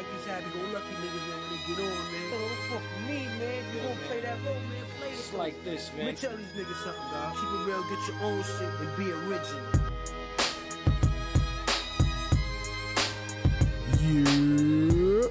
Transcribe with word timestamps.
like 0.00 0.12
these 0.16 0.24
happy-go-lucky 0.26 0.94
niggas, 0.96 1.24
man, 1.28 1.38
when 1.40 1.48
they 1.50 1.60
get 1.68 1.78
on, 1.84 1.92
man. 2.10 2.24
Oh, 2.32 2.38
don't 2.40 2.64
fuck 2.70 2.84
with 2.96 3.04
me, 3.06 3.20
man. 3.36 3.60
You 3.74 3.80
gonna 3.82 4.00
play 4.08 4.20
that 4.20 4.38
role, 4.46 4.54
man. 4.54 4.84
Play 4.98 5.10
It's 5.12 5.28
it. 5.30 5.36
like 5.36 5.64
this, 5.64 5.90
Let 5.94 6.06
me 6.06 6.12
tell 6.14 6.36
these 6.38 6.46
niggas 6.56 6.82
something, 6.82 7.08
dog. 7.12 7.34
Keep 7.34 7.50
it 7.52 7.64
real, 7.68 7.82
get 7.84 8.08
your 8.08 8.16
own 8.24 8.42
shit, 8.42 8.72
and 8.80 8.96
be 8.96 9.12
original. 9.12 10.80
Yeah. 14.00 15.28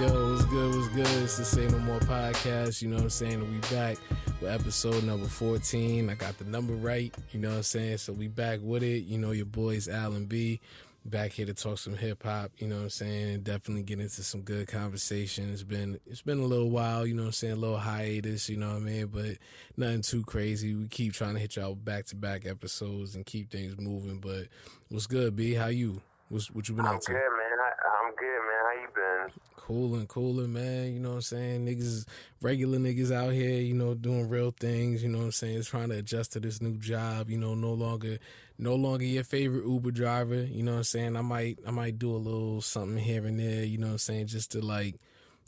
Yo, 0.00 0.32
what's 0.32 0.44
good? 0.46 0.74
What's 0.74 0.88
good? 0.88 1.22
It's 1.22 1.36
the 1.38 1.44
Say 1.46 1.66
No 1.68 1.78
More 1.78 2.00
podcast. 2.00 2.82
You 2.82 2.88
know 2.88 2.96
what 2.96 3.04
I'm 3.04 3.10
saying? 3.10 3.40
We 3.40 3.58
back 3.74 3.96
with 4.40 4.50
episode 4.52 5.04
number 5.04 5.28
14. 5.28 6.10
I 6.10 6.14
got 6.14 6.36
the 6.38 6.44
number 6.44 6.74
right. 6.74 7.14
You 7.30 7.40
know 7.40 7.48
what 7.50 7.56
I'm 7.56 7.62
saying? 7.62 7.98
So 7.98 8.12
we 8.12 8.28
back 8.28 8.60
with 8.62 8.82
it. 8.82 9.04
You 9.04 9.16
know, 9.18 9.30
your 9.30 9.46
boys 9.46 9.88
Alan 9.88 10.26
B. 10.26 10.60
Back 11.04 11.32
here 11.32 11.46
to 11.46 11.54
talk 11.54 11.78
some 11.78 11.96
hip 11.96 12.22
hop. 12.22 12.52
You 12.58 12.68
know 12.68 12.76
what 12.76 12.82
I'm 12.82 12.90
saying? 12.90 13.34
And 13.34 13.44
definitely 13.44 13.82
get 13.82 13.98
into 13.98 14.22
some 14.22 14.42
good 14.42 14.68
conversation. 14.68 15.50
It's 15.52 15.64
been 15.64 15.98
it's 16.06 16.22
been 16.22 16.38
a 16.38 16.44
little 16.44 16.70
while. 16.70 17.06
You 17.06 17.14
know 17.14 17.22
what 17.22 17.28
I'm 17.28 17.32
saying? 17.32 17.54
A 17.54 17.56
little 17.56 17.78
hiatus. 17.78 18.48
You 18.48 18.56
know 18.56 18.68
what 18.68 18.76
I 18.76 18.80
mean? 18.80 19.06
But 19.06 19.38
nothing 19.76 20.02
too 20.02 20.22
crazy. 20.22 20.74
We 20.74 20.86
keep 20.86 21.12
trying 21.12 21.34
to 21.34 21.40
hit 21.40 21.56
y'all 21.56 21.74
back 21.74 22.06
to 22.06 22.16
back 22.16 22.46
episodes 22.46 23.16
and 23.16 23.26
keep 23.26 23.50
things 23.50 23.76
moving. 23.78 24.18
But 24.18 24.46
what's 24.90 25.08
good, 25.08 25.34
B? 25.34 25.54
How 25.54 25.66
you? 25.66 26.02
What's 26.28 26.50
what 26.52 26.68
you 26.68 26.76
been 26.76 26.86
I'm 26.86 26.96
up 26.96 27.00
to? 27.02 27.12
good, 27.12 27.14
man. 27.14 27.58
I, 27.60 28.06
I'm 28.06 28.14
good, 28.14 28.26
man. 28.26 28.64
How 28.64 28.80
you 28.80 28.88
been? 28.94 29.42
cooling, 29.72 30.06
cooling, 30.06 30.52
man. 30.52 30.92
You 30.92 31.00
know 31.00 31.10
what 31.10 31.14
I'm 31.16 31.22
saying? 31.22 31.66
Niggas, 31.66 32.06
regular 32.40 32.78
niggas 32.78 33.12
out 33.12 33.32
here, 33.32 33.60
you 33.60 33.74
know, 33.74 33.94
doing 33.94 34.28
real 34.28 34.50
things. 34.50 35.02
You 35.02 35.08
know 35.08 35.18
what 35.18 35.24
I'm 35.24 35.32
saying? 35.32 35.62
Trying 35.62 35.90
to 35.90 35.98
adjust 35.98 36.32
to 36.32 36.40
this 36.40 36.60
new 36.60 36.76
job. 36.76 37.30
You 37.30 37.38
know, 37.38 37.54
no 37.54 37.72
longer, 37.72 38.18
no 38.62 38.74
longer 38.76 39.04
your 39.04 39.24
favorite 39.24 39.66
Uber 39.66 39.90
driver. 39.90 40.42
You 40.44 40.62
know 40.62 40.72
what 40.72 40.78
I'm 40.78 40.84
saying? 40.84 41.16
I 41.16 41.20
might, 41.22 41.58
I 41.66 41.70
might 41.70 41.98
do 41.98 42.14
a 42.14 42.16
little 42.16 42.60
something 42.60 43.02
here 43.02 43.26
and 43.26 43.38
there. 43.38 43.64
You 43.64 43.78
know 43.78 43.88
what 43.88 43.92
I'm 43.92 43.98
saying? 43.98 44.28
Just 44.28 44.52
to 44.52 44.60
like, 44.60 44.96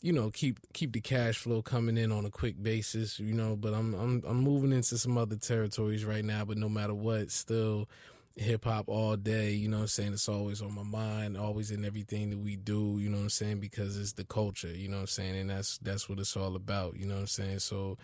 you 0.02 0.12
know, 0.12 0.30
keep 0.30 0.58
keep 0.74 0.92
the 0.92 1.00
cash 1.00 1.38
flow 1.38 1.62
coming 1.62 1.96
in 1.96 2.12
on 2.12 2.26
a 2.26 2.30
quick 2.30 2.62
basis. 2.62 3.18
You 3.18 3.32
know, 3.32 3.56
but 3.56 3.72
I'm 3.72 3.94
I'm 3.94 4.22
I'm 4.26 4.38
moving 4.38 4.72
into 4.72 4.98
some 4.98 5.16
other 5.16 5.36
territories 5.36 6.04
right 6.04 6.24
now. 6.24 6.44
But 6.44 6.58
no 6.58 6.68
matter 6.68 6.92
what, 6.92 7.30
still 7.30 7.88
hip 8.36 8.64
hop 8.64 8.88
all 8.88 9.16
day, 9.16 9.52
you 9.52 9.68
know 9.68 9.76
what 9.76 9.82
I'm 9.82 9.88
saying? 9.88 10.12
It's 10.12 10.28
always 10.28 10.60
on 10.60 10.74
my 10.74 10.82
mind, 10.82 11.36
always 11.36 11.70
in 11.70 11.84
everything 11.84 12.30
that 12.30 12.38
we 12.38 12.56
do, 12.56 12.98
you 12.98 13.08
know 13.08 13.18
what 13.18 13.22
I'm 13.22 13.30
saying? 13.30 13.60
Because 13.60 13.96
it's 13.96 14.14
the 14.14 14.24
culture, 14.24 14.74
you 14.74 14.88
know 14.88 14.96
what 14.96 15.02
I'm 15.02 15.06
saying? 15.06 15.36
And 15.36 15.50
that's 15.50 15.78
that's 15.78 16.08
what 16.08 16.18
it's 16.18 16.36
all 16.36 16.56
about, 16.56 16.96
you 16.96 17.06
know 17.06 17.14
what 17.14 17.20
I'm 17.20 17.26
saying? 17.28 17.60
So 17.60 17.96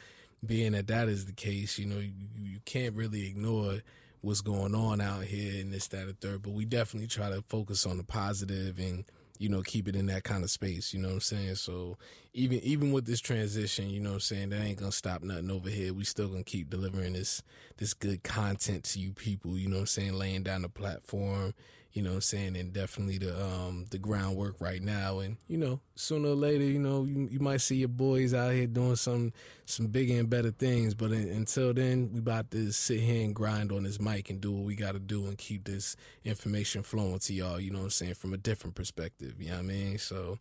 being 0.46 0.72
that 0.72 0.86
that 0.86 1.08
is 1.08 1.26
the 1.26 1.32
case, 1.32 1.78
you 1.78 1.86
know, 1.86 1.98
you, 1.98 2.12
you 2.40 2.60
can't 2.64 2.94
really 2.94 3.26
ignore 3.26 3.80
what's 4.20 4.40
going 4.40 4.74
on 4.74 5.00
out 5.00 5.24
here 5.24 5.60
and 5.60 5.72
this, 5.72 5.88
that, 5.88 6.06
and 6.06 6.20
third. 6.20 6.42
But 6.42 6.52
we 6.52 6.64
definitely 6.64 7.08
try 7.08 7.30
to 7.30 7.42
focus 7.48 7.86
on 7.86 7.96
the 7.96 8.04
positive 8.04 8.78
and 8.78 9.04
you 9.40 9.48
know, 9.48 9.62
keep 9.62 9.88
it 9.88 9.96
in 9.96 10.04
that 10.04 10.22
kind 10.22 10.44
of 10.44 10.50
space, 10.50 10.92
you 10.92 11.00
know 11.00 11.08
what 11.08 11.14
I'm 11.14 11.20
saying? 11.20 11.54
So 11.54 11.96
even 12.34 12.60
even 12.60 12.92
with 12.92 13.06
this 13.06 13.20
transition, 13.20 13.88
you 13.88 13.98
know 13.98 14.10
what 14.10 14.14
I'm 14.16 14.20
saying, 14.20 14.50
that 14.50 14.60
ain't 14.60 14.78
gonna 14.78 14.92
stop 14.92 15.22
nothing 15.22 15.50
over 15.50 15.70
here. 15.70 15.94
We 15.94 16.04
still 16.04 16.28
gonna 16.28 16.44
keep 16.44 16.68
delivering 16.68 17.14
this 17.14 17.42
this 17.78 17.94
good 17.94 18.22
content 18.22 18.84
to 18.84 18.98
you 19.00 19.12
people, 19.14 19.56
you 19.56 19.66
know 19.66 19.76
what 19.76 19.80
I'm 19.80 19.86
saying, 19.86 20.12
laying 20.12 20.42
down 20.42 20.60
the 20.60 20.68
platform, 20.68 21.54
you 21.92 22.02
know 22.02 22.10
what 22.10 22.16
I'm 22.16 22.20
saying, 22.22 22.56
and 22.56 22.72
definitely 22.72 23.18
the 23.18 23.40
um 23.42 23.86
the 23.90 23.98
groundwork 23.98 24.60
right 24.60 24.82
now 24.82 25.18
and, 25.18 25.36
you 25.48 25.58
know, 25.58 25.80
sooner 25.96 26.28
or 26.28 26.34
later, 26.34 26.64
you 26.64 26.78
know, 26.78 27.04
you, 27.04 27.28
you 27.30 27.40
might 27.40 27.60
see 27.60 27.76
your 27.76 27.88
boys 27.88 28.32
out 28.32 28.52
here 28.52 28.66
doing 28.66 28.96
some 28.96 29.32
some 29.66 29.86
bigger 29.86 30.18
and 30.18 30.30
better 30.30 30.50
things, 30.50 30.94
but 30.94 31.12
in, 31.12 31.28
until 31.28 31.72
then, 31.72 32.10
we 32.12 32.18
about 32.20 32.50
to 32.52 32.70
sit 32.72 33.00
here 33.00 33.24
and 33.24 33.34
grind 33.34 33.72
on 33.72 33.82
this 33.82 34.00
mic 34.00 34.30
and 34.30 34.40
do 34.40 34.52
what 34.52 34.64
we 34.64 34.74
gotta 34.74 34.98
do 34.98 35.26
and 35.26 35.38
keep 35.38 35.64
this 35.64 35.96
information 36.24 36.82
flowing 36.82 37.18
to 37.20 37.32
y'all, 37.32 37.60
you 37.60 37.70
know 37.70 37.78
what 37.78 37.84
I'm 37.84 37.90
saying, 37.90 38.14
from 38.14 38.34
a 38.34 38.38
different 38.38 38.76
perspective, 38.76 39.34
you 39.38 39.48
know 39.48 39.56
what 39.56 39.64
I 39.64 39.66
mean? 39.66 39.98
So 39.98 40.38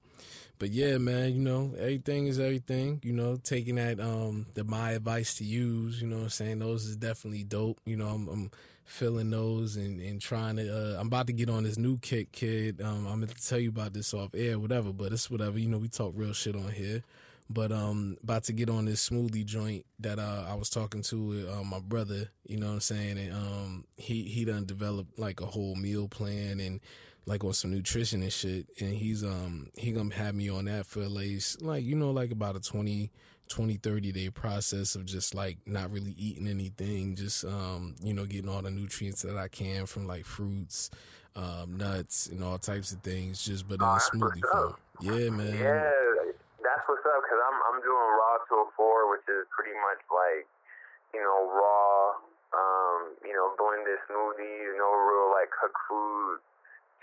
but 0.60 0.72
yeah, 0.72 0.98
man, 0.98 1.34
you 1.34 1.40
know, 1.40 1.74
everything 1.78 2.28
is 2.28 2.38
everything. 2.38 3.00
You 3.02 3.14
know, 3.14 3.38
taking 3.38 3.76
that 3.76 4.00
um 4.00 4.48
the 4.54 4.66
my 4.66 4.92
advice 4.92 5.36
to 5.36 5.46
use, 5.46 6.02
you 6.02 6.08
know 6.08 6.18
what 6.18 6.24
I'm 6.24 6.30
saying? 6.30 6.60
Those 6.60 6.86
is 6.86 6.98
definitely 6.98 7.44
dope. 7.44 7.80
You 7.86 7.96
know, 7.96 8.08
I'm, 8.08 8.28
I'm 8.28 8.52
feeling 8.90 9.30
those 9.30 9.76
and, 9.76 10.02
and 10.02 10.20
trying 10.22 10.56
to 10.58 10.68
uh 10.68 11.00
I'm 11.00 11.08
about 11.08 11.28
to 11.28 11.34
get 11.34 11.50
on 11.50 11.64
this 11.64 11.78
new 11.78 11.98
kick 12.00 12.32
kid. 12.32 12.82
Um 12.82 13.06
I'm 13.08 13.22
gonna 13.22 13.28
tell 13.28 13.60
you 13.60 13.70
about 13.70 13.94
this 13.94 14.14
off 14.14 14.32
air, 14.34 14.58
whatever, 14.60 14.92
but 14.92 15.12
it's 15.14 15.30
whatever. 15.30 15.60
You 15.60 15.70
know, 15.70 15.78
we 15.78 15.88
talk 15.88 16.14
real 16.16 16.34
shit 16.34 16.56
on 16.56 16.72
here. 16.72 17.04
But 17.50 17.72
um 17.72 18.18
about 18.24 18.44
to 18.46 18.54
get 18.54 18.70
on 18.70 18.86
this 18.86 19.08
smoothie 19.08 19.46
joint 19.46 19.86
that 20.00 20.18
uh 20.20 20.46
I 20.50 20.56
was 20.56 20.70
talking 20.70 21.04
to 21.04 21.50
uh, 21.52 21.64
my 21.64 21.80
brother, 21.80 22.30
you 22.48 22.58
know 22.58 22.68
what 22.68 22.74
I'm 22.74 22.80
saying? 22.80 23.18
And 23.20 23.34
um 23.34 23.86
he 23.98 24.24
he 24.24 24.44
done 24.44 24.66
developed 24.66 25.20
like 25.20 25.40
a 25.40 25.46
whole 25.46 25.76
meal 25.76 26.08
plan 26.08 26.60
and 26.60 26.80
like 27.26 27.44
on 27.44 27.54
some 27.54 27.72
nutrition 27.72 28.24
and 28.24 28.34
shit 28.34 28.68
and 28.80 28.96
he's 28.96 29.24
um 29.24 29.70
he 29.78 29.92
gonna 29.92 30.16
have 30.16 30.34
me 30.34 30.50
on 30.50 30.66
that 30.66 30.88
for 30.88 31.02
at 31.02 31.12
least 31.12 31.62
like 31.62 31.84
you 31.84 31.96
know 31.96 32.10
like 32.10 32.32
about 32.32 32.56
a 32.56 32.60
20 32.60 33.12
20 33.50 33.78
30 33.78 34.12
day 34.12 34.30
process 34.30 34.96
of 34.96 35.06
just 35.06 35.34
like 35.36 35.58
not 35.66 35.92
really 35.92 36.14
eating 36.18 36.48
anything 36.48 37.16
just 37.16 37.44
um 37.46 37.96
you 38.02 38.14
know 38.14 38.26
getting 38.26 38.50
all 38.50 38.62
the 38.62 38.72
nutrients 38.72 39.22
that 39.24 39.38
I 39.38 39.48
can 39.48 39.86
from 39.86 40.08
like 40.08 40.26
fruits 40.26 40.90
um 41.36 41.78
nuts 41.78 42.28
and 42.28 42.44
all 42.44 42.58
types 42.58 42.92
of 42.92 43.02
things 43.02 43.44
just 43.44 43.68
but 43.68 43.76
in 43.82 43.88
a 43.88 44.00
smoothie 44.00 44.42
form 44.52 44.76
yeah 45.02 45.30
man 45.30 45.56
Yeah, 45.58 46.34
that's 46.64 46.84
what's 46.88 47.06
up. 47.08 47.22
Cause 47.26 47.42
I'm 47.42 47.58
I'm 47.74 47.80
doing 47.82 48.10
raw 48.20 48.38
till 48.48 48.68
four, 48.78 49.10
which 49.10 49.26
is 49.28 49.48
pretty 49.56 49.74
much 49.80 50.02
like, 50.12 50.46
you 51.14 51.22
know, 51.22 51.50
raw. 51.50 52.20
Um, 52.50 53.14
you 53.22 53.32
know, 53.38 53.54
blended 53.62 54.02
smoothies, 54.10 54.74
no 54.74 54.90
real 54.90 55.30
like 55.30 55.54
cooked 55.54 55.78
food 55.86 56.42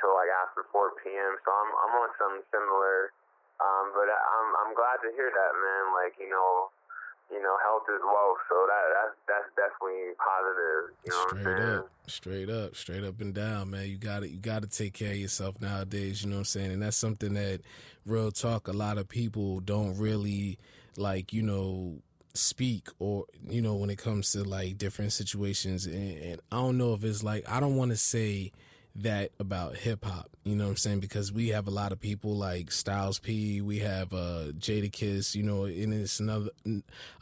till 0.03 0.11
like 0.19 0.27
after 0.43 0.67
4 0.75 0.91
p.m. 1.03 1.39
So 1.47 1.49
I'm 1.55 1.71
I'm 1.87 1.93
on 2.03 2.11
something 2.19 2.47
similar. 2.51 3.15
Um, 3.61 3.93
but 3.95 4.09
I- 4.09 4.25
I'm 4.37 4.49
I'm 4.67 4.73
glad 4.75 4.99
to 5.05 5.11
hear 5.17 5.31
that, 5.31 5.53
man. 5.57 5.85
Like 5.95 6.15
you 6.21 6.29
know, 6.29 6.69
you 7.31 7.43
know, 7.43 7.57
health 7.65 7.89
is 7.89 8.03
wealth. 8.05 8.41
So 8.49 8.57
that 8.69 8.85
that's 8.95 9.15
that's 9.29 9.51
definitely 9.57 10.13
positive. 10.21 10.95
You 11.05 11.13
know 11.13 11.27
Straight 11.27 11.61
up, 11.61 11.91
straight 12.07 12.51
up, 12.51 12.77
straight 12.77 13.05
up 13.05 13.21
and 13.21 13.35
down, 13.35 13.71
man. 13.71 13.89
You 13.89 13.97
got 13.97 14.21
to 14.21 14.29
You 14.29 14.39
got 14.39 14.63
to 14.63 14.69
take 14.69 14.93
care 14.95 15.13
of 15.13 15.17
yourself 15.19 15.61
nowadays. 15.61 16.23
You 16.23 16.31
know 16.31 16.37
what 16.37 16.41
I'm 16.41 16.45
saying? 16.45 16.73
And 16.73 16.83
that's 16.83 16.97
something 16.97 17.35
that, 17.35 17.61
real 18.05 18.31
talk, 18.31 18.69
a 18.69 18.73
lot 18.73 18.99
of 18.99 19.09
people 19.09 19.61
don't 19.61 19.97
really 19.97 20.59
like. 20.97 21.33
You 21.33 21.43
know, 21.43 22.03
speak 22.35 22.89
or 22.99 23.25
you 23.49 23.63
know 23.63 23.75
when 23.75 23.89
it 23.89 23.97
comes 23.97 24.33
to 24.33 24.45
like 24.45 24.77
different 24.77 25.13
situations. 25.13 25.87
And, 25.87 26.19
and 26.19 26.41
I 26.53 26.57
don't 26.57 26.77
know 26.77 26.93
if 26.93 27.03
it's 27.05 27.23
like 27.23 27.49
I 27.49 27.61
don't 27.61 27.77
want 27.77 27.91
to 27.93 27.97
say 27.97 28.53
that 29.03 29.33
about 29.39 29.77
hip 29.77 30.05
hop. 30.05 30.31
You 30.45 30.57
know 30.57 30.65
what 30.65 30.71
I'm 30.71 30.77
saying? 30.77 31.01
Because 31.01 31.33
we 31.33 31.49
have 31.49 31.67
a 31.67 31.71
lot 31.71 31.93
of 31.93 32.01
people 32.01 32.37
like 32.37 32.71
Styles 32.71 33.19
P, 33.19 33.61
we 33.61 33.81
have 33.81 34.13
uh 34.13 34.53
Jadakiss, 34.59 35.35
you 35.35 35.43
know, 35.43 35.65
and 35.65 35.93
it's 35.93 36.21
another 36.21 36.51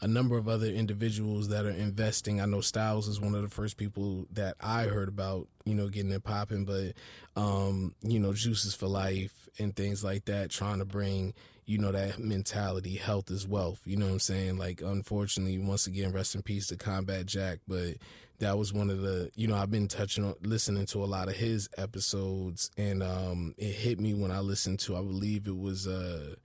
a 0.01 0.07
number 0.07 0.37
of 0.37 0.47
other 0.47 0.67
individuals 0.67 1.49
that 1.49 1.65
are 1.65 1.71
investing. 1.71 2.39
I 2.39 2.45
know 2.45 2.61
Styles 2.61 3.07
is 3.07 3.19
one 3.19 3.35
of 3.35 3.41
the 3.41 3.49
first 3.49 3.77
people 3.77 4.27
that 4.31 4.55
I 4.61 4.83
heard 4.83 5.07
about, 5.07 5.47
you 5.65 5.75
know, 5.75 5.87
getting 5.89 6.11
it 6.11 6.23
popping, 6.23 6.65
but 6.65 6.93
um, 7.35 7.95
you 8.01 8.19
know, 8.19 8.33
Juices 8.33 8.75
for 8.75 8.87
Life 8.87 9.49
and 9.59 9.75
things 9.75 10.03
like 10.03 10.25
that, 10.25 10.51
trying 10.51 10.79
to 10.79 10.85
bring, 10.85 11.33
you 11.65 11.77
know, 11.77 11.91
that 11.91 12.19
mentality, 12.19 12.95
health 12.95 13.31
is 13.31 13.47
wealth. 13.47 13.81
You 13.85 13.97
know 13.97 14.05
what 14.05 14.13
I'm 14.13 14.19
saying? 14.19 14.57
Like 14.57 14.81
unfortunately, 14.81 15.57
once 15.57 15.87
again, 15.87 16.11
rest 16.11 16.35
in 16.35 16.41
peace 16.41 16.67
to 16.67 16.77
Combat 16.77 17.25
Jack, 17.25 17.59
but 17.67 17.95
that 18.39 18.57
was 18.57 18.73
one 18.73 18.89
of 18.89 19.01
the 19.01 19.31
you 19.35 19.47
know 19.47 19.55
i've 19.55 19.71
been 19.71 19.87
touching 19.87 20.23
on 20.25 20.35
listening 20.41 20.85
to 20.85 21.03
a 21.03 21.05
lot 21.05 21.27
of 21.27 21.35
his 21.35 21.69
episodes 21.77 22.69
and 22.77 23.01
um 23.01 23.53
it 23.57 23.71
hit 23.71 23.99
me 23.99 24.13
when 24.13 24.31
i 24.31 24.39
listened 24.39 24.79
to 24.79 24.95
i 24.95 25.01
believe 25.01 25.47
it 25.47 25.57
was 25.57 25.87
uh 25.87 26.35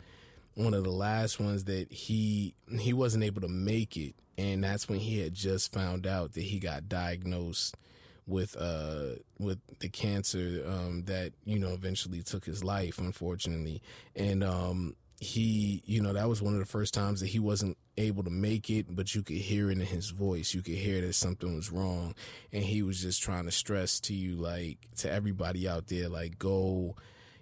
one 0.54 0.74
of 0.74 0.84
the 0.84 0.90
last 0.90 1.40
ones 1.40 1.64
that 1.64 1.90
he 1.90 2.54
he 2.78 2.92
wasn't 2.92 3.22
able 3.22 3.40
to 3.40 3.48
make 3.48 3.96
it 3.96 4.14
and 4.38 4.62
that's 4.62 4.88
when 4.88 4.98
he 4.98 5.20
had 5.20 5.34
just 5.34 5.72
found 5.72 6.06
out 6.06 6.32
that 6.32 6.42
he 6.42 6.58
got 6.58 6.88
diagnosed 6.88 7.76
with 8.26 8.56
uh 8.56 9.16
with 9.38 9.58
the 9.80 9.88
cancer 9.88 10.62
um 10.66 11.02
that 11.06 11.32
you 11.44 11.58
know 11.58 11.72
eventually 11.72 12.22
took 12.22 12.44
his 12.44 12.62
life 12.62 12.98
unfortunately 12.98 13.82
and 14.14 14.44
um 14.44 14.94
he 15.20 15.82
you 15.84 16.00
know 16.00 16.14
that 16.14 16.28
was 16.28 16.40
one 16.40 16.54
of 16.54 16.60
the 16.60 16.66
first 16.66 16.94
times 16.94 17.20
that 17.20 17.26
he 17.26 17.38
wasn't 17.38 17.76
able 17.98 18.24
to 18.24 18.30
make 18.30 18.70
it 18.70 18.86
but 18.88 19.14
you 19.14 19.22
could 19.22 19.36
hear 19.36 19.68
it 19.70 19.78
in 19.78 19.80
his 19.80 20.08
voice. 20.10 20.54
You 20.54 20.62
could 20.62 20.74
hear 20.74 21.02
that 21.02 21.14
something 21.14 21.54
was 21.54 21.70
wrong. 21.70 22.14
And 22.52 22.64
he 22.64 22.82
was 22.82 23.02
just 23.02 23.22
trying 23.22 23.44
to 23.44 23.50
stress 23.50 24.00
to 24.00 24.14
you 24.14 24.36
like 24.36 24.78
to 24.96 25.12
everybody 25.12 25.68
out 25.68 25.88
there 25.88 26.08
like 26.08 26.38
go 26.38 26.96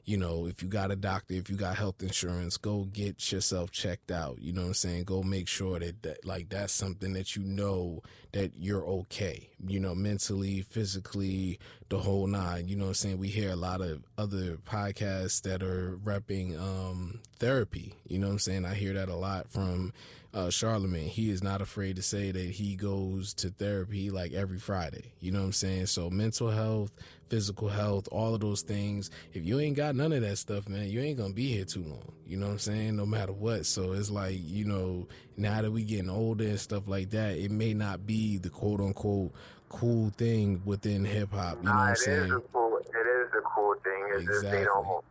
you 0.08 0.16
know, 0.16 0.46
if 0.46 0.62
you 0.62 0.70
got 0.70 0.90
a 0.90 0.96
doctor, 0.96 1.34
if 1.34 1.50
you 1.50 1.56
got 1.56 1.76
health 1.76 2.02
insurance, 2.02 2.56
go 2.56 2.84
get 2.84 3.30
yourself 3.30 3.70
checked 3.70 4.10
out. 4.10 4.40
You 4.40 4.54
know 4.54 4.62
what 4.62 4.68
I'm 4.68 4.74
saying? 4.74 5.04
Go 5.04 5.22
make 5.22 5.46
sure 5.46 5.78
that, 5.78 6.02
that 6.02 6.24
like 6.24 6.48
that's 6.48 6.72
something 6.72 7.12
that 7.12 7.36
you 7.36 7.42
know 7.42 8.00
that 8.32 8.52
you're 8.56 8.86
okay. 8.86 9.50
You 9.66 9.80
know, 9.80 9.94
mentally, 9.94 10.62
physically, 10.62 11.58
the 11.90 11.98
whole 11.98 12.26
nine. 12.26 12.68
You 12.68 12.76
know 12.76 12.84
what 12.84 12.88
I'm 12.88 12.94
saying? 12.94 13.18
We 13.18 13.28
hear 13.28 13.50
a 13.50 13.56
lot 13.56 13.82
of 13.82 14.02
other 14.16 14.56
podcasts 14.56 15.42
that 15.42 15.62
are 15.62 15.98
repping 16.02 16.58
um 16.58 17.20
therapy. 17.38 17.92
You 18.06 18.18
know 18.18 18.28
what 18.28 18.32
I'm 18.32 18.38
saying? 18.38 18.64
I 18.64 18.72
hear 18.72 18.94
that 18.94 19.10
a 19.10 19.14
lot 19.14 19.52
from 19.52 19.92
uh, 20.38 20.50
Charlemagne, 20.50 21.08
he 21.08 21.30
is 21.30 21.42
not 21.42 21.60
afraid 21.60 21.96
to 21.96 22.02
say 22.02 22.30
that 22.30 22.50
he 22.50 22.76
goes 22.76 23.34
to 23.34 23.50
therapy 23.50 24.10
like 24.10 24.32
every 24.32 24.58
Friday. 24.58 25.12
You 25.18 25.32
know 25.32 25.40
what 25.40 25.46
I'm 25.46 25.52
saying? 25.52 25.86
So 25.86 26.10
mental 26.10 26.50
health, 26.50 26.92
physical 27.28 27.68
health, 27.68 28.08
all 28.12 28.34
of 28.34 28.40
those 28.40 28.62
things. 28.62 29.10
If 29.32 29.44
you 29.44 29.58
ain't 29.58 29.76
got 29.76 29.96
none 29.96 30.12
of 30.12 30.20
that 30.20 30.36
stuff, 30.36 30.68
man, 30.68 30.88
you 30.88 31.00
ain't 31.00 31.18
gonna 31.18 31.34
be 31.34 31.52
here 31.52 31.64
too 31.64 31.82
long. 31.82 32.12
You 32.24 32.36
know 32.36 32.46
what 32.46 32.52
I'm 32.52 32.58
saying? 32.60 32.94
No 32.94 33.04
matter 33.04 33.32
what. 33.32 33.66
So 33.66 33.92
it's 33.92 34.10
like, 34.10 34.36
you 34.38 34.64
know, 34.64 35.08
now 35.36 35.60
that 35.60 35.72
we 35.72 35.82
getting 35.82 36.10
older 36.10 36.44
and 36.44 36.60
stuff 36.60 36.86
like 36.86 37.10
that, 37.10 37.36
it 37.36 37.50
may 37.50 37.74
not 37.74 38.06
be 38.06 38.38
the 38.38 38.50
quote 38.50 38.80
unquote 38.80 39.32
cool 39.68 40.10
thing 40.10 40.62
within 40.64 41.04
hip 41.04 41.32
hop. 41.32 41.58
You 41.58 41.64
know 41.64 41.72
what 41.72 41.80
I'm 41.80 41.96
saying? 41.96 42.22
Is 42.22 42.42
cool, 42.52 42.78
it 42.78 43.06
is 43.06 43.30
the 43.32 43.42
cool 43.42 43.74
thing. 43.82 44.06
It's 44.12 44.22
exactly. 44.22 44.42
just 44.42 44.52
they 44.52 44.64
don't 44.64 45.04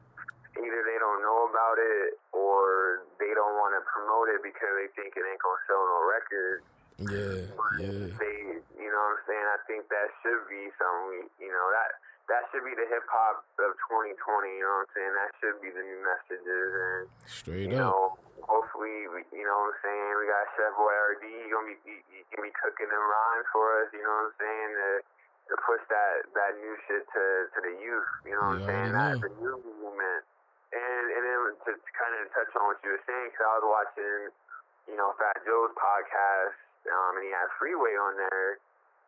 either 0.55 0.81
they 0.87 0.97
don't 0.99 1.21
know 1.21 1.49
about 1.51 1.77
it 1.77 2.17
or 2.31 3.03
they 3.19 3.33
don't 3.35 3.53
want 3.59 3.75
to 3.75 3.86
promote 3.97 4.29
it 4.29 4.45
because 4.45 4.73
they 4.77 4.89
think 4.93 5.17
it 5.17 5.25
ain't 5.25 5.41
gonna 5.41 5.65
sell 5.65 5.81
no 5.81 5.99
records. 6.05 6.61
Yeah, 6.97 7.45
yeah. 7.81 8.09
They, 8.17 8.37
you 8.77 8.89
know 8.89 9.01
what 9.09 9.17
I'm 9.17 9.23
saying? 9.25 9.47
I 9.49 9.59
think 9.65 9.81
that 9.89 10.07
should 10.21 10.45
be 10.49 10.69
something. 10.77 11.05
We, 11.09 11.17
you 11.41 11.53
know 11.53 11.67
that 11.73 11.97
that 12.29 12.43
should 12.51 12.65
be 12.65 12.73
the 12.73 12.85
hip 12.89 13.05
hop 13.09 13.45
of 13.61 13.71
2020. 13.89 14.17
You 14.17 14.65
know 14.65 14.81
what 14.81 14.89
I'm 14.89 14.93
saying? 14.93 15.13
That 15.13 15.31
should 15.37 15.57
be 15.61 15.69
the 15.73 15.83
new 15.85 16.01
messages 16.01 16.69
and 16.73 17.01
straight 17.25 17.69
you 17.69 17.77
up. 17.77 17.85
Know, 17.85 18.01
hopefully, 18.45 19.07
we, 19.13 19.23
you 19.33 19.45
know 19.45 19.57
what 19.69 19.77
I'm 19.77 19.81
saying. 19.81 20.09
We 20.17 20.25
got 20.25 20.45
Chef 20.57 20.73
Boyardee. 20.73 21.37
He 21.41 21.47
gonna 21.49 21.69
be 21.69 21.75
he, 21.85 21.95
he 22.13 22.19
gonna 22.33 22.49
be 22.49 22.53
cooking 22.57 22.89
them 22.89 23.05
rhymes 23.05 23.47
for 23.49 23.65
us. 23.81 23.89
You 23.93 24.01
know 24.01 24.13
what 24.13 24.33
I'm 24.33 24.37
saying? 24.41 24.71
To, 24.73 24.89
to 25.47 25.55
push 25.63 25.83
that 25.89 26.15
that 26.33 26.51
new 26.59 26.75
shit 26.85 27.05
to 27.05 27.23
to 27.53 27.59
the 27.61 27.73
youth. 27.77 28.11
You 28.25 28.35
know 28.37 28.57
what 28.57 28.61
I'm 28.61 28.67
saying? 28.67 28.91
That 28.93 29.21
the 29.21 29.31
new 29.37 29.57
movement. 29.61 30.25
And 30.73 31.05
and 31.15 31.23
then 31.23 31.39
to, 31.63 31.71
to 31.79 31.91
kind 31.95 32.13
of 32.19 32.27
touch 32.35 32.51
on 32.59 32.63
what 32.67 32.79
you 32.83 32.91
were 32.91 33.03
saying, 33.07 33.31
because 33.31 33.47
I 33.47 33.53
was 33.63 33.67
watching, 33.71 34.19
you 34.91 34.97
know, 34.99 35.15
Fat 35.15 35.39
Joe's 35.47 35.71
podcast, 35.79 36.59
um, 36.91 37.15
and 37.19 37.23
he 37.23 37.31
had 37.31 37.47
Freeway 37.55 37.95
on 37.95 38.19
there, 38.19 38.59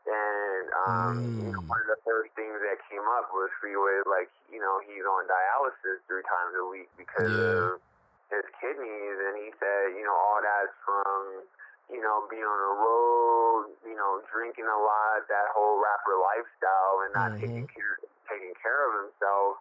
and 0.08 0.66
um, 0.72 1.14
Mm. 1.20 1.36
you 1.36 1.52
know, 1.52 1.62
one 1.68 1.80
of 1.84 1.90
the 1.92 2.00
first 2.08 2.32
things 2.40 2.56
that 2.64 2.80
came 2.88 3.04
up 3.20 3.28
was 3.36 3.52
Freeway, 3.60 4.00
like 4.08 4.32
you 4.48 4.64
know, 4.64 4.80
he's 4.88 5.04
on 5.04 5.28
dialysis 5.28 6.00
three 6.08 6.24
times 6.24 6.56
a 6.56 6.66
week 6.72 6.88
because 6.96 7.28
Yeah. 7.28 7.76
of 7.76 7.84
his 8.32 8.46
kidneys, 8.64 9.18
and 9.28 9.36
he 9.44 9.52
said, 9.60 10.00
you 10.00 10.08
know, 10.08 10.16
all 10.16 10.40
that's 10.40 10.72
from 10.88 11.44
you 11.92 12.00
know 12.00 12.24
being 12.32 12.48
on 12.48 12.60
the 12.64 12.74
road, 12.80 13.64
you 13.84 14.00
know, 14.00 14.24
drinking 14.32 14.68
a 14.68 14.80
lot, 14.80 15.28
that 15.28 15.52
whole 15.52 15.76
rapper 15.84 16.16
lifestyle, 16.16 17.04
and 17.04 17.12
not 17.12 17.36
Mhm. 17.36 17.42
taking 17.44 17.68
care 17.68 18.00
taking 18.32 18.56
care 18.64 18.80
of 18.88 18.92
himself 19.04 19.60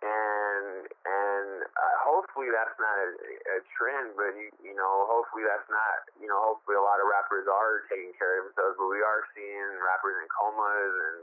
and 0.00 0.88
and 1.04 1.48
uh, 1.64 1.94
hopefully 2.00 2.48
that's 2.48 2.76
not 2.80 2.96
a, 2.96 3.08
a 3.56 3.58
trend, 3.76 4.16
but 4.16 4.32
you 4.36 4.48
you 4.64 4.72
know 4.72 5.04
hopefully 5.08 5.44
that's 5.44 5.68
not 5.68 6.08
you 6.16 6.28
know 6.28 6.40
hopefully 6.40 6.76
a 6.80 6.84
lot 6.84 7.00
of 7.00 7.06
rappers 7.08 7.44
are 7.44 7.84
taking 7.92 8.12
care 8.16 8.40
of 8.40 8.48
themselves, 8.48 8.80
but 8.80 8.88
we 8.88 9.04
are 9.04 9.24
seeing 9.36 9.68
rappers 9.84 10.16
in 10.20 10.26
comas 10.32 10.94
and 10.96 11.18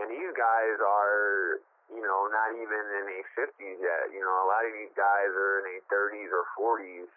and 0.00 0.06
these 0.12 0.32
guys 0.32 0.76
are 0.80 1.60
you 1.92 2.00
know 2.00 2.28
not 2.32 2.56
even 2.56 2.82
in 3.00 3.04
their 3.04 3.26
fifties 3.36 3.78
yet. 3.84 4.08
You 4.12 4.24
know 4.24 4.36
a 4.44 4.48
lot 4.48 4.64
of 4.64 4.72
these 4.72 4.92
guys 4.96 5.30
are 5.36 5.60
in 5.60 5.76
their 5.76 5.84
thirties 5.92 6.32
or 6.32 6.48
forties 6.56 7.08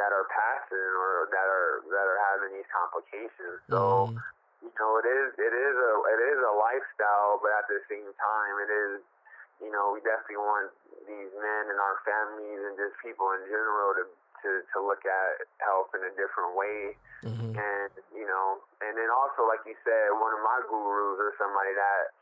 that 0.00 0.10
are 0.10 0.26
passing 0.32 0.90
or 0.98 1.28
that 1.30 1.48
are 1.48 1.84
that 1.92 2.06
are 2.08 2.20
having 2.32 2.56
these 2.56 2.68
complications. 2.72 3.60
So. 3.68 4.08
Mhm. 4.12 4.20
You 4.64 4.72
know, 4.80 4.96
it 4.96 5.04
is 5.04 5.28
it 5.36 5.52
is 5.52 5.76
a 5.76 5.92
it 6.08 6.20
is 6.32 6.40
a 6.40 6.52
lifestyle, 6.56 7.36
but 7.44 7.52
at 7.52 7.68
the 7.68 7.84
same 7.84 8.08
time, 8.16 8.54
it 8.64 8.72
is 8.72 9.04
you 9.64 9.72
know, 9.72 9.96
we 9.96 10.04
definitely 10.04 10.44
want 10.44 10.68
these 11.08 11.32
men 11.32 11.62
and 11.72 11.80
our 11.80 11.96
families 12.04 12.60
and 12.68 12.76
just 12.76 12.92
people 13.00 13.32
in 13.32 13.48
general 13.48 13.96
to 13.96 14.04
to, 14.44 14.60
to 14.76 14.78
look 14.84 15.00
at 15.08 15.48
health 15.64 15.88
in 15.96 16.04
a 16.04 16.12
different 16.20 16.52
way. 16.52 16.92
Mhm. 17.24 17.56
And 17.56 17.90
you 18.12 18.28
know, 18.28 18.60
and 18.84 18.92
then 18.92 19.08
also 19.08 19.48
like 19.48 19.64
you 19.64 19.72
said, 19.80 20.12
one 20.20 20.36
of 20.36 20.44
my 20.44 20.60
gurus 20.68 21.16
or 21.16 21.32
somebody 21.40 21.72
that 21.72 22.12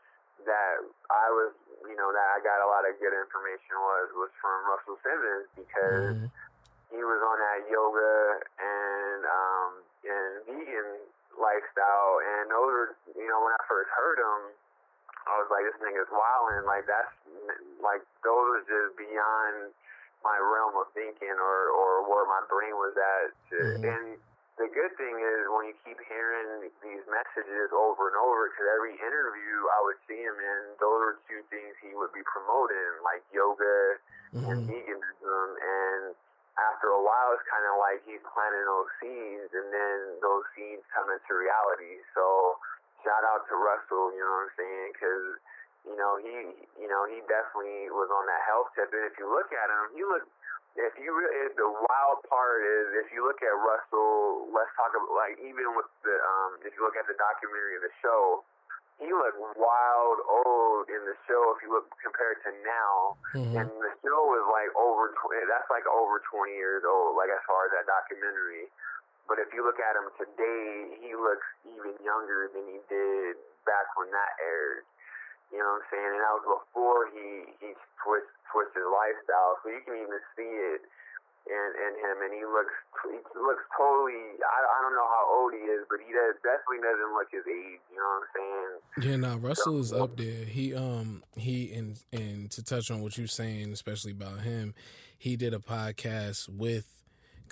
that 0.47 0.73
I 1.11 1.27
was, 1.29 1.51
you 1.87 1.95
know, 1.99 2.09
that 2.15 2.27
I 2.35 2.39
got 2.39 2.63
a 2.63 2.67
lot 2.67 2.87
of 2.87 2.95
good 3.03 3.11
information 3.13 3.75
was 3.75 4.07
was 4.15 4.31
from 4.39 4.63
Russell 4.71 4.97
Simmons 5.03 5.47
because 5.59 6.15
Mhm. 6.15 6.29
he 6.95 7.01
was 7.03 7.19
on 7.21 7.37
that 7.43 7.67
yoga 7.69 8.39
and 8.57 9.21
um 9.27 9.69
and 10.07 10.31
vegan 10.47 10.89
lifestyle, 11.39 12.19
and 12.23 12.51
those 12.51 12.71
were, 12.71 12.89
you 13.19 13.27
know, 13.27 13.39
when 13.43 13.51
I 13.51 13.63
first 13.67 13.89
heard 13.91 14.19
him. 14.19 14.53
I 15.27 15.33
was 15.39 15.49
like, 15.49 15.63
this 15.67 15.79
nigga's 15.79 16.11
wilding. 16.11 16.65
Like 16.67 16.85
that's 16.87 17.13
like 17.79 18.03
those 18.23 18.47
are 18.59 18.65
just 18.67 18.97
beyond 18.99 19.71
my 20.23 20.37
realm 20.39 20.75
of 20.79 20.87
thinking 20.95 21.35
or 21.35 21.59
or 21.71 22.07
where 22.07 22.25
my 22.27 22.43
brain 22.47 22.75
was 22.75 22.95
at. 22.95 23.29
Mhm. 23.51 23.83
And 23.83 24.05
the 24.57 24.69
good 24.69 24.93
thing 25.01 25.15
is 25.17 25.39
when 25.49 25.65
you 25.65 25.75
keep 25.83 25.97
hearing 26.05 26.69
these 26.85 27.03
messages 27.09 27.73
over 27.73 28.07
and 28.07 28.17
over, 28.21 28.49
because 28.49 28.69
every 28.77 28.93
interview 29.01 29.55
I 29.73 29.79
would 29.81 29.99
see 30.07 30.21
him 30.21 30.37
in, 30.37 30.61
those 30.77 30.99
are 31.01 31.15
two 31.27 31.41
things 31.49 31.73
he 31.81 31.95
would 31.97 32.13
be 32.13 32.21
promoting, 32.23 33.01
like 33.01 33.25
yoga 33.33 33.97
and 34.45 34.61
Mhm. 34.61 34.67
veganism. 34.69 35.47
And 35.57 36.15
after 36.57 36.93
a 36.93 37.01
while, 37.01 37.33
it's 37.33 37.47
kind 37.49 37.65
of 37.65 37.77
like 37.81 38.05
he's 38.05 38.21
planting 38.29 38.65
those 38.65 38.89
seeds, 39.01 39.53
and 39.57 39.73
then 39.73 40.19
those 40.21 40.45
seeds 40.53 40.85
come 40.93 41.09
into 41.09 41.33
reality. 41.33 42.03
So 42.13 42.59
shout 43.03 43.23
out 43.27 43.45
to 43.51 43.55
Russell, 43.59 44.11
you 44.15 44.23
know 44.23 44.33
what 44.43 44.49
I'm 44.49 44.55
saying? 44.57 44.87
Because 44.95 45.25
you 45.85 45.95
know 45.99 46.15
he, 46.23 46.33
you 46.79 46.87
know 46.87 47.03
he 47.11 47.19
definitely 47.27 47.91
was 47.91 48.07
on 48.09 48.23
that 48.31 48.41
health 48.47 48.71
tip. 48.73 48.89
And 48.95 49.03
if 49.05 49.15
you 49.19 49.27
look 49.27 49.51
at 49.51 49.67
him, 49.69 49.93
he 49.93 50.01
look. 50.03 50.23
If 50.73 50.97
you 50.97 51.13
really, 51.13 51.53
the 51.53 51.69
wild 51.69 52.25
part 52.25 52.65
is 52.65 53.05
if 53.05 53.13
you 53.13 53.21
look 53.21 53.37
at 53.45 53.53
Russell. 53.53 54.49
Let's 54.49 54.73
talk 54.73 54.89
about 54.97 55.13
like 55.13 55.37
even 55.37 55.77
with 55.77 55.85
the 56.01 56.17
um, 56.17 56.57
if 56.65 56.73
you 56.73 56.81
look 56.81 56.97
at 56.97 57.05
the 57.05 57.13
documentary 57.13 57.77
of 57.77 57.85
the 57.85 57.93
show, 58.01 58.41
he 58.97 59.05
looked 59.13 59.37
wild 59.53 60.17
old 60.25 60.89
in 60.89 60.97
the 61.05 61.13
show. 61.29 61.53
If 61.53 61.61
you 61.61 61.69
look 61.77 61.85
compared 62.01 62.41
to 62.49 62.51
now, 62.65 63.17
Mhm. 63.37 63.53
and 63.53 63.69
the 63.69 63.93
show 64.01 64.21
was 64.33 64.45
like 64.49 64.73
over 64.73 65.13
twenty. 65.21 65.45
That's 65.45 65.69
like 65.69 65.85
over 65.85 66.17
twenty 66.25 66.57
years 66.57 66.81
old. 66.81 67.21
Like 67.21 67.29
as 67.29 67.43
far 67.45 67.69
as 67.69 67.71
that 67.77 67.85
documentary. 67.85 68.65
But 69.27 69.39
if 69.39 69.49
you 69.55 69.63
look 69.63 69.79
at 69.79 69.95
him 69.95 70.11
today, 70.19 70.99
he 70.99 71.15
looks 71.15 71.47
even 71.63 71.95
younger 72.03 72.51
than 72.51 72.67
he 72.67 72.79
did 72.91 73.39
back 73.63 73.87
when 73.95 74.11
that 74.11 74.35
aired. 74.43 74.83
You 75.51 75.61
know 75.61 75.79
what 75.79 75.85
I'm 75.85 75.89
saying? 75.93 76.11
And 76.17 76.21
that 76.21 76.33
was 76.41 76.47
before 76.59 77.01
he 77.13 77.27
he 77.61 77.69
switched 78.01 78.33
switched 78.51 78.75
his 78.75 78.89
lifestyle. 78.89 79.61
So 79.63 79.69
you 79.69 79.81
can 79.85 79.95
even 80.01 80.19
see 80.35 80.49
it 80.49 80.81
in 81.45 81.67
in 81.77 81.93
him, 81.99 82.17
and 82.25 82.31
he 82.33 82.43
looks 82.43 82.73
he 83.05 83.19
looks 83.37 83.63
totally. 83.77 84.39
I 84.43 84.59
I 84.59 84.77
don't 84.81 84.95
know 84.95 85.07
how 85.07 85.23
old 85.29 85.53
he 85.53 85.63
is, 85.67 85.85
but 85.89 85.99
he 85.99 86.11
does, 86.11 86.35
definitely 86.41 86.81
doesn't 86.81 87.13
look 87.13 87.29
his 87.31 87.45
age. 87.45 87.81
You 87.91 87.97
know 87.99 88.09
what 88.09 88.25
I'm 88.25 88.29
saying? 88.33 88.73
Yeah, 89.05 89.17
now 89.17 89.35
Russell 89.37 89.79
is 89.79 89.93
up 89.93 90.17
there. 90.17 90.45
He 90.45 90.73
um 90.73 91.23
he 91.35 91.73
and 91.73 91.99
and 92.11 92.49
to 92.51 92.63
touch 92.63 92.91
on 92.91 93.01
what 93.01 93.17
you're 93.17 93.27
saying, 93.27 93.73
especially 93.73 94.11
about 94.11 94.41
him, 94.41 94.73
he 95.17 95.35
did 95.35 95.53
a 95.53 95.59
podcast 95.59 96.49
with 96.49 96.92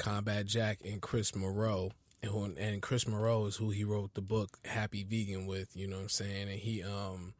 Combat 0.01 0.47
Jack 0.47 0.79
and 0.83 1.01
Chris 1.01 1.35
Morrow. 1.35 1.91
And, 2.23 2.31
who, 2.31 2.45
and 2.57 2.81
Chris 2.81 3.07
Morrow 3.07 3.45
is 3.45 3.55
who 3.55 3.69
he 3.69 3.83
wrote 3.83 4.13
the 4.13 4.21
book 4.21 4.59
Happy 4.65 5.03
Vegan 5.03 5.45
with, 5.45 5.75
you 5.75 5.87
know 5.87 5.97
what 5.97 6.03
I'm 6.03 6.09
saying? 6.09 6.49
And 6.49 6.59
he 6.59 6.83
um 6.83 7.33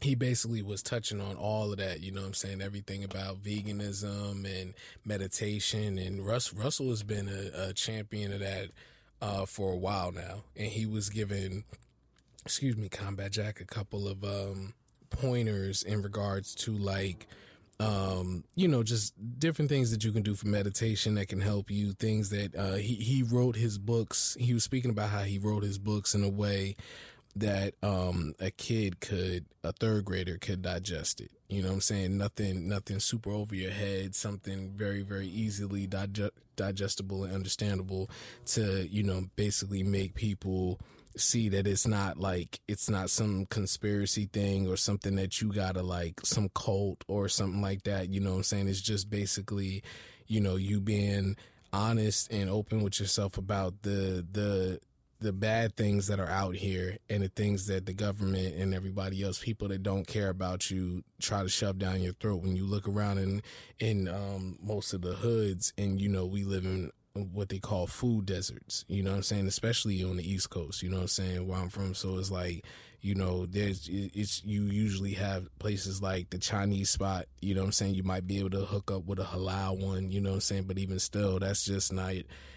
he 0.00 0.14
basically 0.14 0.62
was 0.62 0.82
touching 0.82 1.20
on 1.20 1.36
all 1.36 1.72
of 1.72 1.78
that, 1.78 2.00
you 2.00 2.12
know 2.12 2.20
what 2.20 2.28
I'm 2.28 2.34
saying? 2.34 2.62
Everything 2.62 3.02
about 3.02 3.42
veganism 3.42 4.44
and 4.44 4.74
meditation 5.04 5.98
and 5.98 6.24
Russ 6.24 6.54
Russell 6.54 6.88
has 6.90 7.02
been 7.02 7.28
a, 7.28 7.68
a 7.68 7.72
champion 7.72 8.32
of 8.32 8.40
that 8.40 8.70
uh 9.20 9.44
for 9.44 9.72
a 9.72 9.78
while 9.78 10.12
now. 10.12 10.44
And 10.56 10.68
he 10.68 10.86
was 10.86 11.10
giving 11.10 11.64
excuse 12.44 12.78
me, 12.78 12.88
Combat 12.88 13.32
Jack, 13.32 13.60
a 13.60 13.66
couple 13.66 14.08
of 14.08 14.24
um, 14.24 14.72
pointers 15.10 15.82
in 15.82 16.00
regards 16.00 16.54
to 16.54 16.72
like, 16.72 17.26
um, 17.80 18.44
you 18.54 18.66
know, 18.66 18.82
just 18.82 19.14
different 19.38 19.70
things 19.70 19.90
that 19.90 20.02
you 20.04 20.12
can 20.12 20.22
do 20.22 20.34
for 20.34 20.48
meditation 20.48 21.14
that 21.14 21.28
can 21.28 21.40
help 21.40 21.70
you. 21.70 21.92
Things 21.92 22.30
that 22.30 22.54
uh, 22.56 22.74
he 22.74 22.94
he 22.94 23.22
wrote 23.22 23.56
his 23.56 23.78
books. 23.78 24.36
He 24.38 24.54
was 24.54 24.64
speaking 24.64 24.90
about 24.90 25.10
how 25.10 25.22
he 25.22 25.38
wrote 25.38 25.62
his 25.62 25.78
books 25.78 26.14
in 26.14 26.24
a 26.24 26.28
way 26.28 26.76
that 27.36 27.74
um, 27.82 28.34
a 28.40 28.50
kid 28.50 29.00
could, 29.00 29.44
a 29.62 29.72
third 29.72 30.04
grader 30.04 30.38
could 30.38 30.62
digest 30.62 31.20
it. 31.20 31.30
You 31.48 31.62
know 31.62 31.68
what 31.68 31.74
I'm 31.74 31.80
saying? 31.80 32.18
Nothing, 32.18 32.68
nothing 32.68 33.00
super 33.00 33.30
over 33.30 33.54
your 33.54 33.70
head. 33.70 34.14
Something 34.14 34.72
very, 34.74 35.02
very 35.02 35.28
easily 35.28 35.86
dig- 35.86 36.30
digestible 36.56 37.24
and 37.24 37.34
understandable 37.34 38.10
to, 38.46 38.86
you 38.88 39.02
know, 39.02 39.26
basically 39.36 39.82
make 39.82 40.14
people 40.14 40.80
see 41.18 41.48
that 41.50 41.66
it's 41.66 41.86
not 41.86 42.18
like 42.18 42.60
it's 42.68 42.88
not 42.88 43.10
some 43.10 43.46
conspiracy 43.46 44.28
thing 44.32 44.68
or 44.68 44.76
something 44.76 45.16
that 45.16 45.40
you 45.40 45.52
gotta 45.52 45.82
like 45.82 46.20
some 46.24 46.48
cult 46.54 47.04
or 47.08 47.28
something 47.28 47.60
like 47.60 47.82
that 47.84 48.08
you 48.10 48.20
know 48.20 48.30
what 48.30 48.36
i'm 48.36 48.42
saying? 48.42 48.68
It's 48.68 48.80
just 48.80 49.10
basically 49.10 49.82
you 50.26 50.40
know 50.40 50.56
you 50.56 50.80
being 50.80 51.36
honest 51.72 52.32
and 52.32 52.48
open 52.48 52.82
with 52.82 53.00
yourself 53.00 53.38
about 53.38 53.82
the 53.82 54.26
the 54.30 54.80
the 55.20 55.32
bad 55.32 55.76
things 55.76 56.06
that 56.06 56.20
are 56.20 56.28
out 56.28 56.54
here 56.54 56.96
and 57.10 57.22
the 57.22 57.28
things 57.28 57.66
that 57.66 57.86
the 57.86 57.92
government 57.92 58.54
and 58.54 58.72
everybody 58.72 59.22
else 59.22 59.40
people 59.40 59.66
that 59.68 59.82
don't 59.82 60.06
care 60.06 60.28
about 60.28 60.70
you 60.70 61.02
try 61.20 61.42
to 61.42 61.48
shove 61.48 61.78
down 61.78 62.00
your 62.00 62.12
throat. 62.14 62.42
When 62.42 62.54
you 62.54 62.64
look 62.64 62.88
around 62.88 63.18
in 63.18 63.42
in 63.80 64.08
um 64.08 64.58
most 64.62 64.92
of 64.92 65.02
the 65.02 65.14
hoods 65.14 65.72
and 65.76 66.00
you 66.00 66.08
know 66.08 66.24
we 66.24 66.44
live 66.44 66.64
in 66.64 66.90
what 67.24 67.48
they 67.48 67.58
call 67.58 67.86
food 67.86 68.26
deserts. 68.26 68.84
You 68.88 69.02
know 69.02 69.10
what 69.10 69.16
I'm 69.16 69.22
saying? 69.22 69.46
Especially 69.46 70.02
on 70.02 70.16
the 70.16 70.30
East 70.30 70.50
Coast. 70.50 70.82
You 70.82 70.90
know 70.90 70.96
what 70.96 71.02
I'm 71.02 71.08
saying? 71.08 71.46
Where 71.46 71.58
I'm 71.58 71.68
from, 71.68 71.94
so 71.94 72.18
it's 72.18 72.30
like 72.30 72.64
you 73.00 73.14
know 73.14 73.46
there's 73.46 73.88
it's 73.90 74.42
you 74.44 74.62
usually 74.64 75.12
have 75.14 75.46
places 75.58 76.02
like 76.02 76.30
the 76.30 76.38
chinese 76.38 76.90
spot 76.90 77.26
you 77.40 77.54
know 77.54 77.60
what 77.60 77.66
i'm 77.66 77.72
saying 77.72 77.94
you 77.94 78.02
might 78.02 78.26
be 78.26 78.38
able 78.38 78.50
to 78.50 78.64
hook 78.64 78.90
up 78.90 79.04
with 79.04 79.20
a 79.20 79.24
halal 79.24 79.78
one 79.78 80.10
you 80.10 80.20
know 80.20 80.30
what 80.30 80.34
i'm 80.36 80.40
saying 80.40 80.64
but 80.64 80.78
even 80.78 80.98
still 80.98 81.38
that's 81.38 81.64
just 81.64 81.92
not 81.92 82.14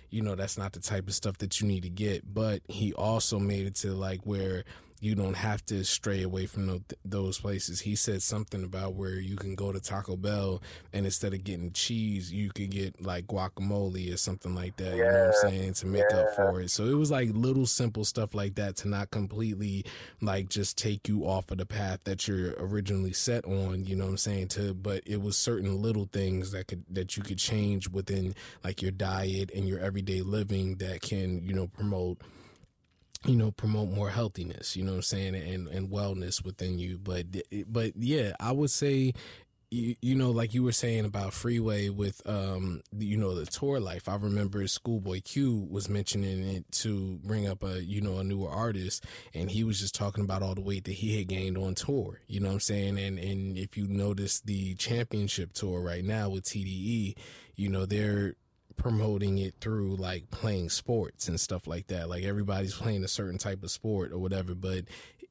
you 0.09 0.21
know 0.21 0.35
that's 0.35 0.57
not 0.57 0.73
the 0.73 0.79
type 0.79 1.07
of 1.07 1.13
stuff 1.13 1.37
that 1.37 1.61
you 1.61 1.67
need 1.67 1.83
to 1.83 1.89
get 1.89 2.33
but 2.33 2.61
he 2.67 2.91
also 2.93 3.37
made 3.37 3.67
it 3.67 3.75
to 3.75 3.91
like 3.91 4.21
where 4.23 4.63
you 5.01 5.15
don't 5.15 5.33
have 5.33 5.65
to 5.65 5.83
stray 5.83 6.21
away 6.21 6.45
from 6.45 6.85
those 7.03 7.39
places. 7.39 7.81
He 7.81 7.95
said 7.95 8.21
something 8.21 8.63
about 8.63 8.93
where 8.93 9.15
you 9.15 9.35
can 9.35 9.55
go 9.55 9.71
to 9.71 9.79
Taco 9.79 10.15
Bell 10.15 10.61
and 10.93 11.05
instead 11.05 11.33
of 11.33 11.43
getting 11.43 11.71
cheese, 11.71 12.31
you 12.31 12.51
could 12.51 12.69
get 12.69 13.01
like 13.01 13.25
guacamole 13.25 14.13
or 14.13 14.17
something 14.17 14.53
like 14.53 14.77
that. 14.77 14.95
Yeah. 14.95 14.95
You 14.95 15.03
know 15.03 15.25
what 15.25 15.45
I'm 15.45 15.49
saying 15.49 15.73
to 15.73 15.87
make 15.87 16.03
yeah. 16.07 16.17
up 16.17 16.35
for 16.35 16.61
it. 16.61 16.69
So 16.69 16.85
it 16.85 16.93
was 16.93 17.09
like 17.09 17.29
little 17.33 17.65
simple 17.65 18.05
stuff 18.05 18.35
like 18.35 18.53
that 18.55 18.75
to 18.77 18.87
not 18.87 19.09
completely 19.09 19.85
like 20.21 20.49
just 20.49 20.77
take 20.77 21.07
you 21.07 21.23
off 21.23 21.49
of 21.49 21.57
the 21.57 21.65
path 21.65 22.01
that 22.03 22.27
you're 22.27 22.53
originally 22.59 23.13
set 23.13 23.43
on. 23.45 23.85
You 23.85 23.95
know 23.95 24.05
what 24.05 24.11
I'm 24.11 24.17
saying? 24.17 24.49
To 24.49 24.75
but 24.75 25.01
it 25.07 25.19
was 25.19 25.35
certain 25.35 25.81
little 25.81 26.09
things 26.13 26.51
that 26.51 26.67
could 26.67 26.83
that 26.91 27.17
you 27.17 27.23
could 27.23 27.39
change 27.39 27.89
within 27.89 28.35
like 28.63 28.83
your 28.83 28.91
diet 28.91 29.49
and 29.55 29.67
your 29.67 29.79
everyday 29.79 30.21
living 30.21 30.75
that 30.75 31.01
can 31.01 31.41
you 31.43 31.55
know 31.55 31.65
promote 31.65 32.19
you 33.25 33.35
know 33.35 33.51
promote 33.51 33.89
more 33.89 34.09
healthiness 34.09 34.75
you 34.75 34.83
know 34.83 34.91
what 34.91 34.97
i'm 34.97 35.01
saying 35.03 35.35
and 35.35 35.67
and 35.67 35.89
wellness 35.89 36.43
within 36.43 36.79
you. 36.79 36.97
But 36.97 37.27
but 37.67 37.93
yeah 37.95 38.33
i 38.39 38.51
would 38.51 38.71
say 38.71 39.13
you, 39.69 39.95
you 40.01 40.15
know 40.15 40.31
like 40.31 40.53
you 40.53 40.63
were 40.63 40.71
saying 40.71 41.05
about 41.05 41.31
freeway 41.33 41.87
with 41.89 42.21
um 42.25 42.81
you 42.97 43.15
know 43.15 43.35
the 43.35 43.45
tour 43.45 43.79
life 43.79 44.09
i 44.09 44.15
remember 44.15 44.67
schoolboy 44.67 45.21
q 45.21 45.65
was 45.69 45.87
mentioning 45.87 46.43
it 46.43 46.69
to 46.71 47.19
bring 47.23 47.47
up 47.47 47.63
a 47.63 47.81
you 47.83 48.01
know 48.01 48.17
a 48.17 48.23
newer 48.23 48.49
artist 48.49 49.05
and 49.33 49.49
he 49.51 49.63
was 49.63 49.79
just 49.79 49.95
talking 49.95 50.23
about 50.23 50.43
all 50.43 50.55
the 50.55 50.61
weight 50.61 50.83
that 50.83 50.93
he 50.93 51.17
had 51.17 51.27
gained 51.27 51.57
on 51.57 51.73
tour 51.73 52.19
you 52.27 52.39
know 52.39 52.47
what 52.47 52.55
i'm 52.55 52.59
saying? 52.59 52.97
And 52.97 53.17
and 53.17 53.57
if 53.57 53.77
you 53.77 53.87
notice 53.87 54.41
the 54.41 54.75
championship 54.75 55.53
tour 55.53 55.79
right 55.79 56.03
now 56.03 56.29
with 56.29 56.43
tde 56.43 57.15
you 57.55 57.69
know 57.69 57.85
they're 57.85 58.35
promoting 58.81 59.37
it 59.37 59.53
through 59.61 59.95
like 59.95 60.31
playing 60.31 60.69
sports 60.69 61.27
and 61.27 61.39
stuff 61.39 61.67
like 61.67 61.87
that. 61.87 62.09
Like 62.09 62.23
everybody's 62.23 62.73
playing 62.73 63.03
a 63.03 63.07
certain 63.07 63.37
type 63.37 63.61
of 63.63 63.71
sport 63.71 64.11
or 64.11 64.17
whatever, 64.17 64.55
but 64.55 64.85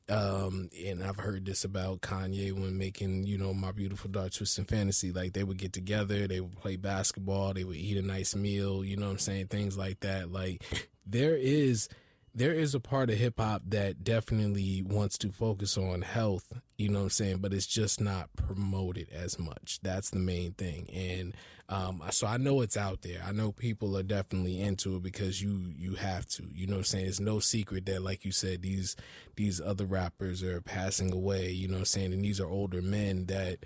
um, 0.08 0.68
and 0.84 1.04
I've 1.04 1.18
heard 1.18 1.46
this 1.46 1.64
about 1.64 2.00
Kanye 2.00 2.52
when 2.52 2.76
making, 2.78 3.26
you 3.26 3.38
know, 3.38 3.54
my 3.54 3.70
beautiful 3.70 4.10
dark 4.10 4.32
twisted 4.32 4.68
fantasy. 4.68 5.12
Like 5.12 5.32
they 5.32 5.44
would 5.44 5.58
get 5.58 5.72
together, 5.72 6.26
they 6.26 6.40
would 6.40 6.60
play 6.60 6.76
basketball, 6.76 7.54
they 7.54 7.64
would 7.64 7.76
eat 7.76 7.96
a 7.96 8.02
nice 8.02 8.34
meal, 8.34 8.84
you 8.84 8.96
know 8.96 9.06
what 9.06 9.12
I'm 9.12 9.18
saying? 9.18 9.48
Things 9.48 9.76
like 9.76 10.00
that. 10.00 10.30
Like 10.32 10.62
there 11.06 11.36
is 11.36 11.88
there 12.34 12.52
is 12.52 12.74
a 12.74 12.80
part 12.80 13.10
of 13.10 13.16
hip 13.16 13.38
hop 13.38 13.62
that 13.68 14.04
definitely 14.04 14.82
wants 14.82 15.18
to 15.18 15.32
focus 15.32 15.76
on 15.76 16.02
health, 16.02 16.52
you 16.78 16.88
know 16.88 17.00
what 17.00 17.04
I'm 17.04 17.10
saying, 17.10 17.38
but 17.38 17.52
it's 17.52 17.66
just 17.66 18.00
not 18.00 18.30
promoted 18.36 19.08
as 19.10 19.38
much. 19.38 19.80
That's 19.82 20.10
the 20.10 20.18
main 20.20 20.52
thing. 20.52 20.88
And 20.90 21.34
um, 21.68 22.02
so 22.10 22.26
I 22.26 22.36
know 22.36 22.62
it's 22.62 22.76
out 22.76 23.02
there. 23.02 23.22
I 23.24 23.32
know 23.32 23.52
people 23.52 23.96
are 23.96 24.02
definitely 24.02 24.60
into 24.60 24.96
it 24.96 25.02
because 25.02 25.40
you 25.40 25.72
you 25.76 25.94
have 25.94 26.26
to. 26.30 26.44
You 26.52 26.66
know 26.66 26.74
what 26.74 26.78
I'm 26.78 26.84
saying? 26.84 27.06
It's 27.06 27.20
no 27.20 27.38
secret 27.38 27.86
that 27.86 28.02
like 28.02 28.24
you 28.24 28.32
said 28.32 28.62
these 28.62 28.96
these 29.36 29.60
other 29.60 29.84
rappers 29.84 30.42
are 30.42 30.60
passing 30.60 31.12
away, 31.12 31.50
you 31.50 31.68
know 31.68 31.74
what 31.74 31.80
I'm 31.80 31.86
saying? 31.86 32.12
And 32.12 32.24
these 32.24 32.40
are 32.40 32.48
older 32.48 32.82
men 32.82 33.26
that 33.26 33.60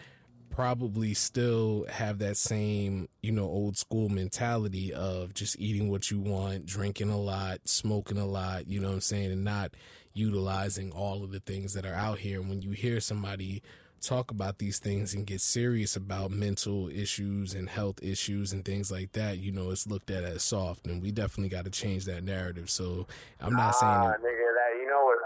probably 0.54 1.14
still 1.14 1.84
have 1.90 2.18
that 2.18 2.36
same, 2.36 3.08
you 3.22 3.32
know, 3.32 3.44
old 3.44 3.76
school 3.76 4.08
mentality 4.08 4.92
of 4.92 5.34
just 5.34 5.58
eating 5.58 5.90
what 5.90 6.12
you 6.12 6.20
want, 6.20 6.64
drinking 6.64 7.10
a 7.10 7.18
lot, 7.18 7.58
smoking 7.64 8.18
a 8.18 8.26
lot, 8.26 8.68
you 8.68 8.78
know 8.78 8.88
what 8.88 8.94
I'm 8.94 9.00
saying, 9.00 9.32
and 9.32 9.42
not 9.42 9.72
utilizing 10.12 10.92
all 10.92 11.24
of 11.24 11.32
the 11.32 11.40
things 11.40 11.74
that 11.74 11.84
are 11.84 11.94
out 11.94 12.20
here. 12.20 12.40
And 12.40 12.48
when 12.48 12.62
you 12.62 12.70
hear 12.70 13.00
somebody 13.00 13.62
talk 14.00 14.30
about 14.30 14.58
these 14.58 14.78
things 14.78 15.12
and 15.12 15.26
get 15.26 15.40
serious 15.40 15.96
about 15.96 16.30
mental 16.30 16.88
issues 16.88 17.52
and 17.52 17.68
health 17.68 18.00
issues 18.00 18.52
and 18.52 18.64
things 18.64 18.92
like 18.92 19.10
that, 19.12 19.38
you 19.38 19.50
know, 19.50 19.70
it's 19.70 19.88
looked 19.88 20.10
at 20.10 20.22
as 20.22 20.44
soft. 20.44 20.86
And 20.86 21.02
we 21.02 21.10
definitely 21.10 21.48
got 21.48 21.64
to 21.64 21.70
change 21.70 22.04
that 22.04 22.22
narrative. 22.22 22.70
So 22.70 23.08
I'm 23.40 23.54
not 23.54 23.74
saying. 23.74 23.92
Ah, 23.92 24.08
that, 24.08 24.20
nigga, 24.20 24.22
that, 24.22 24.78
you 24.78 24.86
know 24.86 25.02
what's 25.04 25.22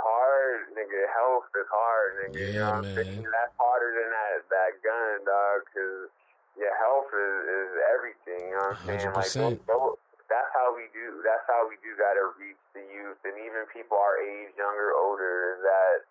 health 1.18 1.50
is 1.58 1.68
hard, 1.68 2.08
nigga. 2.22 2.38
Yeah, 2.38 2.46
you 2.46 2.62
know 2.62 2.78
man. 2.86 3.26
That's 3.26 3.54
harder 3.58 3.90
than 3.98 4.08
that, 4.14 4.46
that 4.54 4.72
gun, 4.86 5.26
dog, 5.26 5.66
because 5.66 6.06
your 6.54 6.74
health 6.78 7.10
is, 7.10 7.38
is 7.46 7.70
everything. 7.90 8.42
You 8.50 8.56
know 8.56 8.78
what 8.78 8.86
I'm 8.86 9.18
100%. 9.18 9.26
saying? 9.26 9.58
Like, 9.58 9.66
those, 9.66 9.98
those, 9.98 9.98
that's 10.30 10.52
how 10.54 10.70
we 10.76 10.86
do. 10.94 11.24
That's 11.26 11.46
how 11.50 11.66
we 11.66 11.74
do 11.82 11.96
got 11.98 12.14
to 12.14 12.30
reach 12.38 12.60
the 12.76 12.84
youth 12.86 13.18
and 13.26 13.34
even 13.42 13.66
people 13.74 13.98
our 13.98 14.20
age, 14.22 14.54
younger, 14.54 14.94
older. 14.94 15.58
Is 15.58 15.60
that 15.66 16.06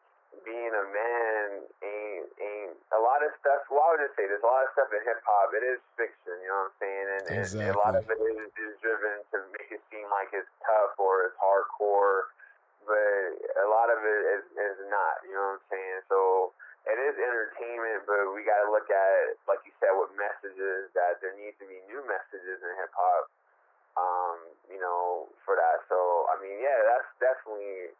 being 0.45 0.73
a 0.73 0.85
man 0.91 1.45
ain't 1.81 2.27
ain't 2.37 2.75
a 2.93 2.99
lot 2.99 3.23
of 3.23 3.31
stuff. 3.41 3.65
Well, 3.71 3.83
I 3.83 3.87
would 3.95 4.03
just 4.05 4.15
say 4.15 4.27
there's 4.29 4.43
a 4.43 4.49
lot 4.49 4.67
of 4.67 4.71
stuff 4.75 4.89
in 4.93 5.01
hip 5.03 5.21
hop. 5.25 5.53
It 5.55 5.63
is 5.65 5.79
fiction, 5.95 6.35
you 6.43 6.49
know 6.49 6.67
what 6.67 6.73
I'm 6.73 6.79
saying, 6.81 7.07
and, 7.07 7.23
exactly. 7.31 7.67
and 7.67 7.73
a 7.73 7.79
lot 7.79 7.93
of 7.95 8.05
it 8.05 8.19
is, 8.19 8.49
is 8.55 8.73
driven 8.83 9.23
to 9.33 9.37
make 9.55 9.69
it 9.71 9.81
seem 9.89 10.05
like 10.11 10.31
it's 10.35 10.49
tough 10.63 10.95
or 10.99 11.27
it's 11.31 11.37
hardcore, 11.39 12.31
but 12.87 13.19
a 13.61 13.67
lot 13.67 13.91
of 13.91 13.99
it 14.01 14.21
is 14.39 14.43
is 14.55 14.77
not. 14.87 15.21
You 15.27 15.35
know 15.35 15.45
what 15.53 15.59
I'm 15.59 15.67
saying? 15.69 15.99
So 16.07 16.51
it 16.87 16.97
is 16.97 17.19
entertainment, 17.19 18.07
but 18.07 18.31
we 18.31 18.47
got 18.47 18.63
to 18.63 18.71
look 18.71 18.87
at, 18.87 19.35
like 19.45 19.59
you 19.67 19.75
said, 19.83 19.91
what 19.93 20.09
messages 20.15 20.87
that 20.95 21.19
there 21.19 21.35
needs 21.35 21.59
to 21.59 21.67
be 21.67 21.83
new 21.91 21.99
messages 22.07 22.63
in 22.63 22.71
hip 22.79 22.93
hop. 22.95 23.27
Um, 23.97 24.37
you 24.71 24.77
know, 24.79 25.27
for 25.43 25.57
that. 25.57 25.83
So 25.91 25.97
I 26.31 26.39
mean, 26.39 26.57
yeah, 26.61 26.79
that's 26.85 27.09
definitely 27.19 27.91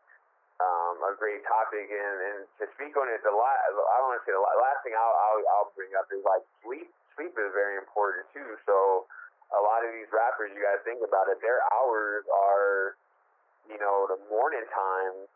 um, 0.61 0.97
a 1.05 1.13
great 1.17 1.45
topic, 1.45 1.85
and, 1.89 2.17
and 2.21 2.37
to 2.61 2.65
speak 2.77 2.97
on 2.97 3.05
it, 3.09 3.21
the 3.21 3.33
la- 3.33 3.61
I 3.65 3.95
don't 4.01 4.09
want 4.09 4.21
to 4.21 4.25
say 4.25 4.33
the 4.33 4.41
la- 4.41 4.57
last 4.57 4.81
thing 4.81 4.93
I'll, 4.97 5.15
I'll, 5.17 5.41
I'll 5.53 5.69
bring 5.77 5.93
up 5.93 6.09
is 6.09 6.21
like 6.25 6.41
sleep. 6.65 6.89
Sleep 7.17 7.33
is 7.33 7.49
very 7.53 7.77
important 7.81 8.25
too. 8.33 8.57
So 8.65 9.05
a 9.53 9.61
lot 9.61 9.85
of 9.85 9.93
these 9.93 10.09
rappers, 10.13 10.53
you 10.53 10.61
got 10.61 10.77
to 10.77 10.83
think 10.85 11.01
about 11.01 11.29
it. 11.29 11.41
Their 11.41 11.61
hours 11.73 12.25
are, 12.29 12.97
you 13.67 13.79
know, 13.79 14.07
the 14.07 14.19
morning 14.31 14.65
time, 14.73 15.27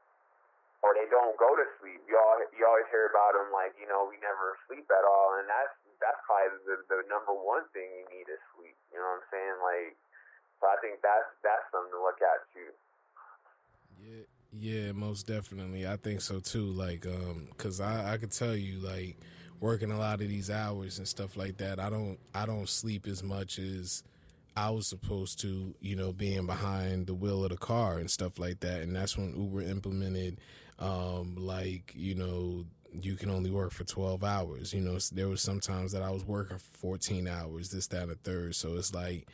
or 0.82 0.98
they 0.98 1.06
don't 1.12 1.38
go 1.38 1.54
to 1.54 1.66
sleep. 1.80 2.02
You 2.10 2.18
all 2.18 2.40
you 2.56 2.64
always 2.66 2.90
hear 2.90 3.08
about 3.12 3.38
them 3.38 3.54
like, 3.54 3.76
you 3.78 3.86
know, 3.86 4.08
we 4.08 4.18
never 4.20 4.58
sleep 4.66 4.88
at 4.90 5.06
all, 5.06 5.38
and 5.40 5.46
that's 5.46 5.76
that's 6.02 6.20
probably 6.26 6.58
the, 6.66 6.76
the 6.90 7.00
number 7.08 7.36
one 7.36 7.68
thing 7.76 7.88
you 7.92 8.06
need 8.10 8.28
is 8.28 8.42
sleep. 8.58 8.76
You 8.90 9.00
know 9.00 9.20
what 9.20 9.22
I'm 9.22 9.28
saying? 9.30 9.58
Like, 9.62 9.94
so 10.58 10.64
I 10.72 10.78
think 10.82 11.00
that's 11.06 11.30
that's 11.46 11.68
something 11.70 11.94
to 11.94 12.02
look 12.02 12.20
at 12.20 12.40
too. 12.56 12.72
Yeah. 14.02 14.26
Yeah, 14.54 14.92
most 14.92 15.28
definitely. 15.28 15.88
I 15.88 15.96
think 15.96 16.20
so 16.20 16.42
too. 16.42 16.66
Like, 16.66 17.06
um, 17.06 17.48
cause 17.58 17.80
I, 17.80 18.14
I 18.14 18.18
could 18.18 18.34
tell 18.34 18.54
you, 18.54 18.80
like, 18.80 19.16
working 19.62 19.92
a 19.92 19.98
lot 19.98 20.22
of 20.22 20.28
these 20.28 20.50
hours 20.50 20.98
and 20.98 21.08
stuff 21.08 21.38
like 21.38 21.56
that, 21.60 21.80
I 21.80 21.90
don't, 21.90 22.20
I 22.36 22.46
don't 22.46 22.68
sleep 22.68 23.08
as 23.08 23.24
much 23.24 23.58
as 23.60 24.04
I 24.56 24.70
was 24.72 24.88
supposed 24.88 25.40
to, 25.42 25.76
you 25.80 25.96
know, 25.96 26.12
being 26.12 26.46
behind 26.46 27.08
the 27.08 27.14
wheel 27.14 27.44
of 27.44 27.52
the 27.52 27.58
car 27.58 27.98
and 27.98 28.12
stuff 28.12 28.38
like 28.38 28.60
that. 28.62 28.82
And 28.82 28.96
that's 28.96 29.18
when 29.18 29.36
Uber 29.36 29.62
implemented, 29.62 30.40
um, 30.80 31.36
like, 31.38 31.94
you 31.96 32.16
know, 32.16 32.66
you 32.94 33.16
can 33.16 33.30
only 33.30 33.50
work 33.50 33.72
for 33.72 33.86
12 33.86 34.24
hours. 34.24 34.74
You 34.74 34.82
know, 34.82 34.98
there 35.14 35.30
was 35.30 35.42
sometimes 35.42 35.94
that 35.94 36.02
I 36.02 36.12
was 36.12 36.26
working 36.26 36.58
for 36.58 36.78
14 36.78 37.28
hours, 37.28 37.70
this, 37.70 37.88
that, 37.88 38.04
and 38.04 38.12
the 38.12 38.16
third. 38.16 38.56
So 38.56 38.76
it's 38.76 38.94
like, 38.94 39.28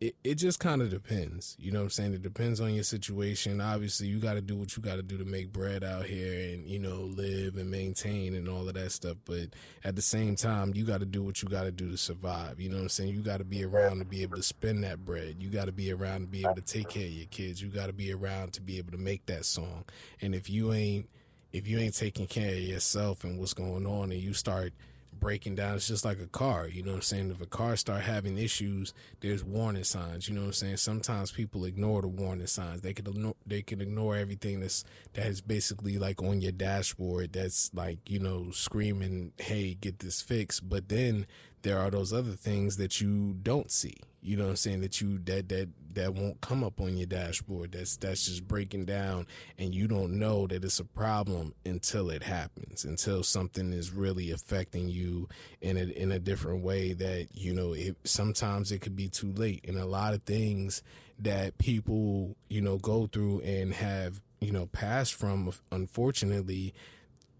it, 0.00 0.14
it 0.22 0.34
just 0.36 0.60
kind 0.60 0.80
of 0.80 0.90
depends. 0.90 1.56
You 1.58 1.72
know 1.72 1.80
what 1.80 1.84
I'm 1.86 1.90
saying? 1.90 2.14
It 2.14 2.22
depends 2.22 2.60
on 2.60 2.72
your 2.72 2.84
situation. 2.84 3.60
Obviously, 3.60 4.06
you 4.06 4.20
got 4.20 4.34
to 4.34 4.40
do 4.40 4.56
what 4.56 4.76
you 4.76 4.82
got 4.82 4.96
to 4.96 5.02
do 5.02 5.18
to 5.18 5.24
make 5.24 5.52
bread 5.52 5.82
out 5.82 6.06
here 6.06 6.54
and, 6.54 6.68
you 6.68 6.78
know, 6.78 7.00
live 7.00 7.56
and 7.56 7.68
maintain 7.70 8.34
and 8.34 8.48
all 8.48 8.68
of 8.68 8.74
that 8.74 8.92
stuff. 8.92 9.16
But 9.24 9.54
at 9.82 9.96
the 9.96 10.02
same 10.02 10.36
time, 10.36 10.72
you 10.74 10.84
got 10.84 11.00
to 11.00 11.06
do 11.06 11.22
what 11.22 11.42
you 11.42 11.48
got 11.48 11.64
to 11.64 11.72
do 11.72 11.90
to 11.90 11.96
survive. 11.96 12.60
You 12.60 12.68
know 12.68 12.76
what 12.76 12.82
I'm 12.82 12.88
saying? 12.90 13.10
You 13.10 13.22
got 13.22 13.38
to 13.38 13.44
be 13.44 13.64
around 13.64 13.98
to 13.98 14.04
be 14.04 14.22
able 14.22 14.36
to 14.36 14.42
spend 14.42 14.84
that 14.84 15.04
bread. 15.04 15.36
You 15.40 15.50
got 15.50 15.64
to 15.64 15.72
be 15.72 15.92
around 15.92 16.20
to 16.20 16.26
be 16.28 16.42
able 16.42 16.54
to 16.54 16.62
take 16.62 16.90
care 16.90 17.06
of 17.06 17.10
your 17.10 17.26
kids. 17.26 17.60
You 17.60 17.68
got 17.68 17.86
to 17.86 17.92
be 17.92 18.12
around 18.12 18.52
to 18.52 18.60
be 18.60 18.78
able 18.78 18.92
to 18.92 18.98
make 18.98 19.26
that 19.26 19.44
song. 19.44 19.84
And 20.20 20.34
if 20.34 20.48
you 20.48 20.72
ain't, 20.72 21.08
if 21.52 21.66
you 21.66 21.78
ain't 21.78 21.96
taking 21.96 22.28
care 22.28 22.52
of 22.52 22.60
yourself 22.60 23.24
and 23.24 23.38
what's 23.38 23.54
going 23.54 23.86
on 23.86 24.12
and 24.12 24.20
you 24.20 24.32
start– 24.32 24.72
breaking 25.20 25.56
down. 25.56 25.76
It's 25.76 25.88
just 25.88 26.04
like 26.04 26.20
a 26.20 26.26
car, 26.26 26.68
you 26.68 26.82
know 26.82 26.92
what 26.92 26.96
I'm 26.96 27.02
saying? 27.02 27.30
If 27.30 27.40
a 27.40 27.46
car 27.46 27.76
start 27.76 28.02
having 28.02 28.38
issues, 28.38 28.92
there's 29.20 29.44
warning 29.44 29.84
signs, 29.84 30.28
you 30.28 30.34
know 30.34 30.42
what 30.42 30.48
I'm 30.48 30.52
saying? 30.54 30.76
Sometimes 30.78 31.30
people 31.30 31.64
ignore 31.64 32.02
the 32.02 32.08
warning 32.08 32.46
signs. 32.46 32.82
They 32.82 32.94
could 32.94 33.08
ignore, 33.08 33.36
they 33.46 33.62
can 33.62 33.80
ignore 33.80 34.16
everything 34.16 34.60
that's 34.60 34.84
that 35.14 35.26
is 35.26 35.40
basically 35.40 35.98
like 35.98 36.22
on 36.22 36.40
your 36.40 36.52
dashboard 36.52 37.32
that's 37.32 37.70
like, 37.74 37.98
you 38.08 38.18
know, 38.18 38.50
screaming, 38.50 39.32
"Hey, 39.38 39.74
get 39.74 39.98
this 40.00 40.22
fixed." 40.22 40.68
But 40.68 40.88
then 40.88 41.26
there 41.62 41.78
are 41.78 41.90
those 41.90 42.12
other 42.12 42.32
things 42.32 42.76
that 42.76 43.00
you 43.00 43.36
don't 43.42 43.70
see. 43.70 43.96
You 44.28 44.36
know 44.36 44.44
what 44.44 44.50
I'm 44.50 44.56
saying, 44.56 44.82
that 44.82 45.00
you 45.00 45.18
that 45.24 45.48
that 45.48 45.70
that 45.94 46.14
won't 46.14 46.40
come 46.42 46.62
up 46.62 46.80
on 46.82 46.98
your 46.98 47.06
dashboard. 47.06 47.72
That's 47.72 47.96
that's 47.96 48.26
just 48.26 48.46
breaking 48.46 48.84
down 48.84 49.26
and 49.58 49.74
you 49.74 49.88
don't 49.88 50.18
know 50.18 50.46
that 50.46 50.62
it's 50.62 50.78
a 50.78 50.84
problem 50.84 51.54
until 51.64 52.10
it 52.10 52.22
happens, 52.22 52.84
until 52.84 53.22
something 53.22 53.72
is 53.72 53.90
really 53.90 54.30
affecting 54.30 54.90
you 54.90 55.28
in 55.62 55.78
a 55.78 55.84
in 55.84 56.12
a 56.12 56.18
different 56.18 56.62
way 56.62 56.92
that, 56.92 57.28
you 57.32 57.54
know, 57.54 57.72
it 57.72 57.96
sometimes 58.04 58.70
it 58.70 58.80
could 58.80 58.96
be 58.96 59.08
too 59.08 59.32
late. 59.32 59.64
And 59.66 59.78
a 59.78 59.86
lot 59.86 60.12
of 60.12 60.22
things 60.24 60.82
that 61.18 61.56
people, 61.56 62.36
you 62.48 62.60
know, 62.60 62.76
go 62.76 63.06
through 63.06 63.40
and 63.40 63.72
have, 63.72 64.20
you 64.40 64.52
know, 64.52 64.66
passed 64.66 65.14
from 65.14 65.50
unfortunately 65.72 66.74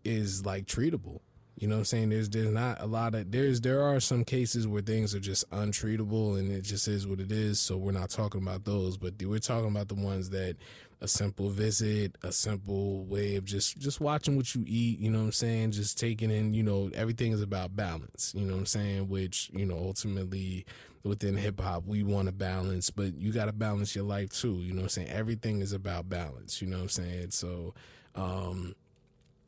is 0.05 0.47
like 0.47 0.65
treatable 0.65 1.21
you 1.59 1.67
know 1.67 1.75
what 1.75 1.81
I'm 1.81 1.85
saying? 1.87 2.11
There's 2.11 2.29
there's 2.29 2.53
not 2.53 2.81
a 2.81 2.87
lot 2.87 3.17
of 3.17 3.33
there's 3.33 3.61
there 3.61 3.83
are 3.83 3.99
some 3.99 4.25
cases 4.25 4.69
where 4.69 4.81
things 4.81 5.13
are 5.13 5.21
just 5.21 5.49
untreatable 5.51 6.39
and 6.39 6.53
it 6.53 6.63
just 6.63 6.87
is 6.87 7.07
what 7.07 7.19
it 7.19 7.33
is. 7.33 7.59
So 7.59 7.77
we're 7.77 7.91
not 7.93 8.11
talking 8.11 8.41
about 8.41 8.65
those, 8.65 8.97
but 8.97 9.15
we're 9.21 9.41
talking 9.41 9.69
about 9.69 9.89
the 9.89 9.97
ones 9.97 10.31
that 10.31 10.57
a 11.01 11.09
simple 11.09 11.51
visit, 11.51 12.17
a 12.23 12.31
simple 12.31 13.05
way 13.07 13.35
of 13.35 13.45
just 13.45 13.77
just 13.79 14.01
watching 14.01 14.37
what 14.37 14.55
you 14.55 14.63
eat, 14.69 15.01
you 15.01 15.11
know 15.11 15.19
what 15.19 15.25
I'm 15.25 15.33
saying? 15.33 15.73
Just 15.73 15.99
taking 15.99 16.31
in, 16.31 16.55
you 16.55 16.63
know, 16.63 16.91
everything 16.95 17.33
is 17.33 17.43
about 17.43 17.75
balance, 17.75 18.33
you 18.37 18.45
know 18.45 18.53
what 18.55 18.61
I'm 18.61 18.67
saying? 18.67 19.09
Which, 19.09 19.51
you 19.53 19.67
know, 19.67 19.79
ultimately 19.79 20.65
within 21.03 21.37
hip 21.37 21.61
hop, 21.61 21.87
we 21.87 22.05
want 22.05 22.27
to 22.27 22.33
balance, 22.33 22.91
but 22.91 23.19
you 23.19 23.33
got 23.33 23.47
to 23.47 23.53
balance 23.53 23.97
your 23.97 24.05
life 24.05 24.31
too, 24.31 24.55
you 24.57 24.73
know 24.73 24.83
what 24.83 24.85
I'm 24.85 24.89
saying? 24.91 25.09
Everything 25.09 25.61
is 25.61 25.73
about 25.73 26.09
balance, 26.09 26.63
you 26.63 26.69
know 26.69 26.77
what 26.77 26.83
I'm 26.83 26.89
saying? 26.89 27.31
So 27.33 27.75
um 28.15 28.77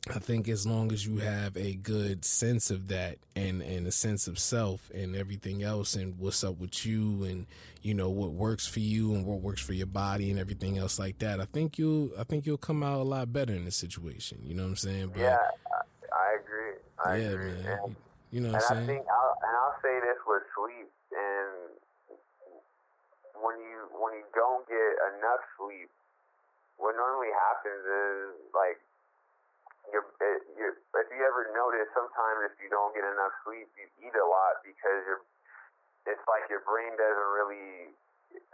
I 0.09 0.17
think 0.17 0.49
as 0.49 0.65
long 0.65 0.91
as 0.91 1.05
you 1.05 1.17
have 1.17 1.55
a 1.55 1.75
good 1.75 2.25
sense 2.25 2.71
of 2.71 2.87
that 2.87 3.19
and 3.35 3.61
and 3.61 3.85
a 3.85 3.91
sense 3.91 4.27
of 4.27 4.39
self 4.39 4.89
and 4.91 5.15
everything 5.15 5.61
else 5.61 5.93
and 5.93 6.17
what's 6.17 6.43
up 6.43 6.57
with 6.57 6.87
you 6.87 7.23
and 7.23 7.45
you 7.83 7.93
know 7.93 8.09
what 8.09 8.31
works 8.31 8.65
for 8.65 8.79
you 8.79 9.13
and 9.13 9.27
what 9.27 9.41
works 9.41 9.61
for 9.61 9.73
your 9.73 9.85
body 9.85 10.31
and 10.31 10.39
everything 10.39 10.79
else 10.79 10.97
like 10.97 11.19
that, 11.19 11.39
I 11.39 11.45
think 11.45 11.77
you'll 11.77 12.09
I 12.17 12.23
think 12.23 12.47
you'll 12.47 12.57
come 12.57 12.81
out 12.81 12.99
a 12.99 13.03
lot 13.03 13.31
better 13.31 13.53
in 13.53 13.65
the 13.65 13.71
situation. 13.71 14.39
You 14.43 14.55
know 14.55 14.63
what 14.63 14.69
I'm 14.69 14.75
saying? 14.77 15.09
But, 15.13 15.21
yeah, 15.21 15.37
I 16.11 16.35
agree. 16.41 16.81
I 17.05 17.15
yeah, 17.17 17.37
agree. 17.37 17.51
man. 17.61 17.79
And, 17.83 17.95
you 18.31 18.41
know 18.41 18.53
what 18.53 18.63
I'm 18.63 18.69
saying? 18.69 18.83
I 18.83 18.87
think 18.87 19.05
I'll, 19.05 19.37
and 19.37 19.53
I'll 19.53 19.77
say 19.83 19.99
this 20.01 20.17
with 20.25 20.43
sleep 20.57 20.89
and 21.13 21.77
when 23.37 23.61
you 23.61 23.85
when 24.01 24.17
you 24.17 24.25
don't 24.33 24.65
get 24.65 24.91
enough 25.13 25.45
sleep, 25.61 25.93
what 26.77 26.97
normally 26.97 27.29
happens 27.37 27.85
is 27.85 28.33
like 28.57 28.81
you're, 29.91 30.07
you're, 30.57 30.75
if 30.75 31.07
you 31.11 31.21
ever 31.23 31.51
notice, 31.53 31.87
sometimes 31.93 32.51
if 32.51 32.55
you 32.63 32.71
don't 32.71 32.91
get 32.95 33.05
enough 33.05 33.35
sleep, 33.43 33.67
you 33.75 33.87
eat 34.03 34.15
a 34.15 34.27
lot 34.27 34.63
because 34.63 34.99
you're, 35.07 35.23
it's 36.09 36.25
like 36.25 36.49
your 36.49 36.65
brain 36.65 36.95
doesn't 36.97 37.31
really 37.35 37.93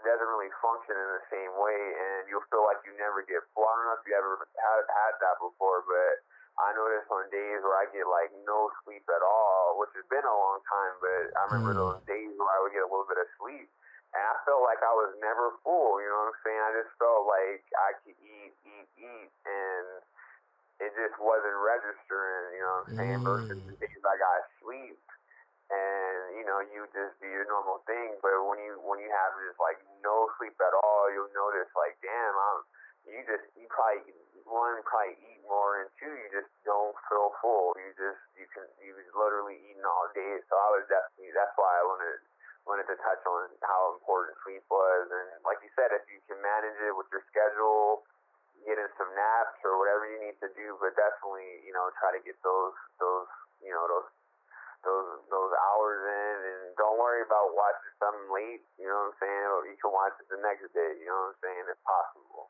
doesn't 0.01 0.29
really 0.29 0.50
function 0.58 0.98
in 0.98 1.10
the 1.13 1.25
same 1.29 1.53
way, 1.58 1.77
and 1.77 2.25
you'll 2.29 2.46
feel 2.50 2.65
like 2.65 2.82
you 2.82 2.94
never 2.98 3.22
get 3.25 3.46
full. 3.53 3.65
I 3.65 3.74
don't 3.77 3.86
know 3.86 3.98
if 3.98 4.06
you 4.10 4.15
ever 4.17 4.34
had, 4.58 4.82
had 4.89 5.13
that 5.22 5.38
before, 5.38 5.86
but 5.86 6.25
I 6.58 6.74
notice 6.74 7.06
on 7.13 7.29
days 7.29 7.62
where 7.62 7.77
I 7.77 7.86
get 7.94 8.10
like 8.10 8.34
no 8.41 8.74
sleep 8.82 9.06
at 9.06 9.22
all, 9.22 9.77
which 9.77 9.94
has 9.94 10.06
been 10.10 10.25
a 10.25 10.34
long 10.34 10.60
time, 10.65 10.94
but 10.98 11.24
I 11.38 11.41
remember 11.53 11.77
mm. 11.77 11.82
those 11.82 12.01
days 12.10 12.34
where 12.41 12.50
I 12.50 12.58
would 12.65 12.74
get 12.74 12.82
a 12.82 12.89
little 12.89 13.06
bit 13.06 13.22
of 13.22 13.29
sleep, 13.38 13.70
and 14.17 14.24
I 14.25 14.36
felt 14.50 14.65
like 14.65 14.82
I 14.82 14.94
was 14.98 15.13
never 15.22 15.53
full. 15.62 16.01
You 16.01 16.10
know 16.10 16.25
what 16.25 16.34
I'm 16.34 16.41
saying? 16.41 16.62
I 16.62 16.72
just 16.82 16.91
felt 16.98 17.29
like 17.29 17.62
I 17.77 17.89
could 18.01 18.17
eat, 18.17 18.53
eat, 18.65 18.89
eat, 18.98 19.32
and 19.46 19.86
it 20.77 20.91
just 20.93 21.17
wasn't 21.17 21.57
registering, 21.57 22.43
you 22.53 22.62
know 22.62 22.75
what 22.77 22.86
I'm 22.86 22.96
saying, 22.96 23.19
mm. 23.22 23.27
versus 23.27 23.60
the 23.65 23.75
days 23.81 24.03
I 24.05 24.15
got 24.17 24.46
sleep 24.62 24.98
and, 25.67 26.39
you 26.39 26.46
know, 26.48 26.63
you 26.63 26.88
just 26.96 27.19
do 27.19 27.27
your 27.27 27.43
normal 27.50 27.84
thing. 27.84 28.15
But 28.24 28.39
when 28.48 28.62
you 28.63 28.79
when 28.79 29.03
you 29.03 29.12
have 29.12 29.36
just 29.43 29.60
like 29.60 29.79
no 30.00 30.31
sleep 30.39 30.55
at 30.63 30.74
all, 30.79 31.12
you'll 31.12 31.34
notice 31.36 31.67
like, 31.75 32.00
damn, 32.00 32.36
I'm 32.36 32.60
you 33.07 33.19
just 33.27 33.43
you 33.60 33.67
probably 33.67 34.15
one 34.48 34.79
probably 34.88 35.19
eat 35.27 35.43
more 35.43 35.84
and 35.84 35.91
two 36.00 36.07
you 36.07 36.27
just 36.31 36.48
don't 36.63 36.96
feel 37.12 37.36
full. 37.43 37.75
You 37.75 37.91
just 38.00 38.22
you 38.39 38.48
can 38.55 38.63
you 38.79 38.96
was 38.96 39.07
literally 39.12 39.60
eating 39.67 39.84
all 39.84 40.07
day. 40.15 40.39
So 40.48 40.55
I 40.55 40.79
was 40.79 40.88
definitely 40.88 41.36
that's 41.36 41.55
why 41.60 41.67
I 41.67 41.84
wanted 41.84 42.19
wanted 42.63 42.88
to 42.88 43.00
touch 43.00 43.24
on 43.27 43.51
how 43.63 43.96
important 44.00 44.39
sleep 44.48 44.63
was 44.72 45.07
and 45.12 45.27
like 45.43 45.60
you 45.63 45.72
said, 45.75 45.91
if 45.91 46.07
you 46.07 46.24
can 46.31 46.39
manage 46.39 46.79
it 46.79 46.96
with 46.96 47.12
your 47.12 47.24
schedule 47.27 48.07
get 48.67 48.75
in 48.75 48.91
some 49.00 49.07
naps 49.15 49.63
or 49.63 49.79
whatever 49.79 50.03
you 50.03 50.19
need 50.19 50.36
to 50.43 50.51
do, 50.51 50.75
but 50.83 50.91
definitely, 51.00 51.63
you 51.63 51.71
know, 51.71 51.88
try 51.97 52.12
to 52.12 52.21
get 52.21 52.36
those 52.43 52.75
those 53.00 53.31
you 53.63 53.71
know 53.71 53.88
those 53.88 54.12
those 54.83 55.09
those 55.31 55.51
hours 55.55 56.03
in, 56.03 56.36
and 56.43 56.62
don't 56.75 57.00
worry 57.00 57.24
about 57.24 57.55
watching 57.55 57.95
something 57.97 58.27
late. 58.27 58.62
You 58.75 58.91
know 58.91 59.07
what 59.07 59.15
I'm 59.15 59.17
saying? 59.24 59.47
Or 59.55 59.59
you 59.65 59.79
can 59.79 59.91
watch 59.95 60.15
it 60.19 60.27
the 60.27 60.43
next 60.43 60.67
day. 60.75 60.99
You 60.99 61.08
know 61.08 61.32
what 61.32 61.39
I'm 61.39 61.39
saying? 61.41 61.65
If 61.71 61.80
possible. 61.88 62.43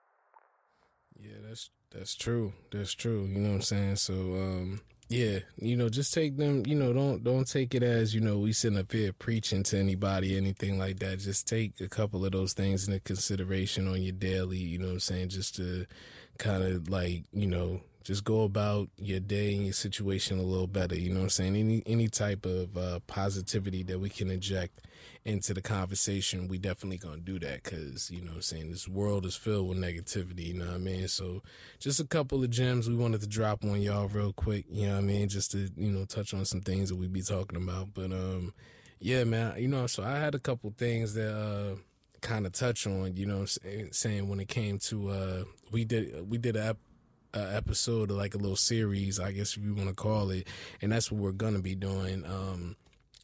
Yeah, 1.21 1.39
that's 1.45 1.69
that's 1.93 2.17
true. 2.17 2.53
That's 2.73 2.93
true. 2.93 3.25
You 3.29 3.39
know 3.39 3.61
what 3.61 3.61
I'm 3.63 3.69
saying? 3.69 3.95
So, 3.97 4.13
um, 4.13 4.81
yeah, 5.09 5.39
you 5.55 5.77
know, 5.77 5.87
just 5.87 6.13
take 6.13 6.35
them. 6.35 6.63
You 6.65 6.75
know, 6.75 6.91
don't 6.91 7.23
don't 7.23 7.47
take 7.47 7.73
it 7.73 7.83
as 7.83 8.13
you 8.13 8.19
know 8.19 8.39
we 8.39 8.51
sitting 8.51 8.77
up 8.77 8.91
here 8.91 9.13
preaching 9.13 9.63
to 9.63 9.77
anybody, 9.77 10.35
anything 10.35 10.77
like 10.77 10.99
that. 10.99 11.19
Just 11.19 11.47
take 11.47 11.79
a 11.79 11.87
couple 11.87 12.25
of 12.25 12.33
those 12.33 12.53
things 12.53 12.87
into 12.87 12.99
consideration 12.99 13.87
on 13.87 14.01
your 14.01 14.13
daily. 14.13 14.57
You 14.57 14.79
know, 14.79 14.87
what 14.87 14.93
I'm 14.93 14.99
saying 14.99 15.29
just 15.29 15.55
to 15.55 15.85
kind 16.37 16.63
of 16.63 16.89
like 16.89 17.23
you 17.31 17.47
know 17.47 17.81
just 18.07 18.23
go 18.23 18.43
about 18.43 18.87
your 18.95 19.19
day 19.19 19.53
and 19.53 19.65
your 19.65 19.73
situation 19.73 20.39
a 20.39 20.41
little 20.41 20.65
better. 20.65 20.95
You 20.95 21.09
know 21.09 21.17
what 21.17 21.23
I'm 21.23 21.29
saying? 21.29 21.57
Any 21.57 21.83
any 21.85 22.07
type 22.07 22.45
of 22.45 22.77
uh, 22.77 22.99
positivity 23.05 23.83
that 23.83 23.99
we 23.99 24.09
can 24.09 24.31
inject 24.31 24.79
into 25.25 25.53
the 25.53 25.61
conversation, 25.61 26.47
we 26.47 26.57
definitely 26.57 26.99
gonna 26.99 27.17
do 27.17 27.37
that 27.39 27.63
because 27.63 28.09
you 28.09 28.21
know 28.21 28.27
what 28.27 28.35
I'm 28.35 28.41
saying 28.43 28.71
this 28.71 28.87
world 28.87 29.25
is 29.25 29.35
filled 29.35 29.67
with 29.67 29.77
negativity. 29.77 30.47
You 30.47 30.53
know 30.53 30.67
what 30.67 30.75
I 30.75 30.77
mean? 30.77 31.09
So 31.09 31.43
just 31.79 31.99
a 31.99 32.05
couple 32.05 32.41
of 32.41 32.49
gems 32.49 32.87
we 32.87 32.95
wanted 32.95 33.19
to 33.19 33.27
drop 33.27 33.65
on 33.65 33.81
y'all 33.81 34.07
real 34.07 34.31
quick. 34.31 34.63
You 34.71 34.87
know 34.87 34.93
what 34.93 34.99
I 34.99 35.01
mean? 35.01 35.27
Just 35.27 35.51
to 35.51 35.69
you 35.75 35.91
know 35.91 36.05
touch 36.05 36.33
on 36.33 36.45
some 36.45 36.61
things 36.61 36.87
that 36.87 36.95
we 36.95 37.09
be 37.09 37.21
talking 37.21 37.61
about. 37.61 37.89
But 37.93 38.13
um, 38.13 38.53
yeah, 39.01 39.25
man. 39.25 39.61
You 39.61 39.67
know, 39.67 39.85
so 39.85 40.03
I 40.03 40.17
had 40.17 40.33
a 40.33 40.39
couple 40.39 40.73
things 40.77 41.13
that 41.15 41.35
uh 41.35 41.75
kind 42.21 42.45
of 42.45 42.53
touch 42.53 42.87
on. 42.87 43.17
You 43.17 43.25
know, 43.25 43.35
what 43.35 43.41
I'm 43.41 43.47
saying, 43.47 43.89
saying 43.91 44.29
when 44.29 44.39
it 44.39 44.47
came 44.47 44.79
to 44.79 45.09
uh, 45.09 45.43
we 45.71 45.83
did 45.83 46.29
we 46.29 46.37
did 46.37 46.55
a 46.55 46.77
episode 47.33 48.11
of 48.11 48.17
like 48.17 48.35
a 48.35 48.37
little 48.37 48.55
series, 48.55 49.19
I 49.19 49.31
guess 49.31 49.57
if 49.57 49.63
you 49.63 49.75
want 49.75 49.89
to 49.89 49.95
call 49.95 50.29
it, 50.31 50.47
and 50.81 50.91
that's 50.91 51.11
what 51.11 51.21
we're 51.21 51.31
gonna 51.31 51.59
be 51.59 51.75
doing. 51.75 52.25
Um, 52.25 52.75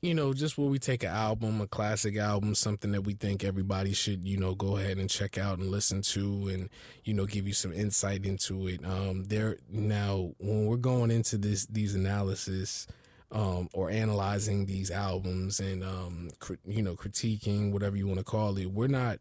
you 0.03 0.13
know, 0.13 0.33
just 0.33 0.57
where 0.57 0.67
we 0.67 0.79
take 0.79 1.03
an 1.03 1.11
album, 1.11 1.61
a 1.61 1.67
classic 1.67 2.17
album, 2.17 2.55
something 2.55 2.91
that 2.91 3.03
we 3.03 3.13
think 3.13 3.41
everybody 3.41 3.93
should, 3.93 4.27
you 4.27 4.37
know, 4.37 4.53
go 4.53 4.75
ahead 4.75 4.97
and 4.97 5.09
check 5.09 5.37
out 5.37 5.59
and 5.59 5.71
listen 5.71 6.01
to 6.01 6.49
and, 6.49 6.69
you 7.05 7.13
know, 7.13 7.25
give 7.25 7.47
you 7.47 7.53
some 7.53 7.71
insight 7.71 8.25
into 8.25 8.67
it. 8.67 8.83
Um, 8.85 9.23
there 9.23 9.55
now, 9.69 10.33
when 10.39 10.65
we're 10.65 10.75
going 10.75 11.09
into 11.09 11.37
this, 11.37 11.65
these 11.67 11.95
analysis, 11.95 12.85
um, 13.31 13.69
or 13.73 13.89
analyzing 13.89 14.65
these 14.65 14.91
albums 14.91 15.61
and, 15.61 15.85
um, 15.85 16.29
you 16.65 16.81
know, 16.81 16.95
critiquing, 16.95 17.71
whatever 17.71 17.95
you 17.95 18.05
want 18.05 18.19
to 18.19 18.25
call 18.25 18.57
it, 18.57 18.71
we're 18.71 18.87
not 18.87 19.19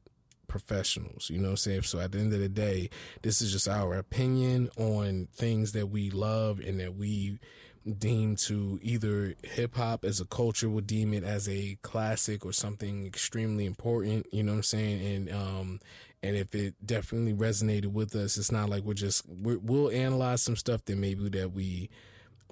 professionals, 0.53 1.31
you 1.31 1.39
know 1.39 1.49
what 1.49 1.53
I'm 1.53 1.57
saying? 1.57 1.83
So 1.83 1.99
at 1.99 2.13
the 2.13 2.19
end 2.19 2.35
of 2.35 2.41
the 2.41 2.49
day, 2.49 2.91
this 3.23 3.41
is 3.41 3.51
just 3.51 3.67
our 3.67 3.95
opinion 3.95 4.69
on 4.77 5.29
things 5.35 5.73
that 5.73 5.87
we 5.89 6.11
love 6.11 6.61
and 6.61 6.79
that 6.79 6.95
we, 6.95 7.39
deem 7.99 8.37
to 8.37 8.79
either 8.81 9.35
hip 9.43 9.75
hop 9.75 10.05
as 10.05 10.21
a 10.21 10.25
culture 10.25 10.69
would 10.69 10.87
deem 10.87 11.13
it 11.13 11.25
as 11.25 11.49
a 11.49 11.77
classic 11.83 12.47
or 12.47 12.53
something 12.53 13.05
extremely 13.05 13.67
important, 13.67 14.25
you 14.33 14.43
know 14.43 14.53
what 14.53 14.59
I'm 14.59 14.63
saying? 14.63 15.05
And 15.05 15.33
um 15.33 15.81
and 16.23 16.37
if 16.37 16.55
it 16.55 16.75
definitely 16.85 17.35
resonated 17.35 17.89
with 17.89 18.15
us, 18.15 18.39
it's 18.39 18.53
not 18.53 18.69
like 18.69 18.85
we're 18.85 18.95
just 18.95 19.25
we 19.29 19.57
will 19.57 19.91
analyze 19.91 20.43
some 20.43 20.55
stuff 20.55 20.85
that 20.85 20.97
maybe 20.97 21.29
that 21.31 21.53
we 21.53 21.91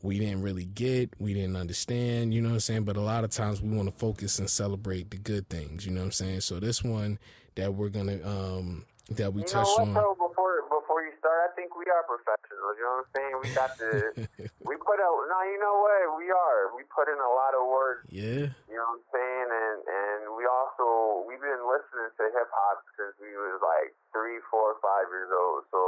we 0.03 0.19
didn't 0.19 0.43
really 0.43 0.65
get, 0.65 1.15
we 1.19 1.35
didn't 1.35 1.57
understand, 1.57 2.33
you 2.33 2.41
know 2.41 2.49
what 2.49 2.55
I'm 2.55 2.61
saying? 2.61 2.85
But 2.85 2.97
a 2.97 3.03
lot 3.03 3.23
of 3.23 3.31
times 3.31 3.61
we 3.61 3.77
want 3.77 3.89
to 3.89 3.97
focus 3.97 4.39
and 4.39 4.49
celebrate 4.49 5.11
the 5.11 5.19
good 5.19 5.49
things, 5.49 5.85
you 5.85 5.93
know 5.93 6.01
what 6.01 6.07
I'm 6.07 6.13
saying? 6.13 6.41
So 6.41 6.59
this 6.59 6.83
one 6.83 7.19
that 7.55 7.75
we're 7.75 7.89
gonna 7.89 8.19
um 8.25 8.85
that 9.19 9.35
we 9.35 9.43
you 9.43 9.49
touched 9.51 9.75
on 9.75 9.91
Though, 9.91 10.15
before 10.15 10.63
before 10.71 11.03
you 11.03 11.11
start, 11.19 11.51
I 11.51 11.51
think 11.59 11.75
we 11.75 11.83
are 11.91 12.07
professionals. 12.07 12.79
You 12.79 12.87
know 12.87 13.03
what 13.03 13.11
I'm 13.11 13.11
saying? 13.11 13.35
We 13.43 13.49
got 13.51 13.71
the 13.75 13.93
we 14.71 14.79
put 14.79 15.03
out. 15.03 15.19
no. 15.27 15.39
You 15.51 15.59
know 15.59 15.77
what? 15.83 15.99
We 16.15 16.31
are. 16.31 16.71
We 16.79 16.87
put 16.87 17.11
in 17.11 17.19
a 17.19 17.33
lot 17.35 17.59
of 17.59 17.67
work. 17.67 18.07
Yeah. 18.07 18.55
You 18.71 18.79
know 18.79 18.87
what 18.95 19.03
I'm 19.03 19.07
saying? 19.11 19.49
And 19.51 19.79
and 19.83 20.21
we 20.39 20.47
also 20.47 21.27
we've 21.27 21.43
been 21.43 21.65
listening 21.67 22.11
to 22.15 22.23
hip 22.31 22.51
hop 22.55 22.87
since 22.95 23.19
we 23.19 23.35
was 23.35 23.59
like 23.59 23.91
three, 24.15 24.39
four, 24.47 24.79
five 24.79 25.11
years 25.11 25.35
old. 25.35 25.67
So 25.75 25.81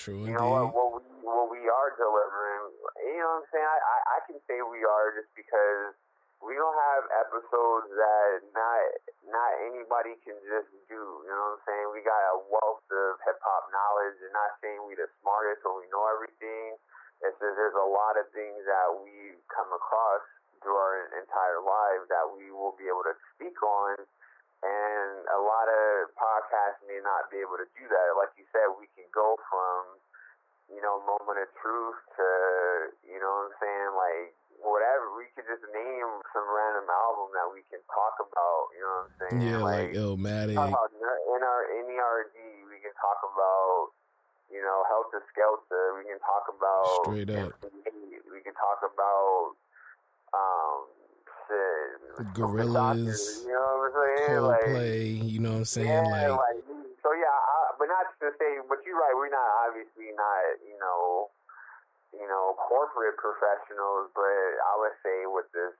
True 0.00 0.24
you 0.24 0.32
know 0.32 0.48
what? 0.48 0.72
What 0.72 0.88
we 0.96 1.04
what 1.20 1.52
we 1.52 1.60
are 1.68 1.90
delivering. 2.00 2.80
You 3.04 3.20
know 3.20 3.44
what 3.44 3.44
I'm 3.44 3.48
saying? 3.52 3.68
I 3.68 3.76
I, 3.76 3.96
I 4.08 4.18
can 4.24 4.40
say 4.48 4.56
we 4.64 4.88
are 4.88 5.12
just 5.12 5.28
because 5.36 5.92
we 6.40 6.56
don't 6.56 6.80
have 6.96 7.04
episodes 7.28 7.92
that 7.92 8.28
not 8.56 8.80
not 9.28 9.52
anybody 9.68 10.16
can 10.24 10.36
just 10.48 10.72
do. 10.88 11.02
You 11.24 11.32
know 11.32 11.56
what 11.56 11.60
I'm 11.60 11.64
saying? 11.68 11.86
We 11.92 12.00
got 12.00 12.22
a 12.32 12.36
wealth 12.48 12.84
of 12.88 13.20
hip 13.28 13.40
hop 13.44 13.68
knowledge, 13.68 14.18
and 14.24 14.32
not 14.32 14.56
saying 14.64 14.80
we 14.88 14.96
the 14.96 15.08
smartest 15.20 15.62
or 15.68 15.80
we 15.80 15.86
know 15.92 16.08
everything. 16.08 16.80
It's 17.20 17.36
just 17.36 17.56
there's 17.56 17.76
a 17.76 17.84
lot 17.84 18.16
of 18.16 18.28
things 18.32 18.64
that 18.64 18.88
we 19.04 19.36
come 19.52 19.68
across 19.76 20.24
through 20.64 20.76
our 20.76 21.12
entire 21.16 21.60
lives 21.60 22.08
that 22.08 22.24
we 22.32 22.48
will 22.52 22.76
be 22.76 22.88
able 22.88 23.04
to 23.04 23.16
speak 23.36 23.56
on 23.64 23.96
and 24.60 25.24
a 25.32 25.40
lot 25.40 25.68
of 25.72 26.12
podcasts 26.20 26.84
may 26.84 27.00
not 27.00 27.32
be 27.32 27.40
able 27.40 27.56
to 27.56 27.68
do 27.72 27.84
that. 27.88 28.12
Like 28.12 28.32
you 28.36 28.44
said, 28.52 28.68
we 28.76 28.92
can 28.92 29.08
go 29.08 29.40
from 29.48 29.96
you 30.68 30.80
know 30.84 31.02
moment 31.02 31.40
of 31.42 31.48
truth 31.58 31.98
to 32.14 32.28
you 33.08 33.18
know 33.18 33.48
what 33.48 33.50
I'm 33.50 33.56
saying 33.58 33.90
like 33.96 34.30
whatever 34.62 35.16
we 35.16 35.28
could 35.32 35.46
just 35.48 35.64
name 35.72 36.10
some 36.32 36.46
random 36.46 36.86
album 36.88 37.28
that 37.32 37.48
we 37.50 37.64
can 37.68 37.80
talk 37.88 38.16
about. 38.20 38.62
You 38.76 38.82
know 38.84 38.94
what 38.94 39.04
I'm 39.04 39.12
saying? 39.18 39.38
Yeah, 39.40 39.60
like, 39.64 39.92
like 39.92 39.98
Illmatic. 39.98 40.56
Talk 40.56 40.72
about 40.72 40.90
in 40.94 41.40
our 41.40 41.62
NERD, 41.84 42.36
we 42.68 42.78
can 42.80 42.94
talk 43.00 43.20
about 43.24 43.96
you 44.52 44.60
know 44.60 44.84
Heltah 44.88 45.24
Skeltah. 45.32 45.98
We 45.98 46.04
can 46.08 46.20
talk 46.20 46.44
about 46.50 46.88
straight 47.06 47.30
up. 47.32 47.56
We 48.30 48.40
can 48.44 48.54
talk 48.54 48.80
about 48.84 49.56
um 50.32 50.80
shit, 51.50 52.34
Gorillaz, 52.34 53.44
you 53.44 53.52
know 53.52 53.82
what 53.82 53.90
I'm 53.90 53.98
saying? 53.98 54.28
Coldplay, 54.30 55.20
like, 55.20 55.30
you 55.30 55.38
know 55.40 55.52
what 55.52 55.58
I'm 55.58 55.64
saying? 55.64 55.88
Yeah, 55.88 56.36
like, 56.36 56.38
like 56.38 56.62
so 57.02 57.08
yeah, 57.16 57.32
I, 57.32 57.74
but 57.78 57.88
not 57.88 58.06
to 58.20 58.30
say, 58.38 58.60
but 58.68 58.78
you're 58.84 58.98
right. 58.98 59.14
We're 59.16 59.32
not 59.32 59.50
obviously 59.66 60.12
not 60.14 60.60
you 60.62 60.78
know 60.78 61.32
you 62.20 62.28
know, 62.28 62.52
corporate 62.68 63.16
professionals, 63.16 64.12
but 64.12 64.28
I 64.60 64.72
would 64.84 64.96
say 65.00 65.24
with 65.24 65.48
this 65.56 65.72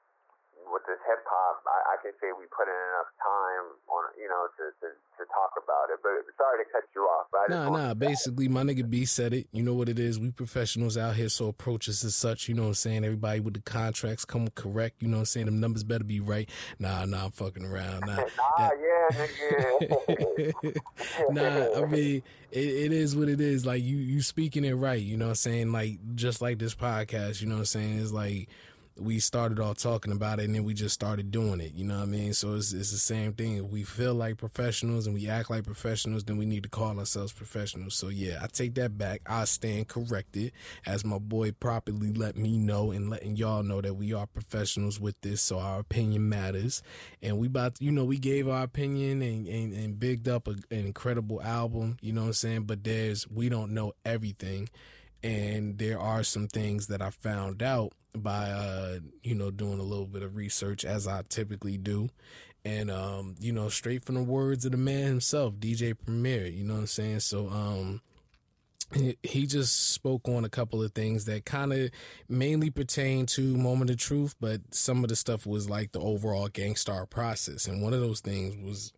with 0.68 0.84
this 0.86 1.00
hip 1.06 1.22
hop, 1.24 1.64
I, 1.66 1.94
I 1.94 1.96
can 2.02 2.12
say 2.20 2.32
we 2.36 2.44
put 2.52 2.68
in 2.68 2.76
enough 2.76 3.10
time 3.20 3.66
on 3.88 4.02
you 4.20 4.28
know 4.28 4.48
to, 4.58 4.64
to, 4.84 4.88
to 4.92 5.22
talk 5.32 5.56
about 5.56 5.88
it. 5.92 6.00
But 6.02 6.26
sorry 6.36 6.64
to 6.64 6.68
cut 6.70 6.84
you 6.94 7.02
off. 7.02 7.26
But 7.32 7.50
nah, 7.50 7.68
nah. 7.70 7.94
Basically, 7.94 8.48
my 8.48 8.62
nigga 8.62 8.88
B 8.88 9.04
said 9.04 9.32
it. 9.32 9.48
You 9.52 9.62
know 9.62 9.74
what 9.74 9.88
it 9.88 9.98
is. 9.98 10.18
We 10.18 10.30
professionals 10.30 10.96
out 10.96 11.16
here, 11.16 11.28
so 11.28 11.48
approach 11.48 11.88
us 11.88 12.04
as 12.04 12.14
such. 12.14 12.48
You 12.48 12.54
know 12.54 12.62
what 12.62 12.68
I'm 12.68 12.74
saying. 12.74 13.04
Everybody 13.04 13.40
with 13.40 13.54
the 13.54 13.60
contracts 13.60 14.24
come 14.24 14.48
correct. 14.54 15.02
You 15.02 15.08
know 15.08 15.18
what 15.18 15.30
I'm 15.30 15.32
saying. 15.32 15.46
Them 15.46 15.60
numbers 15.60 15.84
better 15.84 16.04
be 16.04 16.20
right. 16.20 16.48
Nah, 16.78 17.04
nah. 17.04 17.26
I'm 17.26 17.30
fucking 17.32 17.64
around. 17.64 18.00
Nah, 18.06 18.16
nah 18.58 18.70
yeah, 18.80 19.26
nigga. 19.26 20.74
nah, 21.30 21.82
I 21.82 21.86
mean 21.86 22.22
it, 22.52 22.58
it 22.58 22.92
is 22.92 23.16
what 23.16 23.28
it 23.28 23.40
is. 23.40 23.64
Like 23.64 23.82
you, 23.82 23.96
you 23.96 24.22
speaking 24.22 24.64
it 24.64 24.72
right. 24.72 25.00
You 25.00 25.16
know 25.16 25.26
what 25.26 25.30
I'm 25.30 25.36
saying. 25.36 25.72
Like 25.72 25.98
just 26.14 26.40
like 26.40 26.58
this 26.58 26.74
podcast. 26.74 27.40
You 27.40 27.48
know 27.48 27.56
what 27.56 27.60
I'm 27.60 27.66
saying. 27.66 27.98
It's 28.00 28.12
like 28.12 28.48
we 28.98 29.18
started 29.18 29.58
off 29.58 29.78
talking 29.78 30.12
about 30.12 30.40
it 30.40 30.44
and 30.44 30.54
then 30.54 30.64
we 30.64 30.74
just 30.74 30.94
started 30.94 31.30
doing 31.30 31.60
it. 31.60 31.72
You 31.74 31.84
know 31.84 31.96
what 31.96 32.04
I 32.04 32.06
mean? 32.06 32.34
So 32.34 32.54
it's, 32.54 32.72
it's 32.72 32.90
the 32.90 32.98
same 32.98 33.32
thing. 33.32 33.56
If 33.56 33.64
we 33.64 33.82
feel 33.82 34.14
like 34.14 34.36
professionals 34.36 35.06
and 35.06 35.14
we 35.14 35.28
act 35.28 35.50
like 35.50 35.64
professionals, 35.64 36.24
then 36.24 36.36
we 36.36 36.44
need 36.44 36.62
to 36.64 36.68
call 36.68 36.98
ourselves 36.98 37.32
professionals. 37.32 37.94
So 37.94 38.08
yeah, 38.08 38.40
I 38.42 38.46
take 38.46 38.74
that 38.74 38.98
back. 38.98 39.22
I 39.26 39.44
stand 39.44 39.88
corrected 39.88 40.52
as 40.86 41.04
my 41.04 41.18
boy 41.18 41.52
properly 41.52 42.12
let 42.12 42.36
me 42.36 42.58
know 42.58 42.90
and 42.90 43.08
letting 43.08 43.36
y'all 43.36 43.62
know 43.62 43.80
that 43.80 43.94
we 43.94 44.12
are 44.12 44.26
professionals 44.26 45.00
with 45.00 45.20
this. 45.22 45.40
So 45.40 45.58
our 45.58 45.80
opinion 45.80 46.28
matters. 46.28 46.82
And 47.22 47.38
we 47.38 47.46
about, 47.46 47.80
you 47.80 47.90
know, 47.90 48.04
we 48.04 48.18
gave 48.18 48.48
our 48.48 48.64
opinion 48.64 49.22
and, 49.22 49.46
and, 49.46 49.72
and 49.72 49.98
bigged 49.98 50.28
up 50.28 50.46
a, 50.46 50.52
an 50.70 50.86
incredible 50.86 51.42
album. 51.42 51.96
You 52.00 52.12
know 52.12 52.22
what 52.22 52.26
I'm 52.28 52.32
saying? 52.34 52.62
But 52.64 52.84
there's, 52.84 53.28
we 53.28 53.48
don't 53.48 53.72
know 53.72 53.92
everything. 54.04 54.68
And 55.22 55.78
there 55.78 55.98
are 55.98 56.22
some 56.22 56.48
things 56.48 56.86
that 56.86 57.02
I 57.02 57.10
found 57.10 57.62
out 57.62 57.92
by 58.14 58.50
uh, 58.50 58.98
you 59.22 59.34
know 59.34 59.50
doing 59.50 59.78
a 59.78 59.84
little 59.84 60.06
bit 60.06 60.22
of 60.22 60.36
research 60.36 60.84
as 60.84 61.06
I 61.06 61.22
typically 61.28 61.76
do, 61.76 62.08
and 62.64 62.90
um, 62.90 63.36
you 63.40 63.52
know 63.52 63.68
straight 63.68 64.04
from 64.04 64.16
the 64.16 64.22
words 64.22 64.64
of 64.64 64.72
the 64.72 64.78
man 64.78 65.06
himself, 65.06 65.54
DJ 65.56 65.94
Premier. 65.96 66.46
You 66.46 66.64
know 66.64 66.74
what 66.74 66.80
I'm 66.80 66.86
saying? 66.86 67.20
So 67.20 67.48
um, 67.48 68.00
he 69.22 69.46
just 69.46 69.92
spoke 69.92 70.28
on 70.28 70.44
a 70.44 70.48
couple 70.48 70.82
of 70.82 70.92
things 70.92 71.24
that 71.26 71.44
kind 71.44 71.72
of 71.72 71.90
mainly 72.28 72.70
pertain 72.70 73.26
to 73.26 73.56
moment 73.56 73.90
of 73.90 73.98
truth, 73.98 74.34
but 74.40 74.60
some 74.74 75.04
of 75.04 75.08
the 75.08 75.16
stuff 75.16 75.46
was 75.46 75.70
like 75.70 75.92
the 75.92 76.00
overall 76.00 76.48
Gang 76.48 76.74
Starr 76.76 77.06
process, 77.06 77.66
and 77.66 77.82
one 77.82 77.94
of 77.94 78.00
those 78.00 78.20
things 78.20 78.56
was, 78.56 78.92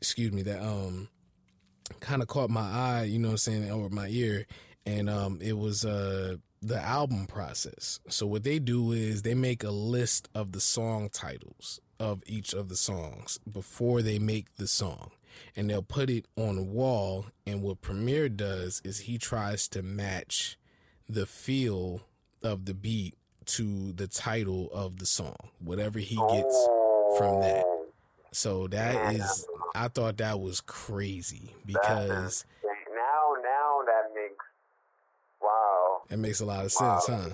excuse 0.00 0.32
me, 0.32 0.42
that 0.42 0.62
um 0.62 1.08
kind 2.00 2.22
of 2.22 2.28
caught 2.28 2.50
my 2.50 2.70
eye. 2.70 3.04
You 3.04 3.18
know 3.18 3.28
what 3.28 3.32
I'm 3.32 3.38
saying, 3.38 3.70
or 3.70 3.90
my 3.90 4.08
ear, 4.08 4.46
and 4.86 5.10
um 5.10 5.38
it 5.42 5.58
was 5.58 5.84
uh 5.84 6.36
the 6.62 6.80
album 6.80 7.26
process. 7.26 7.98
So 8.08 8.26
what 8.26 8.44
they 8.44 8.58
do 8.60 8.92
is 8.92 9.22
they 9.22 9.34
make 9.34 9.64
a 9.64 9.70
list 9.70 10.28
of 10.34 10.52
the 10.52 10.60
song 10.60 11.08
titles 11.12 11.80
of 11.98 12.22
each 12.26 12.54
of 12.54 12.68
the 12.68 12.76
songs 12.76 13.38
before 13.50 14.00
they 14.00 14.18
make 14.18 14.54
the 14.56 14.68
song. 14.68 15.10
And 15.56 15.68
they'll 15.68 15.82
put 15.82 16.08
it 16.08 16.26
on 16.36 16.58
a 16.58 16.62
wall 16.62 17.26
and 17.46 17.62
what 17.62 17.80
Premier 17.80 18.28
does 18.28 18.80
is 18.84 19.00
he 19.00 19.18
tries 19.18 19.66
to 19.68 19.82
match 19.82 20.56
the 21.08 21.26
feel 21.26 22.02
of 22.42 22.64
the 22.66 22.74
beat 22.74 23.14
to 23.44 23.92
the 23.92 24.06
title 24.06 24.70
of 24.72 24.98
the 24.98 25.06
song, 25.06 25.36
whatever 25.58 25.98
he 25.98 26.16
gets 26.16 26.68
from 27.18 27.40
that. 27.40 27.64
So 28.32 28.68
that 28.68 29.14
is 29.14 29.46
I 29.74 29.88
thought 29.88 30.18
that 30.18 30.40
was 30.40 30.60
crazy 30.60 31.54
because 31.66 32.44
That 36.12 36.20
makes 36.20 36.44
a 36.44 36.44
lot 36.44 36.60
of 36.60 36.68
sense, 36.68 37.08
wow. 37.08 37.24
huh? 37.24 37.32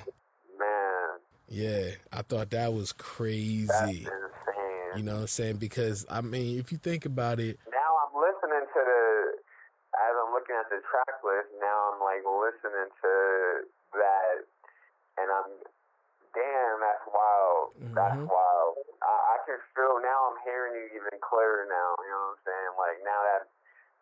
Man. 0.54 1.10
Yeah, 1.50 1.98
I 2.14 2.22
thought 2.22 2.54
that 2.54 2.70
was 2.70 2.94
crazy. 2.94 4.06
You 4.94 5.02
know 5.02 5.18
what 5.18 5.26
I'm 5.26 5.34
saying? 5.34 5.58
Because 5.58 6.06
I 6.06 6.22
mean, 6.22 6.62
if 6.62 6.70
you 6.70 6.78
think 6.78 7.02
about 7.02 7.42
it. 7.42 7.58
Now 7.66 7.90
I'm 8.06 8.14
listening 8.14 8.62
to 8.70 8.80
the 8.86 9.02
as 9.98 10.14
I'm 10.14 10.30
looking 10.30 10.54
at 10.54 10.70
the 10.70 10.78
track 10.86 11.18
list, 11.26 11.50
now 11.58 11.90
I'm 11.90 11.98
like 11.98 12.22
listening 12.22 12.86
to 13.02 13.14
that 13.98 14.46
and 15.18 15.26
I'm 15.26 15.50
damn, 16.38 16.78
that's 16.78 17.02
wild. 17.10 17.74
Mm-hmm. 17.82 17.98
That's 17.98 18.22
wild. 18.30 18.78
I, 19.02 19.10
I 19.10 19.36
can 19.42 19.58
feel 19.74 19.98
now 19.98 20.30
I'm 20.30 20.38
hearing 20.46 20.78
you 20.78 21.02
even 21.02 21.18
clearer 21.18 21.66
now, 21.66 21.98
you 21.98 22.14
know 22.14 22.30
what 22.30 22.38
I'm 22.38 22.42
saying? 22.46 22.72
Like 22.78 22.98
now 23.02 23.26
that 23.26 23.42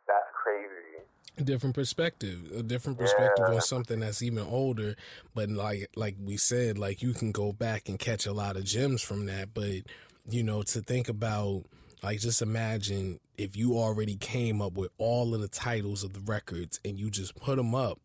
that's 0.05 0.29
crazy 0.37 1.01
different 1.45 1.75
perspective 1.75 2.51
a 2.57 2.63
different 2.63 2.99
perspective 2.99 3.45
yeah. 3.49 3.55
on 3.55 3.61
something 3.61 4.01
that's 4.01 4.23
even 4.23 4.45
older. 4.47 4.97
But 5.35 5.51
like 5.51 5.91
like 5.97 6.17
we 6.23 6.37
said 6.37 6.79
like 6.79 7.03
you 7.03 7.13
can 7.13 7.33
go 7.33 7.53
back 7.53 7.89
and 7.89 7.99
catch 7.99 8.27
a 8.27 8.33
lot 8.33 8.57
of 8.57 8.65
gems 8.65 9.03
from 9.03 9.27
that. 9.27 9.55
But 9.55 9.83
you 10.29 10.43
know 10.43 10.63
to 10.63 10.81
think 10.81 11.09
about 11.09 11.65
like 12.03 12.21
just 12.21 12.43
imagine 12.43 13.21
if 13.37 13.57
you 13.57 13.77
already 13.77 14.17
came 14.17 14.63
up 14.63 14.75
with 14.75 14.91
all 14.99 15.35
of 15.35 15.41
the 15.41 15.49
titles 15.49 16.03
of 16.03 16.13
the 16.13 16.21
records 16.21 16.81
and 16.85 16.99
you 16.99 17.11
just 17.11 17.35
put 17.37 17.57
them 17.57 17.75
up 17.75 18.01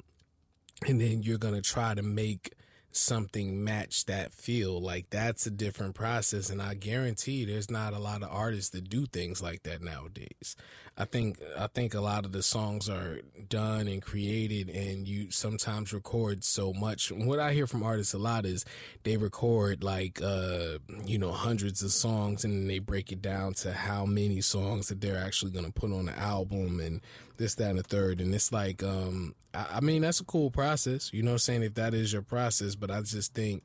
and 0.87 0.99
then 0.99 1.23
you're 1.23 1.37
going 1.37 1.53
to 1.53 1.61
try 1.61 1.93
to 1.93 2.01
make 2.01 2.53
something 2.91 3.63
match 3.63 4.05
that 4.05 4.33
feel. 4.33 4.81
Like 4.81 5.09
that's 5.09 5.45
a 5.45 5.51
different 5.51 5.95
process. 5.95 6.49
And 6.49 6.61
i 6.61 6.73
guarantee 6.73 7.45
there's 7.45 7.71
not 7.71 7.93
a 7.93 7.99
lot 7.99 8.23
of 8.23 8.29
artists 8.31 8.71
that 8.71 8.89
do 8.89 9.05
things 9.05 9.41
like 9.41 9.63
that 9.63 9.81
nowadays 9.81 10.55
i 10.97 11.05
think 11.05 11.39
i 11.57 11.67
think 11.67 11.93
a 11.93 12.01
lot 12.01 12.25
of 12.25 12.31
the 12.31 12.43
songs 12.43 12.89
are 12.89 13.21
done 13.49 13.87
and 13.87 14.01
created 14.01 14.69
and 14.69 15.07
you 15.07 15.31
sometimes 15.31 15.93
record 15.93 16.43
so 16.43 16.73
much 16.73 17.11
what 17.11 17.39
i 17.39 17.53
hear 17.53 17.67
from 17.67 17.83
artists 17.83 18.13
a 18.13 18.17
lot 18.17 18.45
is 18.45 18.65
they 19.03 19.17
record 19.17 19.83
like 19.83 20.21
uh 20.21 20.77
you 21.05 21.17
know 21.17 21.31
hundreds 21.31 21.81
of 21.81 21.91
songs 21.91 22.43
and 22.43 22.69
they 22.69 22.79
break 22.79 23.11
it 23.11 23.21
down 23.21 23.53
to 23.53 23.73
how 23.73 24.05
many 24.05 24.41
songs 24.41 24.89
that 24.89 25.01
they're 25.01 25.17
actually 25.17 25.51
going 25.51 25.65
to 25.65 25.71
put 25.71 25.91
on 25.91 26.05
the 26.05 26.17
album 26.17 26.79
and 26.79 27.01
this, 27.41 27.55
that, 27.55 27.71
and 27.71 27.79
the 27.79 27.83
third. 27.83 28.21
And 28.21 28.33
it's 28.33 28.51
like, 28.51 28.83
um, 28.83 29.35
I, 29.53 29.65
I 29.75 29.79
mean, 29.81 30.03
that's 30.03 30.21
a 30.21 30.25
cool 30.25 30.51
process. 30.51 31.11
You 31.11 31.23
know 31.23 31.33
I'm 31.33 31.37
saying? 31.39 31.63
If 31.63 31.73
that 31.73 31.93
is 31.93 32.13
your 32.13 32.21
process, 32.21 32.75
but 32.75 32.91
I 32.91 33.01
just 33.01 33.33
think 33.33 33.63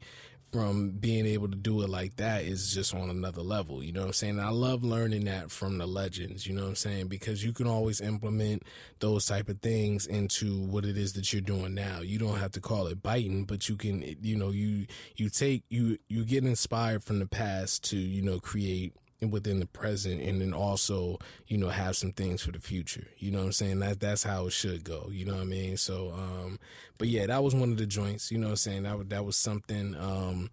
from 0.53 0.91
being 0.91 1.27
able 1.27 1.49
to 1.49 1.57
do 1.57 1.83
it 1.83 1.91
like 1.91 2.17
that 2.17 2.45
is 2.45 2.73
just 2.73 2.95
on 2.95 3.11
another 3.11 3.43
level. 3.43 3.83
You 3.83 3.93
know 3.93 4.01
what 4.01 4.07
I'm 4.07 4.13
saying? 4.13 4.41
I 4.41 4.51
love 4.51 4.85
learning 4.85 5.25
that 5.25 5.51
from 5.51 5.79
the 5.79 5.87
legends, 5.87 6.47
you 6.47 6.55
know 6.55 6.63
what 6.63 6.69
I'm 6.69 6.77
saying? 6.77 7.09
Because 7.09 7.45
you 7.45 7.53
can 7.53 7.67
always 7.67 8.01
implement 8.01 8.63
those 9.01 9.27
type 9.27 9.49
of 9.49 9.61
things 9.61 10.07
into 10.07 10.59
what 10.59 10.85
it 10.85 10.97
is 10.97 11.13
that 11.15 11.33
you're 11.33 11.43
doing 11.43 11.75
now. 11.75 12.01
You 12.01 12.19
don't 12.19 12.39
have 12.39 12.53
to 12.53 12.61
call 12.61 12.87
it 12.87 13.03
biting, 13.03 13.45
but 13.45 13.69
you 13.69 13.77
can, 13.77 14.03
you 14.23 14.37
know, 14.37 14.51
you, 14.51 14.87
you 15.17 15.29
take, 15.29 15.65
you, 15.69 15.99
you 16.09 16.25
get 16.25 16.45
inspired 16.45 17.05
from 17.05 17.19
the 17.19 17.27
past 17.27 17.85
to, 17.91 17.97
you 17.97 18.23
know, 18.23 18.39
create 18.39 18.95
within 19.21 19.61
the 19.61 19.67
present 19.67 20.21
and 20.21 20.41
then 20.41 20.53
also 20.53 21.19
you 21.47 21.57
know 21.57 21.69
have 21.69 21.97
some 21.97 22.13
things 22.13 22.43
for 22.43 22.53
the 22.53 22.61
future. 22.61 23.07
You 23.19 23.31
know 23.31 23.39
what 23.39 23.47
i'm 23.47 23.53
saying? 23.53 23.79
That 23.81 24.01
that's 24.01 24.23
how 24.23 24.47
it 24.47 24.53
should 24.53 24.85
go. 24.85 25.09
You 25.11 25.25
know 25.25 25.35
what 25.35 25.43
i 25.43 25.47
mean? 25.47 25.77
So 25.77 26.13
um 26.13 26.59
but 26.99 27.09
yeah 27.09 27.27
that 27.27 27.43
was 27.43 27.55
one 27.55 27.73
of 27.73 27.79
the 27.79 27.87
joints 27.87 28.31
you 28.31 28.39
know 28.39 28.49
what 28.49 28.53
i'm 28.53 28.57
saying? 28.57 28.83
That 28.83 29.09
that 29.11 29.25
was 29.25 29.37
something 29.37 29.95
um 29.97 30.51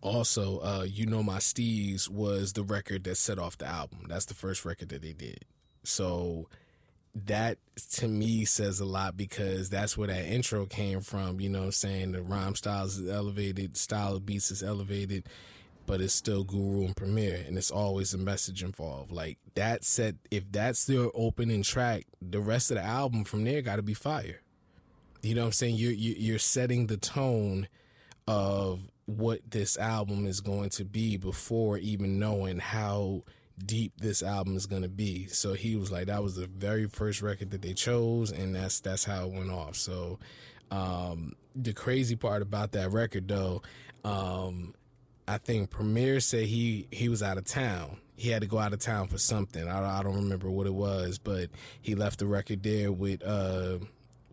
also 0.00 0.58
uh 0.60 0.86
you 0.88 1.06
know 1.06 1.22
my 1.22 1.38
steez 1.38 2.08
was 2.08 2.54
the 2.54 2.64
record 2.64 3.04
that 3.04 3.16
set 3.16 3.38
off 3.38 3.58
the 3.58 3.66
album. 3.66 4.06
That's 4.08 4.26
the 4.26 4.34
first 4.34 4.64
record 4.64 4.88
that 4.88 5.02
they 5.02 5.12
did. 5.12 5.44
So 5.84 6.48
that 7.26 7.58
to 7.92 8.08
me 8.08 8.44
says 8.44 8.80
a 8.80 8.84
lot 8.84 9.16
because 9.16 9.70
that's 9.70 9.96
where 9.96 10.08
that 10.08 10.24
intro 10.24 10.66
came 10.66 11.00
from 11.00 11.40
you 11.40 11.48
know 11.48 11.60
what 11.60 11.66
i'm 11.66 11.72
saying? 11.72 12.12
The 12.12 12.22
rhyme 12.22 12.56
styles 12.56 12.98
is 12.98 13.08
elevated 13.08 13.76
style 13.76 14.16
of 14.16 14.26
beats 14.26 14.50
is 14.50 14.62
elevated 14.64 15.28
but 15.86 16.00
it's 16.00 16.14
still 16.14 16.44
Guru 16.44 16.86
and 16.86 16.96
Premier, 16.96 17.44
and 17.46 17.56
it's 17.56 17.70
always 17.70 18.14
a 18.14 18.18
message 18.18 18.62
involved. 18.62 19.12
Like 19.12 19.38
that 19.54 19.84
said, 19.84 20.18
if 20.30 20.50
that's 20.50 20.84
their 20.86 21.08
opening 21.14 21.62
track, 21.62 22.04
the 22.22 22.40
rest 22.40 22.70
of 22.70 22.76
the 22.76 22.82
album 22.82 23.24
from 23.24 23.44
there 23.44 23.62
got 23.62 23.76
to 23.76 23.82
be 23.82 23.94
fire. 23.94 24.40
You 25.22 25.34
know 25.34 25.42
what 25.42 25.46
I'm 25.48 25.52
saying? 25.52 25.76
You're 25.76 25.92
you're 25.92 26.38
setting 26.38 26.86
the 26.86 26.96
tone 26.96 27.68
of 28.26 28.90
what 29.06 29.40
this 29.50 29.76
album 29.76 30.26
is 30.26 30.40
going 30.40 30.70
to 30.70 30.84
be 30.84 31.16
before 31.16 31.76
even 31.78 32.18
knowing 32.18 32.58
how 32.58 33.22
deep 33.64 33.92
this 33.98 34.22
album 34.22 34.56
is 34.56 34.66
gonna 34.66 34.88
be. 34.88 35.26
So 35.26 35.54
he 35.54 35.76
was 35.76 35.92
like, 35.92 36.06
that 36.06 36.22
was 36.22 36.36
the 36.36 36.46
very 36.46 36.86
first 36.86 37.22
record 37.22 37.50
that 37.50 37.62
they 37.62 37.74
chose, 37.74 38.32
and 38.32 38.54
that's 38.54 38.80
that's 38.80 39.04
how 39.04 39.26
it 39.26 39.32
went 39.32 39.50
off. 39.50 39.76
So 39.76 40.18
um, 40.70 41.34
the 41.54 41.72
crazy 41.72 42.16
part 42.16 42.42
about 42.42 42.72
that 42.72 42.90
record, 42.90 43.28
though, 43.28 43.62
um, 44.04 44.74
I 45.26 45.38
think 45.38 45.70
Premier 45.70 46.20
said 46.20 46.46
he 46.46 46.86
he 46.90 47.08
was 47.08 47.22
out 47.22 47.38
of 47.38 47.44
town. 47.44 47.98
He 48.16 48.30
had 48.30 48.42
to 48.42 48.48
go 48.48 48.58
out 48.58 48.72
of 48.72 48.78
town 48.78 49.08
for 49.08 49.18
something. 49.18 49.66
I, 49.66 49.98
I 49.98 50.02
don't 50.02 50.14
remember 50.14 50.48
what 50.50 50.66
it 50.66 50.74
was, 50.74 51.18
but 51.18 51.50
he 51.80 51.94
left 51.94 52.20
the 52.20 52.26
record 52.26 52.62
there 52.62 52.92
with 52.92 53.22
uh, 53.24 53.78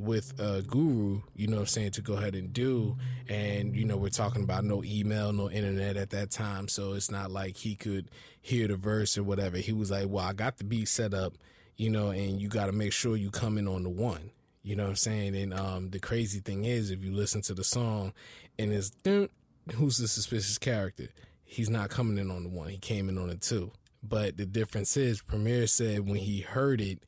with 0.02 0.40
uh, 0.40 0.62
Guru, 0.62 1.22
you 1.36 1.48
know 1.48 1.58
what 1.58 1.62
I'm 1.62 1.68
saying, 1.68 1.92
to 1.92 2.02
go 2.02 2.14
ahead 2.14 2.36
and 2.36 2.52
do. 2.52 2.98
And, 3.30 3.76
you 3.76 3.86
know, 3.86 3.98
we're 3.98 4.10
talking 4.10 4.44
about 4.44 4.64
no 4.64 4.84
email, 4.84 5.32
no 5.32 5.50
internet 5.50 5.96
at 5.96 6.10
that 6.10 6.32
time. 6.32 6.68
So 6.68 6.94
it's 6.94 7.12
not 7.12 7.32
like 7.32 7.58
he 7.58 7.76
could 7.76 8.10
hear 8.42 8.68
the 8.68 8.76
verse 8.76 9.18
or 9.18 9.24
whatever. 9.24 9.58
He 9.58 9.72
was 9.74 9.92
like, 9.92 10.08
well, 10.10 10.26
I 10.26 10.34
got 10.34 10.58
the 10.58 10.64
beat 10.64 10.88
set 10.88 11.14
up, 11.14 11.34
you 11.78 11.90
know, 11.90 12.10
and 12.10 12.42
you 12.42 12.48
got 12.48 12.66
to 12.66 12.72
make 12.72 12.94
sure 12.94 13.16
you 13.16 13.30
come 13.30 13.58
in 13.58 13.68
on 13.68 13.84
the 13.84 13.90
one. 13.90 14.32
You 14.64 14.76
know 14.76 14.84
what 14.84 14.90
I'm 14.90 14.96
saying? 14.96 15.36
And 15.36 15.54
um, 15.54 15.90
the 15.90 16.00
crazy 16.00 16.40
thing 16.40 16.66
is, 16.66 16.92
if 16.92 17.04
you 17.04 17.12
listen 17.12 17.42
to 17.44 17.54
the 17.54 17.64
song 17.64 18.14
and 18.60 18.72
it's, 18.72 18.92
who's 19.76 19.98
the 19.98 20.08
suspicious 20.08 20.58
character? 20.58 21.10
He's 21.44 21.70
not 21.70 21.90
coming 21.90 22.18
in 22.18 22.32
on 22.32 22.44
the 22.44 22.50
one. 22.50 22.70
He 22.70 22.78
came 22.78 23.10
in 23.10 23.18
on 23.18 23.28
the 23.28 23.36
two. 23.36 23.72
But 24.04 24.38
the 24.38 24.46
difference 24.46 24.98
is, 24.98 25.22
Premier 25.22 25.68
said 25.68 26.08
when 26.08 26.18
he 26.18 26.42
heard 26.42 26.82
it, 26.82 27.04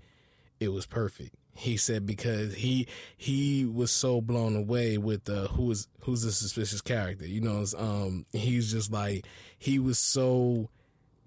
it 0.59 0.69
was 0.69 0.85
perfect 0.85 1.35
he 1.55 1.77
said 1.77 2.05
because 2.05 2.55
he 2.55 2.87
he 3.15 3.65
was 3.65 3.91
so 3.91 4.21
blown 4.21 4.55
away 4.55 4.97
with 4.97 5.25
the 5.25 5.47
who 5.49 5.69
is 5.71 5.87
who's 6.01 6.23
the 6.23 6.31
suspicious 6.31 6.81
character. 6.81 7.27
You 7.27 7.41
know, 7.41 7.65
um, 7.77 8.25
he's 8.31 8.71
just 8.71 8.91
like 8.91 9.25
he 9.57 9.79
was 9.79 9.99
so 9.99 10.69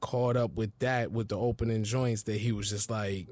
caught 0.00 0.36
up 0.36 0.54
with 0.54 0.76
that 0.80 1.12
with 1.12 1.28
the 1.28 1.38
opening 1.38 1.84
joints 1.84 2.24
that 2.24 2.38
he 2.38 2.52
was 2.52 2.70
just 2.70 2.90
like, 2.90 3.28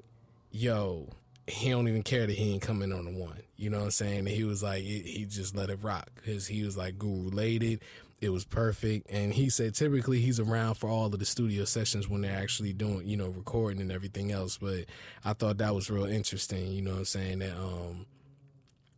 yo, 0.50 1.08
he 1.46 1.70
don't 1.70 1.88
even 1.88 2.02
care 2.02 2.26
that 2.26 2.36
he 2.36 2.52
ain't 2.52 2.62
coming 2.62 2.92
on 2.92 3.04
the 3.04 3.10
one. 3.10 3.42
You 3.56 3.70
know 3.70 3.78
what 3.78 3.84
I'm 3.84 3.90
saying? 3.90 4.18
And 4.20 4.28
he 4.28 4.44
was 4.44 4.62
like, 4.62 4.82
he 4.82 5.26
just 5.28 5.54
let 5.54 5.70
it 5.70 5.78
rock 5.82 6.10
because 6.16 6.46
he 6.46 6.62
was 6.62 6.76
like 6.76 6.98
guru 6.98 7.30
related. 7.30 7.82
It 8.20 8.30
was 8.30 8.44
perfect. 8.44 9.10
And 9.10 9.34
he 9.34 9.50
said 9.50 9.74
typically 9.74 10.20
he's 10.20 10.40
around 10.40 10.76
for 10.76 10.88
all 10.88 11.06
of 11.06 11.18
the 11.18 11.26
studio 11.26 11.64
sessions 11.64 12.08
when 12.08 12.22
they're 12.22 12.36
actually 12.36 12.72
doing, 12.72 13.06
you 13.06 13.16
know, 13.16 13.28
recording 13.28 13.82
and 13.82 13.92
everything 13.92 14.32
else. 14.32 14.56
But 14.56 14.86
I 15.24 15.34
thought 15.34 15.58
that 15.58 15.74
was 15.74 15.90
real 15.90 16.06
interesting, 16.06 16.72
you 16.72 16.80
know 16.80 16.92
what 16.92 16.98
I'm 17.00 17.04
saying? 17.04 17.40
That 17.40 17.56
um 17.56 18.06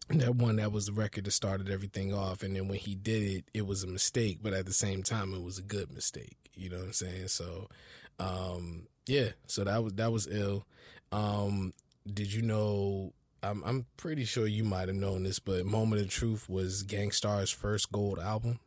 that 0.08 0.36
one 0.36 0.56
that 0.56 0.70
was 0.70 0.86
the 0.86 0.92
record 0.92 1.24
that 1.24 1.32
started 1.32 1.68
everything 1.68 2.14
off 2.14 2.42
and 2.42 2.54
then 2.54 2.68
when 2.68 2.78
he 2.78 2.94
did 2.94 3.22
it 3.22 3.44
it 3.52 3.66
was 3.66 3.82
a 3.82 3.88
mistake 3.88 4.38
but 4.40 4.52
at 4.52 4.64
the 4.64 4.72
same 4.72 5.02
time 5.02 5.34
it 5.34 5.42
was 5.42 5.58
a 5.58 5.62
good 5.62 5.92
mistake 5.92 6.36
you 6.54 6.70
know 6.70 6.76
what 6.76 6.86
i'm 6.86 6.92
saying 6.92 7.26
so 7.26 7.68
um 8.20 8.86
yeah 9.08 9.30
so 9.48 9.64
that 9.64 9.82
was 9.82 9.92
that 9.94 10.12
was 10.12 10.28
ill 10.30 10.64
um 11.10 11.72
did 12.12 12.32
you 12.32 12.42
know 12.42 13.12
I'm 13.42 13.62
I'm 13.64 13.86
pretty 13.96 14.24
sure 14.24 14.46
you 14.46 14.64
might 14.64 14.88
have 14.88 14.96
known 14.96 15.22
this, 15.24 15.38
but 15.38 15.64
Moment 15.64 16.02
of 16.02 16.08
Truth 16.08 16.48
was 16.48 16.82
Gang 16.82 17.10
Starr's 17.10 17.50
first 17.50 17.92
gold 17.92 18.18
album. 18.18 18.58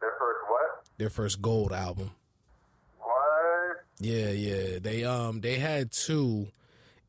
Their 0.00 0.12
first 0.18 0.40
what? 0.48 0.84
Their 0.98 1.10
first 1.10 1.42
gold 1.42 1.72
album. 1.72 2.10
What? 2.98 3.84
Yeah, 4.00 4.30
yeah. 4.30 4.78
They 4.80 5.04
um 5.04 5.40
they 5.40 5.58
had 5.58 5.92
two, 5.92 6.48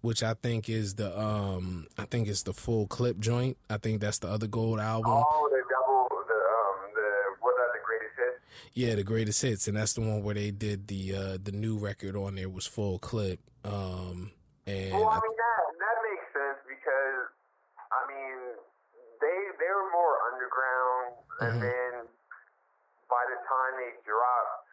which 0.02 0.24
I 0.24 0.34
think 0.36 0.70
is 0.70 0.96
the 0.96 1.18
um 1.20 1.88
I 1.98 2.06
think 2.06 2.28
it's 2.28 2.44
the 2.44 2.54
full 2.54 2.88
clip 2.88 3.20
joint. 3.20 3.58
I 3.70 3.78
think 3.78 4.02
that's 4.02 4.20
the 4.20 4.30
other 4.30 4.48
gold 4.48 4.80
album. 4.80 5.12
Oh, 5.12 5.50
the 5.52 5.62
double 5.70 6.08
the 6.28 6.34
um 6.34 6.92
the 6.94 7.42
was 7.42 7.56
that 7.58 7.70
the 7.74 7.80
greatest 7.86 8.16
hits? 8.18 8.72
Yeah, 8.74 8.96
the 8.96 9.04
greatest 9.04 9.42
hits, 9.42 9.68
and 9.68 9.76
that's 9.76 9.94
the 9.94 10.02
one 10.02 10.24
where 10.24 10.36
they 10.36 10.52
did 10.52 10.88
the 10.88 11.16
uh 11.16 11.38
the 11.44 11.52
new 11.52 11.78
record 11.78 12.16
on 12.16 12.36
there 12.36 12.50
was 12.50 12.66
full 12.68 13.00
clip. 13.00 13.40
Um 13.66 14.32
and 14.66 14.98
well, 14.98 15.14
I 15.14 15.22
mean 15.22 15.38
that 15.38 15.64
that 15.78 15.98
makes 16.02 16.28
sense 16.34 16.60
because 16.66 17.20
I 17.94 18.02
mean 18.10 18.38
they 19.22 19.38
they 19.62 19.72
were 19.72 19.90
more 19.94 20.14
underground, 20.34 21.08
mm-hmm. 21.22 21.46
and 21.46 21.54
then 21.62 21.92
by 23.06 23.24
the 23.30 23.38
time 23.46 23.74
they 23.78 23.94
dropped, 24.02 24.66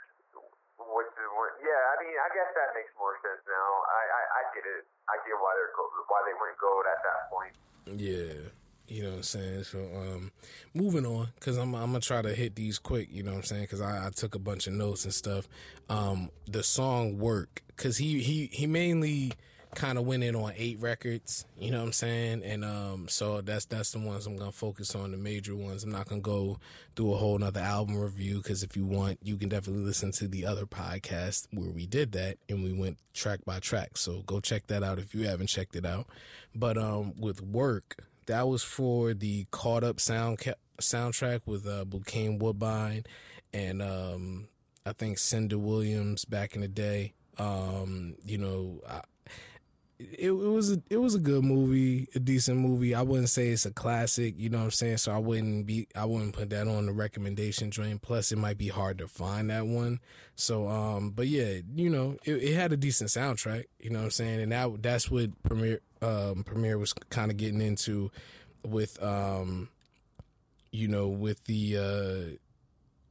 which 0.81 1.13
is 1.13 1.29
when, 1.37 1.51
yeah, 1.61 1.83
I 1.93 1.95
mean 2.01 2.17
I 2.17 2.29
guess 2.33 2.51
that 2.57 2.73
makes 2.73 2.93
more 2.97 3.21
sense 3.21 3.45
now. 3.45 3.69
I 3.89 4.03
I, 4.09 4.23
I 4.23 4.41
get 4.57 4.65
it. 4.65 4.83
I 5.13 5.21
get 5.29 5.37
why 5.37 5.53
they're 5.57 5.73
why 6.09 6.21
they 6.25 6.37
went 6.41 6.57
gold 6.57 6.89
at 6.89 7.01
that 7.05 7.21
point. 7.29 7.55
Yeah. 8.01 8.53
You 8.89 9.05
know 9.05 9.11
what 9.11 9.17
I'm 9.17 9.23
saying? 9.23 9.65
So, 9.65 9.79
um, 9.79 10.33
moving 10.75 11.07
on, 11.07 11.29
cause 11.41 11.57
I'm, 11.57 11.75
I'm 11.75 11.93
gonna 11.93 12.01
try 12.01 12.21
to 12.21 12.35
hit 12.35 12.57
these 12.57 12.79
quick. 12.79 13.09
You 13.11 13.23
know 13.23 13.31
what 13.31 13.39
I'm 13.39 13.45
saying? 13.45 13.67
Cause 13.69 13.81
I, 13.81 14.07
I 14.07 14.11
took 14.11 14.35
a 14.35 14.39
bunch 14.39 14.67
of 14.67 14.75
notes 14.75 15.05
and 15.05 15.15
stuff. 15.15 15.49
Um, 15.89 16.31
the 16.47 16.63
song 16.63 17.17
work, 17.19 17.63
cause 17.77 17.97
he, 17.97 18.21
he, 18.21 18.51
he 18.53 18.67
mainly, 18.67 19.33
kind 19.75 19.97
of 19.97 20.05
went 20.05 20.23
in 20.23 20.37
on 20.37 20.53
eight 20.57 20.79
records, 20.81 21.47
you 21.59 21.71
know 21.71 21.79
what 21.79 21.87
I'm 21.87 21.93
saying? 21.93 22.43
And 22.45 22.65
um 22.65 23.09
so 23.09 23.41
that's 23.41 23.65
that's 23.65 23.93
the 23.93 23.99
ones 23.99 24.27
I'm 24.27 24.37
gonna 24.37 24.53
focus 24.53 24.95
on, 24.95 25.13
the 25.13 25.17
major 25.17 25.57
ones. 25.57 25.85
I'm 25.85 25.93
not 25.93 26.09
gonna 26.09 26.21
go 26.21 26.59
through 26.95 27.15
a 27.15 27.17
whole 27.17 27.39
nother 27.39 27.61
album 27.61 27.99
review 27.99 28.39
because 28.39 28.63
if 28.63 28.77
you 28.77 28.85
want, 28.85 29.19
you 29.23 29.37
can 29.37 29.49
definitely 29.49 29.85
listen 29.85 30.13
to 30.13 30.29
the 30.29 30.45
other 30.45 30.67
podcast 30.67 31.47
where 31.53 31.71
we 31.71 31.87
did 31.87 32.13
that 32.13 32.37
and 32.49 32.63
we 32.63 32.73
went 32.73 32.99
track 33.15 33.41
by 33.47 33.61
track. 33.61 33.97
So 33.97 34.23
go 34.23 34.41
check 34.41 34.67
that 34.67 34.83
out 34.83 34.99
if 34.99 35.15
you 35.15 35.27
haven't 35.27 35.47
checked 35.47 35.75
it 35.75 35.87
out. 35.87 36.07
But 36.55 36.77
um 36.77 37.15
with 37.19 37.41
work, 37.43 37.97
that 38.27 38.47
was 38.47 38.63
for 38.63 39.15
the 39.15 39.47
Caught 39.51 39.85
Up 39.85 40.01
sound 40.01 40.39
ca- 40.39 40.55
soundtrack 40.81 41.41
with 41.47 41.67
uh 41.67 41.85
Bokeem 41.87 42.39
Woodbine 42.39 43.05
and 43.55 43.81
um 43.81 44.49
I 44.85 44.93
think 44.93 45.17
Cynda 45.17 45.55
Williams 45.55 46.25
back 46.25 46.55
in 46.55 46.61
the 46.61 46.69
day. 46.69 47.15
Um, 47.39 48.17
you 48.25 48.37
know, 48.37 48.81
I, 48.89 49.01
it, 50.19 50.29
it 50.29 50.31
was 50.31 50.73
a, 50.73 50.83
it 50.91 50.99
was 50.99 51.15
a 51.15 51.19
good 51.19 51.45
movie, 51.45 52.09
a 52.15 52.19
decent 52.19 52.59
movie. 52.59 52.95
I 52.95 53.03
wouldn't 53.03 53.29
say 53.29 53.49
it's 53.49 53.67
a 53.67 53.73
classic, 53.73 54.35
you 54.38 54.49
know 54.49 54.59
what 54.59 54.65
I'm 54.65 54.71
saying? 54.71 54.99
So 54.99 55.12
I 55.12 55.19
wouldn't 55.19 55.67
be 55.67 55.88
I 55.95 56.05
wouldn't 56.05 56.35
put 56.35 56.51
that 56.51 56.69
on 56.69 56.87
the 56.87 56.93
recommendation 56.93 57.71
train. 57.71 57.99
Plus, 57.99 58.33
it 58.33 58.38
might 58.38 58.59
be 58.59 58.69
hard 58.69 58.99
to 58.99 59.09
find 59.09 59.51
that 59.51 59.67
one. 59.67 60.01
So, 60.35 60.69
um, 60.69 61.11
but 61.11 61.29
yeah, 61.29 61.59
you 61.75 61.91
know, 61.91 62.17
it, 62.25 62.35
it 62.35 62.55
had 62.55 62.73
a 62.73 62.77
decent 62.77 63.11
soundtrack, 63.11 63.65
you 63.81 63.91
know 63.91 64.01
what 64.01 64.07
I'm 64.07 64.11
saying? 64.11 64.41
And 64.41 64.53
that 64.53 64.83
that's 64.83 65.11
what 65.11 65.31
Premier 65.43 65.81
um, 66.01 66.45
Premier 66.45 66.79
was 66.79 66.93
kind 66.93 67.31
of 67.31 67.37
getting 67.37 67.61
into 67.61 68.11
with 68.65 69.03
um, 69.03 69.69
you 70.73 70.88
know, 70.88 71.09
with 71.09 71.45
the 71.45 71.77
uh 71.77 72.37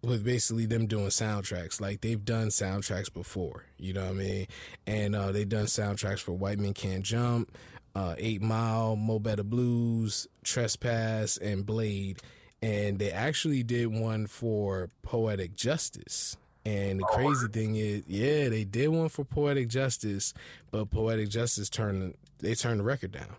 with 0.04 0.24
basically 0.24 0.66
them 0.66 0.88
doing 0.88 1.08
soundtracks. 1.08 1.80
Like 1.80 2.02
they've 2.02 2.24
done 2.24 2.48
soundtracks 2.48 3.14
before, 3.14 3.66
you 3.78 3.94
know 3.94 4.06
what 4.06 4.12
I 4.12 4.14
mean? 4.14 4.48
And 4.88 5.16
uh, 5.16 5.32
they've 5.32 5.48
done 5.48 5.66
soundtracks 5.66 6.20
for 6.20 6.34
White 6.34 6.60
Men 6.60 6.74
Can't 6.74 7.04
Jump, 7.04 7.56
uh, 7.96 8.16
Eight 8.18 8.42
Mile, 8.42 8.96
Mo 8.96 9.20
Better 9.20 9.44
Blues, 9.44 10.28
Trespass, 10.44 11.38
and 11.38 11.66
Blade. 11.66 12.20
And 12.64 13.00
they 13.00 13.12
actually 13.12 13.64
did 13.64 13.88
one 13.88 14.28
for 14.28 14.90
Poetic 15.02 15.56
Justice. 15.56 16.38
And 16.64 17.00
the 17.00 17.06
crazy 17.06 17.48
thing 17.48 17.76
is, 17.76 18.04
yeah, 18.08 18.50
they 18.50 18.64
did 18.64 18.90
one 18.90 19.10
for 19.10 19.26
Poetic 19.26 19.68
Justice, 19.68 20.34
but 20.70 20.92
Poetic 20.92 21.30
Justice 21.30 21.70
turned 21.70 22.14
they 22.40 22.54
turned 22.54 22.80
the 22.80 22.84
record 22.84 23.12
down. 23.12 23.36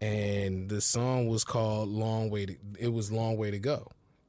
And 0.00 0.68
the 0.68 0.80
song 0.80 1.26
was 1.26 1.42
called 1.42 1.88
Long 1.88 2.30
Way 2.30 2.46
to 2.46 2.56
it 2.78 2.92
was 2.92 3.10
Long 3.10 3.36
Way 3.36 3.50
to 3.50 3.58
Go. 3.58 3.88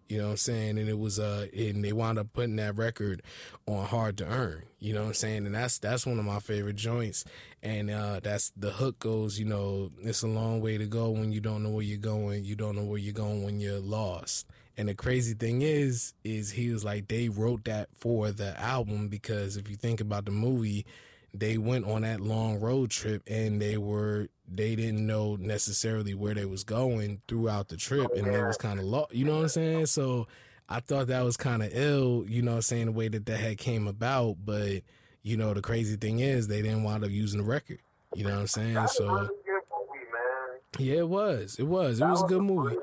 You 0.10 0.18
know 0.18 0.26
what 0.26 0.32
I'm 0.32 0.38
saying? 0.38 0.78
And 0.80 0.90
it 0.90 0.98
was 0.98 1.20
uh 1.20 1.46
and 1.56 1.86
they 1.86 1.94
wound 1.94 2.18
up 2.18 2.34
putting 2.34 2.56
that 2.56 2.76
record 2.76 3.22
on 3.68 3.86
Hard 3.86 4.18
to 4.18 4.26
Earn. 4.26 4.64
You 4.80 4.94
know 4.94 5.02
what 5.02 5.08
I'm 5.10 5.14
saying? 5.14 5.46
And 5.46 5.54
that's 5.54 5.78
that's 5.78 6.06
one 6.06 6.18
of 6.18 6.26
my 6.26 6.40
favorite 6.40 6.78
joints. 6.78 7.24
And 7.62 7.92
uh 7.92 8.20
that's 8.22 8.52
the 8.58 8.72
hook 8.72 8.98
goes, 9.00 9.40
you 9.40 9.46
know, 9.46 9.92
it's 10.02 10.24
a 10.24 10.28
long 10.28 10.62
way 10.62 10.80
to 10.80 10.86
go 10.88 11.12
when 11.12 11.32
you 11.32 11.42
don't 11.42 11.62
know 11.62 11.70
where 11.70 11.84
you're 11.84 12.00
going. 12.00 12.44
You 12.44 12.56
don't 12.56 12.76
know 12.76 12.86
where 12.86 12.98
you're 12.98 13.14
going 13.14 13.44
when 13.44 13.60
you're 13.60 13.80
lost. 13.80 14.48
And 14.78 14.88
the 14.88 14.96
crazy 14.96 15.34
thing 15.34 15.62
is, 15.62 16.14
is 16.24 16.52
he 16.52 16.72
was 16.72 16.84
like 16.84 17.08
they 17.08 17.30
wrote 17.30 17.66
that 17.66 17.90
for 18.00 18.32
the 18.32 18.60
album 18.60 19.10
because 19.10 19.58
if 19.58 19.70
you 19.70 19.76
think 19.76 20.02
about 20.02 20.26
the 20.26 20.32
movie, 20.32 20.86
they 21.34 21.58
went 21.58 21.86
on 21.86 22.02
that 22.02 22.20
long 22.22 22.60
road 22.60 22.90
trip 22.90 23.22
and 23.28 23.62
they 23.62 23.78
were 23.78 24.28
they 24.52 24.76
didn't 24.76 25.06
know 25.06 25.36
necessarily 25.40 26.14
where 26.14 26.34
they 26.34 26.46
was 26.46 26.64
going 26.64 27.22
throughout 27.28 27.68
the 27.68 27.78
trip 27.78 28.10
and 28.16 28.26
they 28.34 28.42
was 28.44 28.58
kind 28.58 28.80
of 28.80 28.86
lost 28.86 29.14
you 29.14 29.24
know 29.26 29.36
what 29.36 29.44
i'm 29.44 29.50
saying? 29.50 29.86
So 29.86 30.28
i 30.68 30.80
thought 30.80 31.08
that 31.08 31.24
was 31.24 31.38
kind 31.38 31.62
of 31.64 31.70
ill 31.74 32.26
you 32.28 32.42
know 32.42 32.52
what 32.52 32.58
i'm 32.58 32.62
saying 32.64 32.86
the 32.88 32.92
way 32.92 33.08
that 33.08 33.26
that 33.26 33.40
had 33.40 33.58
came 33.58 33.88
about 33.88 34.38
but 34.44 34.82
you 35.24 35.36
know 35.38 35.54
the 35.54 35.62
crazy 35.62 35.96
thing 35.96 36.20
is 36.20 36.48
they 36.48 36.62
didn't 36.62 36.84
wind 36.84 37.04
up 37.04 37.12
using 37.12 37.40
the 37.40 37.46
record 37.46 37.80
you 38.16 38.24
know 38.24 38.32
what 38.32 38.40
i'm 38.40 38.48
saying? 38.48 38.88
So 38.88 39.08
a 39.08 39.14
really 39.14 39.28
good 39.46 39.62
movie, 39.72 40.06
man. 40.12 40.88
yeah 40.88 41.00
it 41.00 41.10
was 41.10 41.56
it 41.60 41.68
was 41.68 42.00
it 42.00 42.06
was 42.06 42.24
a 42.24 42.28
good 42.28 42.42
movie 42.44 42.76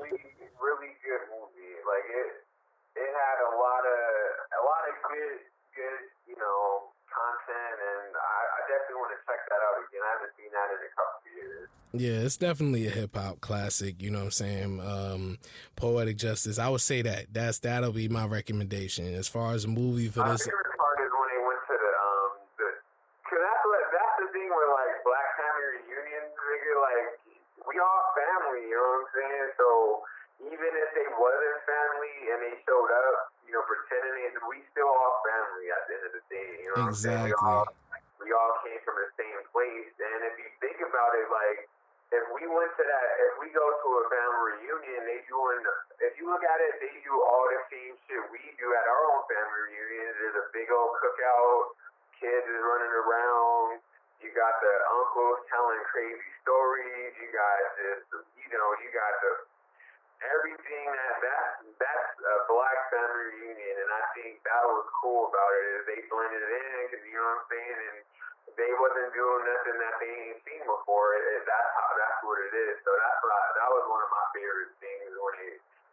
in 10.73 10.79
a 10.81 10.91
couple 10.95 11.17
years. 11.35 11.69
Yeah, 11.93 12.25
it's 12.25 12.37
definitely 12.37 12.87
a 12.87 12.91
hip 12.91 13.15
hop 13.15 13.39
classic. 13.39 14.01
You 14.01 14.11
know 14.11 14.19
what 14.19 14.35
I'm 14.35 14.37
saying? 14.43 14.81
Um, 14.81 15.37
Poetic 15.75 16.17
Justice. 16.17 16.59
I 16.59 16.69
would 16.69 16.81
say 16.81 17.01
that. 17.01 17.31
That's 17.31 17.59
that'll 17.59 17.93
be 17.95 18.09
my 18.09 18.25
recommendation 18.25 19.13
as 19.13 19.27
far 19.27 19.53
as 19.53 19.63
a 19.63 19.71
movie 19.71 20.07
for 20.07 20.23
this. 20.27 20.45
My 20.45 20.51
favorite 20.51 20.77
part 20.77 20.99
is 20.99 21.11
when 21.15 21.29
they 21.31 21.41
went 21.47 21.61
to 21.67 21.75
the 21.79 21.91
um 21.95 22.31
the. 22.59 22.67
Cause 23.23 23.41
that's 23.41 23.63
what 23.63 23.81
that's 23.93 24.15
the 24.19 24.27
thing 24.35 24.49
where 24.51 24.71
like 24.75 24.93
Black 25.07 25.27
Family 25.39 25.65
reunion 25.87 26.25
figure 26.27 26.77
Like 26.79 27.07
we 27.65 27.75
all 27.79 28.03
family. 28.13 28.67
You 28.67 28.75
know 28.75 28.87
what 28.87 29.01
I'm 29.01 29.09
saying? 29.15 29.47
So 29.55 29.67
even 30.43 30.71
if 30.75 30.89
they 30.93 31.07
wasn't 31.17 31.59
family 31.65 32.15
and 32.35 32.37
they 32.45 32.53
showed 32.67 32.91
up, 32.93 33.33
you 33.47 33.55
know, 33.55 33.63
pretending 33.65 34.27
it 34.27 34.35
we 34.45 34.61
still 34.75 34.91
all 34.91 35.23
family 35.23 35.65
at 35.71 35.81
the 35.87 35.91
end 35.97 36.03
of 36.03 36.13
the 36.13 36.23
day. 36.29 36.51
You 36.61 36.69
know 36.75 36.91
exactly. 36.91 37.76
We 42.47 42.55
went 42.55 42.71
to 42.79 42.85
that, 42.87 43.07
if 43.27 43.33
we 43.43 43.51
go 43.51 43.59
to 43.59 43.87
a 43.99 44.03
family 44.07 44.55
reunion, 44.55 45.03
they 45.03 45.19
doing. 45.27 45.59
If 45.99 46.15
you 46.15 46.31
look 46.31 46.47
at 46.47 46.59
it, 46.63 46.79
they 46.79 46.95
do 47.03 47.11
all 47.11 47.43
the 47.51 47.59
same 47.67 47.91
shit 48.07 48.23
we 48.31 48.39
do 48.55 48.71
at 48.71 48.87
our 48.87 49.03
own 49.11 49.27
family 49.27 49.75
reunions. 49.75 50.15
There's 50.15 50.39
a 50.39 50.47
big 50.55 50.71
old 50.71 50.95
cookout, 50.95 51.75
kids 52.23 52.47
is 52.47 52.61
running 52.63 52.93
around. 53.03 53.83
You 54.23 54.31
got 54.31 54.63
the 54.63 54.75
uncles 54.95 55.43
telling 55.51 55.83
crazy 55.91 56.31
stories. 56.47 57.11
You 57.19 57.27
got 57.35 57.55
this, 57.83 57.99
you 58.15 58.49
know, 58.55 58.69
you 58.79 58.89
got 58.95 59.13
the 59.19 59.31
everything 60.23 60.87
that 60.89 61.13
that 61.21 61.41
that's 61.77 62.09
a 62.17 62.35
black 62.49 62.79
family 62.89 63.37
reunion, 63.37 63.75
and 63.85 63.91
I 63.93 64.03
think 64.17 64.41
that 64.45 64.63
was 64.65 64.85
cool 65.01 65.29
about 65.29 65.51
it 65.61 65.65
is 65.77 65.81
they 65.85 65.99
blended 66.09 66.41
it 66.41 66.51
in 66.51 66.73
because 66.89 67.03
you 67.05 67.17
know 67.17 67.25
what 67.25 67.41
I'm 67.41 67.45
saying, 67.53 67.77
and 67.77 67.97
they 68.57 68.71
wasn't 68.81 69.13
doing 69.13 69.43
nothing 69.45 69.77
that 69.77 69.95
they 70.01 70.13
ain't 70.33 70.41
seen 70.41 70.63
before. 70.65 71.13
It, 71.17 71.23
it, 71.37 71.43
that's 71.45 71.71
how 71.77 71.89
that's 71.93 72.19
what 72.25 72.37
it 72.41 72.53
is. 72.53 72.75
So 72.81 72.89
that's 72.97 73.19
what 73.21 73.31
that 73.61 73.69
was 73.69 73.85
one 73.85 74.01
of 74.01 74.09
my 74.09 74.25
favorite 74.33 74.73
things 74.81 75.11
when 75.13 75.33
they 75.37 75.51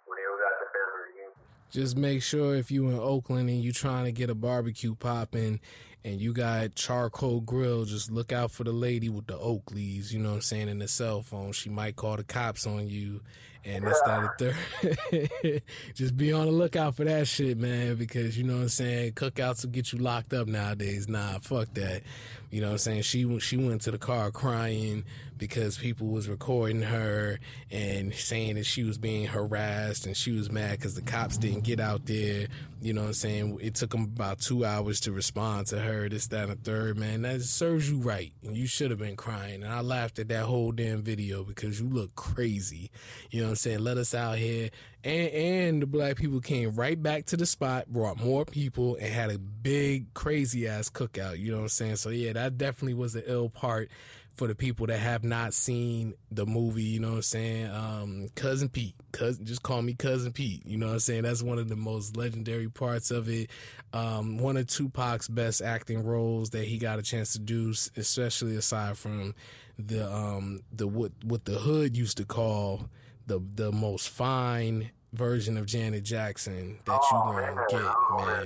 when 0.08 0.16
they 0.16 0.28
was 0.28 0.40
at 0.40 0.56
the 0.64 0.68
family 0.72 1.00
reunion. 1.12 1.32
Just 1.68 1.94
make 1.98 2.22
sure 2.22 2.54
if 2.54 2.70
you 2.70 2.88
in 2.88 2.96
Oakland 2.96 3.50
and 3.50 3.60
you 3.60 3.72
trying 3.72 4.06
to 4.06 4.14
get 4.14 4.30
a 4.30 4.34
barbecue 4.34 4.94
popping 4.94 5.60
and 6.04 6.20
you 6.20 6.32
got 6.32 6.76
charcoal 6.76 7.40
grill, 7.40 7.84
just 7.84 8.12
look 8.12 8.30
out 8.30 8.50
for 8.50 8.62
the 8.62 8.72
lady 8.72 9.08
with 9.08 9.26
the 9.26 9.36
oak 9.38 9.72
leaves, 9.72 10.12
you 10.12 10.20
know 10.20 10.30
what 10.30 10.34
I'm 10.36 10.42
saying, 10.42 10.68
in 10.68 10.78
the 10.78 10.86
cell 10.86 11.22
phone. 11.22 11.52
She 11.52 11.70
might 11.70 11.96
call 11.96 12.16
the 12.16 12.24
cops 12.24 12.66
on 12.66 12.88
you 12.88 13.22
and 13.64 13.84
it's 13.84 14.00
that 14.02 14.24
a 14.24 14.32
third. 14.38 15.62
just 15.94 16.16
be 16.16 16.32
on 16.32 16.46
the 16.46 16.52
lookout 16.52 16.96
for 16.96 17.04
that 17.04 17.26
shit, 17.26 17.56
man, 17.58 17.96
because 17.96 18.36
you 18.36 18.44
know 18.44 18.56
what 18.56 18.62
I'm 18.62 18.68
saying. 18.68 19.12
Cookouts 19.12 19.64
will 19.64 19.72
get 19.72 19.92
you 19.92 19.98
locked 19.98 20.32
up 20.32 20.46
nowadays. 20.46 21.08
Nah, 21.08 21.38
fuck 21.38 21.72
that. 21.74 22.02
You 22.50 22.60
know 22.60 22.68
what 22.68 22.72
I'm 22.72 22.78
saying? 22.78 23.02
She 23.02 23.38
she 23.40 23.56
went 23.56 23.82
to 23.82 23.90
the 23.90 23.98
car 23.98 24.30
crying 24.30 25.04
because 25.36 25.78
people 25.78 26.08
was 26.08 26.28
recording 26.28 26.82
her 26.82 27.38
and 27.70 28.14
saying 28.14 28.54
that 28.54 28.66
she 28.66 28.84
was 28.84 28.98
being 28.98 29.26
harassed 29.26 30.06
and 30.06 30.16
she 30.16 30.32
was 30.32 30.50
mad 30.50 30.78
because 30.78 30.94
the 30.94 31.02
cops 31.02 31.36
didn't 31.36 31.64
get 31.64 31.80
out 31.80 32.06
there. 32.06 32.46
You 32.80 32.92
know 32.92 33.00
what 33.00 33.08
I'm 33.08 33.14
saying? 33.14 33.58
It 33.62 33.74
took 33.74 33.90
them 33.90 34.02
about 34.02 34.40
two 34.40 34.64
hours 34.64 35.00
to 35.00 35.12
respond 35.12 35.68
to 35.68 35.80
her. 35.80 36.08
This, 36.08 36.26
that, 36.28 36.50
and 36.50 36.52
the 36.52 36.56
third. 36.56 36.98
Man, 36.98 37.22
that 37.22 37.40
serves 37.42 37.90
you 37.90 37.98
right, 37.98 38.32
and 38.42 38.54
you 38.56 38.66
should 38.66 38.90
have 38.90 38.98
been 38.98 39.16
crying. 39.16 39.62
And 39.62 39.72
I 39.72 39.80
laughed 39.80 40.18
at 40.18 40.28
that 40.28 40.44
whole 40.44 40.70
damn 40.70 41.02
video 41.02 41.44
because 41.44 41.80
you 41.80 41.88
look 41.88 42.14
crazy. 42.14 42.90
You 43.30 43.40
know 43.40 43.46
what 43.46 43.52
I'm 43.52 43.56
saying? 43.56 43.78
Let 43.78 43.96
us 43.96 44.14
out 44.14 44.36
here. 44.36 44.68
And, 45.02 45.30
and 45.30 45.82
the 45.82 45.86
black 45.86 46.16
people 46.16 46.40
came 46.40 46.74
right 46.74 47.02
back 47.02 47.24
to 47.26 47.38
the 47.38 47.46
spot, 47.46 47.88
brought 47.88 48.22
more 48.22 48.44
people, 48.44 48.96
and 48.96 49.12
had 49.12 49.30
a 49.30 49.38
big, 49.38 50.12
crazy 50.12 50.68
ass 50.68 50.90
cookout. 50.90 51.38
You 51.38 51.52
know 51.52 51.58
what 51.58 51.64
I'm 51.64 51.68
saying? 51.70 51.96
So, 51.96 52.10
yeah, 52.10 52.34
that 52.34 52.58
definitely 52.58 52.94
was 52.94 53.14
the 53.14 53.30
ill 53.30 53.48
part 53.48 53.90
for 54.34 54.48
the 54.48 54.54
people 54.54 54.86
that 54.86 54.98
have 54.98 55.22
not 55.22 55.54
seen 55.54 56.14
the 56.30 56.44
movie, 56.44 56.82
you 56.82 57.00
know 57.00 57.10
what 57.10 57.16
I'm 57.16 57.22
saying? 57.22 57.70
Um, 57.70 58.28
Cousin 58.34 58.68
Pete, 58.68 58.94
cousin, 59.12 59.44
just 59.44 59.62
call 59.62 59.80
me 59.80 59.94
Cousin 59.94 60.32
Pete. 60.32 60.66
You 60.66 60.76
know 60.76 60.86
what 60.86 60.94
I'm 60.94 60.98
saying? 61.00 61.22
That's 61.22 61.42
one 61.42 61.58
of 61.58 61.68
the 61.68 61.76
most 61.76 62.16
legendary 62.16 62.68
parts 62.68 63.10
of 63.10 63.28
it. 63.28 63.50
Um, 63.92 64.38
one 64.38 64.56
of 64.56 64.66
Tupac's 64.66 65.28
best 65.28 65.62
acting 65.62 66.02
roles 66.02 66.50
that 66.50 66.64
he 66.64 66.78
got 66.78 66.98
a 66.98 67.02
chance 67.02 67.32
to 67.34 67.38
do, 67.38 67.72
especially 67.96 68.56
aside 68.56 68.98
from 68.98 69.34
the 69.78 70.08
um 70.08 70.60
the 70.72 70.86
what 70.86 71.12
what 71.24 71.44
the 71.46 71.58
hood 71.58 71.96
used 71.96 72.16
to 72.16 72.24
call 72.24 72.88
the 73.26 73.40
the 73.56 73.72
most 73.72 74.08
fine 74.08 74.90
version 75.12 75.56
of 75.56 75.66
Janet 75.66 76.04
Jackson 76.04 76.78
that 76.84 77.00
you 77.10 77.18
gonna 77.18 77.64
get, 77.68 77.82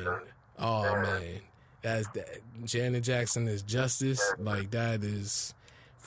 man. 0.07 0.21
Oh 0.59 1.03
man. 1.03 1.41
That's 1.83 2.09
that 2.09 2.41
Janet 2.65 3.05
Jackson 3.05 3.47
is 3.47 3.63
justice. 3.63 4.21
Like 4.39 4.71
that 4.73 5.05
is 5.05 5.55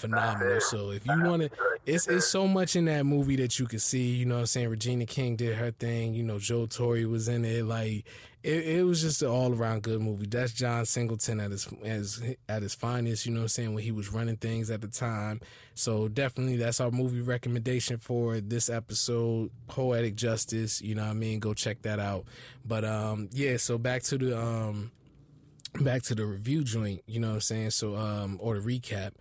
phenomenal. 0.01 0.59
So 0.61 0.91
if 0.91 1.05
you 1.05 1.23
want 1.23 1.43
to, 1.43 1.49
it's 1.85 2.07
it's 2.07 2.27
so 2.27 2.47
much 2.47 2.75
in 2.75 2.85
that 2.85 3.05
movie 3.05 3.37
that 3.37 3.57
you 3.59 3.67
could 3.67 3.81
see. 3.81 4.15
You 4.15 4.25
know 4.25 4.35
what 4.35 4.41
I'm 4.41 4.47
saying? 4.47 4.69
Regina 4.69 5.05
King 5.05 5.35
did 5.35 5.55
her 5.55 5.71
thing. 5.71 6.13
You 6.13 6.23
know, 6.23 6.39
Joe 6.39 6.65
Torry 6.65 7.05
was 7.05 7.27
in 7.27 7.45
it. 7.45 7.65
Like 7.65 8.05
it, 8.43 8.67
it 8.67 8.83
was 8.83 9.01
just 9.01 9.21
an 9.21 9.27
all 9.27 9.53
around 9.53 9.83
good 9.83 10.01
movie. 10.01 10.25
That's 10.25 10.51
John 10.51 10.85
Singleton 10.85 11.39
at 11.39 11.51
his 11.51 11.67
as 11.83 12.21
at 12.49 12.63
his 12.63 12.73
finest. 12.73 13.25
You 13.25 13.33
know 13.33 13.41
what 13.41 13.43
I'm 13.43 13.49
saying? 13.49 13.73
When 13.73 13.83
he 13.83 13.91
was 13.91 14.11
running 14.11 14.37
things 14.37 14.71
at 14.71 14.81
the 14.81 14.87
time. 14.87 15.41
So 15.75 16.07
definitely 16.07 16.57
that's 16.57 16.79
our 16.79 16.91
movie 16.91 17.21
recommendation 17.21 17.97
for 17.97 18.39
this 18.39 18.69
episode. 18.69 19.51
Poetic 19.67 20.15
Justice. 20.15 20.81
You 20.81 20.95
know 20.95 21.03
what 21.03 21.11
I 21.11 21.13
mean? 21.13 21.39
Go 21.39 21.53
check 21.53 21.83
that 21.83 21.99
out. 21.99 22.25
But 22.65 22.83
um 22.83 23.29
yeah. 23.31 23.57
So 23.57 23.77
back 23.77 24.01
to 24.03 24.17
the 24.17 24.39
um 24.39 24.91
back 25.79 26.01
to 26.03 26.15
the 26.15 26.25
review 26.25 26.63
joint. 26.63 27.01
You 27.05 27.19
know 27.19 27.29
what 27.29 27.33
I'm 27.35 27.41
saying? 27.41 27.71
So 27.71 27.95
um 27.95 28.37
or 28.41 28.59
the 28.59 28.61
recap 28.61 29.11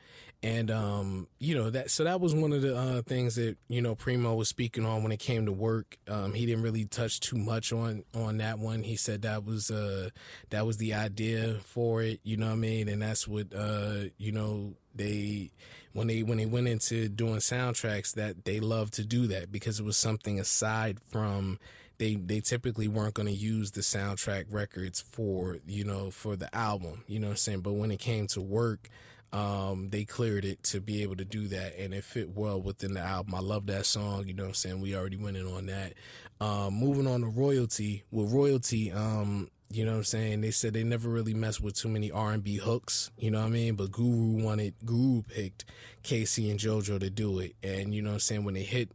and 0.42 0.70
um, 0.70 1.26
you 1.38 1.55
know 1.55 1.68
that 1.70 1.90
so 1.90 2.05
that 2.05 2.20
was 2.20 2.35
one 2.35 2.53
of 2.53 2.62
the 2.62 2.76
uh, 2.76 3.03
things 3.03 3.35
that 3.35 3.57
you 3.68 3.83
know 3.83 3.94
Primo 3.94 4.35
was 4.35 4.48
speaking 4.48 4.87
on 4.87 5.03
when 5.03 5.12
it 5.12 5.18
came 5.18 5.46
to 5.46 5.53
work. 5.53 5.98
Um, 6.09 6.33
he 6.33 6.46
didn't 6.46 6.62
really 6.62 6.87
touch 6.87 7.20
too 7.20 7.37
much 7.37 7.72
on 7.72 8.05
on 8.14 8.38
that 8.38 8.59
one. 8.59 8.83
He 8.83 8.96
said 8.96 9.22
that 9.22 9.44
was 9.44 9.70
uh 9.70 10.11
that 10.50 10.64
was 10.64 10.79
the 10.79 10.94
idea 10.94 11.59
for 11.64 12.03
it. 12.03 12.20
You 12.22 12.37
know 12.38 12.46
what 12.46 12.53
I 12.53 12.57
mean? 12.57 12.88
And 12.88 13.03
that's 13.03 13.29
what 13.29 13.55
uh 13.55 14.05
you 14.16 14.33
know 14.33 14.74
they 14.94 15.50
when 15.92 16.07
they 16.07 16.22
when 16.22 16.38
they 16.38 16.46
went 16.46 16.68
into 16.68 17.09
doing 17.09 17.37
soundtracks 17.37 18.14
that 18.14 18.44
they 18.44 18.61
loved 18.61 18.94
to 18.94 19.05
do 19.05 19.26
that 19.26 19.53
because 19.53 19.79
it 19.79 19.85
was 19.85 19.96
something 19.96 20.40
aside 20.40 20.98
from 21.00 21.59
they 21.98 22.14
they 22.14 22.40
typically 22.40 22.88
weren't 22.88 23.14
going 23.14 23.29
to 23.29 23.35
use 23.35 23.72
the 23.72 23.83
soundtrack 23.83 24.46
records 24.50 25.00
for 25.00 25.59
you 25.66 25.85
know 25.85 26.11
for 26.11 26.35
the 26.35 26.53
album 26.57 27.05
you 27.07 27.18
know 27.18 27.29
what 27.29 27.33
i'm 27.33 27.37
saying 27.37 27.61
but 27.61 27.74
when 27.74 27.90
it 27.90 27.98
came 27.98 28.26
to 28.26 28.40
work 28.40 28.88
um, 29.33 29.90
they 29.90 30.05
cleared 30.05 30.45
it 30.45 30.62
to 30.64 30.81
be 30.81 31.03
able 31.03 31.16
to 31.16 31.25
do 31.25 31.47
that 31.49 31.79
and 31.79 31.95
it 31.95 32.05
fit 32.05 32.31
well 32.31 32.61
within 32.61 32.95
the 32.95 33.01
album. 33.01 33.35
I 33.35 33.40
love 33.40 33.66
that 33.66 33.87
song, 33.87 34.27
you 34.27 34.35
know 34.35 34.45
what 34.45 34.49
I'm 34.49 34.55
saying? 34.55 34.81
We 34.81 34.97
already 34.97 35.16
went 35.16 35.37
in 35.37 35.47
on 35.47 35.66
that. 35.66 35.95
Um, 36.40 36.75
moving 36.75 37.07
on 37.07 37.21
to 37.21 37.27
royalty. 37.29 38.03
With 38.11 38.33
royalty, 38.33 38.90
um, 38.90 39.51
you 39.71 39.85
know 39.85 39.93
what 39.93 39.99
I'm 39.99 40.05
saying? 40.05 40.40
They 40.40 40.51
said 40.51 40.75
they 40.75 40.83
never 40.83 41.09
really 41.09 41.35
messed 41.35 41.61
with 41.61 41.75
too 41.77 41.88
many 41.88 42.11
R&B 42.11 42.57
hooks, 42.57 43.12
you 43.19 43.31
know 43.31 43.40
what 43.40 43.47
I 43.47 43.51
mean? 43.51 43.77
But 43.77 43.93
Guru 43.93 44.43
wanted, 44.43 44.75
Guru 44.85 45.23
picked 45.23 45.64
K-Ci 46.03 46.51
and 46.51 46.59
JoJo 46.59 46.99
to 46.99 47.11
do 47.11 47.38
it. 47.38 47.55
And 47.62 47.95
you 47.95 48.03
know 48.03 48.11
what 48.11 48.14
I'm 48.14 48.21
saying? 48.21 48.45
When 48.45 48.55
they 48.55 48.64
hit, 48.64 48.90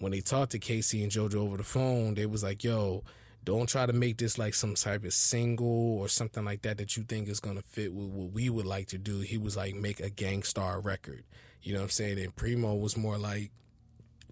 when 0.00 0.10
they 0.10 0.20
talked 0.20 0.52
to 0.52 0.58
K-Ci 0.58 1.00
and 1.00 1.12
JoJo 1.12 1.36
over 1.36 1.56
the 1.56 1.64
phone, 1.64 2.14
they 2.14 2.26
was 2.26 2.42
like, 2.42 2.64
yo, 2.64 3.04
don't 3.46 3.68
try 3.68 3.86
to 3.86 3.92
make 3.94 4.18
this 4.18 4.36
like 4.36 4.52
some 4.52 4.74
type 4.74 5.04
of 5.04 5.14
single 5.14 5.98
or 5.98 6.08
something 6.08 6.44
like 6.44 6.62
that 6.62 6.76
that 6.76 6.96
you 6.96 7.04
think 7.04 7.28
is 7.28 7.40
gonna 7.40 7.62
fit 7.62 7.94
with 7.94 8.08
what 8.08 8.32
we 8.32 8.50
would 8.50 8.66
like 8.66 8.88
to 8.88 8.98
do. 8.98 9.20
He 9.20 9.38
was 9.38 9.56
like, 9.56 9.74
make 9.74 10.00
a 10.00 10.10
Gang 10.10 10.42
Starr 10.42 10.80
record. 10.80 11.24
You 11.62 11.72
know 11.72 11.78
what 11.78 11.84
I'm 11.84 11.90
saying? 11.90 12.18
And 12.18 12.36
Primo 12.36 12.74
was 12.74 12.96
more 12.96 13.16
like, 13.16 13.50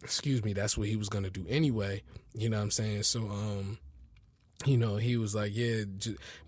excuse 0.03 0.45
me, 0.45 0.53
that's 0.53 0.77
what 0.77 0.89
he 0.89 0.97
was 0.97 1.09
gonna 1.09 1.31
do 1.31 1.47
anyway. 1.49 2.03
You 2.35 2.51
know 2.51 2.59
what 2.59 2.65
I'm 2.65 2.71
saying? 2.71 3.05
So 3.05 3.21
um 3.21 3.79
you 4.67 4.79
know, 4.79 4.97
he 4.97 5.17
was 5.17 5.35
like, 5.35 5.55
yeah, 5.55 5.85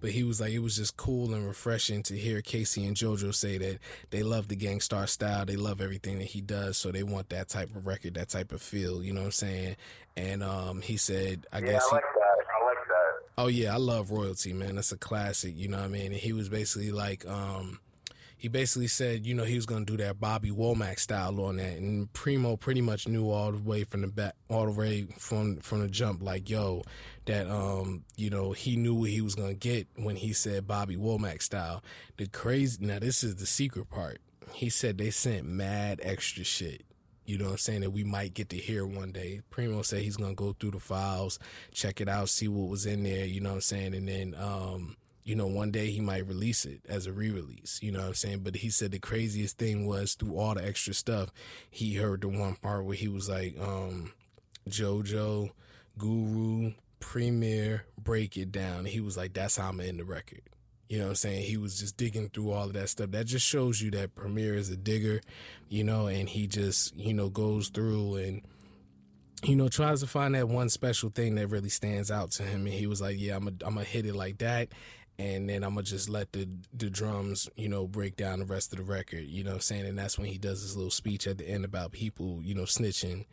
but 0.00 0.10
he 0.10 0.22
was 0.22 0.40
like, 0.40 0.52
it 0.52 0.60
was 0.60 0.76
just 0.76 0.96
cool 0.96 1.34
and 1.34 1.46
refreshing 1.46 2.02
to 2.04 2.16
hear 2.16 2.40
K-Ci 2.40 2.84
and 2.84 2.96
JoJo 2.96 3.34
say 3.34 3.58
that 3.58 3.78
they 4.10 4.22
love 4.22 4.48
the 4.48 4.56
Gang 4.56 4.80
Starr 4.80 5.06
style. 5.06 5.44
They 5.44 5.56
love 5.56 5.80
everything 5.80 6.18
that 6.18 6.28
he 6.28 6.40
does. 6.40 6.78
So 6.78 6.90
they 6.90 7.02
want 7.02 7.28
that 7.30 7.48
type 7.48 7.74
of 7.74 7.86
record, 7.86 8.14
that 8.14 8.30
type 8.30 8.52
of 8.52 8.62
feel, 8.62 9.02
you 9.02 9.12
know 9.12 9.20
what 9.20 9.26
I'm 9.26 9.32
saying? 9.32 9.76
And, 10.16 10.42
um, 10.42 10.80
he 10.80 10.96
said, 10.96 11.46
I 11.52 11.58
yeah, 11.58 11.72
guess. 11.72 11.86
I 11.90 11.96
like 11.96 12.04
he, 12.04 12.20
that. 12.20 12.46
I 12.48 12.64
like 12.64 12.88
that. 12.88 13.25
Oh 13.38 13.48
yeah, 13.48 13.74
I 13.74 13.76
love 13.76 14.10
royalty, 14.10 14.54
man. 14.54 14.76
That's 14.76 14.92
a 14.92 14.96
classic, 14.96 15.52
you 15.56 15.68
know 15.68 15.76
what 15.76 15.84
I 15.84 15.88
mean? 15.88 16.06
And 16.06 16.14
he 16.14 16.32
was 16.32 16.48
basically 16.48 16.90
like, 16.90 17.26
um, 17.28 17.80
he 18.34 18.48
basically 18.48 18.86
said, 18.86 19.26
you 19.26 19.34
know, 19.34 19.44
he 19.44 19.56
was 19.56 19.66
to 19.66 19.84
do 19.84 19.98
that 19.98 20.18
Bobby 20.18 20.50
Womack 20.50 20.98
style 20.98 21.38
on 21.42 21.56
that, 21.56 21.76
and 21.76 22.10
Primo 22.14 22.56
pretty 22.56 22.80
much 22.80 23.06
knew 23.06 23.28
all 23.30 23.52
the 23.52 23.58
way 23.58 23.84
from 23.84 24.00
the 24.00 24.08
back, 24.08 24.36
all 24.48 24.64
the 24.64 24.72
way 24.72 25.06
from 25.18 25.58
from 25.58 25.80
the 25.80 25.88
jump, 25.88 26.22
like, 26.22 26.48
yo, 26.48 26.80
that 27.26 27.46
um, 27.46 28.04
you 28.16 28.30
know, 28.30 28.52
he 28.52 28.74
knew 28.74 28.94
what 28.94 29.10
he 29.10 29.20
was 29.20 29.34
to 29.34 29.52
get 29.52 29.86
when 29.96 30.16
he 30.16 30.32
said 30.32 30.66
Bobby 30.66 30.96
Womack 30.96 31.42
style. 31.42 31.84
The 32.16 32.28
crazy, 32.28 32.78
now 32.80 33.00
this 33.00 33.22
is 33.22 33.36
the 33.36 33.46
secret 33.46 33.90
part. 33.90 34.18
He 34.54 34.70
said 34.70 34.96
they 34.96 35.10
sent 35.10 35.44
mad 35.44 36.00
extra 36.02 36.42
shit. 36.42 36.85
You 37.26 37.38
know 37.38 37.46
what 37.46 37.52
I'm 37.52 37.58
saying? 37.58 37.80
That 37.82 37.90
we 37.90 38.04
might 38.04 38.34
get 38.34 38.48
to 38.50 38.56
hear 38.56 38.86
one 38.86 39.12
day. 39.12 39.42
Primo 39.50 39.82
said 39.82 40.02
he's 40.02 40.16
gonna 40.16 40.34
go 40.34 40.54
through 40.58 40.72
the 40.72 40.80
files, 40.80 41.38
check 41.72 42.00
it 42.00 42.08
out, 42.08 42.28
see 42.28 42.48
what 42.48 42.68
was 42.68 42.86
in 42.86 43.02
there, 43.02 43.26
you 43.26 43.40
know 43.40 43.50
what 43.50 43.56
I'm 43.56 43.60
saying? 43.62 43.94
And 43.94 44.08
then 44.08 44.34
um, 44.38 44.96
you 45.26 45.34
know, 45.34 45.48
one 45.48 45.72
day 45.72 45.90
he 45.90 46.00
might 46.00 46.26
release 46.28 46.64
it 46.64 46.82
as 46.88 47.06
a 47.06 47.12
re-release, 47.12 47.80
you 47.82 47.90
know 47.90 47.98
what 47.98 48.08
I'm 48.08 48.14
saying? 48.14 48.40
But 48.44 48.54
he 48.54 48.70
said 48.70 48.92
the 48.92 49.00
craziest 49.00 49.58
thing 49.58 49.84
was 49.84 50.14
through 50.14 50.36
all 50.38 50.54
the 50.54 50.64
extra 50.64 50.94
stuff, 50.94 51.32
he 51.68 51.94
heard 51.94 52.20
the 52.20 52.28
one 52.28 52.54
part 52.54 52.84
where 52.84 52.94
he 52.94 53.08
was 53.08 53.28
like, 53.28 53.56
um, 53.60 54.12
JoJo, 54.68 55.50
Guru, 55.98 56.74
Premier, 57.00 57.86
break 58.00 58.36
it 58.36 58.52
down. 58.52 58.84
He 58.84 59.00
was 59.00 59.16
like, 59.16 59.32
that's 59.32 59.56
how 59.56 59.70
I'm 59.70 59.80
in 59.80 59.96
the 59.96 60.04
record. 60.04 60.42
You 60.88 60.98
know 60.98 61.04
what 61.04 61.10
I'm 61.10 61.16
saying? 61.16 61.42
He 61.44 61.56
was 61.56 61.80
just 61.80 61.96
digging 61.96 62.28
through 62.28 62.52
all 62.52 62.66
of 62.66 62.74
that 62.74 62.88
stuff. 62.88 63.10
That 63.10 63.26
just 63.26 63.46
shows 63.46 63.80
you 63.80 63.90
that 63.92 64.14
Premier 64.14 64.54
is 64.54 64.70
a 64.70 64.76
digger, 64.76 65.20
you 65.68 65.82
know, 65.82 66.06
and 66.06 66.28
he 66.28 66.46
just, 66.46 66.96
you 66.96 67.12
know, 67.12 67.28
goes 67.28 67.70
through 67.70 68.16
and, 68.16 68.42
you 69.42 69.56
know, 69.56 69.68
tries 69.68 70.00
to 70.00 70.06
find 70.06 70.34
that 70.36 70.48
one 70.48 70.68
special 70.68 71.10
thing 71.10 71.34
that 71.34 71.48
really 71.48 71.70
stands 71.70 72.10
out 72.10 72.30
to 72.32 72.44
him. 72.44 72.66
And 72.66 72.74
he 72.74 72.86
was 72.86 73.00
like, 73.00 73.16
yeah, 73.18 73.36
I'm 73.36 73.44
going 73.44 73.76
to 73.76 73.84
hit 73.84 74.06
it 74.06 74.14
like 74.14 74.38
that. 74.38 74.68
And 75.18 75.48
then 75.48 75.64
I'm 75.64 75.74
going 75.74 75.84
to 75.84 75.90
just 75.90 76.08
let 76.08 76.32
the, 76.32 76.46
the 76.72 76.90
drums, 76.90 77.48
you 77.56 77.68
know, 77.68 77.88
break 77.88 78.16
down 78.16 78.38
the 78.38 78.44
rest 78.44 78.72
of 78.72 78.78
the 78.78 78.84
record. 78.84 79.24
You 79.24 79.42
know 79.42 79.50
what 79.50 79.56
I'm 79.56 79.60
saying? 79.62 79.86
And 79.86 79.98
that's 79.98 80.18
when 80.18 80.28
he 80.28 80.38
does 80.38 80.62
his 80.62 80.76
little 80.76 80.90
speech 80.90 81.26
at 81.26 81.38
the 81.38 81.48
end 81.48 81.64
about 81.64 81.92
people, 81.92 82.40
you 82.42 82.54
know, 82.54 82.62
snitching 82.62 83.24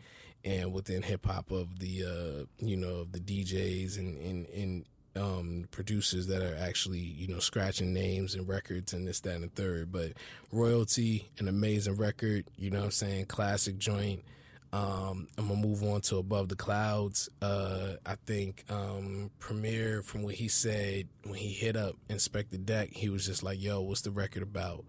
and 0.46 0.74
within 0.74 1.04
hip 1.04 1.26
hop 1.26 1.52
of 1.52 1.80
the, 1.80 2.04
uh, 2.04 2.66
you 2.66 2.78
know, 2.78 3.02
of 3.02 3.12
the 3.12 3.20
DJs 3.20 3.98
and, 3.98 4.18
and, 4.18 4.48
and, 4.48 4.86
um, 5.16 5.68
producers 5.72 6.28
that 6.28 6.42
are 6.42 6.58
actually, 6.58 7.00
you 7.00 7.28
know, 7.28 7.40
scratching 7.40 7.94
names 7.94 8.36
and 8.36 8.48
records 8.48 8.94
and 8.94 9.08
this, 9.08 9.20
that, 9.22 9.36
and 9.36 9.44
the 9.44 9.48
third. 9.50 9.92
But 9.92 10.14
Royalty, 10.52 11.30
an 11.40 11.48
amazing 11.48 11.98
record, 11.98 12.46
you 12.58 12.70
know 12.70 12.80
what 12.80 12.86
I'm 12.86 12.92
saying? 12.92 13.26
Classic 13.26 13.78
joint. 13.78 14.24
Um, 14.72 15.28
I'm 15.38 15.50
gonna 15.50 15.62
move 15.62 15.84
on 15.84 16.02
to 16.02 16.18
Above 16.18 16.50
the 16.50 16.56
Clouds. 16.56 17.30
Uh, 17.44 17.94
I 18.08 18.16
think 18.26 18.66
um, 18.70 19.30
Premier, 19.38 20.02
from 20.02 20.24
what 20.24 20.34
he 20.34 20.48
said 20.48 21.08
when 21.26 21.36
he 21.36 21.50
hit 21.50 21.76
up 21.76 21.96
Inspectah 22.10 22.66
Deck, 22.66 22.90
he 22.92 23.08
was 23.08 23.24
just 23.24 23.44
like, 23.44 23.62
"Yo, 23.62 23.82
what's 23.82 24.02
the 24.02 24.10
record 24.10 24.42
about?" 24.42 24.84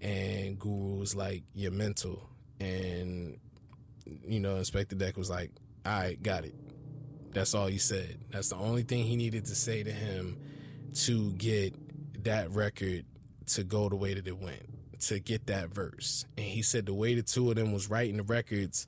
And 0.00 0.56
Guru 0.60 0.98
was 1.00 1.16
like, 1.16 1.42
"You're 1.54 1.72
mental," 1.72 2.30
and 2.60 3.40
you 4.24 4.38
know, 4.38 4.54
Inspectah 4.54 4.96
Deck 4.96 5.16
was 5.16 5.28
like, 5.28 5.50
"All 5.84 5.92
right, 5.92 6.22
got 6.22 6.44
it." 6.44 6.54
That's 7.32 7.54
all 7.54 7.66
he 7.66 7.78
said. 7.78 8.18
That's 8.30 8.48
the 8.50 8.56
only 8.56 8.82
thing 8.82 9.04
he 9.04 9.16
needed 9.16 9.44
to 9.46 9.54
say 9.54 9.82
to 9.82 9.90
him 9.90 10.38
to 10.94 11.32
get 11.32 11.74
that 12.24 12.50
record 12.50 13.04
to 13.46 13.64
go 13.64 13.88
the 13.88 13.96
way 13.96 14.14
that 14.14 14.26
it 14.26 14.38
went, 14.38 15.00
to 15.00 15.20
get 15.20 15.46
that 15.46 15.68
verse. 15.68 16.24
And 16.36 16.46
he 16.46 16.62
said 16.62 16.86
the 16.86 16.94
way 16.94 17.14
the 17.14 17.22
two 17.22 17.50
of 17.50 17.56
them 17.56 17.72
was 17.72 17.90
writing 17.90 18.16
the 18.16 18.22
records 18.22 18.86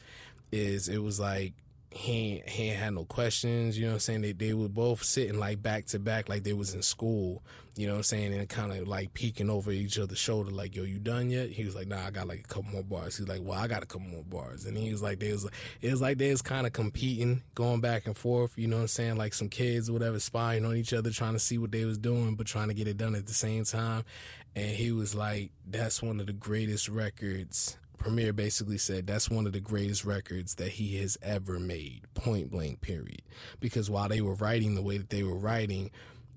is 0.50 0.88
it 0.88 1.02
was 1.02 1.20
like 1.20 1.54
he 1.90 2.42
he 2.46 2.70
ain't 2.70 2.78
had 2.78 2.94
no 2.94 3.04
questions, 3.04 3.78
you 3.78 3.84
know 3.84 3.92
what 3.92 3.96
I'm 3.96 4.00
saying? 4.00 4.20
They 4.22 4.32
they 4.32 4.54
were 4.54 4.68
both 4.68 5.02
sitting 5.02 5.38
like 5.38 5.62
back 5.62 5.86
to 5.86 5.98
back 5.98 6.28
like 6.28 6.44
they 6.44 6.52
was 6.52 6.74
in 6.74 6.82
school, 6.82 7.42
you 7.78 7.86
know 7.86 7.92
what 7.92 7.98
I'm 7.98 8.02
saying, 8.02 8.34
and 8.34 8.48
kind 8.48 8.72
of 8.72 8.88
like 8.88 9.14
peeking 9.14 9.48
over 9.48 9.70
each 9.70 10.00
other's 10.00 10.18
shoulder, 10.18 10.50
like, 10.50 10.74
yo, 10.74 10.82
you 10.82 10.98
done 10.98 11.30
yet? 11.30 11.50
He 11.50 11.64
was 11.64 11.76
like, 11.76 11.86
nah, 11.86 12.04
I 12.04 12.10
got 12.10 12.26
like 12.26 12.40
a 12.40 12.42
couple 12.42 12.72
more 12.72 12.82
bars. 12.82 13.16
He's 13.16 13.28
like, 13.28 13.40
well, 13.40 13.56
I 13.56 13.68
got 13.68 13.84
a 13.84 13.86
couple 13.86 14.08
more 14.08 14.24
bars. 14.24 14.64
And 14.64 14.76
he 14.76 14.90
was 14.90 15.00
like, 15.00 15.20
there's, 15.20 15.46
it 15.80 15.92
was 15.92 16.02
like 16.02 16.18
they 16.18 16.32
was 16.32 16.42
kind 16.42 16.66
of 16.66 16.72
competing, 16.72 17.44
going 17.54 17.80
back 17.80 18.06
and 18.06 18.16
forth, 18.16 18.58
you 18.58 18.66
know 18.66 18.78
what 18.78 18.82
I'm 18.82 18.88
saying? 18.88 19.16
Like 19.16 19.32
some 19.32 19.48
kids 19.48 19.88
or 19.88 19.92
whatever, 19.92 20.18
spying 20.18 20.64
on 20.64 20.74
each 20.74 20.92
other, 20.92 21.12
trying 21.12 21.34
to 21.34 21.38
see 21.38 21.56
what 21.56 21.70
they 21.70 21.84
was 21.84 21.98
doing, 21.98 22.34
but 22.34 22.48
trying 22.48 22.66
to 22.66 22.74
get 22.74 22.88
it 22.88 22.96
done 22.96 23.14
at 23.14 23.26
the 23.26 23.32
same 23.32 23.62
time. 23.62 24.02
And 24.56 24.70
he 24.70 24.90
was 24.90 25.14
like, 25.14 25.52
that's 25.64 26.02
one 26.02 26.18
of 26.18 26.26
the 26.26 26.32
greatest 26.32 26.88
records 26.88 27.78
Premier 27.96 28.32
basically 28.32 28.78
said 28.78 29.06
that's 29.06 29.28
one 29.28 29.44
of 29.46 29.52
the 29.52 29.60
greatest 29.60 30.04
records 30.04 30.54
that 30.54 30.68
he 30.68 30.98
has 30.98 31.18
ever 31.20 31.58
made, 31.58 32.02
point 32.14 32.50
blank, 32.50 32.80
period. 32.80 33.22
Because 33.60 33.90
while 33.90 34.08
they 34.08 34.20
were 34.20 34.34
writing 34.34 34.76
the 34.76 34.82
way 34.82 34.98
that 34.98 35.10
they 35.10 35.24
were 35.24 35.36
writing, 35.36 35.90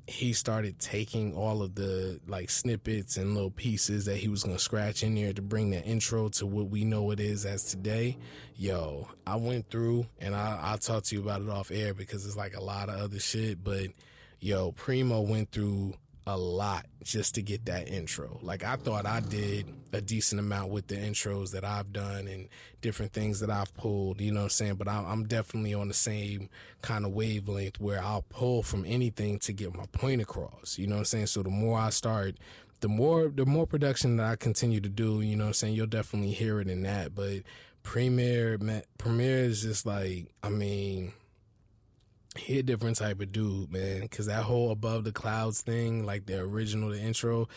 he 0.08 0.34
started 0.34 0.80
taking 0.80 1.34
all 1.36 1.62
of 1.62 1.76
the 1.76 2.20
like 2.28 2.50
snippets 2.50 3.18
and 3.18 3.34
little 3.34 3.52
pieces 3.52 4.06
that 4.06 4.18
he 4.18 4.28
was 4.28 4.44
gonna 4.44 4.60
scratch 4.60 5.04
in 5.04 5.16
there 5.16 5.34
to 5.34 5.42
bring 5.42 5.70
the 5.70 5.84
intro 5.84 6.30
to 6.30 6.46
what 6.46 6.70
we 6.70 6.84
know 6.84 7.12
it 7.12 7.20
is 7.20 7.46
as 7.46 7.66
today. 7.66 8.18
Yo, 8.56 9.08
I 9.26 9.36
went 9.38 9.70
through 9.70 10.08
and 10.20 10.36
I, 10.36 10.60
I'll 10.62 10.78
talk 10.78 11.04
to 11.06 11.16
you 11.16 11.22
about 11.22 11.42
it 11.42 11.50
off 11.50 11.72
air 11.72 11.94
because 11.94 12.26
it's 12.26 12.36
like 12.36 12.56
a 12.56 12.64
lot 12.64 12.90
of 12.90 12.96
other 12.96 13.20
shit, 13.20 13.64
but 13.64 13.88
yo, 14.40 14.72
Primo 14.72 15.22
went 15.22 15.52
through 15.52 15.94
a 16.28 16.38
lot 16.38 16.86
just 17.04 17.36
to 17.36 17.42
get 17.42 17.66
that 17.66 17.88
intro. 17.88 18.40
Like 18.42 18.64
I 18.64 18.76
thought 18.76 19.06
I 19.06 19.22
did 19.22 19.66
a 19.92 20.02
decent 20.02 20.40
amount 20.40 20.72
with 20.72 20.88
the 20.88 20.96
intros 20.96 21.52
that 21.52 21.64
I've 21.64 21.92
done 21.92 22.28
and 22.28 22.48
different 22.82 23.12
things 23.12 23.40
that 23.40 23.50
I've 23.50 23.74
pulled, 23.74 24.22
you 24.22 24.32
know 24.32 24.42
what 24.42 24.46
I'm 24.46 24.50
saying? 24.50 24.76
But 24.76 24.88
I'm 24.88 25.26
definitely 25.26 25.74
on 25.74 25.88
the 25.88 25.94
same 25.94 26.50
kind 26.82 27.06
of 27.06 27.12
wavelength 27.12 27.80
where 27.80 28.02
I'll 28.02 28.26
pull 28.30 28.64
from 28.64 28.86
anything 28.86 29.40
to 29.40 29.54
get 29.54 29.76
my 29.76 29.86
point 29.92 30.22
across, 30.22 30.78
you 30.78 30.88
know 30.88 30.96
what 30.96 31.00
I'm 31.00 31.06
saying? 31.06 31.28
So 31.28 31.44
the 31.44 31.50
more 31.50 31.80
I 31.80 31.90
start, 31.90 32.38
the 32.82 32.88
more, 32.88 33.30
the 33.30 33.46
more 33.46 33.66
production 33.66 34.18
that 34.18 34.26
I 34.26 34.36
continue 34.36 34.80
to 34.80 34.90
do, 34.90 35.22
you 35.22 35.36
know 35.36 35.46
what 35.46 35.50
I'm 35.50 35.54
saying? 35.54 35.76
You'll 35.76 35.88
definitely 35.88 36.34
hear 36.34 36.62
it 36.62 36.68
in 36.68 36.84
that. 36.84 37.16
But 37.16 37.42
Premier, 37.84 38.60
Premier 38.98 39.38
is 39.38 39.64
just 39.64 39.86
like, 39.86 40.28
I 40.44 40.50
mean, 40.50 41.14
he 42.38 42.60
a 42.60 42.64
different 42.64 42.98
type 42.98 43.20
of 43.20 43.32
dude, 43.32 43.72
man. 43.72 44.08
Cause 44.08 44.28
that 44.28 44.44
whole 44.44 44.72
above 44.72 45.04
the 45.04 45.12
clouds 45.12 45.62
thing, 45.62 46.06
like 46.06 46.26
the 46.26 46.40
original, 46.40 46.90
the 46.90 47.00
intro, 47.00 47.48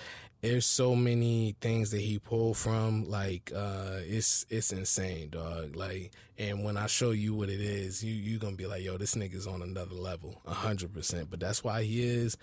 there's 0.41 0.67
so 0.67 0.95
many 0.95 1.57
things 1.61 1.91
that 1.93 2.01
he 2.01 2.19
pulled 2.19 2.57
from. 2.57 3.09
Like, 3.09 3.53
uh, 3.55 4.01
it's 4.01 4.45
it's 4.51 4.73
insane, 4.73 5.31
dog. 5.31 5.77
Like, 5.77 6.13
and 6.37 6.65
when 6.65 6.77
I 6.77 6.87
show 6.87 7.13
you 7.13 7.35
what 7.35 7.49
it 7.49 7.61
is, 7.61 8.05
you 8.05 8.13
you 8.13 8.39
gonna 8.39 8.57
be 8.57 8.67
like, 8.67 8.83
yo, 8.83 8.99
this 8.99 9.15
nigga's 9.15 9.47
on 9.47 9.63
another 9.63 9.95
level, 9.95 10.41
hundred 10.47 10.93
percent. 10.93 11.31
But 11.31 11.41
that's 11.41 11.65
why 11.65 11.85
he 11.85 12.03
is 12.03 12.37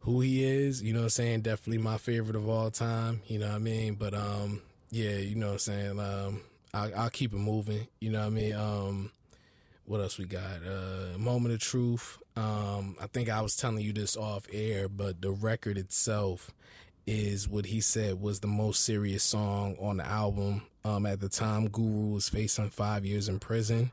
who 0.00 0.20
he 0.20 0.44
is. 0.44 0.82
You 0.82 0.92
know 0.92 1.00
what 1.00 1.04
I'm 1.04 1.10
saying? 1.10 1.42
Definitely 1.42 1.82
my 1.82 1.96
favorite 1.96 2.36
of 2.36 2.48
all 2.48 2.70
time. 2.70 3.22
You 3.28 3.38
know 3.38 3.48
what 3.48 3.56
I 3.56 3.60
mean? 3.60 3.94
But 3.94 4.14
um, 4.14 4.60
yeah, 4.90 5.16
you 5.16 5.36
know 5.36 5.46
what 5.46 5.52
I'm 5.52 5.58
saying. 5.60 6.00
Um, 6.00 6.42
I, 6.74 6.92
I'll 6.92 7.10
keep 7.10 7.32
it 7.32 7.38
moving. 7.38 7.86
You 8.00 8.10
know 8.10 8.20
what 8.20 8.26
I 8.26 8.30
mean? 8.30 8.54
Um 8.54 9.10
what 9.86 10.00
else 10.00 10.18
we 10.18 10.24
got? 10.24 10.60
Uh, 10.66 11.18
Moment 11.18 11.54
of 11.54 11.60
Truth. 11.60 12.18
Um, 12.36 12.96
I 13.00 13.06
think 13.12 13.28
I 13.28 13.40
was 13.40 13.56
telling 13.56 13.80
you 13.80 13.92
this 13.92 14.16
off 14.16 14.46
air, 14.52 14.88
but 14.88 15.20
the 15.20 15.30
record 15.30 15.76
itself 15.76 16.50
is 17.06 17.48
what 17.48 17.66
he 17.66 17.80
said 17.80 18.20
was 18.20 18.40
the 18.40 18.46
most 18.46 18.84
serious 18.84 19.24
song 19.24 19.76
on 19.80 19.96
the 19.96 20.06
album. 20.06 20.62
Um, 20.84 21.06
at 21.06 21.20
the 21.20 21.28
time, 21.28 21.68
Guru 21.68 22.14
was 22.14 22.28
facing 22.28 22.70
five 22.70 23.04
years 23.04 23.28
in 23.28 23.38
prison, 23.38 23.92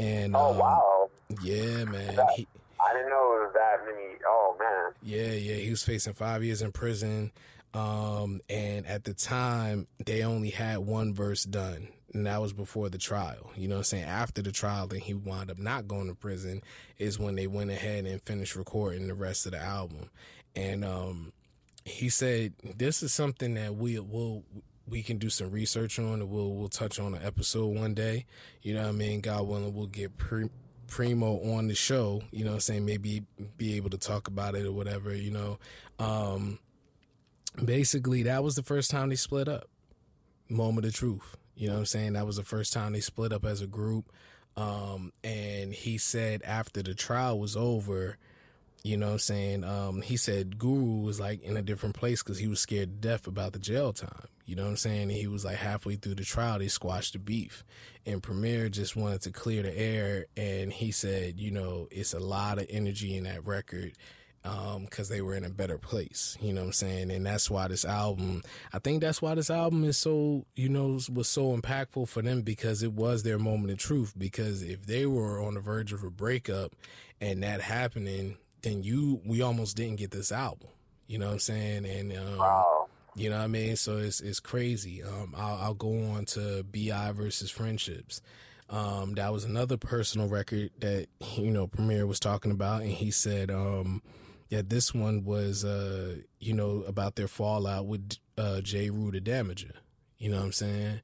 and 0.00 0.34
oh 0.34 0.50
um, 0.50 0.58
wow, 0.58 1.10
yeah, 1.42 1.84
man, 1.84 2.16
that, 2.16 2.30
he, 2.34 2.46
I 2.80 2.92
didn't 2.92 3.10
know 3.10 3.36
it 3.36 3.44
was 3.44 3.52
that 3.54 3.84
many. 3.86 4.18
Oh 4.26 4.56
man, 4.58 4.92
yeah, 5.02 5.32
yeah, 5.32 5.56
he 5.56 5.70
was 5.70 5.84
facing 5.84 6.14
five 6.14 6.42
years 6.42 6.60
in 6.60 6.72
prison. 6.72 7.30
Um, 7.74 8.40
and 8.48 8.86
at 8.86 9.04
the 9.04 9.14
time, 9.14 9.88
they 10.06 10.22
only 10.22 10.50
had 10.50 10.78
one 10.78 11.12
verse 11.12 11.44
done 11.44 11.88
and 12.14 12.26
that 12.26 12.40
was 12.40 12.52
before 12.52 12.88
the 12.88 12.96
trial. 12.96 13.50
You 13.56 13.66
know 13.66 13.74
what 13.74 13.80
I'm 13.80 13.84
saying? 13.84 14.04
After 14.04 14.40
the 14.40 14.52
trial, 14.52 14.86
then 14.86 15.00
he 15.00 15.14
wound 15.14 15.50
up 15.50 15.58
not 15.58 15.88
going 15.88 16.06
to 16.06 16.14
prison, 16.14 16.62
is 16.96 17.18
when 17.18 17.34
they 17.34 17.48
went 17.48 17.70
ahead 17.70 18.06
and 18.06 18.22
finished 18.22 18.54
recording 18.54 19.08
the 19.08 19.14
rest 19.14 19.46
of 19.46 19.52
the 19.52 19.60
album. 19.60 20.10
And 20.54 20.84
um, 20.84 21.32
he 21.84 22.08
said, 22.08 22.54
This 22.76 23.02
is 23.02 23.12
something 23.12 23.54
that 23.54 23.74
we 23.74 23.98
will 23.98 24.44
we 24.86 25.02
can 25.02 25.18
do 25.18 25.30
some 25.30 25.50
research 25.50 25.98
on 25.98 26.20
and 26.20 26.30
we'll 26.30 26.54
we'll 26.54 26.68
touch 26.68 27.00
on 27.00 27.14
an 27.14 27.22
episode 27.22 27.76
one 27.76 27.94
day. 27.94 28.26
You 28.62 28.74
know 28.74 28.82
what 28.82 28.90
I 28.90 28.92
mean? 28.92 29.20
God 29.20 29.48
willing, 29.48 29.74
we'll 29.74 29.86
get 29.86 30.16
pre- 30.16 30.50
Primo 30.86 31.54
on 31.54 31.66
the 31.66 31.74
show, 31.74 32.22
you 32.30 32.44
know 32.44 32.50
what 32.50 32.56
I'm 32.56 32.60
saying? 32.60 32.84
Maybe 32.84 33.24
be 33.56 33.74
able 33.74 33.90
to 33.90 33.98
talk 33.98 34.28
about 34.28 34.54
it 34.54 34.66
or 34.66 34.72
whatever, 34.72 35.14
you 35.14 35.30
know. 35.30 35.58
Um, 35.98 36.58
basically, 37.62 38.22
that 38.24 38.42
was 38.42 38.56
the 38.56 38.62
first 38.62 38.90
time 38.90 39.10
they 39.10 39.16
split 39.16 39.48
up. 39.48 39.68
Moment 40.48 40.86
of 40.86 40.94
truth. 40.94 41.36
You 41.56 41.68
know 41.68 41.74
what 41.74 41.80
I'm 41.80 41.86
saying? 41.86 42.12
That 42.14 42.26
was 42.26 42.36
the 42.36 42.42
first 42.42 42.72
time 42.72 42.92
they 42.92 43.00
split 43.00 43.32
up 43.32 43.44
as 43.44 43.60
a 43.60 43.66
group. 43.66 44.10
Um, 44.56 45.12
and 45.22 45.72
he 45.72 45.98
said 45.98 46.42
after 46.42 46.82
the 46.82 46.94
trial 46.94 47.38
was 47.38 47.56
over, 47.56 48.18
you 48.82 48.96
know 48.96 49.06
what 49.06 49.12
I'm 49.12 49.18
saying? 49.18 49.64
Um, 49.64 50.02
he 50.02 50.16
said 50.16 50.58
Guru 50.58 51.00
was 51.00 51.18
like 51.18 51.42
in 51.42 51.56
a 51.56 51.62
different 51.62 51.96
place 51.96 52.22
because 52.22 52.38
he 52.38 52.46
was 52.46 52.60
scared 52.60 53.02
to 53.02 53.08
death 53.08 53.26
about 53.26 53.52
the 53.52 53.58
jail 53.58 53.92
time. 53.92 54.28
You 54.44 54.56
know 54.56 54.64
what 54.64 54.70
I'm 54.70 54.76
saying? 54.76 55.02
And 55.02 55.12
he 55.12 55.26
was 55.26 55.44
like 55.44 55.56
halfway 55.56 55.96
through 55.96 56.16
the 56.16 56.24
trial, 56.24 56.58
they 56.58 56.68
squashed 56.68 57.14
the 57.14 57.18
beef. 57.18 57.64
And 58.04 58.22
Premier 58.22 58.68
just 58.68 58.94
wanted 58.94 59.22
to 59.22 59.30
clear 59.30 59.62
the 59.62 59.76
air. 59.76 60.26
And 60.36 60.70
he 60.70 60.90
said, 60.90 61.40
you 61.40 61.50
know, 61.50 61.88
it's 61.90 62.12
a 62.12 62.20
lot 62.20 62.58
of 62.58 62.66
energy 62.68 63.16
in 63.16 63.24
that 63.24 63.46
record 63.46 63.92
because 64.44 65.10
um, 65.10 65.14
they 65.16 65.22
were 65.22 65.34
in 65.34 65.44
a 65.44 65.48
better 65.48 65.78
place. 65.78 66.36
You 66.40 66.52
know 66.52 66.60
what 66.60 66.66
I'm 66.68 66.72
saying? 66.74 67.10
And 67.10 67.24
that's 67.24 67.50
why 67.50 67.66
this 67.66 67.84
album, 67.84 68.42
I 68.74 68.78
think 68.78 69.00
that's 69.00 69.22
why 69.22 69.34
this 69.34 69.48
album 69.48 69.84
is 69.84 69.96
so, 69.96 70.44
you 70.54 70.68
know, 70.68 71.00
was 71.10 71.28
so 71.28 71.56
impactful 71.56 72.08
for 72.08 72.20
them 72.20 72.42
because 72.42 72.82
it 72.82 72.92
was 72.92 73.22
their 73.22 73.38
moment 73.38 73.72
of 73.72 73.78
truth. 73.78 74.12
Because 74.16 74.62
if 74.62 74.84
they 74.86 75.06
were 75.06 75.42
on 75.42 75.54
the 75.54 75.60
verge 75.60 75.94
of 75.94 76.04
a 76.04 76.10
breakup 76.10 76.76
and 77.22 77.42
that 77.42 77.62
happening, 77.62 78.36
then 78.60 78.82
you, 78.82 79.22
we 79.24 79.40
almost 79.40 79.76
didn't 79.76 79.96
get 79.96 80.10
this 80.10 80.30
album. 80.30 80.68
You 81.06 81.18
know 81.18 81.26
what 81.26 81.32
I'm 81.32 81.40
saying? 81.40 81.86
And, 81.86 82.12
um, 82.12 82.38
wow. 82.38 82.86
You 83.16 83.30
know 83.30 83.38
what 83.38 83.44
I 83.44 83.48
mean? 83.48 83.76
So 83.76 83.98
it's 83.98 84.20
it's 84.20 84.40
crazy. 84.40 85.00
Um, 85.02 85.34
I'll, 85.36 85.56
I'll 85.56 85.74
go 85.74 86.10
on 86.10 86.24
to 86.26 86.64
B.I. 86.64 87.12
versus 87.12 87.48
Friendships. 87.48 88.20
Um, 88.68 89.14
that 89.14 89.32
was 89.32 89.44
another 89.44 89.76
personal 89.76 90.26
record 90.26 90.70
that 90.80 91.06
you 91.36 91.52
know 91.52 91.68
Premier 91.68 92.08
was 92.08 92.18
talking 92.18 92.50
about, 92.50 92.82
and 92.82 92.90
he 92.90 93.12
said, 93.12 93.52
um, 93.52 94.02
yeah, 94.54 94.62
this 94.64 94.94
one 94.94 95.24
was, 95.24 95.64
uh, 95.64 96.18
you 96.38 96.52
know, 96.52 96.84
about 96.86 97.16
their 97.16 97.26
fallout 97.26 97.86
with 97.86 98.18
uh, 98.38 98.60
Jeru 98.60 99.10
the 99.10 99.20
Damaja. 99.20 99.72
You 100.18 100.30
know 100.30 100.36
what 100.36 100.44
I'm 100.44 100.52
saying? 100.52 101.00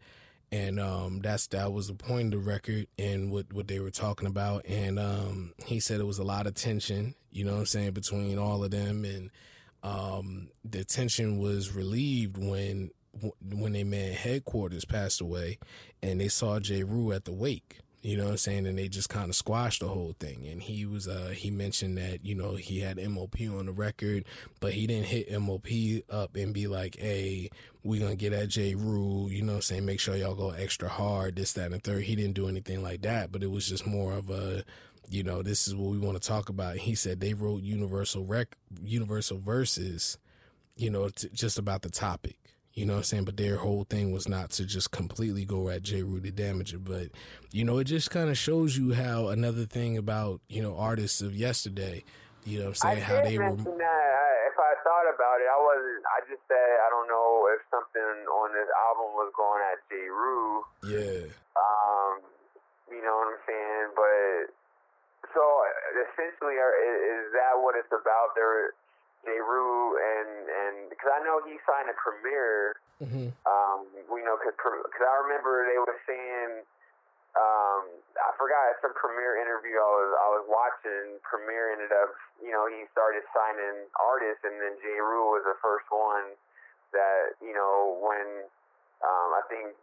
And 0.53 0.78
um, 0.78 1.18
that's 1.20 1.48
that 1.48 1.72
was 1.72 1.88
the 1.88 1.94
point 1.94 2.32
of 2.32 2.44
the 2.44 2.48
record 2.48 2.86
and 2.96 3.32
what 3.32 3.53
what 3.53 3.66
they 3.66 3.80
were 3.80 3.90
talking 3.90 4.28
about. 4.28 4.66
And 4.66 5.01
um, 5.01 5.53
he 5.66 5.80
said 5.80 5.98
it 5.98 6.07
was 6.07 6.20
a 6.20 6.24
lot 6.24 6.46
of 6.46 6.55
tension. 6.55 7.16
You 7.32 7.44
know 7.44 7.55
what 7.55 7.59
I'm 7.59 7.66
saying 7.66 7.90
between 7.90 8.38
all 8.38 8.62
of 8.62 8.70
them 8.70 9.05
and 9.05 9.30
um, 9.82 10.51
the 10.64 10.84
tension 10.84 11.38
was 11.38 11.74
relieved 11.74 12.38
when 12.38 12.92
when 13.42 13.72
they 13.72 13.82
man 13.82 14.12
headquarters 14.12 14.84
passed 14.84 15.20
away, 15.20 15.59
and 16.01 16.20
they 16.20 16.28
saw 16.28 16.61
Jeru 16.61 17.11
at 17.11 17.24
the 17.24 17.32
wake. 17.32 17.80
You 18.03 18.16
know 18.16 18.24
what 18.24 18.30
I'm 18.30 18.36
saying? 18.38 18.66
And 18.66 18.78
they 18.78 18.88
just 18.88 19.11
kind 19.11 19.28
of 19.28 19.36
squashed 19.36 19.80
the 19.80 19.88
whole 19.88 20.14
thing. 20.18 20.46
And 20.51 20.62
he 20.62 20.86
was, 20.86 21.07
uh, 21.07 21.34
he 21.36 21.51
mentioned 21.51 21.98
that, 21.98 22.24
you 22.24 22.34
know, 22.34 22.55
he 22.55 22.80
had 22.80 22.96
MOP 22.96 23.40
on 23.40 23.66
the 23.66 23.72
record, 23.72 24.24
but 24.59 24.72
he 24.72 24.86
didn't 24.86 25.07
hit 25.07 25.30
MOP 25.38 25.66
up 26.09 26.34
and 26.34 26.55
be 26.55 26.66
like, 26.66 26.96
hey, 26.98 27.51
we 27.82 27.98
gonna 27.98 28.16
get 28.16 28.32
at 28.32 28.48
Jeru, 28.48 29.28
you 29.28 29.42
know 29.42 29.53
what 29.53 29.57
I'm 29.57 29.62
saying? 29.62 29.84
Make 29.84 30.01
sure 30.01 30.16
y'all 30.16 30.34
go 30.34 30.51
extra 30.51 30.88
hard, 30.88 31.36
this, 31.36 31.53
that, 31.55 31.66
and 31.66 31.74
the 31.74 31.78
third. 31.78 32.05
He 32.05 32.16
didn't 32.16 32.34
do 32.34 32.48
anything 32.48 32.82
like 32.82 33.03
that, 33.03 33.32
but 33.32 33.42
it 33.42 33.51
was 33.51 33.68
just 33.68 33.86
more 33.86 34.14
of 34.14 34.30
a, 34.30 34.64
you 35.11 35.22
know, 35.22 35.42
this 35.42 35.68
is 35.68 35.74
what 35.74 35.90
we 35.90 35.98
want 35.98 36.20
to 36.20 36.26
talk 36.26 36.48
about. 36.48 36.76
He 36.76 36.94
said 36.94 37.20
they 37.20 37.34
wrote 37.34 37.62
Universal 37.62 38.24
Rec, 38.24 38.57
Universal 38.82 39.40
Verses, 39.40 40.16
you 40.76 40.88
know, 40.88 41.11
t- 41.11 41.28
just 41.34 41.59
about 41.59 41.82
the 41.82 41.90
topic. 41.90 42.36
You 42.72 42.86
know 42.86 42.94
what 42.94 42.98
I'm 42.98 43.04
saying? 43.04 43.24
But 43.24 43.36
their 43.36 43.56
whole 43.56 43.84
thing 43.84 44.12
was 44.12 44.28
not 44.28 44.50
to 44.52 44.64
just 44.64 44.90
completely 44.92 45.44
go 45.44 45.68
at 45.68 45.82
Jeru 45.82 46.20
the 46.20 46.30
Damaja. 46.30 46.82
But, 46.82 47.08
you 47.50 47.64
know, 47.64 47.78
it 47.78 47.84
just 47.84 48.10
kind 48.10 48.30
of 48.30 48.38
shows 48.38 48.76
you 48.76 48.94
how 48.94 49.28
another 49.28 49.66
thing 49.66 49.98
about, 49.98 50.40
you 50.48 50.62
know, 50.62 50.76
artists 50.76 51.20
of 51.20 51.34
yesterday, 51.34 52.04
you 52.44 52.58
know 52.58 52.72
what 52.72 52.80
I'm 52.84 52.96
saying? 52.96 52.98
I 52.98 53.04
how 53.04 53.20
they 53.20 53.36
were. 53.36 53.52
that. 53.52 54.08
I, 54.16 54.30
if 54.48 54.56
I 54.56 54.72
thought 54.80 55.08
about 55.12 55.44
it, 55.44 55.48
I 55.50 55.60
wasn't. 55.60 56.02
I 56.08 56.18
just 56.24 56.40
said 56.48 56.68
I 56.80 56.88
don't 56.88 57.08
know 57.08 57.44
if 57.52 57.60
something 57.68 58.10
on 58.32 58.48
this 58.56 58.70
album 58.88 59.12
was 59.12 59.28
going 59.36 59.60
at 59.60 59.78
Jeru. 59.92 60.64
Yeah. 60.88 61.28
Um, 61.52 62.24
you 62.88 63.04
know 63.04 63.12
what 63.20 63.36
I'm 63.36 63.42
saying? 63.44 63.86
But 63.92 64.56
so 65.36 65.42
essentially, 66.00 66.56
are, 66.56 66.72
is, 66.80 66.96
is 67.12 67.26
that 67.36 67.60
what 67.60 67.76
it's 67.76 67.92
about? 67.92 68.32
There, 68.32 68.72
Rue 69.26 69.98
and 70.00 70.32
and 70.48 70.76
because 70.88 71.12
I 71.12 71.20
know 71.24 71.40
he 71.44 71.60
signed 71.68 71.92
a 71.92 71.96
Premier. 71.96 72.76
Mm-hmm. 73.00 73.32
Um, 73.48 73.88
you 73.96 74.24
know, 74.24 74.36
because 74.36 75.04
I 75.04 75.16
remember 75.24 75.66
they 75.68 75.80
were 75.80 75.98
saying. 76.06 76.64
Um, 77.30 77.86
I 78.18 78.34
forgot 78.34 78.74
some 78.82 78.90
Premier 78.98 79.38
interview 79.38 79.78
I 79.78 79.86
was 79.86 80.10
I 80.18 80.28
was 80.34 80.44
watching. 80.50 81.22
Premier 81.22 81.70
ended 81.70 81.94
up, 81.94 82.10
you 82.42 82.50
know, 82.50 82.66
he 82.66 82.90
started 82.90 83.22
signing 83.30 83.86
artists, 84.02 84.42
and 84.42 84.58
then 84.58 84.74
Jeru 84.82 85.30
was 85.30 85.46
the 85.46 85.54
first 85.62 85.86
one 85.94 86.34
that 86.90 87.38
you 87.38 87.54
know 87.54 88.02
when 88.02 88.50
um, 89.06 89.30
I 89.38 89.46
think 89.46 89.78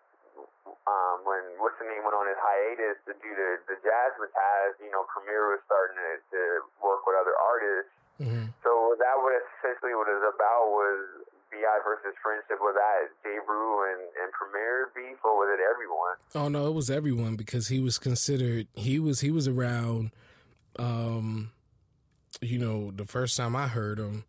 um, 0.86 1.24
when 1.26 1.44
what's 1.58 1.78
the 1.80 1.88
name 1.88 2.04
went 2.06 2.16
on 2.16 2.28
his 2.28 2.40
hiatus 2.40 3.00
to 3.10 3.14
do 3.18 3.30
the 3.32 3.50
the 3.68 3.78
Jazzmatazz, 3.82 4.80
you 4.84 4.92
know, 4.92 5.08
Premier 5.10 5.56
was 5.56 5.62
starting 5.66 5.98
to, 5.98 6.12
to 6.36 6.42
work 6.84 7.04
with 7.08 7.18
other 7.18 7.36
artists. 7.36 7.94
Mm-hmm. 8.22 8.52
So 8.66 8.72
that 9.00 9.18
was 9.18 9.42
essentially 9.60 9.94
what 9.94 10.08
it 10.10 10.18
was 10.18 10.34
about 10.36 10.70
was 10.74 11.28
B.I. 11.52 11.80
versus 11.84 12.14
friendship. 12.22 12.60
Was 12.60 12.76
that 12.76 13.08
Jeru 13.24 13.88
and 13.92 14.02
and 14.22 14.30
Premier 14.34 14.92
beef, 14.96 15.18
or 15.24 15.38
was 15.38 15.50
it 15.58 15.64
everyone? 15.64 16.16
Oh 16.36 16.50
no, 16.50 16.68
it 16.68 16.74
was 16.74 16.90
everyone 16.90 17.36
because 17.36 17.68
he 17.70 17.80
was 17.80 17.98
considered 17.98 18.68
he 18.76 19.00
was 19.00 19.22
he 19.22 19.32
was 19.32 19.48
around 19.48 20.12
um 20.78 21.52
you 22.42 22.60
know, 22.60 22.92
the 22.92 23.06
first 23.06 23.36
time 23.38 23.56
I 23.56 23.68
heard 23.68 24.00
him 24.00 24.26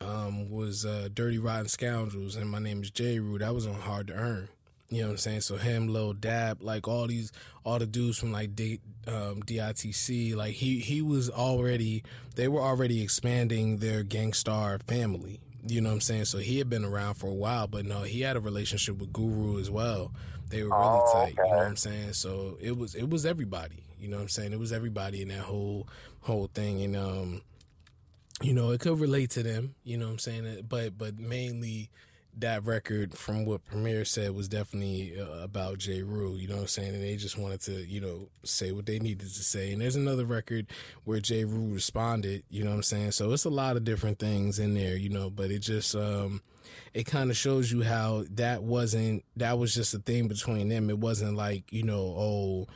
um 0.00 0.50
was 0.50 0.84
uh 0.84 1.08
Dirty 1.12 1.38
Rotten 1.38 1.68
Scoundrels 1.68 2.36
and 2.36 2.50
my 2.50 2.58
name 2.58 2.82
is 2.82 2.90
Jeru. 2.90 3.38
That 3.38 3.54
was 3.54 3.66
on 3.66 3.74
Hard 3.74 4.08
to 4.08 4.14
Earn. 4.14 4.48
You 4.88 5.00
know 5.00 5.08
what 5.08 5.12
I'm 5.12 5.18
saying? 5.18 5.40
So 5.40 5.56
him, 5.56 5.88
Lil 5.88 6.12
Dap, 6.12 6.58
like 6.60 6.86
all 6.86 7.06
these, 7.08 7.32
all 7.64 7.78
the 7.78 7.86
dudes 7.86 8.18
from 8.18 8.30
like 8.32 8.54
D, 8.54 8.80
um, 9.08 9.42
DITC, 9.42 10.36
like 10.36 10.54
he 10.54 10.78
he 10.78 11.02
was 11.02 11.28
already, 11.28 12.04
they 12.36 12.46
were 12.48 12.60
already 12.60 13.02
expanding 13.02 13.78
their 13.78 14.02
Gang 14.04 14.32
Starr 14.32 14.78
family. 14.86 15.40
You 15.66 15.80
know 15.80 15.88
what 15.88 15.94
I'm 15.96 16.00
saying? 16.02 16.26
So 16.26 16.38
he 16.38 16.58
had 16.58 16.70
been 16.70 16.84
around 16.84 17.14
for 17.14 17.26
a 17.26 17.34
while, 17.34 17.66
but 17.66 17.84
no, 17.84 18.02
he 18.02 18.20
had 18.20 18.36
a 18.36 18.40
relationship 18.40 18.98
with 18.98 19.12
Guru 19.12 19.58
as 19.58 19.68
well. 19.70 20.12
They 20.50 20.62
were 20.62 20.68
really 20.68 21.00
Oh, 21.02 21.12
tight. 21.12 21.34
You 21.36 21.42
know 21.50 21.56
what 21.56 21.66
I'm 21.66 21.76
saying? 21.76 22.12
So 22.12 22.56
it 22.60 22.76
was 22.78 22.94
it 22.94 23.10
was 23.10 23.26
everybody. 23.26 23.82
You 23.98 24.06
know 24.08 24.16
what 24.18 24.22
I'm 24.22 24.28
saying? 24.28 24.52
It 24.52 24.60
was 24.60 24.72
everybody 24.72 25.22
in 25.22 25.28
that 25.28 25.40
whole 25.40 25.88
whole 26.20 26.48
thing, 26.54 26.82
and 26.82 26.94
um, 26.96 27.42
you 28.42 28.52
know, 28.52 28.70
it 28.70 28.80
could 28.80 29.00
relate 29.00 29.30
to 29.30 29.42
them. 29.42 29.74
You 29.82 29.96
know 29.96 30.06
what 30.06 30.12
I'm 30.12 30.18
saying? 30.20 30.66
But 30.68 30.96
but 30.96 31.18
mainly 31.18 31.90
that 32.38 32.64
record 32.64 33.14
from 33.14 33.46
what 33.46 33.64
Premier 33.64 34.04
said 34.04 34.32
was 34.32 34.48
definitely 34.48 35.18
uh, 35.18 35.42
about 35.42 35.78
Jeru, 35.78 36.36
you 36.36 36.46
know 36.46 36.56
what 36.56 36.60
I'm 36.62 36.68
saying? 36.68 36.94
And 36.94 37.02
they 37.02 37.16
just 37.16 37.38
wanted 37.38 37.62
to, 37.62 37.72
you 37.72 38.00
know, 38.00 38.28
say 38.44 38.72
what 38.72 38.86
they 38.86 38.98
needed 38.98 39.28
to 39.28 39.42
say. 39.42 39.72
And 39.72 39.80
there's 39.80 39.96
another 39.96 40.26
record 40.26 40.66
where 41.04 41.18
Jeru 41.18 41.72
responded, 41.72 42.42
you 42.50 42.62
know 42.62 42.70
what 42.70 42.76
I'm 42.76 42.82
saying? 42.82 43.12
So 43.12 43.32
it's 43.32 43.46
a 43.46 43.50
lot 43.50 43.76
of 43.76 43.84
different 43.84 44.18
things 44.18 44.58
in 44.58 44.74
there, 44.74 44.96
you 44.96 45.08
know, 45.08 45.30
but 45.30 45.50
it 45.50 45.60
just, 45.60 45.94
um, 45.96 46.42
it 46.92 47.04
kind 47.04 47.30
of 47.30 47.36
shows 47.36 47.72
you 47.72 47.82
how 47.82 48.24
that 48.32 48.62
wasn't, 48.62 49.24
that 49.36 49.58
was 49.58 49.74
just 49.74 49.94
a 49.94 49.98
thing 49.98 50.28
between 50.28 50.68
them. 50.68 50.90
It 50.90 50.98
wasn't 50.98 51.36
like, 51.36 51.72
you 51.72 51.84
know, 51.84 52.14
oh, 52.18 52.66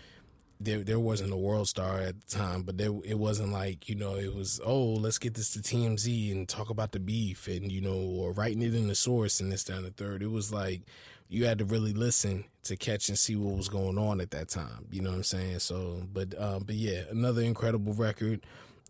there 0.60 0.84
there 0.84 1.00
wasn't 1.00 1.32
a 1.32 1.36
world 1.36 1.68
star 1.68 1.98
at 1.98 2.20
the 2.20 2.36
time, 2.36 2.62
but 2.62 2.76
there 2.76 2.92
it 3.04 3.18
wasn't 3.18 3.50
like 3.50 3.88
you 3.88 3.94
know 3.94 4.16
it 4.16 4.34
was 4.34 4.60
oh 4.64 4.92
let's 4.92 5.18
get 5.18 5.34
this 5.34 5.50
to 5.54 5.60
TMZ 5.60 6.30
and 6.30 6.48
talk 6.48 6.68
about 6.68 6.92
the 6.92 7.00
beef 7.00 7.48
and 7.48 7.72
you 7.72 7.80
know 7.80 7.96
or 7.96 8.32
writing 8.32 8.62
it 8.62 8.74
in 8.74 8.86
the 8.86 8.94
source 8.94 9.40
and 9.40 9.50
this 9.50 9.64
down 9.64 9.82
the 9.82 9.90
third. 9.90 10.22
It 10.22 10.30
was 10.30 10.52
like 10.52 10.82
you 11.28 11.46
had 11.46 11.58
to 11.58 11.64
really 11.64 11.94
listen 11.94 12.44
to 12.64 12.76
catch 12.76 13.08
and 13.08 13.18
see 13.18 13.36
what 13.36 13.56
was 13.56 13.68
going 13.68 13.96
on 13.96 14.20
at 14.20 14.32
that 14.32 14.48
time. 14.48 14.86
You 14.90 15.00
know 15.00 15.10
what 15.10 15.16
I'm 15.16 15.22
saying? 15.22 15.60
So, 15.60 16.02
but 16.12 16.38
um, 16.40 16.64
but 16.64 16.74
yeah, 16.74 17.02
another 17.10 17.42
incredible 17.42 17.94
record. 17.94 18.44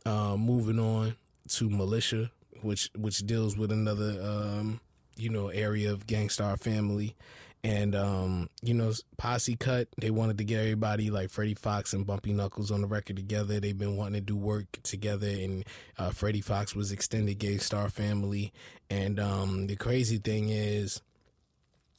Um, 0.07 0.41
moving 0.41 0.81
on 0.81 1.15
to 1.51 1.71
Militia, 1.71 2.31
which 2.63 2.91
which 2.97 3.19
deals 3.27 3.57
with 3.57 3.71
another 3.71 4.19
um, 4.23 4.81
you 5.17 5.29
know 5.29 5.49
area 5.49 5.93
of 5.93 6.09
Gang 6.09 6.31
Starr 6.31 6.57
family 6.57 7.15
and 7.63 7.95
um, 7.95 8.49
you 8.63 8.75
know, 8.75 8.93
Posse 9.17 9.57
Cut. 9.57 9.89
They 10.01 10.11
wanted 10.11 10.39
to 10.39 10.45
get 10.45 10.61
everybody 10.61 11.11
like 11.11 11.31
Freddie 11.31 11.55
Foxxx 11.55 11.93
and 11.93 12.07
Bumpy 12.07 12.33
Knuckles 12.33 12.71
on 12.71 12.81
the 12.81 12.87
record 12.87 13.17
together. 13.17 13.61
They've 13.61 13.77
been 13.77 13.97
wanting 13.97 14.15
to 14.15 14.21
do 14.21 14.37
work 14.37 14.79
together, 14.83 15.29
and 15.29 15.65
uh, 15.99 16.11
Freddie 16.11 16.41
Foxxx 16.41 16.75
was 16.75 16.93
extended 16.93 17.39
Gang 17.39 17.59
Starr 17.59 17.91
family. 17.91 18.53
And 18.89 19.21
um, 19.21 19.67
the 19.67 19.77
crazy 19.77 20.19
thing 20.19 20.49
is, 20.49 21.03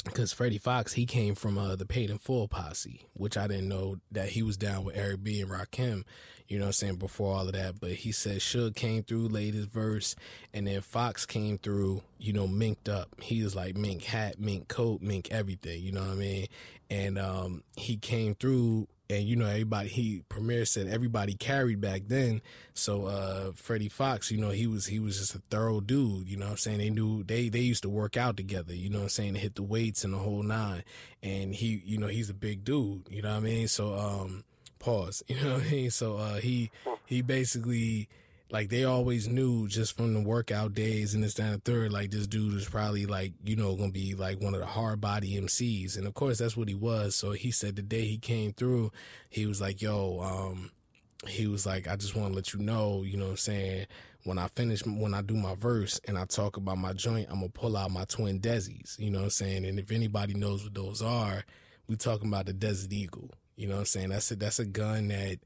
because 0.04 0.34
Freddie 0.34 0.58
Foxxx 0.58 0.94
he 0.94 1.06
came 1.06 1.36
from 1.36 1.58
uh, 1.58 1.76
the 1.76 1.86
Paid 1.86 2.10
in 2.10 2.18
Full 2.18 2.48
posse, 2.48 3.06
which 3.14 3.38
I 3.38 3.48
didn't 3.48 3.70
know 3.70 3.98
that 4.12 4.30
he 4.30 4.42
was 4.42 4.58
down 4.58 4.84
with 4.84 4.98
Eric 4.98 5.24
B 5.24 5.42
and 5.42 5.52
Rakim. 5.52 6.04
You 6.52 6.60
know 6.60 6.66
I'm 6.66 6.74
saying? 6.74 6.96
Before 6.98 7.34
all 7.34 7.48
of 7.48 7.54
that, 7.54 7.80
but 7.80 7.92
he 7.92 8.12
said 8.12 8.42
Shug 8.42 8.76
came 8.76 9.04
through, 9.04 9.30
laid 9.30 9.54
his 9.54 9.68
verse, 9.68 10.18
and 10.54 10.68
then 10.68 10.82
Foxxx 10.82 11.26
came 11.26 11.58
through, 11.58 12.04
you 12.20 12.34
know, 12.34 12.46
minked 12.46 12.90
up. 12.90 13.08
He 13.22 13.42
was 13.42 13.56
like 13.56 13.78
mink 13.78 14.04
hat, 14.04 14.38
mink 14.38 14.68
coat, 14.68 15.02
mink 15.02 15.30
everything, 15.32 15.82
you 15.82 15.94
know 15.94 16.02
what 16.02 16.10
I 16.10 16.16
mean? 16.16 16.48
And 16.90 17.18
um, 17.18 17.64
he 17.78 17.96
came 17.96 18.36
through, 18.36 18.90
and 19.10 19.24
you 19.24 19.38
know, 19.38 19.46
everybody, 19.46 19.88
he, 19.88 20.24
Premier 20.28 20.66
said 20.66 20.88
everybody 20.88 21.36
carried 21.36 21.80
back 21.80 22.02
then. 22.08 22.42
So 22.74 23.06
uh, 23.06 23.54
Freddie 23.56 23.88
Foxxx, 23.88 24.30
you 24.30 24.38
know, 24.38 24.50
he 24.50 24.68
was 24.68 24.88
he 24.88 25.00
was 25.00 25.20
just 25.20 25.34
a 25.34 25.40
thorough 25.50 25.80
dude, 25.80 26.28
you 26.28 26.36
know 26.36 26.48
what 26.48 26.52
I'm 26.52 26.58
saying? 26.58 26.80
They 26.80 26.90
knew, 26.90 27.24
they, 27.24 27.48
they 27.48 27.60
used 27.60 27.84
to 27.84 27.90
work 27.90 28.18
out 28.18 28.36
together, 28.36 28.76
you 28.76 28.90
know 28.90 28.98
what 28.98 29.04
I'm 29.04 29.10
saying? 29.10 29.36
Hit 29.36 29.56
the 29.56 29.64
weights 29.64 30.04
and 30.04 30.14
the 30.14 30.18
whole 30.18 30.44
nine. 30.44 30.84
And 31.24 31.56
he, 31.56 31.82
you 31.86 31.98
know, 31.98 32.08
he's 32.08 32.30
a 32.30 32.34
big 32.34 32.66
dude, 32.66 33.04
you 33.10 33.22
know 33.22 33.30
what 33.30 33.38
I 33.38 33.40
mean? 33.40 33.70
So, 33.70 33.94
um, 33.98 34.44
pause, 34.82 35.24
you 35.28 35.36
know 35.42 35.54
what 35.54 35.64
I 35.64 35.70
mean? 35.70 35.92
So 35.92 36.18
uh, 36.18 36.36
he, 36.36 36.72
he 37.06 37.22
basically, 37.22 38.10
like 38.52 38.70
they 38.70 38.84
always 38.84 39.28
knew 39.30 39.68
just 39.68 39.96
from 39.96 40.14
the 40.14 40.20
workout 40.20 40.74
days 40.74 41.14
and 41.14 41.24
this 41.24 41.36
that, 41.36 41.44
and 41.44 41.54
the 41.54 41.60
third, 41.60 41.94
like 41.94 42.12
this 42.12 42.28
dude 42.28 42.54
was 42.54 42.68
probably 42.68 43.06
like, 43.06 43.34
you 43.46 43.56
know, 43.56 43.76
gonna 43.76 43.92
be 43.92 44.14
like 44.14 44.42
one 44.42 44.54
of 44.54 44.60
the 44.60 44.66
hard 44.66 45.00
body 45.00 45.40
MCs. 45.40 45.98
And 45.98 46.06
of 46.06 46.14
course 46.14 46.40
that's 46.40 46.58
what 46.58 46.68
he 46.68 46.76
was. 46.76 47.16
So 47.16 47.32
he 47.32 47.52
said 47.52 47.76
the 47.76 47.82
day 47.82 48.06
he 48.06 48.18
came 48.18 48.52
through, 48.52 48.92
he 49.30 49.46
was 49.46 49.62
like, 49.62 49.82
yo, 49.82 50.20
um, 50.20 50.72
he 51.28 51.48
was 51.48 51.66
like, 51.66 51.88
I 51.88 51.96
just 51.96 52.16
wanna 52.16 52.34
let 52.34 52.54
you 52.54 52.60
know, 52.60 53.04
you 53.04 53.16
know 53.16 53.26
what 53.26 53.32
I'm 53.32 53.38
saying? 53.38 53.86
When 54.24 54.38
I 54.38 54.50
finish, 54.50 54.86
when 54.86 55.14
I 55.14 55.22
do 55.22 55.36
my 55.36 55.56
verse 55.56 56.00
and 56.06 56.18
I 56.18 56.26
talk 56.26 56.58
about 56.58 56.78
my 56.78 56.94
joint, 56.94 57.28
I'm 57.30 57.40
gonna 57.40 57.50
pull 57.50 57.78
out 57.78 57.90
my 57.92 58.04
twin 58.06 58.42
Desis, 58.42 59.00
you 59.00 59.10
know 59.12 59.20
what 59.20 59.26
I'm 59.26 59.30
saying? 59.32 59.66
And 59.66 59.80
if 59.80 59.92
anybody 59.92 60.34
knows 60.34 60.64
what 60.64 60.74
those 60.74 61.02
are, 61.02 61.46
we 61.88 61.96
talking 61.96 62.28
about 62.28 62.46
the 62.46 62.54
Desert 62.54 62.92
Eagle. 62.92 63.32
You 63.62 63.68
know 63.68 63.76
what 63.76 63.82
I'm 63.82 63.86
saying? 63.86 64.10
That's 64.10 64.32
a, 64.32 64.36
that's 64.36 64.58
a 64.58 64.66
gun 64.66 65.10
that, 65.10 65.38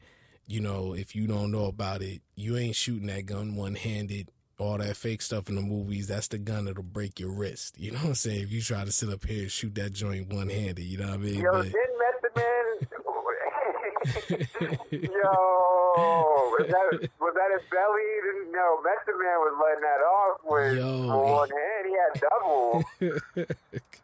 you 0.48 0.62
know, 0.62 0.94
if 0.94 1.18
you 1.18 1.28
don't 1.28 1.52
know 1.52 1.66
about 1.66 2.02
it, 2.02 2.22
you 2.38 2.56
ain't 2.56 2.78
shooting 2.78 3.08
that 3.08 3.26
gun 3.26 3.56
one 3.56 3.76
handed. 3.76 4.32
All 4.58 4.78
that 4.78 4.96
fake 4.96 5.22
stuff 5.22 5.50
in 5.50 5.56
the 5.56 5.62
movies, 5.62 6.08
that's 6.08 6.30
the 6.30 6.38
gun 6.38 6.64
that'll 6.64 6.82
break 6.82 7.20
your 7.20 7.32
wrist. 7.32 7.78
You 7.78 7.92
know 7.92 7.98
what 7.98 8.06
I'm 8.08 8.16
saying? 8.16 8.44
If 8.44 8.54
you 8.54 8.62
try 8.62 8.86
to 8.86 8.92
sit 8.94 9.10
up 9.10 9.26
here 9.26 9.42
and 9.42 9.52
shoot 9.52 9.76
that 9.76 9.92
joint 9.92 10.32
one 10.34 10.48
handed, 10.48 10.86
you 10.86 10.98
know 10.98 11.08
what 11.10 11.16
I 11.16 11.18
mean? 11.18 11.42
Yo, 11.42 11.52
But- 11.52 11.64
didn't 11.66 12.00
Method 12.00 12.36
Man? 12.38 12.78
Yo, 14.92 15.02
Oh, 15.98 16.56
was 16.60 16.68
that 16.68 17.10
was 17.20 17.34
that 17.36 17.50
his 17.54 17.66
belly? 17.72 18.02
He 18.02 18.22
Didn't- 18.40 18.52
No, 18.52 18.82
Method 18.82 19.18
Man 19.20 19.38
was 19.40 19.56
letting 19.64 19.84
that 19.84 20.02
off 20.04 20.38
with 20.46 20.78
Yo, 20.78 21.34
one 21.34 21.50
he- 21.50 21.56
hand. 21.56 21.86
He 21.86 21.94
had 21.96 22.14
double. 22.22 22.84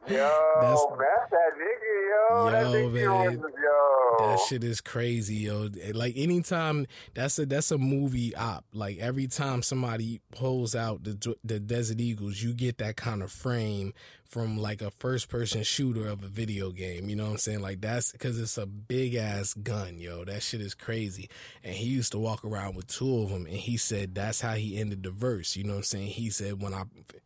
yo, 0.08 0.58
that's, 0.62 0.86
that's 1.00 1.32
that 1.32 1.52
nigga, 1.58 1.94
yo. 2.10 2.46
Yo, 2.46 2.52
that 2.52 2.92
man. 2.94 3.42
Was, 3.42 3.52
yo. 3.64 4.28
That 4.28 4.40
shit 4.48 4.64
is 4.64 4.82
crazy, 4.82 5.36
yo. 5.36 5.70
Like 5.94 6.14
anytime 6.18 6.88
that's 7.14 7.40
a 7.40 7.46
that's 7.46 7.72
a 7.72 7.78
movie 7.78 8.36
op. 8.36 8.66
Like 8.74 8.98
every 9.00 9.28
time 9.28 9.62
somebody 9.64 10.22
pulls 10.32 10.76
out 10.76 11.04
the 11.04 11.36
the 11.44 11.60
Desert 11.60 12.00
Eagles, 12.02 12.42
you 12.42 12.54
get 12.54 12.78
that 12.80 12.96
kind 12.98 13.24
of 13.24 13.32
frame 13.32 13.94
from 14.32 14.58
like 14.58 14.82
a 14.82 14.92
first 14.92 15.28
person 15.28 15.62
shooter 15.62 16.08
of 16.08 16.24
a 16.24 16.28
video 16.30 16.72
game. 16.72 17.10
You 17.10 17.18
know 17.18 17.26
what 17.26 17.32
I'm 17.32 17.38
saying? 17.38 17.60
Like 17.60 17.82
that's 17.82 18.14
because 18.14 18.40
it's 18.40 18.58
a 18.58 18.66
big 18.66 19.14
ass 19.14 19.54
gun, 19.54 20.00
yo. 20.00 20.24
That 20.24 20.42
shit 20.42 20.62
is 20.62 20.74
crazy. 20.74 21.30
And 21.64 21.76
he 21.76 21.90
used 21.90 22.14
to 22.14 22.20
walk 22.20 22.46
around 22.46 22.76
with 22.76 22.88
two 22.88 23.24
of 23.24 23.30
them, 23.30 23.46
and 23.46 23.58
he 23.58 23.76
said 23.76 24.16
that's 24.16 24.40
how 24.40 24.54
he 24.54 24.80
ended 24.80 25.04
the 25.04 25.12
verse. 25.12 25.58
You 25.58 25.66
know 25.66 25.74
what 25.74 25.80
I'm 25.80 25.84
saying? 25.84 26.08
He 26.08 26.30
said 26.30 26.62
when 26.62 26.74
I 26.74 26.84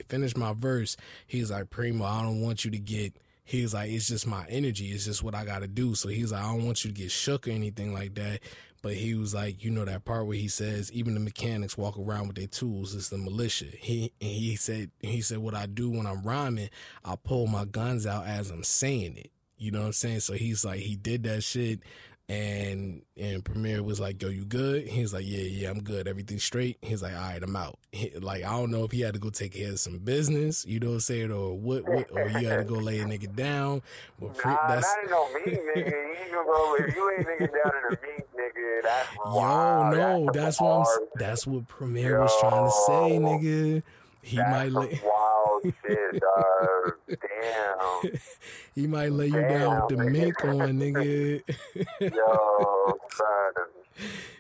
finished 0.10 0.36
my 0.36 0.54
verse, 0.54 0.98
he's 1.28 1.52
like, 1.52 1.70
Primo, 1.70 2.04
I 2.04 2.24
don't 2.24 2.42
want 2.42 2.66
you 2.66 2.72
to 2.72 2.80
get. 2.80 3.16
He's 3.44 3.76
like, 3.76 3.92
it's 3.92 4.08
just 4.08 4.26
my 4.26 4.44
energy. 4.50 4.88
It's 4.88 5.06
just 5.06 5.22
what 5.22 5.36
I 5.36 5.46
got 5.46 5.60
to 5.60 5.68
do. 5.68 5.94
So 5.94 6.10
he's 6.10 6.32
like, 6.32 6.44
I 6.44 6.48
don't 6.48 6.66
want 6.66 6.84
you 6.84 6.92
to 6.92 7.00
get 7.00 7.12
shook 7.12 7.48
or 7.48 7.52
anything 7.52 7.94
like 7.94 8.16
that. 8.16 8.40
But 8.86 8.94
he 8.94 9.16
was 9.16 9.34
like, 9.34 9.64
you 9.64 9.72
know 9.72 9.84
that 9.84 10.06
part 10.06 10.28
where 10.28 10.38
he 10.38 10.48
says 10.48 10.92
even 10.92 11.16
the 11.16 11.20
mechanics 11.20 11.76
walk 11.76 11.98
around 11.98 12.28
with 12.28 12.36
their 12.36 12.46
tools. 12.46 12.94
It's 12.94 13.10
the 13.10 13.18
militia. 13.18 13.66
He 13.80 14.14
and 14.22 14.30
he 14.30 14.56
said 14.56 14.92
he 15.00 15.22
said 15.22 15.40
what 15.40 15.56
I 15.56 15.66
do 15.66 15.90
when 15.90 16.06
I'm 16.06 16.22
rhyming, 16.22 16.70
I 17.04 17.16
pull 17.16 17.48
my 17.48 17.66
guns 17.66 18.06
out 18.06 18.28
as 18.28 18.52
I'm 18.52 18.64
saying 18.64 19.18
it. 19.18 19.32
You 19.58 19.72
know 19.72 19.80
what 19.80 19.88
I'm 19.88 19.94
saying? 19.94 20.20
So 20.20 20.34
he's 20.34 20.64
like 20.64 20.82
he 20.82 20.96
did 20.96 21.24
that 21.24 21.42
shit 21.42 21.80
and 22.28 23.04
and 23.18 23.46
Premier 23.46 23.84
was 23.84 24.00
like, 24.00 24.22
"Yo, 24.22 24.30
you 24.30 24.46
good?" 24.46 24.88
He's 24.88 25.14
like, 25.14 25.26
"Yeah, 25.28 25.44
yeah, 25.44 25.70
I'm 25.70 25.82
good. 25.82 26.08
Everything's 26.08 26.44
straight." 26.44 26.78
He's 26.82 27.04
like, 27.04 27.14
"All 27.14 27.20
right, 27.20 27.42
I'm 27.42 27.56
out." 27.56 27.78
He, 27.92 28.12
like 28.20 28.44
I 28.44 28.52
don't 28.52 28.72
know 28.72 28.84
if 28.84 28.92
he 28.92 29.02
had 29.02 29.14
to 29.14 29.20
go 29.20 29.30
take 29.30 29.54
care 29.54 29.72
of 29.72 29.80
some 29.80 30.00
business, 30.00 30.66
you 30.66 30.80
know 30.80 30.88
what 30.88 30.94
I'm 30.94 31.00
saying, 31.02 31.32
or 31.32 31.58
what, 31.58 31.88
what 31.88 32.10
or 32.12 32.28
you 32.30 32.48
had 32.48 32.58
to 32.58 32.64
go 32.64 32.76
lay 32.76 33.00
a 33.00 33.06
nigga 33.06 33.36
down. 33.36 33.84
But 34.20 34.36
pre- 34.36 34.52
nah, 34.52 34.68
that's 34.68 34.92
that 34.92 35.02
ain't 35.02 35.12
no 35.12 35.28
mean 35.34 35.60
nigga. 35.76 36.32
You 36.32 36.44
go 36.46 36.76
if 36.80 36.96
you 36.96 37.12
ain't 37.12 37.28
nigga 37.28 37.64
down 37.64 37.72
in 37.78 37.94
a 37.94 37.98
nigga. 38.06 38.25
That's 38.84 39.10
wild. 39.26 39.96
Yo, 39.96 40.00
no, 40.00 40.26
that's, 40.26 40.38
that's 40.38 40.62
what 40.62 40.88
I'm. 40.88 41.08
That's 41.16 41.48
what 41.48 41.68
Premier 41.68 42.12
Yo. 42.12 42.22
was 42.22 42.40
trying 42.40 42.66
to 42.66 42.72
say, 42.72 43.20
nigga. 43.20 43.84
He 44.22 44.38
might 44.38 44.72
lay 44.72 45.00
wild 45.06 45.62
shit, 45.86 46.20
dog. 46.20 46.94
Damn. 47.08 48.12
he 48.74 48.88
might 48.88 49.12
lay 49.12 49.28
you 49.28 49.42
down 49.42 49.82
with 49.82 49.98
the 49.98 50.04
mink 50.04 50.44
on, 50.44 50.80
nigga. 50.80 51.42
Yo, 52.00 52.98
son. 53.14 53.54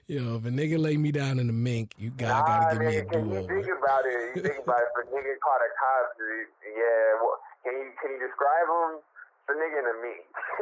Yo, 0.07 0.37
if 0.37 0.45
a 0.45 0.49
nigga 0.49 0.77
lay 0.77 0.97
me 0.97 1.11
down 1.11 1.39
in 1.39 1.47
the 1.47 1.53
mink, 1.53 1.93
you 1.97 2.09
got 2.09 2.29
nah, 2.29 2.45
gotta 2.45 2.77
give 2.77 2.81
nigga, 2.81 2.91
me 2.91 2.97
a 2.97 3.03
do 3.03 3.37
over. 3.37 3.39
You 3.41 3.63
think 3.63 3.77
about 3.77 4.05
it. 4.05 4.35
You 4.35 4.41
think 4.41 4.63
about 4.63 4.77
it. 4.81 4.87
If 4.89 5.05
a 5.05 5.09
nigga 5.09 5.33
caught 5.41 5.61
a 5.61 5.69
cop, 5.77 6.17
yeah. 6.61 7.21
Well, 7.21 7.37
can 7.63 7.73
you 7.73 7.89
can 8.01 8.11
you 8.13 8.19
describe 8.25 8.69
him? 8.69 9.01
The 9.47 9.53
nigga 9.53 9.81
to 9.85 9.93
me. 10.01 10.15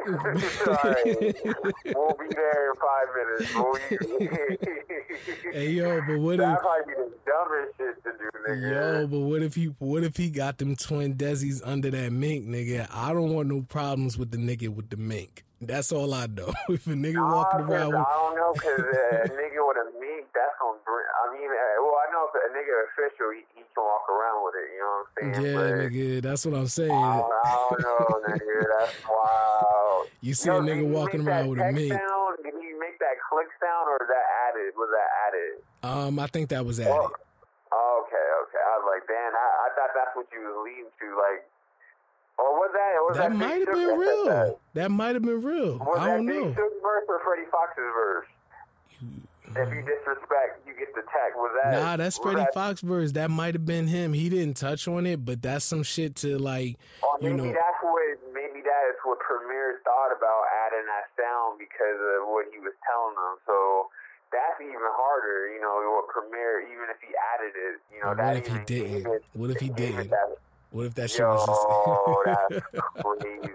right. 0.67 1.95
We'll 1.95 2.17
be 2.17 2.27
there 2.35 2.71
in 2.71 2.75
five 2.79 3.07
minutes. 3.15 3.55
We'll 3.55 3.75
hey 5.53 5.69
yo, 5.71 6.01
but 6.01 6.19
what 6.19 6.37
that 6.37 6.53
if 6.53 6.59
probably 6.59 6.83
be 6.87 6.93
the 6.99 7.11
dumbest 7.25 7.77
shit 7.77 8.03
to 8.03 8.11
do, 8.17 8.29
nigga. 8.47 8.71
Yo, 8.71 9.07
but 9.07 9.19
what 9.19 9.41
if 9.41 9.55
he 9.55 9.65
what 9.79 10.03
if 10.03 10.17
he 10.17 10.29
got 10.29 10.57
them 10.57 10.75
twin 10.75 11.15
Desi's 11.15 11.61
under 11.63 11.89
that 11.91 12.11
mink, 12.11 12.45
nigga? 12.45 12.87
I 12.91 13.13
don't 13.13 13.33
want 13.33 13.47
no 13.49 13.61
problems 13.61 14.17
with 14.17 14.31
the 14.31 14.37
nigga 14.37 14.69
with 14.69 14.89
the 14.89 14.97
mink. 14.97 15.45
That's 15.61 15.91
all 15.91 16.13
I 16.13 16.27
know. 16.27 16.51
if 16.69 16.87
a 16.87 16.91
nigga 16.91 17.23
nah, 17.23 17.35
walking 17.35 17.61
around 17.61 17.95
with, 17.95 18.03
I 18.03 18.13
don't 18.19 18.35
know, 18.35 18.51
cause 18.51 18.83
uh, 18.83 19.23
a 19.23 19.29
nigga 19.31 19.63
with 19.63 19.79
a 19.79 19.87
mink, 19.95 20.27
that's 20.35 20.55
gonna 20.59 20.83
bring. 20.83 21.07
I 21.07 21.31
mean, 21.31 21.47
uh, 21.47 21.79
well, 21.79 21.95
I 22.03 22.11
know 22.11 22.27
if 22.27 22.35
a 22.35 22.51
nigga 22.51 22.75
official, 22.91 23.31
he, 23.31 23.47
he 23.55 23.62
can 23.73 23.83
walk 23.83 24.05
around 24.09 24.39
with 24.45 24.55
it. 24.55 24.67
You 24.71 24.79
know 24.79 24.93
what 24.93 25.03
I'm 25.03 25.33
saying? 25.33 25.45
Yeah, 25.45 25.57
but, 25.57 25.71
nigga, 25.91 26.21
that's 26.21 26.45
what 26.45 26.55
I'm 26.55 26.67
saying. 26.67 26.91
I 26.91 27.17
don't, 27.17 27.81
know, 27.81 28.21
nigga. 28.29 28.55
That's 28.79 28.95
wild. 29.09 30.07
You 30.21 30.33
see 30.33 30.49
Yo, 30.49 30.57
a 30.57 30.61
nigga 30.61 30.87
walking 30.87 31.27
around 31.27 31.49
with 31.49 31.59
a 31.59 31.71
mink. 31.71 31.91
Sound? 31.91 32.37
Did 32.43 32.53
you 32.53 32.79
make 32.79 32.99
that 32.99 33.17
click 33.29 33.47
sound, 33.59 33.89
or 33.89 33.99
that 34.05 34.25
added? 34.49 34.73
Was 34.77 34.89
that 34.93 35.09
added? 35.27 35.53
Um, 35.83 36.19
I 36.19 36.27
think 36.27 36.49
that 36.49 36.65
was 36.65 36.79
added. 36.79 36.91
Well, 36.91 37.11
okay, 37.11 38.27
okay. 38.45 38.61
I 38.61 38.73
was 38.77 38.85
like, 38.87 39.03
damn, 39.09 39.33
I, 39.33 39.47
I 39.65 39.67
thought 39.75 39.91
that's 39.97 40.13
what 40.15 40.27
you 40.31 40.41
was 40.45 40.57
leading 40.65 40.89
to, 40.89 41.07
like 41.17 41.43
or 42.37 42.49
was 42.57 42.71
that? 42.73 42.93
Was 43.01 43.17
that, 43.17 43.29
that 43.29 43.35
might 43.35 43.59
have 43.59 43.73
been 43.73 43.99
real. 43.99 44.25
That, 44.25 44.57
that 44.73 44.91
might 44.91 45.13
have 45.13 45.21
been 45.23 45.41
real. 45.41 45.77
Was 45.77 45.99
I 45.99 46.07
don't 46.07 46.25
know. 46.25 46.53
Shug's 46.53 46.81
verse 46.81 47.05
or 47.07 47.21
Freddie 47.23 47.49
Foxxx's 47.51 47.93
verse? 47.93 48.27
If 49.55 49.69
you 49.69 49.81
disrespect, 49.81 50.65
you 50.65 50.73
get 50.73 50.93
the 50.95 51.01
tag. 51.13 51.33
Was 51.35 51.51
that? 51.63 51.71
Nah, 51.79 51.97
that's 51.97 52.17
Freddie 52.17 52.47
that, 52.47 52.53
Foxxx 52.53 52.81
verse. 52.81 53.11
That 53.13 53.29
might 53.29 53.53
have 53.53 53.65
been 53.65 53.87
him. 53.87 54.13
He 54.13 54.29
didn't 54.29 54.57
touch 54.57 54.87
on 54.87 55.05
it, 55.05 55.23
but 55.23 55.41
that's 55.41 55.65
some 55.65 55.83
shit 55.83 56.15
to 56.17 56.37
like. 56.37 56.77
Oh, 57.03 57.17
maybe 57.21 57.35
you 57.35 57.37
know, 57.37 57.53
that's 57.53 57.79
what. 57.81 58.01
Maybe 58.33 58.61
that 58.65 58.83
is 58.89 58.97
what 59.05 59.19
Premier 59.19 59.79
thought 59.83 60.11
about 60.15 60.43
adding 60.65 60.85
that 60.89 61.09
sound 61.15 61.59
because 61.59 61.99
of 62.17 62.27
what 62.27 62.45
he 62.51 62.59
was 62.59 62.73
telling 62.83 63.15
them. 63.15 63.37
So 63.45 63.89
that's 64.33 64.59
even 64.59 64.81
harder. 64.81 65.53
You 65.53 65.61
know, 65.61 65.79
what 65.95 66.09
Premier, 66.09 66.61
even 66.65 66.89
if 66.89 66.97
he 66.99 67.13
added 67.13 67.53
it, 67.53 67.79
you 67.93 68.01
know, 68.01 68.17
what 68.17 68.37
if 68.37 68.47
he 68.47 68.57
didn't? 68.65 69.23
what 69.33 69.49
if 69.51 69.59
he 69.61 69.69
didn't? 69.69 70.11
What 70.71 70.87
if 70.87 70.95
that 70.95 71.11
shit 71.11 71.19
Yo, 71.19 71.29
was 71.29 71.45
just 71.45 72.63
crazy. 73.21 73.53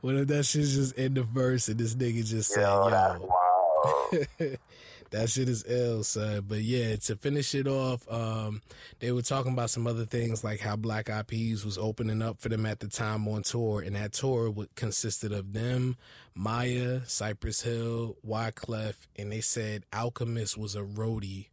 What 0.00 0.14
if 0.14 0.28
that 0.28 0.46
shit's 0.46 0.74
just 0.74 0.94
in 0.94 1.14
the 1.14 1.24
verse 1.24 1.68
and 1.68 1.78
this 1.78 1.96
nigga 1.96 2.24
just 2.24 2.50
said, 2.50 2.62
"Yo"? 2.62 2.88
yo. 2.88 4.56
that 5.10 5.30
shit 5.30 5.48
is 5.48 5.64
ill, 5.66 6.04
son. 6.04 6.44
But 6.46 6.62
yeah, 6.62 6.96
to 6.96 7.16
finish 7.16 7.54
it 7.54 7.66
off, 7.66 8.10
um, 8.10 8.62
they 9.00 9.12
were 9.12 9.22
talking 9.22 9.52
about 9.52 9.70
some 9.70 9.86
other 9.86 10.04
things 10.04 10.44
like 10.44 10.60
how 10.60 10.76
Black 10.76 11.10
Eyed 11.10 11.26
Peas 11.26 11.64
was 11.64 11.78
opening 11.78 12.22
up 12.22 12.40
for 12.40 12.48
them 12.48 12.66
at 12.66 12.80
the 12.80 12.88
time 12.88 13.26
on 13.28 13.42
tour, 13.42 13.80
and 13.80 13.96
that 13.96 14.12
tour 14.12 14.50
would, 14.50 14.74
consisted 14.74 15.32
of 15.32 15.52
them, 15.52 15.96
Maya, 16.34 17.00
Cypress 17.06 17.62
Hill, 17.62 18.16
Wyclef, 18.26 18.94
and 19.16 19.32
they 19.32 19.40
said 19.40 19.84
Alchemist 19.92 20.56
was 20.56 20.74
a 20.74 20.82
roadie 20.82 21.48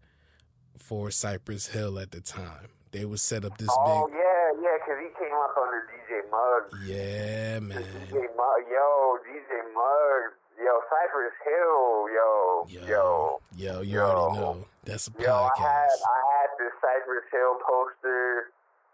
for 0.78 1.12
Cypress 1.12 1.68
Hill 1.68 1.98
at 2.00 2.12
the 2.12 2.22
time. 2.22 2.70
They 2.92 3.06
would 3.06 3.20
set 3.20 3.44
up 3.44 3.58
this 3.58 3.68
big. 3.68 3.78
oh, 3.78 4.08
big. 4.08 4.16
Yeah 4.16 4.36
yeah, 4.66 4.78
because 4.82 5.00
he 5.02 5.10
came 5.14 5.36
up 5.36 5.54
on 5.58 5.68
the 5.70 5.82
DJ 5.94 6.12
Muggs. 6.34 6.74
Yeah, 6.90 7.60
man. 7.60 7.84
DJ 8.10 8.26
Muggs, 8.34 8.68
yo, 8.72 9.18
DJ 9.30 9.52
Muggs, 9.74 10.34
yo, 10.58 10.82
Cypress 10.90 11.36
Hill, 11.44 12.10
yo, 12.14 12.66
yo, 12.70 12.82
yo, 12.88 13.42
yo 13.56 13.82
you 13.82 13.96
yo. 13.98 14.06
already 14.06 14.40
know. 14.40 14.66
That's 14.86 15.08
a 15.08 15.12
podcast. 15.12 15.26
Yo, 15.26 15.34
I 15.34 15.52
had, 15.60 15.98
I 16.06 16.20
had 16.38 16.50
this 16.60 16.74
Cypress 16.82 17.26
Hill 17.32 17.58
poster 17.66 18.52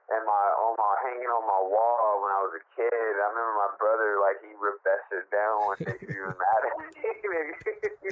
and 0.09 0.21
my 0.25 0.43
on 0.57 0.73
my 0.75 0.93
hanging 1.05 1.29
on 1.29 1.45
my 1.45 1.61
wall 1.61 2.21
when 2.25 2.31
I 2.33 2.39
was 2.43 2.53
a 2.57 2.63
kid. 2.73 2.89
I 2.91 3.25
remember 3.31 3.55
my 3.61 3.71
brother 3.77 4.17
like 4.19 4.41
he 4.41 4.51
ripped 4.57 4.83
that 4.83 4.99
shit 5.07 5.29
down 5.29 5.69
when 5.69 5.77
he 6.01 6.17
was 6.19 6.35
mad 6.35 6.61
at 6.65 6.75
me. 6.81 6.87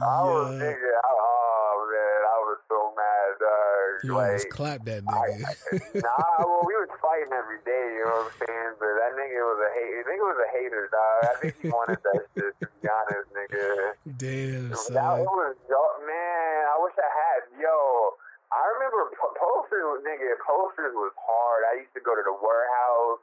I 0.00 0.20
was 0.24 0.54
nigga, 0.56 0.92
I, 1.02 1.10
oh 1.12 1.76
man, 1.90 2.18
I 2.24 2.36
was 2.46 2.58
so 2.70 2.78
mad, 2.96 3.28
dog. 3.38 3.90
You 4.04 4.12
like, 4.16 4.26
almost 4.38 4.50
clapped 4.50 4.84
that 4.86 5.02
nigga. 5.04 5.44
I, 5.44 6.00
nah, 6.04 6.40
well 6.40 6.64
we 6.64 6.74
was 6.78 6.92
fighting 7.02 7.34
every 7.36 7.60
day, 7.68 7.86
you 7.98 8.04
know 8.08 8.24
what 8.24 8.32
I'm 8.32 8.38
saying? 8.40 8.72
But 8.80 8.92
that 8.96 9.12
nigga 9.18 9.40
was 9.44 9.60
a 9.60 9.70
hater. 9.76 10.00
I 10.00 10.04
think 10.08 10.18
it 10.18 10.28
was 10.28 10.40
a 10.40 10.50
hater, 10.56 10.84
dog. 10.88 11.20
I 11.24 11.34
think 11.40 11.54
he 11.60 11.68
wanted 11.68 12.00
that 12.00 12.20
shit. 12.32 12.52
To 12.60 12.66
be 12.80 12.88
honest, 12.88 13.28
nigga. 13.34 13.66
Damn, 14.20 14.74
son. 14.74 14.94
That 14.94 15.20
was 15.20 15.56
oh, 15.68 15.94
man. 16.06 16.58
I 16.68 16.76
wish 16.80 16.96
I 16.96 17.10
had 17.12 17.42
yo. 17.60 18.16
I 18.52 18.60
remember 18.94 19.34
posters, 19.34 20.00
nigga. 20.06 20.38
Posters 20.40 20.94
was 20.94 21.12
hard. 21.18 21.62
I 21.74 21.82
used 21.82 21.94
to 21.98 22.02
go 22.02 22.14
to 22.14 22.24
the 22.24 22.36
warehouse, 22.38 23.22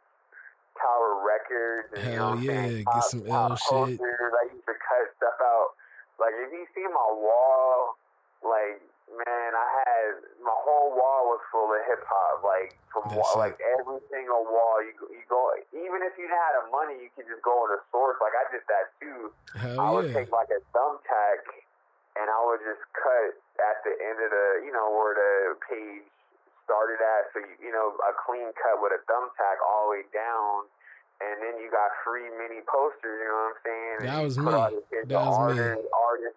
Tower 0.75 1.23
Records, 1.23 1.87
and 1.95 2.03
Hell 2.03 2.35
you 2.39 2.51
know 2.51 2.59
yeah, 2.59 2.83
get 2.83 3.03
some 3.07 3.23
L 3.25 3.55
shit. 3.55 3.99
Posters. 3.99 4.31
I 4.35 4.43
used 4.51 4.67
to 4.67 4.75
cut 4.75 5.05
stuff 5.17 5.39
out. 5.39 5.75
Like 6.19 6.35
if 6.37 6.51
you 6.53 6.65
see 6.75 6.85
my 6.85 7.09
wall, 7.15 7.97
like 8.43 8.83
man, 9.11 9.49
I 9.55 9.67
had 9.83 10.07
my 10.39 10.53
whole 10.53 10.95
wall 10.95 11.35
was 11.35 11.41
full 11.51 11.71
of 11.71 11.81
hip 11.87 12.03
hop. 12.05 12.43
Like 12.43 12.75
from 12.91 13.11
wall, 13.15 13.35
like 13.39 13.57
every 13.79 13.99
single 14.11 14.45
wall, 14.45 14.79
you 14.83 14.93
you 15.11 15.23
go. 15.27 15.39
Even 15.71 16.03
if 16.03 16.13
you 16.19 16.27
had 16.27 16.61
the 16.61 16.69
money, 16.69 16.99
you 16.99 17.09
could 17.15 17.27
just 17.27 17.41
go 17.41 17.51
on 17.65 17.73
a 17.75 17.79
source. 17.89 18.19
Like 18.19 18.35
I 18.35 18.45
did 18.51 18.63
that 18.67 18.85
too. 18.99 19.19
Hell 19.55 19.79
I 19.79 19.87
would 19.91 20.11
yeah. 20.11 20.21
take 20.21 20.31
like 20.31 20.51
a 20.51 20.61
thumbtack 20.75 21.41
and 22.15 22.27
I 22.27 22.39
would 22.43 22.59
just 22.63 22.83
cut 22.91 23.39
at 23.69 23.85
the 23.85 23.93
end 23.93 24.17
of 24.17 24.29
the, 24.33 24.47
you 24.65 24.73
know, 24.73 24.89
where 24.89 25.13
the 25.13 25.55
page 25.65 26.05
started 26.65 26.97
at. 26.97 27.29
So, 27.35 27.39
you, 27.43 27.69
you 27.69 27.71
know, 27.73 27.93
a 28.01 28.13
clean 28.17 28.49
cut 28.57 28.81
with 28.81 28.95
a 28.95 29.01
thumbtack 29.05 29.57
all 29.61 29.91
the 29.91 30.01
way 30.01 30.03
down. 30.09 30.65
And 31.21 31.37
then 31.37 31.61
you 31.61 31.69
got 31.69 31.93
free 32.01 32.25
mini 32.33 32.65
posters, 32.65 33.21
you 33.21 33.29
know 33.29 33.53
what 33.53 33.53
I'm 33.53 33.61
saying? 33.61 33.95
And 34.01 34.07
that 34.09 34.21
was 34.25 34.35
me. 34.41 34.49
That 35.05 35.21
was 35.21 35.37
artist, 35.37 35.77
me. 35.77 35.85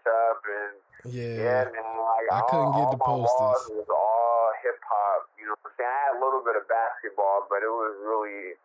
Up 0.05 0.45
and 0.45 0.77
yeah, 1.09 1.65
yeah, 1.65 1.65
man. 1.73 1.97
Like 1.97 2.29
I 2.29 2.45
all, 2.45 2.49
couldn't 2.53 2.75
get 2.77 2.89
the 2.93 3.01
posters. 3.01 3.33
walls 3.41 3.65
was 3.73 3.89
all 3.89 4.53
hip 4.61 4.77
hop. 4.85 5.33
You 5.41 5.49
know 5.49 5.57
what 5.65 5.73
I'm 5.73 5.77
saying? 5.81 5.89
I 5.89 6.01
had 6.09 6.13
a 6.17 6.21
little 6.21 6.45
bit 6.45 6.61
of 6.61 6.69
basketball, 6.69 7.49
but 7.49 7.65
it 7.65 7.73
was 7.73 7.97
really 8.05 8.61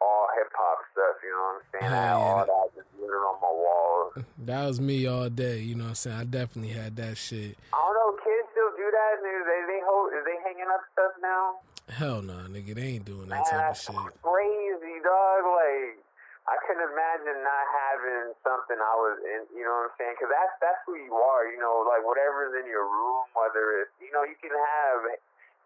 all 0.00 0.26
hip 0.36 0.50
hop 0.54 0.78
stuff, 0.92 1.16
you 1.22 1.30
know 1.30 1.44
what 1.44 1.60
I'm 1.60 1.66
saying? 1.70 1.92
I 1.92 2.06
had 2.06 2.16
all 2.18 2.46
that 2.46 2.66
just 2.74 2.90
littered 2.98 3.24
on 3.24 3.36
my 3.42 3.52
walls. 3.52 4.12
That 4.44 4.62
was 4.66 4.80
me 4.80 5.06
all 5.06 5.28
day, 5.30 5.60
you 5.60 5.74
know 5.74 5.90
what 5.90 6.00
I'm 6.00 6.02
saying? 6.02 6.16
I 6.16 6.24
definitely 6.24 6.72
had 6.72 6.96
that 6.96 7.16
shit. 7.16 7.56
I 7.72 7.78
don't 7.78 7.94
know, 7.94 8.10
kids 8.20 8.48
still 8.52 8.72
do 8.76 8.86
that? 8.90 9.12
They 9.22 9.60
they 9.70 9.80
hold, 9.86 10.12
is 10.12 10.24
they 10.26 10.38
hanging 10.44 10.70
up 10.70 10.82
stuff 10.92 11.14
now? 11.22 11.62
Hell 11.88 12.24
no, 12.24 12.40
nah, 12.40 12.48
nigga, 12.48 12.72
they 12.74 12.96
ain't 12.96 13.04
doing 13.04 13.28
that 13.28 13.44
Man, 13.44 13.50
type 13.50 13.70
of 13.72 13.76
shit. 13.76 14.14
crazy, 14.24 14.96
dog. 15.04 15.44
Like, 15.44 16.00
I 16.48 16.56
couldn't 16.64 16.84
imagine 16.84 17.40
not 17.44 17.64
having 17.68 18.32
something 18.40 18.76
I 18.80 18.94
was 18.96 19.16
in. 19.20 19.40
You 19.52 19.64
know 19.68 19.84
what 19.84 19.92
I'm 19.92 19.96
saying? 20.00 20.16
Because 20.16 20.32
that's 20.32 20.54
that's 20.64 20.80
who 20.88 20.96
you 20.96 21.12
are. 21.12 21.44
You 21.48 21.60
know, 21.60 21.84
like 21.84 22.04
whatever's 22.04 22.56
in 22.56 22.68
your 22.68 22.84
room, 22.88 23.28
whether 23.36 23.84
it's 23.84 23.92
you 24.00 24.12
know 24.12 24.24
you 24.24 24.36
can 24.40 24.52
have. 24.52 25.08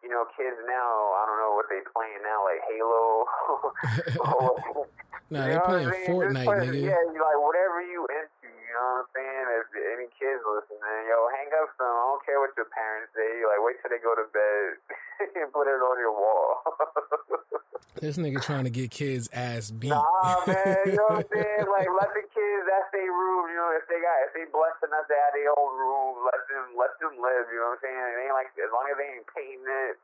You 0.02 0.08
know, 0.14 0.24
kids 0.38 0.56
now, 0.62 0.88
I 1.18 1.22
don't 1.26 1.38
know 1.42 1.52
what 1.58 1.66
they 1.66 1.82
playing 1.90 2.22
now, 2.22 2.38
like 2.46 2.62
Halo. 2.70 3.26
nah, 5.30 5.42
they 5.42 5.58
playing 5.58 5.90
I'm 5.90 5.92
saying? 5.92 6.06
Just 6.06 6.10
Fortnite, 6.14 6.46
play- 6.46 6.66
nigga. 6.70 6.94
Yeah, 6.94 7.02
like 7.18 7.40
whatever 7.42 7.82
you 7.82 8.06
into, 8.06 8.37
you 8.52 8.72
know 8.72 9.04
what 9.04 9.04
I'm 9.04 9.10
saying? 9.12 9.46
If 9.60 9.66
any 9.76 10.08
kids 10.16 10.40
listening, 10.44 11.02
yo, 11.08 11.18
hang 11.36 11.50
up 11.60 11.68
some. 11.76 11.88
I 11.88 12.04
don't 12.12 12.24
care 12.24 12.38
what 12.40 12.56
your 12.56 12.70
parents 12.72 13.12
say. 13.12 13.44
Like, 13.44 13.60
wait 13.60 13.76
till 13.84 13.92
they 13.92 14.00
go 14.00 14.16
to 14.16 14.26
bed 14.32 14.80
and 15.40 15.52
put 15.52 15.68
it 15.68 15.80
on 15.80 15.96
your 16.00 16.14
wall. 16.16 16.64
This 17.98 18.14
nigga 18.14 18.38
trying 18.38 18.62
to 18.62 18.70
get 18.70 18.94
kids 18.94 19.26
ass 19.34 19.74
beat. 19.74 19.90
Nah, 19.90 20.38
man, 20.46 20.86
you 20.86 20.94
know 20.94 21.18
what 21.18 21.26
I'm 21.26 21.30
saying? 21.34 21.66
Like, 21.66 21.90
let 21.98 22.14
the 22.14 22.22
kids, 22.30 22.62
that's 22.70 22.86
their 22.94 23.10
room, 23.10 23.50
you 23.50 23.58
know, 23.58 23.74
if 23.74 23.90
they 23.90 23.98
got, 23.98 24.16
if 24.30 24.32
they 24.38 24.46
blessed 24.54 24.86
enough 24.86 25.10
to 25.10 25.16
have 25.18 25.34
their 25.34 25.50
own 25.58 25.72
room, 25.74 26.22
let 26.22 26.38
them, 26.46 26.78
let 26.78 26.94
them 27.02 27.18
live, 27.18 27.50
you 27.50 27.58
know 27.58 27.74
what 27.74 27.82
I'm 27.82 27.90
saying? 27.90 27.98
It 27.98 28.18
ain't 28.22 28.36
like, 28.38 28.54
as 28.54 28.70
long 28.70 28.86
as 28.86 28.96
they 29.02 29.08
ain't 29.18 29.26
painting 29.34 29.66
it, 29.66 29.98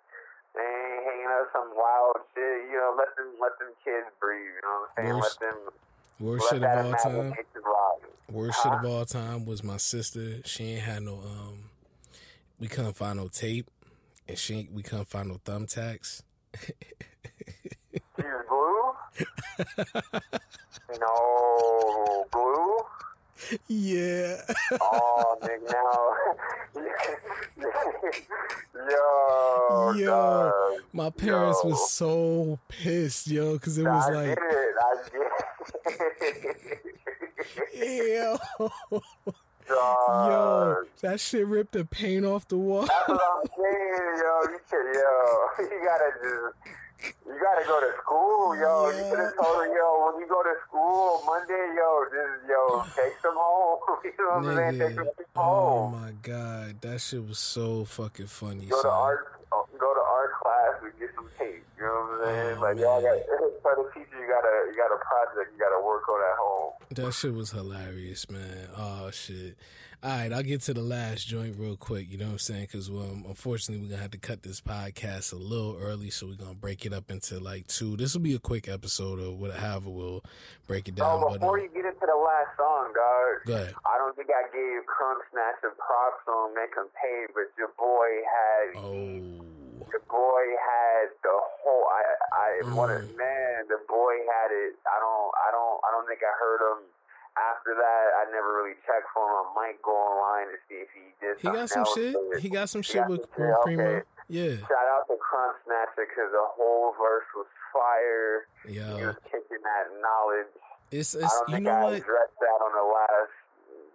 they 0.59 0.67
ain't 0.67 1.03
hanging 1.07 1.33
up 1.39 1.47
some 1.55 1.71
wild 1.79 2.19
shit, 2.35 2.67
you 2.67 2.79
know, 2.83 2.99
let 2.99 3.15
them, 3.15 3.31
let 3.39 3.55
them 3.63 3.71
kids 3.87 4.11
breathe, 4.19 4.59
you 4.59 4.63
know 4.67 4.75
what 4.75 4.91
I'm 4.91 4.95
saying? 4.99 5.15
Worst- 5.15 5.39
let 5.39 5.55
them, 5.55 5.59
Worst 6.21 6.49
shit 6.51 6.63
of 6.63 6.87
all 6.87 6.93
time. 6.95 7.35
Worst 8.31 8.63
shit 8.63 8.73
of 8.73 8.85
all 8.85 9.05
time 9.05 9.45
was 9.45 9.63
my 9.63 9.77
sister. 9.77 10.41
She 10.45 10.65
ain't 10.65 10.83
had 10.83 11.03
no 11.03 11.15
um. 11.19 11.65
We 12.59 12.69
couldn't 12.69 12.95
find 12.97 13.19
no 13.19 13.29
tape, 13.29 13.69
and 14.29 14.39
she 14.39 14.55
ain't- 14.55 14.73
we 14.73 14.83
couldn't 14.83 15.09
find 15.09 15.29
no 15.29 15.41
thumbtacks. 15.45 16.23
Use 17.93 18.03
glue? 18.49 18.93
no, 21.01 22.27
glue? 22.31 22.79
Yeah. 23.69 24.41
Oh, 24.81 25.37
nigga, 25.43 25.73
now. 25.73 26.81
yo, 28.91 29.93
Yo, 29.97 30.07
dog. 30.07 30.53
My 30.93 31.11
parents 31.11 31.61
Yo. 31.65 31.71
was 31.71 31.91
so 31.91 32.59
pissed, 32.69 33.27
yo, 33.27 33.55
because 33.55 33.79
it 33.79 33.87
I 33.87 33.95
was 33.97 34.07
get 34.07 34.15
like, 34.15 34.29
it. 34.29 34.39
I 34.39 34.95
get 35.13 35.23
it. 35.85 36.81
yo, 39.69 40.85
that 41.01 41.19
shit 41.21 41.47
ripped 41.47 41.73
the 41.73 41.85
paint 41.85 42.25
off 42.25 42.47
the 42.49 42.57
wall. 42.57 42.87
That's 42.87 43.09
what 43.09 43.21
I'm 43.21 43.47
saying, 43.57 44.19
yo. 44.19 44.41
You 44.51 44.59
should, 44.69 44.95
yo. 44.95 45.49
You 45.75 45.81
gotta 45.85 46.11
just. 46.23 46.55
You 47.27 47.37
gotta 47.39 47.65
go 47.67 47.81
to 47.81 47.93
school, 48.03 48.57
yo. 48.57 48.89
You 48.89 49.05
should 49.11 49.19
have 49.19 49.37
told 49.37 49.57
her, 49.59 49.67
yo, 49.67 50.07
when 50.13 50.21
you 50.23 50.27
go 50.29 50.43
to 50.43 50.55
school 50.67 51.23
Monday, 51.27 51.75
yo, 51.77 52.05
just, 52.09 52.49
yo, 52.49 52.83
take 52.97 53.21
them 53.21 53.35
home. 53.37 53.79
you 54.05 54.13
know 54.19 54.25
what 54.41 54.49
I'm 54.49 54.57
saying? 54.57 54.79
Take 54.79 54.95
them 54.97 55.05
Nigga, 55.05 55.25
oh 55.37 55.89
my 55.89 56.13
god, 56.23 56.81
that 56.81 57.01
shit 57.03 57.23
was 57.27 57.39
so 57.39 57.85
fucking 57.85 58.29
funny. 58.29 58.65
Go 58.67 58.77
to 58.77 58.83
son. 58.83 58.91
art, 58.91 59.33
uh, 59.53 59.57
go 59.79 59.93
to 59.93 60.01
art 60.01 60.33
class 60.41 60.81
and 60.83 60.93
get 60.99 61.11
some 61.15 61.29
tape. 61.39 61.63
You 61.85 61.91
know 61.91 62.17
what 62.17 62.29
I'm 62.29 62.35
saying? 62.35 62.57
Oh, 62.57 62.63
like 62.63 62.79
y'all 62.79 63.03
man. 63.03 63.13
got 63.13 63.61
for 63.61 63.77
the 63.77 63.85
teacher, 63.93 64.17
you 64.17 64.25
got 64.27 64.41
a 64.41 64.73
you 64.73 64.75
got 64.75 64.89
a 64.89 65.01
project 65.05 65.53
you 65.53 65.61
got 65.61 65.77
to 65.77 65.85
work 65.85 66.09
on 66.09 66.21
at 66.21 66.39
home. 66.41 66.73
That 66.97 67.13
shit 67.13 67.35
was 67.35 67.51
hilarious, 67.51 68.31
man. 68.31 68.69
Oh 68.75 69.11
shit. 69.11 69.59
All 70.03 70.11
right, 70.11 70.33
I'll 70.33 70.43
get 70.43 70.61
to 70.63 70.75
the 70.75 70.83
last 70.83 71.27
joint 71.27 71.57
real 71.59 71.77
quick. 71.77 72.11
You 72.11 72.17
know 72.17 72.27
what 72.27 72.33
I'm 72.33 72.39
saying? 72.39 72.69
Because 72.73 72.89
um, 72.89 73.25
unfortunately, 73.29 73.85
we're 73.85 73.91
gonna 73.91 74.01
have 74.01 74.13
to 74.13 74.19
cut 74.19 74.43
this 74.43 74.63
podcast 74.63 75.35
a 75.35 75.37
little 75.37 75.77
early, 75.79 76.09
so 76.09 76.27
we're 76.27 76.41
gonna 76.41 76.55
break 76.55 76.87
it 76.87 76.95
up 76.95 77.11
into 77.11 77.39
like 77.39 77.67
two. 77.67 77.99
This 77.99 78.15
will 78.15 78.23
be 78.23 78.35
a 78.35 78.39
quick 78.39 78.67
episode 78.67 79.21
or 79.21 79.37
whatever. 79.37 79.91
We'll 79.91 80.25
break 80.67 80.89
it 80.89 80.95
down. 80.95 81.23
Oh, 81.23 81.33
before 81.35 81.59
um, 81.59 81.65
you 81.65 81.69
get 81.69 81.85
into 81.85 82.07
the 82.07 82.17
last 82.17 82.57
song, 82.57 82.93
dog, 82.97 83.45
go 83.45 83.55
ahead. 83.57 83.75
I 83.85 83.99
don't 83.99 84.17
think 84.17 84.29
I 84.29 84.49
gave 84.53 84.89
Crunk 84.89 85.21
Snatch 85.33 85.61
and 85.65 85.77
props 85.77 86.25
on 86.29 86.55
make 86.55 86.73
him 86.77 86.89
pay, 86.97 87.27
but 87.35 87.53
your 87.57 87.73
boy 87.77 88.09
had 88.25 88.81
Oh, 88.81 89.45
your 89.93 90.03
boy 90.09 90.45
had 90.61 91.11
the 91.23 91.35
whole. 91.35 91.87
I 91.91 92.03
I 92.33 92.49
what 92.75 92.91
a 92.91 93.01
Mm. 93.05 93.17
man. 93.17 93.69
The 93.69 93.81
boy 93.89 94.15
had 94.29 94.51
it. 94.53 94.75
I 94.87 94.99
don't 95.01 95.31
I 95.41 95.49
don't 95.51 95.79
I 95.85 95.89
don't 95.93 96.07
think 96.07 96.21
I 96.23 96.33
heard 96.39 96.61
him. 96.61 96.85
After 97.35 97.75
that, 97.75 98.07
I 98.23 98.31
never 98.31 98.55
really 98.63 98.79
checked 98.87 99.11
for 99.13 99.27
him. 99.27 99.35
I 99.35 99.45
might 99.59 99.83
go 99.83 99.91
online 99.91 100.55
to 100.55 100.59
see 100.71 100.87
if 100.87 100.91
he 100.95 101.11
did. 101.19 101.35
he 101.43 101.51
got 101.51 101.67
some 101.69 101.83
else, 101.83 101.95
shit. 101.95 102.15
He 102.39 102.49
got 102.49 102.69
some 102.71 102.83
He 102.83 102.87
shit 102.95 103.03
got 103.03 103.11
with, 103.11 103.21
some 103.27 103.31
shit, 103.35 103.43
with 103.43 103.59
okay. 103.59 103.75
Primo. 103.75 104.03
Yeah, 104.31 104.57
Shout 104.71 104.87
out 104.95 105.05
to 105.11 105.19
Krumbsnatcha 105.19 105.99
because 106.09 106.31
the 106.31 106.47
whole 106.55 106.95
verse 106.95 107.27
was 107.35 107.51
fire. 107.75 108.47
He 108.65 108.79
yeah. 108.79 109.11
was 109.11 109.17
kicking 109.27 109.61
that 109.67 109.91
knowledge. 110.01 110.47
It's 110.95 111.17
I 111.19 111.27
it's 111.27 111.35
don't 111.35 111.49
you 111.49 111.55
think 111.59 111.67
know 111.67 111.73
I 111.75 111.83
what? 111.85 111.93
addressed 111.99 112.39
that 112.39 112.59
on 112.63 112.71
the 112.73 112.87
last 112.87 113.35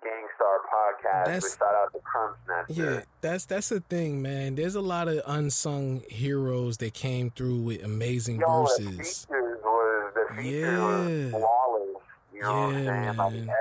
Gang 0.04 0.26
Starr 0.36 0.60
podcast. 0.72 1.26
That's- 1.26 1.58
shout 1.58 1.76
out 1.76 1.92
to 1.94 2.00
Snatcha. 2.00 2.66
Yeah, 2.70 3.02
that's 3.22 3.46
that's 3.46 3.70
the 3.70 3.80
thing, 3.82 4.22
man. 4.22 4.56
There's 4.56 4.76
a 4.76 4.82
lot 4.82 5.08
of 5.08 5.22
unsung 5.28 6.02
heroes 6.10 6.78
that 6.78 6.94
came 6.94 7.32
through 7.32 7.62
with 7.62 7.84
amazing 7.84 8.40
Yo, 8.40 8.48
the 8.48 8.84
verses. 8.84 9.26
features 9.26 9.60
was 9.64 10.14
the 10.16 10.26
features 10.36 10.54
Yeah. 10.54 10.80
was 10.80 11.32
flawless. 11.32 12.04
You 12.34 12.42
know 12.42 12.54
what 12.54 12.76
I'm 12.76 12.84
Yeah, 12.86 13.04
saying? 13.04 13.18
Like 13.18 13.34
man. 13.34 13.56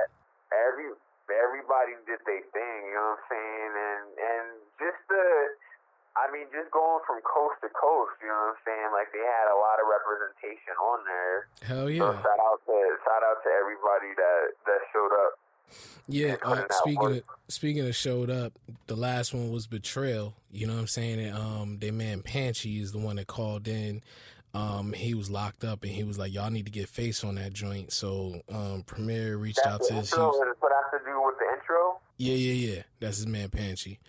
every 0.51 0.89
everybody 1.29 1.93
did 2.07 2.19
their 2.25 2.41
thing. 2.53 2.79
You 2.87 2.93
know 2.95 3.15
what 3.15 3.19
I'm 3.19 3.25
saying? 3.29 3.71
And 3.75 4.05
and 4.19 4.45
just 4.79 5.01
the. 5.09 5.25
I 6.17 6.27
mean, 6.35 6.51
just 6.51 6.67
going 6.75 6.99
from 7.07 7.21
coast 7.23 7.61
to 7.63 7.69
coast, 7.71 8.11
you 8.19 8.27
know 8.27 8.51
what 8.51 8.59
I'm 8.59 8.61
saying? 8.67 8.89
Like 8.91 9.07
they 9.15 9.23
had 9.23 9.47
a 9.47 9.55
lot 9.55 9.79
of 9.79 9.87
representation 9.87 10.75
on 10.75 10.99
there. 11.07 11.37
Hell 11.63 11.87
So 11.87 11.95
yeah. 11.95 12.11
shout 12.19 12.39
out 12.43 12.59
to 12.65 12.75
shout 13.07 13.23
out 13.23 13.39
to 13.45 13.49
everybody 13.55 14.11
that 14.19 14.41
that 14.67 14.81
showed 14.91 15.13
up. 15.15 15.39
Yeah, 16.07 16.37
uh, 16.43 16.63
speaking 16.71 17.17
of 17.17 17.23
speaking 17.47 17.87
of 17.87 17.95
showed 17.95 18.29
up, 18.29 18.53
the 18.87 18.95
last 18.95 19.33
one 19.33 19.51
was 19.51 19.67
betrayal. 19.67 20.33
You 20.51 20.65
know 20.65 20.73
what 20.73 20.79
I'm 20.79 20.87
saying? 20.87 21.19
And, 21.19 21.37
um, 21.37 21.77
their 21.79 21.93
man 21.93 22.21
Panchy 22.21 22.81
is 22.81 22.91
the 22.91 22.97
one 22.97 23.17
that 23.17 23.27
called 23.27 23.67
in. 23.67 24.01
Um, 24.55 24.93
he 24.93 25.13
was 25.13 25.29
locked 25.29 25.63
up 25.63 25.83
and 25.83 25.91
he 25.91 26.03
was 26.03 26.17
like, 26.17 26.33
"Y'all 26.33 26.49
need 26.49 26.65
to 26.65 26.71
get 26.71 26.89
face 26.89 27.23
on 27.23 27.35
that 27.35 27.53
joint." 27.53 27.93
So, 27.93 28.41
um, 28.51 28.81
Premier 28.83 29.37
reached 29.37 29.59
out 29.63 29.83
to 29.83 29.93
his. 29.93 30.11
intro. 30.11 30.31
Is 30.31 30.55
what 30.59 30.71
has 30.71 30.99
to 30.99 31.05
do 31.05 31.21
with 31.23 31.35
the 31.37 31.45
intro. 31.53 31.99
Yeah, 32.17 32.33
yeah, 32.33 32.73
yeah. 32.73 32.81
That's 32.99 33.17
his 33.17 33.27
man 33.27 33.49
Panchy. 33.49 33.99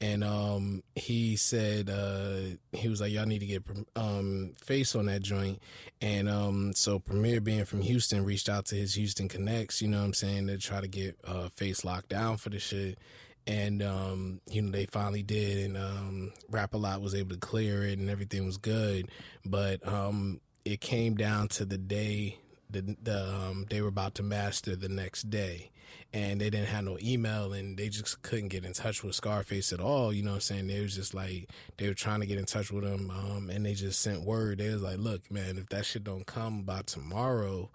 And 0.00 0.22
um 0.22 0.82
he 0.94 1.34
said 1.34 1.90
uh 1.90 2.56
he 2.72 2.88
was 2.88 3.00
like 3.00 3.10
y'all 3.10 3.26
need 3.26 3.40
to 3.40 3.46
get 3.46 3.64
um 3.96 4.52
face 4.62 4.94
on 4.94 5.06
that 5.06 5.22
joint 5.22 5.60
and 6.00 6.28
um 6.28 6.72
so 6.74 7.00
Premier 7.00 7.40
being 7.40 7.64
from 7.64 7.80
Houston 7.80 8.24
reached 8.24 8.48
out 8.48 8.66
to 8.66 8.76
his 8.76 8.94
Houston 8.94 9.28
connects, 9.28 9.82
you 9.82 9.88
know 9.88 9.98
what 9.98 10.04
I'm 10.04 10.14
saying, 10.14 10.46
to 10.46 10.58
try 10.58 10.80
to 10.80 10.86
get 10.86 11.18
uh 11.26 11.48
face 11.48 11.84
locked 11.84 12.10
down 12.10 12.36
for 12.36 12.48
the 12.48 12.60
shit. 12.60 12.98
And 13.48 13.82
um 13.82 14.40
you 14.48 14.62
know 14.62 14.70
they 14.70 14.86
finally 14.86 15.24
did 15.24 15.66
and 15.66 15.76
um 15.76 16.32
Rap 16.48 16.74
a 16.74 16.76
Lot 16.76 17.00
was 17.00 17.14
able 17.14 17.30
to 17.30 17.40
clear 17.40 17.82
it 17.82 17.98
and 17.98 18.08
everything 18.08 18.46
was 18.46 18.56
good, 18.56 19.10
but 19.44 19.86
um 19.86 20.40
it 20.64 20.80
came 20.80 21.16
down 21.16 21.48
to 21.48 21.64
the 21.64 21.78
day 21.78 22.38
the 22.70 22.96
the 23.02 23.28
um 23.28 23.66
they 23.70 23.80
were 23.80 23.88
about 23.88 24.14
to 24.16 24.22
master 24.22 24.76
the 24.76 24.88
next 24.88 25.30
day 25.30 25.70
and 26.12 26.40
they 26.40 26.48
didn't 26.48 26.68
have 26.68 26.84
no 26.84 26.98
email 27.02 27.52
and 27.52 27.76
they 27.76 27.88
just 27.88 28.22
couldn't 28.22 28.48
get 28.48 28.64
in 28.64 28.72
touch 28.72 29.02
with 29.02 29.14
Scarface 29.14 29.72
at 29.72 29.80
all. 29.80 30.12
You 30.12 30.22
know 30.22 30.30
what 30.30 30.36
I'm 30.36 30.40
saying? 30.40 30.66
They 30.66 30.80
was 30.80 30.94
just 30.94 31.14
like 31.14 31.48
they 31.76 31.86
were 31.86 31.94
trying 31.94 32.20
to 32.20 32.26
get 32.26 32.38
in 32.38 32.46
touch 32.46 32.70
with 32.72 32.84
him, 32.84 33.10
um, 33.10 33.50
and 33.50 33.64
they 33.64 33.74
just 33.74 34.00
sent 34.00 34.22
word. 34.24 34.58
They 34.58 34.70
was 34.70 34.82
like, 34.82 34.98
"Look, 34.98 35.30
man, 35.30 35.58
if 35.58 35.68
that 35.68 35.84
shit 35.84 36.04
don't 36.04 36.26
come 36.26 36.62
by 36.62 36.82
tomorrow, 36.82 37.70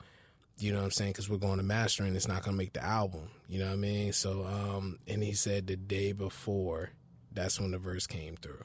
you 0.57 0.71
know 0.71 0.79
what 0.79 0.85
I'm 0.85 0.91
saying? 0.91 1.11
Because 1.11 1.29
we're 1.29 1.37
going 1.37 1.57
to 1.57 1.63
mastering, 1.63 2.15
it's 2.15 2.27
not 2.27 2.43
gonna 2.43 2.57
make 2.57 2.73
the 2.73 2.83
album. 2.83 3.29
You 3.47 3.59
know 3.59 3.67
what 3.67 3.73
I 3.73 3.77
mean? 3.77 4.13
So, 4.13 4.45
um, 4.45 4.99
and 5.07 5.23
he 5.23 5.33
said 5.33 5.67
the 5.67 5.75
day 5.75 6.11
before, 6.11 6.91
that's 7.31 7.59
when 7.59 7.71
the 7.71 7.77
verse 7.77 8.07
came 8.07 8.35
through. 8.35 8.63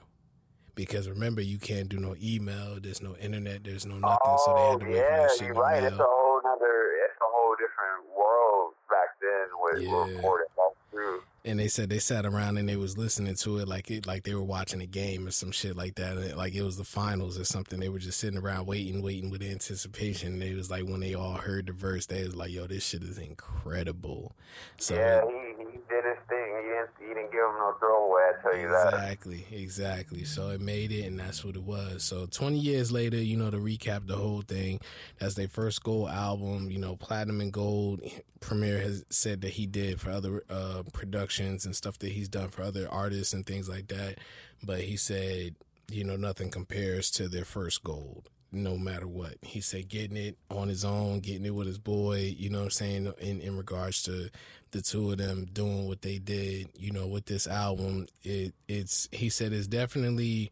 Because 0.78 1.08
remember, 1.08 1.40
you 1.42 1.58
can't 1.58 1.88
do 1.88 1.98
no 1.98 2.14
email. 2.22 2.78
There's 2.80 3.02
no 3.02 3.16
internet. 3.16 3.64
There's 3.64 3.84
no 3.84 3.98
nothing. 3.98 4.18
oh 4.24 4.38
so 4.46 4.54
they 4.54 4.60
had 4.60 4.78
to 4.80 4.86
oh, 4.86 4.88
wait 4.88 5.08
for 5.08 5.16
yeah, 5.22 5.28
shit 5.36 5.46
you're 5.48 5.54
right. 5.54 5.82
mail. 5.82 5.90
It's 5.90 6.00
a 6.00 6.04
whole 6.06 6.40
nother. 6.44 6.92
It's 7.04 7.18
a 7.20 7.28
whole 7.34 7.54
different 7.56 8.16
world 8.16 8.74
back 8.88 9.08
then 9.20 9.46
with 9.60 9.82
Yeah. 9.82 10.16
recording. 10.16 10.46
That's 10.56 10.76
true. 10.92 11.22
and 11.44 11.58
they 11.58 11.66
said 11.68 11.88
they 11.90 11.98
sat 11.98 12.24
around 12.26 12.58
and 12.58 12.68
they 12.68 12.76
was 12.76 12.96
listening 12.96 13.34
to 13.34 13.58
it 13.58 13.66
like 13.68 13.90
it 13.90 14.06
like 14.06 14.22
they 14.24 14.34
were 14.34 14.42
watching 14.42 14.80
a 14.80 14.86
game 14.86 15.26
or 15.26 15.30
some 15.32 15.50
shit 15.52 15.76
like 15.76 15.94
that 15.96 16.16
and 16.16 16.36
like 16.36 16.54
it 16.54 16.62
was 16.62 16.76
the 16.76 16.84
finals 16.84 17.38
or 17.38 17.44
something 17.44 17.78
they 17.80 17.88
were 17.88 17.98
just 17.98 18.18
sitting 18.18 18.38
around 18.38 18.66
waiting 18.66 19.02
waiting 19.02 19.30
with 19.30 19.42
anticipation 19.42 20.34
And 20.34 20.42
it 20.42 20.56
was 20.56 20.70
like 20.70 20.84
when 20.84 21.00
they 21.00 21.14
all 21.14 21.34
heard 21.34 21.66
the 21.66 21.72
verse 21.72 22.06
they 22.06 22.22
was 22.24 22.34
like 22.36 22.50
yo 22.52 22.66
this 22.66 22.84
shit 22.84 23.02
is 23.02 23.18
incredible 23.18 24.34
so 24.78 24.94
yeah, 24.94 25.22
he, 25.26 25.64
he 25.64 25.78
did 25.88 26.04
his 26.04 26.18
thing. 26.28 26.48
He 26.60 26.68
didn't 26.68 26.90
he 27.00 27.08
didn't 27.14 27.32
no 27.52 27.74
throwaway. 27.78 28.22
I 28.22 28.42
tell 28.42 28.56
you 28.56 28.68
that. 28.68 28.94
Exactly, 28.94 29.46
exactly. 29.50 30.24
So 30.24 30.50
it 30.50 30.60
made 30.60 30.92
it, 30.92 31.06
and 31.06 31.18
that's 31.18 31.44
what 31.44 31.56
it 31.56 31.62
was. 31.62 32.04
So 32.04 32.26
20 32.26 32.58
years 32.58 32.92
later, 32.92 33.16
you 33.16 33.36
know, 33.36 33.50
to 33.50 33.58
recap 33.58 34.06
the 34.06 34.16
whole 34.16 34.42
thing, 34.42 34.80
that's 35.18 35.34
their 35.34 35.48
first 35.48 35.82
gold 35.82 36.10
album, 36.10 36.70
you 36.70 36.78
know, 36.78 36.96
platinum 36.96 37.40
and 37.40 37.52
gold. 37.52 38.00
Premier 38.40 38.80
has 38.80 39.04
said 39.10 39.40
that 39.42 39.50
he 39.50 39.66
did 39.66 40.00
for 40.00 40.10
other 40.10 40.44
uh, 40.50 40.82
productions 40.92 41.64
and 41.64 41.74
stuff 41.74 41.98
that 41.98 42.12
he's 42.12 42.28
done 42.28 42.48
for 42.48 42.62
other 42.62 42.88
artists 42.90 43.32
and 43.32 43.46
things 43.46 43.68
like 43.68 43.88
that. 43.88 44.18
But 44.62 44.82
he 44.82 44.96
said 44.96 45.54
you 45.90 46.04
know, 46.04 46.16
nothing 46.16 46.50
compares 46.50 47.10
to 47.12 47.28
their 47.28 47.44
first 47.44 47.82
gold, 47.82 48.28
no 48.52 48.76
matter 48.76 49.06
what. 49.06 49.36
He 49.42 49.60
said 49.60 49.88
getting 49.88 50.16
it 50.16 50.36
on 50.50 50.68
his 50.68 50.84
own, 50.84 51.20
getting 51.20 51.46
it 51.46 51.54
with 51.54 51.66
his 51.66 51.78
boy, 51.78 52.34
you 52.36 52.50
know 52.50 52.58
what 52.58 52.64
I'm 52.64 52.70
saying, 52.70 53.12
in, 53.20 53.40
in 53.40 53.56
regards 53.56 54.02
to 54.04 54.30
the 54.70 54.82
two 54.82 55.10
of 55.10 55.18
them 55.18 55.46
doing 55.52 55.86
what 55.86 56.02
they 56.02 56.18
did, 56.18 56.68
you 56.76 56.90
know, 56.90 57.06
with 57.06 57.26
this 57.26 57.46
album, 57.46 58.06
it 58.22 58.54
it's 58.68 59.08
he 59.12 59.28
said 59.28 59.52
it's 59.52 59.66
definitely 59.66 60.50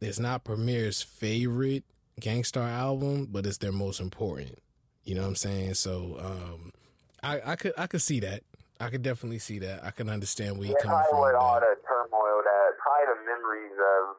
it's 0.00 0.18
not 0.18 0.44
Premier's 0.44 1.02
favorite 1.02 1.84
Gang 2.20 2.44
Starr 2.44 2.68
album, 2.68 3.28
but 3.30 3.46
it's 3.46 3.58
their 3.58 3.72
most 3.72 4.00
important. 4.00 4.58
You 5.04 5.14
know 5.14 5.22
what 5.22 5.28
I'm 5.28 5.36
saying? 5.36 5.74
So 5.74 6.16
um 6.18 6.72
I, 7.22 7.52
I 7.52 7.56
could 7.56 7.72
I 7.76 7.86
could 7.86 8.02
see 8.02 8.20
that. 8.20 8.42
I 8.78 8.90
could 8.90 9.02
definitely 9.02 9.38
see 9.38 9.58
that. 9.60 9.84
I 9.84 9.90
can 9.90 10.10
understand 10.10 10.58
where 10.58 10.68
you're 10.68 10.76
yeah, 10.78 10.90
coming 10.90 11.06
from. 11.10 11.20
with 11.22 11.34
all 11.34 11.60
the 11.60 11.76
turmoil 11.88 12.44
that 12.44 12.76
probably 12.76 13.06
the 13.08 13.20
memories 13.24 13.76
of 13.76 14.16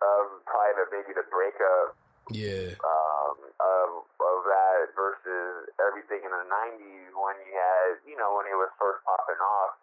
of 0.00 0.22
probably 0.46 0.72
the 0.78 0.84
maybe 0.92 1.12
the 1.14 1.26
breakup 1.30 1.96
yeah. 2.30 2.76
um, 2.84 3.36
of 3.58 3.88
of 4.04 4.38
that 4.46 4.92
versus 4.94 5.70
everything 5.82 6.22
in 6.24 6.32
the 6.32 6.44
'90s 6.48 7.10
when 7.16 7.36
you 7.44 7.52
had 7.54 8.00
you 8.06 8.16
know 8.16 8.36
when 8.38 8.46
it 8.46 8.56
was 8.56 8.70
first 8.78 9.02
popping 9.04 9.40
off, 9.40 9.76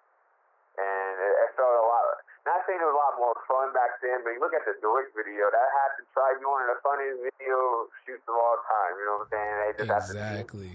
and 0.80 1.14
it, 1.20 1.34
it 1.46 1.50
felt 1.58 1.74
a 1.74 1.86
lot. 1.86 2.22
Not 2.46 2.62
saying 2.70 2.78
it 2.78 2.86
was 2.86 2.94
a 2.94 3.02
lot 3.02 3.18
more 3.18 3.34
fun 3.50 3.74
back 3.74 3.98
then, 4.06 4.22
but 4.22 4.38
you 4.38 4.40
look 4.40 4.54
at 4.54 4.62
the 4.70 4.78
DWYCK 4.78 5.18
video. 5.18 5.50
That 5.50 5.66
had 5.82 5.98
to 5.98 6.06
try 6.14 6.30
to 6.30 6.38
be 6.38 6.46
one 6.46 6.62
of 6.70 6.78
the 6.78 6.80
funniest 6.86 7.26
video 7.26 7.90
shoots 8.06 8.22
of 8.30 8.38
all 8.38 8.62
time. 8.70 8.94
You 9.02 9.06
know 9.10 9.26
what 9.26 9.34
I'm 9.34 9.34
saying? 9.34 9.54
They 9.66 9.72
just 9.82 9.90
have 9.90 10.06
to 10.06 10.14
be 10.14 10.22
Exactly. 10.22 10.74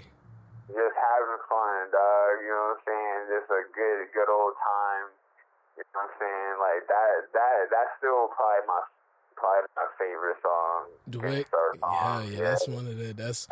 just 0.67 0.97
having 0.99 1.39
fun, 1.47 1.95
dog. 1.95 2.43
You 2.43 2.51
know 2.51 2.75
what 2.75 2.83
I'm 2.83 2.87
saying? 2.91 3.19
Just 3.31 3.49
a 3.55 3.63
good, 3.71 3.99
good 4.11 4.27
old 4.27 4.59
time. 4.59 5.15
You 5.79 5.87
know 5.95 6.03
what 6.03 6.11
I'm 6.11 6.15
saying? 6.19 6.55
Like 6.59 6.83
that, 6.91 7.11
that, 7.39 7.55
that's 7.71 7.93
still 8.03 8.27
probably 8.35 8.67
my, 8.67 8.83
probably 9.37 9.71
my 9.77 9.89
favorite 9.99 10.39
song. 10.43 10.91
Gang 11.11 11.23
way, 11.23 11.45
yeah, 11.45 12.23
yeah, 12.25 12.43
that's 12.43 12.69
one 12.69 12.87
of 12.87 12.97
the 12.97 13.13
that's 13.13 13.49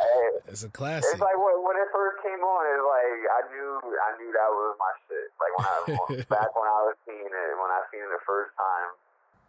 that's 0.47 0.63
a 0.65 0.71
classic. 0.71 1.11
it's 1.13 1.21
like 1.23 1.39
when, 1.39 1.57
when 1.65 1.77
it 1.77 1.89
first 1.91 2.23
came 2.23 2.41
on, 2.41 2.63
it's 2.71 2.87
like 2.87 3.19
I 3.29 3.41
knew, 3.51 3.71
I 3.83 4.11
knew 4.19 4.31
that 4.31 4.51
was 4.51 4.73
my 4.79 4.93
shit. 5.09 5.29
Like 5.39 5.53
when 5.57 5.67
I, 5.67 5.77
back 6.35 6.51
when 6.55 6.69
I 6.69 6.81
was 6.87 6.97
seeing 7.07 7.31
it, 7.31 7.51
when 7.59 7.71
I 7.71 7.81
seen 7.91 8.03
it 8.03 8.11
the 8.13 8.25
first 8.27 8.55
time, 8.55 8.91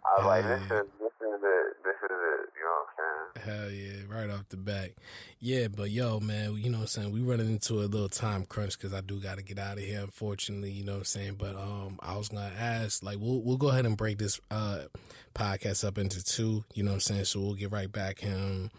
I 0.05 0.17
was 0.17 0.25
like, 0.25 0.43
this 0.45 0.61
Yeah. 0.69 0.81
is, 0.81 0.87
this 0.99 1.11
is 1.21 1.39
it, 1.43 1.83
this 1.83 1.95
is 1.95 2.11
it. 2.11 2.49
You 2.55 2.63
know 2.65 2.75
what 2.75 2.87
I'm 2.89 2.95
saying? 2.97 3.59
Hell 3.59 3.71
yeah, 3.71 4.15
right 4.15 4.29
off 4.29 4.49
the 4.49 4.57
back. 4.57 4.91
Yeah, 5.39 5.67
but 5.67 5.91
yo, 5.91 6.19
man, 6.19 6.55
you 6.57 6.69
know 6.69 6.79
what 6.79 6.83
I'm 6.83 6.87
saying? 6.87 7.11
We 7.11 7.21
running 7.21 7.47
into 7.49 7.75
a 7.75 7.85
little 7.87 8.09
time 8.09 8.45
crunch 8.45 8.77
because 8.77 8.93
I 8.93 9.01
do 9.01 9.19
got 9.19 9.37
to 9.37 9.43
get 9.43 9.59
out 9.59 9.77
of 9.77 9.83
here, 9.83 10.01
unfortunately, 10.01 10.71
you 10.71 10.83
know 10.83 10.93
what 10.93 10.97
I'm 10.99 11.05
saying? 11.05 11.35
But 11.37 11.55
um, 11.55 11.99
I 12.01 12.17
was 12.17 12.29
to 12.29 12.37
ask, 12.37 13.03
like, 13.03 13.17
we'll, 13.19 13.41
we'll 13.41 13.57
go 13.57 13.69
ahead 13.69 13.85
and 13.85 13.95
break 13.97 14.17
this 14.17 14.39
uh, 14.51 14.83
podcast 15.35 15.85
up 15.87 15.97
into 15.97 16.23
two, 16.23 16.63
you 16.73 16.83
know 16.83 16.91
what 16.91 16.95
I'm 16.95 17.01
saying? 17.01 17.25
So 17.25 17.39
we'll 17.41 17.53
get 17.55 17.71
right 17.71 17.91
back 17.91 18.19
him 18.19 18.71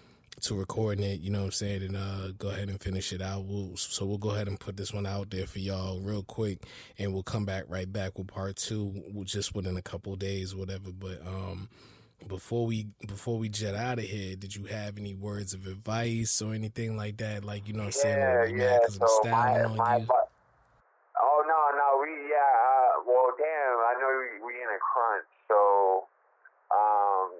to 0.43 0.55
recording 0.55 1.05
it, 1.05 1.21
you 1.21 1.31
know 1.31 1.41
what 1.41 1.45
I'm 1.47 1.51
saying? 1.53 1.83
And 1.83 1.97
uh, 1.97 2.33
go 2.39 2.49
ahead 2.49 2.69
and 2.69 2.81
finish 2.81 3.13
it 3.13 3.23
out. 3.23 3.45
We'll, 3.45 3.77
so 3.77 4.05
we'll 4.07 4.19
go 4.19 4.31
ahead 4.31 4.49
and 4.49 4.59
put 4.59 4.77
this 4.77 4.93
one 4.93 5.07
out 5.07 5.31
there 5.31 5.47
for 5.47 5.59
y'all 5.59 6.01
real 6.01 6.23
quick 6.23 6.59
and 6.99 7.13
we'll 7.13 7.23
come 7.23 7.45
back 7.45 7.65
right 7.69 7.91
back 7.91 8.19
with 8.19 8.29
part 8.29 8.57
two 8.57 9.03
just 9.25 9.55
within 9.55 9.77
a 9.77 9.83
couple 9.83 10.15
days, 10.17 10.55
whatever. 10.55 10.91
But, 10.93 11.27
um, 11.27 11.69
before 12.29 12.67
we 12.67 12.89
before 13.09 13.39
we 13.39 13.49
jet 13.49 13.75
out 13.75 13.99
of 13.99 14.05
here, 14.05 14.37
did 14.37 14.55
you 14.55 14.65
have 14.67 14.99
any 14.99 15.15
words 15.15 15.55
of 15.55 15.67
advice 15.67 16.43
or 16.43 16.53
anything 16.53 16.95
like 16.97 17.17
that? 17.17 17.45
Like 17.45 17.67
you 17.67 17.73
know, 17.73 17.85
what 17.85 17.87
I'm 17.87 17.93
saying, 17.93 18.19
Yeah, 18.21 18.37
"Oh, 18.43 18.45
yeah. 18.45 18.69
mad 18.73 18.81
'cause 18.83 18.97
I'm 19.01 19.09
So 19.09 19.23
my, 19.31 19.57
my, 19.77 19.99
bu- 20.01 20.13
oh 21.19 21.43
no, 21.49 21.79
no, 21.79 21.99
we 22.03 22.29
yeah. 22.29 22.37
Uh, 22.37 23.05
well, 23.07 23.33
damn, 23.39 23.47
I 23.47 23.95
know 23.99 24.09
we, 24.21 24.53
we 24.53 24.53
in 24.61 24.69
a 24.69 24.79
crunch, 24.79 25.27
so 25.49 26.09
um, 26.71 27.31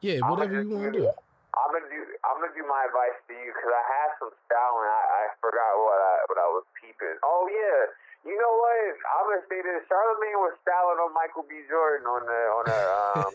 Yeah, 0.00 0.28
whatever 0.28 0.60
you 0.60 0.70
want 0.70 0.92
to 0.92 0.98
do. 0.98 1.10
I'm 1.56 1.72
gonna 1.72 1.88
do. 1.88 2.00
I'm 2.22 2.36
gonna 2.40 2.52
do 2.52 2.64
my 2.68 2.84
advice 2.84 3.16
to 3.28 3.32
you 3.32 3.48
because 3.50 3.72
I 3.72 3.84
had 3.88 4.08
some 4.20 4.32
styling. 4.44 4.88
I, 4.92 5.02
I 5.08 5.22
forgot 5.40 5.70
what 5.80 5.98
I 5.98 6.14
what 6.28 6.38
I 6.40 6.48
was 6.52 6.64
peeping. 6.76 7.16
Oh 7.24 7.48
yeah, 7.48 7.80
you 8.28 8.36
know 8.36 8.54
what? 8.60 8.92
I'm 9.16 9.24
gonna 9.32 9.46
say 9.48 9.60
this. 9.64 9.80
Charlamagne 9.88 10.36
was 10.44 10.52
styling 10.60 11.00
on 11.00 11.16
Michael 11.16 11.48
B. 11.48 11.64
Jordan 11.72 12.04
on 12.04 12.22
the 12.28 12.40
on 12.52 12.64
the 12.68 12.80
um, 12.92 13.30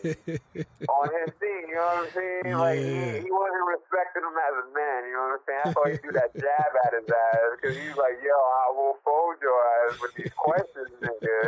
on 1.02 1.06
his 1.18 1.30
thing. 1.42 1.66
You 1.66 1.74
know 1.74 1.88
what 1.90 1.98
I'm 2.06 2.10
saying? 2.14 2.54
Like 2.54 2.78
Yeah. 2.78 3.18
he, 3.18 3.26
he 3.26 3.30
wasn't 3.34 3.66
respecting 3.66 4.22
him 4.22 4.38
as 4.38 4.54
a 4.54 4.66
man. 4.70 5.00
You 5.10 5.14
know 5.18 5.24
what 5.34 5.42
I'm 5.42 5.44
saying? 5.46 5.62
That's 5.66 5.76
why 5.78 5.86
he 5.90 5.96
threw 5.98 6.14
that 6.14 6.30
jab 6.38 6.70
at 6.86 6.90
his 6.94 7.08
ass 7.10 7.48
because 7.58 7.74
he's 7.74 7.96
like, 7.98 8.16
"Yo, 8.22 8.38
I 8.38 8.66
will 8.70 8.96
fold 9.02 9.42
your 9.42 9.58
ass 9.58 9.98
with 9.98 10.14
these 10.14 10.30
questions, 10.38 10.94
nigga." 11.02 11.42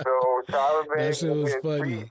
So 0.00 0.12
Charlamagne. 0.48 1.04
that 1.04 1.16
shit 1.20 1.36
was 1.36 1.52
funny. 1.60 2.08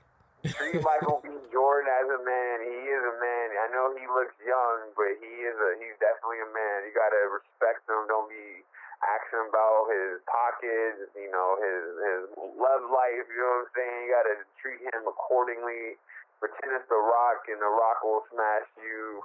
Treat 0.50 0.82
Michael 0.82 1.22
B. 1.22 1.30
Jordan 1.54 1.86
as 1.86 2.08
a 2.10 2.20
man. 2.26 2.56
He 2.66 2.78
is 2.90 3.02
a 3.06 3.16
man. 3.22 3.46
I 3.62 3.68
know 3.70 3.94
he 3.94 4.02
looks 4.10 4.34
young, 4.42 4.90
but 4.98 5.14
he 5.22 5.32
is 5.46 5.54
a 5.54 5.78
he's 5.78 5.94
definitely 6.02 6.42
a 6.42 6.50
man. 6.50 6.82
You 6.82 6.90
gotta 6.90 7.30
respect 7.30 7.86
him. 7.86 8.10
Don't 8.10 8.26
be 8.26 8.66
asking 9.02 9.50
about 9.50 9.90
his 9.90 10.22
pockets, 10.26 11.10
you 11.14 11.30
know, 11.30 11.58
his 11.58 11.84
his 12.02 12.22
love 12.58 12.82
life, 12.90 13.26
you 13.30 13.38
know 13.38 13.66
what 13.66 13.70
I'm 13.70 13.74
saying? 13.74 13.98
You 14.06 14.10
gotta 14.10 14.36
treat 14.58 14.80
him 14.82 15.06
accordingly. 15.06 15.98
Pretend 16.42 16.74
it's 16.74 16.90
the 16.90 16.98
rock 16.98 17.46
and 17.46 17.62
the 17.62 17.70
rock 17.70 18.02
will 18.02 18.26
smash 18.34 18.66
you. 18.82 19.22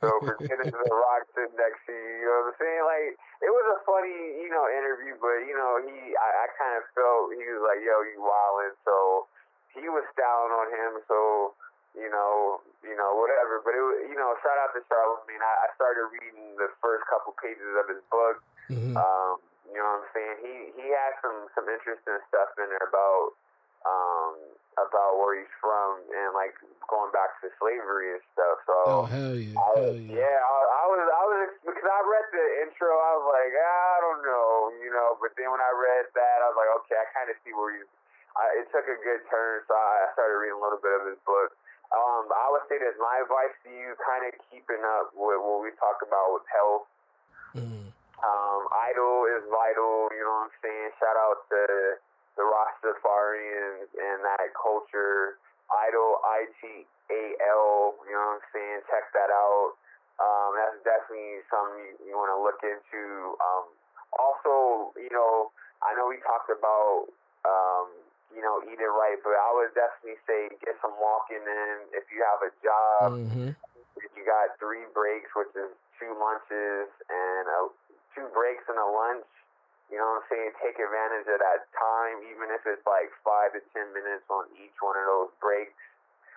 So 0.00 0.16
pretend 0.28 0.64
it's 0.64 0.72
the 0.72 0.96
rock 0.96 1.28
sitting 1.36 1.60
next 1.60 1.84
to 1.84 1.92
you, 1.92 2.24
you 2.24 2.28
know 2.28 2.48
what 2.48 2.56
I'm 2.56 2.60
saying? 2.60 2.84
Like 2.88 3.08
it 3.44 3.52
was 3.52 3.66
a 3.68 3.78
funny, 3.84 4.40
you 4.40 4.48
know, 4.48 4.64
interview, 4.72 5.12
but 5.20 5.44
you 5.44 5.52
know, 5.52 5.84
he 5.84 6.16
I, 6.16 6.28
I 6.44 6.46
kind 6.56 6.80
of 6.80 6.88
felt 6.96 7.36
he 7.36 7.44
was 7.52 7.64
like, 7.64 7.84
Yo, 7.84 8.00
you 8.08 8.20
wildin', 8.24 8.76
so 8.84 9.28
he 9.74 9.86
was 9.90 10.06
styling 10.14 10.54
on 10.54 10.66
him, 10.70 10.92
so 11.06 11.52
you 11.94 12.10
know, 12.10 12.58
you 12.82 12.94
know, 12.98 13.14
whatever. 13.14 13.62
But 13.62 13.78
it, 13.78 13.82
was, 13.82 13.98
you 14.10 14.18
know, 14.18 14.34
shout 14.42 14.58
out 14.58 14.74
to 14.74 14.82
Charlamagne. 14.90 15.22
I, 15.22 15.30
mean, 15.30 15.42
I 15.42 15.68
started 15.78 16.10
reading 16.10 16.58
the 16.58 16.70
first 16.82 17.06
couple 17.06 17.34
pages 17.38 17.70
of 17.78 17.86
his 17.86 18.02
book. 18.10 18.42
Mhm. 18.70 18.94
Um, 18.98 19.38
you 19.70 19.78
know 19.78 19.90
what 19.98 20.06
I'm 20.06 20.10
saying? 20.14 20.36
He 20.42 20.54
he 20.78 20.86
has 20.90 21.14
some 21.22 21.50
some 21.54 21.66
interesting 21.70 22.18
stuff 22.30 22.54
in 22.58 22.70
there 22.70 22.86
about 22.86 23.34
um 23.86 24.34
about 24.78 25.18
where 25.18 25.38
he's 25.38 25.54
from 25.62 26.02
and 26.10 26.34
like 26.34 26.54
going 26.90 27.10
back 27.14 27.38
to 27.42 27.50
slavery 27.62 28.18
and 28.18 28.22
stuff. 28.34 28.56
So 28.66 28.74
Oh 28.86 29.02
hell 29.06 29.34
yeah, 29.38 29.54
I, 29.54 29.66
hell 29.78 29.94
yeah. 29.94 30.18
yeah, 30.18 30.38
I, 30.42 30.58
I 30.82 30.84
was, 30.90 31.04
I 31.06 31.22
was, 31.30 31.48
because 31.62 31.88
I 31.88 32.00
read 32.02 32.26
the 32.34 32.46
intro, 32.66 32.90
I 32.90 33.12
was 33.18 33.26
like, 33.30 33.52
ah, 33.54 33.86
I 33.94 33.98
don't 34.02 34.22
know, 34.26 34.50
you 34.82 34.90
know, 34.90 35.16
but 35.22 35.32
then 35.38 35.48
when 35.54 35.62
I 35.62 35.72
read 35.74 36.10
that, 36.12 36.36
I 36.42 36.46
was 36.50 36.58
like, 36.58 36.70
okay, 36.82 36.98
I 36.98 37.06
kind 37.14 37.28
of 37.30 37.36
see 37.46 37.54
where 37.54 37.70
he's, 37.78 37.86
I, 38.34 38.62
it 38.62 38.66
took 38.74 38.86
a 38.90 38.98
good 39.02 39.22
turn, 39.30 39.62
so 39.66 39.74
I 39.74 40.10
started 40.14 40.36
reading 40.42 40.58
a 40.58 40.62
little 40.62 40.82
bit 40.82 40.94
of 40.98 41.06
his 41.06 41.20
book. 41.22 41.54
Um, 41.94 42.26
I 42.34 42.50
would 42.50 42.66
say 42.66 42.82
this, 42.82 42.98
my 42.98 43.22
advice 43.22 43.54
to 43.62 43.70
you, 43.70 43.94
kind 44.02 44.26
of 44.26 44.34
keeping 44.50 44.82
up 44.82 45.14
with 45.14 45.38
what 45.38 45.62
we 45.62 45.70
talked 45.78 46.02
about 46.02 46.34
with 46.34 46.46
health. 46.50 46.86
Mhm. 47.54 47.94
Um, 48.24 48.62
ital 48.72 49.26
is 49.30 49.44
vital, 49.46 50.08
you 50.10 50.24
know 50.24 50.48
what 50.48 50.50
I'm 50.50 50.56
saying? 50.64 50.90
Shout 50.98 51.14
out 51.14 51.46
to 51.54 51.60
the 52.34 52.42
Rastafarians 52.42 53.94
and 53.94 54.24
that 54.24 54.50
culture. 54.58 55.38
Ital, 55.70 56.20
I 56.24 56.46
T 56.60 56.86
A 57.10 57.22
L, 57.40 57.94
you 58.04 58.12
know 58.12 58.26
what 58.34 58.42
I'm 58.42 58.46
saying? 58.52 58.80
Check 58.90 59.12
that 59.12 59.30
out. 59.30 59.76
Um, 60.18 60.56
that's 60.56 60.78
definitely 60.82 61.42
something 61.50 61.78
you, 61.84 62.10
you 62.10 62.14
want 62.16 62.30
to 62.34 62.40
look 62.42 62.58
into. 62.62 63.36
Um, 63.38 63.66
also, 64.18 64.94
you 64.96 65.10
know, 65.10 65.50
I 65.82 65.94
know 65.94 66.06
we 66.06 66.18
talked 66.22 66.50
about, 66.50 67.10
um, 67.44 67.88
you 68.34 68.42
know, 68.42 68.60
eating 68.66 68.90
right, 68.90 69.16
but 69.22 69.32
I 69.38 69.48
would 69.54 69.72
definitely 69.78 70.18
say 70.26 70.50
get 70.60 70.74
some 70.82 70.94
walking 70.98 71.40
in. 71.40 71.74
If 71.94 72.10
you 72.10 72.20
have 72.26 72.42
a 72.42 72.52
job, 72.62 73.06
Mhm. 73.14 73.54
if 73.96 74.10
you 74.18 74.24
got 74.26 74.58
three 74.58 74.84
breaks, 74.92 75.30
which 75.34 75.54
is 75.54 75.70
two 75.98 76.12
lunches 76.18 76.90
and 77.08 77.48
a, 77.48 77.68
two 78.14 78.26
breaks 78.34 78.68
and 78.68 78.78
a 78.78 78.84
lunch, 78.84 79.26
you 79.90 79.98
know 79.98 80.06
what 80.18 80.22
I'm 80.24 80.28
saying? 80.28 80.52
Take 80.60 80.78
advantage 80.78 81.28
of 81.28 81.38
that 81.38 81.70
time, 81.72 82.22
even 82.24 82.50
if 82.50 82.66
it's 82.66 82.84
like 82.86 83.12
five 83.22 83.52
to 83.52 83.60
ten 83.72 83.92
minutes 83.92 84.24
on 84.28 84.50
each 84.58 84.74
one 84.82 84.96
of 84.96 85.06
those 85.06 85.30
breaks, 85.40 85.78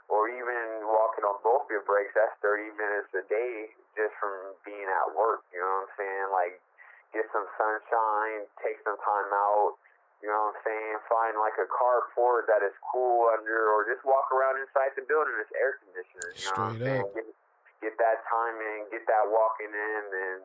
or 0.07 0.29
even 0.29 0.85
walking 0.85 1.25
on 1.25 1.41
both 1.43 1.69
your 1.69 1.81
breaks. 1.81 2.13
That's 2.13 2.35
30 2.39 2.71
minutes 2.77 3.11
a 3.15 3.23
day 3.27 3.73
just 3.95 4.13
from 4.21 4.53
being 4.63 4.87
at 4.87 5.15
work. 5.15 5.43
You 5.51 5.59
know 5.59 5.65
what 5.65 5.89
I'm 5.89 5.93
saying? 5.97 6.27
Like, 6.31 6.61
get 7.13 7.25
some 7.31 7.47
sunshine, 7.57 8.45
take 8.63 8.79
some 8.83 8.97
time 8.99 9.31
out. 9.33 9.75
You 10.21 10.33
know 10.33 10.49
what 10.49 10.57
I'm 10.57 10.61
saying? 10.65 10.95
Find 11.05 11.33
like 11.37 11.57
a 11.61 11.69
carport 11.69 12.49
that 12.49 12.65
is 12.65 12.73
cool 12.89 13.29
under, 13.37 13.69
or 13.69 13.85
just 13.85 14.01
walk 14.01 14.33
around 14.33 14.57
inside 14.57 14.97
the 14.97 15.05
building. 15.05 15.37
It's 15.37 15.53
air 15.53 15.77
conditioning. 15.85 16.33
You 16.33 16.45
know 16.49 16.57
what 16.57 16.73
I'm 16.73 16.75
Straight 16.81 16.89
saying? 16.89 17.05
up. 17.05 17.13
Get, 17.13 17.27
get 17.85 17.95
that 18.01 18.25
time 18.25 18.57
in, 18.57 18.89
get 18.89 19.05
that 19.05 19.29
walking 19.29 19.69
in, 19.69 20.03
and 20.09 20.41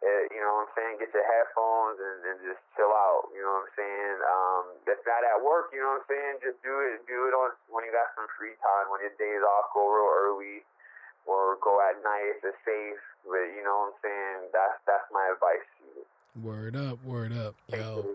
uh, 0.00 0.22
you 0.32 0.40
know 0.40 0.64
what 0.64 0.64
I'm 0.64 0.72
saying? 0.72 0.94
Get 0.96 1.12
your 1.12 1.28
headphones 1.28 2.00
and, 2.00 2.18
and 2.32 2.36
just 2.40 2.64
chill 2.72 2.88
out. 2.88 3.28
You 3.36 3.44
know 3.44 3.60
what 3.60 3.68
I'm 3.68 3.72
saying? 3.76 4.16
Um, 4.24 4.64
if 4.88 5.00
not 5.04 5.20
at 5.28 5.44
work, 5.44 5.68
you 5.76 5.84
know 5.84 6.00
what 6.00 6.08
I'm 6.08 6.08
saying? 6.08 6.34
Just 6.40 6.58
do 6.64 6.72
it. 6.88 7.04
Do 7.04 7.28
it 7.28 7.36
on 7.36 7.52
when 7.68 7.84
you 7.84 7.92
got 7.92 8.08
some 8.16 8.24
free 8.40 8.56
time. 8.64 8.88
When 8.88 9.04
your 9.04 9.12
days 9.20 9.44
off, 9.44 9.68
go 9.76 9.84
real 9.84 10.08
early, 10.08 10.64
or 11.28 11.60
go 11.60 11.76
at 11.84 12.00
night 12.00 12.40
if 12.40 12.40
it's 12.40 12.56
safe. 12.64 13.02
But 13.28 13.52
you 13.52 13.60
know 13.60 13.92
what 13.92 13.92
I'm 13.92 13.98
saying? 14.00 14.38
That's 14.56 14.80
that's 14.88 15.04
my 15.12 15.28
advice. 15.36 15.68
to 15.68 15.80
you. 15.92 16.00
Word 16.36 16.76
up, 16.76 17.04
word 17.04 17.32
up, 17.32 17.56
yo. 17.68 18.06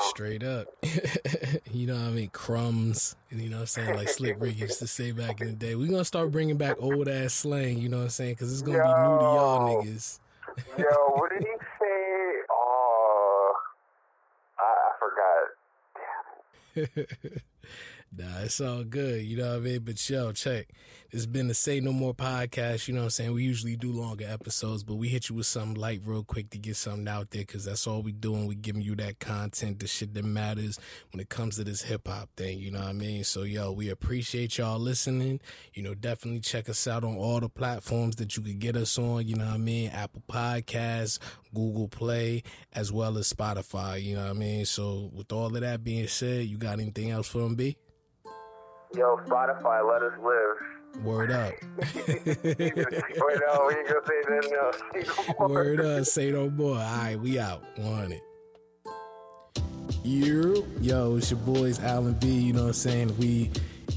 Straight 0.00 0.42
up. 0.42 0.66
you 1.72 1.86
know 1.86 1.94
what 1.94 2.02
I 2.02 2.10
mean? 2.10 2.28
Crumbs. 2.30 3.14
You 3.30 3.50
know 3.50 3.58
what 3.58 3.60
I'm 3.62 3.66
saying? 3.66 3.96
Like 3.96 4.08
Slick 4.08 4.36
Rick 4.40 4.58
used 4.58 4.80
to 4.80 4.88
say 4.88 5.12
back 5.12 5.40
in 5.40 5.46
the 5.46 5.52
day. 5.52 5.76
We're 5.76 5.86
going 5.86 6.00
to 6.00 6.04
start 6.04 6.32
bringing 6.32 6.56
back 6.56 6.76
old 6.80 7.06
ass 7.08 7.32
slang, 7.32 7.78
you 7.78 7.88
know 7.88 7.98
what 7.98 8.04
I'm 8.04 8.10
saying? 8.10 8.32
Because 8.32 8.52
it's 8.52 8.62
going 8.62 8.78
to 8.78 8.82
be 8.82 8.88
new 8.88 8.94
to 8.94 9.24
y'all 9.24 9.84
niggas. 9.84 10.18
Yo, 10.76 10.84
what 11.14 11.30
did 11.30 11.40
he 11.40 11.44
say? 11.80 12.42
Oh, 12.50 13.54
I, 14.58 14.74
I 14.90 14.92
forgot. 16.82 17.38
nah, 18.16 18.40
it's 18.40 18.60
all 18.60 18.84
good. 18.84 19.22
You 19.24 19.38
know 19.38 19.50
what 19.50 19.56
I 19.56 19.60
mean? 19.60 19.80
But 19.80 20.08
yo, 20.08 20.32
check. 20.32 20.68
It's 21.10 21.26
been 21.26 21.46
the 21.46 21.54
Say 21.54 21.78
No 21.78 21.92
More 21.92 22.12
podcast. 22.12 22.88
You 22.88 22.94
know 22.94 23.02
what 23.02 23.04
I'm 23.04 23.10
saying? 23.10 23.32
We 23.34 23.44
usually 23.44 23.76
do 23.76 23.92
longer 23.92 24.26
episodes, 24.28 24.82
but 24.82 24.96
we 24.96 25.08
hit 25.08 25.28
you 25.28 25.36
with 25.36 25.46
something 25.46 25.80
light 25.80 26.00
real 26.04 26.24
quick 26.24 26.50
to 26.50 26.58
get 26.58 26.74
something 26.74 27.06
out 27.06 27.30
there 27.30 27.42
because 27.42 27.64
that's 27.64 27.86
all 27.86 28.02
we 28.02 28.10
doing. 28.10 28.48
We 28.48 28.56
giving 28.56 28.82
you 28.82 28.96
that 28.96 29.20
content, 29.20 29.78
the 29.78 29.86
shit 29.86 30.12
that 30.14 30.24
matters 30.24 30.76
when 31.12 31.20
it 31.20 31.28
comes 31.28 31.54
to 31.56 31.64
this 31.64 31.82
hip 31.82 32.08
hop 32.08 32.30
thing. 32.36 32.58
You 32.58 32.72
know 32.72 32.80
what 32.80 32.88
I 32.88 32.94
mean? 32.94 33.22
So, 33.22 33.42
yo, 33.42 33.70
we 33.70 33.90
appreciate 33.90 34.58
y'all 34.58 34.80
listening. 34.80 35.40
You 35.72 35.84
know, 35.84 35.94
definitely 35.94 36.40
check 36.40 36.68
us 36.68 36.88
out 36.88 37.04
on 37.04 37.16
all 37.16 37.38
the 37.38 37.48
platforms 37.48 38.16
that 38.16 38.36
you 38.36 38.42
could 38.42 38.58
get 38.58 38.76
us 38.76 38.98
on. 38.98 39.28
You 39.28 39.36
know 39.36 39.46
what 39.46 39.54
I 39.54 39.58
mean? 39.58 39.90
Apple 39.90 40.24
Podcasts, 40.28 41.20
Google 41.54 41.86
Play, 41.86 42.42
as 42.72 42.90
well 42.90 43.18
as 43.18 43.32
Spotify. 43.32 44.02
You 44.02 44.16
know 44.16 44.24
what 44.24 44.30
I 44.30 44.34
mean? 44.34 44.66
So, 44.66 45.10
with 45.14 45.30
all 45.30 45.54
of 45.54 45.60
that 45.60 45.84
being 45.84 46.08
said, 46.08 46.46
you 46.46 46.58
got 46.58 46.80
anything 46.80 47.10
else 47.10 47.28
for 47.28 47.48
B? 47.50 47.76
Yo, 48.94 49.16
Spotify, 49.26 49.82
let 49.90 50.02
us 50.02 50.12
live. 50.22 51.04
Word 51.04 51.32
up. 51.32 51.52
Wait, 51.78 52.16
no, 52.46 53.66
we 53.66 53.74
ain't 53.74 53.88
gonna 53.88 54.00
say 54.06 54.22
that. 54.28 55.34
No. 55.40 55.46
Word 55.48 55.80
up. 55.80 56.04
Say 56.04 56.30
no 56.30 56.48
more. 56.48 56.76
All 56.76 56.82
right, 56.98 57.18
we 57.18 57.38
out. 57.38 57.62
Want 57.78 58.12
it. 58.12 58.22
You, 60.04 60.66
yo, 60.80 61.16
it's 61.16 61.30
your 61.30 61.40
boys, 61.40 61.80
Alan 61.80 62.12
B. 62.14 62.28
You 62.28 62.52
know 62.52 62.62
what 62.62 62.66
I'm 62.68 62.72
saying? 62.74 63.16
We 63.18 63.50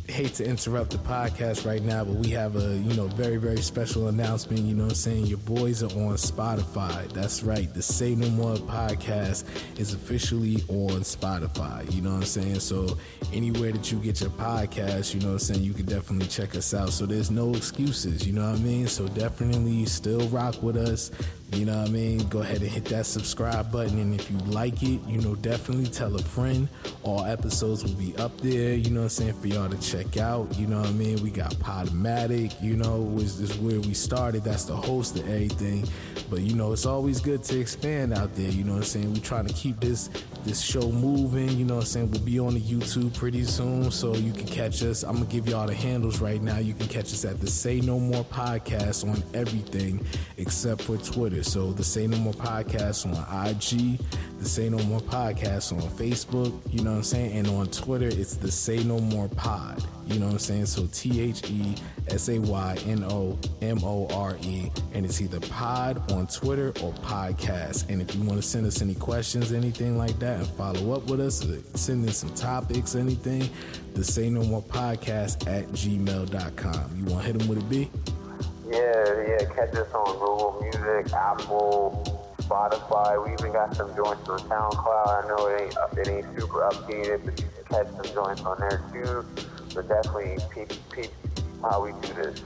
hate 0.08 0.34
to 0.36 0.46
interrupt 0.46 0.92
the 0.92 0.98
podcast 1.00 1.66
right 1.66 1.84
now, 1.84 2.04
but 2.04 2.16
we 2.16 2.30
have 2.30 2.56
a, 2.56 2.78
you 2.78 2.96
know, 2.96 3.08
very, 3.08 3.38
very 3.38 3.62
special 3.62 4.08
announcement. 4.08 4.62
You 4.62 4.74
know 4.74 4.86
I'm 4.86 4.96
saying? 4.96 5.26
Your 5.26 5.38
boys 5.40 5.84
are 5.84 5.92
on 5.92 6.16
Spotify. 6.16 7.12
That's 7.12 7.44
right. 7.44 7.72
The 7.74 7.82
Say 7.82 8.16
No 8.16 8.30
More 8.30 8.56
podcast 8.56 9.44
is 9.78 9.94
officially 9.94 10.64
on 10.70 11.02
Spotify. 11.02 11.94
You 11.94 12.02
know 12.02 12.12
what 12.12 12.18
I'm 12.18 12.26
saying? 12.26 12.60
So 12.62 12.98
anywhere 13.34 13.72
that 13.74 13.92
you 13.92 14.00
get 14.00 14.22
your 14.22 14.30
podcast, 14.32 15.14
you 15.14 15.20
know 15.20 15.28
what 15.28 15.34
I'm 15.34 15.40
saying, 15.40 15.64
you 15.64 15.74
can 15.74 15.86
definitely 15.86 16.28
check 16.28 16.56
us 16.56 16.74
out. 16.74 16.90
So 16.90 17.06
there's 17.06 17.30
no 17.30 17.54
excuses, 17.54 18.26
you 18.26 18.34
know 18.34 18.50
what 18.50 18.60
I 18.60 18.64
mean? 18.64 18.88
So 18.88 19.08
definitely 19.10 19.86
still 19.86 20.28
rock 20.30 20.62
with 20.64 20.78
us. 20.78 21.12
You 21.54 21.66
know 21.66 21.78
what 21.80 21.88
I 21.88 21.92
mean? 21.92 22.28
Go 22.28 22.40
ahead 22.40 22.62
and 22.62 22.70
hit 22.70 22.86
that 22.86 23.06
subscribe 23.06 23.72
button. 23.72 24.00
And 24.00 24.14
if 24.14 24.30
you 24.30 24.38
like 24.40 24.84
it, 24.84 25.02
you 25.08 25.22
know, 25.22 25.34
definitely 25.36 25.88
tell 25.88 26.14
a 26.16 26.22
friend. 26.22 26.68
All 27.04 27.26
episodes 27.26 27.84
will 27.84 27.94
be 27.94 28.16
up 28.18 28.38
there, 28.42 28.74
you 28.74 28.90
know 28.90 29.02
what 29.02 29.06
I'm 29.06 29.10
saying, 29.10 29.34
for 29.34 29.48
y'all 29.48 29.70
to 29.70 29.78
check 29.80 30.18
out. 30.18 30.58
You 30.58 30.68
know 30.68 30.80
what 30.80 30.90
I 30.90 30.92
mean? 30.92 31.24
We 31.24 31.32
got 31.32 31.54
Podomatic, 31.56 32.62
you 32.62 32.76
know, 32.76 32.98
which 32.98 33.26
is 33.26 33.58
where 33.60 33.80
we 33.80 33.94
started. 33.94 34.44
That's 34.44 34.66
the 34.66 34.76
host 34.76 35.18
of 35.18 35.28
everything. 35.28 35.88
But, 36.30 36.42
you 36.42 36.54
know, 36.54 36.74
it's 36.74 36.86
always 36.86 37.22
good 37.22 37.44
to 37.46 37.60
expand 37.60 38.14
out 38.14 38.36
there. 38.36 38.52
You 38.52 38.66
know 38.66 38.74
what 38.74 38.80
I'm 38.80 38.84
saying? 38.84 39.14
We're 39.14 39.22
trying 39.22 39.48
to 39.48 39.54
keep 39.54 39.80
this 39.80 40.10
this 40.48 40.62
show 40.62 40.92
moving. 40.92 41.50
You 41.50 41.66
know 41.66 41.76
what 41.76 41.82
I'm 41.82 41.88
saying? 41.88 42.12
We'll 42.12 42.22
be 42.22 42.40
on 42.40 42.54
the 42.54 42.62
YouTube 42.62 43.16
pretty 43.16 43.44
soon, 43.44 43.92
so 43.92 44.16
you 44.16 44.32
can 44.32 44.48
catch 44.48 44.82
us. 44.82 45.04
I'm 45.04 45.16
gonna 45.16 45.26
give 45.26 45.48
y'all 45.48 45.68
the 45.68 45.76
handles 45.76 46.20
right 46.20 46.42
now. 46.42 46.58
You 46.58 46.74
can 46.74 46.88
catch 46.88 47.12
us 47.14 47.26
at 47.26 47.40
the 47.40 47.48
Say 47.48 47.82
No 47.82 48.00
More 48.00 48.24
podcast 48.24 49.08
on 49.08 49.22
everything 49.34 50.06
except 50.38 50.82
for 50.82 50.98
Twitter. 50.98 51.37
So 51.44 51.72
the 51.72 51.84
Say 51.84 52.08
No 52.08 52.18
More 52.18 52.34
podcast 52.34 53.06
on 53.06 53.48
IG, 53.48 54.00
the 54.40 54.48
Say 54.48 54.70
No 54.70 54.78
More 54.86 55.00
podcast 55.00 55.72
on 55.72 55.82
Facebook. 55.92 56.54
You 56.72 56.84
know 56.84 56.92
what 56.92 56.98
I'm 56.98 57.04
saying? 57.04 57.38
And 57.38 57.48
on 57.48 57.68
Twitter, 57.68 58.08
it's 58.08 58.36
the 58.36 58.52
Say 58.52 58.84
No 58.84 59.00
More 59.00 59.28
Pod. 59.30 59.84
You 60.08 60.20
know 60.20 60.28
what 60.28 60.34
I'm 60.34 60.40
saying? 60.40 60.68
So 60.68 60.88
T 60.94 61.22
H 61.22 61.50
E 61.50 61.76
S 62.10 62.30
A 62.30 62.40
Y 62.40 62.78
N 62.86 63.04
O 63.04 63.38
M 63.62 63.84
O 63.84 64.08
R 64.14 64.38
E. 64.42 64.72
And 64.94 65.06
it's 65.06 65.22
either 65.22 65.40
pod 65.42 66.12
on 66.12 66.28
Twitter 66.28 66.70
or 66.82 66.94
podcast. 66.94 67.90
And 67.90 68.02
if 68.02 68.16
you 68.16 68.24
want 68.24 68.42
to 68.42 68.48
send 68.48 68.66
us 68.66 68.82
any 68.82 68.96
questions, 68.96 69.52
anything 69.52 69.98
like 69.98 70.18
that, 70.20 70.40
and 70.40 70.48
follow 70.48 70.94
up 70.94 71.10
with 71.10 71.20
us, 71.20 71.44
uh, 71.44 71.60
send 71.76 72.06
in 72.06 72.14
some 72.14 72.34
topics, 72.36 72.96
anything, 72.96 73.50
the 73.94 74.04
Say 74.04 74.30
No 74.30 74.44
More 74.44 74.62
Podcast 74.62 75.48
at 75.48 75.68
gmail.com. 75.70 76.98
You 76.98 77.06
want 77.06 77.26
to 77.26 77.32
hit 77.34 77.40
them 77.40 77.48
with 77.48 77.60
a 77.60 77.66
B? 77.66 77.90
Yeah, 78.70 79.24
yeah. 79.28 79.46
Catch 79.56 79.76
us 79.76 79.94
on 79.94 80.14
Google 80.20 80.60
Music, 80.62 81.14
Apple, 81.14 82.34
Spotify. 82.42 83.26
We 83.26 83.34
even 83.34 83.54
got 83.54 83.76
some 83.76 83.96
joints 83.96 84.28
on 84.28 84.40
SoundCloud. 84.40 85.24
I 85.24 85.28
know 85.28 85.48
it 85.48 85.62
ain't 85.62 85.98
it 85.98 86.08
ain't 86.10 86.40
super 86.40 86.62
updated, 86.70 87.26
but 87.26 87.40
you 87.40 87.48
can 87.48 87.86
catch 87.86 87.88
some 87.96 88.14
joints 88.14 88.42
on 88.42 88.60
there 88.60 88.84
too. 88.92 89.26
But 89.74 89.88
definitely 89.88 90.38
peep 90.54 90.72
peep 90.92 91.12
how 91.62 91.84
we 91.84 91.92
do 92.02 92.14
this. 92.14 92.42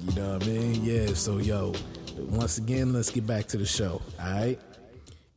You 0.00 0.14
know 0.20 0.32
what 0.34 0.42
I 0.42 0.46
mean? 0.46 0.84
Yeah, 0.84 1.14
so 1.14 1.38
yo, 1.38 1.72
once 2.18 2.58
again, 2.58 2.92
let's 2.92 3.10
get 3.10 3.26
back 3.26 3.46
to 3.48 3.56
the 3.56 3.66
show. 3.66 4.02
All 4.20 4.32
right? 4.32 4.58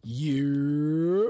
Yeah. 0.04 1.30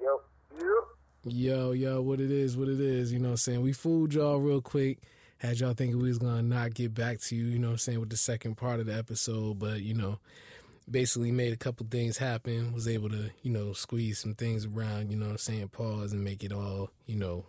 Yep. 0.00 0.20
Yep. 0.54 0.84
Yo, 1.24 1.72
yo, 1.72 2.00
what 2.00 2.20
it 2.20 2.30
is, 2.30 2.56
what 2.56 2.68
it 2.68 2.80
is, 2.80 3.12
you 3.12 3.18
know 3.18 3.28
what 3.28 3.32
I'm 3.32 3.36
saying? 3.38 3.62
We 3.62 3.72
fooled 3.72 4.14
y'all 4.14 4.38
real 4.38 4.60
quick. 4.60 4.98
Had 5.38 5.60
y'all 5.60 5.74
thinking 5.74 6.00
we 6.00 6.08
was 6.08 6.18
gonna 6.18 6.42
not 6.42 6.74
get 6.74 6.94
back 6.94 7.20
to 7.20 7.36
you, 7.36 7.44
you 7.44 7.58
know 7.58 7.68
what 7.68 7.72
I'm 7.72 7.78
saying, 7.78 8.00
with 8.00 8.10
the 8.10 8.16
second 8.16 8.56
part 8.56 8.80
of 8.80 8.86
the 8.86 8.96
episode, 8.96 9.58
but 9.58 9.82
you 9.82 9.94
know, 9.94 10.18
basically 10.90 11.32
made 11.32 11.52
a 11.52 11.56
couple 11.56 11.86
things 11.90 12.16
happen, 12.16 12.72
was 12.72 12.88
able 12.88 13.10
to, 13.10 13.30
you 13.42 13.50
know, 13.50 13.72
squeeze 13.72 14.18
some 14.18 14.34
things 14.34 14.64
around, 14.64 15.10
you 15.10 15.16
know 15.16 15.26
what 15.26 15.32
I'm 15.32 15.38
saying, 15.38 15.68
pause 15.68 16.12
and 16.12 16.24
make 16.24 16.42
it 16.42 16.52
all, 16.52 16.90
you 17.04 17.16
know, 17.16 17.44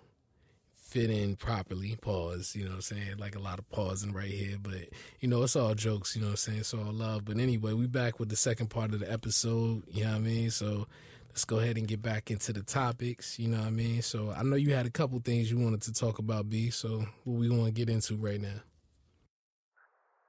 fit 0.76 1.10
in 1.10 1.36
properly, 1.36 1.96
pause, 2.02 2.56
you 2.56 2.64
know 2.64 2.72
what 2.72 2.76
I'm 2.76 2.82
saying? 2.82 3.18
Like 3.18 3.36
a 3.36 3.40
lot 3.40 3.60
of 3.60 3.70
pausing 3.70 4.14
right 4.14 4.30
here, 4.30 4.58
but 4.62 4.90
you 5.20 5.28
know, 5.28 5.44
it's 5.44 5.56
all 5.56 5.74
jokes, 5.74 6.16
you 6.16 6.22
know 6.22 6.28
what 6.28 6.32
I'm 6.32 6.38
saying? 6.38 6.60
It's 6.60 6.74
all 6.74 6.92
love. 6.92 7.26
But 7.26 7.38
anyway, 7.38 7.74
we 7.74 7.88
back 7.88 8.20
with 8.20 8.30
the 8.30 8.36
second 8.36 8.68
part 8.68 8.94
of 8.94 9.00
the 9.00 9.12
episode, 9.12 9.84
you 9.92 10.04
know 10.04 10.12
what 10.12 10.18
I 10.18 10.20
mean? 10.20 10.50
So 10.50 10.88
let's 11.30 11.46
go 11.46 11.60
ahead 11.60 11.78
and 11.78 11.88
get 11.88 12.02
back 12.02 12.32
into 12.32 12.54
the 12.54 12.64
topics, 12.64 13.40
you 13.40 13.48
know 13.48 13.60
what 13.60 13.68
I 13.68 13.72
mean? 13.72 14.02
So 14.02 14.34
I 14.36 14.44
know 14.44 14.56
you 14.56 14.74
had 14.74 14.86
a 14.86 14.92
couple 14.92 15.20
things 15.20 15.52
you 15.52 15.60
wanted 15.60 15.82
to 15.84 15.94
talk 15.94 16.20
about, 16.20 16.50
B, 16.50 16.70
so 16.70 17.06
what 17.24 17.40
we 17.40 17.50
want 17.50 17.66
to 17.66 17.72
get 17.72 17.90
into 17.90 18.16
right 18.16 18.42
now. 18.42 18.62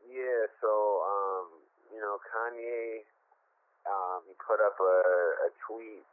Yeah, 0.07 0.46
so 0.61 0.70
um, 1.05 1.46
you 1.94 2.01
know, 2.01 2.18
Kanye 2.30 3.05
um 3.88 4.22
he 4.26 4.34
put 4.44 4.61
up 4.61 4.76
a, 4.80 4.96
a 5.46 5.51
tweet 5.66 6.05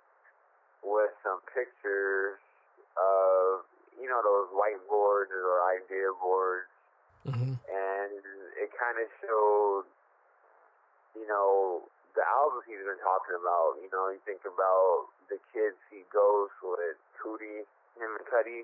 with 0.83 1.11
some 1.23 1.39
pictures 1.51 2.39
of 2.95 3.65
you 3.99 4.07
know 4.07 4.21
those 4.23 4.49
whiteboards 4.55 5.31
or 5.33 5.65
idea 5.75 6.11
boards 6.21 6.69
hmm 7.25 7.53
and 7.65 8.21
it 8.61 8.69
kind 8.77 8.97
of 9.01 9.07
showed, 9.21 9.85
you 11.15 11.27
know, 11.27 11.89
the 12.15 12.23
albums 12.23 12.63
he's 12.65 12.81
been 12.81 12.99
talking 13.03 13.35
about. 13.35 13.77
You 13.83 13.91
know, 13.91 14.09
you 14.09 14.19
think 14.23 14.41
about 14.47 15.11
the 15.27 15.37
Kids 15.51 15.75
See 15.91 16.07
Ghost 16.09 16.55
with 16.63 16.97
Cudi, 17.19 17.67
him 17.99 18.11
and 18.15 18.25
Cudi, 18.27 18.63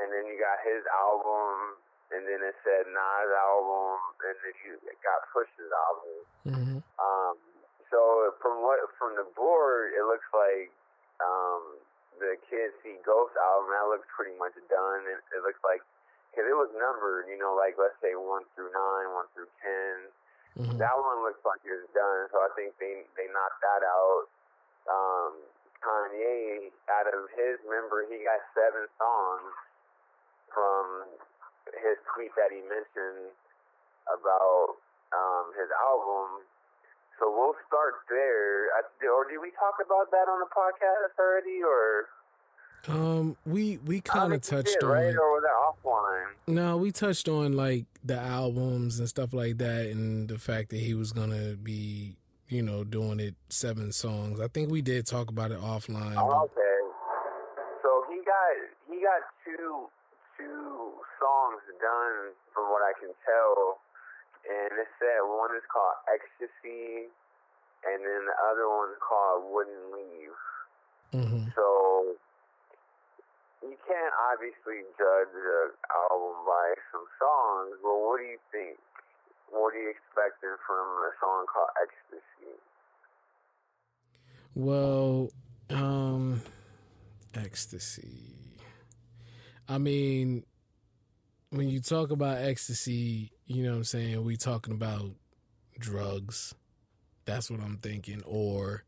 and 0.00 0.08
then 0.08 0.24
you 0.26 0.40
got 0.40 0.60
his 0.64 0.82
album, 0.90 1.76
and 2.10 2.24
then 2.24 2.40
it 2.42 2.56
said 2.64 2.88
Nas 2.88 3.30
album, 3.36 4.00
and 4.24 4.36
then 4.40 4.54
you 4.64 4.72
got 5.04 5.28
Push's 5.30 5.70
album. 5.70 6.18
hmm 6.48 6.78
Um, 7.00 7.36
so 7.92 8.32
from 8.40 8.62
what 8.64 8.80
from 8.96 9.16
the 9.18 9.26
board, 9.36 9.92
it 9.92 10.04
looks 10.06 10.28
like 10.32 10.70
um, 11.20 11.76
the 12.18 12.38
Kids 12.48 12.72
See 12.82 12.96
Ghost 13.04 13.36
album 13.36 13.72
that 13.74 13.86
looks 13.90 14.08
pretty 14.14 14.36
much 14.40 14.56
done. 14.72 15.04
It, 15.10 15.20
it 15.36 15.42
looks 15.44 15.60
like 15.66 15.84
because 16.30 16.46
it 16.46 16.54
was 16.54 16.70
numbered, 16.78 17.26
you 17.26 17.36
know, 17.36 17.58
like 17.58 17.74
let's 17.74 17.98
say 17.98 18.14
one 18.14 18.46
through 18.54 18.70
nine, 18.70 19.10
one 19.12 19.26
through 19.34 19.50
ten. 19.58 20.08
Hmm 20.56 20.78
That 20.78 20.96
one 20.98 21.22
looks 21.22 21.42
like 21.46 21.62
it's 21.64 21.86
done, 21.94 22.28
so 22.32 22.42
I 22.42 22.50
think 22.56 22.74
they 22.80 23.06
they 23.16 23.26
knocked 23.30 23.60
that 23.62 23.82
out. 23.86 24.24
Um, 24.90 25.32
Kanye, 25.80 26.72
out 26.92 27.08
of 27.08 27.30
his 27.36 27.56
member, 27.68 28.04
he 28.10 28.20
got 28.24 28.40
seven 28.52 28.84
songs 28.98 29.52
from 30.52 31.08
his 31.80 31.96
tweet 32.12 32.34
that 32.36 32.50
he 32.52 32.60
mentioned 32.66 33.32
about 34.10 34.76
um, 35.14 35.54
his 35.56 35.70
album. 35.78 36.44
So 37.20 37.28
we'll 37.30 37.56
start 37.68 38.04
there. 38.08 38.72
I, 38.76 38.84
or 39.08 39.28
did 39.28 39.38
we 39.40 39.52
talk 39.56 39.76
about 39.80 40.10
that 40.10 40.26
on 40.28 40.40
the 40.40 40.50
podcast 40.50 41.14
already, 41.20 41.60
or 41.62 42.08
Um, 42.88 43.36
we 43.44 43.76
we 43.78 44.00
kind 44.00 44.32
of 44.32 44.40
touched 44.40 44.76
did, 44.80 44.84
on 44.84 44.90
right, 44.90 45.14
or 45.14 45.32
was 45.32 45.42
that 45.42 45.88
offline? 45.88 46.26
No, 46.46 46.76
we 46.78 46.90
touched 46.90 47.28
on 47.28 47.52
like 47.52 47.84
the 48.04 48.18
albums 48.18 48.98
and 48.98 49.08
stuff 49.08 49.34
like 49.34 49.58
that, 49.58 49.86
and 49.86 50.28
the 50.28 50.38
fact 50.38 50.70
that 50.70 50.78
he 50.78 50.94
was 50.94 51.12
gonna 51.12 51.56
be, 51.56 52.16
you 52.48 52.62
know, 52.62 52.84
doing 52.84 53.20
it 53.20 53.34
seven 53.50 53.92
songs. 53.92 54.40
I 54.40 54.48
think 54.48 54.70
we 54.70 54.80
did 54.80 55.06
talk 55.06 55.28
about 55.28 55.50
it 55.50 55.60
offline. 55.60 56.16
Oh, 56.16 56.48
okay. 56.48 56.78
So 57.82 58.04
he 58.08 58.16
got 58.24 58.56
he 58.88 59.02
got 59.04 59.20
two 59.44 59.88
two 60.38 60.92
songs 61.20 61.60
done 61.80 62.32
from 62.54 62.72
what 62.72 62.80
I 62.80 62.96
can 62.98 63.12
tell, 63.28 63.78
and 64.48 64.72
it 64.80 64.88
said 64.98 65.20
one 65.28 65.52
is 65.54 65.62
called 65.68 66.00
Ecstasy, 66.08 67.12
and 67.84 68.00
then 68.00 68.24
the 68.24 68.36
other 68.50 68.68
one's 68.72 68.96
called 69.04 69.52
Wouldn't 69.52 69.92
Leave. 69.92 70.40
hmm 71.12 71.44
So 71.54 72.16
you 73.62 73.76
can't 73.86 74.14
obviously 74.32 74.84
judge 74.96 75.32
an 75.36 75.76
album 76.10 76.44
by 76.46 76.74
some 76.92 77.04
songs, 77.20 77.76
but 77.82 77.96
what 77.96 78.18
do 78.18 78.24
you 78.24 78.40
think? 78.52 78.78
What 79.50 79.74
are 79.74 79.78
you 79.78 79.90
expecting 79.90 80.56
from 80.66 80.86
a 81.04 81.12
song 81.20 81.44
called 81.50 81.74
Ecstasy? 81.82 82.56
Well, 84.54 85.30
um, 85.70 86.42
ecstasy. 87.34 88.58
I 89.68 89.78
mean, 89.78 90.44
when 91.50 91.68
you 91.68 91.80
talk 91.80 92.10
about 92.10 92.38
ecstasy, 92.38 93.32
you 93.46 93.62
know 93.62 93.70
what 93.70 93.76
I'm 93.78 93.84
saying? 93.84 94.24
We 94.24 94.36
talking 94.36 94.74
about 94.74 95.12
drugs. 95.78 96.54
That's 97.24 97.50
what 97.50 97.60
I'm 97.60 97.78
thinking. 97.78 98.22
Or, 98.24 98.84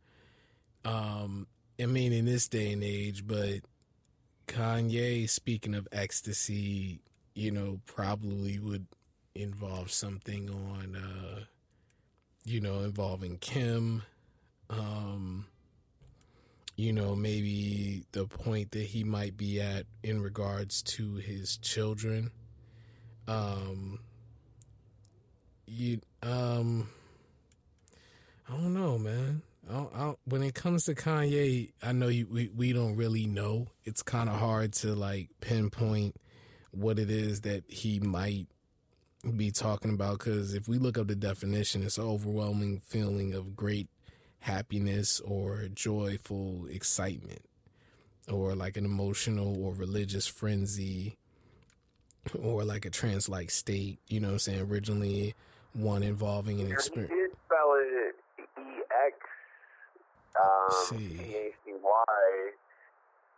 um, 0.85 1.47
I 1.81 1.87
mean, 1.87 2.12
in 2.12 2.25
this 2.25 2.49
day 2.49 2.73
and 2.73 2.83
age, 2.83 3.27
but 3.27 3.61
Kanye, 4.53 5.28
speaking 5.28 5.74
of 5.74 5.88
ecstasy, 5.92 7.00
you 7.34 7.50
know, 7.50 7.80
probably 7.86 8.59
would 8.59 8.86
involve 9.34 9.90
something 9.90 10.50
on, 10.50 10.94
uh, 10.94 11.44
you 12.44 12.61
know, 12.61 12.80
involving 12.80 13.38
Kim. 13.38 14.03
Um, 14.68 15.46
you 16.76 16.92
know, 16.92 17.16
maybe 17.16 18.05
the 18.12 18.26
point 18.26 18.72
that 18.72 18.84
he 18.84 19.05
might 19.05 19.38
be 19.38 19.59
at 19.61 19.86
in 20.03 20.20
regards 20.20 20.82
to 20.82 21.14
his 21.14 21.57
children. 21.57 22.30
Um, 23.26 24.00
you, 25.66 26.00
um, 26.22 26.88
I 28.48 28.53
don't 28.53 28.74
know, 28.74 28.98
man. 28.98 29.42
I 29.69 29.75
don't, 29.75 29.95
I 29.95 29.99
don't, 30.01 30.19
when 30.25 30.43
it 30.43 30.55
comes 30.55 30.85
to 30.85 30.95
Kanye, 30.95 31.73
I 31.83 31.93
know 31.93 32.09
you, 32.09 32.27
we 32.31 32.51
we 32.55 32.73
don't 32.73 32.97
really 32.97 33.27
know. 33.27 33.69
It's 33.85 34.03
kind 34.03 34.29
of 34.29 34.37
hard 34.39 34.73
to 34.75 34.95
like 34.95 35.29
pinpoint 35.41 36.17
what 36.73 36.99
it 36.99 37.11
is 37.11 37.43
that 37.43 37.65
he 37.69 38.01
might 38.01 38.49
be 39.37 39.51
talking 39.53 39.93
about 39.95 40.19
because 40.19 40.53
if 40.53 40.67
we 40.67 40.79
look 40.79 40.99
up 40.99 41.07
the 41.07 41.15
definition, 41.15 41.83
it's 41.85 41.99
an 41.99 42.05
overwhelming 42.05 42.81
feeling 42.81 43.35
of 43.35 43.55
great 43.55 43.89
happiness 44.41 45.21
or 45.21 45.69
joyful 45.73 46.67
excitement 46.69 47.43
or 48.29 48.57
like 48.57 48.77
an 48.77 48.85
emotional 48.85 49.65
or 49.65 49.73
religious 49.75 50.27
frenzy 50.27 51.17
or 52.41 52.65
like 52.65 52.85
a 52.85 52.91
trance 52.91 53.29
like 53.29 53.51
state, 53.51 54.01
you 54.09 54.19
know 54.19 54.29
what 54.29 54.33
I'm 54.35 54.39
saying? 54.41 54.61
Originally 54.61 55.35
one 55.75 56.03
involving 56.03 56.61
an 56.61 56.71
experience 56.71 57.13
spell 57.47 57.75
it 57.77 58.15
E 58.59 58.63
X 59.07 59.17
um, 60.41 60.70
See. 60.89 61.16
C 61.16 61.22
A 61.37 61.45
C 61.64 61.72
Y. 61.76 62.16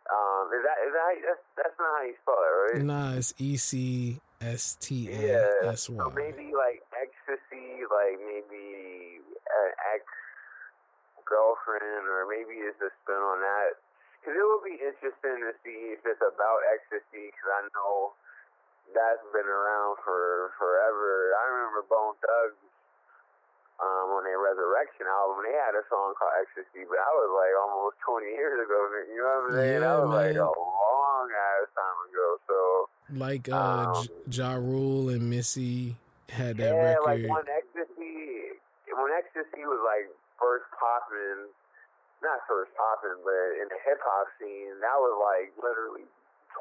Um, 0.04 0.52
is 0.52 0.60
that 0.60 0.78
is 0.84 0.92
that 0.92 1.10
you, 1.16 1.24
that's 1.24 1.44
that's 1.56 1.76
not 1.80 1.88
how 1.96 2.04
you 2.04 2.16
spell 2.20 2.36
it, 2.36 2.54
right? 2.76 2.84
Nah, 2.84 3.16
it's 3.16 3.32
E 3.40 3.56
C 3.56 4.20
S 4.40 4.76
T 4.76 5.08
A 5.08 5.16
Yeah. 5.16 5.74
So 5.74 6.12
maybe 6.12 6.52
like 6.52 6.84
ecstasy, 6.92 7.88
like 7.88 8.20
maybe 8.20 9.24
an 9.24 9.70
ex 9.96 10.04
girlfriend, 11.24 12.04
or 12.04 12.28
maybe 12.28 12.60
it's 12.60 12.76
a 12.84 12.92
spin 13.00 13.16
on 13.16 13.40
that. 13.40 13.80
Because 14.20 14.36
it 14.36 14.44
would 14.44 14.64
be 14.64 14.76
interesting 14.76 15.40
to 15.40 15.52
see 15.64 15.96
if 15.96 16.04
it's 16.04 16.20
about 16.20 16.60
ecstasy, 16.68 17.32
because 17.32 17.48
I 17.48 17.62
know 17.72 18.12
that's 18.92 19.24
been 19.32 19.48
around 19.48 19.96
for 20.04 20.52
forever. 20.60 21.32
I 21.40 21.44
remember 21.48 21.80
Bone 21.88 22.16
Thugs 22.20 22.60
um, 23.82 24.06
on 24.14 24.22
their 24.22 24.38
Resurrection 24.38 25.06
album, 25.10 25.42
they 25.42 25.56
had 25.58 25.74
a 25.74 25.82
song 25.90 26.14
called 26.14 26.34
Ecstasy, 26.42 26.86
but 26.86 26.94
that 26.98 27.12
was 27.14 27.30
like 27.34 27.54
almost 27.58 27.96
20 28.06 28.26
years 28.38 28.58
ago. 28.62 28.78
You 29.10 29.18
know 29.18 29.26
what 29.26 29.38
I'm 29.38 29.50
saying? 29.58 29.72
Yeah, 29.74 29.80
that 29.82 29.96
was 30.04 30.12
like 30.14 30.36
a 30.38 30.50
long 30.54 31.26
ass 31.32 31.66
time 31.74 31.98
ago. 32.10 32.28
So. 32.46 32.58
Like 33.18 33.44
uh, 33.50 33.90
Um, 33.90 34.06
J- 34.30 34.42
Ja 34.42 34.54
Rule 34.56 35.10
and 35.10 35.26
Missy 35.28 35.96
had 36.30 36.56
that 36.62 36.72
yeah, 36.72 36.96
record. 36.98 37.04
like 37.04 37.22
when 37.28 37.46
ecstasy, 37.52 38.56
when 38.94 39.10
ecstasy 39.12 39.62
was 39.68 39.82
like 39.84 40.08
first 40.40 40.64
popping, 40.78 41.50
not 42.24 42.40
first 42.48 42.72
popping, 42.78 43.18
but 43.26 43.46
in 43.60 43.68
the 43.68 43.78
hip 43.84 44.00
hop 44.00 44.26
scene, 44.40 44.78
that 44.80 44.96
was 44.96 45.14
like 45.20 45.52
literally 45.60 46.08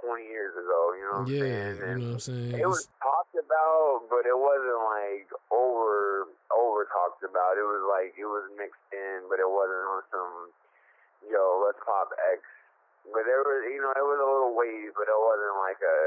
twenty 0.02 0.26
years 0.30 0.54
ago. 0.58 0.80
You 0.98 1.04
know 1.06 1.18
what 1.22 1.28
I'm 1.28 1.34
yeah, 1.34 1.42
saying? 1.42 1.76
you 1.78 1.98
know 2.02 2.08
what 2.16 2.24
I'm 2.24 2.26
saying? 2.26 2.54
it 2.60 2.68
was 2.70 2.88
talked 3.02 3.36
about, 3.38 4.08
but 4.10 4.24
it 4.26 4.38
wasn't 4.38 4.82
like 4.88 5.28
over 5.54 6.28
over 6.54 6.86
talked 6.90 7.22
about. 7.26 7.58
It 7.60 7.66
was 7.68 7.84
like 7.90 8.14
it 8.18 8.26
was 8.30 8.48
mixed 8.58 8.84
in, 8.94 9.26
but 9.30 9.38
it 9.40 9.50
wasn't 9.50 9.86
on 9.90 10.02
some 10.14 10.34
yo 11.30 11.62
let's 11.66 11.80
pop 11.86 12.10
X. 12.34 12.42
But 13.12 13.28
there 13.28 13.44
was, 13.44 13.62
you 13.68 13.84
know, 13.84 13.92
it 13.92 14.06
was 14.08 14.20
a 14.20 14.30
little 14.32 14.56
wave, 14.56 14.96
but 14.96 15.12
it 15.12 15.20
wasn't 15.20 15.60
like 15.60 15.82
a 15.84 16.00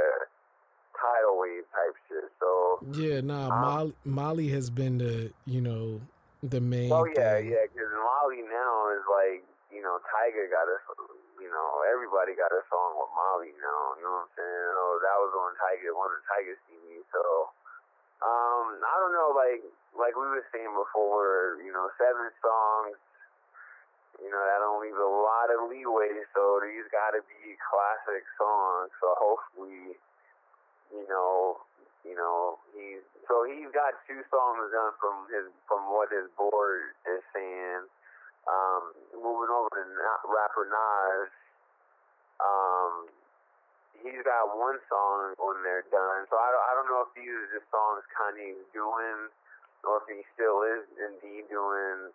tidal 0.96 1.36
wave 1.36 1.68
type 1.68 1.92
shit. 2.08 2.24
So 2.40 2.80
Yeah, 2.96 3.20
nah, 3.20 3.52
Um, 3.52 3.60
Molly, 3.60 3.94
Molly 4.04 4.48
has 4.48 4.70
been 4.70 4.96
the, 4.98 5.30
you 5.44 5.60
know, 5.60 6.00
the 6.42 6.60
main 6.60 6.90
Oh 6.92 7.04
yeah, 7.04 7.36
thing. 7.36 7.52
yeah. 7.52 7.68
Because 7.68 7.92
Molly 7.92 8.40
now 8.48 8.96
is 8.96 9.04
like, 9.12 9.44
you 9.68 9.82
know, 9.84 10.00
Tyga 10.08 10.48
got 10.48 10.68
a, 10.72 10.78
you 11.46 11.54
know, 11.54 11.86
everybody 11.86 12.34
got 12.34 12.50
a 12.50 12.58
song 12.66 12.98
with 12.98 13.06
Molly 13.14 13.54
now. 13.62 13.94
You 13.94 14.02
know 14.02 14.18
what 14.18 14.26
I'm 14.26 14.34
saying? 14.34 14.72
Oh, 14.74 14.98
that 14.98 15.16
was 15.22 15.32
on 15.38 15.54
Tyga, 15.62 15.94
one 15.94 16.10
of 16.10 16.18
Tyga's 16.26 16.58
CDs. 16.66 17.06
So, 17.14 17.22
um, 18.26 18.82
I 18.82 18.94
don't 18.98 19.14
know. 19.14 19.30
Like, 19.30 19.62
like 19.94 20.18
we 20.18 20.26
were 20.26 20.42
saying 20.50 20.74
before, 20.74 21.62
you 21.62 21.70
know, 21.70 21.86
seven 22.02 22.34
songs. 22.42 22.98
You 24.18 24.26
know, 24.26 24.42
that 24.42 24.58
don't 24.58 24.82
leave 24.82 24.98
a 24.98 25.06
lot 25.06 25.54
of 25.54 25.70
leeway. 25.70 26.18
So 26.34 26.58
these 26.66 26.88
got 26.90 27.14
to 27.14 27.22
be 27.30 27.54
classic 27.62 28.26
songs. 28.34 28.90
So 28.98 29.14
hopefully, 29.22 29.94
you 30.90 31.06
know, 31.06 31.62
you 32.02 32.18
know, 32.18 32.58
he's 32.74 33.06
so 33.30 33.46
he's 33.46 33.70
got 33.70 33.94
two 34.10 34.18
songs 34.34 34.66
done 34.74 34.98
from 34.98 35.30
his 35.30 35.46
from 35.70 35.94
what 35.94 36.10
his 36.10 36.26
board 36.34 36.96
is 37.06 37.22
saying. 37.30 37.86
Um, 38.46 38.94
moving 39.18 39.50
over 39.50 39.68
to 39.74 39.84
Na- 39.90 40.24
rapper 40.30 40.70
Nas, 40.70 41.30
um, 42.38 43.10
he's 43.98 44.22
got 44.22 44.54
one 44.54 44.78
song 44.86 45.34
on 45.42 45.62
there 45.66 45.82
done. 45.90 46.30
So 46.30 46.38
I 46.38 46.48
don't, 46.54 46.64
I 46.66 46.72
don't 46.78 46.88
know 46.90 47.02
if 47.02 47.10
these 47.18 47.30
are 47.30 47.50
just 47.58 47.66
songs 47.74 48.06
Kanye's 48.14 48.62
doing, 48.70 49.34
or 49.82 49.98
if 50.02 50.06
he 50.06 50.22
still 50.38 50.62
is 50.62 50.86
indeed 50.94 51.50
doing 51.50 52.14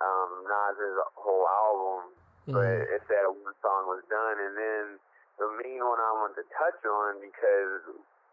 um, 0.00 0.30
Nas's 0.48 0.96
whole 1.16 1.44
album 1.44 2.16
but 2.50 2.66
Mhm. 2.66 2.82
it 2.82 3.02
said 3.06 3.26
one 3.30 3.54
song 3.62 3.86
was 3.86 4.02
done, 4.10 4.38
and 4.40 4.56
then 4.56 4.98
the 5.38 5.48
main 5.62 5.84
one 5.86 6.00
I 6.00 6.12
wanted 6.12 6.42
to 6.42 6.46
touch 6.50 6.84
on 6.84 7.20
because 7.20 7.82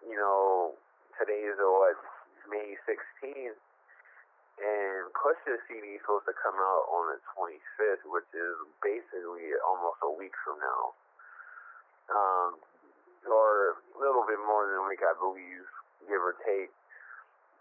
you 0.02 0.18
know 0.18 0.74
today 1.20 1.44
is 1.46 1.58
what 1.60 1.98
May 2.50 2.78
16th, 2.88 3.58
and 4.58 5.14
Pusha 5.14 5.62
CD 5.70 5.98
is 5.98 6.02
supposed 6.02 6.26
to 6.26 6.34
come 6.34 6.58
out 6.58 6.86
on 6.90 7.14
the 7.14 7.20
25th, 7.38 8.02
which 8.10 8.30
is 8.34 8.56
basically 8.82 9.54
almost 9.62 10.02
a 10.02 10.10
week 10.10 10.34
from 10.42 10.58
now, 10.58 10.84
um, 12.10 12.52
or 13.30 13.78
a 13.94 13.98
little 14.02 14.26
bit 14.26 14.42
more 14.42 14.66
than 14.66 14.82
a 14.82 14.86
week, 14.90 15.06
I 15.06 15.14
believe, 15.14 15.66
give 16.10 16.22
or 16.22 16.34
take. 16.42 16.74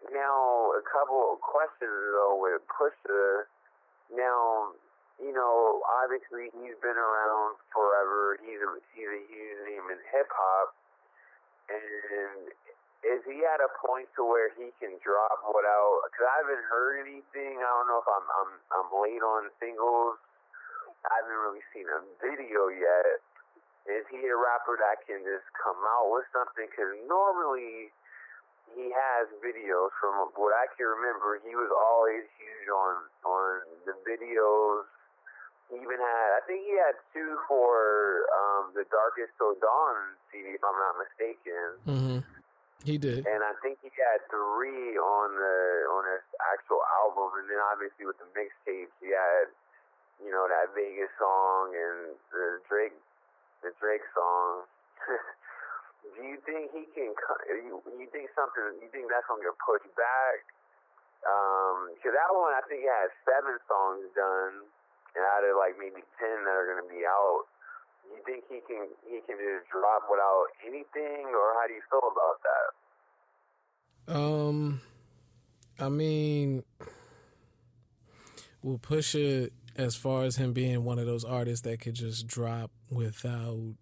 Now, 0.09 0.73
a 0.77 0.85
couple 0.85 1.37
of 1.37 1.41
questions 1.41 1.93
though 2.17 2.41
with 2.41 2.65
Pusha. 2.69 3.49
Now, 4.13 4.73
you 5.21 5.33
know, 5.33 5.81
obviously 6.05 6.53
he's 6.53 6.77
been 6.81 6.97
around 6.97 7.57
forever. 7.73 8.37
He's 8.41 8.61
a 8.61 8.71
he's 8.93 9.09
a 9.09 9.23
huge 9.25 9.61
name 9.69 9.89
in 9.89 10.01
hip 10.13 10.29
hop, 10.33 10.77
and 11.73 12.53
is 13.07 13.23
he 13.23 13.39
at 13.47 13.63
a 13.63 13.71
point 13.79 14.11
to 14.19 14.27
where 14.27 14.51
he 14.59 14.75
can 14.83 14.99
drop 14.99 15.39
without? 15.47 15.95
Because 16.11 16.27
I 16.27 16.37
haven't 16.43 16.67
heard 16.67 17.07
anything. 17.07 17.63
I 17.63 17.69
don't 17.71 17.87
know 17.87 18.03
if 18.03 18.09
I'm 18.11 18.27
I'm 18.27 18.51
I'm 18.75 18.89
late 18.99 19.23
on 19.23 19.51
singles. 19.63 20.19
I 21.07 21.23
haven't 21.23 21.39
really 21.47 21.63
seen 21.71 21.87
a 21.87 22.03
video 22.19 22.67
yet. 22.75 23.23
Is 23.87 24.03
he 24.11 24.19
a 24.27 24.35
rapper 24.35 24.75
that 24.83 25.07
can 25.07 25.23
just 25.23 25.47
come 25.55 25.79
out 25.79 26.11
with 26.11 26.27
something? 26.35 26.67
Because 26.67 26.91
normally 27.07 27.95
he 28.75 28.91
has 28.91 29.31
videos. 29.39 29.95
From 30.03 30.35
what 30.35 30.51
I 30.59 30.67
can 30.75 30.91
remember, 30.91 31.39
he 31.47 31.55
was 31.55 31.71
always 31.71 32.27
huge 32.35 32.67
on 32.75 32.95
on 33.23 33.51
the 33.87 33.95
videos. 34.03 34.91
He 35.71 35.83
even 35.83 35.99
had, 35.99 36.29
I 36.39 36.43
think 36.47 36.63
he 36.63 36.79
had 36.79 36.95
two 37.11 37.39
for 37.51 38.23
um, 38.31 38.71
the 38.79 38.87
Darkest 38.87 39.35
Till 39.35 39.59
Dawn 39.59 40.15
CD, 40.31 40.55
if 40.55 40.63
I'm 40.63 40.79
not 40.79 40.95
mistaken, 40.95 41.67
Mhm. 41.83 42.19
He 42.85 42.99
did. 42.99 43.27
and 43.27 43.43
I 43.43 43.55
think 43.65 43.79
he 43.83 43.91
had 43.97 44.21
three 44.29 44.95
on 44.99 45.29
the 45.35 45.59
on 45.91 46.03
his 46.13 46.25
actual 46.53 46.83
album, 47.03 47.41
and 47.41 47.47
then 47.51 47.59
obviously 47.73 48.07
with 48.07 48.19
the 48.21 48.29
mixtapes, 48.37 48.93
he 49.03 49.11
had, 49.11 49.51
you 50.23 50.31
know, 50.31 50.47
that 50.47 50.71
Vegas 50.77 51.11
song 51.19 51.75
and 51.75 52.15
the 52.31 52.61
Drake, 52.69 52.95
the 53.65 53.73
Drake 53.81 54.07
song. 54.15 54.69
Do 56.15 56.23
you 56.23 56.39
think 56.47 56.71
he 56.71 56.87
can? 56.95 57.11
You, 57.51 57.83
you 57.99 58.07
think 58.15 58.31
something? 58.39 58.79
You 58.79 58.89
think 58.95 59.11
that's 59.11 59.27
gonna 59.27 59.43
get 59.43 59.59
pushed 59.59 59.91
back? 59.99 60.47
Um, 61.27 61.91
because 61.91 62.15
because 62.15 62.15
that 62.23 62.31
one 62.31 62.55
I 62.55 62.63
think 62.71 62.87
he 62.87 62.91
has 62.91 63.11
seven 63.27 63.59
songs 63.67 64.07
done, 64.15 64.63
and 65.19 65.23
out 65.27 65.43
of 65.43 65.59
like 65.59 65.75
maybe 65.75 66.07
ten 66.23 66.37
that 66.47 66.55
are 66.55 66.69
gonna 66.71 66.87
be 66.87 67.03
out. 67.03 67.51
You 68.11 68.23
think 68.25 68.45
he 68.49 68.61
can 68.67 68.89
he 69.09 69.21
can 69.27 69.37
just 69.37 69.71
drop 69.71 70.03
without 70.11 70.47
anything, 70.67 71.27
or 71.35 71.55
how 71.55 71.67
do 71.67 71.75
you 71.75 71.83
feel 71.91 72.07
about 72.11 72.39
that? 72.47 72.69
Um, 74.09 74.81
I 75.79 75.89
mean, 75.89 76.63
we'll 78.63 78.79
Pusha, 78.79 79.51
as 79.77 79.95
far 79.97 80.25
as 80.25 80.37
him 80.37 80.53
being 80.53 80.85
one 80.85 80.99
of 80.99 81.07
those 81.07 81.25
artists 81.25 81.63
that 81.63 81.81
could 81.81 81.95
just 81.95 82.27
drop 82.27 82.71
without, 82.91 83.75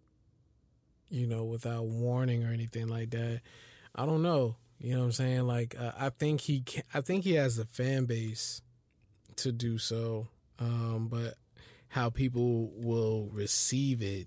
you 1.09 1.27
know, 1.27 1.45
without 1.45 1.85
warning 1.85 2.45
or 2.45 2.53
anything 2.53 2.89
like 2.89 3.11
that. 3.11 3.43
I 3.95 4.07
don't 4.07 4.23
know. 4.23 4.57
You 4.79 4.95
know 4.95 5.01
what 5.01 5.05
I'm 5.07 5.13
saying? 5.13 5.47
Like, 5.47 5.77
uh, 5.79 5.93
I 5.99 6.11
think 6.11 6.41
he, 6.43 6.61
can, 6.61 6.83
I 6.93 7.01
think 7.01 7.25
he 7.25 7.35
has 7.35 7.59
a 7.59 7.65
fan 7.65 8.07
base 8.07 8.61
to 9.37 9.53
do 9.53 9.79
so. 9.79 10.29
Um, 10.59 11.09
but 11.11 11.35
how 11.95 12.11
people 12.11 12.73
will 12.75 13.29
receive 13.33 14.03
it 14.03 14.27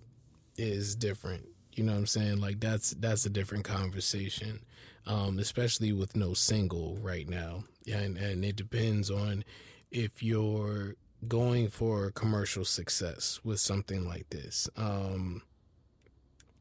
is 0.57 0.95
different. 0.95 1.45
You 1.73 1.83
know 1.83 1.91
what 1.91 1.97
I'm 1.97 2.05
saying? 2.07 2.39
Like 2.39 2.61
that's 2.61 2.91
that's 2.91 3.25
a 3.25 3.29
different 3.29 3.65
conversation. 3.65 4.61
Um, 5.05 5.37
especially 5.37 5.91
with 5.91 6.15
no 6.15 6.33
single 6.33 6.97
right 7.01 7.27
now. 7.27 7.65
And 7.91 8.17
and 8.17 8.45
it 8.45 8.55
depends 8.55 9.11
on 9.11 9.43
if 9.91 10.23
you're 10.23 10.95
going 11.27 11.67
for 11.67 12.09
commercial 12.11 12.63
success 12.63 13.41
with 13.43 13.59
something 13.59 14.07
like 14.07 14.29
this. 14.29 14.69
Um, 14.77 15.41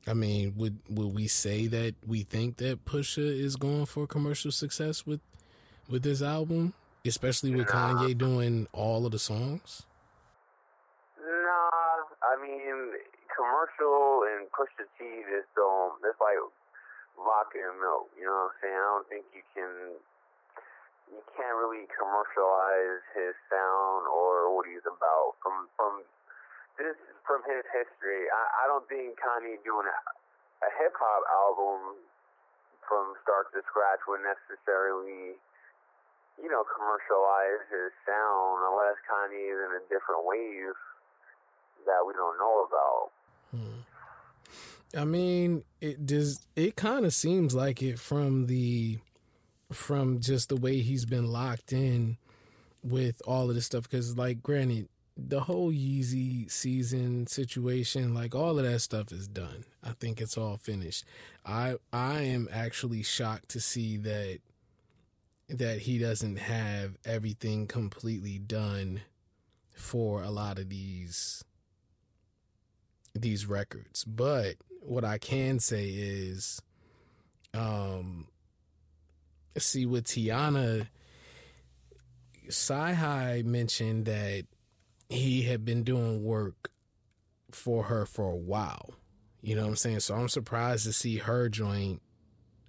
I 0.09 0.15
mean, 0.15 0.55
would 0.57 0.81
would 0.89 1.15
we 1.15 1.28
say 1.28 1.69
that 1.69 1.95
we 2.05 2.24
think 2.24 2.57
that 2.57 2.85
Pusha 2.85 3.19
is 3.19 3.55
going 3.55 3.87
for 3.87 4.09
commercial 4.09 4.51
success 4.51 5.07
with 5.07 5.20
with 5.89 6.03
this 6.03 6.20
album, 6.20 6.74
especially 7.05 7.55
with. 7.55 7.69
Kanye 7.69 8.19
doing 8.19 8.66
all 8.73 9.07
of 9.07 9.12
the 9.12 9.20
songs? 9.20 9.86
I 12.27 12.35
mean, 12.43 12.98
commercial 13.31 14.27
and 14.27 14.51
Pusha 14.51 14.86
T 14.98 15.23
just 15.31 15.47
don't. 15.55 16.03
It's 16.03 16.19
like 16.19 16.39
vodka 17.15 17.62
and 17.62 17.78
milk. 17.78 18.11
You 18.19 18.27
know 18.27 18.51
what 18.51 18.55
I'm 18.55 18.59
saying? 18.59 18.77
I 18.77 18.89
don't 18.90 19.09
think 19.09 19.24
you 19.31 19.44
can. 19.55 19.70
You 21.07 21.23
can't 21.39 21.55
really 21.55 21.86
commercialize 21.94 22.98
his 23.15 23.39
sound 23.47 24.11
or 24.11 24.51
what 24.51 24.66
he's 24.66 24.82
about 24.82 25.39
from 25.39 25.70
from 25.78 26.03
this 26.74 26.98
from 27.23 27.47
his 27.47 27.62
history. 27.70 28.27
I, 28.27 28.43
I 28.62 28.70
don't 28.70 28.86
think 28.90 29.15
Kanye 29.23 29.62
doing 29.62 29.86
a, 29.86 29.98
a 30.66 30.70
hip 30.82 30.98
hop 30.98 31.23
album 31.31 32.03
from 32.90 33.15
start 33.23 33.55
to 33.55 33.62
scratch 33.70 34.03
would 34.11 34.23
necessarily 34.27 35.39
you 36.36 36.53
know, 36.53 36.65
commercialize 36.69 37.65
his 37.73 37.89
sound 38.05 38.61
unless 38.61 39.01
Kanye 39.09 39.57
is 39.57 39.57
in 39.57 39.73
a 39.81 39.82
different 39.89 40.20
wave 40.28 40.77
that 41.87 42.05
we 42.07 42.13
don't 42.13 42.39
know 42.39 42.67
about. 42.69 43.11
Hmm. 43.53 44.99
I 45.01 45.05
mean, 45.05 45.65
it 45.81 46.07
does. 46.07 46.47
It 46.55 46.77
kind 46.77 47.05
of 47.05 47.13
seems 47.13 47.55
like 47.55 47.83
it 47.83 47.99
from 47.99 48.47
the 48.47 48.99
from 49.73 50.21
just 50.21 50.49
the 50.49 50.57
way 50.57 50.81
he's 50.81 51.05
been 51.05 51.27
locked 51.27 51.73
in 51.73 52.19
with 52.83 53.21
all 53.27 53.49
of 53.49 53.55
this 53.55 53.67
stuff. 53.67 53.83
Because, 53.85 54.17
like, 54.17 54.43
granted, 54.43 54.89
the 55.17 55.41
whole 55.41 55.73
Yeezy 55.73 56.51
season 56.51 57.27
situation, 57.27 58.15
like 58.15 58.35
all 58.35 58.59
of 58.59 58.65
that 58.65 58.81
stuff 58.81 59.13
is 59.13 59.27
done. 59.27 59.65
I 59.83 59.93
think 59.93 60.21
it's 60.21 60.37
all 60.37 60.59
finished. 60.59 61.05
I 61.45 61.77
I 61.93 62.23
am 62.23 62.49
actually 62.53 63.03
shocked 63.03 63.49
to 63.51 63.61
see 63.61 63.97
that 63.99 64.41
that 65.49 65.81
he 65.81 65.99
doesn't 65.99 66.37
have 66.37 66.99
everything 67.05 67.67
completely 67.67 68.39
done 68.39 69.03
for 69.75 70.23
a 70.23 70.31
lot 70.31 70.59
of 70.59 70.69
these 70.69 71.45
these 73.16 73.47
records. 73.47 74.05
But 74.05 74.56
what 74.80 75.05
I 75.05 75.18
can 75.18 75.59
say 75.59 75.88
is, 75.88 76.60
um, 77.55 78.26
see 79.59 79.86
with 79.86 80.06
Teyana, 80.06 80.88
CyHi 82.48 83.44
mentioned 83.44 84.06
that 84.06 84.44
he 85.09 85.43
had 85.43 85.64
been 85.64 85.82
doing 85.82 86.22
work 86.22 86.70
for 87.51 87.84
her 87.84 88.06
for 88.06 88.30
a 88.30 88.36
while. 88.36 88.94
You 89.40 89.55
know 89.55 89.62
what 89.62 89.68
I'm 89.70 89.76
saying? 89.76 90.01
So 90.01 90.14
I'm 90.14 90.28
surprised 90.28 90.84
to 90.84 90.93
see 90.93 91.18
her 91.18 91.48
joint 91.48 92.02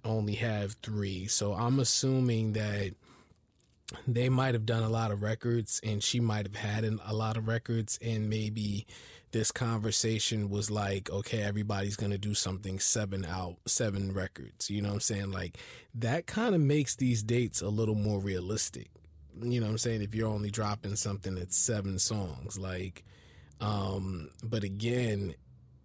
only 0.04 0.34
have 0.36 0.76
three. 0.82 1.26
So 1.26 1.52
I'm 1.54 1.80
assuming 1.80 2.52
that 2.52 2.94
they 4.06 4.28
might 4.28 4.54
have 4.54 4.66
done 4.66 4.82
a 4.82 4.88
lot 4.88 5.10
of 5.10 5.22
records 5.22 5.80
and 5.82 6.02
she 6.02 6.20
might 6.20 6.46
have 6.46 6.56
had 6.56 6.84
a 6.84 7.14
lot 7.14 7.36
of 7.36 7.48
records 7.48 7.98
and 8.02 8.28
maybe 8.28 8.86
this 9.32 9.50
conversation 9.50 10.48
was 10.48 10.70
like 10.70 11.10
okay 11.10 11.42
everybody's 11.42 11.96
going 11.96 12.10
to 12.10 12.18
do 12.18 12.34
something 12.34 12.78
seven 12.78 13.24
out 13.24 13.56
seven 13.66 14.12
records 14.12 14.70
you 14.70 14.80
know 14.80 14.88
what 14.88 14.94
i'm 14.94 15.00
saying? 15.00 15.30
Like 15.30 15.58
that 15.94 16.26
kind 16.26 16.54
of 16.54 16.60
makes 16.60 16.96
these 16.96 17.22
dates 17.22 17.60
a 17.60 17.68
little 17.68 17.94
more 17.94 18.20
realistic. 18.20 18.88
You 19.40 19.60
know 19.60 19.66
what 19.66 19.72
i'm 19.72 19.78
saying? 19.78 20.02
If 20.02 20.14
you're 20.14 20.28
only 20.28 20.50
dropping 20.50 20.96
something 20.96 21.34
that's 21.34 21.56
seven 21.56 21.98
songs 21.98 22.58
like 22.58 23.04
um 23.60 24.30
but 24.42 24.62
again 24.62 25.34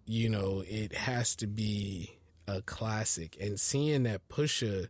you 0.06 0.28
know 0.28 0.62
it 0.68 0.94
has 0.94 1.34
to 1.36 1.46
be 1.46 2.18
a 2.46 2.62
classic. 2.62 3.36
And 3.40 3.58
seeing 3.58 4.04
that 4.04 4.28
pusha 4.28 4.88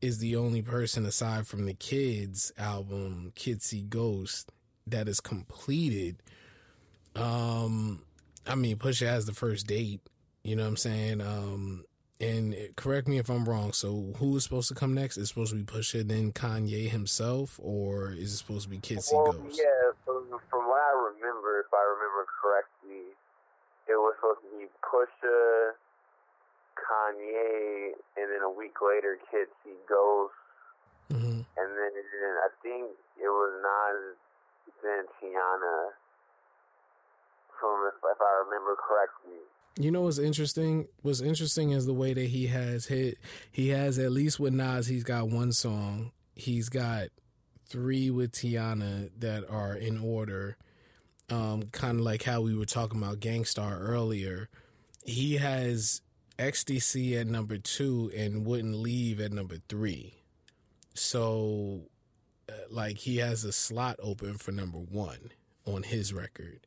is 0.00 0.18
the 0.18 0.36
only 0.36 0.62
person 0.62 1.04
aside 1.06 1.46
from 1.46 1.66
the 1.66 1.74
kids 1.74 2.52
album 2.58 3.32
see 3.36 3.82
ghost 3.82 4.52
that 4.86 5.08
is 5.08 5.20
completed 5.20 6.22
um 7.20 8.02
i 8.46 8.54
mean 8.54 8.76
pusha 8.76 9.06
has 9.06 9.26
the 9.26 9.32
first 9.32 9.66
date 9.66 10.00
you 10.44 10.56
know 10.56 10.62
what 10.62 10.68
i'm 10.68 10.76
saying? 10.76 11.20
Um 11.20 11.84
and 12.20 12.56
correct 12.76 13.06
me 13.06 13.18
if 13.18 13.28
i'm 13.28 13.44
wrong 13.44 13.72
so 13.72 14.14
who 14.16 14.36
is 14.36 14.44
supposed 14.44 14.68
to 14.68 14.74
come 14.74 14.94
next? 14.94 15.16
Is 15.16 15.28
supposed 15.28 15.52
to 15.52 15.56
be 15.56 15.64
pusha 15.64 16.06
then 16.06 16.32
kanye 16.32 16.88
himself 16.88 17.60
or 17.62 18.12
is 18.12 18.32
it 18.32 18.36
supposed 18.36 18.64
to 18.64 18.70
be 18.70 18.78
kids 18.78 19.10
well, 19.12 19.32
ghost? 19.32 19.58
yeah 19.58 19.92
from, 20.04 20.26
from 20.50 20.66
what 20.66 20.80
i 20.80 21.12
remember 21.14 21.60
if 21.60 21.72
i 21.74 21.84
remember 21.94 22.26
correctly 22.40 23.12
it 23.86 23.96
was 23.96 24.14
supposed 24.18 24.40
to 24.42 24.58
be 24.58 24.66
pusha 24.82 25.74
Kanye, 26.88 27.92
and 28.16 28.26
then 28.32 28.42
a 28.42 28.50
week 28.50 28.80
later, 28.80 29.18
Kids 29.30 29.50
See 29.62 29.76
Ghost, 29.88 30.32
mm-hmm. 31.12 31.44
and 31.44 31.68
then, 31.76 31.92
I 31.92 32.48
think 32.62 32.96
it 33.20 33.28
was 33.28 33.52
Nas, 33.60 34.16
then 34.82 35.04
Teyana, 35.18 35.92
if, 37.62 38.20
I 38.20 38.44
remember 38.44 38.76
correctly. 38.76 39.38
You 39.78 39.90
know 39.90 40.02
what's 40.02 40.18
interesting? 40.18 40.88
What's 41.02 41.20
interesting 41.20 41.70
is 41.70 41.86
the 41.86 41.94
way 41.94 42.14
that 42.14 42.26
he 42.26 42.48
has 42.48 42.86
hit. 42.86 43.18
He 43.52 43.68
has 43.68 43.98
at 43.98 44.12
least 44.12 44.40
with 44.40 44.52
Nas, 44.52 44.88
he's 44.88 45.04
got 45.04 45.28
one 45.28 45.52
song. 45.52 46.12
He's 46.34 46.68
got 46.68 47.08
three 47.68 48.10
with 48.10 48.32
Teyana 48.32 49.10
that 49.18 49.48
are 49.48 49.74
in 49.74 49.98
order. 49.98 50.56
Um, 51.30 51.64
kind 51.72 51.98
of 51.98 52.04
like 52.04 52.22
how 52.24 52.40
we 52.40 52.56
were 52.56 52.64
talking 52.64 53.02
about 53.02 53.20
Gang 53.20 53.44
Starr 53.44 53.78
earlier. 53.78 54.48
He 55.04 55.36
has 55.36 56.00
XDC 56.38 57.20
at 57.20 57.26
number 57.26 57.58
two 57.58 58.10
and 58.16 58.46
wouldn't 58.46 58.76
leave 58.76 59.20
at 59.20 59.32
number 59.32 59.56
three. 59.68 60.14
So, 60.94 61.82
uh, 62.48 62.52
like, 62.70 62.98
he 62.98 63.18
has 63.18 63.44
a 63.44 63.52
slot 63.52 63.96
open 64.02 64.38
for 64.38 64.52
number 64.52 64.78
one 64.78 65.32
on 65.66 65.82
his 65.82 66.12
record. 66.12 66.60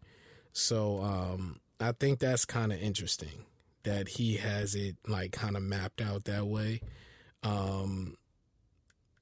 So, 0.54 1.02
um, 1.02 1.60
I 1.80 1.94
think 1.94 2.20
that's 2.20 2.46
kind 2.46 2.72
of 2.72 2.80
interesting 2.80 3.46
that 3.84 4.08
he 4.08 4.38
has 4.38 4.76
it 4.76 4.96
like 5.08 5.32
kind 5.32 5.58
of 5.58 5.64
mapped 5.64 6.02
out 6.02 6.26
that 6.26 6.46
way. 6.46 6.82
Um, 7.44 8.18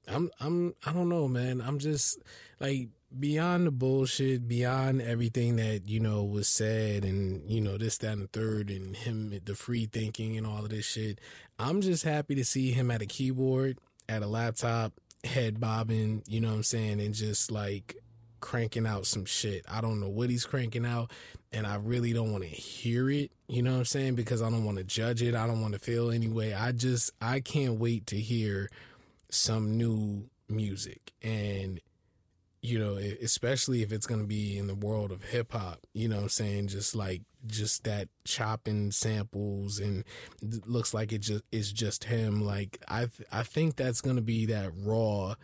I'm, 0.08 0.30
I'm, 0.40 0.74
I 0.86 0.92
don't 0.92 1.10
know, 1.10 1.28
man. 1.28 1.62
I'm 1.62 1.80
just 1.80 2.20
like, 2.60 2.90
beyond 3.18 3.66
the 3.66 3.72
bullshit, 3.72 4.48
beyond 4.48 5.02
everything 5.02 5.56
that, 5.56 5.88
you 5.88 6.00
know, 6.00 6.24
was 6.24 6.48
said 6.48 7.04
and, 7.04 7.50
you 7.50 7.62
know, 7.62 7.78
this, 7.78 7.98
that, 8.00 8.14
and 8.14 8.24
the 8.24 8.28
third, 8.28 8.70
and 8.70 8.96
him, 8.96 9.40
the 9.46 9.56
free 9.56 9.86
thinking 9.86 10.38
and 10.38 10.46
all 10.46 10.64
of 10.64 10.70
this 10.70 10.86
shit, 10.86 11.20
I'm 11.58 11.82
just 11.82 12.04
happy 12.04 12.36
to 12.36 12.46
see 12.46 12.72
him 12.72 12.92
at 12.92 13.02
a 13.02 13.08
keyboard, 13.08 13.80
at 14.08 14.22
a 14.22 14.28
laptop, 14.28 14.94
head 15.24 15.60
bobbing, 15.60 16.24
you 16.28 16.40
know 16.40 16.50
what 16.50 16.56
I'm 16.56 16.64
saying, 16.64 17.00
and 17.00 17.14
just 17.14 17.52
like 17.52 17.96
cranking 18.40 18.86
out 18.86 19.06
some 19.06 19.26
shit. 19.26 19.66
I 19.70 19.82
don't 19.82 20.00
know 20.00 20.10
what 20.10 20.30
he's 20.30 20.46
cranking 20.46 20.86
out, 20.86 21.12
and 21.52 21.66
I 21.68 21.76
really 21.76 22.14
don't 22.14 22.32
want 22.32 22.44
to 22.44 22.50
hear 22.50 23.10
it, 23.10 23.32
you 23.48 23.62
know 23.62 23.72
what 23.72 23.80
I'm 23.80 23.86
saying, 23.86 24.16
because 24.16 24.42
I 24.42 24.50
don't 24.50 24.66
want 24.66 24.78
to 24.78 24.84
judge 24.84 25.22
it. 25.22 25.36
I 25.36 25.48
don't 25.48 25.62
want 25.62 25.74
to 25.74 25.80
feel 25.80 26.12
anyway. 26.12 26.54
I 26.54 26.72
just, 26.72 27.12
I 27.22 27.40
can't 27.40 27.80
wait 27.80 28.08
to 28.08 28.18
hear 28.18 28.70
some 29.30 29.78
new 29.78 30.30
music. 30.48 31.12
And 31.22 31.80
you 32.62 32.78
know, 32.78 32.96
especially 32.96 33.84
if 33.84 33.92
it's 33.92 34.06
going 34.06 34.20
to 34.20 34.28
be 34.28 34.58
in 34.58 34.68
the 34.68 34.76
world 34.76 35.12
of 35.12 35.24
hip 35.24 35.54
hop, 35.54 35.80
you 35.94 36.10
know 36.10 36.18
what 36.18 36.24
I'm 36.24 36.30
saying? 36.30 36.68
Just 36.68 36.94
like, 36.94 37.22
just 37.48 37.86
that 37.86 38.10
chopping 38.26 38.92
samples 38.92 39.80
and 39.80 40.04
looks 40.66 40.94
like 40.94 41.14
it 41.14 41.20
just 41.20 41.44
is 41.54 41.72
just 41.72 42.04
him. 42.04 42.42
Like, 42.46 42.80
I, 42.88 43.06
th- 43.06 43.30
I 43.32 43.44
think 43.44 43.78
that's 43.78 44.02
going 44.02 44.18
to 44.18 44.22
be 44.22 44.46
that 44.48 44.72
raw 44.76 45.36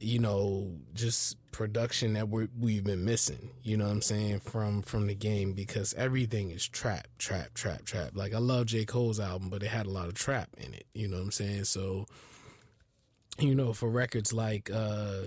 you 0.00 0.18
know, 0.18 0.72
just 0.94 1.36
production 1.52 2.12
that 2.14 2.28
we 2.28 2.48
we've 2.58 2.84
been 2.84 3.04
missing. 3.04 3.50
You 3.62 3.76
know 3.76 3.84
what 3.84 3.92
I'm 3.92 4.02
saying 4.02 4.40
from 4.40 4.82
from 4.82 5.06
the 5.06 5.14
game 5.14 5.52
because 5.52 5.94
everything 5.94 6.50
is 6.50 6.66
trap, 6.68 7.06
trap, 7.18 7.54
trap, 7.54 7.84
trap. 7.84 8.10
Like 8.14 8.34
I 8.34 8.38
love 8.38 8.66
J 8.66 8.84
Cole's 8.84 9.20
album, 9.20 9.48
but 9.48 9.62
it 9.62 9.68
had 9.68 9.86
a 9.86 9.90
lot 9.90 10.08
of 10.08 10.14
trap 10.14 10.50
in 10.58 10.74
it. 10.74 10.86
You 10.94 11.08
know 11.08 11.16
what 11.16 11.24
I'm 11.24 11.30
saying? 11.30 11.64
So, 11.64 12.06
you 13.38 13.54
know, 13.54 13.72
for 13.72 13.88
records 13.88 14.32
like 14.32 14.70
uh 14.72 15.22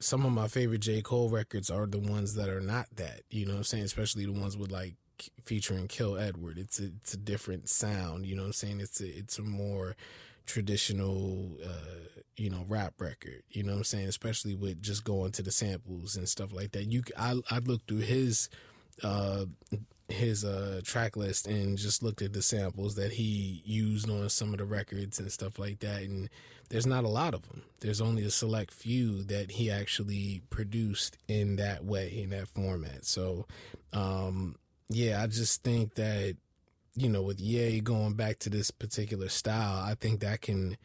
some 0.00 0.24
of 0.24 0.32
my 0.32 0.48
favorite 0.48 0.80
J 0.80 1.02
Cole 1.02 1.30
records 1.30 1.70
are 1.70 1.86
the 1.86 1.98
ones 1.98 2.34
that 2.34 2.48
are 2.48 2.60
not 2.60 2.86
that. 2.96 3.22
You 3.30 3.46
know 3.46 3.52
what 3.52 3.58
I'm 3.58 3.64
saying? 3.64 3.84
Especially 3.84 4.26
the 4.26 4.32
ones 4.32 4.56
with 4.56 4.70
like 4.70 4.96
featuring 5.44 5.88
Kill 5.88 6.16
Edward. 6.16 6.58
It's 6.58 6.80
a 6.80 6.86
it's 6.86 7.14
a 7.14 7.18
different 7.18 7.68
sound. 7.68 8.26
You 8.26 8.36
know 8.36 8.42
what 8.42 8.48
I'm 8.48 8.52
saying? 8.54 8.80
It's 8.80 9.00
a 9.00 9.06
it's 9.06 9.38
a 9.38 9.42
more 9.42 9.96
traditional 10.50 11.56
uh, 11.64 12.20
you 12.36 12.50
know 12.50 12.64
rap 12.68 12.94
record 12.98 13.42
you 13.50 13.62
know 13.62 13.72
what 13.72 13.78
i'm 13.78 13.84
saying? 13.84 14.08
Especially 14.08 14.54
with 14.54 14.82
just 14.82 15.04
going 15.04 15.30
to 15.32 15.42
the 15.42 15.52
samples 15.52 16.16
and 16.16 16.28
stuff 16.28 16.52
like 16.52 16.72
that. 16.72 16.90
You 16.90 17.02
i 17.16 17.36
i 17.50 17.58
looked 17.58 17.88
through 17.88 17.98
his 17.98 18.48
uh 19.04 19.44
his 20.08 20.44
uh 20.44 20.80
track 20.84 21.16
list 21.16 21.46
and 21.46 21.78
just 21.78 22.02
looked 22.02 22.20
at 22.20 22.32
the 22.32 22.42
samples 22.42 22.96
that 22.96 23.12
he 23.12 23.62
used 23.64 24.10
on 24.10 24.28
some 24.28 24.52
of 24.52 24.58
the 24.58 24.64
records 24.64 25.20
and 25.20 25.30
stuff 25.30 25.56
like 25.56 25.78
that 25.80 26.02
and 26.02 26.28
there's 26.68 26.86
not 26.86 27.04
a 27.04 27.08
lot 27.08 27.32
of 27.32 27.48
them 27.48 27.62
there's 27.78 28.00
only 28.00 28.24
a 28.24 28.30
select 28.30 28.72
few 28.72 29.22
that 29.22 29.52
he 29.52 29.70
actually 29.70 30.42
produced 30.50 31.16
in 31.28 31.56
that 31.56 31.84
way 31.84 32.08
in 32.22 32.30
that 32.30 32.48
format. 32.48 33.04
So 33.04 33.46
um 33.92 34.56
yeah 34.88 35.22
i 35.22 35.26
just 35.28 35.62
think 35.62 35.94
that 35.94 36.36
you 37.00 37.08
know, 37.08 37.22
with 37.22 37.40
Ye 37.40 37.80
going 37.80 38.12
back 38.12 38.38
to 38.40 38.50
this 38.50 38.70
particular 38.70 39.30
style, 39.30 39.82
I 39.82 39.94
think 39.94 40.20
that 40.20 40.42
can, 40.42 40.76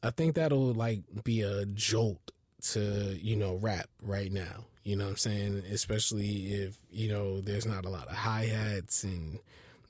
I 0.00 0.10
think 0.10 0.36
that'll 0.36 0.72
like 0.72 1.00
be 1.24 1.42
a 1.42 1.66
jolt 1.66 2.30
to, 2.72 3.18
you 3.20 3.34
know, 3.34 3.56
rap 3.56 3.88
right 4.00 4.30
now. 4.30 4.66
You 4.84 4.94
know 4.94 5.04
what 5.04 5.10
I'm 5.10 5.16
saying? 5.16 5.64
Especially 5.68 6.52
if, 6.52 6.76
you 6.92 7.08
know, 7.08 7.40
there's 7.40 7.66
not 7.66 7.84
a 7.84 7.88
lot 7.88 8.06
of 8.06 8.14
hi 8.14 8.44
hats 8.44 9.02
and, 9.02 9.40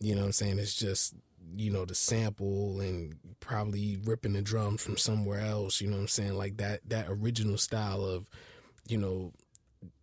you 0.00 0.14
know 0.14 0.22
what 0.22 0.28
I'm 0.28 0.32
saying? 0.32 0.58
It's 0.58 0.74
just, 0.74 1.14
you 1.54 1.70
know, 1.70 1.84
the 1.84 1.94
sample 1.94 2.80
and 2.80 3.14
probably 3.40 3.98
ripping 4.02 4.32
the 4.32 4.40
drums 4.40 4.82
from 4.82 4.96
somewhere 4.96 5.40
else. 5.40 5.82
You 5.82 5.88
know 5.88 5.96
what 5.96 6.02
I'm 6.02 6.08
saying? 6.08 6.38
Like 6.38 6.56
that, 6.56 6.88
that 6.88 7.06
original 7.10 7.58
style 7.58 8.02
of, 8.02 8.30
you 8.88 8.96
know, 8.96 9.34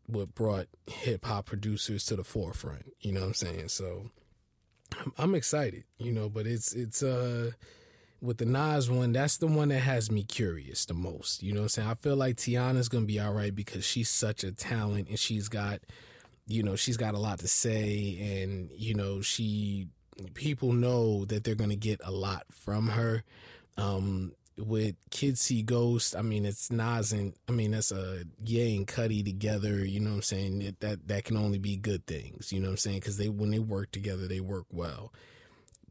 what 0.06 0.36
brought 0.36 0.68
hip 0.86 1.26
hop 1.26 1.48
producers 1.48 2.06
to 2.06 2.16
the 2.16 2.24
forefront. 2.24 2.94
You 3.00 3.14
know 3.14 3.22
what 3.22 3.28
I'm 3.28 3.34
saying? 3.34 3.70
So, 3.70 4.12
I'm 5.18 5.36
excited, 5.36 5.84
you 5.98 6.12
know, 6.12 6.30
but 6.30 6.48
it's 6.48 6.74
it's 6.74 7.04
uh 7.04 7.52
with 8.22 8.38
the 8.38 8.46
Nas 8.46 8.90
one, 8.90 9.12
that's 9.12 9.38
the 9.38 9.48
one 9.48 9.68
that 9.70 9.80
has 9.80 10.10
me 10.10 10.24
curious 10.24 10.86
the 10.86 10.94
most. 10.94 11.44
You 11.44 11.52
know 11.52 11.60
what 11.60 11.66
I'm 11.66 11.70
saying? 11.70 11.90
I 11.90 11.94
feel 11.96 12.16
like 12.16 12.38
Teyana's 12.38 12.90
gonna 12.90 13.06
be 13.06 13.20
all 13.20 13.34
right 13.34 13.54
because 13.54 13.84
she's 13.86 14.10
such 14.10 14.44
a 14.44 14.52
talent 14.52 15.10
and 15.10 15.20
she's 15.20 15.50
got 15.50 15.82
you 16.48 16.62
know, 16.62 16.76
she's 16.76 16.98
got 16.98 17.14
a 17.14 17.20
lot 17.20 17.40
to 17.40 17.48
say 17.48 18.42
and, 18.42 18.70
you 18.76 18.94
know, 18.94 19.22
she 19.22 19.88
people 20.34 20.74
know 20.74 21.26
that 21.26 21.44
they're 21.44 21.56
gonna 21.56 21.76
get 21.76 22.00
a 22.04 22.12
lot 22.12 22.44
from 22.52 22.88
her. 22.90 23.24
Um 23.78 24.34
with 24.58 24.96
Kids 25.10 25.42
See 25.42 25.64
Ghost, 25.64 26.16
I 26.16 26.22
mean, 26.22 26.46
it's 26.46 26.72
Nas 26.72 27.12
and 27.12 27.34
I 27.48 27.52
mean 27.52 27.72
that's 27.72 27.92
a 27.92 28.24
Ye 28.44 28.78
and 28.78 28.88
Cudi 28.88 29.24
together. 29.24 29.86
You 29.86 30.00
know 30.00 30.12
what 30.12 30.18
I'm 30.18 30.22
saying? 30.22 30.62
It, 30.62 30.80
that 30.82 31.08
that 31.08 31.26
can 31.26 31.38
only 31.38 31.58
be 31.60 31.76
good 31.76 32.06
things. 32.06 32.52
You 32.52 32.60
know 32.60 32.68
what 32.68 32.74
I'm 32.74 32.78
saying? 32.78 33.00
Because 33.00 33.18
they 33.18 33.30
when 33.30 33.52
they 33.52 33.60
work 33.60 33.92
together, 33.92 34.28
they 34.28 34.40
work 34.40 34.66
well. 34.72 35.14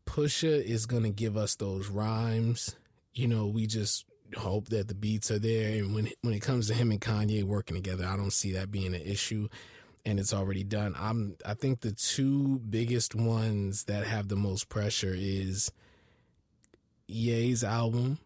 Pusha 0.06 0.62
is 0.62 0.86
gonna 0.86 1.10
give 1.10 1.36
us 1.36 1.56
those 1.56 1.88
rhymes. 1.88 2.76
You 3.14 3.28
know, 3.28 3.46
we 3.46 3.66
just 3.66 4.04
hope 4.36 4.68
that 4.68 4.88
the 4.88 4.94
beats 4.94 5.30
are 5.30 5.38
there. 5.38 5.82
And 5.82 5.94
when 5.94 6.08
when 6.22 6.34
it 6.34 6.40
comes 6.40 6.68
to 6.68 6.74
him 6.74 6.90
and 6.90 7.00
Kanye 7.00 7.42
working 7.44 7.76
together, 7.76 8.06
I 8.06 8.16
don't 8.16 8.32
see 8.32 8.52
that 8.52 8.70
being 8.70 8.94
an 8.94 9.02
issue. 9.02 9.48
And 10.04 10.18
it's 10.18 10.34
already 10.34 10.64
done. 10.64 10.96
I'm. 10.98 11.36
I 11.46 11.54
think 11.54 11.80
the 11.80 11.92
two 11.92 12.58
biggest 12.58 13.14
ones 13.14 13.84
that 13.84 14.04
have 14.04 14.26
the 14.26 14.36
most 14.36 14.68
pressure 14.68 15.14
is 15.16 15.70
Ye's 17.06 17.62
album 17.62 18.18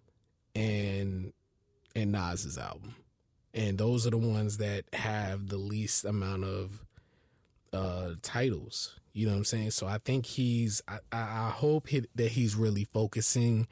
and 0.57 1.33
and 1.95 2.13
Nas's 2.13 2.59
album. 2.59 2.97
And 3.55 3.79
those 3.79 4.07
are 4.07 4.11
the 4.11 4.19
ones 4.19 4.59
that 4.59 4.85
have 4.93 5.49
the 5.49 5.57
least 5.57 6.05
amount 6.05 6.45
of 6.45 6.83
uh 7.73 8.13
titles. 8.23 8.99
You 9.13 9.27
know 9.27 9.33
what 9.33 9.39
I'm 9.39 9.45
saying? 9.45 9.71
So 9.71 9.87
I 9.87 9.99
think 9.99 10.27
he's 10.27 10.83
I, 10.89 10.99
I 11.13 11.51
hope 11.51 11.89
he, 11.89 12.05
that 12.17 12.33
he's 12.33 12.55
really 12.55 12.85
focusing 12.85 13.67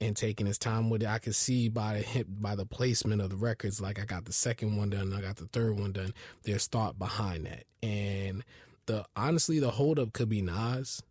and 0.00 0.16
taking 0.16 0.46
his 0.46 0.58
time 0.58 0.90
with 0.90 1.02
it. 1.02 1.08
I 1.08 1.18
can 1.18 1.32
see 1.32 1.68
by 1.68 1.94
the 1.94 2.00
hip 2.00 2.26
by 2.28 2.54
the 2.54 2.66
placement 2.66 3.22
of 3.22 3.30
the 3.30 3.36
records, 3.36 3.80
like 3.80 4.00
I 4.00 4.04
got 4.04 4.26
the 4.26 4.32
second 4.32 4.76
one 4.76 4.90
done, 4.90 5.12
I 5.12 5.20
got 5.20 5.36
the 5.36 5.46
third 5.46 5.78
one 5.78 5.92
done. 5.92 6.12
There's 6.44 6.66
thought 6.66 6.98
behind 6.98 7.46
that, 7.46 7.64
and 7.82 8.44
the 8.86 9.04
honestly, 9.16 9.58
the 9.58 9.72
holdup 9.72 10.12
could 10.12 10.28
be 10.28 10.42
Nas. 10.42 11.02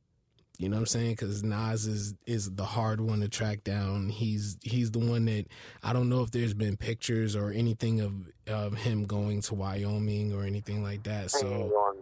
You 0.58 0.70
know 0.70 0.78
what 0.78 0.82
I'm 0.82 0.86
saying? 0.88 1.12
Because 1.12 1.44
Nas 1.44 1.86
is 1.86 2.16
is 2.26 2.52
the 2.52 2.66
hard 2.66 3.02
one 3.02 3.22
to 3.22 3.28
track 3.28 3.64
down. 3.64 4.10
He's 4.10 4.58
he's 4.62 4.92
the 4.92 5.00
one 5.00 5.26
that 5.26 5.46
I 5.84 5.94
don't 5.94 6.10
know 6.10 6.22
if 6.22 6.32
there's 6.32 6.54
been 6.54 6.78
pictures 6.78 7.36
or 7.36 7.52
anything 7.52 8.00
of 8.00 8.14
of 8.48 8.78
him 8.78 9.06
going 9.06 9.42
to 9.42 9.56
Wyoming 9.56 10.34
or 10.34 10.44
anything 10.44 10.84
like 10.84 11.04
that. 11.04 11.32
So. 11.32 11.94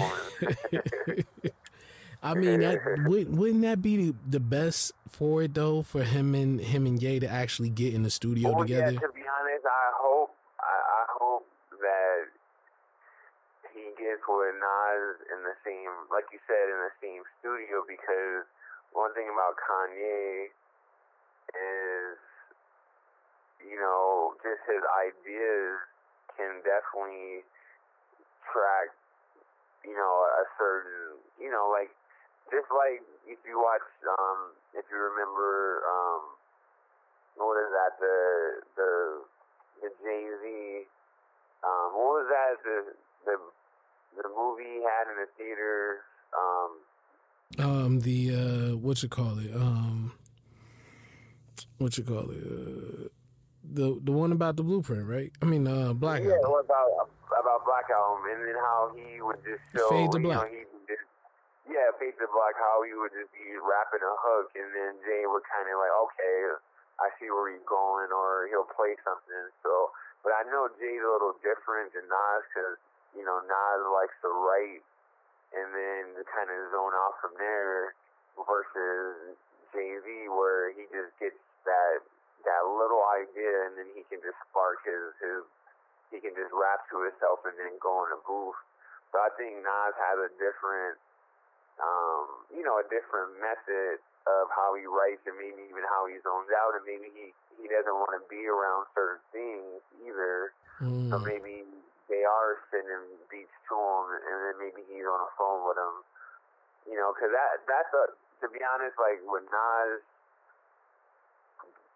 I 2.22 2.34
mean, 2.34 2.60
that 2.60 2.80
would, 3.06 3.34
wouldn't 3.34 3.62
that 3.62 3.80
be 3.80 4.14
the, 4.28 4.40
best 4.40 4.92
for 5.08 5.42
it 5.42 5.54
though? 5.54 5.80
For 5.80 6.04
him 6.04 6.34
and 6.34 6.60
him 6.60 6.84
and 6.86 7.02
Ye 7.02 7.18
to 7.20 7.26
actually 7.26 7.70
get 7.70 7.94
in 7.94 8.02
the 8.02 8.10
studio 8.10 8.50
oh, 8.50 8.52
well, 8.52 8.64
together. 8.64 8.92
Yeah, 8.92 9.00
to 9.00 9.08
be 9.14 9.22
honest, 9.22 9.64
I 9.64 9.90
hope 9.96 10.34
I, 10.60 10.64
I 10.64 11.04
hope 11.18 11.46
that 11.80 12.26
gets 14.00 14.24
with 14.24 14.56
Nas 14.56 15.20
in 15.28 15.44
the 15.44 15.56
same, 15.62 15.92
like 16.08 16.26
you 16.32 16.40
said, 16.48 16.66
in 16.72 16.80
the 16.80 16.94
same 17.04 17.22
studio 17.38 17.84
because 17.84 18.48
one 18.96 19.12
thing 19.12 19.28
about 19.28 19.54
Kanye 19.60 20.50
is, 21.52 22.16
you 23.62 23.76
know, 23.76 24.34
just 24.40 24.64
his 24.64 24.82
ideas 24.96 25.76
can 26.34 26.64
definitely 26.64 27.44
track, 28.48 28.90
you 29.84 29.94
know, 29.94 30.14
a 30.40 30.44
certain, 30.56 31.20
you 31.36 31.52
know, 31.52 31.68
like 31.68 31.92
just 32.50 32.66
like 32.72 33.04
if 33.28 33.38
you 33.46 33.60
watch, 33.60 33.84
um, 34.18 34.56
if 34.74 34.82
you 34.90 34.98
remember, 34.98 35.84
um, 35.86 36.22
what 37.38 37.56
is 37.62 37.70
that? 37.70 37.92
The 38.00 38.18
the 38.74 38.90
the 39.86 39.90
Jay 40.02 40.24
Z. 40.42 40.44
Um, 41.62 41.92
what 41.94 42.24
was 42.24 42.28
that? 42.32 42.58
The 42.64 42.76
the 43.28 43.36
the 44.16 44.28
movie 44.28 44.64
he 44.64 44.82
had 44.82 45.10
in 45.10 45.16
the 45.20 45.28
theater. 45.36 46.00
Um, 46.36 46.70
um 47.58 48.00
the 48.00 48.34
uh, 48.34 48.76
what 48.76 49.02
you 49.02 49.08
call 49.08 49.38
it? 49.38 49.54
Um, 49.54 50.12
what 51.78 51.96
you 51.98 52.04
call 52.04 52.30
it? 52.30 52.38
Uh, 52.38 53.08
the 53.62 54.00
the 54.02 54.12
one 54.12 54.32
about 54.32 54.56
the 54.56 54.62
blueprint, 54.62 55.06
right? 55.06 55.32
I 55.42 55.44
mean, 55.44 55.66
uh, 55.66 55.92
Black. 55.92 56.22
Yeah, 56.22 56.40
what 56.44 56.64
about 56.64 57.10
about 57.30 57.64
Black 57.64 57.86
Album, 57.90 58.26
and 58.26 58.40
then 58.42 58.58
how 58.58 58.90
he 58.94 59.22
would 59.22 59.40
just 59.46 59.62
show, 59.70 59.88
Fade 59.88 60.10
to 60.12 60.20
Black. 60.20 60.50
You 60.50 60.66
know, 60.66 60.66
he 60.66 60.84
just, 60.90 61.06
yeah, 61.70 61.88
Fade 61.96 62.18
to 62.18 62.28
Black, 62.30 62.58
how 62.58 62.82
he 62.82 62.92
would 62.94 63.14
just 63.14 63.30
be 63.30 63.54
rapping 63.62 64.02
a 64.02 64.14
hook, 64.18 64.50
and 64.58 64.68
then 64.74 64.98
Jay 65.06 65.24
would 65.26 65.46
kind 65.46 65.66
of 65.70 65.78
like, 65.78 65.94
okay, 66.10 66.36
I 67.00 67.08
see 67.16 67.30
where 67.30 67.48
he's 67.48 67.64
going, 67.64 68.10
or 68.12 68.50
he'll 68.50 68.68
play 68.68 68.98
something. 69.06 69.46
So, 69.62 69.94
but 70.26 70.34
I 70.36 70.44
know 70.50 70.68
Jay's 70.76 71.00
a 71.00 71.10
little 71.10 71.38
different 71.40 71.94
than 71.94 72.04
Nas 72.10 72.44
because 72.50 72.76
you 73.16 73.24
know, 73.24 73.38
Nas 73.42 73.82
likes 73.90 74.16
to 74.22 74.30
write 74.30 74.84
and 75.50 75.68
then 75.74 76.02
to 76.14 76.22
kind 76.30 76.46
of 76.46 76.58
zone 76.70 76.94
off 76.94 77.18
from 77.18 77.34
there 77.34 77.94
versus 78.38 79.34
Jay 79.74 79.98
Z 79.98 80.06
where 80.30 80.70
he 80.70 80.86
just 80.90 81.10
gets 81.18 81.38
that 81.66 82.02
that 82.46 82.62
little 82.64 83.04
idea 83.12 83.68
and 83.68 83.76
then 83.76 83.88
he 83.92 84.06
can 84.08 84.22
just 84.24 84.38
spark 84.48 84.80
his 84.86 85.12
his 85.20 85.42
he 86.14 86.18
can 86.18 86.34
just 86.34 86.50
rap 86.50 86.86
to 86.90 87.06
himself 87.06 87.42
and 87.46 87.54
then 87.58 87.74
go 87.78 88.02
in 88.06 88.10
a 88.14 88.20
booth. 88.26 88.58
So 89.14 89.18
I 89.18 89.30
think 89.38 89.58
Nas 89.62 89.94
has 89.98 90.18
a 90.26 90.30
different 90.38 90.98
um, 91.80 92.44
you 92.52 92.62
know, 92.62 92.76
a 92.78 92.86
different 92.92 93.40
method 93.40 93.98
of 94.28 94.52
how 94.52 94.76
he 94.76 94.84
writes 94.84 95.24
and 95.24 95.34
maybe 95.40 95.64
even 95.64 95.82
how 95.88 96.04
he 96.04 96.20
zones 96.20 96.52
out 96.52 96.76
and 96.76 96.84
maybe 96.84 97.08
he, 97.08 97.32
he 97.56 97.66
doesn't 97.72 97.96
want 97.96 98.12
to 98.12 98.22
be 98.28 98.44
around 98.44 98.84
certain 98.92 99.22
things 99.32 99.80
either. 100.04 100.52
Mm. 100.84 101.08
So 101.08 101.16
maybe 101.24 101.64
they 102.10 102.26
are 102.26 102.58
sending 102.74 103.06
beats 103.30 103.54
to 103.70 103.74
him, 103.78 104.04
and 104.18 104.36
then 104.50 104.54
maybe 104.58 104.82
he's 104.90 105.06
on 105.06 105.22
the 105.22 105.32
phone 105.38 105.62
with 105.64 105.78
them. 105.78 106.02
You 106.90 106.98
know, 106.98 107.14
because 107.14 107.30
that 107.30 107.62
that's 107.70 107.92
a 107.94 108.04
to 108.42 108.46
be 108.48 108.60
honest, 108.64 108.96
like 108.96 109.20
with 109.22 109.46
Nas, 109.46 110.02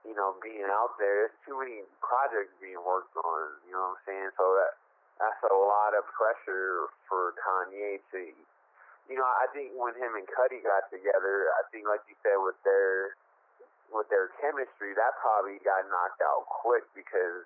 you 0.05 0.12
know, 0.12 0.36
being 0.45 0.69
out 0.69 0.95
there, 1.01 1.32
there's 1.32 1.36
too 1.49 1.57
many 1.57 1.81
projects 2.05 2.53
being 2.61 2.81
worked 2.85 3.16
on. 3.16 3.41
You 3.65 3.73
know 3.73 3.97
what 3.97 3.99
I'm 3.99 4.05
saying? 4.05 4.31
So 4.36 4.45
that 4.61 4.77
that's 5.16 5.41
a 5.49 5.57
lot 5.57 5.97
of 5.97 6.05
pressure 6.12 6.93
for 7.09 7.32
Kanye 7.41 8.01
to. 8.12 8.20
You 9.05 9.20
know, 9.20 9.28
I 9.28 9.49
think 9.53 9.77
when 9.77 9.93
him 10.01 10.16
and 10.16 10.24
Cudi 10.32 10.65
got 10.65 10.89
together, 10.89 11.53
I 11.61 11.69
think, 11.69 11.85
like 11.85 12.01
you 12.09 12.16
said, 12.24 12.41
with 12.41 12.57
their 12.65 13.16
with 13.93 14.09
their 14.09 14.32
chemistry, 14.41 14.97
that 14.97 15.12
probably 15.20 15.61
got 15.61 15.85
knocked 15.93 16.20
out 16.24 16.49
quick 16.49 16.85
because 16.97 17.45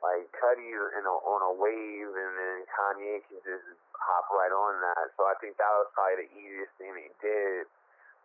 like 0.00 0.24
Cudi 0.32 0.72
in 0.72 1.04
a, 1.04 1.14
on 1.14 1.40
a 1.44 1.52
wave, 1.56 2.12
and 2.12 2.32
then 2.36 2.56
Kanye 2.72 3.20
can 3.28 3.38
just 3.44 3.68
hop 3.92 4.26
right 4.32 4.52
on 4.52 4.80
that. 4.80 5.12
So 5.20 5.28
I 5.28 5.36
think 5.40 5.60
that 5.60 5.72
was 5.76 5.92
probably 5.92 6.24
the 6.24 6.30
easiest 6.32 6.72
thing 6.80 6.96
he 6.96 7.12
did. 7.20 7.68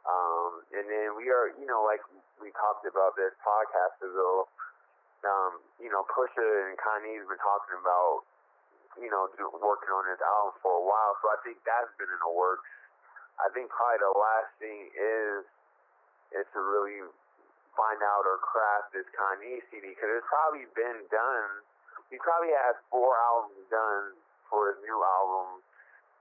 Um, 0.08 0.64
and 0.72 0.86
then 0.88 1.18
we 1.20 1.28
are, 1.34 1.52
you 1.60 1.68
know, 1.68 1.84
like 1.84 2.00
we 2.40 2.54
talked 2.56 2.88
about 2.88 3.18
this 3.20 3.36
podcast 3.44 4.00
ago. 4.00 4.48
Um, 5.26 5.58
you 5.82 5.90
know, 5.90 6.06
Pusha 6.06 6.70
and 6.70 6.78
Kanye's 6.78 7.26
been 7.26 7.42
talking 7.42 7.82
about, 7.82 8.24
you 9.02 9.10
know, 9.10 9.26
do, 9.34 9.50
working 9.58 9.90
on 9.90 10.06
this 10.06 10.22
album 10.22 10.54
for 10.62 10.78
a 10.78 10.86
while. 10.86 11.18
So 11.26 11.34
I 11.34 11.42
think 11.42 11.58
that's 11.66 11.90
been 11.98 12.08
in 12.08 12.22
the 12.22 12.30
works. 12.30 12.70
I 13.42 13.50
think 13.52 13.68
probably 13.74 14.00
the 14.00 14.14
last 14.16 14.52
thing 14.62 14.94
is 14.96 15.44
is 16.38 16.46
to 16.54 16.62
really 16.62 17.04
find 17.76 18.00
out 18.02 18.24
or 18.24 18.40
craft 18.42 18.96
this 18.96 19.08
Kanye 19.14 19.62
CD 19.70 19.94
because 19.94 20.12
it's 20.20 20.28
probably 20.28 20.66
been 20.74 21.06
done. 21.12 21.52
He 22.10 22.18
probably 22.20 22.56
has 22.56 22.76
four 22.90 23.16
albums 23.16 23.64
done 23.68 24.16
for 24.48 24.74
his 24.74 24.80
new 24.84 25.00
album, 25.00 25.62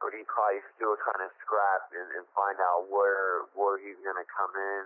but 0.03 0.13
he's 0.15 0.27
probably 0.29 0.63
still 0.75 0.99
trying 1.01 1.23
to 1.25 1.31
scrap 1.43 1.91
and, 1.95 2.09
and 2.19 2.25
find 2.35 2.59
out 2.59 2.91
where 2.91 3.47
where 3.55 3.79
he's 3.79 3.99
gonna 4.03 4.27
come 4.27 4.53
in 4.55 4.85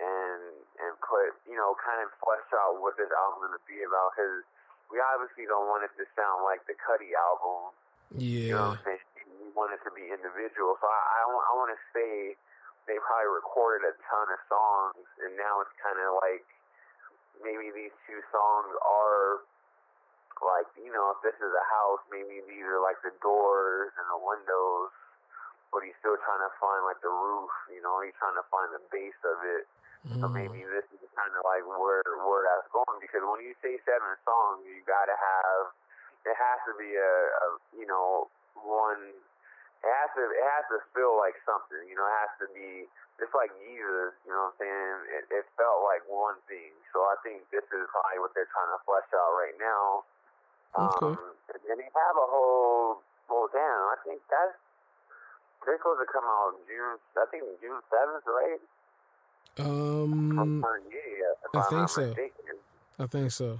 and 0.00 0.42
and 0.80 0.92
put 1.04 1.36
you 1.48 1.56
know 1.56 1.76
kind 1.80 2.00
of 2.04 2.12
flesh 2.20 2.48
out 2.56 2.80
what 2.80 2.96
this 2.96 3.08
album's 3.12 3.52
gonna 3.52 3.64
be 3.68 3.80
about 3.84 4.16
because 4.16 4.44
we 4.92 5.02
obviously 5.02 5.46
don't 5.50 5.66
want 5.66 5.82
it 5.82 5.92
to 5.98 6.04
sound 6.14 6.46
like 6.46 6.62
the 6.70 6.76
Cudi 6.78 7.10
album. 7.14 7.74
Yeah. 8.14 8.22
You 8.22 8.54
know 8.54 8.78
what 8.78 8.82
I'm 8.82 8.86
saying? 8.86 9.04
We 9.42 9.50
want 9.52 9.74
it 9.74 9.82
to 9.82 9.92
be 9.92 10.06
individual. 10.08 10.78
So 10.78 10.86
I 10.86 11.00
I, 11.02 11.20
I 11.26 11.52
want 11.58 11.74
to 11.74 11.80
say 11.90 12.38
they 12.86 12.98
probably 13.02 13.30
recorded 13.30 13.82
a 13.86 13.94
ton 14.06 14.26
of 14.30 14.40
songs, 14.46 15.06
and 15.22 15.34
now 15.34 15.62
it's 15.62 15.74
kind 15.82 15.98
of 15.98 16.18
like 16.22 16.46
maybe 17.42 17.74
these 17.74 17.94
two 18.06 18.20
songs 18.32 18.70
are 18.80 19.44
like 20.40 20.68
you 20.78 20.92
know 20.92 21.12
if 21.16 21.20
this 21.26 21.36
is 21.42 21.52
a 21.52 21.66
house, 21.66 22.02
maybe 22.08 22.42
these 22.46 22.66
are 22.66 22.82
like 22.82 22.98
the 23.02 23.14
doors 23.20 23.90
and 23.98 24.06
the 24.10 24.20
windows, 24.22 24.94
but 25.74 25.82
he's 25.82 25.96
still 25.98 26.16
trying 26.22 26.42
to 26.46 26.52
find 26.62 26.86
like 26.86 27.02
the 27.02 27.10
roof. 27.10 27.50
You 27.70 27.82
know, 27.82 28.00
he's 28.00 28.16
trying 28.16 28.38
to 28.38 28.46
find 28.48 28.70
the 28.70 28.82
base 28.88 29.20
of 29.26 29.38
it. 29.42 29.64
Mm. 30.06 30.22
So 30.22 30.26
maybe 30.30 30.62
this 30.62 30.86
is 30.94 31.02
kind 31.18 31.34
of 31.34 31.42
like 31.42 31.66
where 31.66 32.06
where 32.22 32.42
that's 32.46 32.70
going 32.70 33.02
because 33.02 33.26
when 33.26 33.42
you 33.42 33.58
say 33.58 33.74
seven 33.82 34.14
songs, 34.22 34.62
you 34.62 34.78
got 34.86 35.10
to 35.10 35.16
have 35.18 35.74
it 36.26 36.34
has 36.34 36.58
to 36.70 36.74
be 36.78 36.90
a, 36.94 37.14
a 37.42 37.48
you 37.74 37.86
know 37.86 38.30
one 38.54 39.14
it 39.86 39.94
has 40.02 40.10
to 40.18 40.24
it 40.26 40.46
has 40.58 40.66
to 40.74 40.78
feel 40.90 41.14
like 41.14 41.38
something. 41.46 41.86
You 41.86 41.94
know, 41.94 42.06
it 42.06 42.16
has 42.26 42.32
to 42.42 42.46
be 42.50 42.90
just 43.22 43.30
like 43.32 43.54
Yeezus. 43.62 44.18
You 44.26 44.34
know 44.34 44.50
what 44.50 44.58
I'm 44.58 44.66
saying? 44.66 44.96
It, 45.14 45.24
it 45.30 45.44
felt 45.54 45.86
like 45.86 46.02
one 46.10 46.42
thing. 46.50 46.74
So 46.90 47.06
I 47.06 47.14
think 47.22 47.46
this 47.54 47.64
is 47.70 47.86
probably 47.94 48.18
what 48.18 48.34
they're 48.34 48.50
trying 48.50 48.72
to 48.74 48.80
flesh 48.82 49.06
out 49.14 49.32
right 49.38 49.56
now. 49.56 49.86
Okay. 50.76 51.14
Um, 51.14 51.32
and 51.54 51.78
they 51.78 51.88
have 51.88 52.16
a 52.18 52.28
whole 52.28 53.00
well, 53.30 53.50
damn. 53.50 53.86
I 53.90 53.96
think 54.06 54.22
that's 54.30 54.58
they're 55.66 55.78
supposed 55.78 56.02
to 56.02 56.08
come 56.10 56.26
out 56.26 56.54
June. 56.70 56.98
I 57.18 57.26
think 57.30 57.42
June 57.58 57.82
seventh, 57.90 58.26
right? 58.26 58.62
Um, 59.58 60.62
yeah, 60.92 61.32
I 61.54 61.58
I'm 61.58 61.70
think 61.70 61.88
so. 61.88 62.06
mistaken. 62.06 62.56
I 62.98 63.06
think 63.06 63.30
so. 63.32 63.58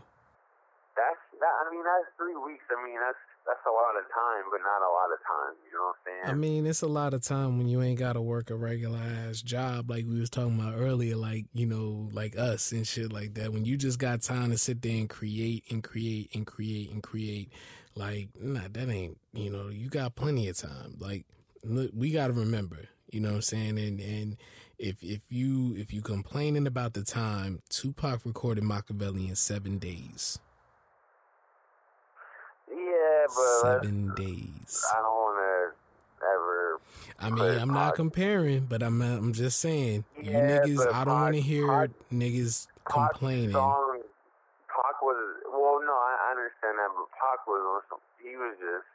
That's 0.94 1.22
that. 1.40 1.54
I 1.66 1.70
mean, 1.72 1.82
that's 1.82 2.08
three 2.14 2.36
weeks. 2.36 2.64
I 2.70 2.78
mean, 2.84 3.00
that's 3.00 3.18
that's 3.46 3.64
a 3.66 3.70
lot 3.70 3.94
of 3.96 4.04
time, 4.12 4.44
but 4.50 4.60
not 4.60 4.82
a 4.82 4.90
lot 4.90 5.12
of 5.12 5.20
time. 5.22 5.54
You 5.64 5.78
know 5.78 5.84
what 5.84 5.96
I'm 5.96 6.02
saying? 6.04 6.34
I 6.34 6.34
mean, 6.34 6.66
it's 6.66 6.82
a 6.82 6.88
lot 6.88 7.14
of 7.14 7.22
time 7.22 7.58
when 7.58 7.68
you 7.68 7.80
ain't 7.82 7.98
got 7.98 8.14
to 8.14 8.20
work 8.20 8.50
a 8.50 8.56
regular 8.56 8.98
ass 8.98 9.40
job 9.40 9.90
like 9.90 10.04
we 10.06 10.18
was 10.18 10.30
talking 10.30 10.58
about 10.58 10.74
earlier, 10.76 11.16
like, 11.16 11.46
you 11.52 11.66
know, 11.66 12.08
like 12.12 12.36
us 12.36 12.72
and 12.72 12.86
shit 12.86 13.12
like 13.12 13.34
that. 13.34 13.52
When 13.52 13.64
you 13.64 13.76
just 13.76 13.98
got 13.98 14.22
time 14.22 14.50
to 14.50 14.58
sit 14.58 14.82
there 14.82 14.96
and 14.96 15.08
create 15.08 15.64
and 15.70 15.82
create 15.82 16.34
and 16.34 16.46
create 16.46 16.90
and 16.90 17.02
create, 17.02 17.52
like, 17.94 18.30
nah, 18.40 18.68
that 18.70 18.88
ain't, 18.90 19.18
you 19.32 19.50
know, 19.50 19.68
you 19.68 19.88
got 19.88 20.16
plenty 20.16 20.48
of 20.48 20.58
time. 20.58 20.96
Like, 20.98 21.26
look, 21.62 21.90
we 21.94 22.10
got 22.10 22.28
to 22.28 22.32
remember, 22.32 22.88
you 23.10 23.20
know 23.20 23.30
what 23.30 23.36
I'm 23.36 23.42
saying? 23.42 23.78
And, 23.78 24.00
and, 24.00 24.36
if 24.78 25.02
if 25.02 25.20
you 25.30 25.74
if 25.76 25.92
you 25.92 26.02
complaining 26.02 26.66
about 26.66 26.92
the 26.92 27.02
time, 27.02 27.62
Tupac 27.70 28.26
recorded 28.26 28.62
Machiavelli 28.62 29.28
in 29.28 29.34
seven 29.34 29.78
days. 29.78 30.38
Yeah, 33.28 33.34
but 33.62 33.80
Seven 33.82 34.14
days. 34.14 34.84
I 34.94 35.02
don't 35.02 35.14
want 35.14 35.38
to 35.38 35.86
ever. 36.22 36.80
I 37.18 37.30
mean, 37.30 37.58
I'm 37.60 37.68
not 37.68 37.90
Pac- 37.90 37.96
comparing, 37.96 38.66
but 38.66 38.82
I'm 38.82 39.00
uh, 39.00 39.16
I'm 39.16 39.32
just 39.32 39.60
saying, 39.60 40.04
you 40.20 40.30
niggas. 40.30 40.92
I 40.92 41.04
don't 41.04 41.14
want 41.14 41.34
to 41.34 41.40
hear 41.40 41.66
Pac- 41.66 41.90
niggas 42.12 42.66
Pac's 42.66 42.84
complaining. 42.84 43.52
Song, 43.52 44.00
Pac 44.68 45.02
was 45.02 45.16
well, 45.50 45.80
no, 45.84 45.92
I, 45.92 46.12
I 46.28 46.30
understand 46.36 46.78
that, 46.78 46.90
but 46.94 47.08
Pac 47.16 47.46
was 47.46 47.62
on 47.62 47.80
some. 47.88 48.02
He 48.22 48.36
was 48.36 48.54
just 48.58 48.86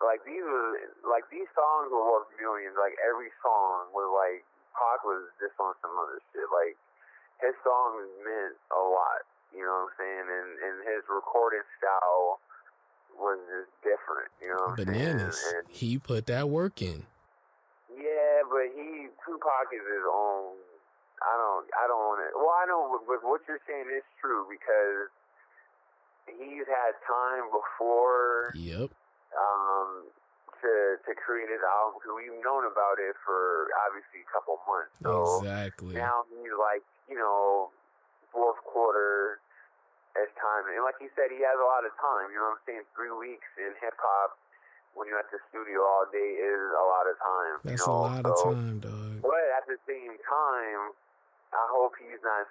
like 0.00 0.20
these 0.24 0.44
was 0.44 0.76
like 1.06 1.24
these 1.32 1.48
songs 1.56 1.88
were 1.90 2.04
worth 2.04 2.28
millions. 2.40 2.76
Like 2.76 2.96
every 3.00 3.32
song 3.40 3.92
was 3.94 4.08
like 4.12 4.44
Pac 4.74 5.04
was 5.04 5.30
just 5.40 5.56
on 5.58 5.72
some 5.80 5.94
other 5.96 6.20
shit. 6.32 6.48
Like 6.52 6.76
his 7.40 7.56
songs 7.64 8.08
meant 8.24 8.56
a 8.72 8.82
lot. 8.82 9.24
You 9.54 9.64
know 9.64 9.86
what 9.86 9.94
I'm 9.94 9.96
saying? 9.96 10.26
And 10.26 10.48
and 10.60 10.76
his 10.84 11.02
recording 11.08 11.64
style 11.80 12.42
was 13.18 13.38
just 13.48 13.72
different. 13.82 14.30
You 14.40 14.48
know 14.54 14.72
what 14.72 14.76
Bananas. 14.76 15.40
And, 15.54 15.64
He 15.68 15.98
put 15.98 16.26
that 16.26 16.48
work 16.48 16.80
in. 16.82 17.04
yeah, 17.92 18.44
but 18.48 18.68
he 18.74 19.08
Tupac 19.24 19.68
is 19.72 19.84
his 19.84 20.06
own. 20.06 20.54
I 21.22 21.32
don't. 21.40 21.64
I 21.72 21.84
don't 21.88 22.04
want 22.06 22.20
to. 22.22 22.28
Well, 22.36 22.52
I 22.52 22.64
know, 22.68 23.00
but 23.08 23.24
what 23.24 23.40
you're 23.48 23.62
saying 23.66 23.88
is 23.90 24.04
true 24.20 24.44
because 24.46 25.08
he's 26.28 26.66
had 26.68 26.92
time 27.08 27.48
before 27.50 28.52
Yep. 28.54 28.90
um, 29.32 29.90
to 30.60 30.70
to 31.08 31.12
create 31.16 31.48
his 31.48 31.62
album 31.64 31.98
because 32.00 32.12
we've 32.20 32.36
known 32.44 32.68
about 32.68 33.00
it 33.00 33.16
for 33.24 33.68
obviously 33.88 34.22
a 34.24 34.30
couple 34.30 34.60
months. 34.68 34.92
So 35.02 35.40
exactly. 35.40 35.94
now 35.96 36.24
he's 36.28 36.52
like, 36.60 36.84
you 37.08 37.16
know, 37.16 37.70
fourth 38.32 38.60
quarter 38.68 39.40
as 40.22 40.28
time, 40.40 40.64
and 40.72 40.80
like 40.84 40.96
you 41.00 41.12
said, 41.12 41.28
he 41.28 41.40
has 41.44 41.58
a 41.60 41.66
lot 41.66 41.84
of 41.84 41.92
time. 42.00 42.32
You 42.32 42.40
know 42.40 42.56
what 42.56 42.62
I'm 42.62 42.64
saying? 42.64 42.84
Three 42.96 43.12
weeks 43.12 43.48
in 43.60 43.72
hip 43.80 43.96
hop 44.00 44.40
when 44.96 45.06
you're 45.12 45.20
at 45.20 45.28
the 45.28 45.40
studio 45.52 45.84
all 45.84 46.08
day 46.08 46.40
is 46.40 46.62
a 46.72 46.86
lot 46.88 47.04
of 47.04 47.16
time. 47.20 47.54
That's 47.62 47.84
you 47.84 47.92
a 47.92 47.92
know? 47.92 48.08
lot 48.08 48.24
of 48.24 48.34
time, 48.40 48.80
dog. 48.80 49.20
but 49.20 49.44
at 49.52 49.68
the 49.68 49.76
same 49.84 50.16
time, 50.24 50.96
I 51.52 51.64
hope 51.68 51.94
he's 52.00 52.20
not 52.24 52.48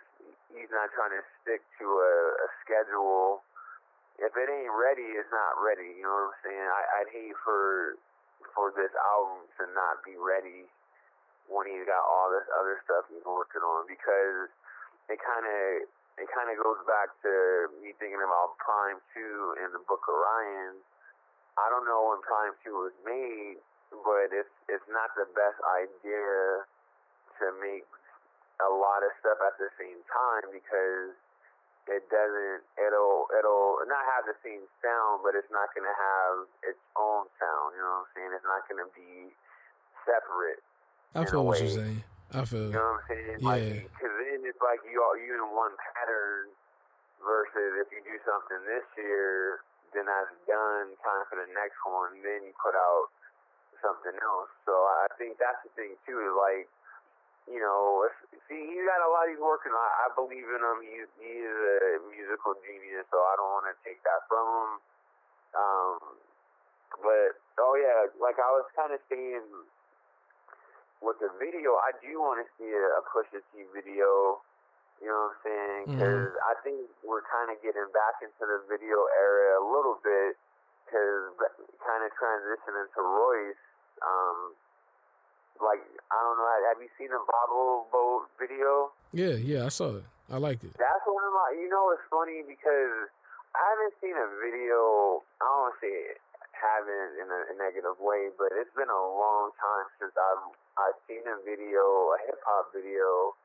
he's 0.54 0.70
not 0.70 0.94
trying 0.94 1.18
to 1.18 1.24
stick 1.42 1.66
to 1.82 1.86
a, 1.86 2.14
a 2.46 2.48
schedule. 2.62 3.42
If 4.16 4.32
it 4.32 4.48
ain't 4.48 4.72
ready, 4.72 5.18
it's 5.20 5.34
not 5.34 5.60
ready. 5.60 5.92
You 6.00 6.08
know 6.08 6.32
what 6.32 6.32
I'm 6.32 6.40
saying? 6.46 6.70
I, 6.70 6.82
I'd 7.02 7.12
hate 7.12 7.36
for 7.44 7.98
for 8.54 8.72
this 8.72 8.94
album 8.96 9.50
to 9.60 9.68
not 9.76 10.06
be 10.06 10.16
ready 10.16 10.70
when 11.50 11.68
he's 11.70 11.86
got 11.86 12.02
all 12.02 12.30
this 12.32 12.48
other 12.56 12.80
stuff 12.86 13.06
he's 13.10 13.26
working 13.26 13.62
on 13.62 13.86
because 13.86 14.50
it 15.10 15.20
kind 15.22 15.46
of 15.46 15.86
it 16.18 16.28
kind 16.32 16.48
of 16.48 16.56
goes 16.60 16.80
back 16.88 17.12
to 17.24 17.68
me 17.84 17.92
thinking 18.00 18.22
about 18.22 18.56
PRhyme 18.62 19.00
Two 19.12 19.56
and 19.60 19.76
the 19.76 19.84
Book 19.84 20.04
of 20.08 20.16
Ryan. 20.16 20.80
I 21.60 21.68
don't 21.72 21.88
know 21.88 22.12
when 22.12 22.20
PRhyme 22.24 22.56
Two 22.64 22.88
was 22.88 22.96
made, 23.04 23.60
but 23.92 24.32
it's 24.32 24.52
it's 24.72 24.88
not 24.88 25.12
the 25.20 25.28
best 25.36 25.60
idea 25.68 26.64
to 27.40 27.46
make 27.60 27.88
a 28.64 28.72
lot 28.72 29.04
of 29.04 29.12
stuff 29.20 29.40
at 29.44 29.60
the 29.60 29.68
same 29.76 30.00
time 30.08 30.48
because 30.56 31.12
it 31.92 32.08
doesn't 32.08 32.64
it'll 32.80 33.28
it'll 33.36 33.84
not 33.86 34.08
have 34.16 34.24
the 34.26 34.38
same 34.42 34.64
sound 34.80 35.22
but 35.22 35.36
it's 35.36 35.52
not 35.52 35.70
gonna 35.76 35.92
have 35.92 36.48
its 36.64 36.80
own 36.96 37.28
sound 37.38 37.76
you 37.76 37.84
know 37.84 38.00
what 38.00 38.08
i'm 38.08 38.12
saying 38.16 38.32
it's 38.32 38.48
not 38.48 38.64
gonna 38.66 38.88
be 38.96 39.30
separate 40.08 40.64
I 41.16 41.24
feel 41.24 41.46
what 41.46 41.60
you're 41.60 41.70
saying. 41.70 42.04
I 42.36 42.44
feel. 42.46 42.68
you 42.70 42.76
know 42.76 43.00
what 43.00 43.00
i'm 43.00 43.08
saying 43.08 43.38
Yeah. 43.40 43.50
like 43.50 43.88
because 43.88 44.14
then 44.20 44.40
it's 44.44 44.62
like 44.62 44.82
you 44.88 45.00
all 45.00 45.16
you 45.16 45.32
in 45.36 45.44
one 45.56 45.74
pattern 45.96 46.52
versus 47.24 47.72
if 47.82 47.88
you 47.96 48.02
do 48.04 48.16
something 48.28 48.60
this 48.68 48.86
year 49.00 49.64
then 49.96 50.06
that's 50.06 50.36
done 50.46 50.92
time 51.00 51.24
for 51.32 51.40
the 51.40 51.48
next 51.56 51.80
one 51.88 52.20
then 52.20 52.44
you 52.44 52.54
put 52.60 52.76
out 52.76 53.08
something 53.80 54.16
else 54.20 54.52
so 54.68 54.74
i 55.04 55.08
think 55.18 55.40
that's 55.40 55.60
the 55.64 55.72
thing 55.80 55.96
too 56.04 56.20
is 56.20 56.36
like 56.36 56.68
you 57.46 57.62
know, 57.62 58.10
if, 58.10 58.42
see, 58.50 58.58
he's 58.58 58.82
got 58.90 59.06
a 59.06 59.10
lot 59.14 59.30
he's 59.30 59.38
working 59.38 59.70
on. 59.70 59.90
I 60.02 60.10
believe 60.18 60.50
in 60.50 60.58
him. 60.66 60.82
He's 60.82 61.06
he 61.22 61.46
is 61.46 61.54
a 61.78 62.02
musical 62.10 62.58
genius, 62.66 63.06
so 63.14 63.22
I 63.22 63.38
don't 63.38 63.54
want 63.54 63.70
to 63.70 63.78
take 63.86 64.02
that 64.02 64.26
from 64.26 64.46
him. 64.50 64.72
Um, 65.54 65.98
but 67.06 67.38
oh 67.62 67.78
yeah, 67.78 68.10
like 68.18 68.42
I 68.42 68.50
was 68.50 68.66
kind 68.74 68.98
of 68.98 69.00
saying 69.14 69.46
with 71.06 71.22
the 71.22 71.30
video, 71.38 71.78
I 71.78 71.94
do 72.02 72.18
want 72.18 72.42
to 72.42 72.48
see 72.58 72.68
a, 72.68 72.86
a 72.98 73.02
Pusha 73.06 73.40
T 73.54 73.62
video. 73.70 74.42
You 74.98 75.14
know 75.14 75.30
what 75.30 75.38
I'm 75.38 75.44
saying? 75.46 75.82
Because 75.94 76.34
I 76.42 76.58
think 76.66 76.90
we're 77.06 77.22
kind 77.30 77.54
of 77.54 77.62
getting 77.62 77.86
back 77.94 78.26
into 78.26 78.42
the 78.42 78.66
video 78.66 79.06
era 79.14 79.62
a 79.62 79.66
little 79.66 80.02
bit, 80.02 80.34
because 80.82 81.38
kind 81.86 82.02
of 82.02 82.10
transitioning 82.18 82.90
to 82.98 83.02
Royce. 83.06 83.64
Um, 84.02 84.58
like 85.62 85.84
I 86.10 86.18
don't 86.26 86.38
know. 86.42 86.48
Have 86.74 86.82
you 86.82 86.90
seen 86.98 87.14
the 87.14 87.22
Boblo 87.22 87.86
Boat 87.94 88.28
video? 88.42 88.92
Yeah, 89.14 89.38
yeah, 89.38 89.68
I 89.68 89.70
saw 89.70 90.02
it. 90.02 90.08
I 90.32 90.42
liked 90.42 90.66
it. 90.66 90.74
That's 90.76 91.06
one 91.06 91.22
of 91.22 91.32
my. 91.32 91.54
You 91.60 91.70
know, 91.70 91.94
it's 91.94 92.04
funny 92.10 92.42
because 92.42 93.12
I 93.54 93.62
haven't 93.62 93.96
seen 94.02 94.16
a 94.18 94.28
video. 94.42 95.22
I 95.38 95.46
don't 95.46 95.62
want 95.70 95.76
to 95.78 95.80
say 95.86 96.18
haven't 96.56 97.20
in 97.20 97.28
a, 97.28 97.40
a 97.52 97.56
negative 97.60 98.00
way, 98.00 98.32
but 98.40 98.50
it's 98.56 98.72
been 98.74 98.90
a 98.90 99.04
long 99.16 99.52
time 99.60 99.88
since 100.00 100.16
I've 100.16 100.56
I've 100.76 101.00
seen 101.08 101.24
a 101.24 101.40
video, 101.48 101.84
a 102.12 102.18
hip 102.28 102.40
hop 102.44 102.76
video 102.76 103.36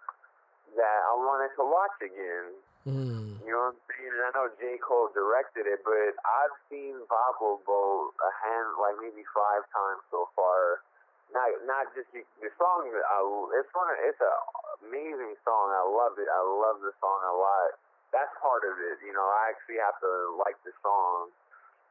that 0.75 1.01
I 1.07 1.15
wanted 1.15 1.55
to 1.59 1.65
watch 1.67 1.99
again. 2.03 2.47
Mm. 2.87 3.39
You 3.47 3.53
know 3.55 3.71
what 3.71 3.79
I'm 3.79 3.83
saying? 3.87 4.13
And 4.15 4.25
I 4.27 4.31
know 4.35 4.47
J. 4.59 4.81
Cole 4.83 5.13
directed 5.15 5.69
it, 5.69 5.85
but 5.87 6.15
I've 6.27 6.57
seen 6.67 6.97
Boblo 7.07 7.63
Boat 7.63 8.15
a 8.19 8.31
hand 8.35 8.69
like 8.81 8.97
maybe 8.99 9.23
five 9.31 9.63
times 9.71 10.03
so 10.11 10.27
far. 10.35 10.83
Not 11.31 11.47
not 11.63 11.87
just 11.95 12.11
the, 12.11 12.27
the 12.43 12.51
song. 12.59 12.91
I, 12.91 13.19
it's 13.63 13.71
one. 13.71 13.95
It's 14.03 14.19
a 14.19 14.35
amazing 14.83 15.39
song. 15.47 15.71
I 15.71 15.87
love 15.87 16.19
it. 16.19 16.27
I 16.27 16.43
love 16.43 16.83
the 16.83 16.91
song 16.99 17.21
a 17.31 17.35
lot. 17.39 17.79
That's 18.11 18.33
part 18.43 18.67
of 18.67 18.75
it. 18.83 18.99
You 19.07 19.15
know, 19.15 19.23
I 19.23 19.55
actually 19.55 19.79
have 19.79 19.95
to 20.03 20.35
like 20.43 20.59
the 20.67 20.75
song 20.83 21.31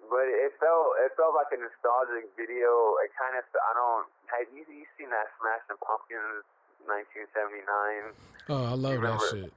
but 0.07 0.25
it 0.27 0.55
felt 0.57 0.95
it 1.03 1.11
felt 1.19 1.35
like 1.35 1.51
a 1.51 1.59
nostalgic 1.59 2.31
video. 2.39 2.95
It 3.03 3.11
kind 3.19 3.35
of 3.35 3.43
I 3.43 3.71
don't 3.75 4.07
have 4.31 4.47
you 4.55 4.63
you 4.71 4.87
seen 4.95 5.11
that 5.11 5.27
Smashing 5.39 5.79
Pumpkins 5.83 6.47
1979? 6.87 8.15
Oh, 8.47 8.63
I 8.71 8.75
love 8.79 9.01
that 9.03 9.19
shit. 9.27 9.51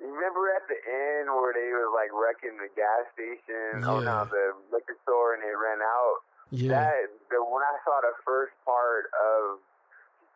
You 0.00 0.08
remember 0.08 0.48
at 0.56 0.64
the 0.64 0.80
end 0.80 1.28
where 1.28 1.52
they 1.52 1.70
was 1.76 1.92
like 1.92 2.10
wrecking 2.10 2.56
the 2.56 2.72
gas 2.72 3.04
station? 3.12 3.84
Yeah. 3.84 3.90
Oh 3.90 4.00
no, 4.00 4.24
the 4.26 4.56
liquor 4.72 4.96
store 5.04 5.36
and 5.36 5.44
they 5.44 5.52
ran 5.54 5.84
out. 5.84 6.18
Yeah. 6.50 6.72
That 6.74 7.14
the 7.30 7.38
when 7.44 7.62
I 7.62 7.76
saw 7.86 8.00
the 8.02 8.16
first 8.26 8.56
part 8.66 9.12
of 9.14 9.62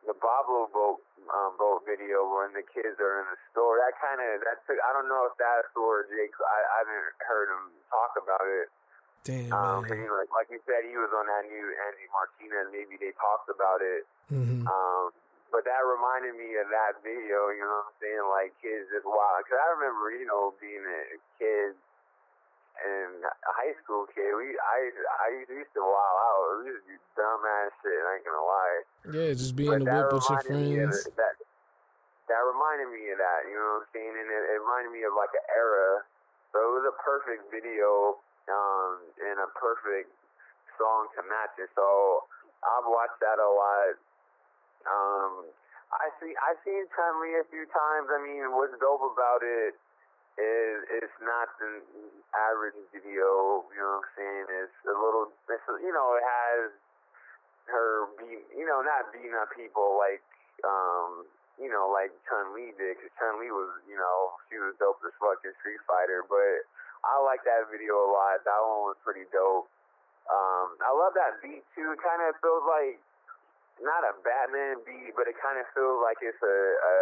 the 0.04 0.14
Boblo 0.20 0.68
Boat 0.68 1.00
um, 1.32 1.56
boat 1.56 1.88
video 1.88 2.28
when 2.28 2.52
the 2.52 2.64
kids 2.68 3.00
are 3.00 3.24
in 3.24 3.26
the 3.32 3.40
store, 3.50 3.80
that 3.80 3.96
kind 3.96 4.20
of 4.20 4.44
that 4.44 4.60
took. 4.68 4.76
I 4.84 4.92
don't 4.92 5.08
know 5.08 5.24
if 5.24 5.34
that's 5.40 5.72
where 5.72 6.04
Jake. 6.12 6.36
I, 6.36 6.60
I 6.60 6.76
haven't 6.84 7.16
heard 7.24 7.48
him 7.48 7.72
talk 7.88 8.12
about 8.20 8.44
it. 8.44 8.68
Damn, 9.24 9.48
Um, 9.56 9.88
you 9.88 10.04
like, 10.12 10.28
like 10.36 10.48
you 10.52 10.60
said, 10.68 10.84
he 10.84 10.92
was 11.00 11.08
on 11.16 11.24
that 11.24 11.48
new 11.48 11.66
Angie 11.88 12.12
Martinez. 12.12 12.68
Maybe 12.68 13.00
they 13.00 13.16
talked 13.16 13.48
about 13.48 13.80
it. 13.80 14.04
hmm 14.28 14.60
Um, 14.68 15.16
but 15.48 15.64
that 15.64 15.80
reminded 15.80 16.36
me 16.36 16.52
of 16.60 16.68
that 16.68 17.00
video. 17.00 17.48
You 17.56 17.64
know 17.64 17.88
what 17.88 17.88
I'm 17.88 17.96
saying? 18.04 18.24
Like 18.28 18.52
kids 18.60 18.84
just 18.92 19.08
wild. 19.08 19.40
Cause 19.48 19.56
I 19.56 19.68
remember, 19.80 20.12
you 20.12 20.28
know, 20.28 20.52
being 20.60 20.84
a 20.84 21.16
kid 21.40 21.72
and 22.84 23.22
a 23.24 23.52
high 23.56 23.72
school 23.80 24.04
kid. 24.12 24.28
We 24.36 24.52
I 24.60 24.92
I 25.24 25.28
used 25.48 25.72
to 25.72 25.80
wild 25.80 26.18
out. 26.20 26.42
We 26.60 26.74
used 26.74 26.84
to 26.84 26.92
do 26.92 26.98
dumb 27.16 27.40
ass 27.48 27.72
shit. 27.80 27.96
I 27.96 28.20
ain't 28.20 28.26
gonna 28.28 28.44
lie. 28.44 28.78
Yeah, 29.08 29.30
just 29.32 29.54
being 29.56 29.72
But 29.72 29.86
the 29.86 29.88
whip 29.88 30.12
with 30.12 30.26
your 30.28 30.42
of 30.42 30.44
friends. 30.44 31.08
that 31.16 31.34
that 32.28 32.42
reminded 32.44 32.92
me 32.92 33.08
of 33.14 33.18
that. 33.22 33.46
You 33.48 33.56
know 33.56 33.80
what 33.80 33.88
I'm 33.88 33.92
saying? 33.94 34.10
And 34.20 34.28
it, 34.28 34.42
it 34.52 34.58
reminded 34.60 34.90
me 34.92 35.00
of 35.08 35.14
like 35.16 35.32
an 35.32 35.46
era. 35.54 36.02
So 36.52 36.60
it 36.60 36.72
was 36.82 36.86
a 36.92 36.96
perfect 36.98 37.46
video 37.54 38.18
um, 38.50 39.00
and 39.20 39.40
a 39.40 39.48
perfect 39.56 40.12
song 40.76 41.08
to 41.16 41.22
match 41.26 41.54
it. 41.56 41.70
So 41.74 42.26
I've 42.64 42.88
watched 42.88 43.20
that 43.20 43.38
a 43.38 43.50
lot. 43.50 43.94
Um, 44.84 45.32
I 45.94 46.10
see. 46.20 46.34
I've 46.36 46.60
seen 46.66 46.84
Chun 46.92 47.14
Li 47.22 47.38
a 47.40 47.46
few 47.48 47.64
times. 47.70 48.10
I 48.10 48.18
mean, 48.20 48.52
what's 48.52 48.74
dope 48.82 49.04
about 49.04 49.40
it 49.40 49.78
is 50.36 50.74
it's 50.90 51.18
not 51.22 51.54
the 51.62 51.80
average 52.34 52.76
video. 52.90 53.62
You 53.70 53.80
know 53.80 54.02
what 54.02 54.04
I'm 54.04 54.10
saying? 54.18 54.46
It's 54.66 54.78
a 54.90 54.96
little. 54.96 55.30
It's 55.48 55.64
you 55.80 55.92
know 55.94 56.18
it 56.18 56.24
has 56.26 56.74
her 57.70 58.10
beat. 58.18 58.44
You 58.52 58.66
know, 58.66 58.82
not 58.82 59.14
beating 59.14 59.36
up 59.38 59.54
people 59.54 59.96
like 59.96 60.24
um. 60.66 61.24
You 61.54 61.70
know, 61.70 61.86
like 61.86 62.10
Chun 62.26 62.50
Li 62.50 62.74
did, 62.74 62.98
because 62.98 63.14
Chun 63.14 63.38
Li 63.38 63.46
was, 63.46 63.70
you 63.86 63.94
know, 63.94 64.34
she 64.50 64.58
was 64.58 64.74
dope 64.82 64.98
as 65.06 65.14
fuck 65.22 65.38
in 65.46 65.54
Street 65.62 65.78
Fighter. 65.86 66.26
But 66.26 66.66
I 67.04 67.20
like 67.22 67.44
that 67.44 67.68
video 67.68 67.94
a 68.00 68.08
lot. 68.08 68.40
That 68.44 68.60
one 68.64 68.92
was 68.92 68.98
pretty 69.04 69.28
dope. 69.28 69.68
Um, 70.24 70.80
I 70.80 70.90
love 70.96 71.12
that 71.20 71.44
beat 71.44 71.64
too. 71.76 71.92
It 71.92 72.00
kind 72.00 72.24
of 72.24 72.32
feels 72.40 72.64
like 72.64 72.96
not 73.84 74.06
a 74.08 74.16
Batman 74.24 74.80
beat, 74.88 75.12
but 75.12 75.28
it 75.28 75.36
kind 75.36 75.60
of 75.60 75.68
feels 75.76 76.00
like 76.00 76.16
it's 76.24 76.40
a 76.40 76.58
a, 76.80 76.96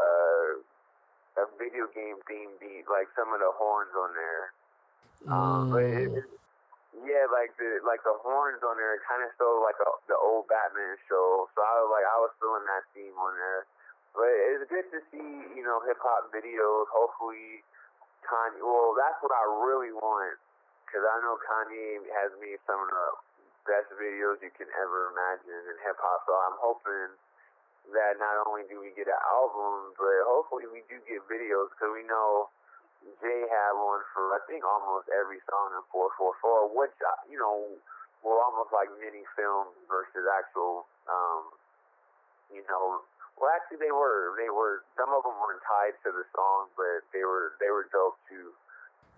a 0.00 0.08
a 1.42 1.44
video 1.60 1.88
game 1.92 2.16
theme 2.24 2.52
beat, 2.60 2.88
like 2.88 3.08
some 3.16 3.32
of 3.32 3.40
the 3.40 3.52
horns 3.56 3.92
on 3.92 4.10
there. 4.16 4.44
Um, 5.28 5.70
but 5.70 5.84
it, 5.84 6.10
it, 6.12 6.26
yeah, 7.04 7.24
like 7.28 7.56
the 7.60 7.84
like 7.84 8.00
the 8.04 8.16
horns 8.24 8.64
on 8.64 8.76
there, 8.80 8.96
kind 9.04 9.24
of 9.24 9.32
felt 9.36 9.60
like 9.60 9.76
a, 9.80 9.88
the 10.08 10.16
old 10.16 10.48
Batman 10.48 10.96
show. 11.08 11.48
So 11.52 11.60
I 11.60 11.72
was 11.84 11.90
like, 11.92 12.06
I 12.08 12.16
was 12.20 12.32
feeling 12.40 12.66
that 12.68 12.84
theme 12.96 13.16
on 13.20 13.36
there. 13.36 13.68
But 14.12 14.28
it's 14.28 14.68
good 14.68 14.84
to 14.92 15.00
see, 15.08 15.56
you 15.56 15.64
know, 15.64 15.80
hip 15.88 15.96
hop 16.04 16.28
videos. 16.36 16.84
Hopefully, 16.92 17.64
Kanye. 18.26 18.62
Well, 18.62 18.94
that's 18.96 19.18
what 19.20 19.34
I 19.34 19.44
really 19.62 19.92
want, 19.92 20.38
because 20.86 21.04
I 21.04 21.16
know 21.22 21.36
Kanye 21.42 22.02
has 22.22 22.30
made 22.38 22.58
some 22.66 22.80
of 22.80 22.88
the 22.88 23.08
best 23.66 23.90
videos 23.94 24.42
you 24.42 24.50
can 24.54 24.66
ever 24.74 25.14
imagine 25.14 25.54
in 25.70 25.76
hip 25.86 25.98
hop. 25.98 26.26
So 26.26 26.32
I'm 26.34 26.58
hoping 26.58 27.14
that 27.94 28.18
not 28.18 28.46
only 28.46 28.66
do 28.70 28.78
we 28.82 28.94
get 28.94 29.10
an 29.10 29.22
album, 29.26 29.94
but 29.98 30.16
hopefully 30.26 30.66
we 30.70 30.82
do 30.86 30.98
get 31.06 31.22
videos, 31.26 31.70
because 31.74 31.90
we 31.94 32.06
know 32.06 32.50
Jay 33.18 33.42
had 33.50 33.74
one 33.74 34.02
for 34.14 34.30
I 34.30 34.40
think 34.46 34.62
almost 34.62 35.10
every 35.10 35.42
song 35.50 35.74
in 35.74 35.82
444, 35.90 36.70
which 36.74 36.94
uh, 37.02 37.18
you 37.26 37.38
know 37.38 37.74
were 38.22 38.38
almost 38.38 38.70
like 38.70 38.86
mini 39.02 39.26
films 39.34 39.74
versus 39.90 40.22
actual, 40.30 40.86
um, 41.10 41.50
you 42.54 42.62
know. 42.70 43.02
Well, 43.42 43.50
actually, 43.50 43.82
they 43.82 43.90
were. 43.90 44.38
They 44.38 44.46
were. 44.54 44.86
Some 44.94 45.10
of 45.10 45.26
them 45.26 45.34
weren't 45.42 45.66
tied 45.66 45.98
to 46.06 46.14
the 46.14 46.22
song, 46.30 46.70
but 46.78 47.02
they 47.10 47.26
were. 47.26 47.58
They 47.58 47.74
were 47.74 47.90
dope 47.90 48.14
too. 48.30 48.54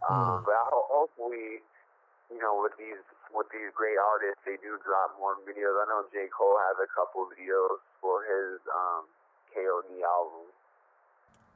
Um, 0.08 0.40
Mm. 0.40 0.48
but 0.48 0.56
hopefully, 0.72 1.60
you 2.32 2.40
know, 2.40 2.56
with 2.64 2.72
these 2.80 3.04
with 3.36 3.46
these 3.52 3.68
great 3.76 4.00
artists, 4.00 4.40
they 4.48 4.56
do 4.64 4.80
drop 4.80 5.12
more 5.20 5.36
videos. 5.44 5.76
I 5.76 5.84
know 5.92 6.08
J 6.08 6.24
Cole 6.32 6.56
has 6.56 6.76
a 6.80 6.88
couple 6.96 7.28
videos 7.28 7.84
for 8.00 8.24
his 8.24 8.60
um, 8.72 9.04
KOD 9.52 9.92
album. 10.00 10.48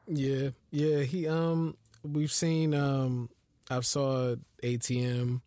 Yeah, 0.06 0.50
yeah. 0.70 1.02
He 1.04 1.26
um, 1.26 1.76
we've 2.04 2.32
seen 2.32 2.74
um, 2.74 3.30
I 3.70 3.80
saw 3.80 4.36
ATM, 4.62 5.40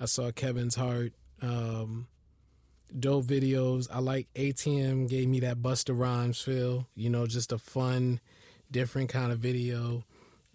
I 0.00 0.04
saw 0.06 0.30
Kevin's 0.32 0.76
Heart, 0.76 1.12
um, 1.42 2.06
dope 2.98 3.26
videos. 3.26 3.88
I 3.92 3.98
like 3.98 4.28
ATM. 4.34 5.08
Gave 5.08 5.28
me 5.28 5.40
that 5.40 5.62
Busta 5.62 5.98
Rhymes 5.98 6.40
feel. 6.40 6.88
You 6.94 7.10
know, 7.10 7.26
just 7.26 7.52
a 7.52 7.58
fun, 7.58 8.20
different 8.70 9.08
kind 9.10 9.32
of 9.32 9.38
video. 9.38 10.04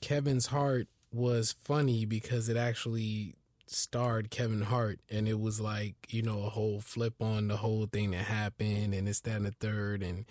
Kevin's 0.01 0.47
Heart 0.47 0.87
was 1.11 1.51
funny 1.51 2.05
because 2.05 2.49
it 2.49 2.57
actually 2.57 3.35
starred 3.67 4.31
Kevin 4.31 4.61
Hart, 4.61 4.99
and 5.09 5.27
it 5.27 5.39
was 5.39 5.59
like 5.59 5.95
you 6.09 6.21
know 6.21 6.43
a 6.43 6.49
whole 6.49 6.79
flip 6.79 7.21
on 7.21 7.47
the 7.47 7.57
whole 7.57 7.85
thing 7.85 8.11
that 8.11 8.25
happened, 8.25 8.93
and 8.93 9.07
it's 9.07 9.21
that 9.21 9.37
and 9.37 9.45
the 9.45 9.51
third, 9.51 10.03
and 10.03 10.25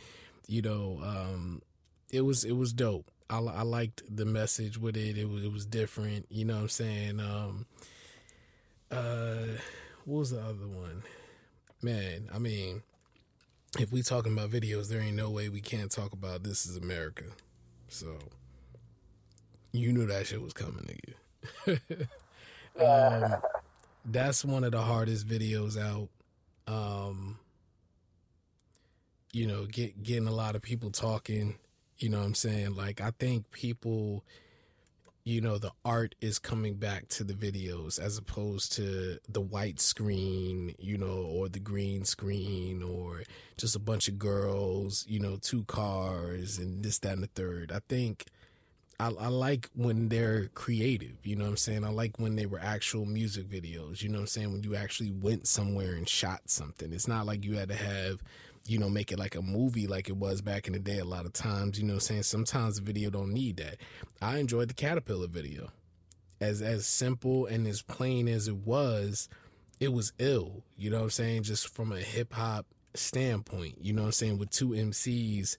you 0.47 0.63
know, 0.63 1.01
um, 1.05 1.63
it 2.11 2.23
was 2.23 2.45
it 2.45 2.53
was 2.53 2.73
dope. 2.73 3.11
I, 3.31 3.39
I 3.39 3.63
liked 3.63 4.03
the 4.11 4.25
message 4.25 4.79
with 4.79 4.97
it. 4.97 5.19
It 5.19 5.29
was 5.29 5.45
it 5.45 5.53
was 5.53 5.67
different. 5.67 6.27
You 6.31 6.47
know 6.47 6.57
what 6.57 6.63
I'm 6.63 6.69
saying? 6.69 7.21
Um, 7.21 7.67
uh, 8.91 9.59
what 10.05 10.19
was 10.21 10.31
the 10.31 10.41
other 10.41 10.67
one? 10.67 11.03
Man, 11.81 12.29
I 12.35 12.39
mean, 12.39 12.83
if 13.79 13.93
we 13.93 14.03
talking 14.03 14.33
about 14.33 14.51
videos, 14.51 14.89
there 14.89 15.01
ain't 15.01 15.17
no 15.17 15.31
way 15.31 15.49
we 15.49 15.61
can't 15.61 15.91
talk 15.91 16.13
about 16.13 16.43
This 16.43 16.67
Is 16.67 16.77
America. 16.77 17.25
So 17.89 18.19
you 19.73 19.93
knew 19.93 20.07
that 20.07 20.27
shit 20.27 20.43
was 20.43 20.53
coming, 20.53 20.89
nigga. 21.67 22.07
um, 23.25 23.41
that's 24.05 24.45
one 24.45 24.65
of 24.65 24.73
the 24.73 24.81
hardest 24.81 25.29
videos 25.29 25.79
out. 25.79 26.09
Um, 26.67 27.39
you 29.33 29.47
know, 29.47 29.67
get 29.67 30.03
getting 30.03 30.29
a 30.29 30.33
lot 30.33 30.57
of 30.57 30.63
people 30.63 30.91
talking. 30.91 31.57
You 31.99 32.09
know 32.09 32.19
what 32.19 32.27
I'm 32.27 32.35
saying? 32.35 32.75
Like 32.75 33.01
I 33.01 33.13
think 33.19 33.51
people 33.53 34.25
you 35.29 35.43
know, 35.43 35.59
the 35.59 35.73
art 35.85 36.15
is 36.23 36.39
coming 36.39 36.75
back 36.77 37.07
to 37.09 37.23
the 37.23 37.35
videos 37.35 38.01
as 38.01 38.17
opposed 38.17 38.73
to 38.73 39.19
the 39.29 39.43
white 39.43 39.79
screen, 39.79 40.75
you 40.79 40.97
know, 40.97 41.23
or 41.31 41.51
the 41.51 41.61
green 41.61 42.03
screen 42.05 42.83
or 42.83 43.23
just 43.59 43.77
a 43.77 43.79
bunch 43.79 44.09
of 44.09 44.19
girls, 44.19 45.05
you 45.07 45.21
know, 45.21 45.37
two 45.37 45.65
cars 45.65 46.57
and 46.57 46.83
this, 46.83 46.99
that, 47.01 47.13
and 47.13 47.23
the 47.23 47.27
third. 47.27 47.71
I 47.71 47.81
think 47.91 48.25
I, 48.99 49.09
I 49.09 49.29
like 49.29 49.69
when 49.75 50.09
they're 50.09 50.49
creative, 50.55 51.17
you 51.25 51.37
know 51.37 51.45
what 51.45 51.51
I'm 51.51 51.57
saying? 51.59 51.85
I 51.85 51.91
like 51.91 52.19
when 52.19 52.37
they 52.37 52.47
were 52.47 52.59
actual 52.59 53.05
music 53.05 53.51
videos, 53.51 54.03
you 54.03 54.09
know 54.09 54.17
what 54.17 54.23
I'm 54.23 54.27
saying? 54.29 54.53
When 54.53 54.63
you 54.63 54.77
actually 54.77 55.13
went 55.13 55.47
somewhere 55.47 55.93
and 55.93 56.09
shot 56.09 56.49
something. 56.49 56.91
It's 56.91 57.07
not 57.07 57.27
like 57.27 57.45
you 57.45 57.57
had 57.57 57.69
to 57.69 57.77
have 57.77 58.23
you 58.69 58.79
know, 58.79 58.89
make 58.89 59.13
it 59.13 59.19
like 59.19 59.35
a 59.35 59.43
movie 59.43 59.87
like 59.87 60.09
it 60.09 60.17
was 60.17 60.41
back 60.41 60.67
in 60.67 60.73
the 60.73 60.79
day 60.79 60.99
a 60.99 61.05
lot 61.05 61.27
of 61.27 61.33
times, 61.33 61.79
you 61.79 61.87
know 61.87 61.95
I'm 61.95 62.01
saying? 62.01 62.25
Sometimes 62.25 62.77
the 62.77 62.83
video 62.83 63.11
don't 63.11 63.33
need 63.33 63.57
that. 63.57 63.77
I 64.21 64.39
enjoyed 64.39 64.69
the 64.69 64.75
Caterpillar 64.75 65.29
video. 65.29 65.71
As 66.41 66.63
as 66.63 66.87
simple 66.87 67.47
and 67.47 67.67
as 67.67 67.83
plain 67.83 68.29
as 68.29 68.47
it 68.47 68.57
was, 68.59 69.29
it 69.81 69.93
was 69.93 70.13
ill, 70.19 70.63
you 70.77 70.91
know 70.91 71.03
I'm 71.03 71.11
saying? 71.11 71.45
Just 71.45 71.75
from 71.75 71.93
a 71.93 71.99
hip 71.99 72.33
hop 72.35 72.67
standpoint, 72.95 73.77
you 73.81 73.93
know 73.93 74.05
I'm 74.05 74.13
saying? 74.13 74.39
With 74.39 74.51
two 74.51 74.69
MCs 74.69 75.57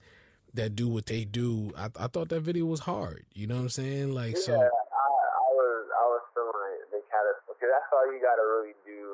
that 0.54 0.74
do 0.74 0.88
what 0.88 1.06
they 1.06 1.24
do, 1.24 1.72
I, 1.76 1.88
I 1.98 2.06
thought 2.06 2.28
that 2.30 2.40
video 2.40 2.64
was 2.64 2.80
hard, 2.80 3.24
you 3.34 3.46
know 3.46 3.56
what 3.56 3.62
I'm 3.62 3.68
saying? 3.68 4.14
Like, 4.14 4.36
Yeah, 4.36 4.42
so 4.42 4.54
I, 4.54 4.56
I 4.56 5.50
was 5.52 5.86
I 6.00 6.04
was 6.06 6.22
feeling 6.34 6.70
that's 7.70 7.90
all 7.94 8.06
you 8.12 8.20
gotta 8.20 8.42
really 8.42 8.74
do. 8.84 9.09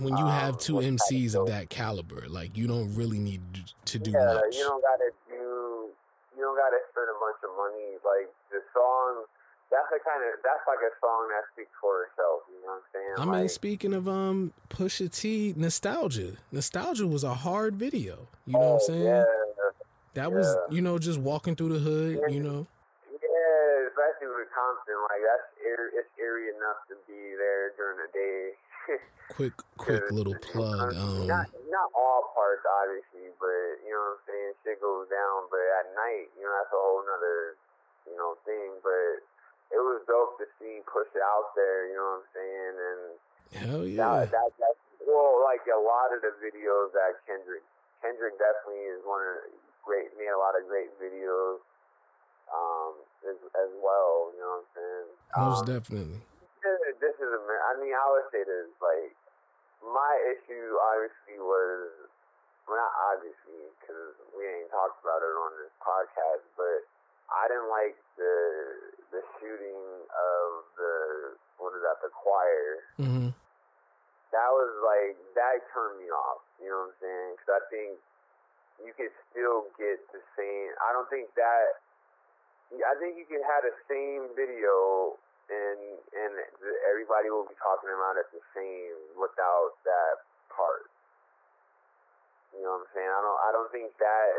When 0.00 0.16
you 0.16 0.26
have 0.26 0.54
Um, 0.54 0.58
two 0.58 0.74
MCs 0.80 1.34
of 1.34 1.46
that 1.48 1.68
caliber, 1.70 2.24
like 2.28 2.56
you 2.56 2.66
don't 2.66 2.94
really 2.94 3.18
need 3.18 3.42
to 3.84 3.98
do 3.98 4.10
Yeah, 4.10 4.34
much. 4.34 4.56
you 4.56 4.64
don't 4.64 4.82
gotta 4.82 5.10
do. 5.28 5.90
You 6.36 6.42
don't 6.42 6.56
gotta 6.56 6.78
spend 6.90 7.08
a 7.08 7.18
bunch 7.20 7.36
of 7.44 7.50
money. 7.56 7.98
Like 8.04 8.32
the 8.50 8.62
song, 8.72 9.24
that's 9.70 9.88
the 9.90 10.00
kind 10.00 10.22
of 10.24 10.40
that's 10.42 10.66
like 10.66 10.78
a 10.80 10.92
song 11.00 11.28
that 11.28 11.44
speaks 11.52 11.70
for 11.80 12.04
itself. 12.04 12.42
You 12.48 12.60
know 12.66 12.72
what 12.72 12.82
I'm 12.82 13.26
saying? 13.26 13.36
I 13.36 13.40
mean, 13.40 13.48
speaking 13.48 13.92
of 13.94 14.08
um 14.08 14.52
Pusha 14.70 15.10
T, 15.14 15.54
nostalgia. 15.56 16.36
Nostalgia 16.50 17.06
was 17.06 17.24
a 17.24 17.34
hard 17.34 17.76
video. 17.76 18.28
You 18.46 18.54
know 18.54 18.58
what 18.58 18.66
I'm 18.66 18.74
oh, 18.74 18.78
saying? 18.86 19.04
Yeah, 19.04 19.24
That 20.14 20.32
was, 20.32 20.56
you 20.70 20.80
know, 20.82 20.98
just 20.98 21.18
walking 21.20 21.54
through 21.56 21.74
the 21.74 21.78
hood. 21.78 22.20
You 22.32 22.40
know, 22.42 22.66
yeah, 23.12 23.86
especially 23.88 24.32
with 24.34 24.48
Compton. 24.54 24.96
Like 25.10 25.22
that's 25.22 25.46
it's 25.94 26.08
eerie 26.18 26.48
enough 26.56 26.80
to 26.88 26.94
be 27.06 27.36
there 27.36 27.72
during 27.76 27.98
the 27.98 28.10
day. 28.12 28.56
Quick, 29.30 29.54
quick 29.78 30.10
little 30.10 30.36
plug. 30.40 30.94
Um, 30.94 31.26
not 31.26 31.46
not 31.70 31.88
all 31.94 32.32
parts, 32.34 32.66
obviously, 32.66 33.30
but 33.38 33.80
you 33.86 33.94
know 33.94 34.14
what 34.14 34.18
I'm 34.18 34.26
saying. 34.26 34.52
Shit 34.66 34.78
goes 34.82 35.06
down, 35.06 35.46
but 35.48 35.62
at 35.80 35.86
night, 35.94 36.28
you 36.34 36.42
know, 36.42 36.52
that's 36.58 36.74
a 36.74 36.80
whole 36.80 37.02
nother, 37.06 37.54
you 38.10 38.16
know, 38.18 38.36
thing. 38.42 38.76
But 38.82 39.22
it 39.70 39.80
was 39.80 40.02
dope 40.10 40.36
to 40.42 40.46
see 40.58 40.82
push 40.84 41.08
it 41.14 41.22
out 41.22 41.54
there. 41.54 41.88
You 41.88 41.96
know 41.96 42.08
what 42.10 42.26
I'm 42.26 42.30
saying? 42.34 42.74
And 42.78 43.02
hell 43.64 43.84
yeah. 43.86 44.26
that, 44.26 44.34
that 44.34 44.50
that 44.58 44.74
well, 45.06 45.40
like 45.46 45.64
a 45.70 45.80
lot 45.80 46.12
of 46.12 46.20
the 46.20 46.34
videos 46.42 46.92
that 46.92 47.22
Kendrick 47.24 47.64
Kendrick 48.02 48.36
definitely 48.36 48.90
is 48.90 49.00
one 49.06 49.22
of 49.22 49.48
great 49.86 50.12
made 50.18 50.32
a 50.34 50.40
lot 50.40 50.58
of 50.58 50.66
great 50.66 50.90
videos. 50.98 51.62
Um, 52.50 52.98
as, 53.22 53.38
as 53.62 53.70
well, 53.78 54.34
you 54.34 54.42
know 54.42 54.58
what 54.58 54.66
I'm 54.66 54.70
saying? 54.74 55.08
Most 55.38 55.60
Um, 55.62 55.66
definitely. 55.70 56.20
This- 56.62 56.98
this 57.00 57.16
is 57.18 57.30
a 57.32 57.40
I 57.68 57.74
mean, 57.80 57.94
I 57.94 58.06
would 58.10 58.28
say 58.30 58.44
this 58.44 58.68
like 58.80 59.14
my 59.82 60.12
issue 60.28 60.76
obviously 60.80 61.40
was 61.40 61.88
well, 62.68 62.76
not 62.78 62.92
obviously 63.16 63.66
because 63.80 64.14
we 64.36 64.46
ain't 64.46 64.70
talked 64.70 65.02
about 65.02 65.22
it 65.24 65.34
on 65.34 65.50
this 65.58 65.72
podcast, 65.82 66.44
but 66.56 66.84
I 67.32 67.48
didn't 67.48 67.68
like 67.72 67.96
the 68.16 68.36
the 69.10 69.22
shooting 69.40 69.82
of 70.06 70.48
the 70.76 70.94
what 71.58 71.74
is 71.74 71.82
that 71.82 71.98
the 72.02 72.10
choir. 72.14 72.84
hmm 72.96 73.28
That 74.30 74.50
was 74.54 74.72
like 74.86 75.16
that 75.34 75.64
turned 75.74 75.98
me 75.98 76.10
off. 76.10 76.44
You 76.62 76.68
know 76.70 76.86
what 76.86 76.94
I'm 76.94 77.00
saying? 77.00 77.28
Because 77.36 77.50
I 77.56 77.62
think 77.72 77.90
you 78.84 78.92
could 78.94 79.12
still 79.32 79.66
get 79.76 79.98
the 80.12 80.22
same. 80.36 80.70
I 80.80 80.92
don't 80.92 81.08
think 81.10 81.32
that. 81.34 81.80
I 82.70 82.94
think 83.02 83.18
you 83.18 83.26
can 83.26 83.42
have 83.42 83.66
the 83.66 83.74
same 83.90 84.30
video 84.38 85.18
and 85.50 85.80
and 86.14 86.32
everybody 86.86 87.28
will 87.28 87.46
be 87.46 87.58
talking 87.58 87.90
about 87.90 88.16
it 88.16 88.30
the 88.30 88.42
same 88.54 88.96
without 89.18 89.74
that 89.82 90.22
part. 90.54 90.86
You 92.54 92.66
know 92.66 92.78
what 92.78 92.86
I'm 92.86 92.90
saying? 92.94 93.10
I 93.10 93.20
don't. 93.22 93.40
I 93.40 93.50
don't 93.54 93.70
think 93.74 93.90
that. 93.98 94.30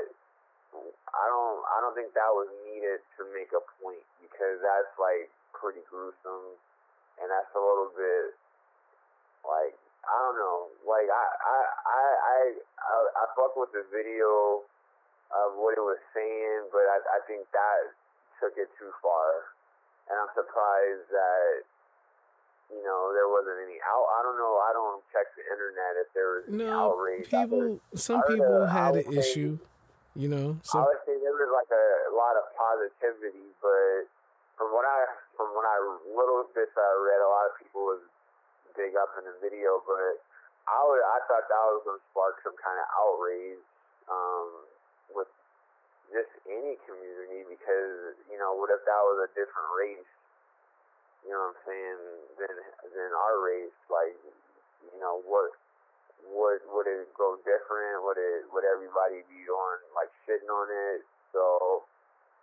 I 1.12 1.26
don't. 1.28 1.60
I 1.68 1.78
don't 1.84 1.96
think 1.96 2.16
that 2.16 2.32
was 2.32 2.48
needed 2.64 3.04
to 3.20 3.22
make 3.36 3.52
a 3.52 3.64
point 3.80 4.04
because 4.24 4.60
that's 4.64 4.94
like 4.96 5.28
pretty 5.56 5.84
gruesome, 5.88 6.56
and 7.20 7.28
that's 7.28 7.52
a 7.56 7.62
little 7.62 7.92
bit 7.96 8.36
like 9.48 9.76
I 10.08 10.16
don't 10.28 10.38
know. 10.40 10.72
Like 10.88 11.08
I 11.08 11.26
I 11.28 11.60
I 11.86 12.04
I 12.26 12.40
I, 13.16 13.24
fuck 13.38 13.56
with 13.56 13.72
the 13.72 13.86
video 13.94 14.66
of 15.32 15.56
what 15.56 15.78
it 15.78 15.84
was 15.84 16.02
saying, 16.12 16.68
but 16.74 16.84
I 16.84 16.98
I 17.16 17.20
think 17.30 17.48
that 17.54 17.96
took 18.42 18.58
it 18.58 18.68
too 18.76 18.92
far, 19.00 19.54
and 20.10 20.16
I'm 20.18 20.32
surprised 20.34 21.08
that 21.12 21.68
you 22.72 22.82
know 22.82 23.12
there 23.14 23.28
wasn't 23.28 23.62
any 23.68 23.78
out. 23.84 24.08
I 24.16 24.20
don't 24.24 24.40
know. 24.40 24.58
I 24.64 24.72
don't 24.74 25.02
check 25.12 25.28
the 25.36 25.44
internet 25.46 25.94
if 26.02 26.10
there 26.16 26.30
was 26.40 26.44
any 26.48 26.64
No, 26.66 26.96
outrage. 26.96 27.28
I 27.34 27.46
people. 27.46 27.80
Some 27.96 28.22
people 28.26 28.66
had 28.66 28.96
an 28.96 29.08
issue. 29.12 29.60
You 30.12 30.28
know, 30.28 30.60
I 30.60 30.68
some 30.68 30.84
would 30.84 31.00
say 31.08 31.16
there 31.24 31.32
was 31.32 31.52
like 31.56 31.72
a, 31.72 32.12
lot 32.12 32.36
of 32.36 32.44
positivity, 32.60 33.48
but 33.64 34.12
from 34.60 34.76
what 34.76 34.84
I 34.84 35.08
from 35.40 35.56
what 35.56 35.64
I 35.64 35.80
little 36.12 36.44
bits 36.52 36.76
I 36.76 36.90
read, 37.00 37.24
a 37.24 37.32
lot 37.32 37.48
of 37.48 37.56
people 37.56 37.88
was 37.88 38.04
big 38.76 38.92
up 39.00 39.16
in 39.16 39.24
the 39.24 39.36
video, 39.40 39.80
but 39.88 40.20
I 40.68 40.80
would 40.84 41.00
I 41.00 41.18
thought 41.32 41.48
that 41.48 41.64
was 41.72 41.82
gonna 41.88 42.04
spark 42.12 42.44
some 42.44 42.60
kind 42.60 42.76
of 42.76 42.88
outrage 42.92 43.64
um, 44.12 44.48
with 45.16 45.32
just 46.12 46.32
any 46.48 46.76
community 46.84 47.48
because 47.48 48.20
you 48.28 48.38
know 48.38 48.56
what 48.56 48.70
if 48.72 48.84
that 48.84 49.02
was 49.08 49.26
a 49.26 49.30
different 49.34 49.70
race? 49.76 50.12
You 51.24 51.32
know 51.32 51.52
what 51.52 51.56
I'm 51.56 51.62
saying? 51.66 52.02
Than 52.38 52.56
than 52.92 53.12
our 53.16 53.36
race, 53.42 53.80
like 53.88 54.16
you 54.92 55.00
know 55.00 55.24
what 55.24 55.56
would 56.28 56.62
would 56.70 56.88
it 56.88 57.10
go 57.16 57.40
different? 57.48 58.04
Would 58.04 58.20
it 58.20 58.48
would 58.52 58.68
everybody 58.68 59.24
be 59.32 59.42
on 59.48 59.76
like 59.96 60.12
shitting 60.28 60.52
on 60.52 60.68
it? 60.70 61.02
So 61.32 61.84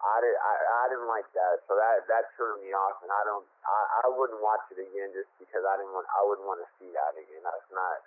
I 0.00 0.16
did 0.22 0.36
I, 0.38 0.52
I 0.54 0.84
didn't 0.90 1.10
like 1.10 1.28
that. 1.34 1.62
So 1.68 1.74
that 1.76 2.06
that 2.08 2.30
turned 2.38 2.62
me 2.62 2.72
off, 2.72 3.02
and 3.02 3.10
I 3.10 3.22
don't 3.26 3.46
I, 3.66 4.06
I 4.06 4.14
wouldn't 4.14 4.40
watch 4.40 4.64
it 4.72 4.80
again 4.80 5.12
just 5.12 5.30
because 5.42 5.62
I 5.66 5.76
didn't 5.78 5.92
want 5.92 6.06
I 6.14 6.22
wouldn't 6.24 6.46
want 6.46 6.62
to 6.62 6.68
see 6.78 6.90
that 6.94 7.12
again. 7.18 7.42
That's 7.44 7.70
not 7.74 7.98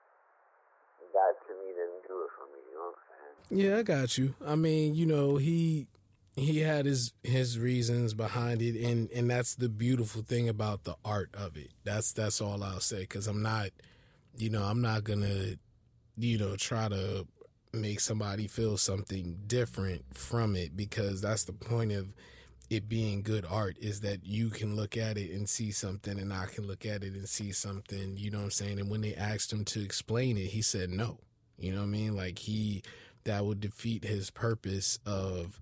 that 1.14 1.34
to 1.48 1.54
me 1.54 1.74
didn't 1.74 2.08
do 2.08 2.24
it 2.24 2.32
for 2.38 2.46
me. 2.54 2.60
You 2.70 2.78
know 2.78 2.86
what 2.92 2.98
I'm 2.98 3.50
saying? 3.50 3.70
Yeah, 3.70 3.78
I 3.80 3.84
got 3.84 4.18
you. 4.18 4.36
I 4.46 4.56
mean, 4.56 4.96
you 4.96 5.06
know, 5.06 5.38
he 5.38 5.88
he 6.36 6.60
had 6.60 6.86
his 6.86 7.14
his 7.24 7.60
reasons 7.60 8.14
behind 8.14 8.62
it, 8.62 8.76
and 8.82 9.10
and 9.12 9.30
that's 9.30 9.56
the 9.56 9.70
beautiful 9.70 10.22
thing 10.22 10.48
about 10.48 10.84
the 10.84 10.96
art 11.04 11.30
of 11.34 11.58
it. 11.58 11.72
That's 11.84 12.14
that's 12.14 12.42
all 12.42 12.64
I'll 12.64 12.80
say. 12.80 13.02
Because 13.02 13.28
I'm 13.28 13.42
not, 13.42 13.70
you 14.38 14.50
know, 14.50 14.64
I'm 14.64 14.82
not 14.82 15.04
gonna, 15.04 15.56
you 16.18 16.38
know, 16.38 16.56
try 16.56 16.88
to 16.90 17.28
make 17.74 18.00
somebody 18.00 18.48
feel 18.48 18.78
something 18.78 19.40
different 19.48 20.06
from 20.14 20.56
it 20.56 20.76
because 20.76 21.22
that's 21.22 21.46
the 21.46 21.54
point 21.54 21.92
of 21.92 22.14
it 22.72 22.88
being 22.88 23.22
good 23.22 23.46
art 23.50 23.76
is 23.82 24.00
that 24.00 24.26
you 24.26 24.50
can 24.50 24.78
look 24.78 24.96
at 24.96 25.18
it 25.18 25.30
and 25.32 25.50
see 25.50 25.72
something 25.72 26.18
and 26.18 26.32
I 26.32 26.46
can 26.46 26.66
look 26.66 26.86
at 26.86 27.04
it 27.04 27.14
and 27.14 27.28
see 27.28 27.52
something, 27.52 28.16
you 28.16 28.32
know 28.32 28.38
what 28.38 28.46
I'm 28.46 28.52
saying? 28.52 28.80
And 28.80 28.90
when 28.90 29.02
they 29.02 29.14
asked 29.14 29.52
him 29.52 29.66
to 29.66 29.84
explain 29.84 30.38
it, 30.38 30.48
he 30.48 30.62
said 30.62 30.90
no. 30.90 31.20
You 31.58 31.74
know 31.74 31.80
what 31.80 31.88
I 31.88 31.90
mean? 31.90 32.16
Like 32.16 32.40
he 32.40 32.82
that 33.26 33.46
would 33.46 33.60
defeat 33.60 34.06
his 34.06 34.30
purpose 34.32 35.00
of 35.06 35.60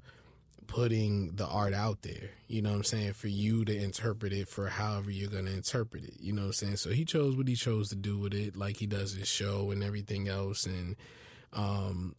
putting 0.68 1.36
the 1.36 1.48
art 1.48 1.73
out 1.73 2.03
there. 2.03 2.30
You 2.48 2.61
know 2.61 2.69
what 2.69 2.76
I'm 2.76 2.84
saying? 2.84 3.14
For 3.14 3.27
you 3.27 3.65
to 3.65 3.76
interpret 3.76 4.31
it 4.31 4.48
for 4.48 4.68
however 4.68 5.10
you're 5.10 5.31
going 5.31 5.48
to 5.48 5.53
interpret 5.53 6.03
it. 6.03 6.18
You 6.19 6.31
know 6.31 6.44
what 6.44 6.48
I'm 6.49 6.53
saying? 6.53 6.76
So 6.76 6.91
he 6.91 7.06
chose 7.06 7.36
what 7.36 7.48
he 7.48 7.56
chose 7.56 7.90
to 7.90 7.95
do 7.95 8.19
with 8.19 8.36
it, 8.36 8.56
like 8.56 8.77
he 8.77 8.86
does 8.86 9.14
his 9.14 9.27
show 9.27 9.72
and 9.72 9.84
everything 9.84 10.27
else. 10.27 10.68
And, 10.68 10.95
um, 11.53 12.15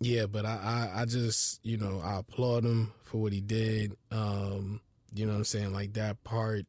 yeah, 0.00 0.26
but 0.26 0.44
I, 0.44 0.90
I, 0.94 1.02
I 1.02 1.04
just, 1.04 1.64
you 1.64 1.76
know, 1.76 2.00
I 2.02 2.18
applaud 2.18 2.64
him 2.64 2.92
for 3.02 3.20
what 3.20 3.32
he 3.32 3.40
did. 3.40 3.96
Um, 4.10 4.80
you 5.14 5.26
know 5.26 5.32
what 5.32 5.38
I'm 5.38 5.44
saying? 5.44 5.72
Like 5.72 5.94
that 5.94 6.22
part, 6.24 6.66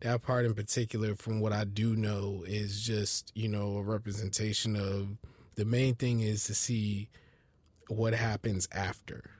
that 0.00 0.22
part 0.22 0.44
in 0.44 0.54
particular, 0.54 1.14
from 1.14 1.40
what 1.40 1.52
I 1.52 1.64
do 1.64 1.96
know, 1.96 2.44
is 2.46 2.82
just, 2.82 3.32
you 3.34 3.48
know, 3.48 3.78
a 3.78 3.82
representation 3.82 4.76
of 4.76 5.16
the 5.56 5.64
main 5.64 5.94
thing 5.94 6.20
is 6.20 6.44
to 6.44 6.54
see 6.54 7.08
what 7.88 8.14
happens 8.14 8.68
after 8.72 9.30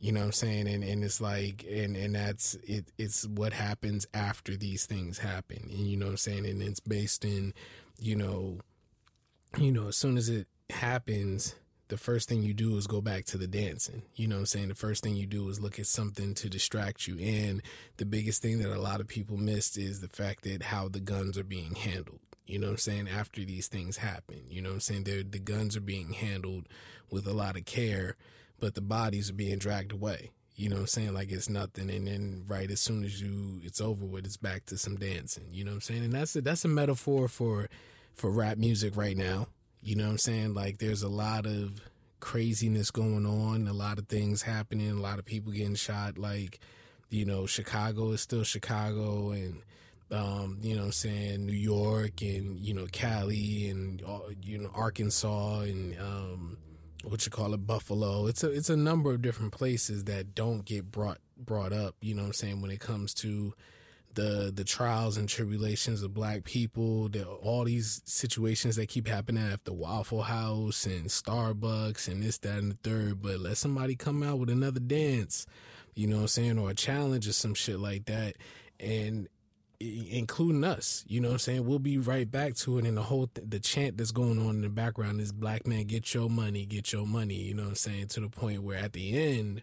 you 0.00 0.12
know 0.12 0.20
what 0.20 0.26
i'm 0.26 0.32
saying 0.32 0.68
and 0.68 0.84
and 0.84 1.02
it's 1.02 1.20
like 1.20 1.64
and 1.68 1.96
and 1.96 2.14
that's 2.14 2.54
it 2.62 2.92
it's 2.96 3.26
what 3.26 3.52
happens 3.52 4.06
after 4.14 4.56
these 4.56 4.86
things 4.86 5.18
happen 5.18 5.68
and 5.70 5.88
you 5.88 5.96
know 5.96 6.06
what 6.06 6.12
i'm 6.12 6.16
saying 6.16 6.46
and 6.46 6.62
it's 6.62 6.80
based 6.80 7.24
in 7.24 7.52
you 7.98 8.14
know 8.14 8.58
you 9.56 9.72
know 9.72 9.88
as 9.88 9.96
soon 9.96 10.16
as 10.16 10.28
it 10.28 10.46
happens 10.70 11.56
the 11.88 11.96
first 11.96 12.28
thing 12.28 12.42
you 12.42 12.54
do 12.54 12.76
is 12.76 12.86
go 12.86 13.00
back 13.00 13.24
to 13.24 13.38
the 13.38 13.46
dancing 13.46 14.02
you 14.14 14.26
know 14.26 14.36
what 14.36 14.40
i'm 14.40 14.46
saying 14.46 14.68
the 14.68 14.74
first 14.74 15.02
thing 15.02 15.16
you 15.16 15.26
do 15.26 15.48
is 15.48 15.60
look 15.60 15.78
at 15.78 15.86
something 15.86 16.34
to 16.34 16.48
distract 16.48 17.06
you 17.06 17.18
and 17.18 17.62
the 17.96 18.06
biggest 18.06 18.42
thing 18.42 18.58
that 18.58 18.74
a 18.74 18.80
lot 18.80 19.00
of 19.00 19.06
people 19.06 19.36
missed 19.36 19.76
is 19.76 20.00
the 20.00 20.08
fact 20.08 20.44
that 20.44 20.64
how 20.64 20.88
the 20.88 21.00
guns 21.00 21.36
are 21.38 21.44
being 21.44 21.74
handled 21.74 22.20
you 22.48 22.58
know 22.58 22.68
what 22.68 22.72
I'm 22.72 22.78
saying? 22.78 23.08
After 23.08 23.44
these 23.44 23.68
things 23.68 23.98
happen, 23.98 24.40
you 24.48 24.62
know 24.62 24.70
what 24.70 24.76
I'm 24.76 24.80
saying? 24.80 25.04
They're, 25.04 25.22
the 25.22 25.38
guns 25.38 25.76
are 25.76 25.82
being 25.82 26.14
handled 26.14 26.66
with 27.10 27.26
a 27.26 27.34
lot 27.34 27.58
of 27.58 27.66
care, 27.66 28.16
but 28.58 28.74
the 28.74 28.80
bodies 28.80 29.28
are 29.28 29.34
being 29.34 29.58
dragged 29.58 29.92
away. 29.92 30.30
You 30.56 30.70
know 30.70 30.76
what 30.76 30.80
I'm 30.82 30.86
saying? 30.88 31.14
Like 31.14 31.30
it's 31.30 31.50
nothing. 31.50 31.90
And 31.90 32.08
then 32.08 32.44
right 32.48 32.70
as 32.70 32.80
soon 32.80 33.04
as 33.04 33.20
you 33.20 33.60
it's 33.62 33.82
over 33.82 34.04
with, 34.04 34.24
it's 34.24 34.38
back 34.38 34.64
to 34.66 34.78
some 34.78 34.96
dancing. 34.96 35.48
You 35.52 35.64
know 35.64 35.72
what 35.72 35.76
I'm 35.76 35.80
saying? 35.82 36.04
And 36.04 36.12
that's 36.14 36.34
a, 36.34 36.40
that's 36.40 36.64
a 36.64 36.68
metaphor 36.68 37.28
for 37.28 37.68
for 38.14 38.30
rap 38.30 38.56
music 38.56 38.96
right 38.96 39.16
now. 39.16 39.48
You 39.88 39.96
know 39.96 40.04
what 40.04 40.10
I'm 40.10 40.18
saying? 40.18 40.52
Like 40.52 40.76
there's 40.76 41.02
a 41.02 41.08
lot 41.08 41.46
of 41.46 41.80
craziness 42.20 42.90
going 42.90 43.24
on, 43.24 43.66
a 43.66 43.72
lot 43.72 43.98
of 43.98 44.06
things 44.06 44.42
happening, 44.42 44.90
a 44.90 45.00
lot 45.00 45.18
of 45.18 45.24
people 45.24 45.50
getting 45.50 45.76
shot. 45.76 46.18
Like, 46.18 46.60
you 47.08 47.24
know, 47.24 47.46
Chicago 47.46 48.10
is 48.10 48.20
still 48.20 48.44
Chicago 48.44 49.30
and 49.30 49.62
um, 50.10 50.58
you 50.60 50.76
know 50.76 50.82
I'm 50.84 50.92
saying, 50.92 51.46
New 51.46 51.54
York 51.54 52.20
and, 52.20 52.58
you 52.58 52.74
know, 52.74 52.86
Cali 52.92 53.70
and, 53.70 54.02
uh, 54.06 54.18
you 54.42 54.58
know, 54.58 54.70
Arkansas 54.74 55.60
and, 55.60 55.98
um, 55.98 56.58
what 57.02 57.24
you 57.24 57.30
call 57.30 57.54
it, 57.54 57.66
Buffalo. 57.66 58.26
It's 58.26 58.44
a, 58.44 58.50
it's 58.50 58.68
a 58.68 58.76
number 58.76 59.14
of 59.14 59.22
different 59.22 59.52
places 59.52 60.04
that 60.04 60.34
don't 60.34 60.66
get 60.66 60.92
brought, 60.92 61.18
brought 61.38 61.72
up, 61.72 61.94
you 62.02 62.14
know 62.14 62.24
I'm 62.24 62.34
saying, 62.34 62.60
when 62.60 62.70
it 62.70 62.80
comes 62.80 63.14
to 63.14 63.54
the 64.14 64.50
the 64.54 64.64
trials 64.64 65.16
and 65.16 65.28
tribulations 65.28 66.02
of 66.02 66.14
black 66.14 66.44
people, 66.44 67.08
the, 67.08 67.24
all 67.24 67.64
these 67.64 68.02
situations 68.04 68.76
that 68.76 68.88
keep 68.88 69.06
happening 69.06 69.46
at 69.46 69.64
the 69.64 69.72
Waffle 69.72 70.22
House 70.22 70.86
and 70.86 71.06
Starbucks 71.06 72.08
and 72.08 72.22
this, 72.22 72.38
that, 72.38 72.58
and 72.58 72.72
the 72.72 72.78
third. 72.82 73.22
But 73.22 73.40
let 73.40 73.56
somebody 73.56 73.96
come 73.96 74.22
out 74.22 74.38
with 74.38 74.50
another 74.50 74.80
dance, 74.80 75.46
you 75.94 76.06
know 76.06 76.16
what 76.16 76.22
I'm 76.22 76.28
saying, 76.28 76.58
or 76.58 76.70
a 76.70 76.74
challenge 76.74 77.28
or 77.28 77.32
some 77.32 77.54
shit 77.54 77.78
like 77.78 78.06
that, 78.06 78.36
and 78.80 79.28
including 79.80 80.64
us, 80.64 81.04
you 81.06 81.20
know 81.20 81.28
what 81.28 81.34
I'm 81.34 81.38
saying? 81.38 81.64
We'll 81.64 81.78
be 81.78 81.98
right 81.98 82.28
back 82.28 82.54
to 82.56 82.78
it. 82.78 82.84
And 82.84 82.96
the 82.96 83.02
whole, 83.02 83.28
th- 83.28 83.48
the 83.48 83.60
chant 83.60 83.96
that's 83.96 84.10
going 84.10 84.40
on 84.40 84.56
in 84.56 84.60
the 84.62 84.68
background 84.68 85.20
is 85.20 85.30
black 85.30 85.68
man, 85.68 85.84
get 85.84 86.12
your 86.14 86.28
money, 86.28 86.66
get 86.66 86.92
your 86.92 87.06
money, 87.06 87.36
you 87.36 87.54
know 87.54 87.62
what 87.62 87.68
I'm 87.68 87.74
saying? 87.76 88.08
To 88.08 88.20
the 88.20 88.28
point 88.28 88.64
where 88.64 88.78
at 88.78 88.92
the 88.92 89.16
end, 89.16 89.62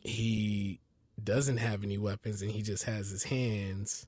he 0.00 0.80
doesn't 1.24 1.58
have 1.58 1.82
any 1.82 1.98
weapons 1.98 2.42
and 2.42 2.50
he 2.50 2.62
just 2.62 2.84
has 2.84 3.10
his 3.10 3.24
hands, 3.24 4.06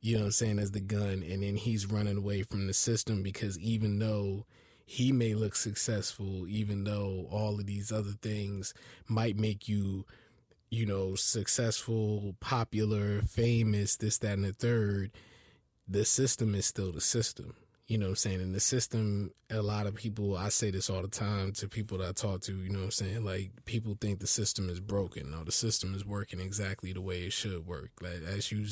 you 0.00 0.14
know 0.14 0.20
what 0.20 0.26
I'm 0.26 0.32
saying, 0.32 0.58
as 0.58 0.72
the 0.72 0.80
gun. 0.80 1.24
And 1.28 1.42
then 1.42 1.56
he's 1.56 1.86
running 1.86 2.16
away 2.16 2.42
from 2.42 2.66
the 2.66 2.74
system 2.74 3.22
because 3.22 3.58
even 3.58 3.98
though 3.98 4.46
he 4.84 5.12
may 5.12 5.34
look 5.34 5.54
successful, 5.54 6.48
even 6.48 6.84
though 6.84 7.28
all 7.30 7.60
of 7.60 7.66
these 7.66 7.92
other 7.92 8.14
things 8.22 8.74
might 9.06 9.36
make 9.36 9.68
you, 9.68 10.04
you 10.70 10.84
know, 10.84 11.14
successful, 11.14 12.34
popular, 12.40 13.22
famous, 13.22 13.96
this, 13.96 14.18
that, 14.18 14.32
and 14.32 14.44
the 14.44 14.52
third, 14.52 15.12
the 15.86 16.04
system 16.04 16.54
is 16.54 16.66
still 16.66 16.92
the 16.92 17.00
system. 17.00 17.54
You 17.90 17.98
know 17.98 18.06
what 18.06 18.10
I'm 18.10 18.16
saying? 18.16 18.40
In 18.40 18.52
the 18.52 18.60
system, 18.60 19.32
a 19.50 19.62
lot 19.62 19.88
of 19.88 19.96
people, 19.96 20.36
I 20.36 20.50
say 20.50 20.70
this 20.70 20.88
all 20.88 21.02
the 21.02 21.08
time 21.08 21.50
to 21.54 21.66
people 21.66 21.98
that 21.98 22.08
I 22.08 22.12
talk 22.12 22.40
to, 22.42 22.52
you 22.52 22.70
know 22.70 22.78
what 22.78 22.84
I'm 22.84 22.90
saying? 22.92 23.24
Like, 23.24 23.50
people 23.64 23.98
think 24.00 24.20
the 24.20 24.28
system 24.28 24.70
is 24.70 24.78
broken. 24.78 25.32
No, 25.32 25.42
the 25.42 25.50
system 25.50 25.96
is 25.96 26.06
working 26.06 26.38
exactly 26.38 26.92
the 26.92 27.00
way 27.00 27.22
it 27.22 27.32
should 27.32 27.66
work. 27.66 27.90
Like, 28.00 28.22
as 28.24 28.52
you 28.52 28.64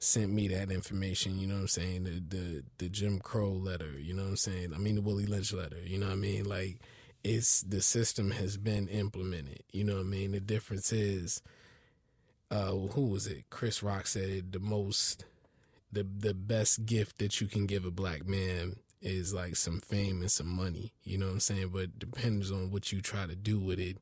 sent 0.00 0.32
me 0.32 0.48
that 0.48 0.72
information, 0.72 1.38
you 1.38 1.46
know 1.46 1.54
what 1.54 1.60
I'm 1.60 1.68
saying? 1.68 2.02
The, 2.02 2.36
the, 2.36 2.64
the 2.78 2.88
Jim 2.88 3.20
Crow 3.20 3.52
letter, 3.52 3.92
you 3.96 4.12
know 4.12 4.24
what 4.24 4.30
I'm 4.30 4.36
saying? 4.36 4.74
I 4.74 4.78
mean, 4.78 4.96
the 4.96 5.02
Willie 5.02 5.26
Lynch 5.26 5.52
letter, 5.52 5.78
you 5.84 5.96
know 5.96 6.06
what 6.06 6.14
I 6.14 6.16
mean? 6.16 6.44
Like, 6.44 6.80
it's 7.22 7.62
the 7.62 7.80
system 7.80 8.32
has 8.32 8.56
been 8.56 8.88
implemented. 8.88 9.62
You 9.72 9.84
know 9.84 9.94
what 9.94 10.06
I 10.06 10.10
mean? 10.10 10.32
The 10.32 10.40
difference 10.40 10.92
is, 10.92 11.42
uh, 12.50 12.72
who 12.72 13.06
was 13.06 13.28
it? 13.28 13.50
Chris 13.50 13.84
Rock 13.84 14.08
said 14.08 14.28
it 14.28 14.50
the 14.50 14.58
most 14.58 15.26
the 15.92 16.04
the 16.04 16.34
best 16.34 16.86
gift 16.86 17.18
that 17.18 17.40
you 17.40 17.46
can 17.46 17.66
give 17.66 17.84
a 17.84 17.90
black 17.90 18.26
man 18.26 18.76
is 19.00 19.32
like 19.32 19.56
some 19.56 19.80
fame 19.80 20.20
and 20.20 20.30
some 20.30 20.48
money. 20.48 20.92
You 21.04 21.18
know 21.18 21.26
what 21.26 21.32
I'm 21.32 21.40
saying? 21.40 21.70
But 21.72 21.98
depends 21.98 22.50
on 22.50 22.70
what 22.70 22.92
you 22.92 23.00
try 23.00 23.26
to 23.26 23.36
do 23.36 23.60
with 23.60 23.78
it 23.78 23.98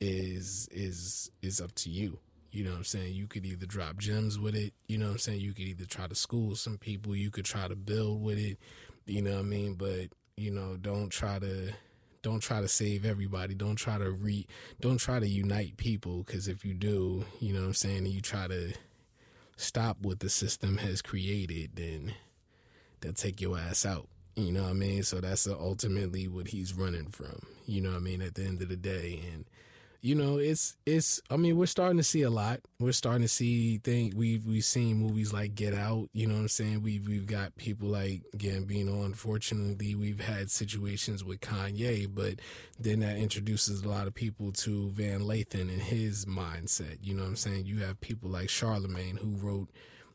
is 0.00 0.68
is 0.70 1.30
is 1.42 1.60
up 1.60 1.74
to 1.76 1.90
you. 1.90 2.18
You 2.52 2.64
know 2.64 2.70
what 2.70 2.78
I'm 2.78 2.84
saying? 2.84 3.14
You 3.14 3.28
could 3.28 3.46
either 3.46 3.66
drop 3.66 3.98
gems 3.98 4.38
with 4.38 4.56
it, 4.56 4.74
you 4.88 4.98
know 4.98 5.06
what 5.06 5.12
I'm 5.12 5.18
saying? 5.18 5.40
You 5.40 5.52
could 5.52 5.66
either 5.66 5.84
try 5.84 6.08
to 6.08 6.16
school 6.16 6.56
some 6.56 6.78
people, 6.78 7.14
you 7.14 7.30
could 7.30 7.44
try 7.44 7.68
to 7.68 7.76
build 7.76 8.22
with 8.22 8.38
it, 8.38 8.58
you 9.06 9.22
know 9.22 9.34
what 9.34 9.40
I 9.40 9.42
mean? 9.42 9.74
But, 9.74 10.08
you 10.36 10.50
know, 10.50 10.76
don't 10.76 11.10
try 11.10 11.38
to 11.38 11.72
don't 12.22 12.40
try 12.40 12.60
to 12.60 12.68
save 12.68 13.06
everybody. 13.06 13.54
Don't 13.54 13.76
try 13.76 13.98
to 13.98 14.10
re 14.10 14.46
don't 14.80 14.98
try 14.98 15.20
to 15.20 15.28
unite 15.28 15.76
people 15.76 16.24
cuz 16.24 16.48
if 16.48 16.64
you 16.64 16.74
do, 16.74 17.24
you 17.38 17.52
know 17.52 17.60
what 17.60 17.66
I'm 17.66 17.74
saying, 17.74 18.06
you 18.06 18.20
try 18.20 18.48
to 18.48 18.72
stop 19.60 19.98
what 20.00 20.20
the 20.20 20.30
system 20.30 20.78
has 20.78 21.02
created, 21.02 21.72
then 21.74 22.14
they'll 23.00 23.12
take 23.12 23.40
your 23.40 23.58
ass 23.58 23.84
out. 23.84 24.08
You 24.36 24.52
know 24.52 24.62
what 24.62 24.70
I 24.70 24.74
mean? 24.74 25.02
So 25.02 25.20
that's 25.20 25.46
ultimately 25.46 26.28
what 26.28 26.48
he's 26.48 26.72
running 26.72 27.08
from. 27.08 27.40
You 27.66 27.80
know 27.82 27.90
what 27.90 27.96
I 27.96 28.00
mean? 28.00 28.22
At 28.22 28.34
the 28.34 28.44
end 28.44 28.62
of 28.62 28.68
the 28.68 28.76
day, 28.76 29.20
and 29.32 29.44
you 30.02 30.14
know, 30.14 30.38
it's 30.38 30.76
it's. 30.86 31.20
I 31.30 31.36
mean, 31.36 31.56
we're 31.56 31.66
starting 31.66 31.98
to 31.98 32.02
see 32.02 32.22
a 32.22 32.30
lot. 32.30 32.60
We're 32.78 32.92
starting 32.92 33.22
to 33.22 33.28
see 33.28 33.78
things. 33.78 34.14
We've 34.14 34.44
we've 34.46 34.64
seen 34.64 34.96
movies 34.96 35.32
like 35.32 35.54
Get 35.54 35.74
Out. 35.74 36.08
You 36.12 36.26
know 36.26 36.34
what 36.34 36.40
I'm 36.40 36.48
saying? 36.48 36.82
We've 36.82 37.06
we've 37.06 37.26
got 37.26 37.56
people 37.56 37.88
like 37.88 38.22
Gambino. 38.36 39.04
Unfortunately, 39.04 39.94
we've 39.94 40.20
had 40.20 40.50
situations 40.50 41.22
with 41.22 41.40
Kanye, 41.40 42.08
but 42.12 42.40
then 42.78 43.00
that 43.00 43.18
introduces 43.18 43.82
a 43.82 43.88
lot 43.88 44.06
of 44.06 44.14
people 44.14 44.52
to 44.52 44.90
Van 44.90 45.20
Lathan 45.20 45.68
and 45.68 45.82
his 45.82 46.24
mindset. 46.24 46.98
You 47.02 47.14
know 47.14 47.22
what 47.22 47.30
I'm 47.30 47.36
saying? 47.36 47.66
You 47.66 47.80
have 47.80 48.00
people 48.00 48.30
like 48.30 48.48
Charlamagne 48.48 49.18
who 49.18 49.36
wrote 49.36 49.68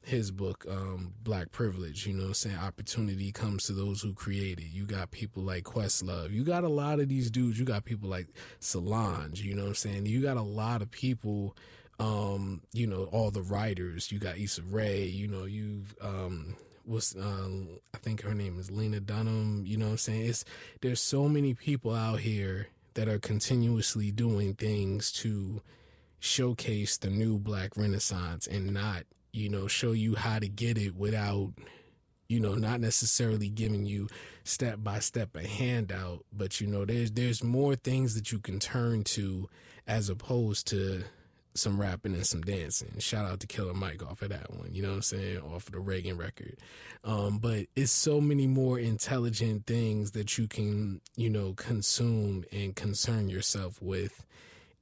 his 0.06 0.32
book, 0.32 0.65
um, 0.69 1.14
Black 1.23 1.52
Privilege, 1.52 2.06
you 2.06 2.14
know 2.14 2.26
I'm 2.26 2.34
saying? 2.34 2.57
Opportunity 2.57 3.32
comes 3.32 3.65
to 3.65 3.73
those 3.73 4.02
who 4.02 4.14
create 4.14 4.60
it. 4.60 4.72
You 4.72 4.86
got 4.86 5.11
people 5.11 5.44
like 5.44 5.64
Questlove. 5.64 6.32
You 6.32 6.44
got 6.44 6.64
a 6.64 6.69
lot 6.69 6.99
of 6.99 7.10
these 7.10 7.32
dudes. 7.32 7.57
You 7.57 7.65
got 7.65 7.86
people 7.86 8.10
like 8.10 8.27
Solange, 8.60 9.41
you 9.41 9.56
know 9.56 9.65
I'm 9.65 9.76
saying? 9.76 10.06
You 10.06 10.22
got 10.22 10.38
a 10.38 10.41
lot 10.41 10.82
of 10.82 10.91
people, 10.91 11.56
um, 11.99 12.61
you 12.72 12.88
know, 12.88 13.06
all 13.06 13.32
the 13.32 13.41
writers. 13.41 14.11
You 14.11 14.19
got 14.19 14.38
Issa 14.38 14.61
Rae, 14.64 15.06
you 15.06 15.27
know, 15.27 15.45
you've, 15.45 15.95
um, 16.02 16.56
what's, 16.84 17.15
um, 17.15 17.80
I 17.94 17.98
think 17.98 18.22
her 18.22 18.36
name 18.36 18.60
is 18.60 18.69
Lena 18.69 18.99
Dunham, 18.99 19.64
you 19.65 19.77
know 19.77 19.88
I'm 19.88 19.98
saying? 19.98 20.26
It's, 20.27 20.45
there's 20.82 21.02
so 21.02 21.27
many 21.27 21.53
people 21.53 21.94
out 21.94 22.19
here 22.19 22.68
that 22.94 23.10
are 23.10 23.19
continuously 23.19 24.11
doing 24.11 24.53
things 24.53 25.11
to 25.11 25.61
showcase 26.19 26.98
the 26.98 27.10
new 27.10 27.38
black 27.38 27.76
renaissance 27.76 28.48
and 28.48 28.73
not 28.73 29.03
you 29.36 29.49
know, 29.49 29.68
show 29.68 29.91
you 29.91 30.16
how 30.16 30.40
to 30.40 30.48
get 30.48 30.78
it 30.78 30.95
without, 30.95 31.53
you 32.28 32.40
know, 32.40 32.56
not 32.56 32.80
necessarily 32.80 33.49
giving 33.49 33.86
you 33.86 34.07
step 34.44 34.80
by 34.82 34.99
step 34.99 35.36
a 35.36 35.45
handout, 35.45 36.26
but 36.32 36.62
you 36.62 36.68
know, 36.68 36.86
there's 36.86 37.12
there's 37.12 37.44
more 37.44 37.76
things 37.76 38.16
that 38.16 38.32
you 38.32 38.40
can 38.40 38.60
turn 38.60 39.03
to 39.03 39.49
as 39.88 40.10
opposed 40.10 40.68
to 40.68 41.03
some 41.53 41.80
rapping 41.80 42.14
and 42.14 42.26
some 42.26 42.41
dancing. 42.41 42.99
Shout 42.99 43.26
out 43.26 43.40
to 43.40 43.48
Killer 43.48 43.74
Mike 43.74 44.03
off 44.03 44.22
of 44.22 44.30
that 44.30 44.53
one, 44.53 44.74
you 44.74 44.82
know 44.82 44.90
what 44.90 44.95
I'm 44.95 45.02
saying, 45.03 45.40
off 45.40 45.68
of 45.68 45.74
the 45.74 45.80
Reagan 45.80 46.18
record. 46.18 46.57
Um, 47.03 47.38
but 47.38 47.68
it's 47.76 47.94
so 47.94 48.20
many 48.20 48.45
more 48.45 48.78
intelligent 48.78 49.66
things 49.66 50.12
that 50.12 50.38
you 50.38 50.48
can, 50.48 51.02
you 51.16 51.30
know, 51.30 51.53
consume 51.53 52.44
and 52.52 52.76
concern 52.76 53.30
yourself 53.30 53.82
with 53.82 54.26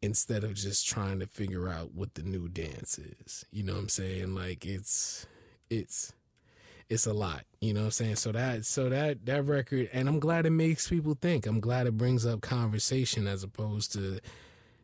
instead 0.04 0.44
of 0.44 0.54
just 0.54 0.86
trying 0.86 1.18
to 1.18 1.26
figure 1.26 1.70
out 1.70 1.94
what 1.94 2.14
the 2.16 2.22
new 2.22 2.50
dance 2.50 3.00
is. 3.00 3.46
You 3.52 3.64
know 3.64 3.72
what 3.72 3.84
I'm 3.84 3.90
saying? 3.90 4.36
Like 4.36 4.66
it's 4.66 5.26
it's 5.70 6.12
it's 6.90 7.08
a 7.08 7.14
lot, 7.14 7.46
you 7.62 7.74
know 7.74 7.80
what 7.80 7.86
I'm 7.86 7.92
saying? 7.92 8.16
So 8.18 8.34
that 8.34 8.66
so 8.66 8.90
that 8.90 9.26
that 9.26 9.46
record 9.46 9.90
and 9.94 10.10
I'm 10.10 10.20
glad 10.20 10.46
it 10.46 10.50
makes 10.50 10.90
people 10.90 11.18
think. 11.20 11.48
I'm 11.48 11.62
glad 11.62 11.88
it 11.88 11.98
brings 11.98 12.26
up 12.26 12.42
conversation 12.42 13.28
as 13.28 13.44
opposed 13.44 13.94
to 13.94 14.20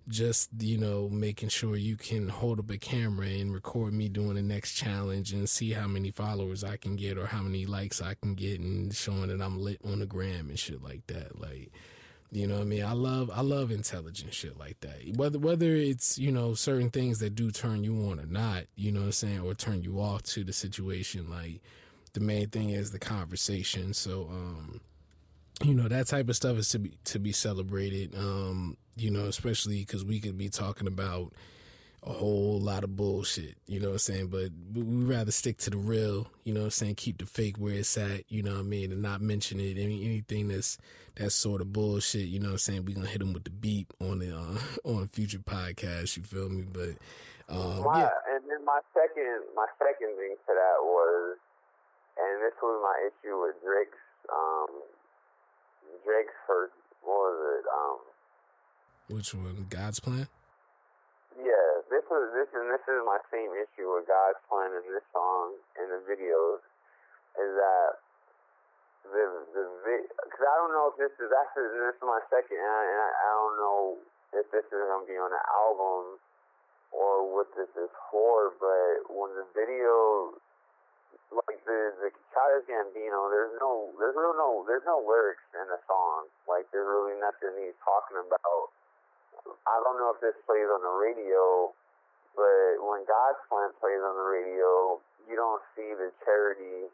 just 0.07 0.49
you 0.57 0.77
know 0.77 1.09
making 1.09 1.49
sure 1.49 1.75
you 1.75 1.97
can 1.97 2.29
hold 2.29 2.57
up 2.57 2.71
a 2.71 2.77
camera 2.77 3.27
and 3.27 3.53
record 3.53 3.93
me 3.93 4.07
doing 4.07 4.35
the 4.35 4.41
next 4.41 4.71
challenge 4.71 5.33
and 5.33 5.49
see 5.49 5.73
how 5.73 5.85
many 5.85 6.11
followers 6.11 6.63
I 6.63 6.77
can 6.77 6.95
get 6.95 7.17
or 7.17 7.25
how 7.27 7.41
many 7.41 7.65
likes 7.65 8.01
I 8.01 8.13
can 8.13 8.35
get 8.35 8.61
and 8.61 8.95
showing 8.95 9.27
that 9.27 9.41
I'm 9.41 9.59
lit 9.59 9.81
on 9.83 9.99
the 9.99 10.05
gram 10.05 10.47
and 10.47 10.57
shit 10.57 10.81
like 10.81 11.07
that. 11.07 11.41
Like 11.41 11.73
you 12.31 12.45
know 12.45 12.55
what 12.55 12.61
I 12.61 12.65
mean? 12.65 12.83
I 12.83 12.93
love 12.93 13.31
I 13.33 13.41
love 13.41 13.71
intelligent 13.71 14.33
shit 14.33 14.57
like 14.57 14.79
that. 14.81 15.15
Whether 15.15 15.39
whether 15.39 15.75
it's, 15.75 16.17
you 16.19 16.31
know, 16.31 16.53
certain 16.53 16.89
things 16.91 17.19
that 17.19 17.35
do 17.35 17.51
turn 17.51 17.83
you 17.83 17.95
on 18.09 18.19
or 18.19 18.27
not, 18.27 18.65
you 18.75 18.91
know 18.91 18.99
what 18.99 19.05
I'm 19.07 19.11
saying, 19.13 19.39
or 19.39 19.53
turn 19.55 19.81
you 19.81 19.99
off 19.99 20.23
to 20.23 20.43
the 20.43 20.53
situation. 20.53 21.29
Like 21.29 21.61
the 22.13 22.19
main 22.19 22.49
thing 22.49 22.69
is 22.69 22.91
the 22.91 22.99
conversation. 22.99 23.93
So 23.93 24.27
um 24.29 24.81
you 25.63 25.73
know 25.73 25.87
that 25.87 26.07
type 26.07 26.29
of 26.29 26.35
stuff 26.35 26.57
is 26.57 26.69
to 26.69 26.79
be 26.79 26.93
to 27.03 27.19
be 27.19 27.33
celebrated 27.33 28.15
um 28.15 28.77
you 28.95 29.11
know 29.11 29.25
especially 29.25 29.83
cuz 29.83 30.05
we 30.05 30.19
could 30.19 30.37
be 30.37 30.47
talking 30.49 30.87
about 30.87 31.33
a 32.03 32.11
whole 32.11 32.59
lot 32.59 32.83
of 32.83 32.95
bullshit, 32.95 33.55
you 33.67 33.79
know 33.79 33.87
what 33.87 33.93
I'm 33.93 33.99
saying? 33.99 34.27
But 34.27 34.51
we 34.73 34.83
rather 34.83 35.31
stick 35.31 35.57
to 35.59 35.69
the 35.69 35.77
real, 35.77 36.27
you 36.45 36.53
know 36.53 36.61
what 36.61 36.67
I'm 36.67 36.71
saying? 36.71 36.95
Keep 36.95 37.17
the 37.17 37.25
fake 37.25 37.57
where 37.57 37.73
it's 37.73 37.97
at, 37.97 38.23
you 38.29 38.41
know 38.41 38.53
what 38.53 38.59
I 38.59 38.63
mean? 38.63 38.91
And 38.91 39.01
not 39.01 39.21
mention 39.21 39.59
it. 39.59 39.77
Any, 39.77 40.05
anything 40.05 40.47
that's, 40.47 40.77
that's 41.15 41.35
sort 41.35 41.59
of 41.59 41.73
bullshit, 41.73 42.27
you 42.27 42.39
know 42.39 42.49
what 42.49 42.53
I'm 42.53 42.57
saying? 42.59 42.85
we 42.85 42.93
going 42.93 43.05
to 43.05 43.11
hit 43.11 43.19
them 43.19 43.33
with 43.33 43.43
the 43.43 43.49
beep 43.49 43.93
on 43.99 44.19
the, 44.19 44.35
uh, 44.35 44.57
on 44.89 45.09
future 45.09 45.39
podcast, 45.39 46.15
you 46.15 46.23
feel 46.23 46.47
me? 46.47 46.63
But, 46.71 46.95
um, 47.49 47.83
my, 47.83 47.99
yeah. 47.99 48.09
And 48.31 48.43
then 48.49 48.63
my 48.63 48.79
second, 48.93 49.43
my 49.55 49.67
second 49.77 50.15
thing 50.15 50.35
to 50.47 50.53
that 50.53 50.79
was, 50.81 51.37
and 52.17 52.41
this 52.41 52.53
was 52.61 52.79
my 52.81 53.09
issue 53.09 53.41
with 53.41 53.55
Drake's, 53.61 53.97
um, 54.31 54.67
Drake's 56.05 56.33
first, 56.47 56.73
what 57.03 57.13
was 57.13 57.59
it? 57.59 57.65
Um, 57.75 59.15
Which 59.17 59.33
one? 59.33 59.67
God's 59.69 59.99
Plan? 59.99 60.27
Yeah, 61.39 61.67
this 61.87 62.03
is 62.03 62.25
this 62.35 62.51
and 62.51 62.67
this 62.67 62.83
is 62.83 62.99
my 63.07 63.19
same 63.31 63.55
issue 63.55 63.87
with 63.95 64.11
God's 64.11 64.39
plan 64.51 64.75
in 64.75 64.83
this 64.91 65.07
song 65.15 65.55
and 65.79 65.87
the 65.87 66.03
videos 66.03 66.59
is 67.39 67.51
that 67.55 67.91
the 69.07 69.23
the 69.55 69.63
because 69.79 70.43
I 70.43 70.55
don't 70.59 70.75
know 70.75 70.91
if 70.91 70.99
this 70.99 71.15
is 71.15 71.31
that's 71.31 71.55
this 71.55 71.95
is 71.95 72.03
my 72.03 72.19
second 72.27 72.59
and 72.59 72.67
I, 72.67 72.83
and 72.83 72.99
I, 72.99 73.09
I 73.15 73.29
don't 73.39 73.55
know 73.55 73.79
if 74.35 74.45
this 74.51 74.67
is 74.67 74.83
gonna 74.83 75.07
be 75.07 75.15
on 75.15 75.31
the 75.31 75.43
album 75.47 76.19
or 76.91 77.23
what 77.31 77.47
this 77.55 77.71
is 77.79 77.91
for, 78.11 78.51
but 78.59 79.07
when 79.07 79.31
the 79.39 79.47
video 79.55 80.35
like 81.31 81.61
the 81.63 81.79
the 82.03 82.09
Childish 82.35 82.67
Gambino, 82.67 83.31
there's 83.31 83.55
no 83.63 83.93
there's 83.95 84.17
real 84.17 84.35
no 84.35 84.65
there's 84.67 84.85
no 84.85 84.99
lyrics 85.07 85.45
in 85.55 85.65
the 85.71 85.79
song. 85.87 86.27
Like 86.49 86.67
there's 86.75 86.89
really 86.89 87.15
nothing 87.21 87.53
he's 87.63 87.77
talking 87.85 88.19
about 88.19 88.75
I 89.45 89.75
don't 89.83 89.97
know 89.99 90.11
if 90.15 90.19
this 90.21 90.35
plays 90.45 90.67
on 90.67 90.81
the 90.81 90.95
radio, 90.99 91.71
But 92.35 92.79
when 92.83 93.03
God's 93.05 93.41
Plan 93.49 93.71
plays 93.79 94.01
on 94.01 94.15
the 94.15 94.27
radio, 94.27 94.99
you 95.27 95.35
don't 95.35 95.61
see 95.75 95.91
the 95.97 96.11
charity 96.25 96.87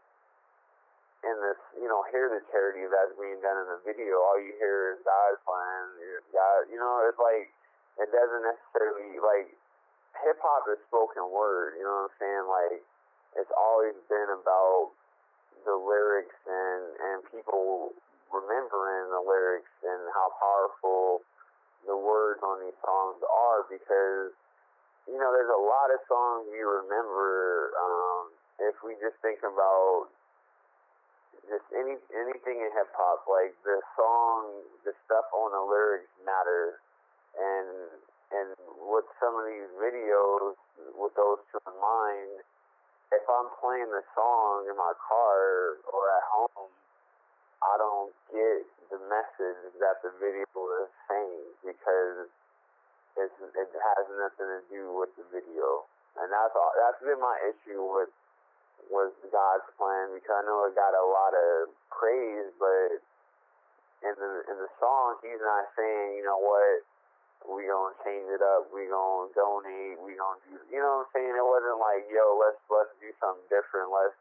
in 1.26 1.35
this, 1.41 1.59
you 1.81 1.89
know, 1.89 2.05
hear 2.13 2.30
the 2.30 2.41
charity 2.53 2.85
that's 2.85 3.15
being 3.17 3.41
done 3.41 3.57
in 3.61 3.67
the 3.73 3.81
video. 3.85 4.22
All 4.22 4.38
you 4.41 4.53
hear 4.61 4.95
is 4.95 5.01
God's 5.05 5.41
Plan. 5.45 5.84
God, 6.34 6.69
you 6.69 6.77
know, 6.77 7.05
it's 7.09 7.19
like 7.22 7.49
it 8.01 8.09
doesn't 8.11 8.43
necessarily 8.45 9.17
like 9.19 9.49
hip 10.23 10.39
hop 10.41 10.67
is 10.72 10.80
spoken 10.88 11.26
word. 11.31 11.77
You 11.77 11.85
know 11.85 12.07
what 12.07 12.13
I'm 12.13 12.17
saying? 12.22 12.45
Like 12.49 12.81
it's 13.38 13.53
always 13.55 13.97
been 14.09 14.30
about 14.34 14.93
the 15.65 15.76
lyrics 15.76 16.38
and 16.45 16.84
and 16.99 17.17
people 17.34 17.93
remembering 18.34 19.09
the 19.13 19.23
lyrics 19.23 19.72
and 19.85 20.01
how 20.13 20.27
powerful 20.38 21.23
the 21.86 21.98
words 21.98 22.41
on 22.41 22.62
these 22.66 22.78
songs 22.82 23.22
are 23.22 23.66
because 23.70 24.34
you 25.07 25.18
know 25.18 25.30
there's 25.34 25.53
a 25.53 25.64
lot 25.64 25.94
of 25.94 26.02
songs 26.10 26.49
you 26.53 26.66
remember 26.66 27.72
um, 27.78 28.34
if 28.60 28.76
we 28.82 28.98
just 29.02 29.18
think 29.22 29.41
about 29.45 30.10
just 31.45 31.66
any 31.78 31.98
anything 32.14 32.57
in 32.62 32.70
hip 32.74 32.90
hop 32.98 33.26
like 33.30 33.53
the 33.62 33.78
song 33.94 34.66
the 34.82 34.94
stuff 35.06 35.30
on 35.34 35.53
the 35.53 35.62
lyrics 35.62 36.10
matter. 36.26 36.82
And 37.36 37.91
and 38.32 38.49
with 38.90 39.06
some 39.22 39.36
of 39.38 39.45
these 39.45 39.70
videos 39.78 40.57
with 40.98 41.14
those 41.14 41.40
two 41.52 41.62
in 41.68 41.78
mind 41.78 42.41
if 43.14 43.22
I'm 43.30 43.52
playing 43.62 43.91
the 43.94 44.02
song 44.18 44.66
in 44.66 44.76
my 44.76 44.94
car 44.98 45.78
or 45.94 46.03
at 46.10 46.26
home 46.26 46.72
I 47.62 47.74
don't 47.78 48.14
get 48.34 48.66
the 48.90 49.02
message 49.10 49.62
that 49.82 50.02
the 50.06 50.12
video 50.22 50.45
is 50.82 50.91
saying 51.10 51.45
because 51.66 52.30
it's, 53.16 53.38
it 53.40 53.70
has 53.72 54.06
nothing 54.12 54.49
to 54.49 54.62
do 54.68 54.84
with 54.95 55.12
the 55.16 55.26
video, 55.32 55.88
and 56.20 56.28
that's 56.28 56.53
all. 56.53 56.74
That's 56.76 56.99
been 56.99 57.20
my 57.20 57.38
issue 57.48 57.82
with 57.82 58.12
was 58.91 59.10
God's 59.34 59.66
plan 59.80 60.14
because 60.14 60.30
I 60.30 60.45
know 60.45 60.70
it 60.70 60.78
got 60.78 60.94
a 60.94 61.06
lot 61.06 61.34
of 61.34 61.74
praise, 61.90 62.53
but 62.60 63.02
in 64.06 64.14
the 64.14 64.32
in 64.52 64.57
the 64.62 64.70
song 64.78 65.18
he's 65.26 65.41
not 65.41 65.66
saying, 65.74 66.20
you 66.20 66.24
know 66.28 66.38
what, 66.38 66.86
we 67.49 67.66
gonna 67.66 67.98
change 68.06 68.30
it 68.30 68.44
up, 68.45 68.70
we 68.70 68.86
gonna 68.86 69.32
donate, 69.34 69.98
we 70.02 70.14
gonna 70.14 70.41
do, 70.45 70.60
you 70.70 70.78
know 70.78 71.02
what 71.02 71.10
I'm 71.10 71.14
saying? 71.18 71.34
It 71.34 71.45
wasn't 71.45 71.82
like, 71.82 72.06
yo, 72.14 72.38
let's 72.38 72.62
let's 72.70 72.94
do 73.02 73.10
something 73.18 73.48
different, 73.49 73.90
let's 73.90 74.18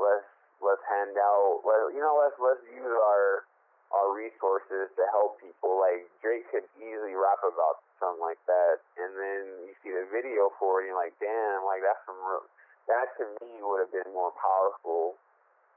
let's 0.00 0.28
let's 0.64 0.84
hand 0.88 1.18
out, 1.18 1.60
let, 1.66 1.92
you 1.92 2.00
know, 2.00 2.16
let's 2.16 2.38
let's 2.40 2.64
use 2.72 2.86
our 2.86 3.44
our 3.92 4.12
resources 4.16 4.88
to 4.96 5.04
help 5.12 5.38
people. 5.40 5.78
Like 5.78 6.08
Drake 6.24 6.48
could 6.48 6.66
easily 6.80 7.14
rap 7.14 7.40
about 7.44 7.84
something 8.00 8.24
like 8.24 8.40
that, 8.48 8.82
and 8.98 9.12
then 9.14 9.40
you 9.68 9.72
see 9.84 9.92
the 9.92 10.08
video 10.10 10.50
for 10.58 10.80
it, 10.80 10.88
and 10.88 10.96
you're 10.96 11.00
like, 11.00 11.14
damn, 11.20 11.62
like 11.68 11.84
that's 11.84 12.02
some 12.08 12.18
real, 12.18 12.44
that 12.88 13.12
to 13.20 13.24
me 13.40 13.62
would 13.62 13.84
have 13.84 13.92
been 13.92 14.10
more 14.10 14.32
powerful. 14.34 15.16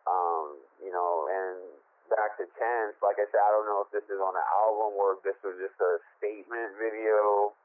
Um, 0.06 0.62
you 0.82 0.94
know, 0.94 1.26
and 1.30 1.58
back 2.14 2.38
to 2.38 2.46
Chance, 2.58 2.94
like 3.02 3.18
I 3.18 3.26
said, 3.34 3.42
I 3.42 3.50
don't 3.50 3.66
know 3.66 3.82
if 3.82 3.90
this 3.90 4.06
is 4.06 4.22
on 4.22 4.38
the 4.38 4.46
album 4.46 4.94
or 4.94 5.18
if 5.18 5.26
this 5.26 5.38
was 5.42 5.58
just 5.58 5.74
a 5.82 5.98
statement 6.22 6.78
video 6.78 7.58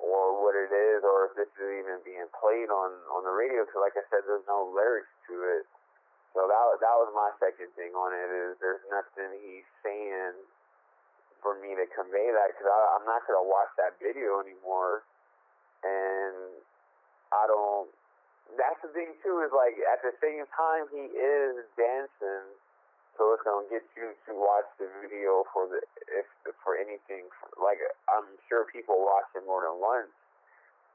or 0.00 0.24
what 0.40 0.56
it 0.56 0.72
is, 0.72 1.04
or 1.04 1.30
if 1.30 1.32
this 1.36 1.52
is 1.52 1.68
even 1.84 2.00
being 2.02 2.26
played 2.32 2.72
on 2.72 2.90
on 3.12 3.22
the 3.22 3.30
radio. 3.30 3.62
Because, 3.62 3.84
like 3.84 3.94
I 3.94 4.04
said, 4.08 4.24
there's 4.26 4.44
no 4.48 4.72
lyrics 4.72 5.12
to 5.28 5.36
it. 5.60 5.64
So 6.32 6.48
that 6.48 6.64
that 6.80 6.96
was 6.96 7.12
my 7.12 7.30
second 7.36 7.68
thing 7.76 7.92
on 7.92 8.16
it 8.16 8.30
is 8.32 8.56
there's 8.56 8.84
nothing 8.88 9.36
he's 9.44 9.68
saying 9.84 10.36
for 11.44 11.58
me 11.60 11.76
to 11.76 11.84
convey 11.92 12.32
that 12.32 12.56
because 12.56 12.68
I'm 12.68 13.04
not 13.04 13.20
gonna 13.28 13.44
watch 13.44 13.68
that 13.76 14.00
video 14.00 14.40
anymore, 14.40 15.04
and 15.84 16.56
I 17.34 17.44
don't. 17.44 17.92
That's 18.56 18.80
the 18.80 18.92
thing 18.96 19.12
too 19.20 19.44
is 19.44 19.52
like 19.52 19.76
at 19.92 20.00
the 20.00 20.16
same 20.24 20.48
time 20.56 20.88
he 20.88 21.04
is 21.12 21.68
dancing, 21.76 22.48
so 23.20 23.36
it's 23.36 23.44
gonna 23.44 23.68
get 23.68 23.84
you 23.92 24.16
to 24.28 24.32
watch 24.32 24.68
the 24.80 24.88
video 25.04 25.44
for 25.52 25.68
the 25.68 25.84
if 26.16 26.28
for 26.64 26.80
anything 26.80 27.28
like 27.60 27.78
I'm 28.08 28.40
sure 28.48 28.64
people 28.72 29.04
watch 29.04 29.28
it 29.36 29.44
more 29.44 29.68
than 29.68 29.76
once 29.76 30.12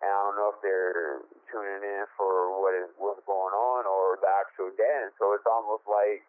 and 0.01 0.09
I 0.09 0.19
don't 0.29 0.37
know 0.37 0.53
if 0.53 0.59
they're 0.61 1.25
tuning 1.49 1.81
in 1.81 2.05
for 2.13 2.53
what 2.61 2.77
is 2.77 2.89
what's 3.01 3.23
going 3.25 3.53
on 3.53 3.89
or 3.89 4.21
the 4.21 4.29
actual 4.29 4.69
dance. 4.77 5.17
So 5.17 5.33
it's 5.33 5.47
almost 5.49 5.89
like 5.89 6.21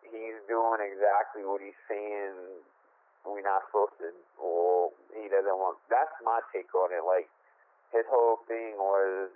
he's 0.00 0.38
doing 0.48 0.80
exactly 0.80 1.44
what 1.44 1.60
he's 1.60 1.76
saying 1.90 2.64
we're 3.26 3.42
not 3.42 3.66
supposed 3.66 3.98
to, 3.98 4.14
or 4.38 4.94
he 5.10 5.26
doesn't 5.26 5.58
want. 5.58 5.82
That's 5.90 6.14
my 6.22 6.38
take 6.54 6.70
on 6.78 6.94
it. 6.94 7.02
Like 7.02 7.26
his 7.90 8.06
whole 8.06 8.38
thing 8.46 8.78
was 8.78 9.34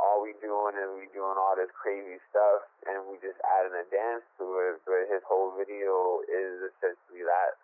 all 0.00 0.24
we 0.24 0.32
doing 0.40 0.72
is 0.80 0.88
we 0.96 1.06
doing 1.12 1.36
all 1.36 1.52
this 1.52 1.68
crazy 1.76 2.16
stuff 2.32 2.64
and 2.88 3.04
we 3.12 3.20
just 3.20 3.36
adding 3.44 3.76
a 3.76 3.84
dance 3.92 4.24
to 4.40 4.44
it. 4.72 4.80
But 4.88 5.12
his 5.12 5.20
whole 5.28 5.52
video 5.52 6.24
is 6.24 6.72
essentially 6.72 7.28
that. 7.28 7.60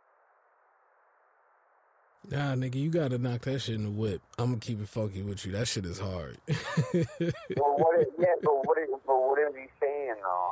Nah, 2.29 2.55
nigga, 2.59 2.75
you 2.75 2.91
gotta 2.91 3.19
knock 3.19 3.43
that 3.43 3.61
shit 3.61 3.77
in 3.77 3.85
the 3.85 3.91
whip. 3.91 4.21
I'm 4.39 4.47
gonna 4.51 4.59
keep 4.61 4.81
it 4.83 4.89
funky 4.89 5.23
with 5.23 5.47
you. 5.47 5.53
That 5.53 5.69
shit 5.69 5.85
is 5.87 6.01
hard. 6.01 6.39
well, 6.49 7.79
what? 7.79 8.01
Is, 8.01 8.11
yeah, 8.19 8.35
but 8.43 8.67
what 8.67 8.79
is? 8.79 8.91
But 9.07 9.15
what 9.15 9.39
is 9.39 9.55
he 9.55 9.67
saying 9.81 10.17
though? 10.23 10.51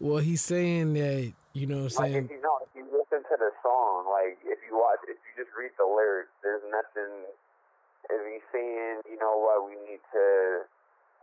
Well, 0.00 0.18
he's 0.18 0.42
saying 0.42 0.92
that 0.94 1.32
you 1.54 1.66
know, 1.66 1.88
what 1.88 1.96
I'm 1.96 2.02
like 2.04 2.12
saying 2.12 2.24
if 2.24 2.30
you 2.30 2.42
know, 2.44 2.58
if 2.60 2.70
you 2.76 2.84
listen 2.92 3.24
to 3.24 3.36
the 3.40 3.50
song, 3.64 4.04
like 4.12 4.36
if 4.44 4.60
you 4.68 4.76
watch, 4.76 5.00
if 5.08 5.16
you 5.16 5.32
just 5.44 5.56
read 5.56 5.72
the 5.80 5.88
lyrics, 5.88 6.28
there's 6.44 6.62
nothing. 6.68 7.24
If 8.12 8.20
he's 8.28 8.44
saying, 8.52 9.00
you 9.08 9.16
know 9.16 9.36
what, 9.40 9.64
we 9.68 9.76
need 9.88 10.00
to, 10.12 10.24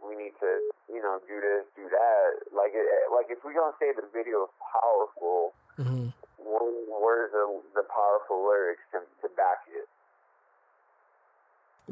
we 0.02 0.14
need 0.18 0.34
to, 0.41 0.49
you 0.90 1.02
know, 1.02 1.18
do 1.30 1.38
this, 1.41 1.66
do 1.78 1.86
that. 1.90 2.26
Like, 2.53 2.74
it, 2.74 2.86
like 3.14 3.26
if 3.30 3.41
we're 3.45 3.53
gonna 3.57 3.78
say 3.82 3.94
the 3.94 4.06
video 4.14 4.49
is 4.49 4.53
powerful, 4.62 5.53
Mhm. 5.78 6.14
Where, 6.46 6.70
where's 7.02 7.32
the 7.32 7.62
the 7.76 7.84
powerful 7.90 8.46
lyrics 8.48 8.82
to 8.94 9.00
to 9.22 9.28
back 9.36 9.66
it? 9.74 9.88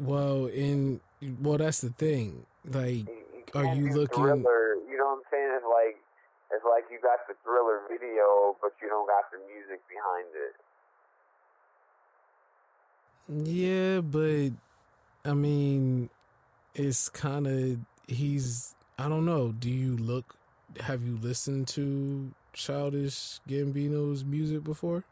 Well, 0.00 0.46
in 0.46 1.00
well, 1.40 1.58
that's 1.58 1.80
the 1.82 1.90
thing. 1.90 2.46
Like, 2.64 3.06
You, 3.06 3.14
you 3.34 3.60
Are 3.60 3.74
you 3.74 3.90
looking- 3.92 4.22
Thriller, 4.24 4.76
you 4.88 4.96
know 4.96 5.06
what 5.06 5.18
I'm 5.18 5.22
saying? 5.30 5.50
It's 5.56 5.66
like 5.68 5.96
it's 6.52 6.64
like 6.64 6.84
you 6.90 6.98
got 7.02 7.18
the 7.28 7.34
thriller 7.44 7.80
video, 7.90 8.56
but 8.62 8.72
you 8.82 8.88
don't 8.88 9.06
got 9.08 9.30
the 9.32 9.38
music 9.52 9.80
behind 9.88 10.28
it. 10.34 10.54
yeah, 13.48 14.00
but 14.00 14.52
I 15.28 15.34
mean, 15.34 16.10
it's 16.74 17.08
kind 17.08 17.46
of 17.46 17.78
he's. 18.06 18.74
I 18.98 19.08
don't 19.08 19.24
know. 19.24 19.52
Do 19.52 19.70
you 19.70 19.96
look? 19.96 20.36
Have 20.80 21.02
you 21.02 21.18
listened 21.20 21.68
to 21.68 22.30
Childish 22.54 23.42
Gambino's 23.50 24.24
music 24.24 24.62
before? 24.64 25.04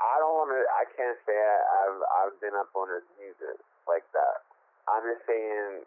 I 0.00 0.16
don't 0.20 0.36
want 0.36 0.52
to. 0.52 0.60
I 0.76 0.84
can't 0.96 1.16
say 1.24 1.36
I've 1.36 2.00
I've 2.20 2.36
been 2.40 2.56
up 2.56 2.72
on 2.76 2.88
his 2.92 3.04
music 3.20 3.60
like 3.88 4.04
that. 4.12 4.44
I'm 4.88 5.04
just 5.04 5.24
saying, 5.28 5.84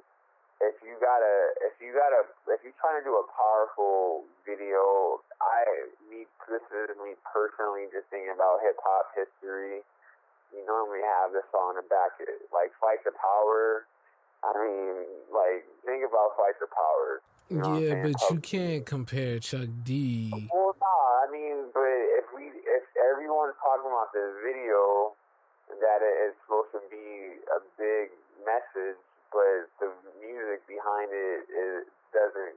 if 0.62 0.76
you 0.86 0.94
gotta, 1.02 1.36
if 1.66 1.74
you 1.82 1.94
gotta, 1.94 2.30
if 2.54 2.62
you're 2.62 2.78
trying 2.78 3.02
to 3.02 3.06
do 3.06 3.18
a 3.18 3.26
powerful 3.34 4.26
video, 4.46 5.22
I 5.42 5.90
me 6.10 6.30
this 6.46 6.62
is 6.70 6.94
me 7.02 7.18
personally 7.26 7.90
just 7.90 8.10
thinking 8.14 8.34
about 8.34 8.62
hip 8.62 8.78
hop 8.82 9.14
history. 9.18 9.82
You 10.54 10.62
normally 10.70 11.02
have 11.02 11.34
this 11.34 11.46
song 11.50 11.74
to 11.82 11.84
back 11.90 12.22
like 12.54 12.70
"Fight 12.78 13.02
the 13.02 13.14
Power." 13.18 13.90
I 14.46 14.54
mean, 14.54 15.10
like 15.34 15.66
think 15.86 16.06
about 16.06 16.38
"Fight 16.38 16.58
the 16.62 16.70
Power." 16.70 17.26
You 17.50 17.58
know 17.58 17.78
yeah, 17.78 18.04
but 18.04 18.16
you 18.32 18.40
can't 18.40 18.86
compare 18.86 19.40
Chuck 19.40 19.68
D. 19.84 20.32
Well, 20.52 20.76
nah, 20.80 21.28
I 21.28 21.32
mean, 21.32 21.70
but 21.74 21.86
if 22.18 22.26
we, 22.36 22.48
if 22.50 22.84
everyone's 23.12 23.54
talking 23.62 23.92
about 23.92 24.10
this 24.14 24.32
video, 24.42 25.14
that 25.70 26.00
it 26.02 26.16
is 26.30 26.34
supposed 26.46 26.72
to 26.74 26.82
be 26.90 27.38
a 27.52 27.60
big 27.78 28.10
message, 28.42 28.98
but 29.32 29.70
the 29.80 29.92
music 30.24 30.66
behind 30.68 31.12
it, 31.12 31.46
it 31.52 31.86
doesn't 32.16 32.56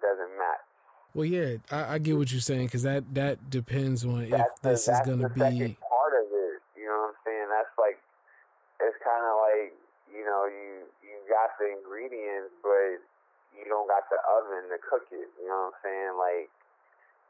doesn't 0.00 0.32
match. 0.38 0.66
Well, 1.14 1.28
yeah, 1.28 1.60
I, 1.70 1.94
I 1.94 1.98
get 1.98 2.16
what 2.16 2.32
you're 2.32 2.40
saying 2.40 2.66
because 2.66 2.82
that 2.82 3.04
that 3.14 3.50
depends 3.50 4.04
on 4.04 4.24
if 4.24 4.30
That's 4.30 4.60
the, 4.60 4.68
this 4.70 4.88
is 4.88 5.00
gonna 5.04 5.28
the 5.28 5.34
be. 5.36 5.76
part 5.76 6.12
of 6.16 6.26
it. 6.32 6.58
You 6.74 6.88
know 6.88 7.12
what 7.12 7.14
I'm 7.14 7.20
saying? 7.22 7.46
That's 7.52 7.74
like 7.78 8.00
it's 8.80 8.96
kind 9.04 9.22
of 9.22 9.34
like 9.44 9.76
you 10.08 10.24
know 10.24 10.48
you 10.48 10.88
you 11.04 11.14
got 11.28 11.52
the 11.60 11.68
ingredients, 11.78 12.50
but 12.64 12.98
you 13.62 13.70
don't 13.70 13.86
got 13.86 14.10
the 14.10 14.18
oven 14.26 14.68
to 14.70 14.78
cook 14.82 15.06
it. 15.14 15.30
You 15.38 15.46
know 15.46 15.70
what 15.70 15.78
I'm 15.78 15.78
saying? 15.86 16.12
Like 16.18 16.46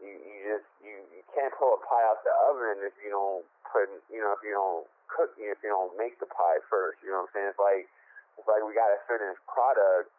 you 0.00 0.10
you 0.10 0.36
just 0.48 0.68
you 0.80 0.96
you 1.12 1.22
can't 1.36 1.52
pull 1.54 1.76
a 1.76 1.80
pie 1.84 2.04
out 2.08 2.24
the 2.24 2.34
oven 2.50 2.82
if 2.82 2.96
you 3.04 3.12
don't 3.12 3.44
put 3.68 3.86
you 4.08 4.18
know 4.18 4.32
if 4.34 4.42
you 4.42 4.56
don't 4.56 4.88
cook 5.12 5.36
if 5.36 5.60
you 5.60 5.70
don't 5.70 5.92
make 6.00 6.16
the 6.18 6.28
pie 6.28 6.60
first. 6.66 6.98
You 7.04 7.12
know 7.12 7.24
what 7.24 7.30
I'm 7.30 7.34
saying? 7.36 7.48
It's 7.52 7.62
like 7.62 7.84
it's 8.40 8.48
like 8.48 8.64
we 8.64 8.72
got 8.72 8.90
a 8.90 9.00
certain 9.06 9.36
product, 9.44 10.10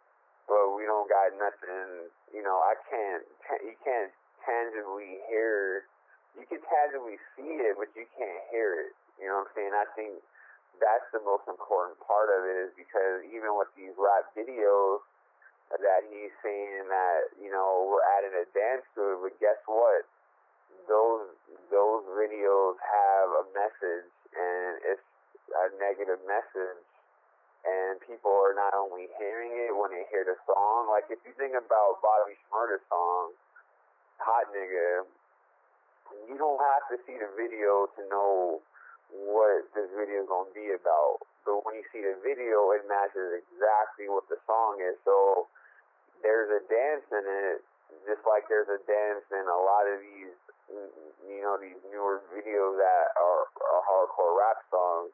but 0.45 0.77
we 0.77 0.85
don't 0.85 1.09
got 1.09 1.33
nothing. 1.35 2.07
You 2.29 2.45
know, 2.45 2.61
I 2.61 2.77
can't 2.87 3.25
you 3.65 3.75
can't 3.81 4.13
tangibly 4.45 5.19
hear. 5.27 5.89
You 6.37 6.45
can 6.49 6.61
tangibly 6.65 7.21
see 7.37 7.61
it, 7.61 7.77
but 7.77 7.93
you 7.93 8.09
can't 8.17 8.41
hear 8.49 8.89
it. 8.89 8.93
You 9.21 9.29
know 9.29 9.45
what 9.45 9.49
I'm 9.49 9.53
saying? 9.53 9.73
I 9.73 9.85
think 9.93 10.17
that's 10.81 11.05
the 11.13 11.21
most 11.21 11.45
important 11.45 12.01
part 12.01 12.33
of 12.33 12.41
it 12.49 12.57
is 12.57 12.71
because 12.73 13.21
even 13.29 13.53
with 13.53 13.69
these 13.77 13.93
rap 13.93 14.33
videos 14.33 15.05
that 15.81 16.05
he's 16.09 16.33
saying 16.45 16.85
that 16.89 17.33
you 17.41 17.49
know 17.49 17.89
we're 17.89 18.05
adding 18.19 18.35
a 18.37 18.45
dance 18.53 18.85
to 18.93 19.17
it, 19.17 19.17
but 19.23 19.33
guess 19.41 19.59
what? 19.65 20.05
Those 20.85 21.31
those 21.71 22.03
videos 22.13 22.77
have 22.77 23.27
a 23.41 23.45
message 23.55 24.09
and 24.33 24.71
it's 24.85 25.07
a 25.53 25.65
negative 25.81 26.21
message 26.25 26.83
and 27.63 27.95
people 28.03 28.31
are 28.31 28.55
not 28.55 28.75
only 28.75 29.07
hearing 29.15 29.55
it 29.55 29.71
when 29.71 29.91
they 29.95 30.03
hear 30.11 30.27
the 30.27 30.35
song. 30.43 30.91
Like 30.91 31.07
if 31.07 31.19
you 31.23 31.31
think 31.39 31.55
about 31.55 32.03
Bobby 32.03 32.35
Shmurda's 32.45 32.83
song, 32.91 33.31
Hot 34.19 34.51
Nigga, 34.51 35.07
you 36.27 36.35
don't 36.35 36.59
have 36.59 36.85
to 36.91 36.99
see 37.07 37.15
the 37.15 37.31
video 37.39 37.87
to 37.95 38.01
know 38.11 38.59
what 39.09 39.63
this 39.71 39.87
video 39.95 40.27
is 40.27 40.29
gonna 40.29 40.51
be 40.51 40.75
about. 40.75 41.23
But 41.47 41.63
when 41.63 41.75
you 41.79 41.85
see 41.91 42.03
the 42.03 42.19
video, 42.23 42.71
it 42.75 42.83
matches 42.87 43.43
exactly 43.43 44.11
what 44.11 44.27
the 44.27 44.39
song 44.47 44.79
is. 44.83 44.95
So 45.07 45.47
there's 46.23 46.49
a 46.49 46.61
dance 46.71 47.05
in 47.11 47.23
it, 47.27 47.59
just 48.07 48.23
like 48.25 48.47
there's 48.47 48.71
a 48.71 48.81
dance 48.87 49.27
in 49.29 49.45
a 49.45 49.59
lot 49.59 49.85
of 49.85 49.99
these, 50.01 50.33
you 51.27 51.43
know, 51.43 51.59
these 51.59 51.77
newer 51.91 52.23
videos 52.31 52.79
that 52.79 53.05
are, 53.19 53.45
are 53.51 53.83
hardcore 53.83 54.33
rap 54.39 54.63
songs. 54.71 55.11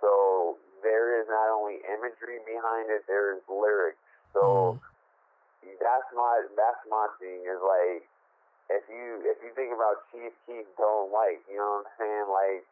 So 0.00 0.56
there 0.82 1.18
is 1.20 1.26
not 1.26 1.50
only 1.50 1.82
imagery 1.84 2.38
behind 2.46 2.88
it, 2.88 3.02
there 3.10 3.34
is 3.34 3.42
lyrics. 3.50 4.00
So 4.32 4.78
mm. 4.78 5.74
that's 5.82 6.08
my 6.14 6.46
that's 6.54 6.82
my 6.86 7.10
thing 7.18 7.42
is 7.42 7.58
like 7.58 8.06
if 8.70 8.84
you 8.86 9.24
if 9.26 9.42
you 9.42 9.50
think 9.58 9.74
about 9.74 10.06
Chief 10.14 10.30
Keef 10.46 10.66
don't 10.78 11.10
like, 11.10 11.42
you 11.50 11.58
know 11.58 11.82
what 11.82 11.90
I'm 11.90 11.94
saying? 11.98 12.26
Like 12.30 12.62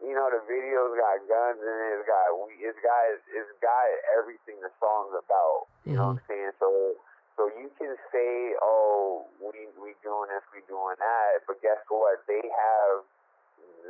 you 0.00 0.14
know 0.14 0.28
the 0.32 0.40
video's 0.48 0.96
got 0.96 1.20
guns 1.28 1.60
in 1.60 1.76
it, 1.76 1.90
it's 2.00 2.06
got 2.08 2.32
we 2.32 2.56
it's 2.62 2.80
got 2.80 3.02
it's 3.12 3.52
got 3.60 3.84
everything 4.16 4.56
the 4.64 4.72
song's 4.80 5.12
about. 5.12 5.68
You 5.84 5.92
mm-hmm. 5.92 6.00
know 6.00 6.06
what 6.16 6.22
I'm 6.22 6.28
saying? 6.28 6.52
So 6.62 6.70
so 7.36 7.52
you 7.52 7.68
can 7.76 7.92
say, 8.08 8.56
Oh, 8.64 9.28
we 9.38 9.68
we 9.76 9.92
doing 10.00 10.32
this, 10.32 10.44
we 10.56 10.64
doing 10.64 10.96
that, 10.96 11.44
but 11.44 11.60
guess 11.60 11.80
what? 11.92 12.24
They 12.24 12.40
have 12.40 13.04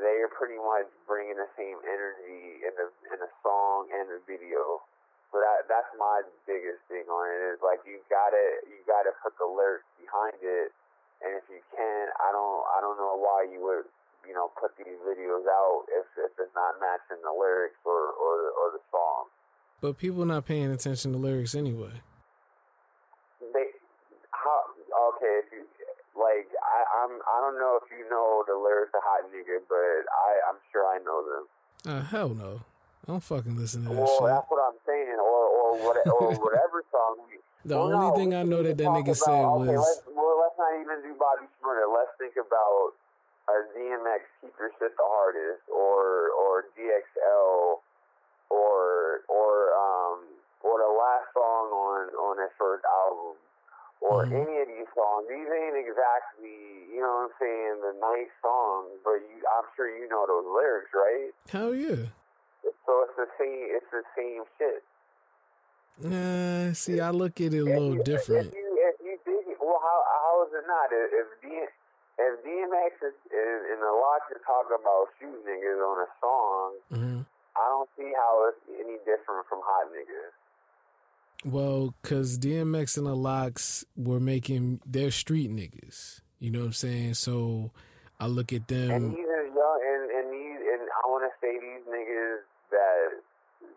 they're 0.03 0.29
pretty 0.29 0.61
much 0.61 0.91
bringing 1.09 1.39
the 1.41 1.49
same 1.57 1.79
energy 1.87 2.61
in 2.67 2.73
the 2.75 2.91
in 3.15 3.19
the 3.23 3.31
song 3.41 3.89
and 3.95 4.11
the 4.11 4.21
video. 4.27 4.83
So 5.31 5.41
that 5.41 5.71
that's 5.71 5.91
my 5.95 6.27
biggest 6.45 6.83
thing 6.91 7.07
on 7.07 7.25
it 7.31 7.57
is 7.57 7.61
like 7.63 7.81
you 7.87 8.03
gotta 8.11 8.67
you 8.67 8.83
gotta 8.85 9.15
put 9.23 9.39
the 9.39 9.49
lyrics 9.49 9.87
behind 9.99 10.39
it, 10.43 10.75
and 11.23 11.39
if 11.39 11.47
you 11.49 11.63
can, 11.71 12.03
I 12.19 12.35
don't 12.35 12.63
I 12.77 12.79
don't 12.83 12.99
know 12.99 13.15
why 13.17 13.47
you 13.47 13.63
would 13.63 13.87
you 14.27 14.35
know 14.35 14.51
put 14.59 14.77
these 14.77 14.99
videos 15.07 15.47
out 15.47 15.87
if 15.91 16.07
if 16.19 16.33
it's 16.39 16.55
not 16.55 16.77
matching 16.83 17.23
the 17.23 17.33
lyrics 17.33 17.79
or 17.87 18.13
or 18.15 18.35
or 18.53 18.67
the 18.75 18.83
song. 18.91 19.31
But 19.81 19.99
people 19.99 20.25
not 20.25 20.47
paying 20.47 20.71
attention 20.71 21.13
to 21.13 21.19
lyrics 21.19 21.55
anyway. 21.55 22.03
They 23.41 23.73
how 24.31 24.67
okay 25.15 25.41
if 25.43 25.49
you 25.55 25.63
like 26.19 26.49
I, 26.59 27.05
I'm 27.05 27.13
I 27.23 27.37
don't 27.41 27.59
know 27.59 27.79
if 27.79 27.87
you 27.93 28.09
know 28.09 28.43
the 28.47 28.57
lyrics 28.57 28.93
of 28.95 29.03
Hot 29.05 29.29
Nigga, 29.31 29.63
but 29.69 30.09
I 30.11 30.31
I'm 30.51 30.59
sure 30.73 30.85
I 30.85 30.99
know 31.05 31.21
them. 31.25 31.45
Uh, 31.87 32.03
hell 32.03 32.31
no. 32.31 32.63
I 33.07 33.13
don't 33.15 33.23
fucking 33.23 33.55
listen 33.55 33.87
to 33.87 33.95
that 33.95 34.03
well, 34.03 34.19
shit. 34.19 34.27
that's 34.27 34.51
what 34.51 34.59
I'm 34.67 34.79
saying, 34.83 35.15
or 35.15 35.43
or 35.47 35.69
what, 35.79 35.95
or 36.11 36.35
whatever 36.43 36.83
song. 36.91 37.23
We, 37.31 37.39
the 37.63 37.79
well, 37.79 37.95
only 37.95 38.11
no, 38.11 38.17
thing 38.19 38.35
I 38.35 38.43
know 38.43 38.63
that 38.67 38.75
that 38.79 38.91
nigga 38.91 39.15
about, 39.15 39.23
said 39.23 39.47
okay, 39.47 39.79
was. 39.79 39.79
Let's, 39.79 40.03
well, 40.11 40.35
let's 40.43 40.59
not 40.59 40.75
even 40.75 41.07
do 41.07 41.15
Bobby 41.15 41.47
Shmurda. 41.55 41.87
Let's 41.87 42.11
think 42.19 42.35
about 42.35 42.99
DMX 43.73 44.23
"Keep 44.41 44.55
Your 44.59 44.71
Shit 44.79 44.93
the 44.97 45.07
Hardest" 45.07 45.65
or 45.71 46.35
or 46.35 46.69
DXL 46.77 47.81
or 48.51 49.23
or 49.29 49.53
um 49.73 50.27
or 50.63 50.77
the 50.83 50.93
last 50.93 51.31
song 51.33 51.67
on 51.71 52.01
on 52.17 52.35
his 52.43 52.53
first 52.59 52.85
album 52.85 53.37
or 54.01 54.25
mm-hmm. 54.25 54.37
any 54.37 54.55
of 54.61 54.69
these 54.69 54.91
songs. 54.93 55.25
These 55.29 55.49
ain't 55.49 55.77
exactly, 55.77 56.87
you 56.93 57.01
know 57.01 57.27
what 57.27 57.33
I'm 57.33 57.37
saying, 57.41 57.75
the 57.81 57.95
nice 57.97 58.33
songs, 58.45 58.93
but 59.03 59.19
you, 59.25 59.41
I'm 59.57 59.67
sure 59.75 59.89
you 59.89 60.09
know 60.09 60.25
those 60.29 60.47
lyrics, 60.47 60.93
right? 60.93 61.31
Hell 61.49 61.75
yeah. 61.75 62.13
So 62.85 62.93
it's 63.07 63.17
the 63.17 63.29
same. 63.39 63.67
It's 63.73 63.91
the 63.91 64.05
same 64.15 64.43
shit. 64.59 64.83
Uh, 65.97 66.75
see, 66.75 67.01
I 67.01 67.11
look 67.11 67.41
at 67.41 67.55
it 67.55 67.59
a 67.59 67.65
little 67.65 67.97
you, 67.97 68.05
different. 68.05 68.53
If 68.53 68.55
you, 68.55 68.69
if 68.77 68.97
you 69.01 69.17
dig 69.25 69.49
it, 69.49 69.59
well, 69.59 69.81
how 69.81 69.99
how 70.05 70.45
is 70.45 70.53
it 70.53 70.67
not? 70.69 70.93
If 70.93 71.27
D, 71.41 71.49
if 72.19 72.33
DMX 72.45 72.93
is, 73.05 73.17
in 73.29 73.79
the 73.81 73.93
lot 73.93 74.25
to 74.33 74.41
talk 74.45 74.73
about 74.73 75.13
shoot 75.21 75.37
niggas 75.45 75.81
on 75.85 75.97
a 76.01 76.11
song, 76.21 76.69
mm-hmm. 76.93 77.21
I 77.57 77.65
don't 77.69 77.89
see 77.97 78.13
how 78.17 78.49
it's 78.49 78.81
any 78.81 78.97
different 79.05 79.45
from 79.49 79.61
hot 79.65 79.93
niggas. 79.93 80.33
Well, 81.45 81.95
cause 82.03 82.39
DMX 82.39 82.97
and 82.97 83.07
the 83.07 83.15
LOX 83.15 83.85
were 83.97 84.21
making 84.21 84.81
their 84.87 85.11
street 85.11 85.51
niggas. 85.51 86.21
You 86.41 86.51
know 86.51 86.61
what 86.61 86.73
I'm 86.73 86.81
saying? 86.81 87.15
So 87.15 87.71
I 88.19 88.27
look 88.27 88.53
at 88.53 88.69
them. 88.69 88.91
And 88.91 89.05
these 89.13 89.29
are 89.29 89.47
young, 89.47 89.79
and 89.85 90.05
and 90.11 90.27
these, 90.33 90.61
and 90.73 90.83
I 90.89 91.03
want 91.13 91.29
to 91.29 91.33
say 91.41 91.53
these 91.61 91.85
niggas 91.85 92.49
that 92.73 93.21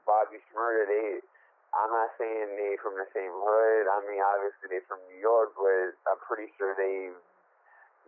Bobby 0.05 0.39
Shmurda, 0.49 0.87
they. 0.87 1.19
I'm 1.69 1.93
not 1.93 2.09
saying 2.17 2.57
they 2.57 2.81
from 2.81 2.97
the 2.97 3.05
same 3.13 3.29
hood. 3.29 3.85
I 3.85 4.01
mean, 4.09 4.17
obviously 4.17 4.73
they 4.73 4.81
from 4.89 4.97
New 5.05 5.21
York, 5.21 5.53
but 5.53 5.93
I'm 6.09 6.17
pretty 6.25 6.49
sure 6.57 6.73
they 6.73 7.13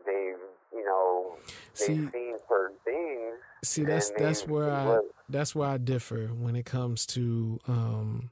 they 0.06 0.34
you 0.74 0.86
know 0.86 1.36
they've 1.80 1.88
see, 1.88 2.10
seen 2.12 2.38
certain 2.48 2.78
things. 2.86 3.36
See, 3.64 3.84
that's 3.84 4.12
that's 4.18 4.48
where 4.48 4.72
I 4.72 5.00
that's 5.30 5.54
where 5.56 5.70
I 5.70 5.78
differ 5.78 6.28
when 6.28 6.56
it 6.56 6.66
comes 6.66 7.06
to 7.08 7.60
um, 7.68 8.32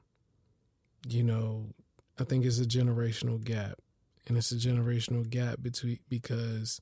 you 1.08 1.22
know, 1.22 1.66
I 2.18 2.24
think 2.24 2.44
it's 2.44 2.60
a 2.60 2.64
generational 2.64 3.42
gap. 3.42 3.78
And 4.28 4.36
it's 4.36 4.52
a 4.52 4.56
generational 4.56 5.28
gap 5.28 5.62
between 5.62 5.98
because 6.08 6.80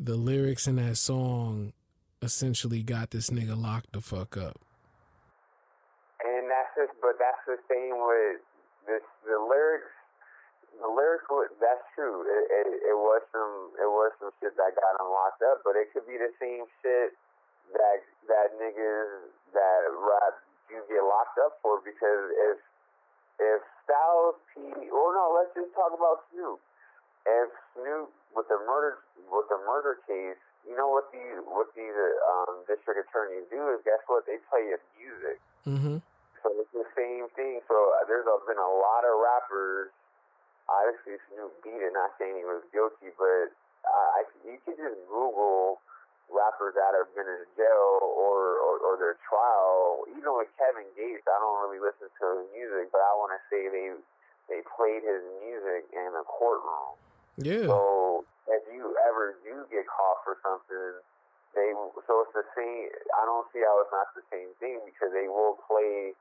the 0.00 0.16
lyrics 0.16 0.66
in 0.66 0.76
that 0.76 0.96
song 0.96 1.72
essentially 2.22 2.82
got 2.82 3.10
this 3.10 3.30
nigga 3.30 3.60
locked 3.60 3.92
the 3.92 4.00
fuck 4.00 4.36
up. 4.36 4.58
And 6.24 6.50
that's 6.50 6.74
just, 6.74 6.98
but 7.00 7.14
that's 7.20 7.38
the 7.46 7.58
same 7.70 7.94
with 7.94 8.40
this. 8.86 9.02
The 9.24 9.38
lyrics, 9.38 9.86
the 10.78 10.90
lyrics. 10.90 11.26
That's 11.58 11.84
true. 11.94 12.24
It, 12.24 12.44
it, 12.50 12.68
it 12.94 12.98
was 12.98 13.22
some, 13.34 13.74
it 13.78 13.90
was 13.90 14.10
some 14.22 14.30
shit 14.38 14.54
that 14.56 14.72
got 14.78 14.94
him 14.98 15.10
locked 15.10 15.42
up. 15.42 15.62
But 15.66 15.74
it 15.74 15.90
could 15.92 16.06
be 16.06 16.18
the 16.18 16.30
same 16.38 16.66
shit 16.82 17.14
that 17.74 18.00
that 18.28 18.56
niggas 18.56 19.28
that 19.52 19.80
rap 19.92 20.40
you 20.68 20.80
get 20.88 21.04
locked 21.04 21.36
up 21.40 21.60
for 21.64 21.80
because 21.80 22.32
if 22.52 22.58
if 23.38 23.60
Styles 23.86 24.36
P, 24.52 24.60
well, 24.90 25.14
no, 25.14 25.32
let's 25.32 25.54
just 25.54 25.72
talk 25.72 25.94
about 25.94 26.26
Snoop. 26.28 26.60
If 27.24 27.48
Snoop 27.72 28.10
with 28.34 28.48
the 28.48 28.60
murder 28.66 29.00
with 29.28 29.48
the 29.48 29.60
murder 29.64 30.00
case, 30.04 30.40
you 30.68 30.76
know 30.76 30.88
what 30.88 31.08
the 31.12 31.24
what 31.48 31.72
these 31.72 31.96
um, 32.28 32.64
district 32.68 33.08
attorneys 33.08 33.48
do 33.48 33.60
is 33.72 33.80
guess 33.84 34.02
what 34.08 34.28
they 34.28 34.36
play 34.52 34.68
his 34.68 34.82
music. 34.96 35.38
Mm-hmm. 35.64 35.98
So 36.44 36.46
it's 36.60 36.72
the 36.72 36.86
same 36.94 37.26
thing. 37.34 37.60
So 37.66 37.76
there's 38.06 38.28
been 38.46 38.60
a 38.60 38.74
lot 38.78 39.02
of 39.04 39.12
rappers. 39.18 39.90
Obviously, 40.68 41.16
Snoop 41.32 41.52
beat 41.64 41.80
it, 41.80 41.96
not 41.96 42.12
saying 42.20 42.36
he 42.36 42.44
was 42.44 42.60
guilty, 42.70 43.08
but 43.16 43.48
uh, 43.88 44.08
I, 44.20 44.28
you 44.44 44.60
can 44.68 44.76
just 44.76 45.00
Google 45.08 45.80
rappers 46.28 46.76
that 46.76 46.92
have 46.92 47.08
been 47.16 47.24
in 47.24 47.44
jail 47.56 48.04
or, 48.04 48.60
or, 48.60 48.74
or 48.84 48.94
their 49.00 49.16
trial. 49.24 50.04
Even 50.12 50.36
with 50.36 50.52
Kevin 50.60 50.84
Gates, 50.92 51.24
I 51.24 51.36
don't 51.40 51.56
really 51.64 51.80
listen 51.80 52.12
to 52.12 52.24
his 52.36 52.46
music, 52.52 52.92
but 52.92 53.00
I 53.00 53.12
want 53.16 53.32
to 53.32 53.40
say 53.48 53.68
they 53.72 53.96
they 54.48 54.60
played 54.64 55.04
his 55.04 55.24
music 55.44 55.88
in 55.92 56.08
a 56.16 56.24
courtroom. 56.24 56.96
Yeah. 57.36 57.68
So 57.68 58.24
if 58.48 58.64
you 58.72 58.96
ever 59.08 59.36
do 59.44 59.64
get 59.68 59.84
caught 59.88 60.24
for 60.24 60.40
something, 60.40 61.00
they 61.52 61.72
so 62.04 62.24
it's 62.24 62.34
the 62.36 62.44
same. 62.56 62.92
I 63.16 63.24
don't 63.24 63.48
see 63.52 63.60
how 63.64 63.80
it's 63.84 63.92
not 63.92 64.08
the 64.16 64.24
same 64.32 64.52
thing 64.60 64.80
because 64.84 65.12
they 65.12 65.28
will 65.28 65.60
play 65.68 66.16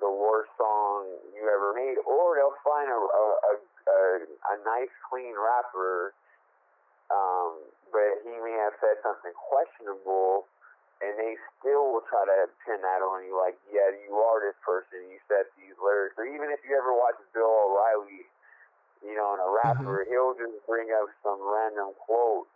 the 0.00 0.10
worst 0.10 0.50
song 0.58 1.06
you 1.34 1.46
ever 1.46 1.74
made, 1.74 1.98
or 2.06 2.36
they'll 2.36 2.60
find 2.64 2.90
a 2.90 2.98
a, 2.98 3.24
a, 3.54 4.00
a 4.24 4.56
nice 4.64 4.92
clean 5.10 5.34
rapper 5.34 6.14
um, 7.12 7.60
but 7.92 8.24
he 8.24 8.34
may 8.40 8.56
have 8.64 8.74
said 8.80 8.96
something 9.04 9.32
questionable, 9.36 10.48
and 11.04 11.12
they 11.20 11.36
still 11.60 11.92
will 11.92 12.06
try 12.08 12.24
to 12.24 12.48
pin 12.64 12.80
that 12.80 13.04
on 13.04 13.26
you, 13.28 13.36
like, 13.36 13.58
yeah, 13.68 13.92
you 13.92 14.16
are 14.16 14.40
this 14.40 14.56
person, 14.64 15.04
you 15.10 15.20
said 15.28 15.46
these 15.60 15.76
lyrics. 15.76 16.16
Or 16.16 16.24
even 16.24 16.48
if 16.48 16.64
you 16.64 16.72
ever 16.74 16.94
watch 16.96 17.18
Bill 17.36 17.46
O'Reilly, 17.46 18.24
you 19.04 19.14
know, 19.14 19.36
in 19.36 19.40
a 19.42 19.50
rapper, 19.52 20.02
mm-hmm. 20.02 20.10
he'll 20.10 20.36
just 20.38 20.56
bring 20.64 20.88
up 20.96 21.12
some 21.20 21.38
random 21.38 21.92
quote. 22.00 22.48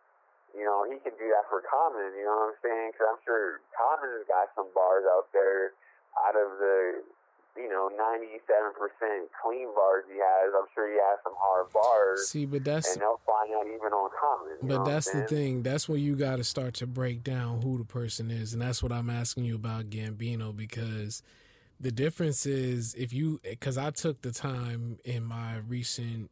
You 0.56 0.64
know, 0.64 0.88
he 0.88 0.96
can 1.04 1.12
do 1.20 1.28
that 1.36 1.44
for 1.52 1.60
Common, 1.60 2.16
you 2.16 2.24
know 2.24 2.48
what 2.48 2.56
I'm 2.56 2.60
saying? 2.64 2.96
Because 2.96 3.06
I'm 3.12 3.20
sure 3.20 3.60
Common 3.76 4.16
has 4.16 4.24
got 4.24 4.48
some 4.56 4.72
bars 4.72 5.04
out 5.04 5.28
there 5.36 5.76
out 6.24 6.34
of 6.34 6.56
the 6.56 7.04
you 7.58 7.68
know, 7.68 7.90
97% 7.90 8.38
clean 9.42 9.68
bars 9.74 10.04
he 10.10 10.18
has, 10.18 10.52
I'm 10.56 10.66
sure 10.74 10.88
he 10.88 10.96
has 10.96 11.18
some 11.24 11.34
hard 11.36 11.66
bars. 11.72 12.28
See, 12.28 12.46
but 12.46 12.64
that's 12.64 12.92
and 12.92 13.02
they'll 13.02 13.20
find 13.26 13.52
out 13.54 13.66
even 13.66 13.92
on 13.92 14.10
comments. 14.20 14.62
But 14.62 14.84
that's 14.84 15.10
the 15.10 15.22
thing. 15.22 15.62
That's 15.62 15.88
where 15.88 15.98
you 15.98 16.16
got 16.16 16.36
to 16.36 16.44
start 16.44 16.74
to 16.74 16.86
break 16.86 17.22
down 17.22 17.62
who 17.62 17.78
the 17.78 17.84
person 17.84 18.30
is, 18.30 18.52
and 18.52 18.62
that's 18.62 18.82
what 18.82 18.92
I'm 18.92 19.10
asking 19.10 19.44
you 19.44 19.56
about 19.56 19.90
Gambino 19.90 20.56
because 20.56 21.22
the 21.80 21.92
difference 21.92 22.46
is 22.46 22.94
if 22.94 23.12
you 23.12 23.40
because 23.42 23.76
I 23.76 23.90
took 23.90 24.22
the 24.22 24.32
time 24.32 24.98
in 25.04 25.24
my 25.24 25.58
recent 25.58 26.30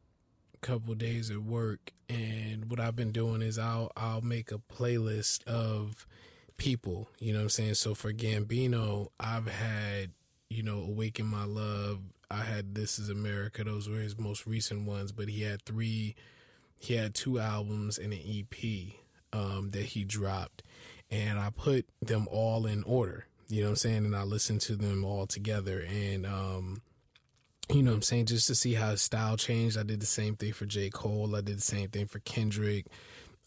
couple 0.62 0.94
days 0.94 1.30
at 1.30 1.42
work 1.42 1.92
and 2.08 2.70
what 2.70 2.80
I've 2.80 2.96
been 2.96 3.12
doing 3.12 3.42
is 3.42 3.58
I'll 3.58 3.92
I'll 3.96 4.22
make 4.22 4.50
a 4.50 4.58
playlist 4.58 5.44
of 5.44 6.06
people, 6.56 7.08
you 7.18 7.32
know 7.32 7.40
what 7.40 7.44
I'm 7.44 7.48
saying? 7.50 7.74
So 7.74 7.94
for 7.94 8.12
Gambino, 8.12 9.08
I've 9.20 9.48
had, 9.48 10.10
you 10.48 10.62
know, 10.62 10.78
Awaken 10.78 11.27
My 11.27 11.44
Love, 11.44 12.01
I 12.31 12.43
had 12.43 12.74
This 12.74 12.98
Is 12.98 13.09
America, 13.09 13.64
those 13.64 13.89
were 13.89 13.98
his 13.98 14.18
most 14.18 14.47
recent 14.47 14.86
ones, 14.86 15.12
but 15.12 15.28
he 15.28 15.43
had 15.43 15.62
three 15.62 16.14
he 16.78 16.94
had 16.94 17.14
two 17.14 17.39
albums 17.39 17.97
and 17.97 18.12
an 18.12 18.20
EP 18.27 18.93
um, 19.32 19.70
that 19.70 19.85
he 19.85 20.05
dropped 20.05 20.62
and 21.10 21.39
I 21.39 21.51
put 21.51 21.86
them 22.02 22.28
all 22.31 22.66
in 22.66 22.82
order. 22.82 23.27
You 23.48 23.60
know 23.60 23.68
what 23.68 23.70
I'm 23.70 23.77
saying? 23.77 24.05
And 24.05 24.16
I 24.16 24.24
listened 24.24 24.60
to 24.62 24.77
them 24.77 25.05
all 25.05 25.27
together 25.27 25.81
and 25.89 26.27
um 26.27 26.82
you 27.68 27.82
know 27.82 27.90
what 27.90 27.97
I'm 27.97 28.02
saying, 28.02 28.27
just 28.27 28.47
to 28.47 28.55
see 28.55 28.74
how 28.74 28.93
his 28.93 29.02
style 29.02 29.36
changed. 29.36 29.77
I 29.77 29.82
did 29.82 30.01
the 30.01 30.06
same 30.06 30.36
thing 30.36 30.52
for 30.52 30.66
J. 30.66 30.89
Cole. 30.89 31.35
I 31.35 31.40
did 31.40 31.59
the 31.59 31.62
same 31.62 31.89
thing 31.89 32.06
for 32.06 32.20
Kendrick. 32.20 32.86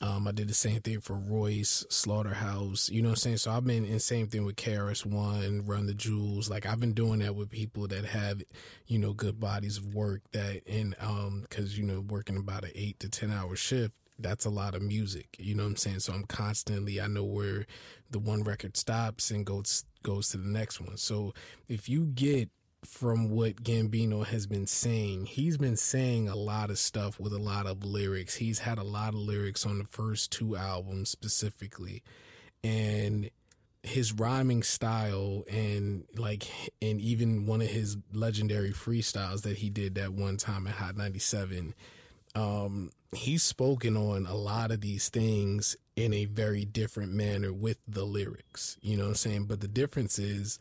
Um, 0.02 0.28
I 0.28 0.32
did 0.32 0.48
the 0.48 0.54
same 0.54 0.80
thing 0.80 1.02
for 1.02 1.16
Royce, 1.18 1.86
Slaughterhouse. 1.90 2.90
You 2.90 3.02
know 3.02 3.10
what 3.10 3.14
I'm 3.14 3.18
saying? 3.18 3.38
So 3.38 3.52
I've 3.52 3.66
been 3.66 3.84
in 3.84 4.00
same 4.00 4.28
thing 4.28 4.46
with 4.46 4.56
KRS 4.56 5.06
One, 5.06 5.66
Run 5.66 5.88
the 5.88 5.94
Jewels. 5.94 6.50
Like 6.50 6.66
I've 6.66 6.80
been 6.80 6.94
doing 6.94 7.20
that 7.20 7.36
with 7.36 7.50
people 7.50 7.88
that 7.88 8.06
have, 8.06 8.42
you 8.88 8.98
know, 8.98 9.14
good 9.14 9.40
bodies 9.40 9.78
of 9.78 9.94
work 9.94 10.22
that 10.32 10.62
and 10.68 10.96
um 11.02 11.46
because 11.50 11.78
you 11.78 11.84
know 11.84 12.00
working 12.00 12.38
about 12.38 12.64
an 12.64 12.72
eight 12.76 13.00
to 13.02 13.10
ten 13.10 13.32
hour 13.32 13.56
shift, 13.58 13.96
that's 14.18 14.46
a 14.46 14.50
lot 14.50 14.74
of 14.74 14.82
music. 14.82 15.36
You 15.38 15.56
know 15.56 15.64
what 15.64 15.70
I'm 15.70 15.76
saying? 15.76 16.00
So 16.00 16.14
I'm 16.14 16.24
constantly 16.26 17.02
I 17.02 17.08
know 17.08 17.26
where 17.26 17.66
the 18.10 18.20
one 18.20 18.44
record 18.44 18.78
stops 18.78 19.32
and 19.32 19.46
goes 19.46 19.84
goes 20.04 20.30
to 20.30 20.38
the 20.38 20.48
next 20.48 20.80
one. 20.80 20.96
So 20.96 21.34
if 21.68 21.90
you 21.90 22.06
get 22.06 22.50
from 22.86 23.30
what 23.30 23.64
Gambino 23.64 24.26
has 24.26 24.48
been 24.48 24.68
saying. 24.68 25.26
He's 25.26 25.58
been 25.58 25.78
saying 25.78 26.30
a 26.30 26.36
lot 26.36 26.70
of 26.70 26.80
stuff 26.80 27.20
with 27.20 27.34
a 27.34 27.40
lot 27.40 27.66
of 27.66 27.84
lyrics. 27.84 28.36
He's 28.36 28.60
had 28.60 28.78
a 28.78 28.84
lot 28.84 29.10
of 29.10 29.20
lyrics 29.20 29.66
on 29.66 29.80
the 29.80 29.86
first 29.86 30.32
two 30.32 30.56
albums 30.56 31.10
specifically. 31.10 32.04
And 32.64 33.30
his 33.84 34.14
rhyming 34.14 34.64
style 34.64 35.44
and 35.50 36.04
like 36.16 36.46
and 36.82 37.00
even 37.00 37.46
one 37.46 37.62
of 37.62 37.68
his 37.68 37.98
legendary 38.14 38.72
freestyles 38.72 39.44
that 39.44 39.58
he 39.58 39.70
did 39.70 39.96
that 39.96 40.14
one 40.14 40.36
time 40.36 40.68
at 40.68 40.74
Hot 40.74 40.98
97 40.98 41.74
um 42.36 42.92
he's 43.16 43.42
spoken 43.42 43.96
on 43.96 44.26
a 44.26 44.36
lot 44.36 44.72
of 44.72 44.82
these 44.82 45.08
things 45.08 45.78
in 45.96 46.14
a 46.14 46.26
very 46.26 46.66
different 46.66 47.14
manner 47.14 47.54
with 47.54 47.80
the 47.88 48.04
lyrics 48.04 48.78
you 48.82 48.98
know 48.98 49.04
what 49.04 49.10
I'm 49.10 49.16
saying 49.16 49.46
but 49.46 49.62
the 49.62 49.68
difference 49.68 50.20
is 50.20 50.60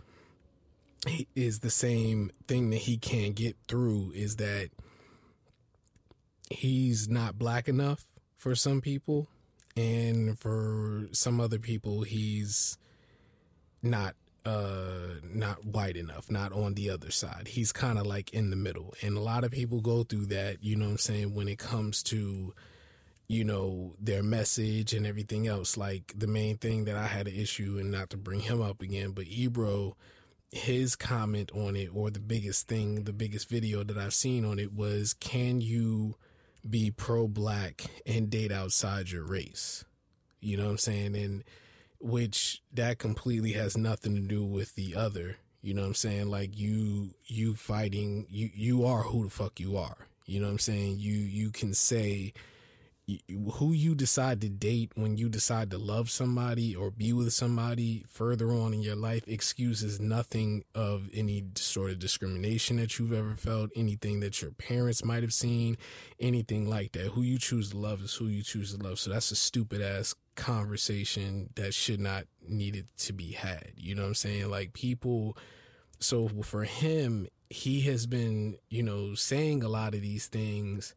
is 1.34 1.60
the 1.60 1.70
same 1.70 2.30
thing 2.46 2.70
that 2.70 2.78
he 2.78 2.98
can't 2.98 3.34
get 3.34 3.56
through 3.68 4.12
is 4.14 4.36
that 4.36 4.70
he's 6.50 7.08
not 7.08 7.38
black 7.38 7.68
enough 7.68 8.04
for 8.36 8.54
some 8.54 8.80
people 8.80 9.28
and 9.76 10.38
for 10.38 11.08
some 11.12 11.40
other 11.40 11.58
people 11.58 12.02
he's 12.02 12.78
not 13.82 14.14
uh 14.44 15.14
not 15.22 15.64
white 15.64 15.96
enough 15.96 16.30
not 16.30 16.52
on 16.52 16.74
the 16.74 16.90
other 16.90 17.10
side. 17.10 17.48
He's 17.48 17.72
kind 17.72 17.98
of 17.98 18.06
like 18.06 18.32
in 18.32 18.50
the 18.50 18.56
middle. 18.56 18.94
And 19.02 19.16
a 19.16 19.20
lot 19.20 19.44
of 19.44 19.50
people 19.50 19.80
go 19.80 20.02
through 20.02 20.26
that 20.26 20.64
you 20.64 20.74
know 20.76 20.86
what 20.86 20.92
i'm 20.92 20.98
saying 20.98 21.34
when 21.34 21.48
it 21.48 21.58
comes 21.58 22.02
to 22.04 22.54
you 23.28 23.44
know 23.44 23.94
their 24.00 24.22
message 24.22 24.94
and 24.94 25.06
everything 25.06 25.46
else. 25.46 25.76
Like 25.76 26.14
the 26.16 26.26
main 26.26 26.56
thing 26.56 26.84
that 26.86 26.96
i 26.96 27.06
had 27.06 27.28
an 27.28 27.34
issue 27.34 27.76
and 27.78 27.90
not 27.90 28.10
to 28.10 28.16
bring 28.16 28.40
him 28.40 28.60
up 28.62 28.80
again 28.80 29.10
but 29.10 29.26
ebro 29.28 29.96
his 30.50 30.96
comment 30.96 31.50
on 31.54 31.76
it 31.76 31.90
or 31.92 32.10
the 32.10 32.20
biggest 32.20 32.68
thing, 32.68 33.04
the 33.04 33.12
biggest 33.12 33.48
video 33.48 33.84
that 33.84 33.98
I've 33.98 34.14
seen 34.14 34.44
on 34.44 34.58
it 34.58 34.72
was 34.72 35.14
can 35.14 35.60
you 35.60 36.16
be 36.68 36.90
pro 36.90 37.28
black 37.28 37.84
and 38.06 38.30
date 38.30 38.52
outside 38.52 39.10
your 39.10 39.24
race? 39.24 39.84
You 40.40 40.56
know 40.56 40.64
what 40.64 40.70
I'm 40.70 40.78
saying? 40.78 41.16
And 41.16 41.44
which 42.00 42.62
that 42.72 42.98
completely 42.98 43.52
has 43.52 43.76
nothing 43.76 44.14
to 44.14 44.20
do 44.20 44.44
with 44.44 44.74
the 44.74 44.94
other. 44.94 45.36
You 45.60 45.74
know 45.74 45.82
what 45.82 45.88
I'm 45.88 45.94
saying? 45.94 46.30
Like 46.30 46.56
you 46.56 47.14
you 47.26 47.54
fighting 47.54 48.26
you 48.30 48.50
you 48.54 48.84
are 48.84 49.02
who 49.02 49.24
the 49.24 49.30
fuck 49.30 49.60
you 49.60 49.76
are. 49.76 50.08
You 50.24 50.40
know 50.40 50.46
what 50.46 50.52
I'm 50.52 50.58
saying? 50.58 50.98
You 50.98 51.14
you 51.14 51.50
can 51.50 51.74
say 51.74 52.32
who 53.54 53.72
you 53.72 53.94
decide 53.94 54.40
to 54.42 54.48
date 54.48 54.92
when 54.94 55.16
you 55.16 55.28
decide 55.28 55.70
to 55.70 55.78
love 55.78 56.10
somebody 56.10 56.76
or 56.76 56.90
be 56.90 57.12
with 57.12 57.32
somebody 57.32 58.04
further 58.08 58.52
on 58.52 58.74
in 58.74 58.82
your 58.82 58.96
life 58.96 59.24
excuses 59.26 59.98
nothing 59.98 60.62
of 60.74 61.08
any 61.14 61.44
sort 61.54 61.90
of 61.90 61.98
discrimination 61.98 62.76
that 62.76 62.98
you've 62.98 63.12
ever 63.12 63.34
felt, 63.34 63.70
anything 63.74 64.20
that 64.20 64.42
your 64.42 64.50
parents 64.50 65.04
might 65.04 65.22
have 65.22 65.32
seen, 65.32 65.78
anything 66.20 66.68
like 66.68 66.92
that. 66.92 67.06
Who 67.12 67.22
you 67.22 67.38
choose 67.38 67.70
to 67.70 67.78
love 67.78 68.02
is 68.02 68.14
who 68.14 68.26
you 68.26 68.42
choose 68.42 68.76
to 68.76 68.82
love. 68.82 68.98
So 68.98 69.10
that's 69.10 69.30
a 69.30 69.36
stupid 69.36 69.80
ass 69.80 70.14
conversation 70.36 71.50
that 71.56 71.72
should 71.72 72.00
not 72.00 72.24
needed 72.46 72.88
to 72.98 73.12
be 73.12 73.32
had. 73.32 73.72
You 73.76 73.94
know 73.94 74.02
what 74.02 74.08
I'm 74.08 74.14
saying? 74.14 74.50
Like 74.50 74.74
people 74.74 75.36
so 76.00 76.28
for 76.42 76.64
him, 76.64 77.26
he 77.50 77.80
has 77.82 78.06
been, 78.06 78.58
you 78.68 78.82
know, 78.82 79.14
saying 79.14 79.62
a 79.62 79.68
lot 79.68 79.94
of 79.94 80.02
these 80.02 80.26
things 80.26 80.94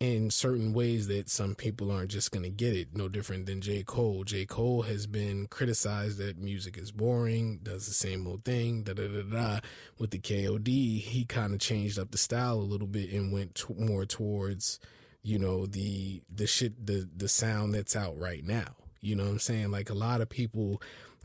in 0.00 0.30
certain 0.30 0.72
ways 0.72 1.08
that 1.08 1.28
some 1.28 1.54
people 1.54 1.92
aren't 1.92 2.10
just 2.10 2.32
going 2.32 2.42
to 2.42 2.50
get 2.50 2.74
it. 2.74 2.96
No 2.96 3.06
different 3.06 3.44
than 3.44 3.60
J. 3.60 3.82
Cole. 3.82 4.24
J. 4.24 4.46
Cole 4.46 4.82
has 4.82 5.06
been 5.06 5.46
criticized 5.46 6.16
that 6.18 6.38
music 6.38 6.78
is 6.78 6.90
boring, 6.90 7.60
does 7.62 7.86
the 7.86 7.92
same 7.92 8.26
old 8.26 8.42
thing, 8.42 8.82
da 8.82 8.94
da 8.94 9.06
da 9.06 9.22
da. 9.22 9.60
With 9.98 10.10
the 10.10 10.18
KOD, 10.18 10.66
he 11.00 11.26
kind 11.26 11.52
of 11.52 11.60
changed 11.60 11.98
up 11.98 12.10
the 12.12 12.18
style 12.18 12.54
a 12.54 12.62
little 12.64 12.86
bit 12.86 13.12
and 13.12 13.30
went 13.30 13.56
t- 13.56 13.74
more 13.78 14.06
towards, 14.06 14.80
you 15.22 15.38
know, 15.38 15.66
the 15.66 16.22
the 16.34 16.46
shit, 16.46 16.86
the 16.86 17.06
the 17.14 17.28
sound 17.28 17.74
that's 17.74 17.94
out 17.94 18.18
right 18.18 18.42
now. 18.42 18.76
You 19.02 19.16
know 19.16 19.24
what 19.24 19.32
I'm 19.32 19.38
saying? 19.38 19.70
Like 19.70 19.90
a 19.90 19.94
lot 19.94 20.22
of 20.22 20.30
people 20.30 20.80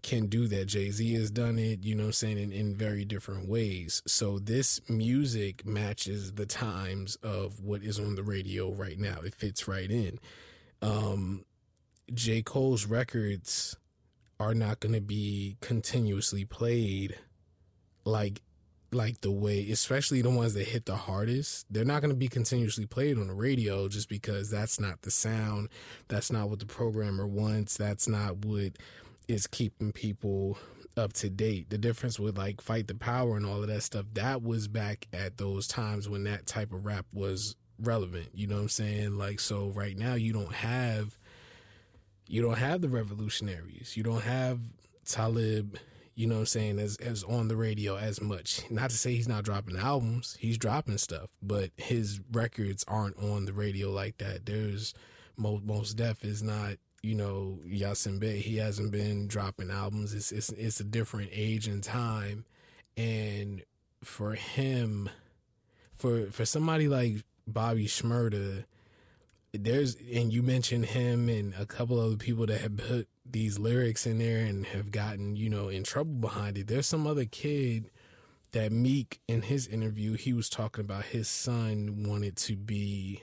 can 0.05 0.27
do 0.27 0.47
that. 0.47 0.67
Jay 0.67 0.91
Z 0.91 1.13
has 1.15 1.31
done 1.31 1.57
it, 1.57 1.83
you 1.83 1.95
know 1.95 2.05
I'm 2.05 2.11
saying, 2.11 2.37
in, 2.37 2.53
in 2.53 2.75
very 2.75 3.05
different 3.05 3.49
ways. 3.49 4.03
So 4.05 4.37
this 4.37 4.79
music 4.87 5.65
matches 5.65 6.33
the 6.33 6.45
times 6.45 7.15
of 7.23 7.59
what 7.59 7.81
is 7.81 7.99
on 7.99 8.13
the 8.13 8.23
radio 8.23 8.71
right 8.71 8.99
now. 8.99 9.21
It 9.21 9.33
fits 9.33 9.67
right 9.67 9.89
in. 9.89 10.19
Um, 10.81 11.43
J. 12.13 12.43
Cole's 12.43 12.85
records 12.85 13.75
are 14.39 14.53
not 14.53 14.79
going 14.79 14.93
to 14.93 15.01
be 15.01 15.57
continuously 15.59 16.45
played 16.45 17.17
like 18.03 18.41
like 18.91 19.19
the 19.21 19.31
way 19.31 19.69
especially 19.71 20.21
the 20.21 20.29
ones 20.29 20.53
that 20.53 20.67
hit 20.67 20.85
the 20.85 20.95
hardest 20.95 21.65
they're 21.69 21.83
not 21.83 22.01
going 22.01 22.11
to 22.11 22.15
be 22.15 22.27
continuously 22.27 22.85
played 22.85 23.17
on 23.17 23.27
the 23.27 23.33
radio 23.33 23.87
just 23.89 24.07
because 24.07 24.49
that's 24.49 24.79
not 24.79 25.01
the 25.01 25.11
sound 25.11 25.67
that's 26.07 26.31
not 26.31 26.49
what 26.49 26.59
the 26.59 26.65
programmer 26.65 27.25
wants 27.25 27.75
that's 27.75 28.07
not 28.07 28.45
what 28.45 28.77
is 29.27 29.47
keeping 29.47 29.91
people 29.91 30.57
up 30.97 31.13
to 31.13 31.29
date. 31.29 31.69
The 31.69 31.77
difference 31.77 32.19
with 32.19 32.37
like 32.37 32.61
Fight 32.61 32.87
the 32.87 32.95
Power 32.95 33.35
and 33.35 33.45
all 33.45 33.61
of 33.61 33.67
that 33.67 33.83
stuff, 33.83 34.05
that 34.13 34.41
was 34.41 34.67
back 34.67 35.07
at 35.13 35.37
those 35.37 35.67
times 35.67 36.07
when 36.07 36.23
that 36.23 36.45
type 36.45 36.71
of 36.71 36.85
rap 36.85 37.05
was 37.13 37.55
relevant. 37.79 38.29
You 38.33 38.47
know 38.47 38.55
what 38.55 38.61
I'm 38.61 38.69
saying? 38.69 39.17
Like 39.17 39.39
so 39.39 39.69
right 39.69 39.97
now 39.97 40.15
you 40.15 40.33
don't 40.33 40.53
have 40.53 41.17
you 42.27 42.41
don't 42.41 42.57
have 42.57 42.81
the 42.81 42.89
revolutionaries. 42.89 43.95
You 43.95 44.03
don't 44.03 44.23
have 44.23 44.59
Talib, 45.05 45.77
you 46.15 46.25
know 46.27 46.35
what 46.35 46.39
I'm 46.41 46.45
saying, 46.47 46.79
as 46.79 46.97
as 46.97 47.23
on 47.23 47.47
the 47.47 47.55
radio 47.55 47.97
as 47.97 48.21
much. 48.21 48.61
Not 48.71 48.89
to 48.89 48.97
say 48.97 49.13
he's 49.13 49.27
not 49.27 49.43
dropping 49.43 49.77
albums, 49.77 50.37
he's 50.39 50.57
dropping 50.57 50.97
stuff, 50.97 51.29
but 51.41 51.71
his 51.77 52.19
records 52.31 52.83
aren't 52.87 53.17
on 53.17 53.45
the 53.45 53.53
radio 53.53 53.91
like 53.91 54.17
that. 54.17 54.45
There's 54.45 54.93
most 55.37 55.63
Mos 55.63 55.93
Def 55.93 56.23
is 56.23 56.41
not 56.41 56.77
you 57.05 57.13
know, 57.13 57.59
Yasin 57.67 58.19
Bey, 58.19 58.39
he 58.39 58.57
hasn't 58.57 58.91
been 58.91 59.27
dropping 59.27 59.69
albums. 59.69 60.11
It's, 60.13 60.31
it's, 60.31 60.49
it's 60.49 60.79
a 60.79 60.83
different 60.83 61.29
age 61.31 61.67
and 61.67 61.83
time. 61.83 62.45
And 62.97 63.61
for 64.03 64.33
him, 64.33 65.09
for, 65.93 66.31
for 66.31 66.45
somebody 66.45 66.87
like 66.87 67.23
Bobby 67.45 67.85
Shmurda, 67.85 68.65
there's, 69.53 69.95
and 69.95 70.33
you 70.33 70.41
mentioned 70.41 70.87
him 70.87 71.29
and 71.29 71.53
a 71.59 71.67
couple 71.67 71.99
other 71.99 72.15
people 72.15 72.47
that 72.47 72.61
have 72.61 72.75
put 72.75 73.07
these 73.23 73.59
lyrics 73.59 74.07
in 74.07 74.17
there 74.17 74.43
and 74.43 74.65
have 74.65 74.89
gotten, 74.89 75.35
you 75.35 75.49
know, 75.49 75.69
in 75.69 75.83
trouble 75.83 76.13
behind 76.13 76.57
it. 76.57 76.65
There's 76.65 76.87
some 76.87 77.05
other 77.05 77.25
kid 77.25 77.91
that 78.51 78.71
Meek 78.71 79.19
in 79.27 79.43
his 79.43 79.67
interview, 79.67 80.13
he 80.13 80.33
was 80.33 80.49
talking 80.49 80.83
about 80.83 81.05
his 81.05 81.27
son 81.27 82.03
wanted 82.07 82.35
to 82.37 82.55
be, 82.55 83.21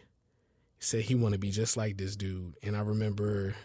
said 0.79 1.03
he 1.03 1.17
wanted 1.17 1.37
to 1.37 1.41
be 1.41 1.51
just 1.51 1.77
like 1.77 1.97
this 1.97 2.15
dude. 2.15 2.55
And 2.63 2.77
I 2.77 2.81
remember 2.81 3.57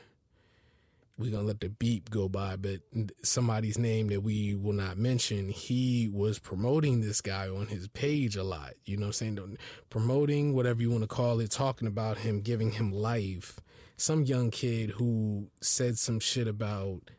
we're 1.18 1.32
gonna 1.32 1.48
let 1.48 1.62
the 1.62 1.70
beep 1.70 2.10
go 2.10 2.30
by, 2.30 2.56
but 2.56 2.82
somebody's 3.24 3.78
name 3.78 4.08
that 4.10 4.22
we 4.22 4.54
will 4.54 4.74
not 4.74 4.98
mention, 4.98 5.50
he 5.50 6.10
was 6.12 6.38
promoting 6.38 7.02
this 7.02 7.22
guy 7.22 7.50
on 7.50 7.68
his 7.68 7.88
page 7.88 8.36
a 8.36 8.44
lot. 8.44 8.74
You 8.86 8.98
know 8.98 9.12
saying? 9.12 9.58
Promoting 9.90 10.54
whatever 10.54 10.82
you 10.82 10.92
want 10.92 11.04
to 11.04 11.08
call 11.08 11.40
it, 11.40 11.50
talking 11.50 11.88
about 11.88 12.20
him, 12.20 12.42
giving 12.42 12.72
him 12.72 12.92
life. 12.92 13.60
Some 13.98 14.24
young 14.24 14.52
kid 14.52 14.92
who 14.92 15.48
said 15.60 15.98
some 15.98 16.20
shit 16.20 16.48
about 16.48 17.10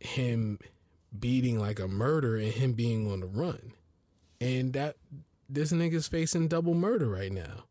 him 0.00 0.58
beating 1.16 1.58
like 1.58 1.78
a 1.78 1.88
murder 1.88 2.36
and 2.36 2.52
him 2.52 2.72
being 2.72 3.10
on 3.10 3.20
the 3.20 3.26
run. 3.26 3.72
And 4.40 4.72
that 4.72 4.96
this 5.48 5.72
nigga's 5.72 6.08
facing 6.08 6.48
double 6.48 6.74
murder 6.74 7.08
right 7.08 7.32
now. 7.32 7.64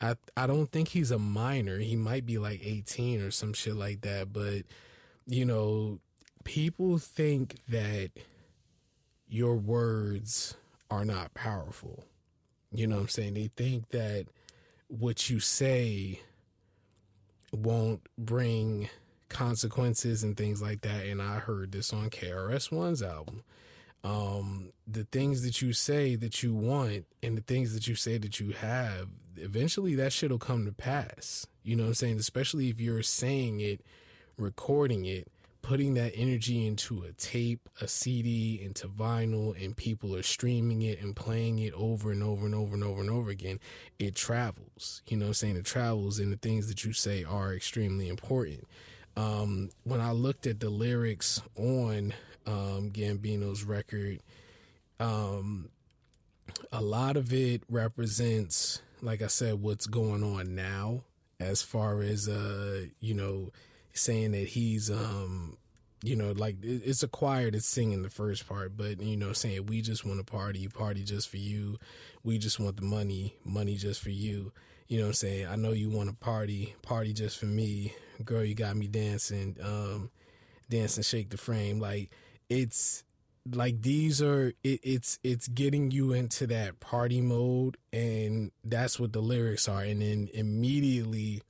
I 0.00 0.16
I 0.36 0.46
don't 0.46 0.72
think 0.72 0.88
he's 0.88 1.12
a 1.12 1.18
minor. 1.18 1.78
He 1.78 1.94
might 1.94 2.26
be 2.26 2.38
like 2.38 2.60
18 2.64 3.20
or 3.20 3.30
some 3.30 3.52
shit 3.52 3.76
like 3.76 4.00
that, 4.00 4.32
but 4.32 4.62
you 5.30 5.44
know, 5.44 6.00
people 6.42 6.98
think 6.98 7.54
that 7.68 8.10
your 9.28 9.54
words 9.54 10.56
are 10.90 11.04
not 11.04 11.34
powerful. 11.34 12.04
You 12.72 12.88
know 12.88 12.96
what 12.96 13.02
I'm 13.02 13.08
saying? 13.08 13.34
They 13.34 13.50
think 13.56 13.90
that 13.90 14.26
what 14.88 15.30
you 15.30 15.38
say 15.38 16.20
won't 17.52 18.00
bring 18.18 18.88
consequences 19.28 20.24
and 20.24 20.36
things 20.36 20.60
like 20.60 20.80
that. 20.80 21.06
And 21.06 21.22
I 21.22 21.38
heard 21.38 21.70
this 21.70 21.92
on 21.92 22.10
KRS 22.10 22.72
One's 22.72 23.00
album. 23.00 23.44
Um, 24.02 24.72
the 24.84 25.04
things 25.04 25.42
that 25.42 25.62
you 25.62 25.72
say 25.72 26.16
that 26.16 26.42
you 26.42 26.54
want 26.54 27.06
and 27.22 27.38
the 27.38 27.42
things 27.42 27.72
that 27.74 27.86
you 27.86 27.94
say 27.94 28.18
that 28.18 28.40
you 28.40 28.50
have, 28.50 29.08
eventually 29.36 29.94
that 29.94 30.12
shit 30.12 30.32
will 30.32 30.38
come 30.38 30.64
to 30.64 30.72
pass. 30.72 31.46
You 31.62 31.76
know 31.76 31.84
what 31.84 31.90
I'm 31.90 31.94
saying? 31.94 32.18
Especially 32.18 32.68
if 32.68 32.80
you're 32.80 33.02
saying 33.02 33.60
it 33.60 33.82
recording 34.40 35.04
it, 35.04 35.28
putting 35.62 35.94
that 35.94 36.12
energy 36.14 36.66
into 36.66 37.02
a 37.02 37.12
tape, 37.12 37.68
a 37.80 37.86
CD, 37.86 38.60
into 38.62 38.88
vinyl, 38.88 39.62
and 39.62 39.76
people 39.76 40.16
are 40.16 40.22
streaming 40.22 40.82
it 40.82 41.00
and 41.00 41.14
playing 41.14 41.58
it 41.58 41.72
over 41.74 42.10
and 42.10 42.22
over 42.22 42.46
and 42.46 42.54
over 42.54 42.74
and 42.74 42.82
over 42.82 43.00
and 43.00 43.10
over 43.10 43.30
again, 43.30 43.60
it 43.98 44.14
travels. 44.14 45.02
You 45.06 45.18
know 45.18 45.26
I'm 45.26 45.34
saying? 45.34 45.56
It 45.56 45.64
travels, 45.64 46.18
and 46.18 46.32
the 46.32 46.36
things 46.36 46.68
that 46.68 46.84
you 46.84 46.92
say 46.92 47.24
are 47.24 47.54
extremely 47.54 48.08
important. 48.08 48.66
Um, 49.16 49.70
when 49.84 50.00
I 50.00 50.12
looked 50.12 50.46
at 50.46 50.60
the 50.60 50.70
lyrics 50.70 51.42
on 51.56 52.14
um, 52.46 52.90
Gambino's 52.90 53.64
record, 53.64 54.20
um, 54.98 55.68
a 56.72 56.80
lot 56.80 57.16
of 57.16 57.32
it 57.32 57.62
represents, 57.68 58.82
like 59.02 59.22
I 59.22 59.26
said, 59.26 59.60
what's 59.60 59.86
going 59.86 60.22
on 60.22 60.54
now 60.54 61.02
as 61.38 61.62
far 61.62 62.02
as, 62.02 62.28
uh, 62.28 62.86
you 63.00 63.14
know, 63.14 63.50
saying 63.92 64.32
that 64.32 64.48
he's 64.48 64.90
um 64.90 65.56
you 66.02 66.16
know 66.16 66.32
like 66.32 66.56
it's 66.62 67.02
a 67.02 67.08
choir 67.08 67.50
that's 67.50 67.66
singing 67.66 68.02
the 68.02 68.10
first 68.10 68.48
part 68.48 68.76
but 68.76 69.00
you 69.02 69.16
know 69.16 69.32
saying 69.32 69.66
we 69.66 69.82
just 69.82 70.04
want 70.04 70.18
to 70.18 70.24
party 70.24 70.68
party 70.68 71.02
just 71.02 71.28
for 71.28 71.36
you. 71.36 71.78
We 72.22 72.38
just 72.38 72.60
want 72.60 72.76
the 72.76 72.82
money 72.82 73.36
money 73.44 73.76
just 73.76 74.00
for 74.00 74.10
you. 74.10 74.52
You 74.88 75.00
know 75.00 75.06
i'm 75.06 75.12
saying? 75.12 75.46
I 75.46 75.56
know 75.56 75.72
you 75.72 75.88
want 75.88 76.08
to 76.08 76.16
party 76.16 76.74
party 76.82 77.12
just 77.12 77.38
for 77.38 77.46
me. 77.46 77.94
Girl 78.24 78.44
you 78.44 78.54
got 78.54 78.76
me 78.76 78.86
dancing 78.86 79.56
um 79.62 80.10
dancing 80.68 81.02
shake 81.02 81.30
the 81.30 81.36
frame. 81.36 81.80
Like 81.80 82.10
it's 82.48 83.04
like 83.50 83.82
these 83.82 84.20
are 84.20 84.52
it, 84.62 84.80
it's 84.82 85.18
it's 85.22 85.48
getting 85.48 85.90
you 85.90 86.12
into 86.12 86.46
that 86.48 86.80
party 86.80 87.20
mode 87.20 87.76
and 87.92 88.52
that's 88.64 88.98
what 88.98 89.12
the 89.12 89.20
lyrics 89.20 89.68
are. 89.68 89.82
And 89.82 90.02
then 90.02 90.28
immediately 90.34 91.42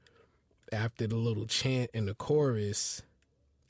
after 0.72 1.06
the 1.06 1.16
little 1.16 1.47
chant 1.47 1.90
and 1.94 2.09
the 2.09 2.14
chorus, 2.14 3.02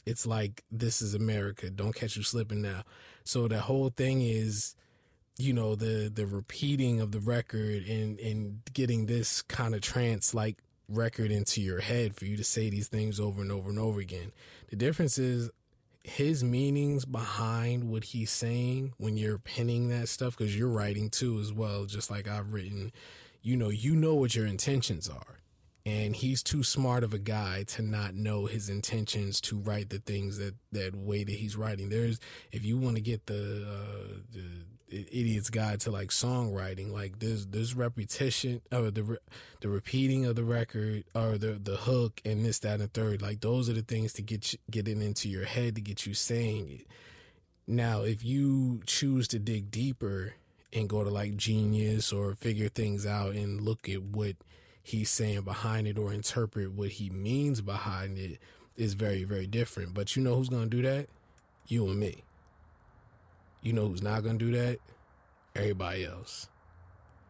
it's 0.07 0.27
like 0.27 0.65
this 0.71 1.03
is 1.03 1.15
America. 1.15 1.71
Don't 1.71 1.95
catch 1.95 2.17
you 2.17 2.23
slipping 2.23 2.63
now. 2.63 2.83
So 3.25 3.49
the 3.49 3.61
whole 3.61 3.91
thing 3.91 4.23
is, 4.23 4.75
you 5.37 5.53
know, 5.53 5.75
the 5.75 6.11
the 6.13 6.27
repeating 6.27 7.01
of 7.01 7.13
the 7.13 7.21
record 7.21 7.85
and 7.85 8.19
and 8.21 8.61
getting 8.73 9.07
this 9.07 9.43
kind 9.43 9.75
of 9.75 9.81
trance 9.81 10.35
like 10.35 10.59
record 10.89 11.31
into 11.31 11.61
your 11.61 11.81
head 11.81 12.17
for 12.17 12.25
you 12.25 12.37
to 12.37 12.45
say 12.45 12.69
these 12.69 12.89
things 12.89 13.21
over 13.21 13.41
and 13.43 13.53
over 13.53 13.71
and 13.71 13.79
over 13.79 14.01
again. 14.01 14.33
The 14.69 14.77
difference 14.77 15.19
is 15.19 15.51
his 16.03 16.43
meanings 16.43 17.05
behind 17.05 17.85
what 17.85 18.05
he's 18.05 18.31
saying 18.31 18.93
when 18.97 19.17
you're 19.17 19.39
penning 19.39 19.89
that 19.89 20.09
stuff 20.09 20.37
because 20.37 20.57
you're 20.57 20.69
writing 20.69 21.11
too 21.11 21.39
as 21.41 21.53
well 21.53 21.85
just 21.85 22.11
like 22.11 22.27
I've 22.27 22.55
written 22.55 22.91
you 23.43 23.55
know 23.57 23.69
you 23.69 23.95
know 23.95 24.15
what 24.15 24.35
your 24.35 24.47
intentions 24.47 25.09
are 25.11 25.40
and 25.87 26.17
he's 26.17 26.43
too 26.43 26.63
smart 26.63 27.03
of 27.03 27.15
a 27.15 27.19
guy 27.19 27.65
to 27.65 27.83
not 27.83 28.15
know 28.15 28.47
his 28.47 28.69
intentions 28.69 29.41
to 29.41 29.59
write 29.59 29.91
the 29.91 29.99
things 29.99 30.39
that 30.39 30.55
that 30.73 30.95
way 30.95 31.25
that 31.25 31.37
he's 31.37 31.57
writing. 31.57 31.89
There's 31.89 32.21
if 32.53 32.65
you 32.65 32.79
want 32.79 32.97
to 32.97 33.03
get 33.03 33.27
the 33.27 33.67
uh 33.67 34.15
the 34.33 34.67
idiot's 34.91 35.51
guide 35.51 35.81
to 35.81 35.91
like 35.91 36.09
songwriting 36.09 36.91
like 36.91 37.21
there's 37.21 37.47
there's 37.47 37.75
repetition 37.75 38.61
or 38.73 38.91
the 38.91 39.19
the 39.61 39.69
repeating 39.69 40.27
of 40.27 40.35
the 40.35 40.45
record 40.45 41.05
or 41.15 41.39
the 41.39 41.53
the 41.53 41.77
hook 41.77 42.21
and 42.25 42.45
this 42.45 42.59
that 42.61 42.81
and 42.81 42.93
third. 42.93 43.23
Like 43.23 43.41
those 43.41 43.69
are 43.69 43.75
the 43.75 43.83
things 43.83 44.13
to 44.15 44.23
get 44.23 44.53
you, 44.53 44.59
get 44.71 44.89
it 44.89 45.01
into 45.01 45.29
your 45.29 45.45
head 45.45 45.77
to 45.77 45.81
get 45.81 46.07
you 46.07 46.15
saying 46.15 46.69
it. 46.69 46.87
Now 47.67 48.03
if 48.03 48.25
you 48.25 48.81
choose 48.85 49.29
to 49.29 49.39
dig 49.39 49.71
deeper 49.71 50.35
and 50.73 50.89
go 50.89 51.05
to 51.05 51.11
like 51.11 51.37
genius 51.37 52.13
or 52.13 52.35
figure 52.35 52.69
things 52.69 53.07
out 53.07 53.35
and 53.35 53.61
look 53.61 53.89
at 53.89 54.03
what 54.03 54.37
he's 54.91 55.09
saying 55.09 55.43
behind 55.43 55.87
it 55.87 55.97
or 55.99 56.13
interpret 56.13 56.73
what 56.73 56.89
he 56.89 57.11
means 57.11 57.61
behind 57.61 58.19
it 58.19 58.39
is 58.77 58.95
very, 58.95 59.23
very 59.23 59.47
different. 59.47 59.95
But 59.95 60.17
you 60.17 60.23
know 60.23 60.35
who's 60.35 60.49
going 60.49 60.69
to 60.69 60.77
do 60.77 60.83
that? 60.83 61.07
You 61.69 61.87
and 61.87 62.01
me. 62.01 62.25
You 63.63 63.73
know 63.73 63.87
who's 63.87 64.03
not 64.03 64.23
going 64.23 64.39
to 64.39 64.45
do 64.45 64.51
that? 64.59 64.79
Everybody 65.55 66.05
else. 66.05 66.49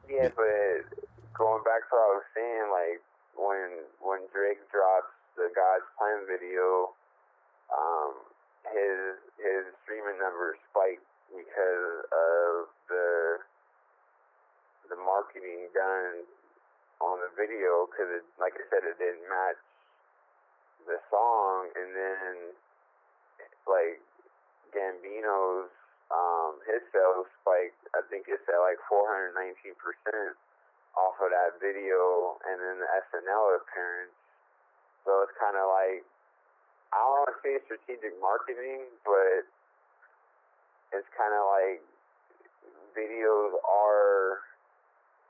Yeah, 0.09 0.29
but 0.33 0.89
going 1.37 1.63
back 1.63 1.85
to 1.85 1.93
what 1.93 2.01
I 2.01 2.11
was 2.17 2.29
saying, 2.35 2.67
like 2.73 3.01
when 3.37 3.85
when 4.01 4.21
Drake 4.33 4.65
drops 4.73 5.13
the 5.37 5.53
God's 5.53 5.85
Plan 6.01 6.25
video, 6.25 6.97
um, 7.69 8.25
his 8.73 9.21
his 9.37 9.69
streaming 9.85 10.17
numbers 10.17 10.57
spiked 10.73 11.05
because 11.29 11.93
of 12.09 12.73
the 12.89 13.39
the 14.89 14.97
marketing 14.97 15.71
done 15.75 16.27
on 17.01 17.21
the 17.25 17.33
video 17.37 17.89
because, 17.89 18.21
like 18.37 18.55
I 18.57 18.65
said, 18.69 18.85
it 18.85 18.97
didn't 19.01 19.25
match 19.29 19.61
the 20.85 21.01
song, 21.13 21.73
and 21.77 21.91
then 21.93 22.35
like 23.69 24.01
Gambino's 24.73 25.73
um, 26.13 26.61
his 26.69 26.85
sales 26.93 27.29
spiked. 27.41 27.81
I 27.97 28.05
think 28.09 28.29
it's 28.29 28.45
at 28.49 28.61
like 28.61 28.81
419 28.89 29.77
percent 29.81 30.37
off 30.97 31.17
of 31.23 31.31
that 31.33 31.61
video, 31.61 32.37
and 32.45 32.57
then 32.59 32.77
the 32.83 32.91
SNL 33.11 33.61
appearance. 33.61 34.15
So 35.05 35.25
it's 35.25 35.37
kind 35.41 35.57
of 35.57 35.67
like 35.71 36.05
I 36.93 36.99
don't 36.99 37.23
want 37.23 37.31
to 37.31 37.39
say 37.41 37.55
strategic 37.65 38.19
marketing, 38.19 38.91
but 39.07 39.47
it's 40.91 41.11
kind 41.15 41.31
of 41.31 41.47
like 41.47 41.81
videos 42.99 43.55
are 43.63 44.43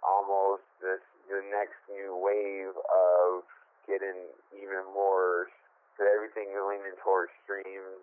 almost 0.04 0.64
this 0.80 1.02
the 1.28 1.42
next 1.52 1.78
new 1.86 2.18
wave 2.18 2.74
of 2.74 3.46
getting 3.86 4.18
even 4.56 4.82
more 4.90 5.46
because 5.94 6.10
everything 6.10 6.50
is 6.50 6.62
leaning 6.66 6.96
towards 7.06 7.30
streams 7.46 8.02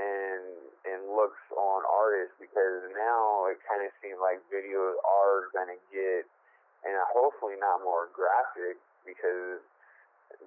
and 0.00 0.44
and 0.88 1.00
looks 1.12 1.40
on 1.52 1.84
artists 1.84 2.32
because 2.40 2.88
now 2.96 3.50
it 3.52 3.60
kind 3.68 3.84
of 3.84 3.92
seems 4.00 4.16
like 4.22 4.40
videos 4.48 4.96
are 5.04 5.52
gonna 5.52 5.76
get 5.92 6.24
and 6.86 6.96
hopefully 7.12 7.60
not 7.60 7.84
more 7.84 8.08
graphic 8.16 8.80
because 9.04 9.60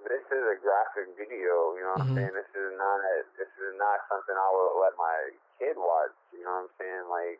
this 0.07 0.25
is 0.31 0.43
a 0.47 0.57
graphic 0.57 1.11
video, 1.19 1.75
you 1.75 1.83
know 1.83 1.99
what 1.99 2.07
mm-hmm. 2.07 2.17
I'm 2.17 2.31
saying? 2.31 2.33
This 2.33 2.51
is 2.55 2.71
not 2.79 2.97
a, 3.03 3.15
this 3.35 3.51
is 3.59 3.75
not 3.77 4.01
something 4.07 4.33
I 4.33 4.49
would 4.49 4.79
let 4.79 4.95
my 4.95 5.17
kid 5.59 5.75
watch, 5.75 6.15
you 6.33 6.41
know 6.47 6.65
what 6.65 6.71
I'm 6.71 6.73
saying? 6.79 7.05
Like 7.11 7.37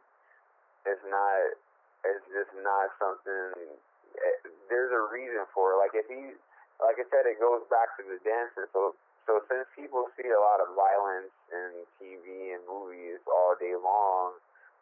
it's 0.86 1.06
not 1.08 1.58
it's 2.04 2.26
just 2.32 2.52
not 2.64 2.92
something 3.00 3.80
eh, 4.20 4.38
there's 4.70 4.92
a 4.92 5.04
reason 5.12 5.44
for 5.56 5.76
it. 5.76 5.78
Like 5.80 5.96
if 5.96 6.08
he, 6.08 6.36
like 6.80 7.00
I 7.00 7.06
said, 7.10 7.28
it 7.28 7.40
goes 7.40 7.64
back 7.72 7.96
to 8.00 8.04
the 8.04 8.20
dancing. 8.24 8.68
So 8.72 8.96
so 9.24 9.40
since 9.48 9.64
people 9.72 10.12
see 10.20 10.28
a 10.28 10.42
lot 10.42 10.60
of 10.60 10.76
violence 10.76 11.32
in 11.48 11.88
TV 11.96 12.52
and 12.52 12.64
movies 12.68 13.24
all 13.32 13.56
day 13.56 13.72
long, 13.72 14.36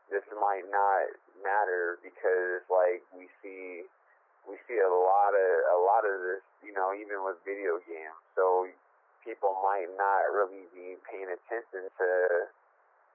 this 0.09 0.25
might 0.33 0.65
not 0.73 1.13
matter 1.45 2.01
because 2.01 2.65
like 2.65 3.05
we 3.13 3.29
see 3.41 3.85
we 4.49 4.57
see 4.65 4.81
a 4.81 4.89
lot 4.89 5.37
of 5.37 5.51
a 5.69 5.79
lot 5.85 6.01
of 6.09 6.15
this, 6.25 6.43
you 6.65 6.73
know, 6.73 6.89
even 6.97 7.21
with 7.21 7.37
video 7.45 7.77
games. 7.85 8.17
So 8.33 8.65
people 9.21 9.53
might 9.61 9.93
not 9.93 10.33
really 10.33 10.65
be 10.73 10.97
paying 11.05 11.29
attention 11.29 11.85
to 11.85 12.09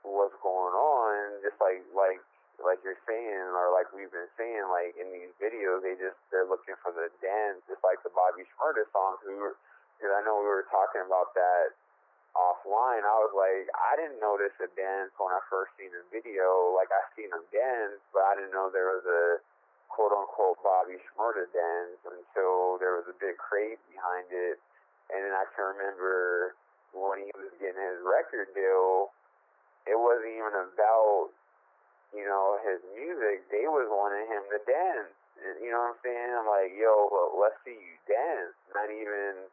what's 0.07 0.37
going 0.39 0.75
on, 0.79 1.43
just 1.43 1.59
like 1.59 1.83
like 1.91 2.23
like 2.61 2.81
you're 2.81 3.01
saying, 3.05 3.53
or 3.53 3.73
like 3.73 3.93
we've 3.93 4.13
been 4.13 4.31
saying, 4.41 4.65
like 4.73 4.97
in 4.97 5.13
these 5.13 5.33
videos, 5.37 5.85
they 5.85 5.97
just 5.97 6.17
they're 6.33 6.49
looking 6.49 6.77
for 6.81 6.93
the 6.93 7.13
dance, 7.21 7.61
just 7.69 7.85
like 7.85 8.01
the 8.01 8.13
Bobby 8.13 8.49
Shmurda 8.57 8.89
song. 8.93 9.21
Who, 9.25 9.53
because 9.97 10.13
I 10.13 10.25
know 10.25 10.41
we 10.41 10.49
were 10.49 10.69
talking 10.73 11.05
about 11.05 11.37
that 11.37 11.77
offline, 12.37 13.05
I 13.05 13.17
was 13.25 13.33
like, 13.33 13.65
I 13.73 13.97
didn't 13.97 14.21
notice 14.21 14.53
a 14.61 14.69
dance 14.77 15.13
when 15.17 15.33
I 15.33 15.41
first 15.49 15.73
seen 15.81 15.89
the 15.93 16.05
video. 16.13 16.77
Like 16.77 16.93
I 16.93 17.01
seen 17.17 17.33
him 17.33 17.45
dance, 17.49 18.01
but 18.13 18.25
I 18.29 18.37
didn't 18.37 18.53
know 18.53 18.69
there 18.69 18.93
was 18.93 19.09
a 19.09 19.41
quote 19.89 20.13
unquote 20.13 20.61
Bobby 20.61 21.01
Shmurda 21.13 21.49
dance 21.53 22.01
until 22.05 22.77
there 22.77 23.01
was 23.01 23.09
a 23.09 23.17
big 23.17 23.41
craze 23.41 23.81
behind 23.89 24.29
it. 24.33 24.61
And 25.13 25.25
then 25.25 25.33
I 25.33 25.49
can 25.57 25.77
remember 25.77 26.57
when 26.93 27.25
he 27.25 27.31
was 27.37 27.53
getting 27.57 27.79
his 27.79 28.01
record 28.05 28.53
deal, 28.53 29.13
it 29.87 29.97
wasn't 29.97 30.35
even 30.35 30.55
about 30.73 31.31
you 32.17 32.25
know 32.25 32.57
his 32.65 32.81
music. 32.97 33.45
They 33.53 33.69
was 33.69 33.87
wanting 33.93 34.25
him 34.33 34.49
to 34.49 34.59
dance. 34.65 35.13
You 35.61 35.69
know 35.69 35.93
what 35.93 36.01
I'm 36.01 36.01
saying? 36.01 36.33
I'm 36.33 36.49
like, 36.49 36.73
yo, 36.73 37.13
well, 37.13 37.37
let's 37.37 37.61
see 37.61 37.77
you 37.77 37.97
dance. 38.09 38.57
Not 38.73 38.89
even 38.89 39.47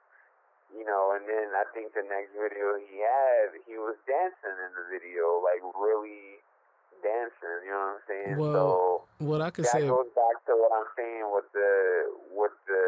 you 0.73 0.85
know, 0.85 1.13
and 1.13 1.23
then 1.29 1.53
I 1.53 1.69
think 1.69 1.93
the 1.93 2.01
next 2.09 2.33
video 2.33 2.81
he 2.81 3.05
had, 3.05 3.53
he 3.69 3.77
was 3.77 3.93
dancing 4.09 4.57
in 4.57 4.71
the 4.73 4.85
video, 4.89 5.37
like 5.45 5.61
really 5.77 6.41
dancing. 7.05 7.61
You 7.61 7.71
know 7.71 7.83
what 7.83 7.93
I'm 7.93 8.03
saying? 8.09 8.35
Well, 8.41 8.57
so 8.57 8.67
what 9.21 9.41
I 9.45 9.53
could 9.53 9.69
that 9.69 9.77
say, 9.77 9.85
goes 9.85 10.09
back 10.17 10.41
to 10.49 10.57
what 10.57 10.73
I'm 10.73 10.89
saying 10.97 11.29
with 11.29 11.45
the 11.53 12.09
with 12.33 12.57
the 12.65 12.85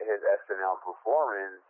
his 0.00 0.20
SNL 0.48 0.80
performance. 0.80 1.60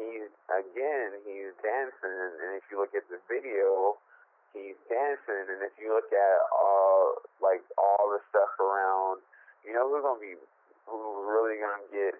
He's 0.00 0.32
again, 0.48 1.20
he's 1.28 1.52
dancing, 1.60 2.40
and 2.40 2.56
if 2.56 2.64
you 2.72 2.80
look 2.80 2.96
at 2.96 3.04
the 3.12 3.20
video, 3.28 4.00
he's 4.52 4.78
dancing, 4.90 5.46
and 5.50 5.62
if 5.62 5.74
you 5.78 5.94
look 5.94 6.10
at 6.10 6.38
all 6.52 7.22
like 7.42 7.62
all 7.78 8.10
the 8.10 8.20
stuff 8.30 8.52
around, 8.58 9.22
you 9.66 9.72
know 9.72 9.88
who's 9.88 10.02
gonna 10.02 10.20
be 10.20 10.34
who's 10.86 11.16
really 11.26 11.58
gonna 11.62 11.86
get 11.90 12.14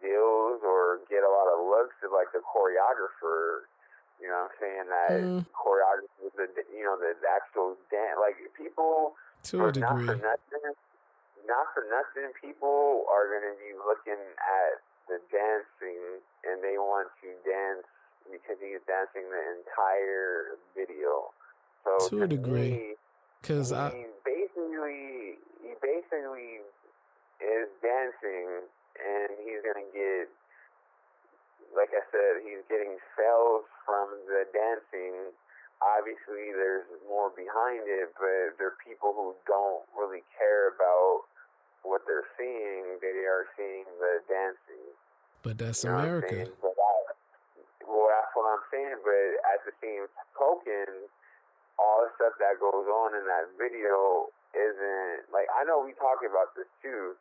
deals 0.00 0.60
or 0.64 1.00
get 1.08 1.22
a 1.24 1.30
lot 1.30 1.48
of 1.52 1.64
looks 1.64 1.96
is 2.04 2.12
like 2.12 2.30
the 2.32 2.42
choreographer. 2.44 3.68
You 4.20 4.30
know 4.30 4.46
what 4.46 4.54
I'm 4.54 4.58
saying? 4.60 4.86
That 4.88 5.18
Mm. 5.18 5.44
choreographer, 5.52 6.30
the 6.36 6.64
you 6.72 6.84
know 6.84 6.96
the, 6.96 7.16
actual 7.28 7.76
dance. 7.90 8.18
Like 8.18 8.36
people, 8.54 9.16
to 9.50 9.66
a 9.66 9.72
for, 9.72 9.78
not 9.80 9.98
for 10.04 10.16
nothing, 10.16 10.74
not 11.46 11.66
for 11.74 11.84
nothing, 11.90 12.32
people 12.40 13.06
are 13.10 13.26
gonna 13.28 13.56
be 13.58 13.74
looking 13.74 14.20
at 14.38 14.80
the 15.08 15.18
dancing 15.30 16.22
and 16.44 16.62
they 16.62 16.78
want 16.78 17.10
to 17.22 17.34
dance 17.42 17.86
because 18.30 18.56
he's 18.62 18.80
dancing 18.86 19.26
the 19.28 19.42
entire 19.58 20.58
video. 20.74 21.34
So 21.84 22.08
To 22.08 22.22
a 22.22 22.28
degree. 22.28 22.94
because 23.40 23.70
he 23.70 23.76
I, 23.76 23.90
basically 24.24 25.38
he 25.62 25.72
basically 25.82 26.62
is 27.42 27.66
dancing 27.82 28.48
and 28.98 29.28
he's 29.42 29.60
gonna 29.66 29.86
get 29.92 30.28
like 31.74 31.88
I 31.96 32.04
said, 32.12 32.44
he's 32.44 32.60
getting 32.68 33.00
sales 33.16 33.64
from 33.88 34.12
the 34.28 34.44
dancing. 34.52 35.32
Obviously 35.80 36.52
there's 36.54 36.84
more 37.08 37.32
behind 37.34 37.88
it, 37.88 38.12
but 38.20 38.54
there 38.60 38.76
are 38.76 38.80
people 38.84 39.16
who 39.16 39.32
don't 39.48 39.82
really 39.96 40.22
care 40.38 40.68
about 40.70 41.24
what 41.82 42.02
they're 42.06 42.28
seeing. 42.38 43.00
They 43.02 43.26
are 43.26 43.48
seeing 43.58 43.88
the 43.98 44.22
dancing. 44.30 44.86
but 45.42 45.58
that's 45.58 45.82
You 45.82 45.90
know 45.90 45.98
America. 45.98 46.30
saying? 46.30 46.52
But 46.62 46.76
I, 46.78 46.94
well, 47.88 48.06
that's 48.12 48.30
what 48.38 48.46
I'm 48.46 48.62
saying. 48.70 49.00
But 49.02 49.26
at 49.50 49.60
the 49.66 49.74
same 49.82 50.06
token, 50.38 51.08
all 51.80 52.04
the 52.04 52.10
stuff 52.16 52.34
that 52.40 52.60
goes 52.60 52.86
on 52.88 53.16
in 53.16 53.24
that 53.28 53.52
video 53.56 54.28
isn't 54.52 55.28
like 55.32 55.48
I 55.52 55.64
know 55.64 55.80
we 55.80 55.96
talk 55.96 56.20
about 56.24 56.52
this 56.56 56.68
too. 56.84 57.16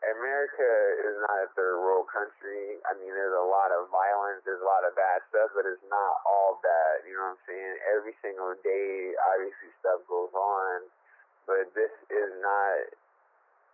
America 0.00 0.64
is 1.04 1.16
not 1.28 1.44
a 1.44 1.48
third 1.52 1.76
world 1.84 2.08
country. 2.08 2.80
I 2.88 2.96
mean, 2.96 3.12
there's 3.12 3.36
a 3.36 3.44
lot 3.44 3.68
of 3.68 3.92
violence, 3.92 4.40
there's 4.48 4.64
a 4.64 4.64
lot 4.64 4.80
of 4.88 4.96
bad 4.96 5.20
stuff, 5.28 5.52
but 5.52 5.68
it's 5.68 5.84
not 5.92 6.24
all 6.24 6.56
bad. 6.64 7.04
You 7.04 7.20
know 7.20 7.36
what 7.36 7.36
I'm 7.36 7.44
saying? 7.44 7.74
Every 7.92 8.16
single 8.24 8.56
day, 8.64 9.12
obviously, 9.36 9.68
stuff 9.84 10.00
goes 10.08 10.32
on, 10.32 10.88
but 11.44 11.68
this 11.76 11.92
is 12.08 12.32
not 12.40 12.96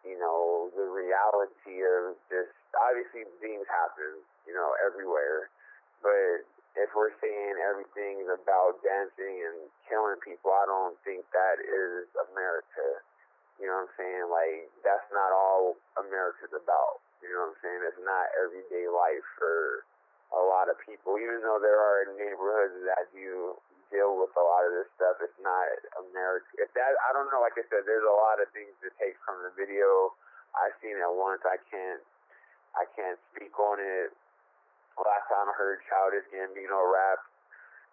you 0.06 0.14
know, 0.22 0.70
the 0.78 0.86
reality 0.86 1.82
of 1.82 2.14
just 2.30 2.54
obviously 2.78 3.26
things 3.42 3.66
happen, 3.66 4.22
you 4.46 4.54
know, 4.54 4.70
everywhere. 4.78 5.50
But 5.98 6.46
if 6.76 6.92
we're 6.92 7.12
saying 7.24 7.56
everything's 7.64 8.28
about 8.28 8.80
dancing 8.84 9.36
and 9.48 9.58
killing 9.88 10.20
people, 10.20 10.52
I 10.52 10.68
don't 10.68 10.96
think 11.02 11.24
that 11.32 11.56
is 11.60 12.04
America. 12.30 13.00
You 13.56 13.72
know 13.72 13.80
what 13.80 13.88
I'm 13.88 13.94
saying? 13.96 14.24
Like 14.28 14.68
that's 14.84 15.08
not 15.10 15.32
all 15.32 15.80
America's 15.96 16.52
about. 16.52 17.00
You 17.24 17.32
know 17.32 17.48
what 17.48 17.56
I'm 17.56 17.60
saying? 17.64 17.80
It's 17.88 18.04
not 18.04 18.28
everyday 18.36 18.86
life 18.92 19.24
for 19.40 19.88
a 20.36 20.42
lot 20.42 20.68
of 20.68 20.76
people. 20.84 21.16
Even 21.16 21.40
though 21.40 21.58
there 21.58 21.80
are 21.80 22.12
neighborhoods 22.12 22.76
that 22.84 23.08
do 23.16 23.56
deal 23.88 24.18
with 24.18 24.34
a 24.34 24.44
lot 24.44 24.66
of 24.66 24.72
this 24.76 24.90
stuff, 24.98 25.16
it's 25.24 25.40
not 25.40 25.64
America. 25.96 26.46
If 26.60 26.68
that, 26.76 26.92
I 27.06 27.16
don't 27.16 27.30
know. 27.32 27.40
Like 27.40 27.56
I 27.56 27.64
said, 27.72 27.88
there's 27.88 28.04
a 28.04 28.18
lot 28.20 28.42
of 28.42 28.52
things 28.52 28.74
to 28.84 28.92
take 29.00 29.16
from 29.24 29.40
the 29.46 29.52
video. 29.56 30.12
I've 30.52 30.76
seen 30.84 30.98
it 30.98 31.12
once. 31.16 31.40
I 31.48 31.56
can't, 31.72 32.02
I 32.76 32.84
can't 32.92 33.18
speak 33.32 33.54
on 33.56 33.80
it. 33.80 34.12
Last 34.96 35.28
time 35.28 35.48
I 35.48 35.54
heard 35.56 35.84
Childish 35.88 36.24
Gambino 36.32 36.80
rap, 36.80 37.20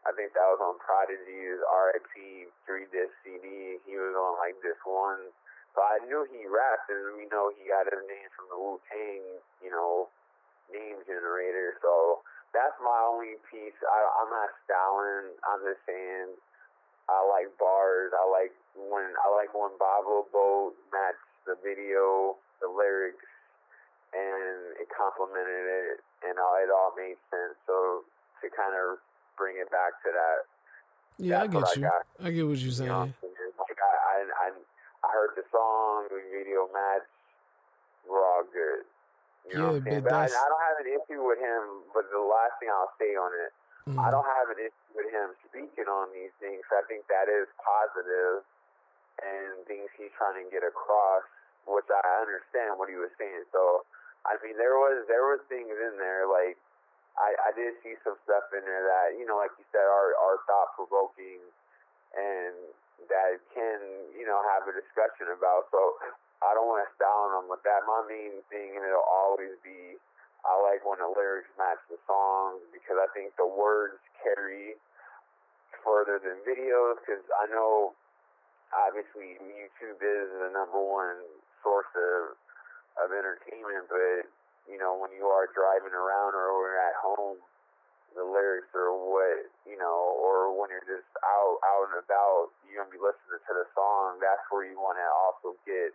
I 0.07 0.11
think 0.15 0.35
that 0.35 0.47
was 0.51 0.59
on 0.63 0.80
Prodigy's 0.80 1.59
R.I.P. 1.63 2.47
three 2.67 2.88
disc 2.91 3.11
CD. 3.23 3.80
He 3.84 3.95
was 3.95 4.15
on 4.15 4.39
like 4.39 4.55
this 4.63 4.80
one, 4.88 5.31
so 5.75 5.80
I 5.84 6.03
knew 6.07 6.27
he 6.27 6.43
rapped, 6.47 6.88
and 6.91 7.15
we 7.15 7.27
know 7.31 7.51
he 7.55 7.67
got 7.67 7.88
his 7.88 8.03
name 8.07 8.30
from 8.35 8.47
the 8.51 8.59
Wu 8.59 8.80
Tang, 8.91 9.23
you 9.63 9.71
know, 9.71 10.11
name 10.69 11.01
generator. 11.07 11.80
So 11.81 12.21
that's 12.53 12.75
my 12.84 12.99
only 13.09 13.41
piece. 13.47 13.75
I, 13.81 13.99
I'm 14.21 14.31
not 14.31 14.51
styling. 14.67 15.34
I'm 15.47 15.61
just 15.65 15.81
saying 15.89 16.35
I 17.09 17.19
like 17.25 17.49
bars. 17.57 18.13
I 18.13 18.23
like 18.30 18.53
when 18.77 19.11
I 19.23 19.27
like 19.34 19.51
when 19.57 19.73
Boblo 19.81 20.30
Boat 20.30 20.77
matched 20.93 21.25
the 21.49 21.57
video, 21.65 22.38
the 22.61 22.69
lyrics, 22.69 23.25
and 24.14 24.77
it 24.77 24.88
complemented 24.94 25.65
it, 25.65 25.98
and 26.30 26.38
all, 26.38 26.56
it 26.61 26.69
all 26.69 26.94
made 26.95 27.18
sense. 27.34 27.57
So 27.65 28.06
to 28.41 28.45
kind 28.53 28.73
of 28.77 29.02
bring 29.38 29.57
it 29.57 29.69
back 29.73 29.98
to 30.06 30.10
that, 30.14 30.40
Yeah, 31.18 31.41
I 31.44 31.48
get 31.49 31.65
I 31.65 31.73
you. 31.76 31.84
got. 31.90 32.02
I 32.22 32.27
get 32.31 32.45
what 32.45 32.57
you're 32.61 32.73
you 32.73 32.90
know, 32.90 33.10
saying. 33.10 33.53
Like 33.57 33.80
I, 33.81 33.94
I, 33.94 34.18
I, 34.30 34.48
I 34.53 35.07
heard 35.14 35.34
the 35.38 35.45
song, 35.49 36.10
the 36.14 36.22
video 36.30 36.69
match, 36.73 37.06
we're 38.07 38.22
all 38.22 38.45
good. 38.49 38.85
You 39.49 39.57
know 39.60 39.76
Yeah, 39.76 39.80
what 39.81 39.88
I'm 39.91 40.03
but 40.03 40.14
But 40.14 40.14
I, 40.15 40.26
I 40.30 40.45
don't 40.48 40.65
have 40.72 40.77
an 40.85 40.90
issue 40.94 41.22
with 41.26 41.40
him. 41.41 41.61
But 41.91 42.07
the 42.14 42.22
last 42.22 42.56
thing 42.61 42.69
I'll 42.72 42.94
say 43.02 43.14
on 43.18 43.31
it, 43.34 43.52
Mhm. 43.90 43.99
I 43.99 44.07
don't 44.11 44.26
have 44.40 44.48
an 44.49 44.60
issue 44.64 44.91
with 44.95 45.10
him 45.11 45.35
speaking 45.49 45.90
on 45.91 46.07
these 46.14 46.31
things. 46.40 46.64
I 46.72 46.81
think 46.88 47.03
that 47.11 47.27
is 47.27 47.48
positive 47.60 48.45
and 49.22 49.65
things 49.68 49.90
he's 49.99 50.11
trying 50.18 50.40
to 50.44 50.49
get 50.49 50.64
across, 50.64 51.23
which 51.68 51.85
I 51.91 52.02
understand 52.23 52.80
what 52.80 52.90
he 52.90 52.95
was 52.95 53.11
saying. 53.19 53.44
So, 53.52 53.85
I 54.23 54.39
mean, 54.39 54.55
there 54.55 54.79
was 54.79 55.03
there 55.11 55.27
was 55.27 55.43
things 55.51 55.71
in 55.71 55.99
there 55.99 56.27
like 56.27 56.55
I 57.19 57.35
I 57.47 57.49
did 57.55 57.75
see 57.83 57.99
some 58.03 58.17
stuff 58.23 58.47
in 58.55 58.63
there 58.63 58.85
that 58.87 59.19
you 59.19 59.27
know, 59.27 59.37
like 59.37 59.51
you 59.59 59.67
said, 59.71 59.83
are 59.83 60.15
are 60.15 60.39
thought 60.47 60.73
provoking 60.79 61.43
and 62.15 62.55
that 63.11 63.41
can 63.51 63.79
you 64.15 64.23
know 64.23 64.39
have 64.55 64.67
a 64.69 64.73
discussion 64.73 65.33
about. 65.33 65.67
So, 65.73 65.99
I 66.43 66.51
don't 66.51 66.67
want 66.67 66.83
to 66.83 66.91
style 66.99 67.31
them 67.35 67.47
with 67.47 67.63
that. 67.63 67.87
My 67.87 68.03
main 68.03 68.43
thing, 68.51 68.75
and 68.75 68.83
it'll 68.83 69.07
always 69.07 69.55
be 69.63 69.95
I 70.43 70.59
like 70.59 70.83
when 70.83 70.99
the 70.99 71.07
lyrics 71.07 71.51
match 71.55 71.79
the 71.87 71.95
song 72.03 72.59
because 72.75 72.99
I 72.99 73.07
think 73.15 73.31
the 73.39 73.47
words 73.47 73.95
carry 74.19 74.75
further 75.87 76.19
than 76.19 76.43
videos 76.43 76.99
because 76.99 77.23
I 77.31 77.47
know 77.47 77.95
obviously 78.75 79.39
YouTube 79.39 80.03
is 80.03 80.27
the 80.43 80.51
number 80.51 80.83
one 80.83 81.23
source 81.63 81.87
of 81.95 82.35
of 82.99 83.11
entertainment, 83.11 83.89
but 83.89 84.29
you 84.69 84.77
know 84.77 84.95
when 84.97 85.11
you 85.15 85.27
are 85.27 85.49
driving 85.51 85.93
around 85.93 86.37
or 86.37 86.53
when 86.55 86.71
you're 86.71 86.81
at 86.81 86.97
home, 87.01 87.39
the 88.15 88.25
lyrics 88.25 88.69
are 88.77 88.93
what 88.93 89.49
you 89.65 89.77
know, 89.77 90.17
or 90.21 90.53
when 90.53 90.69
you're 90.69 90.85
just 90.85 91.09
out 91.25 91.57
out 91.65 91.89
and 91.93 92.01
about, 92.01 92.53
you're 92.65 92.81
gonna 92.81 92.93
be 92.93 93.01
listening 93.01 93.41
to 93.41 93.53
the 93.53 93.67
song. 93.73 94.21
That's 94.21 94.43
where 94.53 94.65
you 94.65 94.77
want 94.77 95.01
to 95.01 95.07
also 95.09 95.57
get 95.65 95.93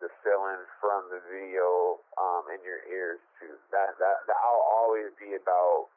the 0.00 0.12
feeling 0.20 0.60
from 0.80 1.08
the 1.08 1.20
video 1.24 2.00
um, 2.20 2.44
in 2.52 2.60
your 2.60 2.84
ears 2.92 3.20
too. 3.40 3.56
That 3.72 3.96
that 3.96 4.28
that 4.28 4.38
I'll 4.38 4.66
always 4.84 5.08
be 5.16 5.34
about 5.36 5.88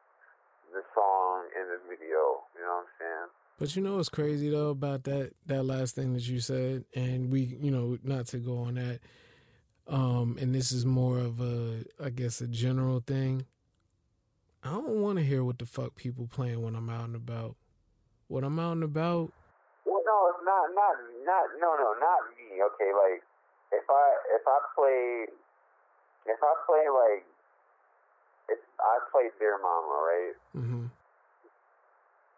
the 0.72 0.84
song 0.96 1.52
and 1.58 1.68
the 1.68 1.80
video. 1.90 2.48
You 2.56 2.64
know 2.64 2.84
what 2.84 2.88
I'm 2.88 2.96
saying? 3.00 3.30
But 3.60 3.76
you 3.76 3.82
know 3.82 3.98
what's 3.98 4.10
crazy 4.10 4.50
though 4.50 4.70
about 4.70 5.04
that 5.04 5.34
that 5.48 5.64
last 5.64 5.96
thing 5.96 6.14
that 6.14 6.28
you 6.28 6.40
said, 6.40 6.86
and 6.96 7.32
we, 7.32 7.42
you 7.42 7.72
know, 7.72 7.98
not 8.04 8.28
to 8.28 8.38
go 8.38 8.60
on 8.60 8.76
that. 8.76 9.00
Um, 9.90 10.38
and 10.40 10.54
this 10.54 10.72
is 10.72 10.86
more 10.86 11.18
of 11.18 11.42
a, 11.42 11.84
I 12.04 12.10
guess, 12.12 12.42
a 12.42 12.48
general 12.48 13.00
thing. 13.00 13.46
I 14.64 14.70
don't 14.70 15.02
want 15.02 15.18
to 15.18 15.26
hear 15.26 15.44
what 15.44 15.58
the 15.58 15.66
fuck 15.66 15.96
people 15.96 16.28
playing 16.32 16.62
when 16.62 16.76
I'm 16.76 16.90
out 16.90 17.06
and 17.06 17.16
about. 17.16 17.56
When 18.28 18.44
I'm 18.44 18.60
out 18.60 18.74
and 18.74 18.84
about, 18.84 19.34
Well, 19.86 20.04
no, 20.06 20.30
it's 20.30 20.46
not 20.46 20.70
not 20.76 20.96
not 21.26 21.46
no 21.60 21.74
no 21.74 21.96
not 21.98 22.22
me. 22.38 22.62
Okay, 22.62 22.92
like 22.94 23.24
if 23.72 23.90
I 23.90 24.06
if 24.36 24.46
I 24.46 24.58
play 24.76 25.26
if 26.28 26.38
I 26.44 26.54
play 26.68 26.86
like 26.94 27.26
if 28.50 28.60
I 28.80 29.00
play 29.12 29.30
Dear 29.40 29.58
Mama, 29.58 29.96
right? 30.06 30.34
hmm 30.54 30.86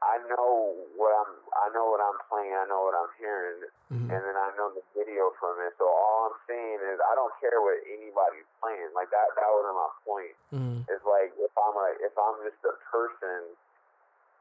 I 0.01 0.17
know 0.33 0.73
what 0.97 1.13
I'm 1.13 1.31
I 1.53 1.69
know 1.77 1.85
what 1.93 2.01
I'm 2.01 2.17
playing, 2.25 2.53
I 2.57 2.65
know 2.65 2.89
what 2.89 2.97
I'm 2.97 3.13
hearing, 3.21 3.61
Mhm. 3.93 4.09
and 4.09 4.21
then 4.25 4.35
I 4.37 4.49
know 4.57 4.73
the 4.73 4.81
video 4.97 5.29
from 5.37 5.61
it. 5.61 5.77
So 5.77 5.85
all 5.85 6.33
I'm 6.33 6.37
saying 6.49 6.79
is 6.81 6.97
I 6.99 7.13
don't 7.13 7.33
care 7.39 7.61
what 7.61 7.77
anybody's 7.85 8.49
playing. 8.59 8.89
Like 8.97 9.09
that 9.13 9.27
that 9.37 9.49
wasn't 9.53 9.75
my 9.77 9.91
point. 10.03 10.35
Mhm. 10.51 10.89
It's 10.89 11.05
like 11.05 11.33
if 11.37 11.53
I'm 11.57 11.75
a 11.77 11.87
if 12.01 12.17
I'm 12.17 12.37
just 12.43 12.65
a 12.65 12.73
person, 12.89 13.55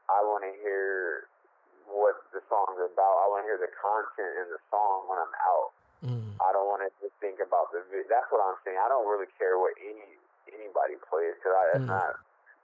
I 0.09 0.23
want 0.25 0.43
to 0.43 0.53
hear 0.65 1.27
what 1.85 2.25
the 2.33 2.41
song's 2.49 2.79
about. 2.81 3.15
I 3.21 3.27
want 3.29 3.43
to 3.43 3.47
hear 3.53 3.57
the 3.61 3.71
content 3.77 4.33
in 4.41 4.47
the 4.49 4.59
song 4.71 5.07
when 5.07 5.19
I'm 5.19 5.35
out. 5.45 5.71
Mhm. 6.03 6.41
I 6.41 6.51
don't 6.53 6.65
want 6.67 6.81
to 6.81 6.89
just 7.05 7.13
think 7.21 7.39
about 7.39 7.71
the. 7.71 7.81
Vi- 7.91 8.07
that's 8.09 8.31
what 8.31 8.41
I'm 8.41 8.57
saying. 8.65 8.77
I 8.79 8.89
don't 8.89 9.05
really 9.07 9.27
care 9.37 9.59
what 9.59 9.77
any 9.77 10.17
anybody 10.51 10.95
plays 11.07 11.35
because 11.35 11.53
that's 11.53 11.85
Mm. 11.85 11.93
not 11.93 12.15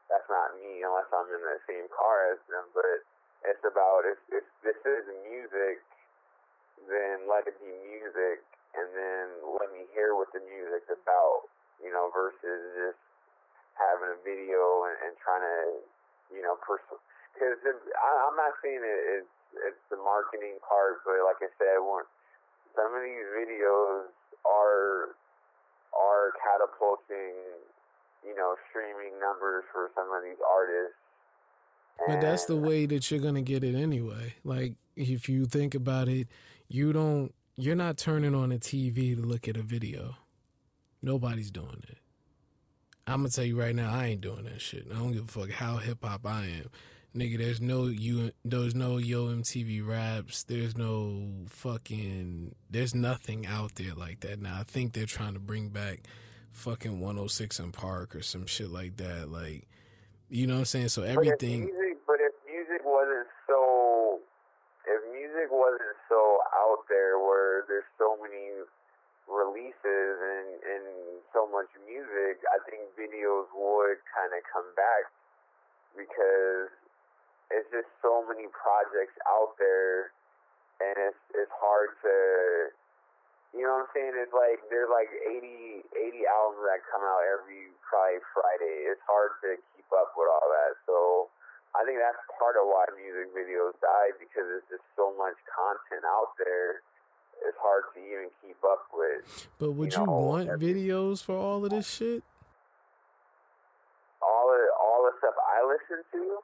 that's 0.07 0.27
not 0.31 0.55
me 0.59 0.83
unless 0.83 1.07
I'm 1.11 1.27
in 1.27 1.43
the 1.43 1.59
same 1.67 1.87
car 1.91 2.33
as 2.35 2.39
them. 2.47 2.67
But 2.71 3.03
it's 3.47 3.63
about 3.63 4.07
if 4.07 4.19
if 4.31 4.45
this 4.63 4.79
is 4.83 5.03
music, 5.27 5.83
then 6.87 7.27
let 7.27 7.47
it 7.47 7.55
be 7.59 7.71
music, 7.87 8.43
and 8.75 8.87
then 8.95 9.25
let 9.59 9.71
me 9.75 9.87
hear 9.91 10.15
what 10.15 10.31
the 10.31 10.43
music's 10.43 10.91
about. 10.91 11.51
You 11.83 11.93
know, 11.93 12.09
versus 12.09 12.61
just 12.73 12.97
having 13.77 14.17
a 14.17 14.19
video 14.25 14.89
and, 14.89 14.97
and 15.05 15.13
trying 15.21 15.45
to, 15.45 15.57
you 16.33 16.41
know, 16.41 16.57
pursue. 16.65 16.97
Because 17.37 17.61
I'm 17.61 18.33
not 18.33 18.57
saying 18.65 18.81
it, 18.81 19.01
it's 19.21 19.35
it's 19.69 19.83
the 19.93 20.01
marketing 20.01 20.57
part, 20.65 21.05
but 21.05 21.21
like 21.21 21.37
I 21.39 21.53
said, 21.61 21.77
when 21.85 22.01
some 22.73 22.89
of 22.97 23.01
these 23.05 23.27
videos 23.37 24.09
are 24.41 25.13
are 25.93 26.33
catapulting, 26.41 27.37
you 28.25 28.35
know, 28.35 28.55
streaming 28.69 29.19
numbers 29.19 29.63
for 29.71 29.89
some 29.95 30.07
of 30.15 30.23
these 30.23 30.41
artists. 30.41 30.97
But 32.07 32.21
that's 32.21 32.45
the 32.45 32.55
way 32.55 32.85
that 32.85 33.09
you're 33.09 33.19
gonna 33.19 33.41
get 33.41 33.63
it 33.63 33.75
anyway. 33.75 34.35
Like 34.43 34.75
if 34.95 35.27
you 35.27 35.45
think 35.45 35.75
about 35.75 36.07
it, 36.07 36.27
you 36.67 36.93
don't 36.93 37.33
you're 37.55 37.75
not 37.75 37.97
turning 37.97 38.35
on 38.35 38.51
a 38.51 38.57
TV 38.57 39.15
to 39.15 39.21
look 39.21 39.47
at 39.47 39.57
a 39.57 39.63
video. 39.63 40.15
Nobody's 41.01 41.51
doing 41.51 41.83
it. 41.87 41.97
I'm 43.07 43.21
gonna 43.21 43.29
tell 43.29 43.45
you 43.45 43.59
right 43.59 43.75
now, 43.75 43.93
I 43.93 44.07
ain't 44.07 44.21
doing 44.21 44.43
that 44.43 44.61
shit. 44.61 44.87
I 44.91 44.95
don't 44.95 45.13
give 45.13 45.23
a 45.23 45.31
fuck 45.31 45.49
how 45.51 45.77
hip 45.77 46.03
hop 46.03 46.25
I 46.25 46.45
am. 46.45 46.69
Nigga, 47.15 47.37
there's 47.37 47.61
no 47.61 47.85
you 47.85 48.31
there's 48.45 48.75
no 48.75 48.97
Yo 48.97 49.27
MTV 49.27 49.85
raps, 49.87 50.43
there's 50.43 50.77
no 50.77 51.45
fucking 51.47 52.53
there's 52.69 52.93
nothing 52.93 53.47
out 53.47 53.75
there 53.75 53.95
like 53.95 54.19
that. 54.19 54.39
Now 54.39 54.57
I 54.59 54.63
think 54.63 54.93
they're 54.93 55.05
trying 55.05 55.33
to 55.33 55.39
bring 55.39 55.69
back 55.69 56.01
fucking 56.57 56.99
106 56.99 57.61
& 57.67 57.71
Park 57.71 58.15
or 58.15 58.21
some 58.25 58.49
shit 58.49 58.73
like 58.73 58.97
that. 58.97 59.29
Like 59.29 59.69
you 60.27 60.49
know 60.49 60.59
what 60.59 60.67
I'm 60.67 60.73
saying? 60.73 60.89
So 60.89 61.05
But 61.05 61.13
everything 61.13 61.69
If 61.69 61.71
music, 61.71 61.97
but 62.09 62.19
if 62.19 62.33
music 62.49 62.81
wasn't 62.83 63.29
so, 63.45 64.19
if 64.89 64.99
music 65.13 65.53
wasn't 65.53 65.95
so 66.09 66.41
out 66.51 66.83
there, 66.89 67.21
where 67.21 67.63
there's 67.69 67.87
so 68.01 68.17
many 68.19 68.65
releases 69.29 70.13
and 70.17 70.47
and 70.65 70.85
so 71.31 71.45
much 71.47 71.69
music, 71.85 72.41
I 72.49 72.57
think 72.65 72.89
videos 72.97 73.47
would 73.53 74.01
kind 74.11 74.33
of 74.33 74.41
come 74.51 74.67
back 74.75 75.13
because 75.95 76.73
it's 77.53 77.69
just 77.71 77.87
so 78.01 78.25
many 78.27 78.49
projects 78.51 79.15
out 79.29 79.55
there, 79.61 80.11
and 80.81 80.95
it's 81.13 81.23
it's 81.37 81.53
hard 81.53 81.93
to. 82.01 82.73
You 83.55 83.63
know 83.63 83.79
what 83.79 83.87
I'm 83.87 83.91
saying? 83.95 84.15
It's 84.19 84.35
like 84.35 84.59
there's 84.67 84.91
like 84.91 85.07
80, 85.11 85.83
80 85.91 86.27
albums 86.27 86.63
that 86.67 86.83
come 86.91 87.01
out 87.01 87.23
every 87.23 87.71
probably 87.87 88.19
Friday. 88.35 88.91
It's 88.91 89.03
hard 89.07 89.39
to 89.43 89.55
keep 89.75 89.89
up 89.95 90.11
with 90.19 90.27
all 90.27 90.47
that. 90.51 90.75
So 90.83 91.31
I 91.77 91.85
think 91.87 92.01
that's 92.01 92.19
part 92.35 92.59
of 92.59 92.67
why 92.67 92.89
music 92.97 93.31
videos 93.31 93.77
died 93.79 94.19
because 94.19 94.45
there's 94.49 94.67
just 94.67 94.85
so 94.99 95.15
much 95.15 95.37
content 95.47 96.03
out 96.03 96.35
there. 96.41 96.83
It's 97.45 97.57
hard 97.61 97.87
to 97.93 97.99
even 98.01 98.33
keep 98.41 98.57
up 98.65 98.89
with. 98.91 99.47
But 99.61 99.77
would 99.77 99.93
you 99.93 100.01
you, 100.01 100.09
want 100.09 100.49
videos 100.57 101.23
for 101.23 101.37
all 101.37 101.63
of 101.63 101.69
this 101.69 101.85
shit? 101.85 102.25
All 104.21 104.49
the 104.49 104.63
all 104.73 105.05
the 105.05 105.13
stuff 105.21 105.37
I 105.37 105.61
listen 105.61 106.01
to, 106.17 106.41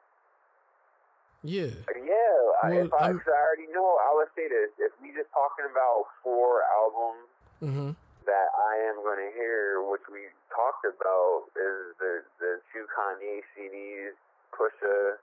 Yeah. 1.44 1.68
yeah. 1.92 2.40
I 2.64 2.72
Well, 2.72 2.88
if 2.88 2.92
I, 2.96 3.12
I'm- 3.12 3.20
I 3.20 3.36
already 3.44 3.68
know, 3.68 4.00
I 4.00 4.10
would 4.16 4.32
say 4.34 4.48
this: 4.48 4.72
if 4.80 4.92
we 5.04 5.12
just 5.12 5.28
talking 5.36 5.68
about 5.68 6.08
four 6.24 6.64
albums 6.72 7.28
hmm 7.60 7.90
that 8.24 8.48
I 8.56 8.74
am 8.88 9.04
going 9.04 9.20
to 9.20 9.32
hear, 9.36 9.84
which 9.84 10.08
we 10.08 10.24
talked 10.48 10.88
about, 10.88 11.52
is 11.52 11.92
the 12.00 12.12
the 12.40 12.52
two 12.72 12.88
Kanye 12.96 13.44
CDs, 13.52 14.16
Pusha 14.56 15.20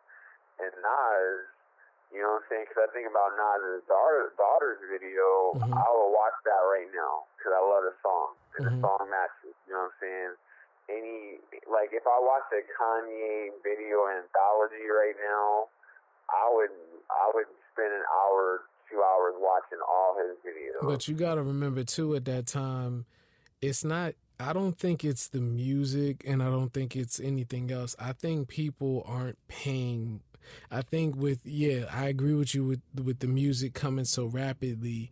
and 0.61 0.73
Nas. 0.85 1.49
You 2.13 2.21
know 2.21 2.37
what 2.37 2.45
I'm 2.45 2.49
saying? 2.53 2.65
Because 2.69 2.85
I 2.85 2.89
think 2.93 3.07
about 3.09 3.33
Nas's 3.39 3.81
daughter, 3.89 4.35
daughter's 4.37 4.83
video. 4.91 5.57
Mhm. 5.57 5.73
I 5.73 5.89
will 5.95 6.13
watch 6.13 6.37
that 6.45 6.61
right 6.69 6.91
now 6.93 7.25
because 7.39 7.55
I 7.57 7.61
love 7.65 7.83
the 7.89 7.95
song 8.05 8.35
and 8.59 8.61
Mhm. 8.61 8.69
the 8.69 8.75
song 8.85 9.09
matches. 9.09 9.55
You 9.65 9.73
know 9.73 9.89
what 9.89 9.97
I'm 9.97 9.99
saying? 10.05 10.33
Any 10.91 11.41
like 11.65 11.93
if 11.93 12.05
I 12.05 12.17
watch 12.21 12.45
a 12.53 12.61
Kanye 12.77 13.57
video 13.63 14.05
anthology 14.13 14.85
right 14.91 15.17
now, 15.23 15.69
I 16.31 16.49
would 16.53 16.69
I 17.09 17.31
would 17.35 17.45
spend 17.73 17.93
an 17.93 18.03
hour, 18.09 18.61
two 18.89 19.01
hours 19.01 19.35
watching 19.37 19.79
all 19.87 20.15
his 20.17 20.37
videos. 20.45 20.87
But 20.87 21.07
you 21.07 21.15
got 21.15 21.35
to 21.35 21.43
remember 21.43 21.83
too 21.83 22.15
at 22.15 22.25
that 22.25 22.47
time, 22.47 23.05
it's 23.61 23.83
not. 23.83 24.13
I 24.39 24.53
don't 24.53 24.77
think 24.77 25.05
it's 25.05 25.27
the 25.27 25.39
music, 25.39 26.23
and 26.25 26.41
I 26.41 26.47
don't 26.47 26.73
think 26.73 26.95
it's 26.95 27.19
anything 27.19 27.71
else. 27.71 27.95
I 27.99 28.13
think 28.13 28.47
people 28.47 29.03
aren't 29.05 29.37
paying. 29.47 30.21
I 30.71 30.81
think 30.81 31.15
with 31.15 31.41
yeah, 31.45 31.85
I 31.91 32.07
agree 32.07 32.33
with 32.33 32.55
you 32.55 32.65
with 32.65 32.81
with 32.95 33.19
the 33.19 33.27
music 33.27 33.73
coming 33.73 34.05
so 34.05 34.25
rapidly. 34.25 35.11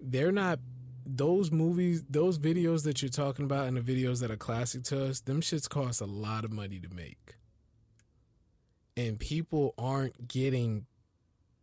They're 0.00 0.32
not 0.32 0.60
those 1.04 1.50
movies, 1.50 2.04
those 2.08 2.38
videos 2.38 2.84
that 2.84 3.02
you're 3.02 3.10
talking 3.10 3.44
about, 3.44 3.66
and 3.66 3.76
the 3.76 3.80
videos 3.80 4.20
that 4.20 4.30
are 4.30 4.36
classic 4.36 4.84
to 4.84 5.06
us. 5.06 5.20
Them 5.20 5.40
shits 5.40 5.68
cost 5.68 6.00
a 6.00 6.06
lot 6.06 6.44
of 6.44 6.52
money 6.52 6.78
to 6.78 6.88
make, 6.94 7.34
and 9.00 9.18
people 9.18 9.74
aren't 9.78 10.28
getting 10.28 10.86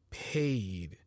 paid 0.09 0.97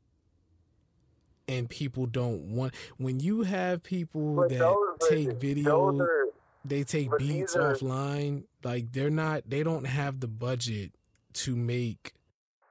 and 1.49 1.69
people 1.69 2.07
don't 2.07 2.55
want 2.55 2.73
when 2.99 3.19
you 3.19 3.43
have 3.43 3.83
people 3.83 4.37
But 4.37 4.51
that 4.51 4.59
those- 4.59 5.09
take 5.09 5.33
video 5.33 5.99
are 5.99 6.27
they 6.65 6.85
take 6.85 7.09
beats 7.19 7.57
are- 7.57 7.75
offline 7.75 8.45
like 8.63 8.93
they're 8.93 9.11
not 9.11 9.49
they 9.49 9.63
don't 9.63 9.87
have 9.87 10.21
the 10.21 10.29
budget 10.29 10.93
to 11.33 11.57
make 11.57 12.15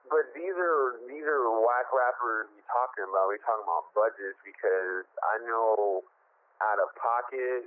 But 0.10 0.31
these 0.36 0.56
are 0.56 0.99
these 1.10 1.23
are 1.23 1.44
whack 1.60 1.91
rappers 1.91 2.48
we 2.56 2.61
talking 2.72 3.03
about. 3.10 3.27
We 3.30 3.38
talking 3.44 3.65
about 3.65 3.91
budgets 3.94 4.40
because 4.45 5.06
I 5.23 5.44
know 5.45 6.03
out 6.61 6.77
of 6.80 6.90
pocket, 6.95 7.65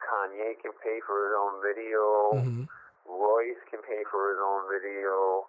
Kanye 0.00 0.54
can 0.62 0.72
pay 0.82 1.00
for 1.06 1.16
his 1.26 1.34
own 1.36 1.54
video. 1.62 2.02
Mhm. 2.34 2.68
Royce 3.08 3.60
can 3.70 3.80
pay 3.84 4.02
for 4.10 4.32
his 4.32 4.40
own 4.40 4.68
video. 4.72 5.46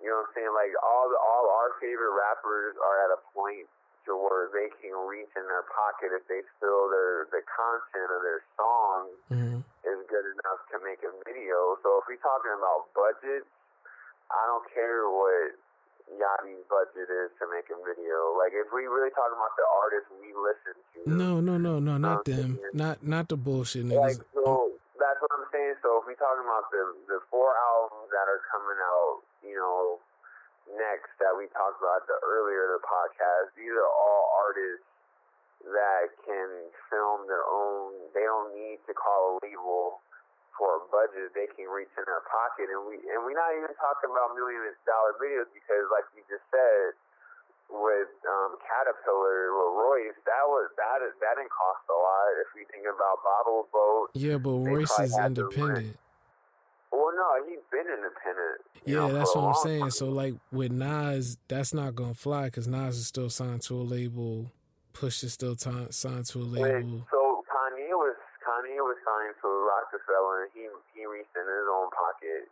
You 0.00 0.08
know 0.12 0.22
what 0.22 0.30
I'm 0.30 0.34
saying? 0.36 0.52
Like 0.54 0.72
all 0.84 1.10
the, 1.10 1.18
all 1.18 1.44
our 1.58 1.74
favorite 1.82 2.14
rappers 2.14 2.76
are 2.78 2.98
at 3.08 3.10
a 3.16 3.20
point 3.34 3.66
to 4.06 4.14
where 4.16 4.48
they 4.54 4.70
can 4.80 4.94
reach 5.10 5.28
in 5.36 5.44
their 5.50 5.66
pocket 5.74 6.14
if 6.14 6.24
they 6.30 6.40
feel 6.62 6.88
their 6.88 7.26
the 7.34 7.42
content 7.50 8.08
of 8.14 8.20
their 8.22 8.40
song 8.56 9.10
Mhm. 9.32 9.58
is 9.84 9.98
good 10.08 10.26
enough 10.38 10.60
to 10.72 10.78
make 10.86 11.02
a 11.02 11.12
video. 11.26 11.76
So 11.82 11.98
if 11.98 12.08
we're 12.08 12.16
talking 12.22 12.52
about 12.56 12.88
budgets, 12.94 13.48
I 14.30 14.46
don't 14.46 14.64
care 14.72 15.08
what 15.10 15.56
Yachty's 16.08 16.64
budget 16.70 17.08
is 17.10 17.30
to 17.40 17.44
make 17.52 17.68
a 17.68 17.76
video. 17.84 18.32
Like 18.38 18.52
if 18.54 18.72
we 18.72 18.86
really 18.86 19.10
talking 19.10 19.36
about 19.36 19.56
the 19.56 19.66
artists 19.82 20.08
we 20.20 20.32
listen 20.32 20.76
to, 20.94 21.00
no 21.10 21.40
no 21.40 21.58
no 21.58 21.78
no 21.80 21.98
not 21.98 22.24
Um, 22.28 22.32
them 22.32 22.60
not 22.72 23.02
not 23.02 23.28
the 23.28 23.36
bullshit 23.36 23.84
like 23.84 24.16
niggas 24.16 24.24
so 24.32 24.72
that's 24.98 25.18
what 25.22 25.30
I'm 25.32 25.46
saying. 25.54 25.78
So 25.80 26.02
if 26.02 26.10
we're 26.10 26.18
talking 26.18 26.44
about 26.44 26.68
the 26.74 26.82
the 27.06 27.18
four 27.30 27.54
albums 27.54 28.10
that 28.10 28.26
are 28.26 28.42
coming 28.50 28.78
out, 28.78 29.22
you 29.42 29.56
know, 29.56 30.02
next 30.74 31.14
that 31.22 31.32
we 31.32 31.48
talked 31.54 31.78
about 31.80 32.04
the 32.10 32.18
earlier 32.26 32.76
the 32.76 32.82
podcast, 32.84 33.54
these 33.54 33.72
are 33.72 33.88
all 33.88 34.24
artists 34.42 34.86
that 35.70 36.10
can 36.22 36.48
film 36.90 37.26
their 37.26 37.46
own. 37.46 37.94
They 38.14 38.26
don't 38.26 38.54
need 38.54 38.78
to 38.86 38.92
call 38.94 39.38
a 39.38 39.42
label 39.42 40.02
for 40.58 40.82
a 40.82 40.82
budget. 40.90 41.34
They 41.34 41.46
can 41.54 41.70
reach 41.70 41.90
in 41.94 42.04
their 42.06 42.24
pocket, 42.26 42.66
and 42.70 42.82
we 42.86 42.98
and 43.10 43.22
we're 43.22 43.38
not 43.38 43.54
even 43.54 43.70
talking 43.78 44.10
about 44.10 44.34
million 44.34 44.74
dollar 44.82 45.14
videos 45.22 45.48
because, 45.54 45.86
like 45.94 46.06
you 46.18 46.22
just 46.26 46.44
said, 46.50 46.98
with 47.70 48.10
um, 48.24 48.56
Caterpillar 48.64 49.52
with 49.52 49.72
Royce, 49.76 50.18
that 50.24 50.44
was 50.48 50.72
that 50.80 51.04
is 51.04 51.12
that 51.20 51.36
didn't 51.36 51.52
cost 51.52 51.84
a 51.88 51.98
lot. 51.98 52.28
If 52.40 52.48
we 52.56 52.64
think 52.72 52.88
about 52.88 53.20
Boblo 53.22 53.68
Boat, 53.72 54.10
yeah 54.14 54.36
but 54.38 54.56
Royce 54.56 54.98
is 55.00 55.16
independent 55.18 55.96
well, 56.90 57.12
no, 57.14 57.44
he's 57.46 57.60
been 57.70 57.84
independent. 57.84 58.64
yeah 58.86 58.96
know, 58.96 59.12
that's 59.12 59.34
what 59.36 59.44
I'm 59.44 59.54
saying 59.62 59.80
time. 59.82 59.90
so 59.90 60.08
like 60.08 60.34
with 60.50 60.72
Nas 60.72 61.36
that's 61.46 61.74
not 61.74 61.94
gonna 61.94 62.14
fly 62.14 62.46
because 62.46 62.66
Nas 62.66 62.96
is 62.96 63.06
still 63.06 63.28
signed 63.30 63.62
to 63.62 63.74
a 63.76 63.84
label 63.84 64.50
Push 64.94 65.22
is 65.22 65.32
still 65.34 65.54
ti- 65.54 65.90
signed 65.90 66.24
to 66.26 66.40
a 66.40 66.44
Wait, 66.48 66.62
label 66.62 67.06
so 67.10 67.44
Kanye 67.46 67.92
was 67.92 68.16
Kanye 68.42 68.80
was 68.80 68.96
signed 69.04 69.34
to 69.42 69.48
Rockefeller, 69.48 70.44
and 70.44 70.50
he 70.54 70.64
he 70.96 71.04
reached 71.06 71.36
in 71.36 71.44
his 71.44 71.68
own 71.70 71.88
pocket, 71.92 72.48